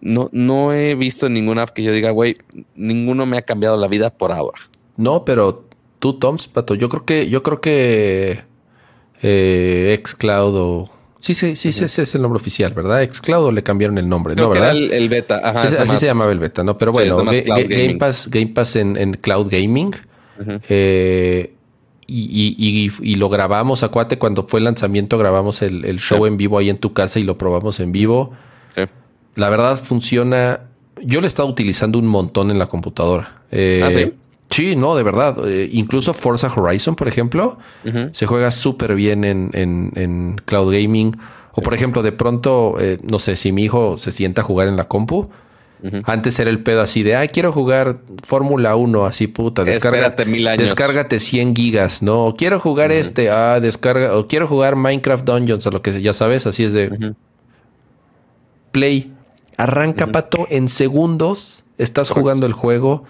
no, 0.00 0.28
no 0.32 0.72
he 0.72 0.96
visto 0.96 1.28
ninguna 1.28 1.62
app 1.62 1.70
que 1.70 1.84
yo 1.84 1.92
diga, 1.92 2.10
güey, 2.10 2.38
ninguno 2.74 3.26
me 3.26 3.38
ha 3.38 3.42
cambiado 3.42 3.76
la 3.76 3.86
vida 3.86 4.10
por 4.10 4.32
ahora. 4.32 4.58
No, 4.96 5.24
pero 5.24 5.66
tú, 6.00 6.14
Toms, 6.14 6.48
Pato, 6.48 6.74
yo 6.74 6.88
creo 6.88 7.04
que, 7.04 7.28
yo 7.28 7.44
creo 7.44 7.60
que 7.60 8.40
eh, 9.22 10.02
Xcloud 10.04 10.56
o... 10.56 10.90
Sí, 11.20 11.34
sí, 11.34 11.54
sí, 11.54 11.68
ese 11.68 12.02
es 12.02 12.14
el 12.16 12.22
nombre 12.22 12.38
oficial, 12.38 12.72
¿verdad? 12.72 13.08
Xcloud 13.08 13.44
o 13.44 13.52
le 13.52 13.62
cambiaron 13.62 13.98
el 13.98 14.08
nombre, 14.08 14.34
¿no? 14.34 14.48
¿verdad? 14.48 14.74
el, 14.74 15.08
beta, 15.10 15.36
así 15.36 15.96
se 15.98 16.06
llamaba 16.06 16.32
el 16.32 16.40
beta, 16.40 16.64
¿no? 16.64 16.76
Pero 16.76 16.92
bueno, 16.92 17.22
Game, 17.24 17.96
Pass, 17.98 18.28
Game 18.28 18.48
Pass 18.48 18.74
en, 18.76 19.12
Cloud 19.20 19.48
Gaming 19.48 19.94
Eh, 20.70 21.54
y, 22.10 23.14
lo 23.16 23.28
grabamos, 23.28 23.82
acuate, 23.82 24.18
cuando 24.18 24.42
fue 24.42 24.60
el 24.60 24.64
lanzamiento 24.64 25.18
grabamos 25.18 25.62
el, 25.62 25.98
show 25.98 26.26
en 26.26 26.36
vivo 26.36 26.58
ahí 26.58 26.70
en 26.70 26.78
tu 26.78 26.92
casa 26.92 27.18
y 27.18 27.22
lo 27.22 27.38
probamos 27.38 27.80
en 27.80 27.92
vivo. 27.92 28.32
La 29.36 29.48
verdad 29.48 29.78
funciona. 29.82 30.60
Yo 31.02 31.20
lo 31.20 31.26
he 31.26 31.28
estado 31.28 31.48
utilizando 31.48 31.98
un 31.98 32.06
montón 32.06 32.50
en 32.50 32.58
la 32.58 32.66
computadora. 32.66 33.42
Eh, 33.50 33.80
¿Ah, 33.82 33.90
sí? 33.90 34.12
Sí, 34.50 34.74
no, 34.74 34.96
de 34.96 35.04
verdad. 35.04 35.36
Eh, 35.48 35.68
incluso 35.72 36.12
Forza 36.12 36.52
Horizon, 36.54 36.96
por 36.96 37.06
ejemplo, 37.06 37.58
se 38.12 38.26
juega 38.26 38.50
súper 38.50 38.94
bien 38.96 39.24
en, 39.24 40.40
cloud 40.44 40.72
gaming. 40.72 41.16
O, 41.52 41.62
por 41.62 41.74
ejemplo, 41.74 42.02
de 42.02 42.12
pronto, 42.12 42.76
eh, 42.80 42.98
no 43.02 43.18
sé, 43.18 43.36
si 43.36 43.52
mi 43.52 43.64
hijo 43.64 43.98
se 43.98 44.12
sienta 44.12 44.42
a 44.42 44.44
jugar 44.44 44.68
en 44.68 44.76
la 44.76 44.88
compu, 44.88 45.30
antes 46.04 46.38
era 46.38 46.50
el 46.50 46.62
pedo 46.62 46.82
así 46.82 47.02
de, 47.02 47.16
ay, 47.16 47.28
quiero 47.28 47.52
jugar 47.52 48.00
Fórmula 48.22 48.76
1, 48.76 49.06
así 49.06 49.26
puta, 49.26 49.64
descárgate, 49.64 50.24
mil 50.24 50.46
años. 50.46 50.62
descárgate 50.62 51.20
100 51.20 51.54
gigas, 51.54 52.02
¿no? 52.02 52.26
O 52.26 52.36
quiero 52.36 52.60
jugar 52.60 52.92
este, 52.92 53.30
ah, 53.30 53.60
descarga, 53.60 54.16
o 54.16 54.26
quiero 54.26 54.46
jugar 54.46 54.76
Minecraft 54.76 55.24
Dungeons, 55.26 55.66
o 55.66 55.70
lo 55.70 55.82
que 55.82 56.00
ya 56.02 56.12
sabes, 56.12 56.46
así 56.46 56.64
es 56.64 56.72
de 56.72 57.14
Play. 58.72 59.12
Arranca, 59.56 60.06
pato, 60.06 60.46
en 60.48 60.68
segundos, 60.68 61.64
estás 61.76 62.10
jugando 62.10 62.46
el 62.46 62.52
juego. 62.52 63.04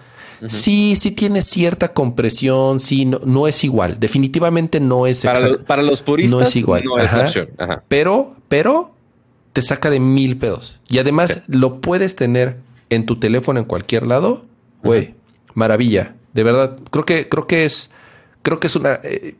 Sí, 0.47 0.95
sí 0.95 1.11
tiene 1.11 1.43
cierta 1.43 1.93
compresión, 1.93 2.79
sí, 2.79 3.05
no, 3.05 3.47
es 3.47 3.63
igual. 3.63 3.99
Definitivamente 3.99 4.79
no 4.79 5.05
es 5.05 5.23
para, 5.23 5.57
para 5.65 5.83
los 5.83 6.01
puristas 6.01 6.39
no 6.39 6.45
es 6.45 6.55
igual. 6.55 6.83
Pero, 7.87 8.35
pero 8.47 8.95
te 9.53 9.61
saca 9.61 9.89
de 9.89 9.99
mil 9.99 10.37
pedos. 10.37 10.79
Y 10.87 10.99
además 10.99 11.43
lo 11.47 11.81
puedes 11.81 12.15
tener 12.15 12.57
en 12.89 13.05
tu 13.05 13.17
teléfono 13.17 13.59
en 13.59 13.65
cualquier 13.65 14.07
lado. 14.07 14.45
Güey, 14.83 15.15
maravilla. 15.53 16.15
De 16.33 16.43
verdad, 16.43 16.77
creo 16.89 17.05
que, 17.05 17.27
creo 17.29 17.47
que 17.47 17.65
es, 17.65 17.91
creo 18.41 18.59
que 18.59 18.67
es 18.67 18.75
una, 18.75 18.99
eh, 19.03 19.35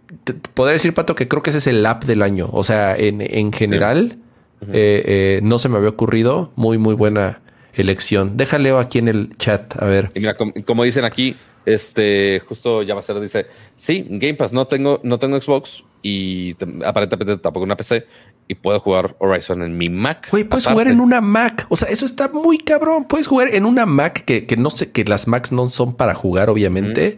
podría 0.54 0.74
decir, 0.74 0.94
Pato, 0.94 1.16
que 1.16 1.28
creo 1.28 1.42
que 1.44 1.52
ese 1.52 1.60
es 1.60 1.68
el 1.68 1.86
app 1.86 2.04
del 2.04 2.22
año. 2.22 2.50
O 2.52 2.64
sea, 2.64 2.96
en, 2.96 3.22
en 3.22 3.52
general, 3.54 4.18
eh, 4.62 5.04
eh, 5.06 5.40
no 5.44 5.60
se 5.60 5.70
me 5.70 5.78
había 5.78 5.90
ocurrido. 5.90 6.52
Muy, 6.56 6.78
muy 6.78 6.96
buena 6.96 7.42
elección. 7.74 8.38
Déjale 8.38 8.72
aquí 8.78 9.00
en 9.00 9.08
el 9.08 9.36
chat, 9.38 9.82
a 9.82 9.86
ver. 9.86 10.12
Y 10.14 10.20
mira, 10.20 10.36
como, 10.66 10.84
dicen 10.84 11.06
aquí, 11.06 11.36
este, 11.66 12.42
justo 12.48 12.82
ya 12.84 12.94
va 12.94 13.00
a 13.00 13.04
ser, 13.04 13.20
dice, 13.20 13.48
sí, 13.76 14.06
Game 14.10 14.36
Pass, 14.36 14.54
no 14.54 14.68
tengo, 14.68 15.00
no 15.04 15.20
tengo 15.20 15.40
Xbox 15.40 15.84
y 16.02 16.56
aparentemente 16.84 17.38
tampoco 17.38 17.64
una 17.64 17.78
PC 17.78 18.06
y 18.48 18.56
puedo 18.56 18.80
jugar 18.80 19.16
Horizon 19.20 19.62
en 19.62 19.78
mi 19.78 19.90
Mac. 19.90 20.28
Güey, 20.32 20.44
puedes 20.44 20.66
jugar 20.66 20.88
en 20.88 21.00
una 21.00 21.22
Mac. 21.22 21.68
O 21.70 21.78
sea, 21.78 21.90
eso 21.90 22.06
está 22.06 22.28
muy 22.28 22.58
cabrón. 22.58 23.06
Puedes 23.06 23.28
jugar 23.28 23.54
en 23.54 23.66
una 23.66 23.86
Mac 23.86 24.26
que, 24.26 24.46
que 24.46 24.58
no 24.58 24.70
sé, 24.70 24.92
que 24.92 25.06
las 25.06 25.28
Macs 25.28 25.52
no 25.52 25.70
son 25.70 25.96
para 25.96 26.16
jugar, 26.16 26.50
obviamente. 26.50 27.18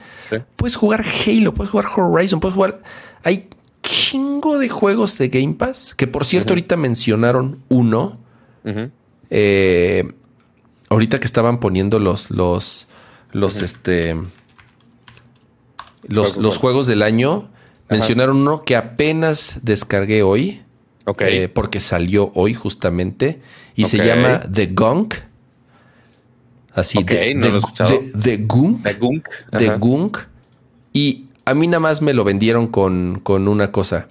Puedes 0.56 0.76
jugar 0.76 1.04
Halo, 1.04 1.54
puedes 1.54 1.72
jugar 1.72 1.88
Horizon, 1.96 2.40
puedes 2.40 2.56
jugar. 2.56 2.84
Hay 3.24 3.48
chingo 3.82 4.60
de 4.60 4.70
juegos 4.70 5.18
de 5.18 5.30
Game 5.30 5.56
Pass 5.56 5.96
que, 5.96 6.08
por 6.08 6.26
cierto, 6.26 6.54
ahorita 6.54 6.78
mencionaron 6.78 7.64
uno. 7.70 8.20
Eh, 9.30 10.04
ahorita 10.90 11.20
que 11.20 11.26
estaban 11.26 11.60
poniendo 11.60 12.00
los, 12.00 12.30
los, 12.30 12.88
los, 13.34 13.62
este, 13.62 14.16
los, 16.08 16.38
los 16.38 16.58
juegos 16.58 16.88
del 16.88 17.02
año, 17.02 17.50
mencionaron 17.90 18.38
uno 18.38 18.64
que 18.64 18.76
apenas 18.76 19.60
descargué 19.64 20.24
hoy. 20.24 20.62
Ok. 21.06 21.22
Eh, 21.24 21.50
porque 21.50 21.82
salió 21.82 22.32
hoy 22.36 22.54
justamente. 22.54 23.42
Y 23.76 23.86
se 23.86 23.98
llama 23.98 24.40
The 24.40 24.68
Gunk. 24.68 25.16
Así, 26.74 27.04
de, 27.04 27.36
de, 27.36 28.38
Gunk. 28.38 28.84
The 28.84 28.94
Gunk. 28.94 29.28
The 29.52 29.78
Gunk. 29.78 30.18
Y 30.94 31.26
a 31.46 31.54
mí 31.54 31.68
nada 31.68 31.82
más 31.82 32.02
me 32.02 32.14
lo 32.14 32.24
vendieron 32.24 32.68
con, 32.68 33.20
con 33.22 33.48
una 33.48 33.72
cosa. 33.72 34.08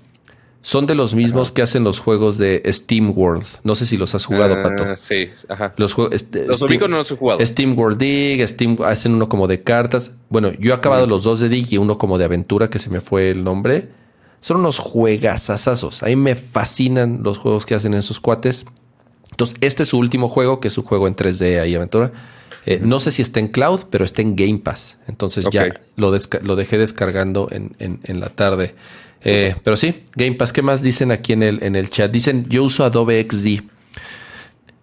Son 0.65 0.87
de 0.87 0.95
los 0.95 1.13
mismos 1.17 1.51
que 1.51 1.61
hacen 1.61 1.83
los 1.83 1.99
juegos 1.99 2.39
de 2.39 2.63
Steam 2.69 3.13
World. 3.19 3.45
No 3.65 3.75
sé 3.75 3.85
si 3.85 3.97
los 3.97 4.15
has 4.15 4.25
jugado, 4.25 4.55
ah, 4.55 4.63
Pato. 4.63 4.95
Sí, 4.95 5.29
ajá. 5.49 5.75
Los 5.77 5.93
juegos. 5.93 6.15
Este, 6.15 6.47
los 6.47 6.61
Steam, 6.61 6.89
no 6.89 6.99
los 6.99 7.11
he 7.11 7.17
jugado. 7.17 7.45
Steam 7.45 7.77
World 7.77 7.99
Dig, 7.99 8.47
Steam 8.47 8.79
hacen 8.85 9.13
uno 9.13 9.29
como 9.29 9.49
de 9.49 9.65
cartas. 9.65 10.13
Bueno, 10.29 10.53
yo 10.53 10.71
he 10.71 10.75
acabado 10.77 11.09
los 11.09 11.25
dos 11.25 11.41
de 11.41 11.49
Dig 11.49 11.67
y 11.73 11.79
uno 11.79 11.99
como 11.99 12.17
de 12.17 12.27
aventura, 12.27 12.71
que 12.71 12.79
se 12.79 12.91
me 12.91 13.01
fue 13.01 13.31
el 13.31 13.43
nombre. 13.43 13.89
Son 14.41 14.59
unos 14.59 14.79
juegasasazos. 14.79 16.05
A 16.05 16.07
mí 16.07 16.15
me 16.15 16.37
fascinan 16.37 17.25
los 17.25 17.39
juegos 17.39 17.67
que 17.67 17.75
hacen 17.75 17.95
esos 17.95 18.21
cuates. 18.21 18.65
Entonces, 19.33 19.57
este 19.63 19.83
es 19.83 19.89
su 19.89 19.99
último 19.99 20.29
juego, 20.29 20.61
que 20.61 20.69
es 20.69 20.79
un 20.79 20.85
juego 20.85 21.09
en 21.09 21.17
3D 21.17 21.61
ahí, 21.61 21.75
aventura. 21.75 22.13
Eh, 22.67 22.79
no 22.81 23.01
sé 23.01 23.11
si 23.11 23.21
está 23.21 23.41
en 23.41 23.49
cloud, 23.49 23.81
pero 23.91 24.05
está 24.05 24.23
en 24.23 24.37
Game 24.37 24.61
Pass. 24.61 24.99
Entonces 25.09 25.47
ya 25.51 25.75
lo, 25.97 26.15
lo, 26.43 26.57
dejé 26.57 26.79
descargando 26.79 27.49
en, 27.51 27.75
en 27.81 28.21
la 28.21 28.29
tarde. 28.29 28.77
Eh, 29.25 29.55
pero 29.63 29.77
sí, 29.77 30.05
Game 30.17 30.35
Pass, 30.35 30.53
¿qué 30.53 30.63
más 30.63 30.83
dicen 30.83 31.13
aquí 31.13 31.33
en 31.33 31.43
el, 31.43 31.63
en 31.63 31.77
el 31.77 31.91
chat? 31.91 32.11
Dicen, 32.11 32.47
yo 32.49 32.65
uso 32.65 32.85
Adobe 32.85 33.27
XD. 33.29 33.63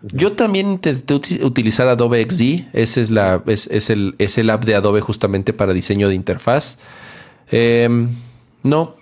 Yo 0.01 0.31
también 0.31 0.71
intenté 0.71 1.13
utilizar 1.43 1.87
Adobe 1.87 2.25
XD. 2.29 2.69
Ese 2.73 3.01
es, 3.01 3.09
la, 3.09 3.43
es, 3.47 3.89
el, 3.89 4.15
es 4.17 4.37
el 4.37 4.49
app 4.49 4.63
de 4.63 4.75
Adobe 4.75 5.01
justamente 5.01 5.51
para 5.51 5.73
diseño 5.73 6.07
de 6.07 6.15
interfaz. 6.15 6.77
Em, 7.51 8.09
no, 8.63 8.95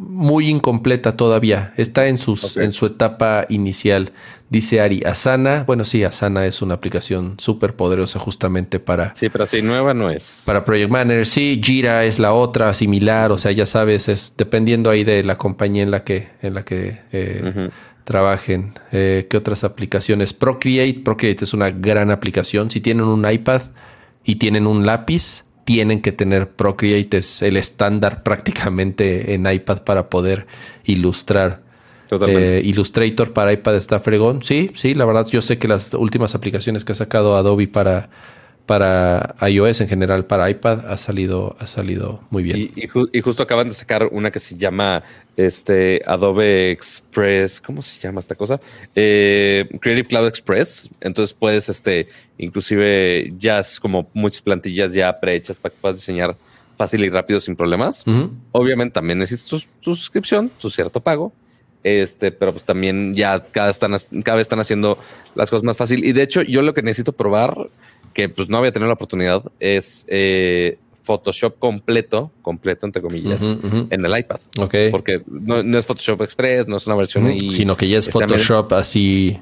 muy 0.00 0.48
incompleta 0.48 1.14
todavía. 1.14 1.74
Está 1.76 2.06
en, 2.06 2.16
sus, 2.16 2.56
en 2.56 2.72
su 2.72 2.86
etapa 2.86 3.44
inicial. 3.50 4.12
Dice 4.48 4.80
Ari, 4.80 5.02
Asana. 5.04 5.64
Bueno, 5.66 5.84
sí, 5.84 6.02
Asana 6.04 6.46
es 6.46 6.62
una 6.62 6.72
aplicación 6.74 7.34
súper 7.38 7.76
poderosa 7.76 8.18
justamente 8.18 8.80
para... 8.80 9.14
Sí, 9.14 9.28
pero 9.28 9.44
así 9.44 9.60
nueva 9.60 9.92
no 9.92 10.10
es. 10.10 10.42
Para 10.46 10.64
Project 10.64 10.90
Manager. 10.90 11.26
Sí, 11.26 11.60
Jira 11.62 12.04
es 12.04 12.18
la 12.18 12.32
otra, 12.32 12.72
similar. 12.72 13.30
O 13.30 13.36
sea, 13.36 13.52
ya 13.52 13.66
sabes, 13.66 14.08
es 14.08 14.34
dependiendo 14.38 14.88
ahí 14.88 15.04
de 15.04 15.22
la 15.22 15.36
compañía 15.36 15.82
en 15.82 15.90
la 15.90 16.02
que, 16.02 16.28
en 16.40 16.54
la 16.54 16.64
que 16.64 16.98
eh, 17.12 17.68
trabajen. 18.04 18.78
Eh, 18.92 19.26
¿Qué 19.28 19.36
otras 19.36 19.64
aplicaciones? 19.64 20.32
Procreate. 20.32 21.00
Procreate 21.04 21.44
es 21.44 21.52
una 21.52 21.70
gran 21.70 22.10
aplicación. 22.10 22.70
Si 22.70 22.80
tienen 22.80 23.04
un 23.04 23.30
iPad 23.30 23.62
y 24.24 24.36
tienen 24.36 24.66
un 24.66 24.86
lápiz 24.86 25.44
tienen 25.70 26.02
que 26.02 26.10
tener 26.10 26.48
Procreate, 26.48 27.18
es 27.18 27.42
el 27.42 27.56
estándar 27.56 28.22
prácticamente 28.24 29.34
en 29.34 29.50
iPad 29.50 29.84
para 29.84 30.10
poder 30.10 30.48
ilustrar. 30.84 31.62
Eh, 32.10 32.62
Illustrator 32.64 33.32
para 33.32 33.52
iPad 33.52 33.76
está 33.76 34.00
fregón. 34.00 34.42
Sí, 34.42 34.72
sí, 34.74 34.94
la 34.94 35.04
verdad 35.04 35.28
yo 35.28 35.40
sé 35.42 35.58
que 35.58 35.68
las 35.68 35.94
últimas 35.94 36.34
aplicaciones 36.34 36.84
que 36.84 36.90
ha 36.90 36.96
sacado 36.96 37.36
Adobe 37.36 37.68
para, 37.68 38.10
para 38.66 39.36
iOS 39.48 39.82
en 39.82 39.88
general, 39.88 40.26
para 40.26 40.50
iPad, 40.50 40.90
ha 40.90 40.96
salido, 40.96 41.54
ha 41.60 41.68
salido 41.68 42.24
muy 42.30 42.42
bien. 42.42 42.72
Y, 42.74 43.20
justo 43.20 43.44
acaban 43.44 43.68
de 43.68 43.74
sacar 43.74 44.08
una 44.10 44.32
que 44.32 44.40
se 44.40 44.56
llama 44.56 45.04
este 45.46 46.02
Adobe 46.06 46.70
Express, 46.70 47.60
¿cómo 47.60 47.82
se 47.82 47.98
llama 48.00 48.20
esta 48.20 48.34
cosa? 48.34 48.60
Eh, 48.94 49.68
Creative 49.80 50.08
Cloud 50.08 50.26
Express. 50.26 50.88
Entonces 51.00 51.34
puedes, 51.34 51.68
este, 51.68 52.08
inclusive 52.38 53.32
ya 53.38 53.60
es 53.60 53.80
como 53.80 54.08
muchas 54.14 54.42
plantillas 54.42 54.92
ya 54.92 55.18
prehechas 55.20 55.58
para 55.58 55.74
que 55.74 55.80
puedas 55.80 55.96
diseñar 55.96 56.36
fácil 56.76 57.04
y 57.04 57.10
rápido 57.10 57.40
sin 57.40 57.56
problemas. 57.56 58.04
Obviamente 58.52 58.94
también 58.94 59.18
necesitas 59.18 59.68
tu, 59.80 59.94
suscripción, 59.94 60.50
tu 60.60 60.70
cierto 60.70 61.00
pago. 61.00 61.32
Este, 61.82 62.30
pero 62.30 62.52
pues 62.52 62.64
también 62.64 63.14
ya 63.14 63.42
cada, 63.42 63.70
están, 63.70 63.96
cada 64.22 64.36
vez 64.36 64.42
están 64.42 64.60
haciendo 64.60 64.98
las 65.34 65.50
cosas 65.50 65.62
más 65.64 65.76
fácil. 65.76 66.04
Y 66.04 66.12
de 66.12 66.22
hecho, 66.22 66.42
yo 66.42 66.62
lo 66.62 66.74
que 66.74 66.82
necesito 66.82 67.12
probar, 67.12 67.68
que 68.12 68.28
pues 68.28 68.48
no 68.48 68.58
había 68.58 68.72
tenido 68.72 68.88
la 68.88 68.94
oportunidad, 68.94 69.42
es 69.60 70.04
eh, 70.08 70.78
Photoshop 71.10 71.58
completo, 71.58 72.30
completo 72.40 72.86
entre 72.86 73.02
comillas, 73.02 73.42
en 73.42 74.04
el 74.04 74.16
iPad. 74.16 74.38
Ok. 74.60 74.74
Porque 74.92 75.24
no, 75.26 75.58
es 75.76 75.84
Photoshop 75.84 76.22
Express, 76.22 76.68
no 76.68 76.76
es 76.76 76.86
una 76.86 76.94
versión 76.94 77.36
Sino 77.50 77.76
que 77.76 77.88
ya 77.88 77.98
es 77.98 78.08
Photoshop 78.08 78.72
así. 78.74 79.36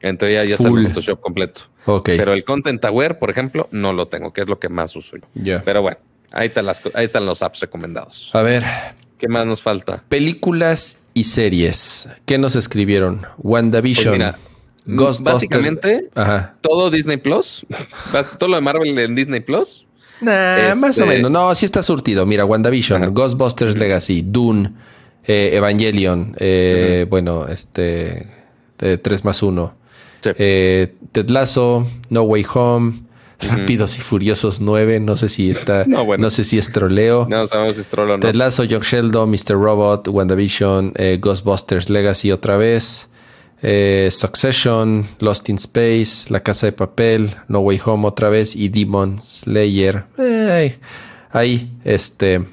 En 0.00 0.16
teoría 0.16 0.46
ya 0.46 0.54
está 0.54 0.66
el 0.66 0.88
Photoshop 0.88 1.20
completo. 1.20 1.60
Ok. 1.84 2.06
Pero 2.16 2.32
el 2.32 2.42
Content 2.42 2.82
Aware, 2.86 3.16
por 3.16 3.28
ejemplo, 3.28 3.68
no 3.70 3.92
lo 3.92 4.08
tengo, 4.08 4.32
que 4.32 4.40
es 4.40 4.48
lo 4.48 4.58
que 4.58 4.70
más 4.70 4.96
uso 4.96 5.18
yo. 5.34 5.60
Pero 5.62 5.82
bueno, 5.82 5.98
ahí 6.32 6.46
están, 6.46 6.64
las, 6.64 6.80
ahí 6.94 7.04
están 7.04 7.26
los 7.26 7.42
apps 7.42 7.60
recomendados. 7.60 8.30
A 8.32 8.40
ver. 8.40 8.64
¿Qué 9.18 9.28
más 9.28 9.46
nos 9.46 9.60
falta? 9.60 10.04
Películas 10.08 11.00
y 11.12 11.24
series. 11.24 12.08
¿Qué 12.24 12.38
nos 12.38 12.56
escribieron? 12.56 13.26
WandaVision. 13.36 14.36
Pues 14.96 15.20
Básicamente, 15.20 16.08
todo 16.62 16.90
Disney 16.90 17.18
Plus, 17.18 17.66
todo 18.38 18.48
lo 18.48 18.56
de 18.56 18.62
Marvel 18.62 18.98
en 18.98 19.14
Disney 19.14 19.40
Plus 19.40 19.86
Nah, 20.20 20.74
más 20.76 20.98
o 20.98 21.02
este, 21.02 21.06
menos. 21.06 21.30
No, 21.30 21.54
sí 21.54 21.64
está 21.64 21.82
surtido. 21.82 22.24
Mira, 22.26 22.44
WandaVision, 22.44 23.12
Ghostbusters 23.12 23.76
Legacy, 23.76 24.22
Dune, 24.22 24.70
eh, 25.26 25.50
Evangelion, 25.54 26.36
eh, 26.38 27.06
bueno, 27.08 27.46
este, 27.48 28.26
3 28.76 29.24
más 29.24 29.42
1. 29.42 29.74
Eh, 30.24 30.94
Ted 31.12 31.28
Lasso, 31.30 31.86
No 32.10 32.22
Way 32.22 32.46
Home, 32.54 33.02
Rápidos 33.40 33.98
y 33.98 34.00
Furiosos 34.00 34.60
9, 34.60 35.00
no 35.00 35.16
sé 35.16 35.28
si 35.28 35.50
está, 35.50 35.84
no, 35.86 36.30
sé 36.30 36.44
si 36.44 36.58
es 36.58 36.72
troleo. 36.72 37.26
No 37.28 37.46
sabemos 37.46 37.74
si 37.74 37.80
es 37.80 37.88
troleo 37.88 38.16
no. 38.16 38.20
Ted 38.20 38.36
Lasso, 38.36 38.64
Sheldon, 38.64 39.30
Mr. 39.30 39.54
Robot, 39.54 40.08
WandaVision, 40.08 40.94
Ghostbusters 41.20 41.90
Legacy 41.90 42.32
otra 42.32 42.56
vez. 42.56 43.10
Eh, 43.66 44.10
Succession, 44.10 45.06
Lost 45.20 45.48
in 45.48 45.56
Space, 45.56 46.30
La 46.30 46.40
Casa 46.40 46.66
de 46.66 46.72
Papel, 46.72 47.34
No 47.48 47.60
Way 47.60 47.80
Home 47.86 48.06
otra 48.06 48.28
vez 48.28 48.54
y 48.54 48.68
Demon 48.68 49.22
Slayer. 49.22 50.04
ahí, 51.30 51.72
este, 51.82 52.44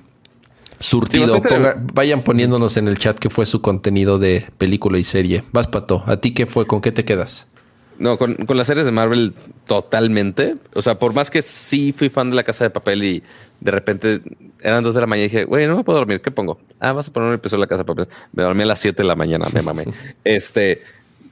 surtido. 0.80 1.42
vayan 1.94 2.24
poniéndonos 2.24 2.78
en 2.78 2.88
el 2.88 2.98
chat 2.98 3.20
qué 3.20 3.30
fue 3.30 3.46
su 3.46 3.62
contenido 3.62 4.20
de 4.20 4.48
película 4.58 5.00
y 5.00 5.04
serie. 5.04 5.44
Vas, 5.52 5.68
Pato, 5.68 6.02
¿a 6.08 6.16
ti 6.16 6.34
qué 6.34 6.46
fue? 6.46 6.66
¿Con 6.66 6.80
qué 6.80 6.94
te 6.94 7.04
quedas? 7.04 7.46
No, 8.00 8.18
con, 8.18 8.38
las 8.48 8.68
series 8.68 8.86
de 8.86 8.94
Marvel 8.94 9.34
totalmente. 9.68 10.56
O 10.74 10.82
sea, 10.82 10.98
por 10.98 11.14
más 11.14 11.30
que 11.30 11.42
sí 11.42 11.92
fui 11.92 12.08
fan 12.08 12.30
de 12.30 12.38
la 12.38 12.44
Casa 12.44 12.64
de 12.64 12.70
Papel 12.70 13.04
y 13.04 13.24
de 13.60 13.70
repente 13.70 14.22
eran 14.62 14.82
dos 14.82 14.96
de 14.96 15.02
la 15.02 15.08
mañana 15.08 15.26
y 15.26 15.28
dije, 15.28 15.44
güey, 15.44 15.68
no 15.68 15.76
me 15.76 15.84
puedo 15.84 16.00
dormir, 16.00 16.22
¿qué 16.22 16.32
pongo? 16.32 16.58
Ah, 16.80 16.94
vas 16.94 17.10
a 17.10 17.14
poner 17.14 17.30
un 17.30 17.36
episodio 17.36 17.60
de 17.60 17.66
la 17.66 17.68
Casa 17.68 17.84
de 17.84 17.86
Papel. 17.86 18.08
Me 18.32 18.44
dormí 18.44 18.64
a 18.64 18.68
las 18.68 18.80
7 18.80 19.04
de 19.04 19.08
la 19.08 19.16
mañana, 19.16 19.48
me 19.54 19.62
mamé. 19.62 19.86
este, 20.24 20.82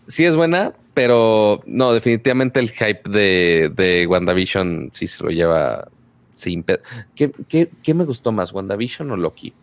sí 0.10 0.26
es 0.26 0.36
buena, 0.36 0.74
pero 0.94 1.62
no, 1.66 1.94
definitivamente 1.94 2.60
el 2.60 2.72
hype 2.72 3.10
de, 3.10 3.72
de 3.74 4.06
WandaVision 4.08 4.92
sí 4.94 5.08
se 5.08 5.24
lo 5.24 5.30
lleva 5.30 5.88
sin... 6.34 6.66
¿Qué, 7.16 7.32
qué, 7.48 7.70
qué 7.82 7.94
me 7.94 8.04
gustó 8.04 8.34
más, 8.34 8.52
WandaVision 8.52 9.12
o 9.12 9.16
Loki? 9.16 9.54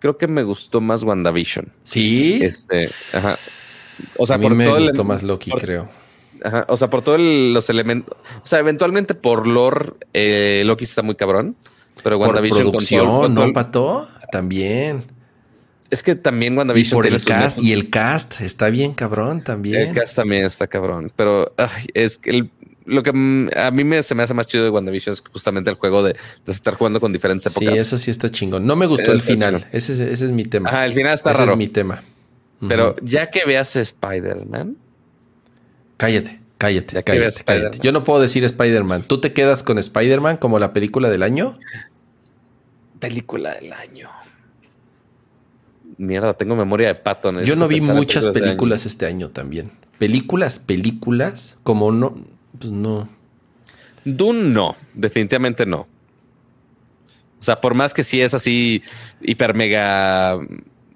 Creo 0.00 0.18
que 0.18 0.26
me 0.26 0.42
gustó 0.42 0.80
más 0.80 1.04
WandaVision. 1.04 1.72
Sí. 1.84 2.40
Este, 2.42 2.88
ajá. 3.14 3.36
O 4.18 4.26
sea, 4.26 4.38
por 4.38 4.54
me 4.54 4.64
todo 4.64 4.80
gustó 4.80 5.04
más 5.04 5.22
Loki, 5.22 5.52
creo. 5.52 5.88
Ajá, 6.44 6.66
o 6.68 6.76
sea, 6.76 6.90
por 6.90 7.02
todos 7.02 7.20
los 7.20 7.70
elementos. 7.70 8.16
O 8.42 8.46
sea, 8.46 8.58
eventualmente 8.58 9.14
por 9.14 9.46
lore, 9.46 9.92
eh, 10.12 10.64
Loki 10.66 10.84
está 10.84 11.02
muy 11.02 11.14
cabrón. 11.14 11.56
Pero 12.02 12.18
WandaVision. 12.18 12.64
Por 12.64 12.72
producción, 12.72 13.34
¿no, 13.34 13.52
Pato? 13.52 14.08
También. 14.32 15.04
Es 15.92 16.02
que 16.02 16.14
también 16.14 16.56
WandaVision. 16.56 16.90
Y 16.90 16.94
por 16.94 17.06
el 17.06 17.22
cast, 17.22 17.58
y 17.58 17.70
el 17.74 17.90
cast 17.90 18.40
está 18.40 18.70
bien 18.70 18.94
cabrón 18.94 19.44
también. 19.44 19.90
El 19.90 19.94
cast 19.94 20.16
también 20.16 20.46
está 20.46 20.66
cabrón. 20.66 21.12
Pero 21.14 21.52
es 21.92 22.16
que 22.16 22.48
lo 22.86 23.02
que 23.02 23.10
a 23.10 23.70
mí 23.70 23.84
me, 23.84 24.02
se 24.02 24.14
me 24.14 24.22
hace 24.22 24.32
más 24.32 24.46
chido 24.46 24.64
de 24.64 24.70
WandaVision 24.70 25.12
es 25.12 25.22
justamente 25.30 25.68
el 25.68 25.76
juego 25.76 26.02
de, 26.02 26.16
estar 26.46 26.76
jugando 26.76 26.98
con 26.98 27.12
diferentes 27.12 27.44
épocas. 27.54 27.74
Sí, 27.74 27.78
eso 27.78 27.98
sí 27.98 28.10
está 28.10 28.30
chingón. 28.30 28.64
No 28.64 28.74
me 28.74 28.86
gustó 28.86 29.12
el 29.12 29.20
final. 29.20 29.66
Ese, 29.70 29.92
ese, 29.92 30.24
es 30.24 30.32
mi 30.32 30.44
tema. 30.44 30.70
Ajá, 30.70 30.86
el 30.86 30.94
final 30.94 31.12
está 31.12 31.34
raro. 31.34 31.52
es 31.52 31.58
mi 31.58 31.68
tema. 31.68 32.02
Pero 32.66 32.96
ya 33.02 33.28
que 33.28 33.44
veas 33.44 33.76
Spider-Man. 33.76 34.78
Cállate, 35.98 36.40
cállate, 36.56 36.94
ya 36.94 37.02
cállate, 37.02 37.44
cállate. 37.44 37.78
Yo 37.82 37.92
no 37.92 38.02
puedo 38.02 38.18
decir 38.18 38.44
Spider-Man. 38.44 39.04
¿Tú 39.06 39.20
te 39.20 39.34
quedas 39.34 39.62
con 39.62 39.76
Spider-Man 39.76 40.38
como 40.38 40.58
la 40.58 40.72
película 40.72 41.10
del 41.10 41.22
año? 41.22 41.58
Película 42.98 43.52
del 43.56 43.74
año. 43.74 44.08
Mierda, 46.02 46.34
tengo 46.34 46.56
memoria 46.56 46.88
de 46.88 46.94
pato. 46.96 47.42
Yo 47.42 47.54
no 47.54 47.68
vi 47.68 47.80
muchas 47.80 48.26
películas 48.26 48.86
este 48.86 49.06
año 49.06 49.28
también. 49.28 49.70
Películas, 49.98 50.58
películas, 50.58 51.58
como 51.62 51.92
no, 51.92 52.14
pues 52.58 52.72
no. 52.72 53.08
Dune 54.04 54.50
no, 54.50 54.74
definitivamente 54.94 55.64
no. 55.64 55.86
O 57.38 57.44
sea, 57.44 57.60
por 57.60 57.74
más 57.74 57.94
que 57.94 58.02
sí 58.02 58.20
es 58.20 58.34
así 58.34 58.82
hiper 59.20 59.54
mega 59.54 60.40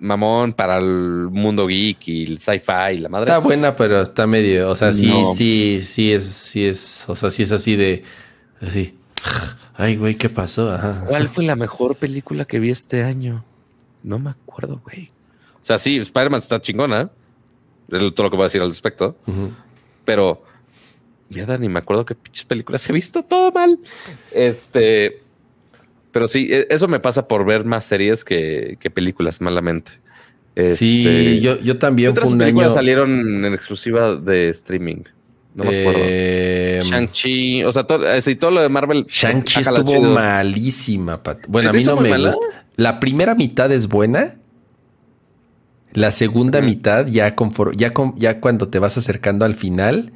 mamón 0.01 0.53
para 0.53 0.79
el 0.79 1.29
mundo 1.31 1.69
geek 1.69 2.09
y 2.09 2.25
el 2.25 2.39
sci-fi 2.41 2.95
y 2.95 2.99
la 2.99 3.09
madre. 3.09 3.31
Está 3.31 3.39
buena, 3.39 3.77
pero 3.77 4.01
está 4.01 4.27
medio, 4.27 4.69
o 4.71 4.75
sea, 4.75 4.93
sí, 4.93 5.13
sí, 5.37 5.83
sí 5.85 6.13
es, 6.13 6.25
sí 6.25 6.67
es, 6.67 7.05
o 7.07 7.15
sea, 7.15 7.31
sí 7.31 7.45
es 7.45 7.53
así 7.53 7.77
de, 7.77 8.03
así. 8.61 8.99
Ay, 9.77 9.95
güey, 9.95 10.17
¿qué 10.17 10.29
pasó? 10.29 10.77
¿Cuál 11.07 11.29
fue 11.29 11.45
la 11.45 11.55
mejor 11.55 11.95
película 11.95 12.45
que 12.45 12.59
vi 12.59 12.71
este 12.71 13.05
año? 13.05 13.45
No 14.07 14.21
me 14.21 14.31
acuerdo, 14.31 14.81
güey. 14.85 15.11
O 15.61 15.65
sea, 15.65 15.79
sí, 15.79 15.97
Spider-Man 15.99 16.39
está 16.39 16.61
chingona. 16.61 17.11
Es 17.91 17.99
todo 18.15 18.25
lo 18.25 18.31
que 18.31 18.37
voy 18.37 18.45
a 18.45 18.47
decir 18.47 18.63
al 18.63 18.69
respecto. 18.69 19.17
Pero, 20.05 20.45
mierda, 21.29 21.59
ni 21.59 21.69
me 21.69 21.81
acuerdo 21.81 22.05
qué 22.05 22.15
pinches 22.15 22.45
películas 22.45 22.89
he 22.89 22.93
visto. 22.93 23.25
Todo 23.25 23.51
mal. 23.51 23.81
Este, 24.33 25.23
pero 26.13 26.29
sí, 26.29 26.49
e, 26.51 26.69
eso 26.71 26.87
me 26.87 27.01
pasa 27.01 27.27
por 27.27 27.45
ver 27.45 27.65
más 27.65 27.85
series 27.85 28.25
que, 28.25 28.79
películas, 28.95 29.41
malamente. 29.41 30.01
sí, 30.55 31.05
este, 31.05 31.41
yo, 31.41 31.61
yo 31.61 31.77
también 31.79 32.13
¿Otras 32.13 32.33
películas 32.33 32.75
salieron 32.75 33.45
en 33.45 33.53
exclusiva 33.53 34.15
de 34.15 34.51
streaming? 34.51 35.03
No 35.57 35.65
me 35.65 35.81
acuerdo. 35.81 36.01
Eh, 36.05 36.83
Shang-Chi, 36.85 37.65
o 37.65 37.73
sea, 37.73 37.85
todo, 37.85 38.05
todo 38.39 38.51
lo 38.51 38.61
de 38.61 38.69
Marvel. 38.69 39.07
Shang-Chi 39.09 39.61
estuvo 39.61 40.03
malísima, 40.03 41.23
Pat. 41.23 41.47
Bueno, 41.49 41.71
a 41.71 41.73
mí 41.73 41.83
no 41.83 41.97
me 41.97 42.17
gusta. 42.27 42.47
La 42.77 43.01
primera 43.01 43.35
mitad 43.35 43.73
es 43.73 43.89
buena. 43.89 44.37
La 45.93 46.11
segunda 46.11 46.61
mitad, 46.61 47.07
ya, 47.07 47.35
ya, 47.75 47.93
ya 48.17 48.41
cuando 48.41 48.69
te 48.69 48.79
vas 48.79 48.99
acercando 48.99 49.47
al 49.47 49.55
final, 49.55 50.13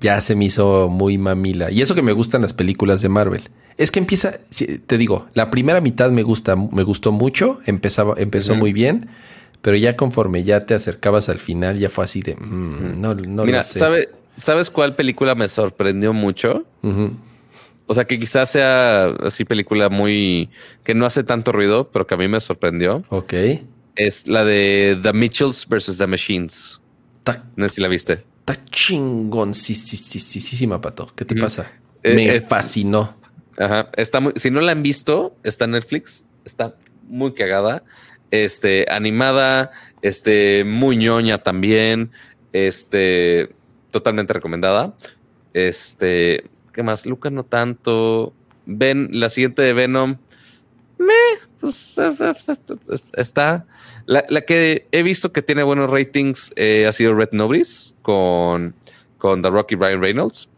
ya 0.00 0.20
se 0.20 0.36
me 0.36 0.44
hizo 0.44 0.88
muy 0.88 1.18
mamila. 1.18 1.72
Y 1.72 1.82
eso 1.82 1.96
que 1.96 2.02
me 2.02 2.12
gustan 2.12 2.42
las 2.42 2.54
películas 2.54 3.02
de 3.02 3.08
Marvel. 3.08 3.42
Es 3.76 3.90
que 3.90 3.98
empieza, 3.98 4.34
te 4.86 4.98
digo, 4.98 5.26
la 5.34 5.50
primera 5.50 5.80
mitad 5.80 6.12
me 6.12 6.22
gusta, 6.22 6.54
me 6.54 6.84
gustó 6.84 7.10
mucho, 7.10 7.58
empezaba, 7.66 8.14
empezó 8.18 8.54
muy 8.54 8.72
bien, 8.72 9.08
pero 9.62 9.76
ya 9.76 9.96
conforme 9.96 10.44
ya 10.44 10.64
te 10.64 10.74
acercabas 10.74 11.28
al 11.28 11.38
final, 11.38 11.76
ya 11.76 11.90
fue 11.90 12.04
así 12.04 12.22
de, 12.22 12.36
mm, 12.36 13.00
no, 13.00 13.14
no 13.14 13.44
Mira, 13.44 13.64
¿sabe, 13.64 14.10
¿sabes 14.36 14.70
cuál 14.70 14.94
película 14.94 15.34
me 15.34 15.48
sorprendió 15.48 16.12
mucho? 16.12 16.64
O 17.86 17.94
sea, 17.94 18.04
que 18.04 18.18
quizás 18.18 18.50
sea 18.50 19.06
así 19.22 19.44
película 19.44 19.88
muy, 19.88 20.50
que 20.82 20.94
no 20.94 21.06
hace 21.06 21.24
tanto 21.24 21.52
ruido, 21.52 21.90
pero 21.90 22.06
que 22.06 22.14
a 22.14 22.18
mí 22.18 22.28
me 22.28 22.40
sorprendió. 22.40 23.04
Ok. 23.08 23.34
Es 23.94 24.26
la 24.26 24.44
de 24.44 24.98
The 25.02 25.12
Mitchells 25.12 25.66
versus 25.68 25.98
The 25.98 26.06
Machines. 26.06 26.80
no 27.56 27.68
sé 27.68 27.76
si 27.76 27.80
la 27.80 27.88
viste. 27.88 28.24
Está 28.40 28.64
chingón, 28.66 29.54
sí, 29.54 29.74
sí, 29.74 29.96
sí, 29.96 30.20
sí, 30.20 30.40
sí, 30.40 30.66
Pato. 30.66 31.10
¿Qué 31.16 31.24
te 31.24 31.34
pasa? 31.34 31.70
Eh, 32.02 32.14
me 32.14 32.40
fascinó. 32.40 33.16
Ajá. 33.58 33.90
Está 33.96 34.20
muy, 34.20 34.32
si 34.36 34.50
no 34.50 34.60
la 34.60 34.72
han 34.72 34.82
visto, 34.82 35.36
está 35.42 35.64
en 35.64 35.72
Netflix. 35.72 36.24
Está 36.44 36.76
muy 37.08 37.32
cagada. 37.34 37.82
Este, 38.30 38.86
animada, 38.90 39.70
este, 40.02 40.64
muy 40.64 40.96
ñoña 40.96 41.38
también. 41.38 42.10
Este, 42.52 43.50
totalmente 43.96 44.32
recomendada. 44.32 44.94
Este, 45.54 46.44
¿qué 46.72 46.82
más? 46.82 47.06
Luca 47.06 47.30
no 47.30 47.44
tanto. 47.44 48.34
Ven, 48.66 49.08
la 49.12 49.30
siguiente 49.30 49.62
de 49.62 49.72
Venom. 49.72 50.16
Me, 50.98 51.14
pues, 51.60 51.96
está. 53.14 53.66
La, 54.06 54.22
que 54.42 54.86
he 54.92 55.02
visto 55.02 55.32
que 55.32 55.42
tiene 55.42 55.62
buenos 55.62 55.90
ratings 55.90 56.52
eh, 56.56 56.86
ha 56.86 56.92
sido 56.92 57.14
Red 57.14 57.30
Nobody's 57.32 57.94
con, 58.02 58.74
con 59.18 59.42
The 59.42 59.50
Rocky 59.50 59.74
Ryan 59.74 60.00
Reynolds. 60.00 60.48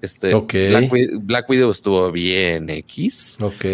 Este, 0.00 0.34
Black, 0.34 1.48
Widow 1.48 1.70
estuvo 1.70 2.12
bien 2.12 2.68
X. 2.68 3.38
Ok. 3.40 3.64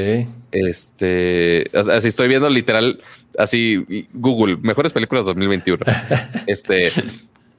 Este, 0.52 1.68
así 1.74 2.08
estoy 2.08 2.28
viendo 2.28 2.48
literal, 2.48 3.02
así 3.36 4.06
Google, 4.14 4.56
mejores 4.56 4.92
películas 4.92 5.26
2021. 5.26 5.84
este, 6.46 6.90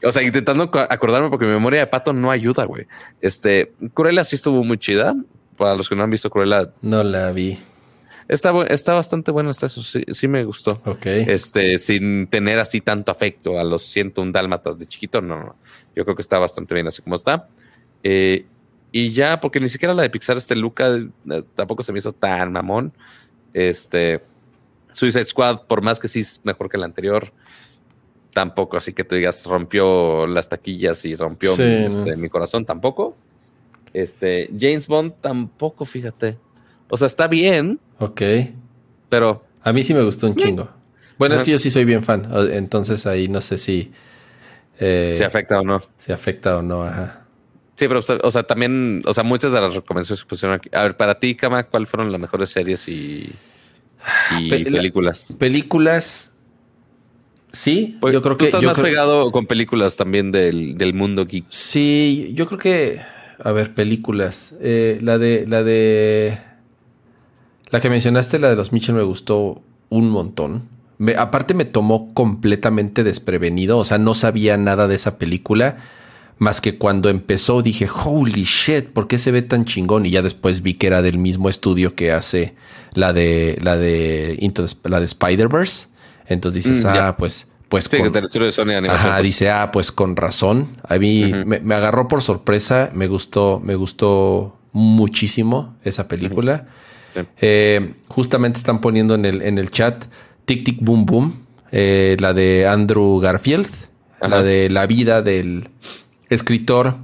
o 0.04 0.12
sea, 0.12 0.24
intentando 0.24 0.64
acordarme 0.90 1.30
porque 1.30 1.46
mi 1.46 1.52
memoria 1.52 1.82
de 1.82 1.88
pato 1.88 2.14
no 2.14 2.32
ayuda, 2.32 2.66
güey. 2.66 2.88
Este, 3.22 3.74
Cruella 3.94 4.24
sí 4.24 4.36
estuvo 4.36 4.64
muy 4.64 4.78
chida. 4.78 5.16
Para 5.58 5.76
los 5.76 5.88
que 5.88 5.96
no 5.96 6.04
han 6.04 6.10
visto 6.10 6.30
Cruella. 6.30 6.72
No 6.82 7.04
la 7.04 7.32
vi. 7.32 7.60
Está, 8.28 8.54
está 8.70 8.94
bastante 8.94 9.30
bueno, 9.30 9.50
está 9.50 9.66
eso, 9.66 9.84
sí, 9.84 10.28
me 10.28 10.44
gustó. 10.46 10.82
Ok. 10.86 11.06
Este, 11.06 11.78
sin 11.78 12.28
tener 12.28 12.60
así 12.60 12.80
tanto 12.80 13.12
afecto 13.12 13.60
a 13.60 13.64
los 13.64 13.84
101 13.84 14.32
dálmatas 14.32 14.80
de 14.80 14.86
chiquito, 14.86 15.22
no, 15.22 15.38
no. 15.38 15.56
Yo 15.96 16.06
creo 16.06 16.16
que 16.16 16.22
está 16.22 16.40
bastante 16.40 16.74
bien 16.74 16.88
así 16.88 17.02
como 17.02 17.16
está. 17.16 17.48
Eh, 18.04 18.46
y 18.92 19.12
ya, 19.12 19.40
porque 19.42 19.60
ni 19.60 19.70
siquiera 19.70 19.94
la 19.94 20.04
de 20.04 20.10
Pixar, 20.10 20.38
este 20.38 20.56
Luca, 20.56 20.96
eh, 20.96 21.44
tampoco 21.56 21.84
se 21.84 21.92
me 21.92 22.00
hizo 22.00 22.12
tan 22.12 22.54
mamón. 22.54 22.94
Este, 23.54 24.24
Suicide 24.92 25.26
Squad, 25.26 25.64
por 25.68 25.82
más 25.82 26.00
que 26.00 26.08
sí 26.08 26.22
es 26.22 26.40
mejor 26.44 26.70
que 26.70 26.78
la 26.78 26.86
anterior, 26.86 27.34
tampoco, 28.34 28.78
así 28.78 28.94
que 28.94 29.04
tú 29.04 29.16
digas, 29.16 29.46
rompió 29.46 30.28
las 30.28 30.50
taquillas 30.50 31.04
y 31.06 31.16
rompió 31.16 31.54
este, 31.54 32.16
mi 32.16 32.30
corazón, 32.30 32.66
tampoco. 32.66 33.16
Este, 33.94 34.50
James 34.58 34.88
Bond 34.88 35.14
tampoco, 35.22 35.86
fíjate. 35.86 36.38
O 36.90 36.98
sea, 36.98 37.08
está 37.08 37.28
bien. 37.28 37.80
Ok. 38.00 38.22
Pero. 39.10 39.44
A 39.64 39.74
mí 39.74 39.84
sí 39.84 39.94
me 39.94 40.02
gustó 40.02 40.28
un 40.28 40.36
chingo. 40.36 40.70
Bueno, 41.18 41.36
es 41.36 41.44
que 41.44 41.52
yo 41.52 41.60
sí 41.60 41.70
soy 41.70 41.86
bien 41.86 42.04
fan. 42.04 42.28
Entonces 42.52 43.06
ahí 43.06 43.28
no 43.28 43.42
sé 43.42 43.58
si. 43.58 43.92
Eh, 44.80 45.14
se 45.16 45.24
afecta 45.24 45.60
o 45.60 45.64
no. 45.64 45.82
Se 45.98 46.12
afecta 46.12 46.58
o 46.58 46.62
no, 46.62 46.84
ajá. 46.84 47.22
Sí, 47.76 47.88
pero, 47.88 48.00
o 48.00 48.32
sea, 48.32 48.44
también, 48.44 49.02
o 49.06 49.14
sea, 49.14 49.24
muchas 49.24 49.52
de 49.52 49.62
las 49.62 49.74
recomendaciones 49.74 50.24
que 50.24 50.30
pusieron 50.30 50.56
aquí. 50.56 50.70
A 50.72 50.84
ver, 50.84 50.98
para 50.98 51.20
ti, 51.20 51.36
Kama, 51.36 51.64
¿cuáles 51.64 51.90
fueron 51.90 52.12
las 52.12 52.22
mejores 52.22 52.50
series 52.50 52.88
y, 52.88 53.32
películas? 54.50 55.34
Películas. 55.38 56.31
Sí, 57.52 57.98
pues, 58.00 58.14
yo 58.14 58.22
creo 58.22 58.38
que. 58.38 58.46
Tú 58.46 58.58
estás 58.58 58.64
más 58.64 58.80
pegado 58.80 59.32
con 59.32 59.46
películas 59.46 59.98
también 59.98 60.32
del, 60.32 60.94
mundo 60.94 61.26
geek. 61.26 61.46
Sí, 61.50 62.32
yo 62.34 62.46
creo 62.48 62.60
que. 62.60 63.02
A 63.44 63.52
ver, 63.52 63.74
películas. 63.74 64.56
Eh, 64.62 64.98
la 65.02 65.18
de. 65.18 65.46
La 65.48 65.64
de. 65.64 66.38
La 67.72 67.80
que 67.80 67.90
mencionaste, 67.90 68.40
la 68.40 68.50
de 68.50 68.56
los 68.56 68.72
Mitchell, 68.72 68.96
me 68.96 69.04
gustó 69.04 69.62
un 69.90 70.10
montón. 70.10 70.68
aparte, 71.18 71.54
me 71.54 71.66
tomó 71.66 72.14
completamente 72.14 73.04
desprevenido. 73.04 73.78
O 73.78 73.84
sea, 73.84 73.98
no 73.98 74.14
sabía 74.16 74.58
nada 74.58 74.88
de 74.88 74.96
esa 74.96 75.18
película 75.18 75.78
Más 76.38 76.60
que 76.60 76.78
cuando 76.78 77.10
empezó 77.10 77.62
dije, 77.62 77.88
holy 77.90 78.44
shit, 78.44 78.88
¿por 78.88 79.08
qué 79.08 79.18
se 79.18 79.32
ve 79.32 79.42
tan 79.42 79.66
chingón? 79.66 80.06
Y 80.06 80.12
ya 80.12 80.22
después 80.22 80.62
vi 80.62 80.74
que 80.74 80.88
era 80.88 81.02
del 81.02 81.18
mismo 81.18 81.50
estudio 81.50 81.96
que 81.96 82.12
hace 82.12 82.56
la 82.94 83.14
de 83.14 83.58
la 83.62 83.78
de 83.78 84.38
la 84.84 85.00
de 85.00 85.06
Spider-Verse. 85.06 85.91
Entonces 86.28 86.64
dices, 86.64 86.86
mm, 86.86 86.88
ah, 86.90 87.18
pues 87.18 87.48
pues 87.72 87.88
con, 87.88 88.12
de 88.12 88.52
Sony 88.52 88.72
ajá, 88.90 89.14
pues. 89.14 89.24
dice, 89.24 89.50
ah, 89.50 89.72
pues 89.72 89.94
con 89.94 90.18
razón. 90.18 90.76
A 90.90 90.98
mí 90.98 91.32
me, 91.46 91.74
agarró 91.74 92.10
por 92.10 92.22
sorpresa, 92.22 92.92
me 92.94 93.08
gustó, 93.08 93.62
me 93.64 93.76
gustó 93.76 94.58
muchísimo 94.74 95.78
esa 95.86 96.10
película. 96.10 96.68
Eh, 97.40 97.94
justamente 98.10 98.58
están 98.58 98.82
poniendo 98.82 99.16
en 99.16 99.24
el, 99.24 99.42
en 99.42 99.58
el 99.58 99.72
chat 99.72 100.04
Tic 100.44 100.66
Tic 100.66 100.80
Boom 100.82 101.06
Boom, 101.06 101.46
eh, 101.72 102.18
la 102.20 102.34
de 102.34 102.68
Andrew 102.68 103.20
Garfield, 103.20 103.70
la 104.20 104.44
de 104.44 104.70
la 104.70 104.86
vida 104.86 105.22
del 105.22 105.70
escritor 106.30 106.98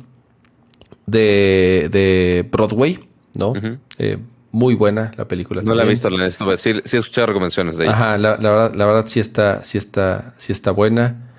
de, 1.06 1.88
de 1.92 2.46
Broadway, 2.52 3.08
¿no? 3.36 3.54
Eh, 4.00 4.18
muy 4.58 4.76
buena 4.76 5.12
la 5.16 5.28
película. 5.28 5.62
No 5.62 5.76
la 5.76 5.84
he 5.84 5.88
visto, 5.88 6.10
la 6.10 6.30
sí, 6.30 6.74
sí 6.84 6.98
he 6.98 7.00
escuchado 7.00 7.28
recomendaciones 7.28 7.78
de 7.78 7.86
ella. 7.86 7.94
Ajá, 7.94 8.18
la, 8.18 8.38
verdad, 8.38 8.74
la 8.74 8.86
verdad 8.86 9.06
sí 9.08 9.20
está, 9.20 9.64
sí 9.64 9.78
está, 9.78 10.34
sí 10.38 10.52
está 10.52 10.72
buena. 10.72 11.32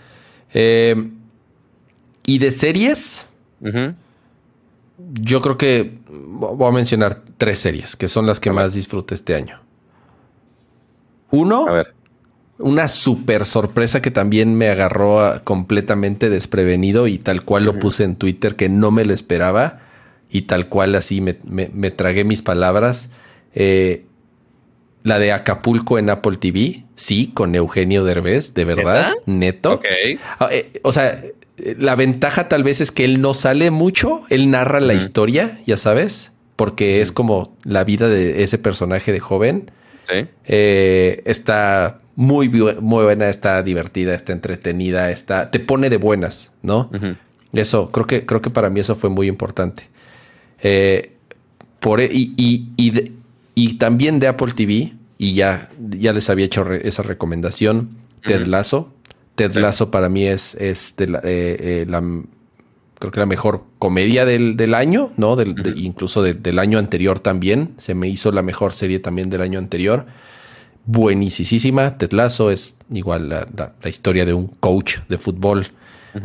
Eh, 0.55 1.10
y 2.24 2.38
de 2.38 2.50
series, 2.50 3.26
yo 4.98 5.42
creo 5.42 5.58
que 5.58 5.98
voy 6.08 6.68
a 6.68 6.72
mencionar 6.72 7.22
tres 7.36 7.58
series 7.58 7.97
que 7.97 8.08
son 8.08 8.26
las 8.26 8.40
que 8.40 8.50
más 8.52 8.74
disfruté 8.74 9.14
este 9.14 9.34
año. 9.34 9.60
Uno, 11.30 11.66
a 11.66 11.72
ver 11.72 11.98
una 12.58 12.88
super 12.88 13.44
sorpresa 13.44 14.02
que 14.02 14.10
también 14.10 14.56
me 14.56 14.68
agarró 14.68 15.42
completamente 15.44 16.28
desprevenido 16.28 17.06
y 17.06 17.18
tal 17.18 17.44
cual 17.44 17.64
lo 17.64 17.78
puse 17.78 18.05
en 18.05 18.16
Twitter 18.16 18.56
que 18.56 18.68
no 18.68 18.90
me 18.90 19.05
lo 19.05 19.14
esperaba 19.14 19.80
y 20.31 20.42
tal 20.42 20.68
cual 20.68 20.94
así 20.94 21.20
me, 21.20 21.90
tragué 21.90 22.24
mis 22.24 22.42
palabras. 22.42 23.10
Eh, 23.55 24.05
la 25.02 25.18
de 25.18 25.32
Acapulco 25.32 25.98
en 25.98 26.10
Apple 26.10 26.36
TV, 26.36 26.84
sí, 26.97 27.31
con 27.32 27.55
Eugenio 27.55 28.05
Derbez, 28.05 28.55
de 28.55 28.65
verdad, 28.65 29.12
neto. 29.26 29.81
Ah, 30.39 30.48
eh, 30.50 30.81
o 30.82 30.92
sea, 30.92 31.23
la 31.78 31.94
ventaja 31.94 32.48
tal 32.48 32.62
vez 32.62 32.81
es 32.81 32.92
que 32.92 33.05
él 33.05 33.20
no 33.20 33.34
sale 33.34 33.70
mucho, 33.70 34.23
él 34.28 34.50
narra 34.50 34.81
la 34.81 34.94
historia, 34.94 35.60
ya 35.66 35.76
sabes, 35.76 36.32
porque 36.57 37.00
es 37.00 37.12
como 37.12 37.57
la 37.65 37.84
vida 37.84 38.08
de 38.08 38.42
ese 38.42 38.58
personaje 38.58 39.12
de 39.12 39.20
joven. 39.20 39.70
Sí. 40.08 40.26
Eh, 40.47 41.23
está 41.24 42.00
muy, 42.16 42.48
muy 42.48 43.05
buena, 43.05 43.28
está 43.28 43.62
divertida, 43.62 44.15
está 44.15 44.32
entretenida, 44.32 45.10
está, 45.10 45.50
te 45.50 45.60
pone 45.60 45.89
de 45.90 45.98
buenas, 45.98 46.50
¿no? 46.62 46.90
Eso, 47.52 47.90
creo 47.90 48.07
que, 48.07 48.26
creo 48.26 48.42
que 48.42 48.50
para 48.50 48.70
mí 48.70 48.81
eso 48.81 48.97
fue 48.97 49.08
muy 49.08 49.28
importante. 49.28 49.89
Eh, 50.62 51.12
por, 51.81 52.01
e, 52.01 52.09
y, 52.12 52.33
y, 52.77 53.12
y, 53.55 53.75
también 53.75 54.20
de 54.20 54.28
Apple 54.28 54.53
TV, 54.53 54.93
y 55.19 55.35
ya, 55.35 55.70
ya 55.78 56.12
les 56.12 56.28
había 56.31 56.45
hecho 56.47 56.70
esa 56.73 57.03
recomendación, 57.03 57.91
Ted 58.23 58.47
Lasso. 58.47 58.93
Ted 59.35 59.55
Lasso 59.55 59.91
para 59.91 60.09
mí 60.09 60.27
es, 60.27 60.55
es 60.57 60.95
de 60.97 61.07
la, 61.07 61.19
eh, 61.19 61.23
eh, 61.25 61.87
la, 61.89 62.03
creo 62.99 63.12
que 63.12 63.20
la 63.20 63.27
mejor 63.27 63.65
comedia 63.78 64.25
del, 64.25 64.57
del 64.57 64.75
año, 64.75 65.11
¿no? 65.17 65.37
Del, 65.37 65.75
incluso 65.77 66.23
del 66.23 66.59
año 66.59 66.78
anterior 66.78 67.20
también. 67.20 67.75
Se 67.78 67.95
me 67.95 68.09
hizo 68.09 68.33
la 68.33 68.43
mejor 68.43 68.73
serie 68.73 68.99
también 68.99 69.31
del 69.31 69.43
año 69.43 69.59
anterior 69.59 70.07
buenísima. 70.89 71.99
Tetlazo 71.99 72.51
es 72.51 72.77
igual 72.91 73.28
la, 73.28 73.75
historia 73.89 74.25
de 74.25 74.33
un 74.33 74.49
coach 74.49 74.97
de 75.09 75.19
fútbol 75.19 75.69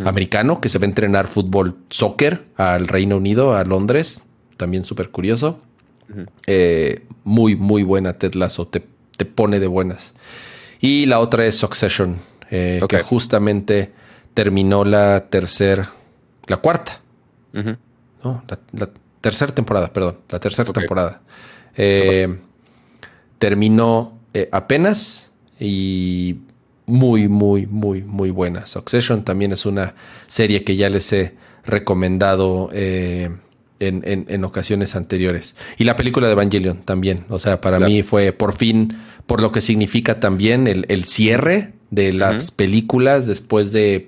americano 0.06 0.62
que 0.62 0.70
se 0.70 0.80
va 0.80 0.86
a 0.86 0.88
entrenar 0.88 1.28
fútbol 1.28 1.78
soccer 1.90 2.46
al 2.58 2.88
Reino 2.88 3.18
Unido, 3.18 3.56
a 3.56 3.64
Londres. 3.64 4.22
También 4.58 4.86
súper 4.86 5.10
curioso. 5.10 5.60
Eh, 6.46 7.06
muy, 7.24 7.56
muy 7.56 7.84
buena 7.84 8.14
Tetlazo. 8.14 8.68
Te, 8.68 8.86
te, 9.18 9.26
pone 9.26 9.60
de 9.60 9.68
buenas. 9.68 10.14
Y 10.80 11.06
la 11.06 11.20
otra 11.20 11.46
es 11.46 11.56
Succession, 11.56 12.18
eh, 12.50 12.82
que 12.88 13.02
justamente 13.02 13.92
terminó 14.34 14.84
la 14.84 15.28
tercera, 15.30 15.92
la 16.48 16.58
cuarta. 16.58 17.00
No, 17.54 18.44
la, 18.48 18.90
tercera 19.22 19.54
temporada, 19.54 19.94
perdón. 19.94 20.20
La 20.30 20.40
tercera 20.40 20.72
temporada. 20.72 21.22
Eh, 21.76 22.40
terminó 23.38 24.20
apenas 24.52 25.32
y 25.60 26.38
muy, 26.86 27.28
muy, 27.28 27.66
muy, 27.66 28.02
muy 28.02 28.30
buena. 28.30 28.66
Succession 28.66 29.24
también 29.24 29.52
es 29.52 29.66
una 29.66 29.96
serie 30.28 30.64
que 30.64 30.76
ya 30.76 30.90
les 30.90 31.12
he 31.14 31.36
recomendado 31.66 32.70
eh, 32.74 33.30
en, 33.80 34.44
ocasiones 34.44 34.96
anteriores. 34.96 35.56
Y 35.78 35.84
la 35.84 35.96
película 35.96 36.28
de 36.28 36.34
Evangelion 36.34 36.78
también. 36.80 37.26
O 37.30 37.40
sea, 37.40 37.62
para 37.62 37.80
mí 37.80 38.04
fue 38.04 38.32
por 38.32 38.54
fin, 38.54 38.98
por 39.26 39.42
lo 39.42 39.52
que 39.52 39.62
significa 39.62 40.20
también 40.20 40.68
el, 40.68 41.04
cierre 41.06 41.74
de 41.92 42.14
las 42.14 42.52
películas 42.52 43.28
después 43.28 43.72
de 43.72 44.08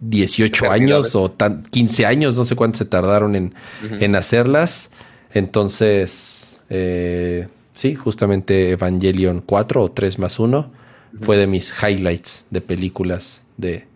18 0.00 0.70
años 0.70 1.16
o 1.16 1.34
15 1.70 2.06
años, 2.06 2.36
no 2.36 2.44
sé 2.44 2.54
cuánto 2.54 2.78
se 2.78 2.84
tardaron 2.84 3.34
en, 3.34 3.54
en 4.00 4.14
hacerlas. 4.14 4.90
Entonces, 5.32 6.60
eh, 6.70 7.48
sí, 7.72 7.94
justamente 7.94 8.70
Evangelion 8.70 9.42
4 9.44 9.82
o 9.82 9.90
3 9.90 10.18
más 10.18 10.38
1 10.38 10.77
fue 11.20 11.36
de 11.36 11.46
mis 11.46 11.74
highlights 11.82 12.44
de 12.50 12.60
películas 12.60 13.42
de 13.56 13.86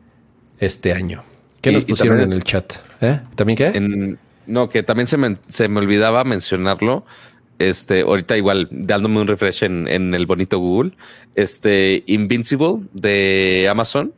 este 0.58 0.92
año. 0.92 1.24
¿Qué 1.60 1.72
nos 1.72 1.84
pusieron 1.84 2.20
en 2.20 2.32
el 2.32 2.42
chat? 2.42 2.74
¿Eh? 3.00 3.20
¿También 3.34 3.56
qué? 3.56 4.18
no, 4.46 4.68
que 4.68 4.82
también 4.82 5.06
se 5.06 5.16
me, 5.16 5.36
se 5.48 5.68
me, 5.68 5.80
olvidaba 5.80 6.24
mencionarlo. 6.24 7.04
Este, 7.58 8.00
ahorita 8.00 8.36
igual 8.36 8.68
dándome 8.72 9.20
un 9.20 9.28
refresh 9.28 9.62
en, 9.64 9.86
en, 9.86 10.14
el 10.14 10.26
bonito 10.26 10.58
Google. 10.58 10.92
Este, 11.34 12.02
Invincible 12.06 12.80
de 12.92 13.68
Amazon, 13.70 14.12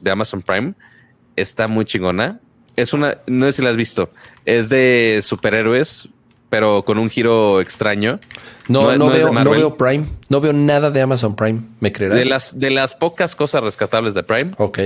de 0.00 0.10
Amazon 0.10 0.40
Prime, 0.40 0.74
está 1.36 1.68
muy 1.68 1.84
chingona. 1.84 2.40
Es 2.76 2.94
una, 2.94 3.18
no 3.26 3.46
sé 3.46 3.52
si 3.52 3.62
la 3.62 3.70
has 3.70 3.76
visto, 3.76 4.10
es 4.46 4.70
de 4.70 5.20
superhéroes, 5.22 6.08
pero 6.52 6.84
con 6.84 6.98
un 6.98 7.08
giro 7.08 7.62
extraño. 7.62 8.20
No, 8.68 8.94
no, 8.98 9.08
veo, 9.08 9.32
no, 9.32 9.50
veo, 9.52 9.74
Prime. 9.74 10.04
No 10.28 10.38
veo 10.42 10.52
nada 10.52 10.90
de 10.90 11.00
Amazon 11.00 11.34
Prime. 11.34 11.62
¿Me 11.80 11.90
creerás? 11.92 12.18
De 12.18 12.26
las, 12.26 12.58
de 12.58 12.70
las 12.70 12.94
pocas 12.94 13.34
cosas 13.34 13.64
rescatables 13.64 14.12
de 14.12 14.22
Prime. 14.22 14.52
Ok. 14.58 14.80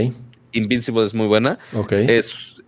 Invincible 0.52 1.04
es 1.04 1.12
muy 1.12 1.26
buena. 1.26 1.58
Ok. 1.74 1.90
Es. 1.90 2.62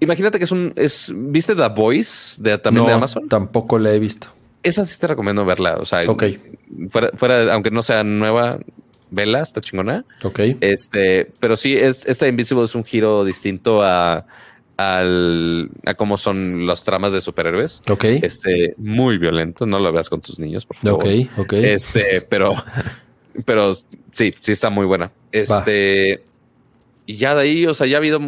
Imagínate 0.00 0.38
que 0.38 0.44
es 0.44 0.52
un. 0.52 0.72
Es, 0.74 1.12
¿Viste 1.14 1.54
The 1.54 1.68
Voice 1.68 2.42
de, 2.42 2.56
también 2.56 2.86
de 2.86 2.92
Amazon? 2.94 3.28
Tampoco 3.28 3.78
la 3.78 3.92
he 3.92 3.98
visto. 3.98 4.28
Esa 4.62 4.82
sí 4.86 4.98
te 4.98 5.06
recomiendo 5.06 5.44
verla. 5.44 5.76
O 5.76 5.84
sea, 5.84 6.00
fuera, 6.88 7.10
fuera, 7.12 7.52
aunque 7.52 7.70
no 7.70 7.82
sea 7.82 8.04
nueva, 8.04 8.58
vela, 9.10 9.42
está 9.42 9.60
chingona. 9.60 10.06
Ok. 10.22 10.40
Este, 10.62 11.30
pero 11.40 11.56
sí, 11.56 11.76
es, 11.76 12.06
esta 12.06 12.26
Invincible 12.26 12.64
es 12.64 12.74
un 12.74 12.84
giro 12.84 13.22
distinto 13.22 13.82
a 13.82 14.24
al, 14.76 15.70
a 15.84 15.94
cómo 15.94 16.16
son 16.16 16.66
los 16.66 16.84
tramas 16.84 17.12
de 17.12 17.20
superhéroes. 17.20 17.82
Ok. 17.90 18.04
Este, 18.04 18.74
muy 18.76 19.18
violento. 19.18 19.66
No 19.66 19.78
lo 19.78 19.92
veas 19.92 20.08
con 20.08 20.20
tus 20.20 20.38
niños, 20.38 20.66
por 20.66 20.76
favor. 20.76 21.04
Ok, 21.04 21.38
ok. 21.38 21.52
Este, 21.54 22.20
pero, 22.22 22.54
pero 23.44 23.74
sí, 24.10 24.34
sí 24.38 24.52
está 24.52 24.70
muy 24.70 24.86
buena. 24.86 25.12
Este, 25.32 26.24
y 27.06 27.16
ya 27.16 27.34
de 27.34 27.42
ahí, 27.42 27.66
o 27.66 27.74
sea, 27.74 27.86
ya 27.86 27.96
ha 27.96 27.98
habido, 27.98 28.20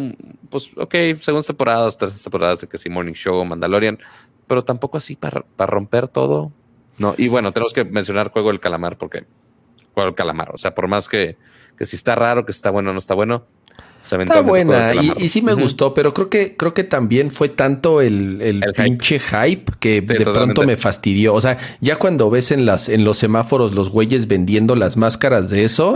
pues, 0.49 0.71
ok, 0.75 0.93
segundas 1.19 1.47
temporadas, 1.47 1.97
terceras 1.97 2.23
temporadas 2.23 2.61
de 2.61 2.67
que 2.67 2.77
sí, 2.77 2.89
Morning 2.89 3.13
Show, 3.13 3.43
Mandalorian, 3.43 3.99
pero 4.45 4.63
tampoco 4.63 4.97
así 4.97 5.15
para, 5.15 5.41
para 5.41 5.71
romper 5.71 6.07
todo. 6.07 6.51
No, 6.97 7.13
y 7.17 7.27
bueno, 7.27 7.51
tenemos 7.51 7.73
que 7.73 7.83
mencionar 7.83 8.31
Juego 8.31 8.49
del 8.49 8.59
Calamar 8.59 8.97
porque 8.97 9.25
Juego 9.93 10.07
del 10.07 10.15
Calamar, 10.15 10.51
o 10.53 10.57
sea, 10.57 10.73
por 10.73 10.87
más 10.87 11.09
que, 11.09 11.37
que 11.77 11.85
si 11.85 11.95
está 11.95 12.15
raro, 12.15 12.45
que 12.45 12.51
está 12.51 12.69
bueno 12.69 12.91
o 12.91 12.93
no 12.93 12.99
está 12.99 13.13
bueno, 13.13 13.45
Está 14.11 14.41
buena 14.41 14.93
y, 14.95 15.27
sí 15.27 15.41
me 15.41 15.53
gustó, 15.53 15.93
pero 15.93 16.13
creo 16.13 16.29
que 16.29 16.55
creo 16.55 16.73
que 16.73 16.85
también 16.85 17.29
fue 17.29 17.49
tanto 17.49 18.01
el, 18.01 18.63
pinche 18.75 19.19
hype, 19.19 19.73
que 19.79 20.01
de 20.01 20.21
pronto 20.21 20.63
me 20.63 20.77
fastidió. 20.77 21.33
O 21.33 21.41
sea, 21.41 21.57
ya 21.81 21.97
cuando 21.97 22.29
ves 22.29 22.51
en 22.51 22.65
las 22.65 22.87
en 22.87 23.03
los 23.03 23.17
semáforos 23.17 23.73
los 23.73 23.89
güeyes 23.89 24.27
vendiendo 24.27 24.75
las 24.75 24.95
máscaras 24.95 25.49
de 25.49 25.65
eso, 25.65 25.95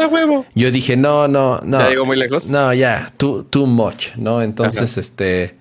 yo 0.55 0.71
dije, 0.71 0.97
no, 0.97 1.27
no, 1.27 1.59
no. 1.63 1.79
¿Ya 1.79 1.89
llegó 1.89 2.05
muy 2.05 2.17
lejos? 2.17 2.47
No, 2.47 2.73
ya, 2.73 3.11
too, 3.17 3.43
too 3.43 3.65
much, 3.65 4.15
¿no? 4.17 4.41
Entonces, 4.41 4.97
este, 4.97 5.55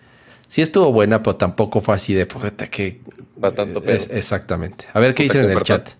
sí 0.49 0.63
estuvo 0.63 0.93
buena, 0.93 1.23
pero 1.23 1.37
tampoco 1.37 1.81
fue 1.81 1.95
así 1.95 2.15
de, 2.15 2.27
que... 2.71 3.01
Va 3.43 3.53
tanto 3.53 3.81
pedo. 3.81 4.05
exactamente. 4.11 4.87
A 4.93 5.01
ver 5.01 5.15
qué 5.15 5.23
dicen 5.23 5.45
en 5.45 5.51
el 5.51 5.63
chat. 5.63 5.91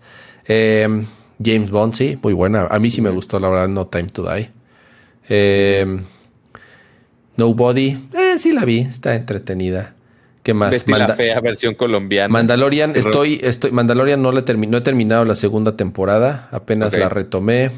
Eh, 0.45 1.05
James 1.43 1.71
Bond, 1.71 1.93
sí, 1.93 2.19
muy 2.21 2.33
buena. 2.33 2.67
A 2.69 2.77
mí 2.77 2.89
sí 2.89 3.01
me 3.01 3.09
gustó, 3.09 3.39
la 3.39 3.49
verdad, 3.49 3.67
No 3.67 3.87
Time 3.87 4.09
to 4.09 4.29
Die. 4.31 4.51
Eh, 5.29 6.01
Nobody, 7.37 7.97
eh, 8.13 8.37
sí 8.37 8.51
la 8.51 8.65
vi, 8.65 8.79
está 8.79 9.15
entretenida. 9.15 9.93
¿Qué 10.43 10.53
más? 10.53 10.87
la 10.87 11.15
fea 11.15 11.39
versión 11.39 11.75
colombiana. 11.75 12.27
Mandalorian, 12.27 12.95
estoy, 12.95 13.39
estoy, 13.43 13.71
Mandalorian 13.71 14.21
no, 14.21 14.31
la 14.31 14.41
no 14.41 14.77
he 14.77 14.81
terminado 14.81 15.23
la 15.23 15.35
segunda 15.35 15.75
temporada, 15.77 16.49
apenas 16.51 16.97
la 16.97 17.09
retomé. 17.09 17.71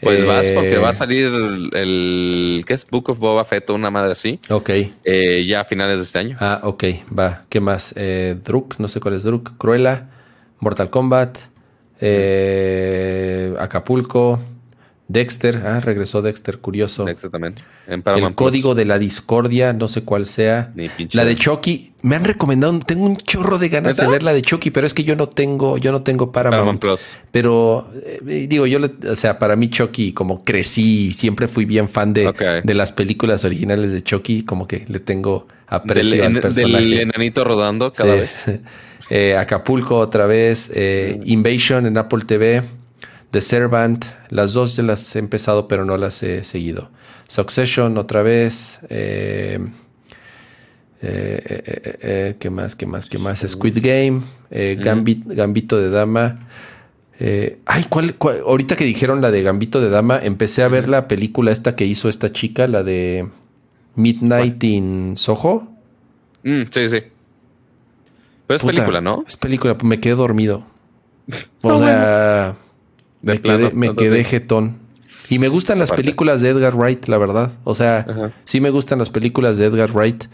Pues 0.00 0.24
vas 0.24 0.46
Eh, 0.46 0.54
porque 0.54 0.78
va 0.78 0.90
a 0.90 0.92
salir 0.94 1.24
el, 1.26 1.70
el- 1.74 2.64
¿qué 2.66 2.72
es? 2.72 2.86
Book 2.88 3.10
of 3.10 3.18
Boba 3.18 3.44
Fett 3.44 3.68
o 3.68 3.74
una 3.74 3.90
madre 3.90 4.12
así, 4.12 4.40
Ok. 4.48 4.70
eh, 5.04 5.44
ya 5.46 5.60
a 5.60 5.64
finales 5.64 5.98
de 5.98 6.04
este 6.04 6.18
año. 6.18 6.36
Ah, 6.40 6.60
ok, 6.62 6.84
va. 7.18 7.42
¿Qué 7.50 7.60
más? 7.60 7.92
Eh, 7.96 8.36
Druk, 8.42 8.76
no 8.78 8.88
sé 8.88 8.98
cuál 9.00 9.14
es 9.14 9.24
Druk. 9.24 9.58
Cruella, 9.58 10.08
Mortal 10.60 10.88
Kombat, 10.88 11.36
eh, 12.00 13.54
Acapulco, 13.58 14.40
Dexter. 15.12 15.62
Ah, 15.66 15.80
regresó 15.80 16.22
Dexter, 16.22 16.58
curioso. 16.58 17.08
Exactamente. 17.08 17.62
En 17.86 17.94
El 17.94 18.02
Plus. 18.02 18.32
código 18.34 18.74
de 18.74 18.84
la 18.84 18.98
discordia, 18.98 19.72
no 19.72 19.88
sé 19.88 20.02
cuál 20.04 20.26
sea. 20.26 20.70
Ni 20.74 20.88
pinche 20.88 21.16
La 21.16 21.24
de. 21.24 21.34
Chucky, 21.34 21.92
me 22.02 22.16
han 22.16 22.24
recomendado, 22.24 22.78
tengo 22.80 23.04
un 23.06 23.16
chorro 23.16 23.58
de 23.58 23.68
ganas 23.68 23.96
de 23.96 24.06
ver 24.06 24.22
la 24.22 24.32
de 24.32 24.42
Chucky, 24.42 24.70
pero 24.70 24.86
es 24.86 24.94
que 24.94 25.02
yo 25.04 25.16
no 25.16 25.28
tengo, 25.28 25.78
yo 25.78 25.90
no 25.92 26.02
tengo 26.02 26.30
Paramount. 26.30 26.80
Paramount 26.80 26.80
Plus. 26.80 27.00
Pero 27.32 27.90
eh, 28.04 28.46
digo, 28.48 28.66
yo, 28.66 28.78
le- 28.78 28.92
o 29.10 29.16
sea, 29.16 29.38
para 29.38 29.56
mí 29.56 29.68
Chucky, 29.70 30.12
como 30.12 30.42
crecí, 30.42 31.12
siempre 31.12 31.48
fui 31.48 31.64
bien 31.64 31.88
fan 31.88 32.12
de, 32.12 32.32
de 32.64 32.74
las 32.74 32.92
películas 32.92 33.44
originales 33.44 33.92
de 33.92 34.02
Chucky, 34.02 34.44
como 34.44 34.66
que 34.68 34.84
le 34.88 35.00
tengo 35.00 35.46
aprecio 35.66 36.22
Del, 36.22 36.36
al 36.36 36.40
personaje. 36.40 36.84
del 36.84 36.98
enanito 37.00 37.42
rodando 37.44 37.92
cada 37.92 38.24
Sí. 38.24 38.50
vez. 38.50 38.60
Eh, 39.08 39.36
Acapulco 39.36 39.98
otra 39.98 40.26
vez, 40.26 40.70
eh, 40.74 41.18
Invasion 41.24 41.86
en 41.86 41.96
Apple 41.98 42.20
TV, 42.26 42.62
The 43.30 43.40
Servant, 43.40 44.04
las 44.28 44.52
dos 44.54 44.76
ya 44.76 44.82
las 44.82 45.14
he 45.14 45.18
empezado 45.20 45.68
pero 45.68 45.84
no 45.84 45.96
las 45.96 46.22
he 46.22 46.42
seguido. 46.44 46.90
Succession 47.28 47.96
otra 47.96 48.22
vez, 48.22 48.80
eh, 48.88 49.58
eh, 51.02 51.96
eh, 52.02 52.36
¿qué 52.38 52.50
más? 52.50 52.74
¿Qué 52.76 52.86
más? 52.86 53.06
¿Qué 53.06 53.18
más? 53.18 53.40
Squid 53.46 53.78
Game, 53.80 54.22
Gambit- 54.50 55.24
Gambito 55.26 55.78
de 55.78 55.90
Dama. 55.90 56.48
ay, 57.66 57.84
¿cuál, 57.88 58.14
cuál- 58.16 58.40
Ahorita 58.40 58.76
que 58.76 58.84
dijeron 58.84 59.20
la 59.20 59.30
de 59.30 59.42
Gambito 59.42 59.80
de 59.80 59.90
Dama, 59.90 60.18
empecé 60.22 60.62
a 60.62 60.68
ver 60.68 60.88
la 60.88 61.06
película 61.08 61.52
esta 61.52 61.76
que 61.76 61.84
hizo 61.84 62.08
esta 62.08 62.32
chica, 62.32 62.66
la 62.66 62.82
de 62.82 63.28
Midnight 63.94 64.62
in 64.64 65.16
Soho. 65.16 65.68
Mm, 66.42 66.62
sí, 66.70 66.88
sí. 66.88 66.98
Pero 68.46 68.56
es 68.56 68.62
Puta, 68.62 68.72
película, 68.72 69.00
¿no? 69.00 69.24
Es 69.28 69.36
película, 69.36 69.76
me 69.84 70.00
quedé 70.00 70.14
dormido. 70.16 70.66
O 71.62 71.78
sea, 71.78 72.56
De 73.22 73.34
me, 73.34 73.38
plano, 73.40 73.68
quedé, 73.68 73.76
me 73.76 73.86
entonces- 73.86 74.12
quedé 74.12 74.24
jetón. 74.24 74.78
Y 75.28 75.38
me 75.38 75.48
gustan 75.48 75.78
las 75.78 75.90
Aparte. 75.90 76.02
películas 76.02 76.40
de 76.40 76.48
Edgar 76.50 76.74
Wright, 76.74 77.06
la 77.06 77.16
verdad. 77.18 77.52
O 77.64 77.74
sea, 77.76 77.98
Ajá. 78.08 78.32
sí 78.44 78.60
me 78.60 78.70
gustan 78.70 78.98
las 78.98 79.10
películas 79.10 79.58
de 79.58 79.66
Edgar 79.66 79.92
Wright, 79.92 80.24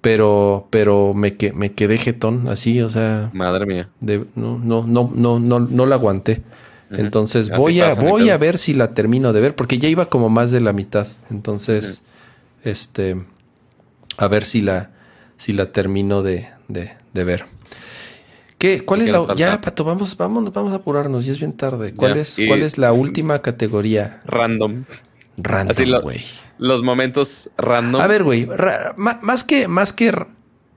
pero, 0.00 0.66
pero 0.70 1.14
me, 1.14 1.36
que, 1.36 1.52
me 1.52 1.72
quedé 1.72 1.98
jetón 1.98 2.48
así, 2.48 2.80
o 2.80 2.88
sea, 2.90 3.30
Madre 3.32 3.66
mía. 3.66 3.88
de- 4.00 4.24
no, 4.34 4.58
no, 4.58 4.86
no, 4.86 5.10
no, 5.14 5.38
no, 5.40 5.60
no 5.60 5.86
la 5.86 5.94
aguanté. 5.96 6.42
Entonces 6.90 7.50
Así 7.50 7.60
voy 7.60 7.80
a, 7.80 7.94
voy 7.94 8.30
a 8.30 8.36
ver 8.36 8.56
si 8.58 8.72
la 8.72 8.94
termino 8.94 9.32
de 9.32 9.40
ver, 9.40 9.56
porque 9.56 9.78
ya 9.78 9.88
iba 9.88 10.06
como 10.06 10.28
más 10.28 10.50
de 10.52 10.60
la 10.60 10.72
mitad. 10.72 11.08
Entonces, 11.30 12.02
este, 12.62 13.16
a 14.16 14.28
ver 14.28 14.44
si 14.44 14.60
la, 14.60 14.90
si 15.36 15.52
la 15.54 15.72
termino 15.72 16.22
de, 16.22 16.46
de, 16.68 16.92
de 17.12 17.24
ver. 17.24 17.46
¿Qué, 18.64 18.82
¿Cuál 18.82 19.02
¿Y 19.02 19.04
es 19.04 19.10
la 19.10 19.34
ya, 19.34 19.60
Pato, 19.60 19.84
vamos, 19.84 20.16
vamos, 20.16 20.50
vamos 20.50 20.72
a 20.72 20.76
apurarnos, 20.76 21.26
ya 21.26 21.32
es 21.32 21.38
bien 21.38 21.52
tarde. 21.52 21.92
¿Cuál 21.92 22.14
Ya, 22.14 22.22
es, 22.22 22.38
cuál 22.48 22.62
es 22.62 22.78
la 22.78 22.94
última 22.94 23.42
categoría? 23.42 24.22
Random. 24.24 24.84
Random, 25.36 25.86
lo- 25.88 26.00
güey. 26.00 26.24
Los 26.56 26.82
momentos 26.82 27.50
random. 27.58 28.00
A 28.00 28.06
ver, 28.06 28.22
güey, 28.24 28.48
más 28.96 29.44
que, 29.44 29.68
más 29.68 29.92
que 29.92 30.14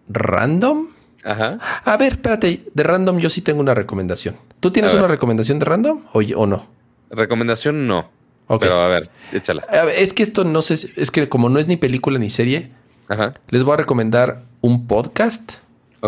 random. 0.09 0.87
Ajá. 1.23 1.59
A 1.85 1.95
ver, 1.95 2.13
espérate, 2.13 2.61
de 2.73 2.83
random 2.83 3.19
yo 3.19 3.29
sí 3.29 3.39
tengo 3.41 3.61
una 3.61 3.73
recomendación. 3.73 4.35
¿Tú 4.59 4.71
tienes 4.71 4.93
una 4.93 5.07
recomendación 5.07 5.57
de 5.59 5.63
random 5.63 6.01
o, 6.11 6.19
o 6.35 6.45
no? 6.45 6.67
Recomendación 7.09 7.87
no. 7.87 8.09
Ok. 8.47 8.63
Pero 8.63 8.81
a 8.81 8.87
ver, 8.89 9.09
échala. 9.31 9.63
A 9.69 9.85
ver, 9.85 9.95
es 9.97 10.11
que 10.11 10.23
esto 10.23 10.43
no 10.43 10.61
sé, 10.61 10.73
es 10.97 11.09
que 11.09 11.29
como 11.29 11.47
no 11.47 11.57
es 11.57 11.69
ni 11.69 11.77
película 11.77 12.19
ni 12.19 12.29
serie, 12.29 12.71
Ajá. 13.07 13.33
les 13.47 13.63
voy 13.63 13.75
a 13.75 13.77
recomendar 13.77 14.43
un 14.59 14.87
podcast 14.87 15.53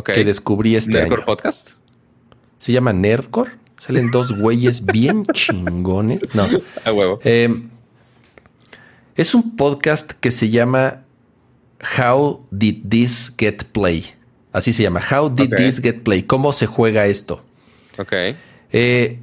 Que 0.03 0.23
descubrí 0.23 0.75
este 0.75 0.91
Nerdcore 0.93 1.21
año. 1.21 1.25
Podcast. 1.25 1.69
Se 2.57 2.71
llama 2.71 2.93
Nerdcore. 2.93 3.51
Salen 3.77 4.11
dos 4.11 4.33
güeyes 4.37 4.85
bien 4.91 5.23
chingones. 5.25 6.21
No. 6.33 6.47
A 6.85 6.91
huevo. 6.91 7.19
Eh, 7.23 7.67
es 9.15 9.33
un 9.33 9.55
podcast 9.55 10.11
que 10.13 10.31
se 10.31 10.49
llama 10.49 11.01
How 11.97 12.45
Did 12.51 12.87
This 12.89 13.33
Get 13.37 13.65
Play? 13.71 14.05
Así 14.51 14.73
se 14.73 14.83
llama. 14.83 15.01
How 15.11 15.29
Did. 15.29 15.53
This 15.55 15.79
Get 15.81 16.01
Play? 16.03 16.23
¿Cómo 16.23 16.51
se 16.53 16.65
juega 16.65 17.05
esto? 17.05 17.43
Ok. 17.97 18.13
Eh, 18.71 19.19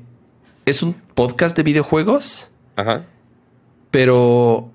es 0.64 0.82
un 0.82 0.94
podcast 0.94 1.56
de 1.56 1.62
videojuegos, 1.62 2.50
Ajá. 2.76 3.05
pero 3.90 4.70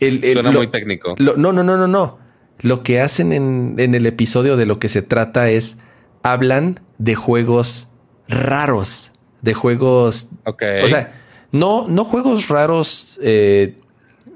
el, 0.00 0.24
el- 0.24 0.32
Suena 0.34 0.50
lo- 0.50 0.58
muy 0.60 0.66
técnico. 0.68 1.14
lo- 1.18 1.36
no, 1.36 1.52
no, 1.52 1.62
no, 1.62 1.76
no, 1.76 1.86
no. 1.86 2.18
Lo 2.60 2.82
que 2.82 3.00
hacen 3.00 3.32
en, 3.32 3.74
en 3.78 3.94
el 3.94 4.06
episodio 4.06 4.56
de 4.56 4.66
lo 4.66 4.78
que 4.78 4.88
se 4.88 5.02
trata 5.02 5.50
es 5.50 5.76
hablan 6.22 6.80
de 6.98 7.14
juegos 7.14 7.88
raros, 8.28 9.12
de 9.42 9.54
juegos. 9.54 10.28
O 10.44 10.88
sea, 10.88 11.12
no, 11.52 11.86
no 11.88 12.04
juegos 12.04 12.48
raros 12.48 13.18
eh, 13.22 13.76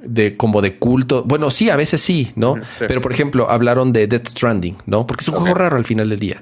de 0.03 0.37
como 0.37 0.61
de 0.63 0.79
culto. 0.79 1.25
Bueno, 1.25 1.51
sí, 1.51 1.71
a 1.71 1.77
veces 1.77 2.01
sí, 2.03 2.33
¿no? 2.37 2.57
Sí. 2.57 2.85
Pero 2.87 3.01
por 3.01 3.13
ejemplo, 3.13 3.51
hablaron 3.51 3.93
de 3.93 4.07
Death 4.07 4.29
Stranding, 4.29 4.77
¿no? 4.87 5.07
Porque 5.07 5.23
es 5.23 5.29
un 5.29 5.37
juego 5.37 5.55
raro 5.55 5.77
al 5.77 5.85
final 5.85 6.11
del 6.11 6.21
día. 6.21 6.41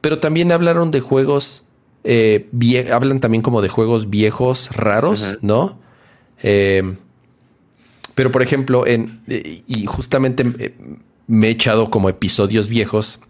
Pero 0.00 0.18
también 0.18 0.52
hablaron 0.52 0.90
de 0.90 1.00
juegos. 1.00 1.64
eh, 2.04 2.48
hablan 2.92 3.20
también 3.20 3.42
como 3.42 3.62
de 3.62 3.68
juegos 3.68 4.10
viejos 4.10 4.70
raros. 4.74 5.38
¿no? 5.40 5.78
Eh, 6.42 6.96
pero 8.14 8.30
por 8.30 8.42
ejemplo, 8.42 8.86
en. 8.86 9.22
y 9.26 9.86
justamente 9.86 10.74
me 11.30 11.46
he 11.46 11.50
echado 11.50 11.90
como 11.90 12.08
episodios 12.08 12.68
viejos. 12.68 13.20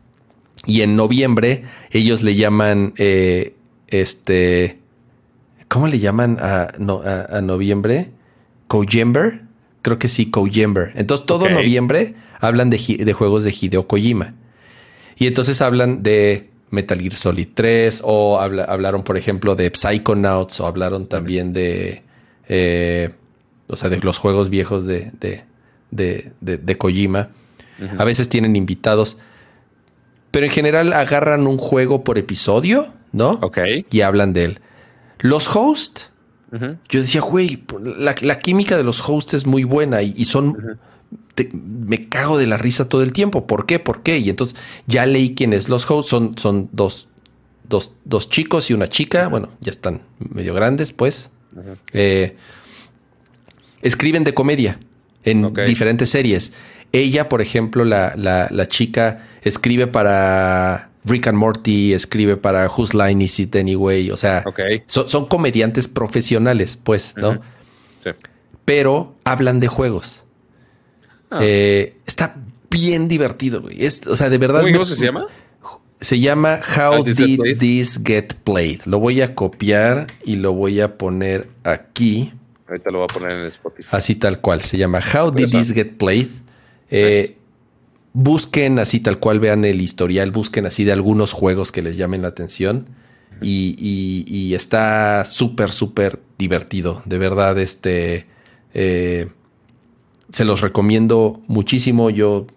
Y 0.67 0.83
en 0.83 0.97
noviembre 0.97 1.65
ellos 1.91 2.23
le 2.23 2.35
llaman 2.35 2.95
eh, 2.97 3.55
este. 3.89 4.79
¿Cómo 5.69 5.87
le 5.87 5.99
llaman 6.01 6.39
a, 6.41 6.73
no- 6.79 7.03
a, 7.03 7.37
a 7.39 7.41
noviembre? 7.41 8.11
Kojember. 8.69 9.43
Creo 9.83 9.99
que 9.99 10.09
sí, 10.09 10.31
Kojember. 10.31 10.93
Entonces 10.97 11.27
todo 11.27 11.47
noviembre 11.55 12.15
hablan 12.41 12.71
de, 12.71 13.13
juegos 13.13 13.45
de 13.45 13.55
Hideo 13.59 13.87
Kojima. 13.87 14.35
Y 15.17 15.27
entonces 15.27 15.61
hablan 15.63 16.03
de 16.03 16.51
Metal 16.71 16.99
Gear 17.01 17.15
Solid 17.17 17.49
3 17.55 18.03
o 18.05 18.41
habla- 18.41 18.65
hablaron, 18.65 19.03
por 19.05 19.17
ejemplo, 19.17 19.55
de 19.57 19.71
Psychonauts 19.75 20.61
o 20.61 20.67
hablaron 20.67 21.07
también 21.07 21.53
de, 21.53 22.03
eh, 22.49 23.11
o 23.69 23.77
sea, 23.77 23.89
de 23.89 23.99
los 24.01 24.19
juegos 24.19 24.51
viejos 24.51 24.85
de, 24.87 25.11
de, 25.21 25.43
de, 25.91 26.33
de- 26.41 26.59
A 27.99 28.05
veces 28.05 28.29
tienen 28.29 28.57
invitados, 28.57 29.17
pero 30.31 30.47
en 30.47 30.53
general 30.53 30.93
agarran 30.93 31.47
un 31.47 31.59
juego 31.59 32.05
por 32.05 32.19
episodio, 32.19 32.93
¿no? 33.13 33.33
Ok. 33.43 33.59
Y 33.91 34.01
hablan 34.03 34.33
de 34.33 34.45
él. 34.45 34.61
Los 35.19 35.55
hosts, 35.55 36.11
yo 36.53 37.01
decía, 37.01 37.21
güey, 37.21 37.63
la, 37.99 38.15
la 38.21 38.39
química 38.39 38.77
de 38.77 38.85
los 38.85 39.09
hosts 39.09 39.35
es 39.35 39.47
muy 39.47 39.65
buena 39.65 40.03
y, 40.03 40.15
y 40.17 40.25
son. 40.25 40.79
te- 41.35 41.51
me 41.53 42.09
cago 42.09 42.39
de 42.39 42.47
la 42.47 42.57
risa 42.57 42.89
todo 42.89 43.03
el 43.03 43.13
tiempo. 43.13 43.47
¿Por 43.47 43.67
qué? 43.67 43.79
¿Por 43.79 44.03
qué? 44.03 44.19
Y 44.19 44.31
entonces 44.31 44.57
ya 44.87 45.07
leí 45.07 45.35
quiénes 45.35 45.69
los 45.69 45.89
hosts. 45.91 46.11
Son, 46.11 46.37
son 46.39 46.69
dos, 46.73 47.09
dos, 47.69 47.95
dos 48.05 48.29
chicos 48.29 48.71
y 48.71 48.75
una 48.75 48.89
chica. 48.89 49.29
Bueno, 49.29 49.49
ya 49.61 49.71
están 49.71 50.03
medio 50.19 50.53
grandes, 50.55 50.93
pues. 50.93 51.31
Eh, 51.93 52.37
escriben 53.83 54.25
de 54.25 54.35
comedia 54.35 54.79
en 55.25 55.43
diferentes 55.67 56.11
series. 56.11 56.53
Ella, 56.93 57.29
por 57.29 57.41
ejemplo, 57.41 57.85
la, 57.85 58.15
la, 58.17 58.49
la 58.51 58.67
chica, 58.67 59.27
escribe 59.43 59.87
para 59.87 60.91
Rick 61.05 61.29
and 61.29 61.39
Morty, 61.39 61.93
escribe 61.93 62.37
para 62.37 62.67
Whose 62.69 62.97
Line 62.97 63.23
Is 63.25 63.39
It 63.41 63.55
Anyway. 63.57 64.11
O 64.11 64.17
sea, 64.17 64.43
Ok. 64.47 64.61
son, 64.87 65.09
son 65.09 65.27
comediantes 65.27 65.87
profesionales, 65.89 66.77
pues, 66.83 67.15
¿no? 67.17 67.41
Sí. 68.03 68.11
Pero 68.65 69.15
hablan 69.25 69.61
de 69.61 69.69
juegos. 69.69 70.25
Ah. 71.31 71.41
Eh, 71.43 71.97
está 72.07 72.37
bien 72.71 73.07
divertido, 73.09 73.63
güey. 73.63 73.85
Es- 73.85 74.07
o 74.07 74.17
sea, 74.17 74.29
de 74.31 74.39
verdad. 74.39 74.63
¿Cómo 74.63 74.79
me- 74.81 74.85
se 74.87 75.05
llama? 75.05 75.27
Se 76.01 76.19
llama 76.19 76.59
How 76.77 77.05
Did 77.05 77.15
This 77.17 77.59
This 77.59 78.01
Get 78.05 78.35
Played. 78.43 78.83
Lo 78.87 78.99
voy 78.99 79.21
a 79.21 79.35
copiar 79.35 80.07
y 80.25 80.37
lo 80.37 80.55
voy 80.55 80.81
a 80.81 80.97
poner 80.97 81.49
aquí. 81.63 82.33
Ahorita 82.67 82.91
lo 82.91 82.99
voy 83.01 83.07
a 83.11 83.13
poner 83.15 83.31
en 83.33 83.45
Spotify. 83.47 83.89
Así 83.93 84.15
tal 84.15 84.41
cual. 84.41 84.63
Se 84.63 84.79
llama 84.79 85.01
How 85.01 85.31
Did. 85.31 85.51
This 85.51 85.73
Get 85.73 85.97
Played. 85.99 86.29
Eh, 86.91 87.37
Busquen 88.13 88.81
así 88.81 88.99
tal 88.99 89.21
cual, 89.21 89.39
vean 89.39 89.65
el 89.65 89.81
historial, 89.81 90.33
busquen 90.33 90.67
así 90.67 90.83
de 90.83 90.91
algunos 90.91 91.31
juegos 91.33 91.71
que 91.71 91.81
les 91.81 91.97
llamen 91.97 92.23
la 92.23 92.29
atención. 92.29 92.87
Y, 93.41 93.77
y- 93.79 94.25
y 94.27 94.55
está 94.55 95.25
súper, 95.25 95.71
súper 95.73 96.19
divertido. 96.37 97.03
De 97.05 97.19
verdad, 97.19 97.57
este. 97.59 98.27
eh, 98.75 99.29
se 100.29 100.45
los 100.45 100.61
recomiendo 100.61 101.41
muchísimo. 101.47 102.11
Yo 102.11 102.49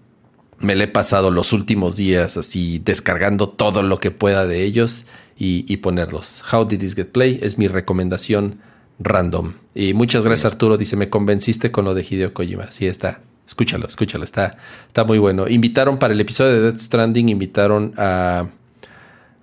me 0.60 0.76
le 0.76 0.86
he 0.86 0.88
pasado 0.88 1.30
los 1.32 1.54
últimos 1.54 1.96
días 1.98 2.36
así 2.36 2.80
descargando 2.84 3.48
todo 3.50 3.84
lo 3.84 4.00
que 4.00 4.10
pueda 4.12 4.48
de 4.48 4.64
ellos 4.64 5.06
y, 5.38 5.66
y 5.72 5.78
ponerlos. 5.78 6.44
How 6.52 6.66
Did 6.66 6.80
This 6.80 6.96
Get 6.96 7.12
Play 7.12 7.40
es 7.44 7.58
mi 7.60 7.68
recomendación 7.68 8.60
random. 9.00 9.54
Y 9.76 9.94
muchas 9.94 10.24
gracias, 10.24 10.46
Arturo. 10.54 10.78
Dice, 10.78 10.96
me 10.96 11.10
convenciste 11.12 11.72
con 11.72 11.86
lo 11.86 11.94
de 11.94 12.02
Hideo 12.10 12.34
Kojima. 12.34 12.72
Sí, 12.72 12.88
está. 12.88 13.22
Escúchalo, 13.48 13.86
escúchalo. 13.86 14.24
Está, 14.24 14.58
está 14.88 15.04
muy 15.04 15.18
bueno. 15.18 15.48
Invitaron 15.48 16.00
para 16.00 16.14
el 16.14 16.22
episodio 16.22 16.54
de 16.54 16.62
Death 16.62 16.78
Stranding, 16.78 17.30
invitaron 17.30 17.94
a, 17.98 18.48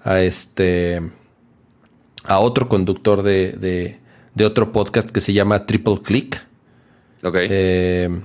a 0.02 0.20
este, 0.20 1.02
a 2.24 2.38
otro 2.38 2.68
conductor 2.68 3.22
de, 3.22 3.98
de, 4.34 4.44
otro 4.44 4.72
podcast 4.72 5.10
que 5.10 5.20
se 5.20 5.32
llama 5.32 5.66
Triple 5.66 6.00
Click. 6.02 6.46
Ok. 7.22 7.36
Eh, 7.40 8.20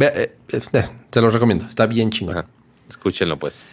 eh, 0.00 0.36
eh, 0.52 0.84
se 1.10 1.20
los 1.20 1.32
recomiendo. 1.32 1.64
Está 1.66 1.86
bien 1.86 2.10
chingón. 2.10 2.44
Escúchenlo, 2.88 3.38
pues. 3.38 3.64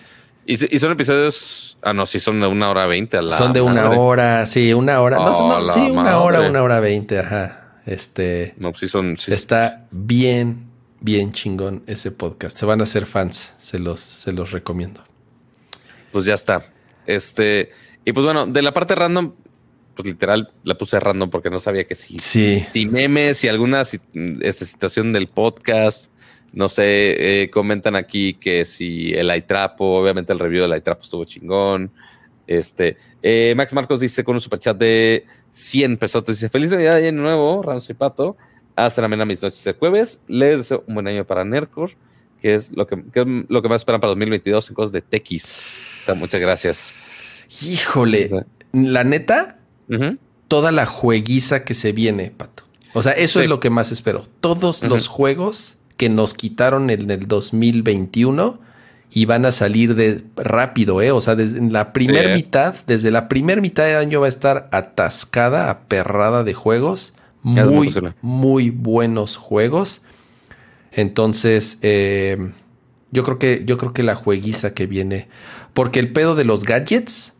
¿Y, 0.45 0.57
son 0.79 0.91
episodios. 0.91 1.77
Ah, 1.81 1.93
no, 1.93 2.05
sí, 2.05 2.19
son 2.19 2.39
de 2.39 2.47
una 2.47 2.69
hora 2.69 2.85
veinte. 2.85 3.19
Son 3.31 3.51
de 3.51 3.61
una 3.61 3.89
hora, 3.89 4.45
sí, 4.45 4.73
una 4.73 5.01
hora. 5.01 5.17
no, 5.17 5.33
sí, 5.69 5.91
una 5.91 6.19
hora, 6.19 6.41
una 6.41 6.61
hora 6.61 6.79
veinte, 6.79 7.19
ajá. 7.19 7.64
Este. 7.85 8.53
No, 8.57 8.73
sí 8.73 8.87
son. 8.87 9.15
está 9.27 9.87
bien, 9.91 10.63
bien 11.01 11.31
chingón 11.31 11.83
ese 11.87 12.11
podcast. 12.11 12.57
Se 12.57 12.65
van 12.65 12.79
a 12.79 12.83
hacer 12.83 13.05
fans, 13.05 13.53
se 13.57 13.79
los, 13.79 13.99
se 13.99 14.31
los 14.31 14.51
recomiendo. 14.51 15.03
Pues 16.11 16.25
ya 16.25 16.33
está. 16.33 16.71
Este. 17.05 17.71
Y 18.03 18.13
pues 18.13 18.25
bueno, 18.25 18.45
de 18.45 18.61
la 18.61 18.73
parte 18.73 18.95
random, 18.95 19.33
pues 19.95 20.05
literal 20.07 20.51
la 20.63 20.75
puse 20.75 20.99
random 20.99 21.29
porque 21.29 21.49
no 21.49 21.59
sabía 21.59 21.85
que 21.85 21.95
sí. 21.95 22.17
Sí. 22.19 22.63
Si 22.67 22.85
memes, 22.85 23.37
si 23.37 23.47
alguna 23.47 23.81
esta 23.81 24.65
situación 24.65 25.13
del 25.13 25.27
podcast 25.27 26.11
no 26.55 26.69
sé, 26.69 27.41
eh, 27.43 27.49
comentan 27.49 27.97
aquí 27.97 28.35
que 28.35 28.63
si 28.63 29.11
el 29.13 29.35
iTrapo, 29.35 29.99
obviamente 29.99 30.31
el 30.31 30.39
review 30.39 30.63
del 30.63 30.77
iTrapo 30.77 31.03
estuvo 31.03 31.25
chingón. 31.25 31.91
Este, 32.47 32.97
eh, 33.21 33.53
Max 33.55 33.73
Marcos 33.73 33.99
dice 33.99 34.23
con 34.23 34.35
un 34.35 34.41
superchat 34.41 34.77
de 34.77 35.25
100 35.51 35.97
pesos. 35.97 36.23
Dice: 36.25 36.49
Feliz 36.49 36.71
Navidad 36.71 36.95
de 36.95 37.11
nuevo, 37.11 37.61
Ramos 37.61 37.89
y 37.89 37.93
Pato. 37.93 38.35
Hasta 38.75 39.01
la 39.01 39.07
mena 39.07 39.25
mis 39.25 39.41
noches 39.41 39.63
de 39.63 39.73
jueves. 39.73 40.21
Les 40.27 40.57
deseo 40.57 40.83
un 40.87 40.95
buen 40.95 41.07
año 41.07 41.25
para 41.25 41.45
Nercor, 41.45 41.91
que 42.41 42.53
es 42.53 42.75
lo 42.75 42.85
que, 42.85 42.95
lo 43.47 43.61
que 43.61 43.69
más 43.69 43.81
esperan 43.81 44.01
para 44.01 44.09
2022 44.09 44.69
en 44.69 44.75
cosas 44.75 44.91
de 44.91 45.01
Tequis. 45.01 46.03
Muchas 46.17 46.41
gracias. 46.41 47.45
Híjole, 47.61 48.45
la 48.73 49.03
neta, 49.03 49.59
toda 50.47 50.71
la 50.71 50.85
jueguiza 50.85 51.63
que 51.63 51.73
se 51.73 51.93
viene, 51.93 52.31
Pato. 52.31 52.63
O 52.93 53.01
sea, 53.01 53.13
eso 53.13 53.41
es 53.41 53.49
lo 53.49 53.59
que 53.59 53.69
más 53.69 53.91
espero. 53.91 54.27
Todos 54.39 54.83
los 54.83 55.07
juegos 55.07 55.77
que 55.97 56.09
nos 56.09 56.33
quitaron 56.33 56.89
en 56.89 57.09
el 57.09 57.27
2021 57.27 58.59
y 59.15 59.23
van 59.23 59.45
a 59.45 59.53
salir 59.53 59.95
de 59.95 60.25
rápido, 60.35 61.01
¿eh? 61.01 61.11
O 61.11 61.21
sea, 61.21 61.37
desde 61.37 61.61
la 61.71 61.93
primera 61.93 62.33
mitad, 62.33 62.75
desde 62.85 63.11
la 63.11 63.29
primera 63.29 63.61
mitad 63.61 63.85
de 63.85 63.95
año 63.95 64.19
va 64.19 64.25
a 64.25 64.29
estar 64.29 64.67
atascada, 64.73 65.69
aperrada 65.69 66.43
de 66.43 66.53
juegos. 66.53 67.13
Muy, 67.41 67.95
muy 68.21 68.71
buenos 68.71 69.37
juegos. 69.37 70.01
Entonces, 70.91 71.79
eh, 71.81 72.51
yo 73.11 73.23
creo 73.23 73.39
que, 73.39 73.63
yo 73.65 73.77
creo 73.77 73.93
que 73.93 74.03
la 74.03 74.15
jueguiza 74.15 74.73
que 74.73 74.85
viene. 74.85 75.29
Porque 75.73 75.99
el 75.99 76.11
pedo 76.11 76.35
de 76.35 76.43
los 76.43 76.65
gadgets 76.65 77.31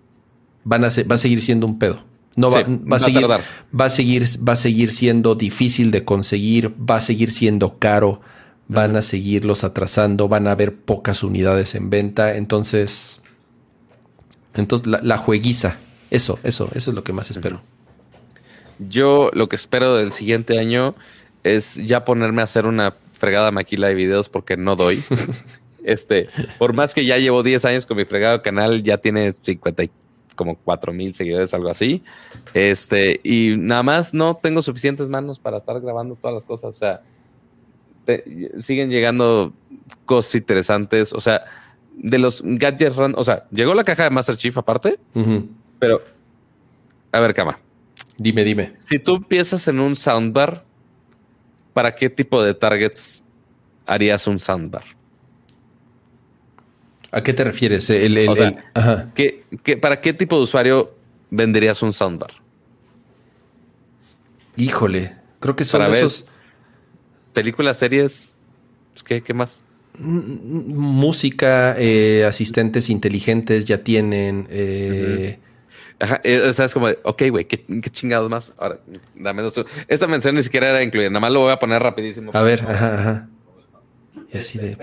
van 0.64 0.86
a 0.86 0.88
va 1.12 1.16
a 1.16 1.18
seguir 1.18 1.42
siendo 1.42 1.68
un 1.68 1.78
pedo. 1.78 2.06
No 2.38 2.52
va, 2.52 2.64
va, 2.64 2.96
a 2.96 3.00
seguir, 3.00 3.28
va 3.28 3.86
a 3.86 3.90
seguir, 3.90 4.26
va 4.48 4.54
a 4.54 4.58
seguir 4.58 4.94
siendo 4.94 5.36
difícil 5.36 5.92
de 5.92 6.06
conseguir, 6.06 6.74
va 6.90 6.96
a 6.96 7.02
seguir 7.02 7.32
siendo 7.32 7.80
caro 7.80 8.22
van 8.68 8.96
a 8.96 9.02
seguirlos 9.02 9.64
atrasando, 9.64 10.28
van 10.28 10.48
a 10.48 10.52
haber 10.52 10.76
pocas 10.76 11.24
unidades 11.24 11.76
en 11.76 11.90
venta, 11.90 12.36
entonces, 12.36 13.22
entonces 14.54 14.88
la, 14.88 15.18
jueguiza, 15.18 15.78
eso, 16.10 16.40
eso, 16.44 16.70
eso 16.74 16.92
es 16.92 16.96
lo 16.96 17.04
que 17.04 17.14
más 17.14 17.30
espero. 17.30 17.62
Yo 18.80 19.30
lo 19.34 19.48
que 19.48 19.56
espero 19.56 19.96
del 19.96 20.12
siguiente 20.12 20.60
año 20.60 20.96
es 21.44 21.76
ya 21.76 22.04
ponerme 22.04 22.42
a 22.42 22.46
hacer 22.46 22.66
una 22.66 22.96
fregada 23.14 23.52
maquila 23.52 23.88
de 23.88 23.94
videos 23.94 24.30
porque 24.30 24.58
no 24.58 24.76
doy. 24.76 25.04
este, 25.84 26.28
por 26.58 26.74
más 26.74 26.94
que 26.94 27.06
ya 27.06 27.18
llevo 27.18 27.44
10 27.44 27.64
años 27.66 27.86
con 27.86 27.98
mi 27.98 28.06
fregado 28.06 28.42
canal, 28.42 28.84
ya 28.84 28.98
tiene 28.98 29.32
50 29.32 29.84
como 30.36 30.58
4 30.58 30.92
mil 30.92 31.14
seguidores, 31.14 31.54
algo 31.54 31.70
así. 31.70 32.04
Este, 32.54 33.22
y 33.24 33.56
nada 33.58 33.84
más 33.84 34.14
no 34.14 34.36
tengo 34.36 34.62
suficientes 34.62 35.08
manos 35.08 35.40
para 35.40 35.58
estar 35.58 35.80
grabando 35.80 36.16
todas 36.16 36.34
las 36.34 36.46
cosas. 36.46 36.76
O 36.76 36.78
sea, 36.78 37.02
siguen 38.60 38.90
llegando 38.90 39.54
cosas 40.06 40.36
interesantes. 40.36 41.14
O 41.14 41.22
sea, 41.22 41.42
de 41.96 42.18
los 42.18 42.42
gadgets, 42.44 42.98
o 42.98 43.24
sea, 43.24 43.46
llegó 43.52 43.74
la 43.74 43.84
caja 43.84 44.04
de 44.04 44.10
Master 44.10 44.38
Chief 44.38 44.58
aparte, 44.58 45.00
pero 45.80 46.02
a 47.12 47.20
ver, 47.20 47.34
cama. 47.34 47.60
Dime, 48.18 48.44
dime. 48.44 48.74
Si 48.80 49.00
tú 49.00 49.24
piensas 49.24 49.68
en 49.68 49.80
un 49.80 49.96
soundbar, 49.96 50.64
¿para 51.74 51.96
qué 51.96 52.10
tipo 52.10 52.44
de 52.44 52.54
targets 52.54 53.24
harías 53.86 54.28
un 54.28 54.40
soundbar? 54.40 54.84
¿A 57.12 57.24
qué 57.24 57.34
te 57.34 57.46
refieres? 57.46 57.90
El, 57.90 58.30
para 59.82 60.02
qué 60.02 60.14
tipo 60.14 60.36
de 60.36 60.42
usuario 60.42 60.94
venderías 61.30 61.82
un 61.82 61.94
soundbar? 61.94 62.32
Híjole, 64.58 65.16
creo 65.40 65.56
que 65.56 65.64
son 65.64 65.84
esos 65.84 66.28
películas, 67.36 67.78
series, 67.78 68.34
pues, 68.94 69.04
¿qué, 69.04 69.22
qué 69.22 69.34
más? 69.36 69.64
Música, 70.00 71.76
eh, 71.78 72.26
asistentes 72.26 72.90
inteligentes 72.90 73.66
ya 73.66 73.84
tienen. 73.84 74.48
Eh, 74.50 75.38
ajá, 76.00 76.20
eh, 76.24 76.42
o 76.42 76.54
sea, 76.54 76.66
es 76.66 76.74
como, 76.74 76.88
ok, 77.04 77.24
güey, 77.30 77.46
¿qué, 77.46 77.64
chingados 77.92 78.30
más? 78.32 78.54
Ahora, 78.58 78.80
dame 79.14 79.44
dos. 79.44 79.64
Esta 79.88 80.08
mención 80.08 80.36
ni 80.36 80.42
siquiera 80.44 80.70
era 80.70 80.82
incluida, 80.82 81.10
nada 81.10 81.20
más 81.20 81.32
lo 81.32 81.42
voy 81.42 81.52
a 81.52 81.60
poner 81.60 81.84
rapidísimo. 81.84 82.32
A 82.34 82.42
ver, 82.42 82.62
ajá, 82.68 82.96
ajá. 83.00 83.30
Y 84.34 84.38
así 84.38 84.58
de, 84.58 84.76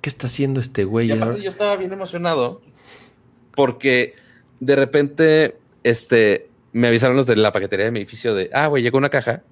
¿qué 0.00 0.08
está 0.08 0.28
haciendo 0.28 0.60
este 0.60 0.84
güey? 0.84 1.08
yo 1.08 1.48
estaba 1.48 1.76
bien 1.76 1.92
emocionado 1.92 2.62
porque 3.54 4.14
de 4.60 4.76
repente, 4.76 5.56
este, 5.82 6.48
me 6.72 6.88
avisaron 6.88 7.16
los 7.16 7.26
de 7.26 7.36
la 7.36 7.52
paquetería 7.52 7.86
de 7.86 7.90
mi 7.90 8.00
edificio 8.00 8.34
de, 8.34 8.50
ah, 8.52 8.68
güey, 8.68 8.82
llegó 8.82 8.98
una 8.98 9.10
caja 9.10 9.42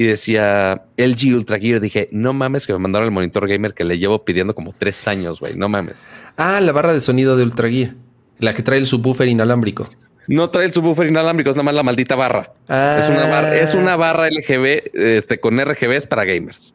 y 0.00 0.04
decía 0.06 0.84
LG 0.96 1.34
Ultra 1.34 1.58
Gear. 1.58 1.78
Dije, 1.78 2.08
no 2.10 2.32
mames 2.32 2.66
que 2.66 2.72
me 2.72 2.78
mandaron 2.78 3.04
el 3.04 3.12
monitor 3.12 3.46
gamer 3.46 3.74
que 3.74 3.84
le 3.84 3.98
llevo 3.98 4.24
pidiendo 4.24 4.54
como 4.54 4.72
tres 4.72 5.06
años, 5.06 5.40
güey. 5.40 5.56
No 5.56 5.68
mames. 5.68 6.06
Ah, 6.38 6.58
la 6.62 6.72
barra 6.72 6.94
de 6.94 7.02
sonido 7.02 7.36
de 7.36 7.42
Ultra 7.42 7.68
Gear. 7.68 7.96
La 8.38 8.54
que 8.54 8.62
trae 8.62 8.78
el 8.78 8.86
subwoofer 8.86 9.28
inalámbrico. 9.28 9.90
No 10.26 10.48
trae 10.48 10.64
el 10.64 10.72
subwoofer 10.72 11.06
inalámbrico, 11.06 11.50
es 11.50 11.56
nada 11.56 11.64
más 11.64 11.74
la 11.74 11.82
maldita 11.82 12.14
barra. 12.14 12.54
Es, 12.66 13.10
una 13.10 13.26
barra 13.28 13.56
es 13.56 13.74
una 13.74 13.96
barra 13.96 14.30
LGB 14.30 14.90
este, 14.94 15.38
con 15.38 15.60
RGBs 15.60 16.06
para 16.06 16.24
gamers. 16.24 16.72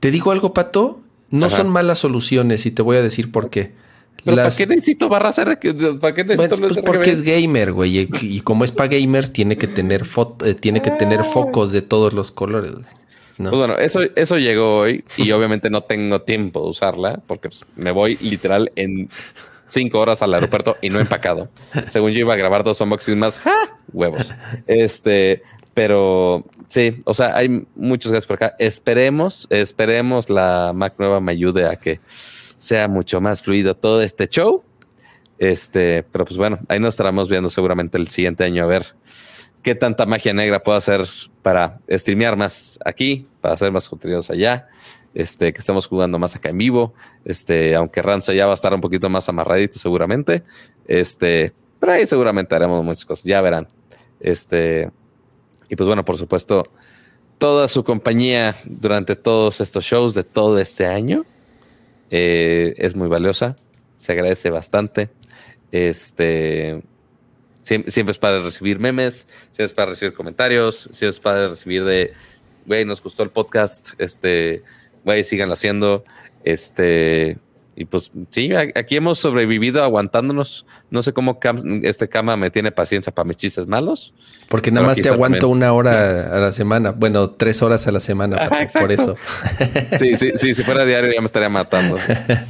Te 0.00 0.10
digo 0.10 0.32
algo, 0.32 0.52
Pato. 0.52 1.00
No 1.30 1.50
son 1.50 1.68
malas 1.68 2.00
soluciones 2.00 2.66
y 2.66 2.72
te 2.72 2.82
voy 2.82 2.96
a 2.96 3.02
decir 3.02 3.30
por 3.30 3.50
qué. 3.50 3.70
¿Para 4.36 4.50
qué 4.50 4.66
necesito 4.66 5.08
barras 5.08 5.38
R? 5.38 5.56
¿Para 6.00 6.14
qué 6.14 6.24
necesito 6.24 6.56
pues, 6.56 6.72
pues 6.74 6.84
porque 6.84 7.10
es 7.10 7.22
gamer, 7.22 7.72
güey. 7.72 8.08
Y, 8.20 8.40
como 8.40 8.64
es 8.64 8.72
para 8.72 8.88
gamers, 8.88 9.32
tiene 9.32 9.56
que 9.56 9.66
tener 9.66 10.02
eh, 10.44 10.54
tiene 10.54 10.82
que 10.82 10.90
tener 10.92 11.20
ah. 11.20 11.24
focos 11.24 11.72
de 11.72 11.82
todos 11.82 12.12
los 12.12 12.30
colores. 12.30 12.72
Pues 13.36 13.50
bueno, 13.50 13.78
eso, 13.78 14.00
eso 14.16 14.36
llegó 14.36 14.78
hoy 14.78 15.04
y 15.16 15.30
obviamente 15.30 15.70
no 15.70 15.82
tengo 15.82 16.22
tiempo 16.22 16.60
de 16.60 16.70
usarla 16.70 17.20
porque 17.26 17.48
pues, 17.48 17.64
me 17.76 17.92
voy 17.92 18.16
literal 18.20 18.72
en 18.74 19.08
cinco 19.68 20.00
horas 20.00 20.22
al 20.22 20.34
aeropuerto 20.34 20.76
y 20.82 20.90
no 20.90 20.98
he 20.98 21.02
empacado. 21.02 21.48
Según 21.88 22.10
yo 22.10 22.20
iba 22.20 22.34
a 22.34 22.36
grabar 22.36 22.64
dos 22.64 22.80
unboxings 22.80 23.16
más, 23.16 23.40
huevos. 23.92 24.30
Este, 24.66 25.42
pero 25.72 26.44
sí, 26.66 27.02
o 27.04 27.14
sea, 27.14 27.36
hay 27.36 27.64
muchos 27.76 28.10
gases 28.10 28.26
por 28.26 28.36
acá. 28.36 28.56
Esperemos, 28.58 29.46
esperemos 29.50 30.28
la 30.28 30.72
Mac 30.74 30.94
nueva 30.98 31.20
me 31.20 31.32
ayude 31.32 31.66
a 31.66 31.76
que 31.76 32.00
sea 32.58 32.88
mucho 32.88 33.20
más 33.20 33.42
fluido 33.42 33.74
todo 33.74 34.02
este 34.02 34.28
show. 34.28 34.62
Este, 35.38 36.02
pero 36.02 36.24
pues 36.24 36.36
bueno, 36.36 36.58
ahí 36.68 36.78
nos 36.80 36.94
estaremos 36.94 37.28
viendo 37.28 37.48
seguramente 37.48 37.96
el 37.96 38.08
siguiente 38.08 38.44
año 38.44 38.64
a 38.64 38.66
ver 38.66 38.86
qué 39.62 39.74
tanta 39.74 40.04
magia 40.04 40.32
negra 40.34 40.62
puedo 40.62 40.76
hacer 40.76 41.06
para 41.42 41.80
streamear 41.90 42.36
más 42.36 42.78
aquí, 42.84 43.26
para 43.40 43.54
hacer 43.54 43.72
más 43.72 43.88
contenidos 43.88 44.30
allá. 44.30 44.66
Este, 45.14 45.52
que 45.52 45.58
estamos 45.58 45.86
jugando 45.86 46.18
más 46.18 46.36
acá 46.36 46.50
en 46.50 46.58
vivo. 46.58 46.94
Este, 47.24 47.74
aunque 47.74 48.02
Ramsa 48.02 48.34
ya 48.34 48.44
va 48.46 48.52
a 48.52 48.54
estar 48.54 48.74
un 48.74 48.80
poquito 48.80 49.08
más 49.08 49.28
amarradito 49.28 49.78
seguramente. 49.78 50.42
Este, 50.86 51.52
pero 51.78 51.92
ahí 51.92 52.06
seguramente 52.06 52.54
haremos 52.54 52.84
muchas 52.84 53.04
cosas, 53.04 53.24
ya 53.24 53.40
verán. 53.40 53.66
Este, 54.20 54.90
y 55.68 55.76
pues 55.76 55.86
bueno, 55.86 56.04
por 56.04 56.18
supuesto, 56.18 56.64
toda 57.38 57.68
su 57.68 57.84
compañía 57.84 58.56
durante 58.64 59.16
todos 59.16 59.60
estos 59.60 59.84
shows 59.84 60.14
de 60.14 60.24
todo 60.24 60.58
este 60.58 60.86
año. 60.86 61.24
Eh, 62.10 62.74
es 62.78 62.96
muy 62.96 63.08
valiosa, 63.08 63.56
se 63.92 64.12
agradece 64.12 64.50
bastante. 64.50 65.10
Este 65.72 66.82
siempre, 67.60 68.12
es 68.12 68.18
para 68.18 68.40
recibir 68.40 68.78
memes, 68.78 69.28
siempre 69.50 69.64
es 69.66 69.72
para 69.74 69.90
recibir 69.90 70.14
comentarios, 70.14 70.88
siempre 70.92 71.10
es 71.10 71.20
para 71.20 71.48
recibir 71.48 71.84
de 71.84 72.14
güey, 72.68 72.84
nos 72.84 73.02
gustó 73.02 73.22
el 73.22 73.30
podcast, 73.30 73.98
este, 73.98 74.62
güey, 75.02 75.24
sigan 75.24 75.50
haciendo, 75.50 76.04
este, 76.44 77.38
Y 77.80 77.84
pues 77.84 78.10
sí, 78.30 78.50
aquí 78.74 78.96
hemos 78.96 79.20
sobrevivido 79.20 79.84
aguantándonos. 79.84 80.66
No 80.90 81.00
sé 81.00 81.12
cómo 81.12 81.38
este 81.84 82.08
cama 82.08 82.36
me 82.36 82.50
tiene 82.50 82.72
paciencia 82.72 83.14
para 83.14 83.24
mis 83.24 83.36
chistes 83.36 83.68
malos. 83.68 84.12
Porque 84.48 84.72
nada 84.72 84.88
más 84.88 84.96
te 84.96 85.08
aguanto 85.08 85.48
una 85.48 85.72
hora 85.72 86.36
a 86.36 86.40
la 86.40 86.50
semana. 86.50 86.90
Bueno, 86.90 87.30
tres 87.30 87.62
horas 87.62 87.86
a 87.86 87.92
la 87.92 88.00
semana. 88.00 88.36
por 88.80 88.90
eso. 88.90 89.14
Sí, 89.96 90.16
sí, 90.16 90.32
sí. 90.34 90.56
Si 90.56 90.64
fuera 90.64 90.84
diario 90.84 91.12
ya 91.12 91.20
me 91.20 91.26
estaría 91.26 91.48
matando. 91.48 91.98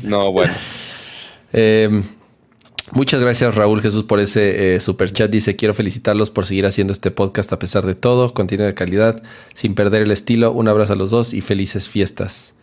No, 0.02 0.32
bueno. 0.32 0.54
Em, 1.52 2.02
muchas 2.92 3.20
gracias 3.20 3.54
Raúl 3.54 3.82
Jesús 3.82 4.04
por 4.04 4.20
ese 4.20 4.76
eh, 4.76 4.80
super 4.80 5.12
chat. 5.12 5.30
Dice, 5.30 5.56
quiero 5.56 5.74
felicitarlos 5.74 6.30
por 6.30 6.46
seguir 6.46 6.64
haciendo 6.64 6.94
este 6.94 7.10
podcast 7.10 7.52
a 7.52 7.58
pesar 7.58 7.84
de 7.84 7.94
todo. 7.94 8.32
Contenido 8.32 8.66
de 8.66 8.72
calidad, 8.72 9.22
sin 9.52 9.74
perder 9.74 10.00
el 10.00 10.10
estilo. 10.10 10.52
Un 10.52 10.68
abrazo 10.68 10.94
a 10.94 10.96
los 10.96 11.10
dos 11.10 11.34
y 11.34 11.42
felices 11.42 11.86
fiestas. 11.86 12.54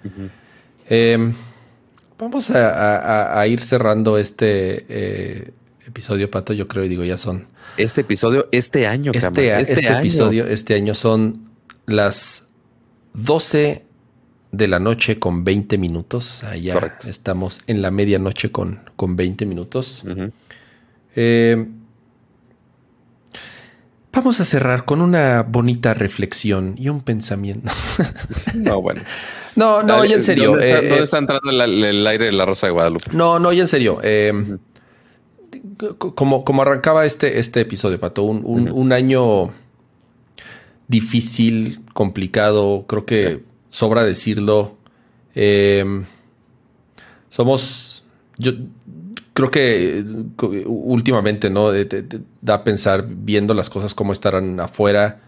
Vamos 2.17 2.49
a, 2.51 3.45
ir 3.47 3.59
cerrando 3.59 4.17
este 4.17 4.85
eh, 4.87 5.51
episodio, 5.85 6.31
Pato. 6.31 6.53
Yo 6.53 6.67
creo 6.67 6.85
y 6.85 6.89
digo, 6.89 7.03
ya 7.03 7.17
son. 7.17 7.47
Este 7.77 8.01
episodio, 8.01 8.47
este 8.51 8.87
año, 8.87 9.11
Este, 9.13 9.59
este, 9.59 9.73
este 9.73 9.91
episodio, 9.91 10.47
este 10.47 10.75
año 10.75 10.95
son 10.95 11.49
las 11.85 12.47
12 13.13 13.85
de 14.53 14.67
la 14.67 14.79
noche 14.79 15.19
con 15.19 15.43
20 15.43 15.77
minutos. 15.77 16.41
O 16.43 16.55
ya 16.55 16.97
estamos 17.05 17.59
en 17.67 17.81
la 17.81 17.91
medianoche 17.91 18.49
con, 18.49 18.79
con 18.95 19.17
20 19.17 19.45
minutos. 19.45 20.03
Eh, 21.17 21.67
vamos 24.13 24.39
a 24.39 24.45
cerrar 24.45 24.85
con 24.85 25.01
una 25.01 25.43
bonita 25.43 25.93
reflexión 25.93 26.75
y 26.77 26.87
un 26.87 27.01
pensamiento. 27.01 27.69
no, 28.55 28.81
bueno. 28.81 29.01
No, 29.55 29.83
no, 29.83 30.03
y 30.05 30.13
en 30.13 30.21
serio. 30.21 30.51
¿Dónde 30.51 30.69
está, 30.69 30.95
eh, 30.95 31.03
está 31.03 31.17
entrando 31.17 31.49
el, 31.49 32.07
aire 32.07 32.25
de 32.25 32.31
la 32.31 32.45
Rosa 32.45 32.67
de 32.67 32.73
Guadalupe? 32.73 33.11
No, 33.13 33.39
no, 33.39 33.53
y 33.53 33.61
en 33.61 33.67
serio. 33.67 33.99
Eh, 34.03 34.57
como, 35.97 36.43
como 36.43 36.61
arrancaba 36.61 37.05
este, 37.05 37.39
este 37.39 37.61
episodio, 37.61 37.99
Pato, 37.99 38.23
un, 38.23 38.91
año 38.91 39.51
difícil, 40.87 41.81
complicado, 41.93 42.85
creo 42.87 43.05
que 43.05 43.43
sobra 43.69 44.03
decirlo. 44.03 44.77
Eh, 45.35 46.03
somos, 47.29 48.03
yo 48.37 48.53
creo 49.33 49.51
que 49.51 50.03
últimamente, 50.65 51.49
¿no? 51.49 51.71
da 52.41 52.53
a 52.53 52.63
pensar 52.63 53.05
viendo 53.07 53.53
las 53.53 53.69
cosas 53.69 53.93
como 53.93 54.11
estarán 54.11 54.59
afuera 54.59 55.24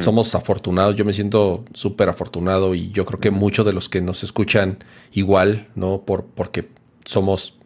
somos 0.00 0.34
afortunados, 0.34 0.96
yo 0.96 1.04
me 1.04 1.14
siento 1.14 1.64
súper 1.72 2.10
afortunado 2.10 2.74
y 2.74 2.90
yo 2.90 3.06
creo 3.06 3.20
que 3.20 3.30
muchos 3.30 3.64
de 3.64 3.72
los 3.72 3.88
que 3.88 4.02
nos 4.02 4.22
escuchan 4.22 4.84
igual, 5.12 5.68
¿no? 5.74 6.02
Por, 6.02 6.26
porque 6.26 6.68
somos, 7.06 7.56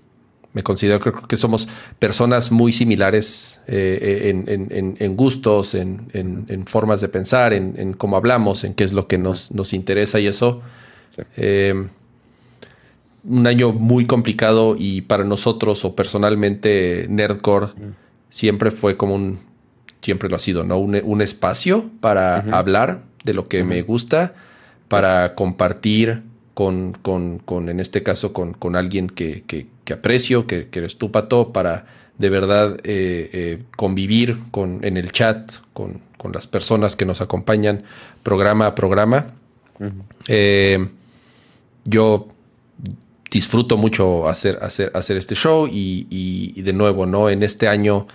me 0.52 0.62
considero 0.62 1.00
creo 1.00 1.26
que 1.26 1.36
somos 1.36 1.68
personas 1.98 2.52
muy 2.52 2.72
similares 2.72 3.58
eh, 3.66 4.30
en, 4.32 5.16
gustos, 5.16 5.74
en, 5.74 6.64
formas 6.66 7.00
de 7.00 7.08
pensar, 7.08 7.52
en, 7.52 7.92
cómo 7.94 8.16
hablamos, 8.16 8.62
en 8.62 8.74
qué 8.74 8.84
es 8.84 8.92
lo 8.92 9.08
que 9.08 9.18
nos, 9.18 9.50
nos 9.50 9.72
interesa 9.72 10.20
y 10.20 10.28
eso. 10.28 10.62
Eh, 11.36 11.88
un 13.24 13.46
año 13.46 13.72
muy 13.72 14.06
complicado 14.06 14.76
y 14.78 15.02
para 15.02 15.24
nosotros 15.24 15.84
o 15.84 15.94
personalmente 15.94 17.06
Nerdcore 17.08 17.68
siempre 18.30 18.70
fue 18.70 18.96
como 18.96 19.14
un 19.14 19.51
siempre 20.02 20.28
lo 20.28 20.36
ha 20.36 20.40
sido, 20.40 20.64
¿no? 20.64 20.78
Un, 20.78 21.22
espacio 21.22 21.88
para 22.00 22.38
hablar 22.50 23.04
de 23.24 23.34
lo 23.34 23.48
que 23.48 23.64
me 23.64 23.82
gusta, 23.82 24.34
para 24.88 25.34
compartir 25.34 26.22
con, 26.54 26.92
con, 27.00 27.38
con, 27.38 27.68
en 27.68 27.80
este 27.80 28.02
caso, 28.02 28.32
con, 28.32 28.52
con 28.52 28.76
alguien 28.76 29.08
que, 29.08 29.44
que, 29.46 29.92
aprecio, 29.92 30.46
que, 30.46 30.68
que, 30.68 30.80
eres 30.80 30.98
tú, 30.98 31.10
Pato, 31.10 31.52
para 31.52 31.86
de 32.18 32.30
verdad 32.30 32.78
eh, 32.84 33.30
eh, 33.32 33.62
convivir 33.76 34.38
con, 34.50 34.84
en 34.84 34.96
el 34.96 35.12
chat 35.12 35.52
con, 35.72 36.00
con, 36.16 36.32
las 36.32 36.46
personas 36.46 36.94
que 36.94 37.06
nos 37.06 37.20
acompañan 37.20 37.84
programa 38.22 38.66
a 38.66 38.74
programa. 38.74 39.34
Eh, 40.28 40.88
yo 41.84 42.28
disfruto 43.30 43.76
mucho 43.76 44.28
hacer, 44.28 44.58
hacer, 44.62 44.92
hacer 44.94 45.16
este 45.16 45.34
show 45.34 45.66
y, 45.66 46.06
y, 46.10 46.62
de 46.62 46.72
nuevo, 46.72 47.06
¿no? 47.06 47.30
En 47.30 47.42
este 47.42 47.66
año 47.66 48.06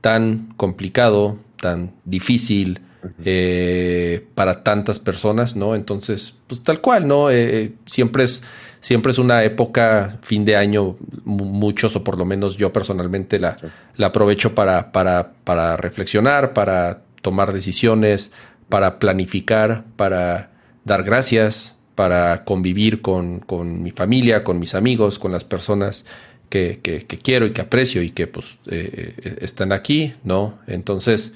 tan 0.00 0.52
complicado, 0.56 1.38
tan 1.60 1.92
difícil 2.04 2.80
eh, 3.24 4.26
para 4.34 4.62
tantas 4.62 4.98
personas, 4.98 5.56
¿no? 5.56 5.74
Entonces, 5.74 6.34
pues 6.46 6.62
tal 6.62 6.80
cual, 6.80 7.06
¿no? 7.06 7.30
Eh, 7.30 7.62
eh, 7.62 7.72
siempre 7.86 8.24
es 8.24 8.42
siempre 8.80 9.12
es 9.12 9.18
una 9.18 9.44
época, 9.44 10.18
fin 10.22 10.44
de 10.44 10.56
año, 10.56 10.96
muchos 11.24 11.96
o 11.96 12.04
por 12.04 12.18
lo 12.18 12.24
menos 12.24 12.56
yo 12.56 12.72
personalmente 12.72 13.40
la, 13.40 13.56
la 13.96 14.08
aprovecho 14.08 14.54
para, 14.54 14.92
para, 14.92 15.32
para 15.44 15.76
reflexionar, 15.76 16.52
para 16.52 17.02
tomar 17.22 17.52
decisiones, 17.52 18.32
para 18.68 18.98
planificar, 18.98 19.84
para 19.96 20.50
dar 20.84 21.02
gracias, 21.02 21.76
para 21.94 22.44
convivir 22.44 23.02
con, 23.02 23.40
con 23.40 23.82
mi 23.82 23.90
familia, 23.90 24.44
con 24.44 24.58
mis 24.58 24.74
amigos, 24.74 25.18
con 25.18 25.32
las 25.32 25.44
personas 25.44 26.06
que, 26.48 26.80
que, 26.82 27.18
quiero 27.18 27.46
y 27.46 27.52
que 27.52 27.60
aprecio 27.60 28.02
y 28.02 28.10
que 28.10 28.26
pues 28.26 28.58
eh, 28.66 29.14
eh, 29.16 29.36
están 29.40 29.72
aquí, 29.72 30.14
¿no? 30.24 30.58
Entonces, 30.66 31.34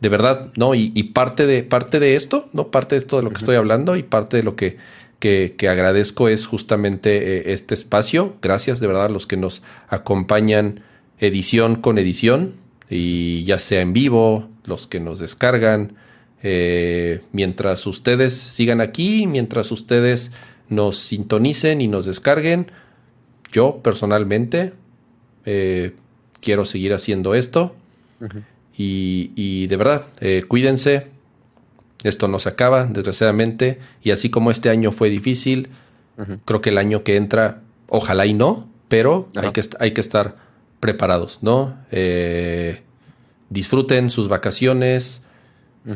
de 0.00 0.08
verdad, 0.08 0.52
¿no? 0.56 0.74
Y, 0.74 0.90
parte, 1.14 1.46
de, 1.46 1.62
parte 1.62 2.00
de 2.00 2.16
esto, 2.16 2.48
¿no? 2.52 2.68
Parte 2.68 2.94
de 2.94 3.00
esto 3.00 3.16
de 3.16 3.22
lo 3.24 3.30
que 3.30 3.38
estoy 3.38 3.56
hablando 3.56 3.96
y 3.96 4.02
parte 4.02 4.36
de 4.36 4.42
lo 4.42 4.56
que, 4.56 4.78
que, 5.18 5.68
agradezco 5.68 6.28
es 6.28 6.46
justamente 6.46 7.38
eh, 7.38 7.52
este 7.52 7.74
espacio. 7.74 8.36
Gracias 8.42 8.80
de 8.80 8.86
verdad 8.86 9.06
a 9.06 9.08
los 9.08 9.26
que 9.26 9.36
nos 9.36 9.62
acompañan 9.88 10.80
edición 11.18 11.76
con 11.76 11.98
edición 11.98 12.54
y 12.90 13.44
ya 13.44 13.58
sea 13.58 13.80
en 13.80 13.92
vivo, 13.92 14.48
los 14.64 14.86
que 14.86 15.00
nos 15.00 15.18
descargan. 15.20 15.94
mientras 17.30 17.86
ustedes 17.86 18.34
sigan 18.34 18.80
aquí, 18.80 19.26
mientras 19.28 19.70
ustedes 19.70 20.32
nos 20.68 20.98
sintonicen 20.98 21.80
y 21.80 21.86
nos 21.86 22.06
descarguen, 22.06 22.66
yo 23.52 23.80
personalmente 23.82 24.72
eh, 25.44 25.94
quiero 26.40 26.64
seguir 26.64 26.92
haciendo 26.92 27.34
esto. 27.34 27.76
y, 28.76 29.66
de 29.66 29.76
verdad, 29.76 30.06
eh, 30.20 30.42
cuídense. 30.48 31.08
Esto 32.02 32.26
no 32.26 32.40
se 32.40 32.48
acaba, 32.48 32.86
desgraciadamente. 32.86 33.78
Y 34.02 34.10
así 34.10 34.30
como 34.30 34.50
este 34.50 34.70
año 34.70 34.90
fue 34.90 35.08
difícil, 35.08 35.68
creo 36.44 36.60
que 36.60 36.70
el 36.70 36.78
año 36.78 37.04
que 37.04 37.16
entra, 37.16 37.60
ojalá 37.88 38.26
y 38.26 38.34
no, 38.34 38.68
pero 38.88 39.28
hay 39.36 39.52
que, 39.52 39.62
hay 39.78 39.92
que 39.92 40.00
estar 40.00 40.36
preparados, 40.80 41.38
¿no? 41.42 41.76
Eh, 41.92 42.82
disfruten 43.50 44.10
sus 44.10 44.28
vacaciones, 44.28 45.24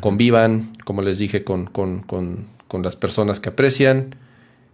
convivan, 0.00 0.76
como 0.84 1.02
les 1.02 1.18
dije, 1.18 1.42
con, 1.42 1.66
con, 1.66 2.02
con 2.02 2.82
las 2.82 2.94
personas 2.94 3.40
que 3.40 3.48
aprecian. 3.48 4.14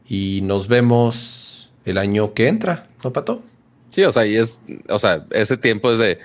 Y 0.07 0.41
nos 0.43 0.69
vemos 0.69 1.42
el 1.85 1.99
año 1.99 2.35
que 2.35 2.49
entra, 2.49 2.89
¿no, 3.03 3.13
Pato? 3.13 3.43
Sí, 3.91 4.03
o 4.05 4.13
sea, 4.13 4.27
y 4.27 4.37
es, 4.37 4.61
o 4.89 4.99
sea, 4.99 5.27
ese 5.31 5.57
tiempo 5.57 5.93
es 5.93 5.99
de 5.99 6.19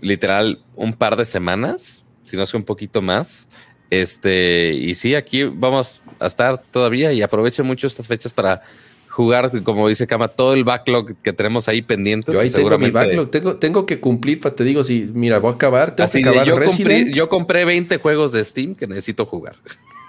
literal 0.00 0.60
un 0.74 0.92
par 0.92 1.16
de 1.16 1.24
semanas, 1.24 2.04
si 2.24 2.36
no 2.36 2.42
es 2.42 2.50
que 2.50 2.56
un 2.56 2.64
poquito 2.64 3.02
más. 3.02 3.48
Este, 3.90 4.72
y 4.72 4.94
sí, 4.94 5.14
aquí 5.14 5.44
vamos 5.44 6.00
a 6.18 6.26
estar 6.26 6.60
todavía 6.70 7.12
y 7.12 7.22
aprovecho 7.22 7.62
mucho 7.62 7.86
estas 7.86 8.08
fechas 8.08 8.32
para 8.32 8.62
jugar, 9.08 9.62
como 9.62 9.86
dice 9.86 10.08
Kama, 10.08 10.26
todo 10.26 10.54
el 10.54 10.64
backlog 10.64 11.14
que 11.22 11.32
tenemos 11.32 11.68
ahí 11.68 11.82
pendientes. 11.82 12.34
Yo 12.34 12.40
ahí 12.40 12.50
tengo 12.50 12.76
mi 12.78 12.90
backlog, 12.90 13.30
tengo, 13.30 13.56
tengo 13.56 13.86
que 13.86 14.00
cumplir, 14.00 14.40
para 14.40 14.56
te 14.56 14.64
digo, 14.64 14.82
si 14.82 15.08
mira, 15.14 15.38
voy 15.38 15.52
a 15.52 15.54
acabar, 15.54 15.94
tengo 15.94 16.10
que 16.10 16.18
acabar 16.18 16.46
yo 16.46 16.58
Compré, 16.58 17.12
yo 17.12 17.28
compré 17.28 17.64
20 17.64 17.98
juegos 17.98 18.32
de 18.32 18.42
Steam 18.42 18.74
que 18.74 18.88
necesito 18.88 19.24
jugar. 19.24 19.54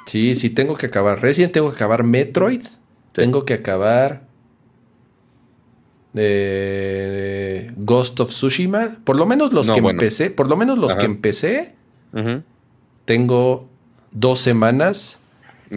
Sí, 0.08 0.34
sí, 0.34 0.50
tengo 0.50 0.76
que 0.76 0.88
acabar 0.88 1.22
Resident, 1.22 1.54
tengo 1.54 1.70
que 1.70 1.76
acabar 1.76 2.04
Metroid, 2.04 2.64
tengo 3.12 3.46
que 3.46 3.54
acabar 3.54 4.25
de 6.16 7.72
Ghost 7.76 8.20
of 8.22 8.30
Tsushima. 8.30 8.98
Por 9.04 9.18
lo 9.18 9.26
menos 9.26 9.54
los 9.54 9.70
que 9.70 9.80
empecé, 9.80 10.32
por 10.32 10.50
lo 10.50 10.58
menos 10.58 10.80
los 10.80 10.96
que 10.96 11.06
empecé, 11.06 11.76
tengo 13.06 13.68
dos 14.12 14.40
semanas 14.40 15.20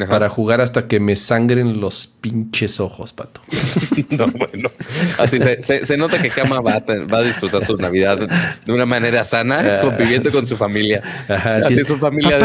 para 0.08 0.28
jugar 0.28 0.60
hasta 0.60 0.86
que 0.86 1.00
me 1.00 1.16
sangren 1.16 1.80
los 1.80 2.06
pinches 2.20 2.78
ojos, 2.78 3.12
pato. 3.12 3.40
no, 4.10 4.28
bueno. 4.28 4.70
Así 5.18 5.38
se, 5.60 5.96
nota 5.96 6.22
que 6.22 6.28
Kama 6.30 6.60
va 6.60 6.84
a, 6.86 7.22
disfrutar 7.22 7.64
su 7.64 7.76
Navidad 7.76 8.18
de 8.64 8.72
una 8.72 8.86
manera 8.86 9.24
sana, 9.24 9.60
ah. 9.60 9.80
conviviendo 9.82 10.30
con 10.30 10.46
su 10.46 10.56
familia. 10.56 11.02
así, 11.26 11.76
su 11.84 11.96
familia. 11.96 12.38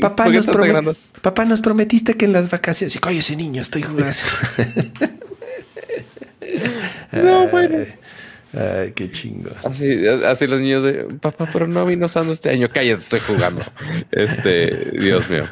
Papá, 0.00 0.26
papá, 1.22 1.44
nos 1.44 1.60
prometiste 1.60 2.14
que 2.14 2.24
en 2.24 2.32
las 2.32 2.50
vacaciones. 2.50 2.98
Oye, 3.06 3.18
ese 3.18 3.36
niño, 3.36 3.62
estoy 3.62 3.82
jugando. 3.82 4.10
No, 7.12 7.48
bueno. 7.48 7.78
Ay, 8.52 8.92
qué 8.92 9.10
chingo. 9.10 9.50
Así, 9.64 10.06
así 10.06 10.46
los 10.46 10.60
niños 10.60 10.82
de 10.82 11.04
papá, 11.20 11.48
pero 11.52 11.66
no 11.66 11.84
vino 11.84 12.06
usando 12.06 12.32
este 12.32 12.48
año. 12.50 12.68
Cállate, 12.72 13.02
estoy 13.02 13.20
jugando. 13.20 13.62
Este, 14.10 14.92
Dios 14.98 15.28
mío. 15.28 15.44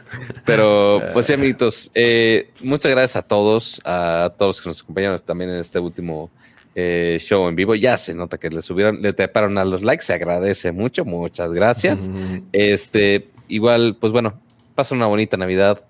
Pero, 0.46 1.02
pues, 1.12 1.26
sí, 1.26 1.34
amiguitos, 1.34 1.90
eh, 1.94 2.50
muchas 2.60 2.90
gracias 2.92 3.16
a 3.16 3.26
todos, 3.26 3.80
a 3.84 4.32
todos 4.38 4.56
los 4.56 4.62
que 4.62 4.68
nos 4.70 4.82
acompañaron 4.82 5.18
también 5.18 5.50
en 5.50 5.56
este 5.58 5.78
último 5.78 6.30
eh, 6.74 7.18
show 7.20 7.46
en 7.46 7.56
vivo. 7.56 7.74
Ya 7.74 7.96
se 7.98 8.14
nota 8.14 8.38
que 8.38 8.48
le 8.48 8.62
subieron, 8.62 9.02
le 9.02 9.12
taparon 9.12 9.58
a 9.58 9.64
los 9.64 9.82
likes, 9.82 10.04
se 10.04 10.14
agradece 10.14 10.72
mucho, 10.72 11.04
muchas 11.04 11.52
gracias. 11.52 12.10
Este, 12.52 13.28
igual, 13.48 13.96
pues 14.00 14.12
bueno, 14.12 14.40
pasa 14.74 14.94
una 14.94 15.06
bonita 15.06 15.36
Navidad. 15.36 15.84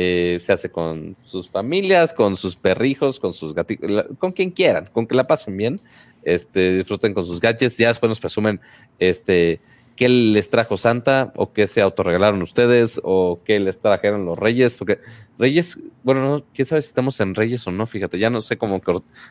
Eh, 0.00 0.38
se 0.40 0.52
hace 0.52 0.70
con 0.70 1.16
sus 1.24 1.50
familias, 1.50 2.12
con 2.12 2.36
sus 2.36 2.54
perrijos, 2.54 3.18
con 3.18 3.32
sus 3.32 3.52
gatitos, 3.52 4.04
con 4.20 4.30
quien 4.30 4.52
quieran, 4.52 4.86
con 4.92 5.08
que 5.08 5.16
la 5.16 5.24
pasen 5.24 5.56
bien, 5.56 5.80
este, 6.22 6.74
disfruten 6.74 7.12
con 7.12 7.26
sus 7.26 7.40
gadgets, 7.40 7.76
ya 7.78 7.88
después 7.88 8.08
nos 8.08 8.20
presumen 8.20 8.60
este, 9.00 9.60
qué 9.96 10.08
les 10.08 10.50
trajo 10.50 10.76
Santa 10.76 11.32
o 11.34 11.52
qué 11.52 11.66
se 11.66 11.80
autorregalaron 11.80 12.40
ustedes 12.42 13.00
o 13.02 13.40
qué 13.44 13.58
les 13.58 13.80
trajeron 13.80 14.24
los 14.24 14.38
Reyes, 14.38 14.76
porque 14.76 15.00
Reyes, 15.36 15.76
bueno, 16.04 16.20
no, 16.22 16.44
quién 16.54 16.66
sabe 16.66 16.80
si 16.80 16.86
estamos 16.86 17.18
en 17.18 17.34
Reyes 17.34 17.66
o 17.66 17.72
no, 17.72 17.84
fíjate, 17.84 18.20
ya 18.20 18.30
no 18.30 18.40
sé 18.40 18.56
cómo 18.56 18.80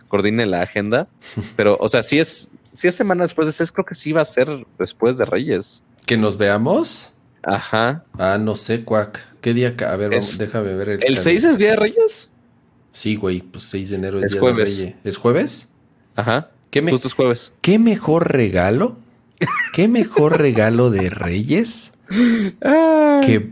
coordine 0.10 0.46
la 0.46 0.64
agenda, 0.64 1.08
pero, 1.56 1.78
o 1.80 1.88
sea, 1.88 2.04
si 2.04 2.20
es, 2.20 2.52
si 2.74 2.90
es 2.90 2.96
semana 2.98 3.24
después 3.24 3.46
de 3.46 3.52
ese, 3.52 3.72
creo 3.72 3.86
que 3.86 3.96
sí 3.96 4.12
va 4.12 4.24
a 4.24 4.26
ser 4.26 4.68
después 4.78 5.18
de 5.18 5.24
Reyes. 5.24 5.82
¿Que 6.06 6.18
nos 6.18 6.36
veamos? 6.36 7.14
Ajá. 7.48 8.04
Ah, 8.20 8.38
no 8.38 8.56
sé, 8.56 8.84
Cuac. 8.84 9.22
¿Qué 9.40 9.54
día? 9.54 9.74
A 9.88 9.96
ver, 9.96 10.12
déjame 10.38 10.74
ver 10.74 10.90
el. 10.90 11.04
¿El 11.04 11.18
6 11.18 11.44
es 11.46 11.58
Día 11.58 11.72
de 11.72 11.76
Reyes? 11.78 12.30
Sí, 12.92 13.16
güey, 13.16 13.42
pues 13.42 13.64
6 13.66 13.90
de 13.90 13.96
enero 13.96 14.20
es, 14.20 14.34
Día 14.34 14.42
jueves. 14.42 14.78
de 14.78 14.86
Reyes. 14.86 15.00
¿Es 15.06 15.18
jueves? 15.18 15.68
Ajá. 16.16 16.50
¿Qué 16.70 16.82
me... 16.82 16.92
Justo 16.92 17.08
es 17.08 17.14
jueves. 17.14 17.54
¿Qué 17.62 17.80
mejor 17.80 18.34
regalo? 18.34 18.98
¿Qué 19.74 19.88
mejor 19.88 20.38
regalo 20.42 20.90
de 20.90 21.10
Reyes? 21.10 21.94
Ah, 22.62 23.22
que, 23.26 23.52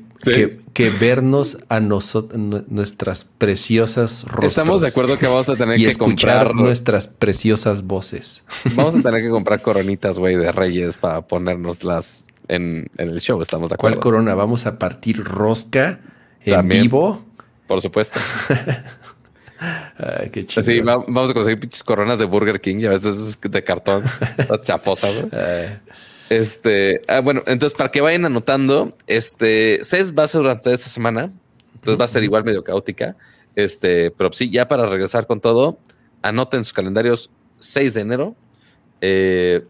que, 0.74 0.90
vernos 0.90 1.57
a 1.69 1.80
nosotros, 1.80 2.67
nuestras 2.67 3.25
preciosas 3.25 4.24
rostros. 4.24 4.51
Estamos 4.51 4.82
de 4.82 4.88
acuerdo 4.88 5.17
que 5.17 5.27
vamos 5.27 5.48
a 5.48 5.56
tener 5.56 5.77
que 5.77 5.88
escuchar 5.88 6.48
comprar 6.48 6.56
nuestras 6.56 7.07
preciosas 7.07 7.83
voces. 7.83 8.43
Vamos 8.75 8.95
a 8.95 9.01
tener 9.01 9.22
que 9.22 9.30
comprar 9.30 9.61
coronitas, 9.61 10.17
güey, 10.17 10.35
de 10.35 10.51
Reyes 10.51 10.98
para 10.98 11.22
ponernoslas 11.22 12.27
en, 12.48 12.90
el 12.98 13.19
show, 13.19 13.41
estamos 13.41 13.69
de 13.69 13.75
acuerdo. 13.75 13.98
¿Cuál 13.98 14.03
corona? 14.03 14.35
¿Vamos 14.35 14.65
a 14.65 14.77
partir 14.77 15.24
rosca 15.24 15.99
en 16.43 16.67
vivo? 16.67 17.24
Por 17.67 17.82
supuesto. 17.82 18.19
Ay, 19.98 20.30
qué 20.30 20.45
chido. 20.45 20.64
Sí, 20.64 20.82
vamos 20.82 21.32
a 21.32 21.33
conseguir 21.33 21.59
pinches 21.59 21.83
coronas 21.83 22.19
de 22.19 22.25
Burger 22.25 22.59
King 22.61 22.77
y 22.80 22.85
a 22.85 22.90
veces 22.90 23.15
es 23.15 23.40
de 23.41 23.64
cartón. 23.64 24.03
Está 24.38 24.59
chafosa, 24.61 25.07
Este, 26.30 27.01
ah, 27.07 27.22
bueno, 27.22 27.41
entonces 27.48 27.77
para 27.77 27.90
que 27.90 28.01
vayan 28.01 28.25
anotando, 28.25 28.98
este 29.07 29.80
CES 29.83 30.14
va 30.14 30.24
a 30.24 30.27
ser 30.27 30.41
durante 30.41 30.74
esta 30.74 30.90
semana. 30.90 31.32
Entonces 31.75 31.99
va 31.99 32.06
a 32.06 32.09
ser 32.09 32.24
igual 32.24 32.43
medio 32.43 32.64
caótica. 32.64 33.15
Este, 33.56 34.11
pero 34.11 34.33
sí, 34.33 34.49
ya 34.49 34.67
para 34.67 34.85
regresar 34.88 35.27
con 35.27 35.40
todo, 35.40 35.77
anoten 36.22 36.64
sus 36.64 36.74
calendarios 36.74 37.30
6 37.59 37.93
de 37.93 38.01
enero. 38.01 38.35
Eh, 39.01 39.64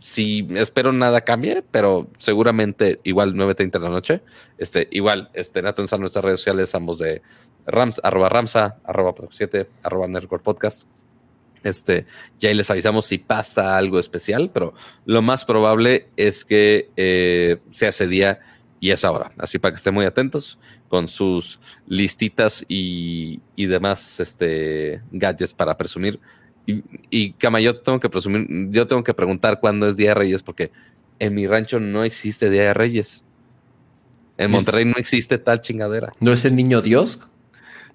si 0.00 0.46
espero 0.54 0.92
nada 0.92 1.22
cambie, 1.22 1.62
pero 1.70 2.08
seguramente 2.16 3.00
igual 3.04 3.34
9.30 3.34 3.70
de 3.72 3.78
la 3.80 3.88
noche. 3.88 4.22
Este, 4.56 4.88
igual, 4.90 5.30
este, 5.34 5.60
atentos 5.60 5.92
a 5.92 5.98
nuestras 5.98 6.24
redes 6.24 6.40
sociales, 6.40 6.74
ambos 6.74 6.98
de 6.98 7.22
Rams, 7.66 8.00
arroba 8.02 8.28
Ramsa, 8.28 8.78
arroba 8.84 9.14
7, 9.30 9.68
arroba 9.82 10.08
Podcast. 10.42 10.86
Este, 11.64 12.06
ya 12.38 12.48
ahí 12.48 12.54
les 12.54 12.70
avisamos 12.70 13.06
si 13.06 13.18
pasa 13.18 13.76
algo 13.76 13.98
especial, 13.98 14.50
pero 14.52 14.74
lo 15.04 15.22
más 15.22 15.44
probable 15.44 16.08
es 16.16 16.44
que 16.44 16.90
eh, 16.96 17.58
sea 17.72 17.88
ese 17.88 18.06
día 18.06 18.38
y 18.80 18.92
esa 18.92 19.10
hora. 19.10 19.32
Así 19.38 19.58
para 19.58 19.72
que 19.72 19.78
estén 19.78 19.94
muy 19.94 20.06
atentos 20.06 20.58
con 20.88 21.08
sus 21.08 21.60
listitas 21.86 22.64
y, 22.68 23.40
y 23.56 23.66
demás 23.66 24.20
este, 24.20 25.02
gadgets 25.10 25.52
para 25.52 25.76
presumir 25.76 26.20
y, 27.10 27.32
Cama, 27.32 27.60
yo 27.60 27.80
tengo 27.80 27.98
que 27.98 28.10
presumir, 28.10 28.46
yo 28.70 28.86
tengo 28.86 29.02
que 29.02 29.14
preguntar 29.14 29.58
cuándo 29.58 29.86
es 29.86 29.96
Día 29.96 30.10
de 30.10 30.14
Reyes, 30.14 30.42
porque 30.42 30.70
en 31.18 31.34
mi 31.34 31.46
rancho 31.46 31.80
no 31.80 32.04
existe 32.04 32.50
Día 32.50 32.62
de 32.64 32.74
Reyes. 32.74 33.24
En 34.36 34.50
Monterrey 34.50 34.84
no 34.84 34.96
existe 34.96 35.38
tal 35.38 35.60
chingadera. 35.60 36.12
¿No 36.20 36.32
es 36.32 36.44
el 36.44 36.54
niño 36.54 36.80
Dios? 36.80 37.26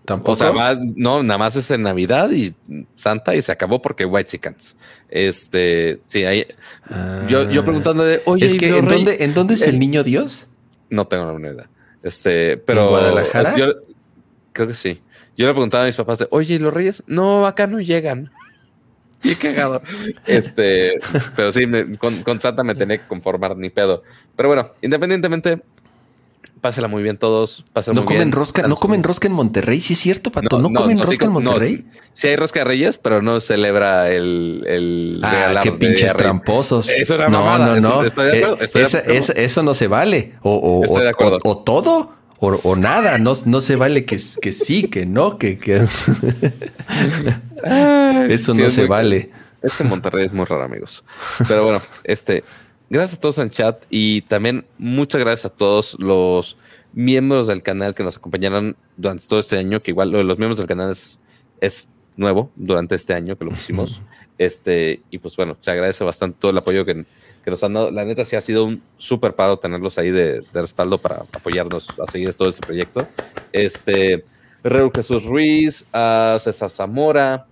Tampoco. 0.06 0.32
O 0.32 0.36
sea, 0.36 0.78
no, 0.96 1.24
nada 1.24 1.38
más 1.38 1.56
es 1.56 1.72
en 1.72 1.84
Navidad 1.84 2.32
y 2.32 2.54
Santa 2.96 3.36
y 3.36 3.42
se 3.42 3.52
acabó 3.52 3.82
porque 3.82 4.06
White 4.06 4.32
Chickens. 4.32 4.76
Este, 5.08 6.02
sí, 6.08 6.26
ahí. 6.26 6.46
yo, 7.30 7.50
yo 7.50 7.62
ah. 7.62 7.66
preguntando 7.66 8.04
de, 8.04 8.22
oye, 8.26 8.46
es 8.46 8.56
que 8.56 8.76
¿en 8.76 8.88
dónde, 8.88 9.18
¿en 9.24 9.34
dónde 9.34 9.54
es 9.54 9.62
el, 9.62 9.80
niño 9.80 10.04
Dios? 10.04 10.50
No 10.90 11.08
tengo 11.08 11.38
la 11.38 11.52
idea. 11.52 11.70
Este, 12.02 12.58
pero. 12.58 12.82
¿En 12.82 12.90
Guadalajara? 12.90 13.56
creo 14.52 14.68
que 14.68 14.74
sí. 14.74 15.02
Yo 15.38 15.48
le 15.48 15.54
preguntaba 15.54 15.84
a 15.84 15.88
mis 15.88 15.96
papás 15.96 16.20
de, 16.20 16.28
oye, 16.32 16.56
¿y 16.56 16.60
los 16.60 16.74
reyes? 16.74 17.04
No, 17.08 17.48
acá 17.48 17.66
no 17.68 17.80
llegan. 17.80 18.32
Qué 19.24 19.36
cagado. 19.36 19.82
Este, 20.26 21.00
pero 21.36 21.52
sí, 21.52 21.66
con, 21.98 22.40
Santa 22.40 22.64
me 22.64 22.76
tenía 22.76 22.98
que 22.98 23.08
conformar 23.08 23.56
ni 23.56 23.70
pedo. 23.70 24.04
Pero 24.36 24.50
bueno, 24.50 24.72
independientemente, 24.82 25.62
pásela 26.60 26.90
muy 26.90 27.04
bien 27.04 27.18
todos. 27.18 27.64
no 27.94 28.06
comen 28.06 28.34
rosca, 28.34 28.68
no 28.68 28.76
comen 28.76 29.02
rosca 29.02 29.28
en 29.28 29.34
Monterrey, 29.34 29.80
sí 29.80 29.94
es 29.94 30.00
cierto, 30.00 30.30
Pato. 30.30 30.60
No, 30.60 30.70
comen 30.70 31.00
rosca 31.00 31.26
en 31.26 31.32
Monterrey. 31.32 31.86
sí 32.12 32.28
hay 32.28 32.36
rosca 32.36 32.60
de 32.60 32.66
Reyes, 32.66 32.98
pero 32.98 33.22
no 33.22 33.40
celebra 33.40 34.12
el, 34.12 34.66
el 34.68 35.22
ah, 35.24 35.62
qué 35.64 35.72
pinches 35.72 36.14
tramposos. 36.14 36.90
Eso 36.90 37.16
era 37.16 37.30
no, 37.30 37.58
no, 37.58 37.80
no. 37.80 38.04
Estoy 38.04 38.32
de 38.32 38.44
acuerdo. 38.44 38.58
Eh, 38.62 39.22
eso 39.36 39.64
no 39.64 39.74
se 39.74 39.88
vale. 39.88 40.36
O, 40.42 40.54
o, 40.54 41.50
o 41.50 41.58
todo 41.64 42.23
o, 42.46 42.76
nada, 42.76 43.18
no, 43.18 43.34
no 43.46 43.62
se 43.62 43.78
vale 43.78 44.04
que, 44.06 44.20
que 44.42 44.52
sí, 44.52 44.90
que 44.90 45.06
no, 45.06 45.38
que, 45.38 45.58
eso 48.30 48.54
no 48.54 48.70
se 48.70 48.86
vale. 48.86 49.32
Es 49.62 49.76
que 49.76 49.86
Monterrey 49.86 50.26
es 50.26 50.34
muy 50.34 50.44
raro, 50.46 50.64
amigos. 50.64 51.06
Pero 51.48 51.64
bueno, 51.64 51.82
este, 52.04 52.44
gracias 52.90 53.18
a 53.18 53.22
todos 53.22 53.38
en 53.38 53.50
chat 53.50 53.86
y 53.90 54.24
también 54.24 54.66
muchas 54.78 55.22
gracias 55.22 55.52
a 55.52 55.56
todos 55.56 55.96
los 56.00 56.58
miembros 56.92 57.48
del 57.48 57.64
canal 57.64 57.96
que 57.96 58.04
nos 58.04 58.18
acompañaron 58.18 58.76
durante 58.98 59.26
todo 59.26 59.40
este 59.40 59.58
año, 59.58 59.82
que 59.82 59.92
igual 59.92 60.12
lo 60.12 60.18
de 60.18 60.26
los 60.26 60.38
miembros 60.38 60.58
del 60.58 60.68
canal 60.68 60.92
es, 60.92 61.18
es 61.62 61.88
nuevo 62.18 62.52
durante 62.58 62.96
este 62.96 63.14
año 63.14 63.38
que 63.38 63.46
lo 63.46 63.52
pusimos. 63.52 64.02
Este, 64.38 65.02
y 65.10 65.20
pues 65.20 65.36
bueno, 65.36 65.56
se 65.60 65.72
agradece 65.72 66.04
bastante 66.04 66.38
todo 66.40 66.52
el 66.52 66.58
apoyo 66.58 66.86
que, 66.86 67.06
que 67.44 67.52
nos 67.52 67.64
han 67.64 67.74
dado. 67.74 67.92
La 67.92 68.06
neta 68.06 68.26
sí 68.26 68.36
ha 68.36 68.42
sido 68.42 68.66
un 68.66 68.82
súper 68.98 69.36
paro 69.36 69.58
tenerlos 69.58 69.98
ahí 69.98 70.12
de, 70.12 70.44
respaldo 70.54 70.98
para 70.98 71.26
apoyarnos 71.34 71.88
a 72.00 72.10
seguir 72.10 72.34
todo 72.34 72.50
este 72.50 72.66
proyecto. 72.66 73.08
Este, 73.52 74.26
Reu 74.64 74.92
Jesús 74.92 75.24
Ruiz, 75.24 75.86
a 75.92 76.38
César 76.40 76.70
Zamora, 76.70 77.46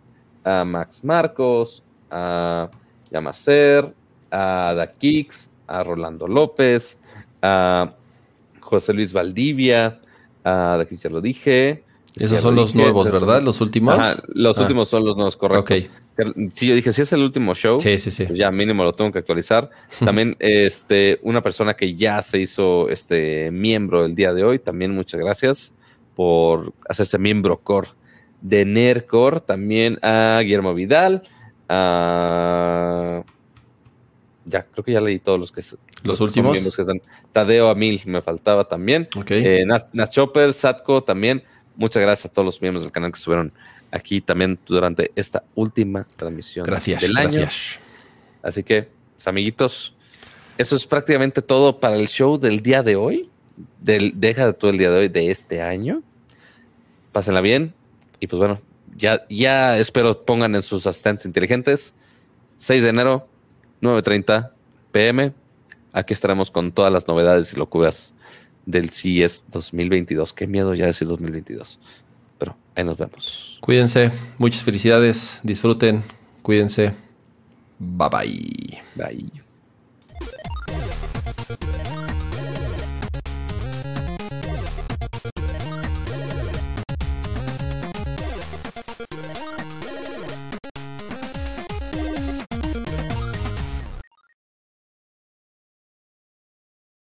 a 0.43 0.65
Max 0.65 1.03
Marcos, 1.03 1.83
a 2.09 2.69
Yamacer, 3.11 3.93
a 4.31 4.73
Dakix, 4.75 5.49
a 5.67 5.83
Rolando 5.83 6.27
López, 6.27 6.97
a 7.41 7.93
José 8.59 8.93
Luis 8.93 9.13
Valdivia, 9.13 9.99
a 10.43 10.77
Dakix 10.77 11.03
ya 11.03 11.09
lo 11.09 11.21
dije. 11.21 11.83
Esos 12.15 12.41
son 12.41 12.55
los 12.55 12.75
nuevos, 12.75 13.09
¿verdad? 13.09 13.41
Los 13.41 13.61
últimos. 13.61 14.21
los 14.27 14.57
ah. 14.57 14.61
últimos 14.61 14.89
son 14.89 15.05
los 15.05 15.15
nuevos, 15.15 15.37
correcto. 15.37 15.75
Si 16.53 16.67
yo 16.67 16.75
dije, 16.75 16.91
si 16.91 17.01
es 17.01 17.13
el 17.13 17.21
último 17.21 17.55
show, 17.55 17.79
sí, 17.79 17.97
sí, 17.97 18.11
sí. 18.11 18.25
Pues 18.25 18.37
ya 18.37 18.51
mínimo 18.51 18.83
lo 18.83 18.93
tengo 18.93 19.11
que 19.11 19.19
actualizar. 19.19 19.69
También 20.05 20.35
este, 20.39 21.19
una 21.23 21.41
persona 21.41 21.73
que 21.73 21.95
ya 21.95 22.21
se 22.21 22.39
hizo 22.39 22.89
este, 22.89 23.49
miembro 23.51 24.05
el 24.05 24.13
día 24.13 24.33
de 24.33 24.43
hoy, 24.43 24.59
también 24.59 24.93
muchas 24.93 25.19
gracias 25.19 25.73
por 26.15 26.73
hacerse 26.87 27.17
miembro 27.17 27.57
core 27.59 27.89
de 28.41 28.65
NERCOR. 28.65 29.41
También 29.41 29.99
a 30.01 30.39
Guillermo 30.43 30.73
Vidal, 30.73 31.23
a... 31.69 33.23
Ya, 34.45 34.63
creo 34.63 34.83
que 34.83 34.91
ya 34.91 35.01
leí 35.01 35.19
todos 35.19 35.39
los 35.39 35.51
que 35.51 35.61
los, 36.03 36.19
últimos. 36.19 36.75
Que 36.75 36.81
están. 36.81 36.99
Tadeo 37.31 37.69
Amil 37.69 38.01
me 38.05 38.21
faltaba 38.21 38.67
también. 38.67 39.07
Okay. 39.15 39.43
Eh, 39.45 39.65
Chopper, 40.09 40.51
Satko 40.51 41.03
también. 41.03 41.43
Muchas 41.75 42.01
gracias 42.01 42.31
a 42.31 42.33
todos 42.33 42.45
los 42.47 42.61
miembros 42.61 42.83
del 42.83 42.91
canal 42.91 43.11
que 43.11 43.17
estuvieron 43.17 43.53
aquí 43.91 44.21
también 44.21 44.57
durante 44.65 45.11
esta 45.15 45.43
última 45.55 46.07
transmisión 46.15 46.65
gracias, 46.65 47.01
del 47.01 47.17
año. 47.17 47.31
Gracias. 47.31 47.79
Así 48.41 48.63
que, 48.63 48.89
pues, 49.15 49.27
amiguitos, 49.27 49.93
eso 50.57 50.75
es 50.75 50.85
prácticamente 50.85 51.41
todo 51.41 51.79
para 51.79 51.95
el 51.95 52.07
show 52.07 52.37
del 52.37 52.61
día 52.61 52.83
de 52.83 52.95
hoy. 52.95 53.29
Del, 53.79 54.13
deja 54.19 54.47
de 54.47 54.53
todo 54.53 54.71
el 54.71 54.77
día 54.77 54.89
de 54.89 54.97
hoy 54.97 55.07
de 55.07 55.29
este 55.29 55.61
año. 55.61 56.01
Pásenla 57.11 57.41
bien. 57.41 57.73
Y 58.19 58.27
pues 58.27 58.37
bueno, 58.37 58.61
ya, 58.95 59.25
ya 59.29 59.77
espero 59.77 60.25
pongan 60.25 60.55
en 60.55 60.61
sus 60.61 60.87
asistentes 60.87 61.25
inteligentes. 61.25 61.93
6 62.57 62.83
de 62.83 62.89
enero, 62.89 63.27
9.30 63.81 64.51
pm. 64.91 65.33
Aquí 65.93 66.13
estaremos 66.13 66.51
con 66.51 66.71
todas 66.71 66.93
las 66.93 67.07
novedades 67.07 67.53
y 67.53 67.57
locuras 67.57 68.13
del 68.65 68.89
CES 68.89 69.45
2022. 69.49 70.33
Qué 70.33 70.47
miedo 70.47 70.73
ya 70.73 70.85
decir 70.85 71.07
2022. 71.07 71.79
Ahí 72.75 72.83
nos 72.83 72.97
vemos. 72.97 73.57
Cuídense, 73.61 74.11
muchas 74.37 74.63
felicidades, 74.63 75.39
disfruten, 75.43 76.03
cuídense. 76.41 76.93
Bye 77.79 78.09
bye. 78.09 78.81
Bye. 78.95 79.31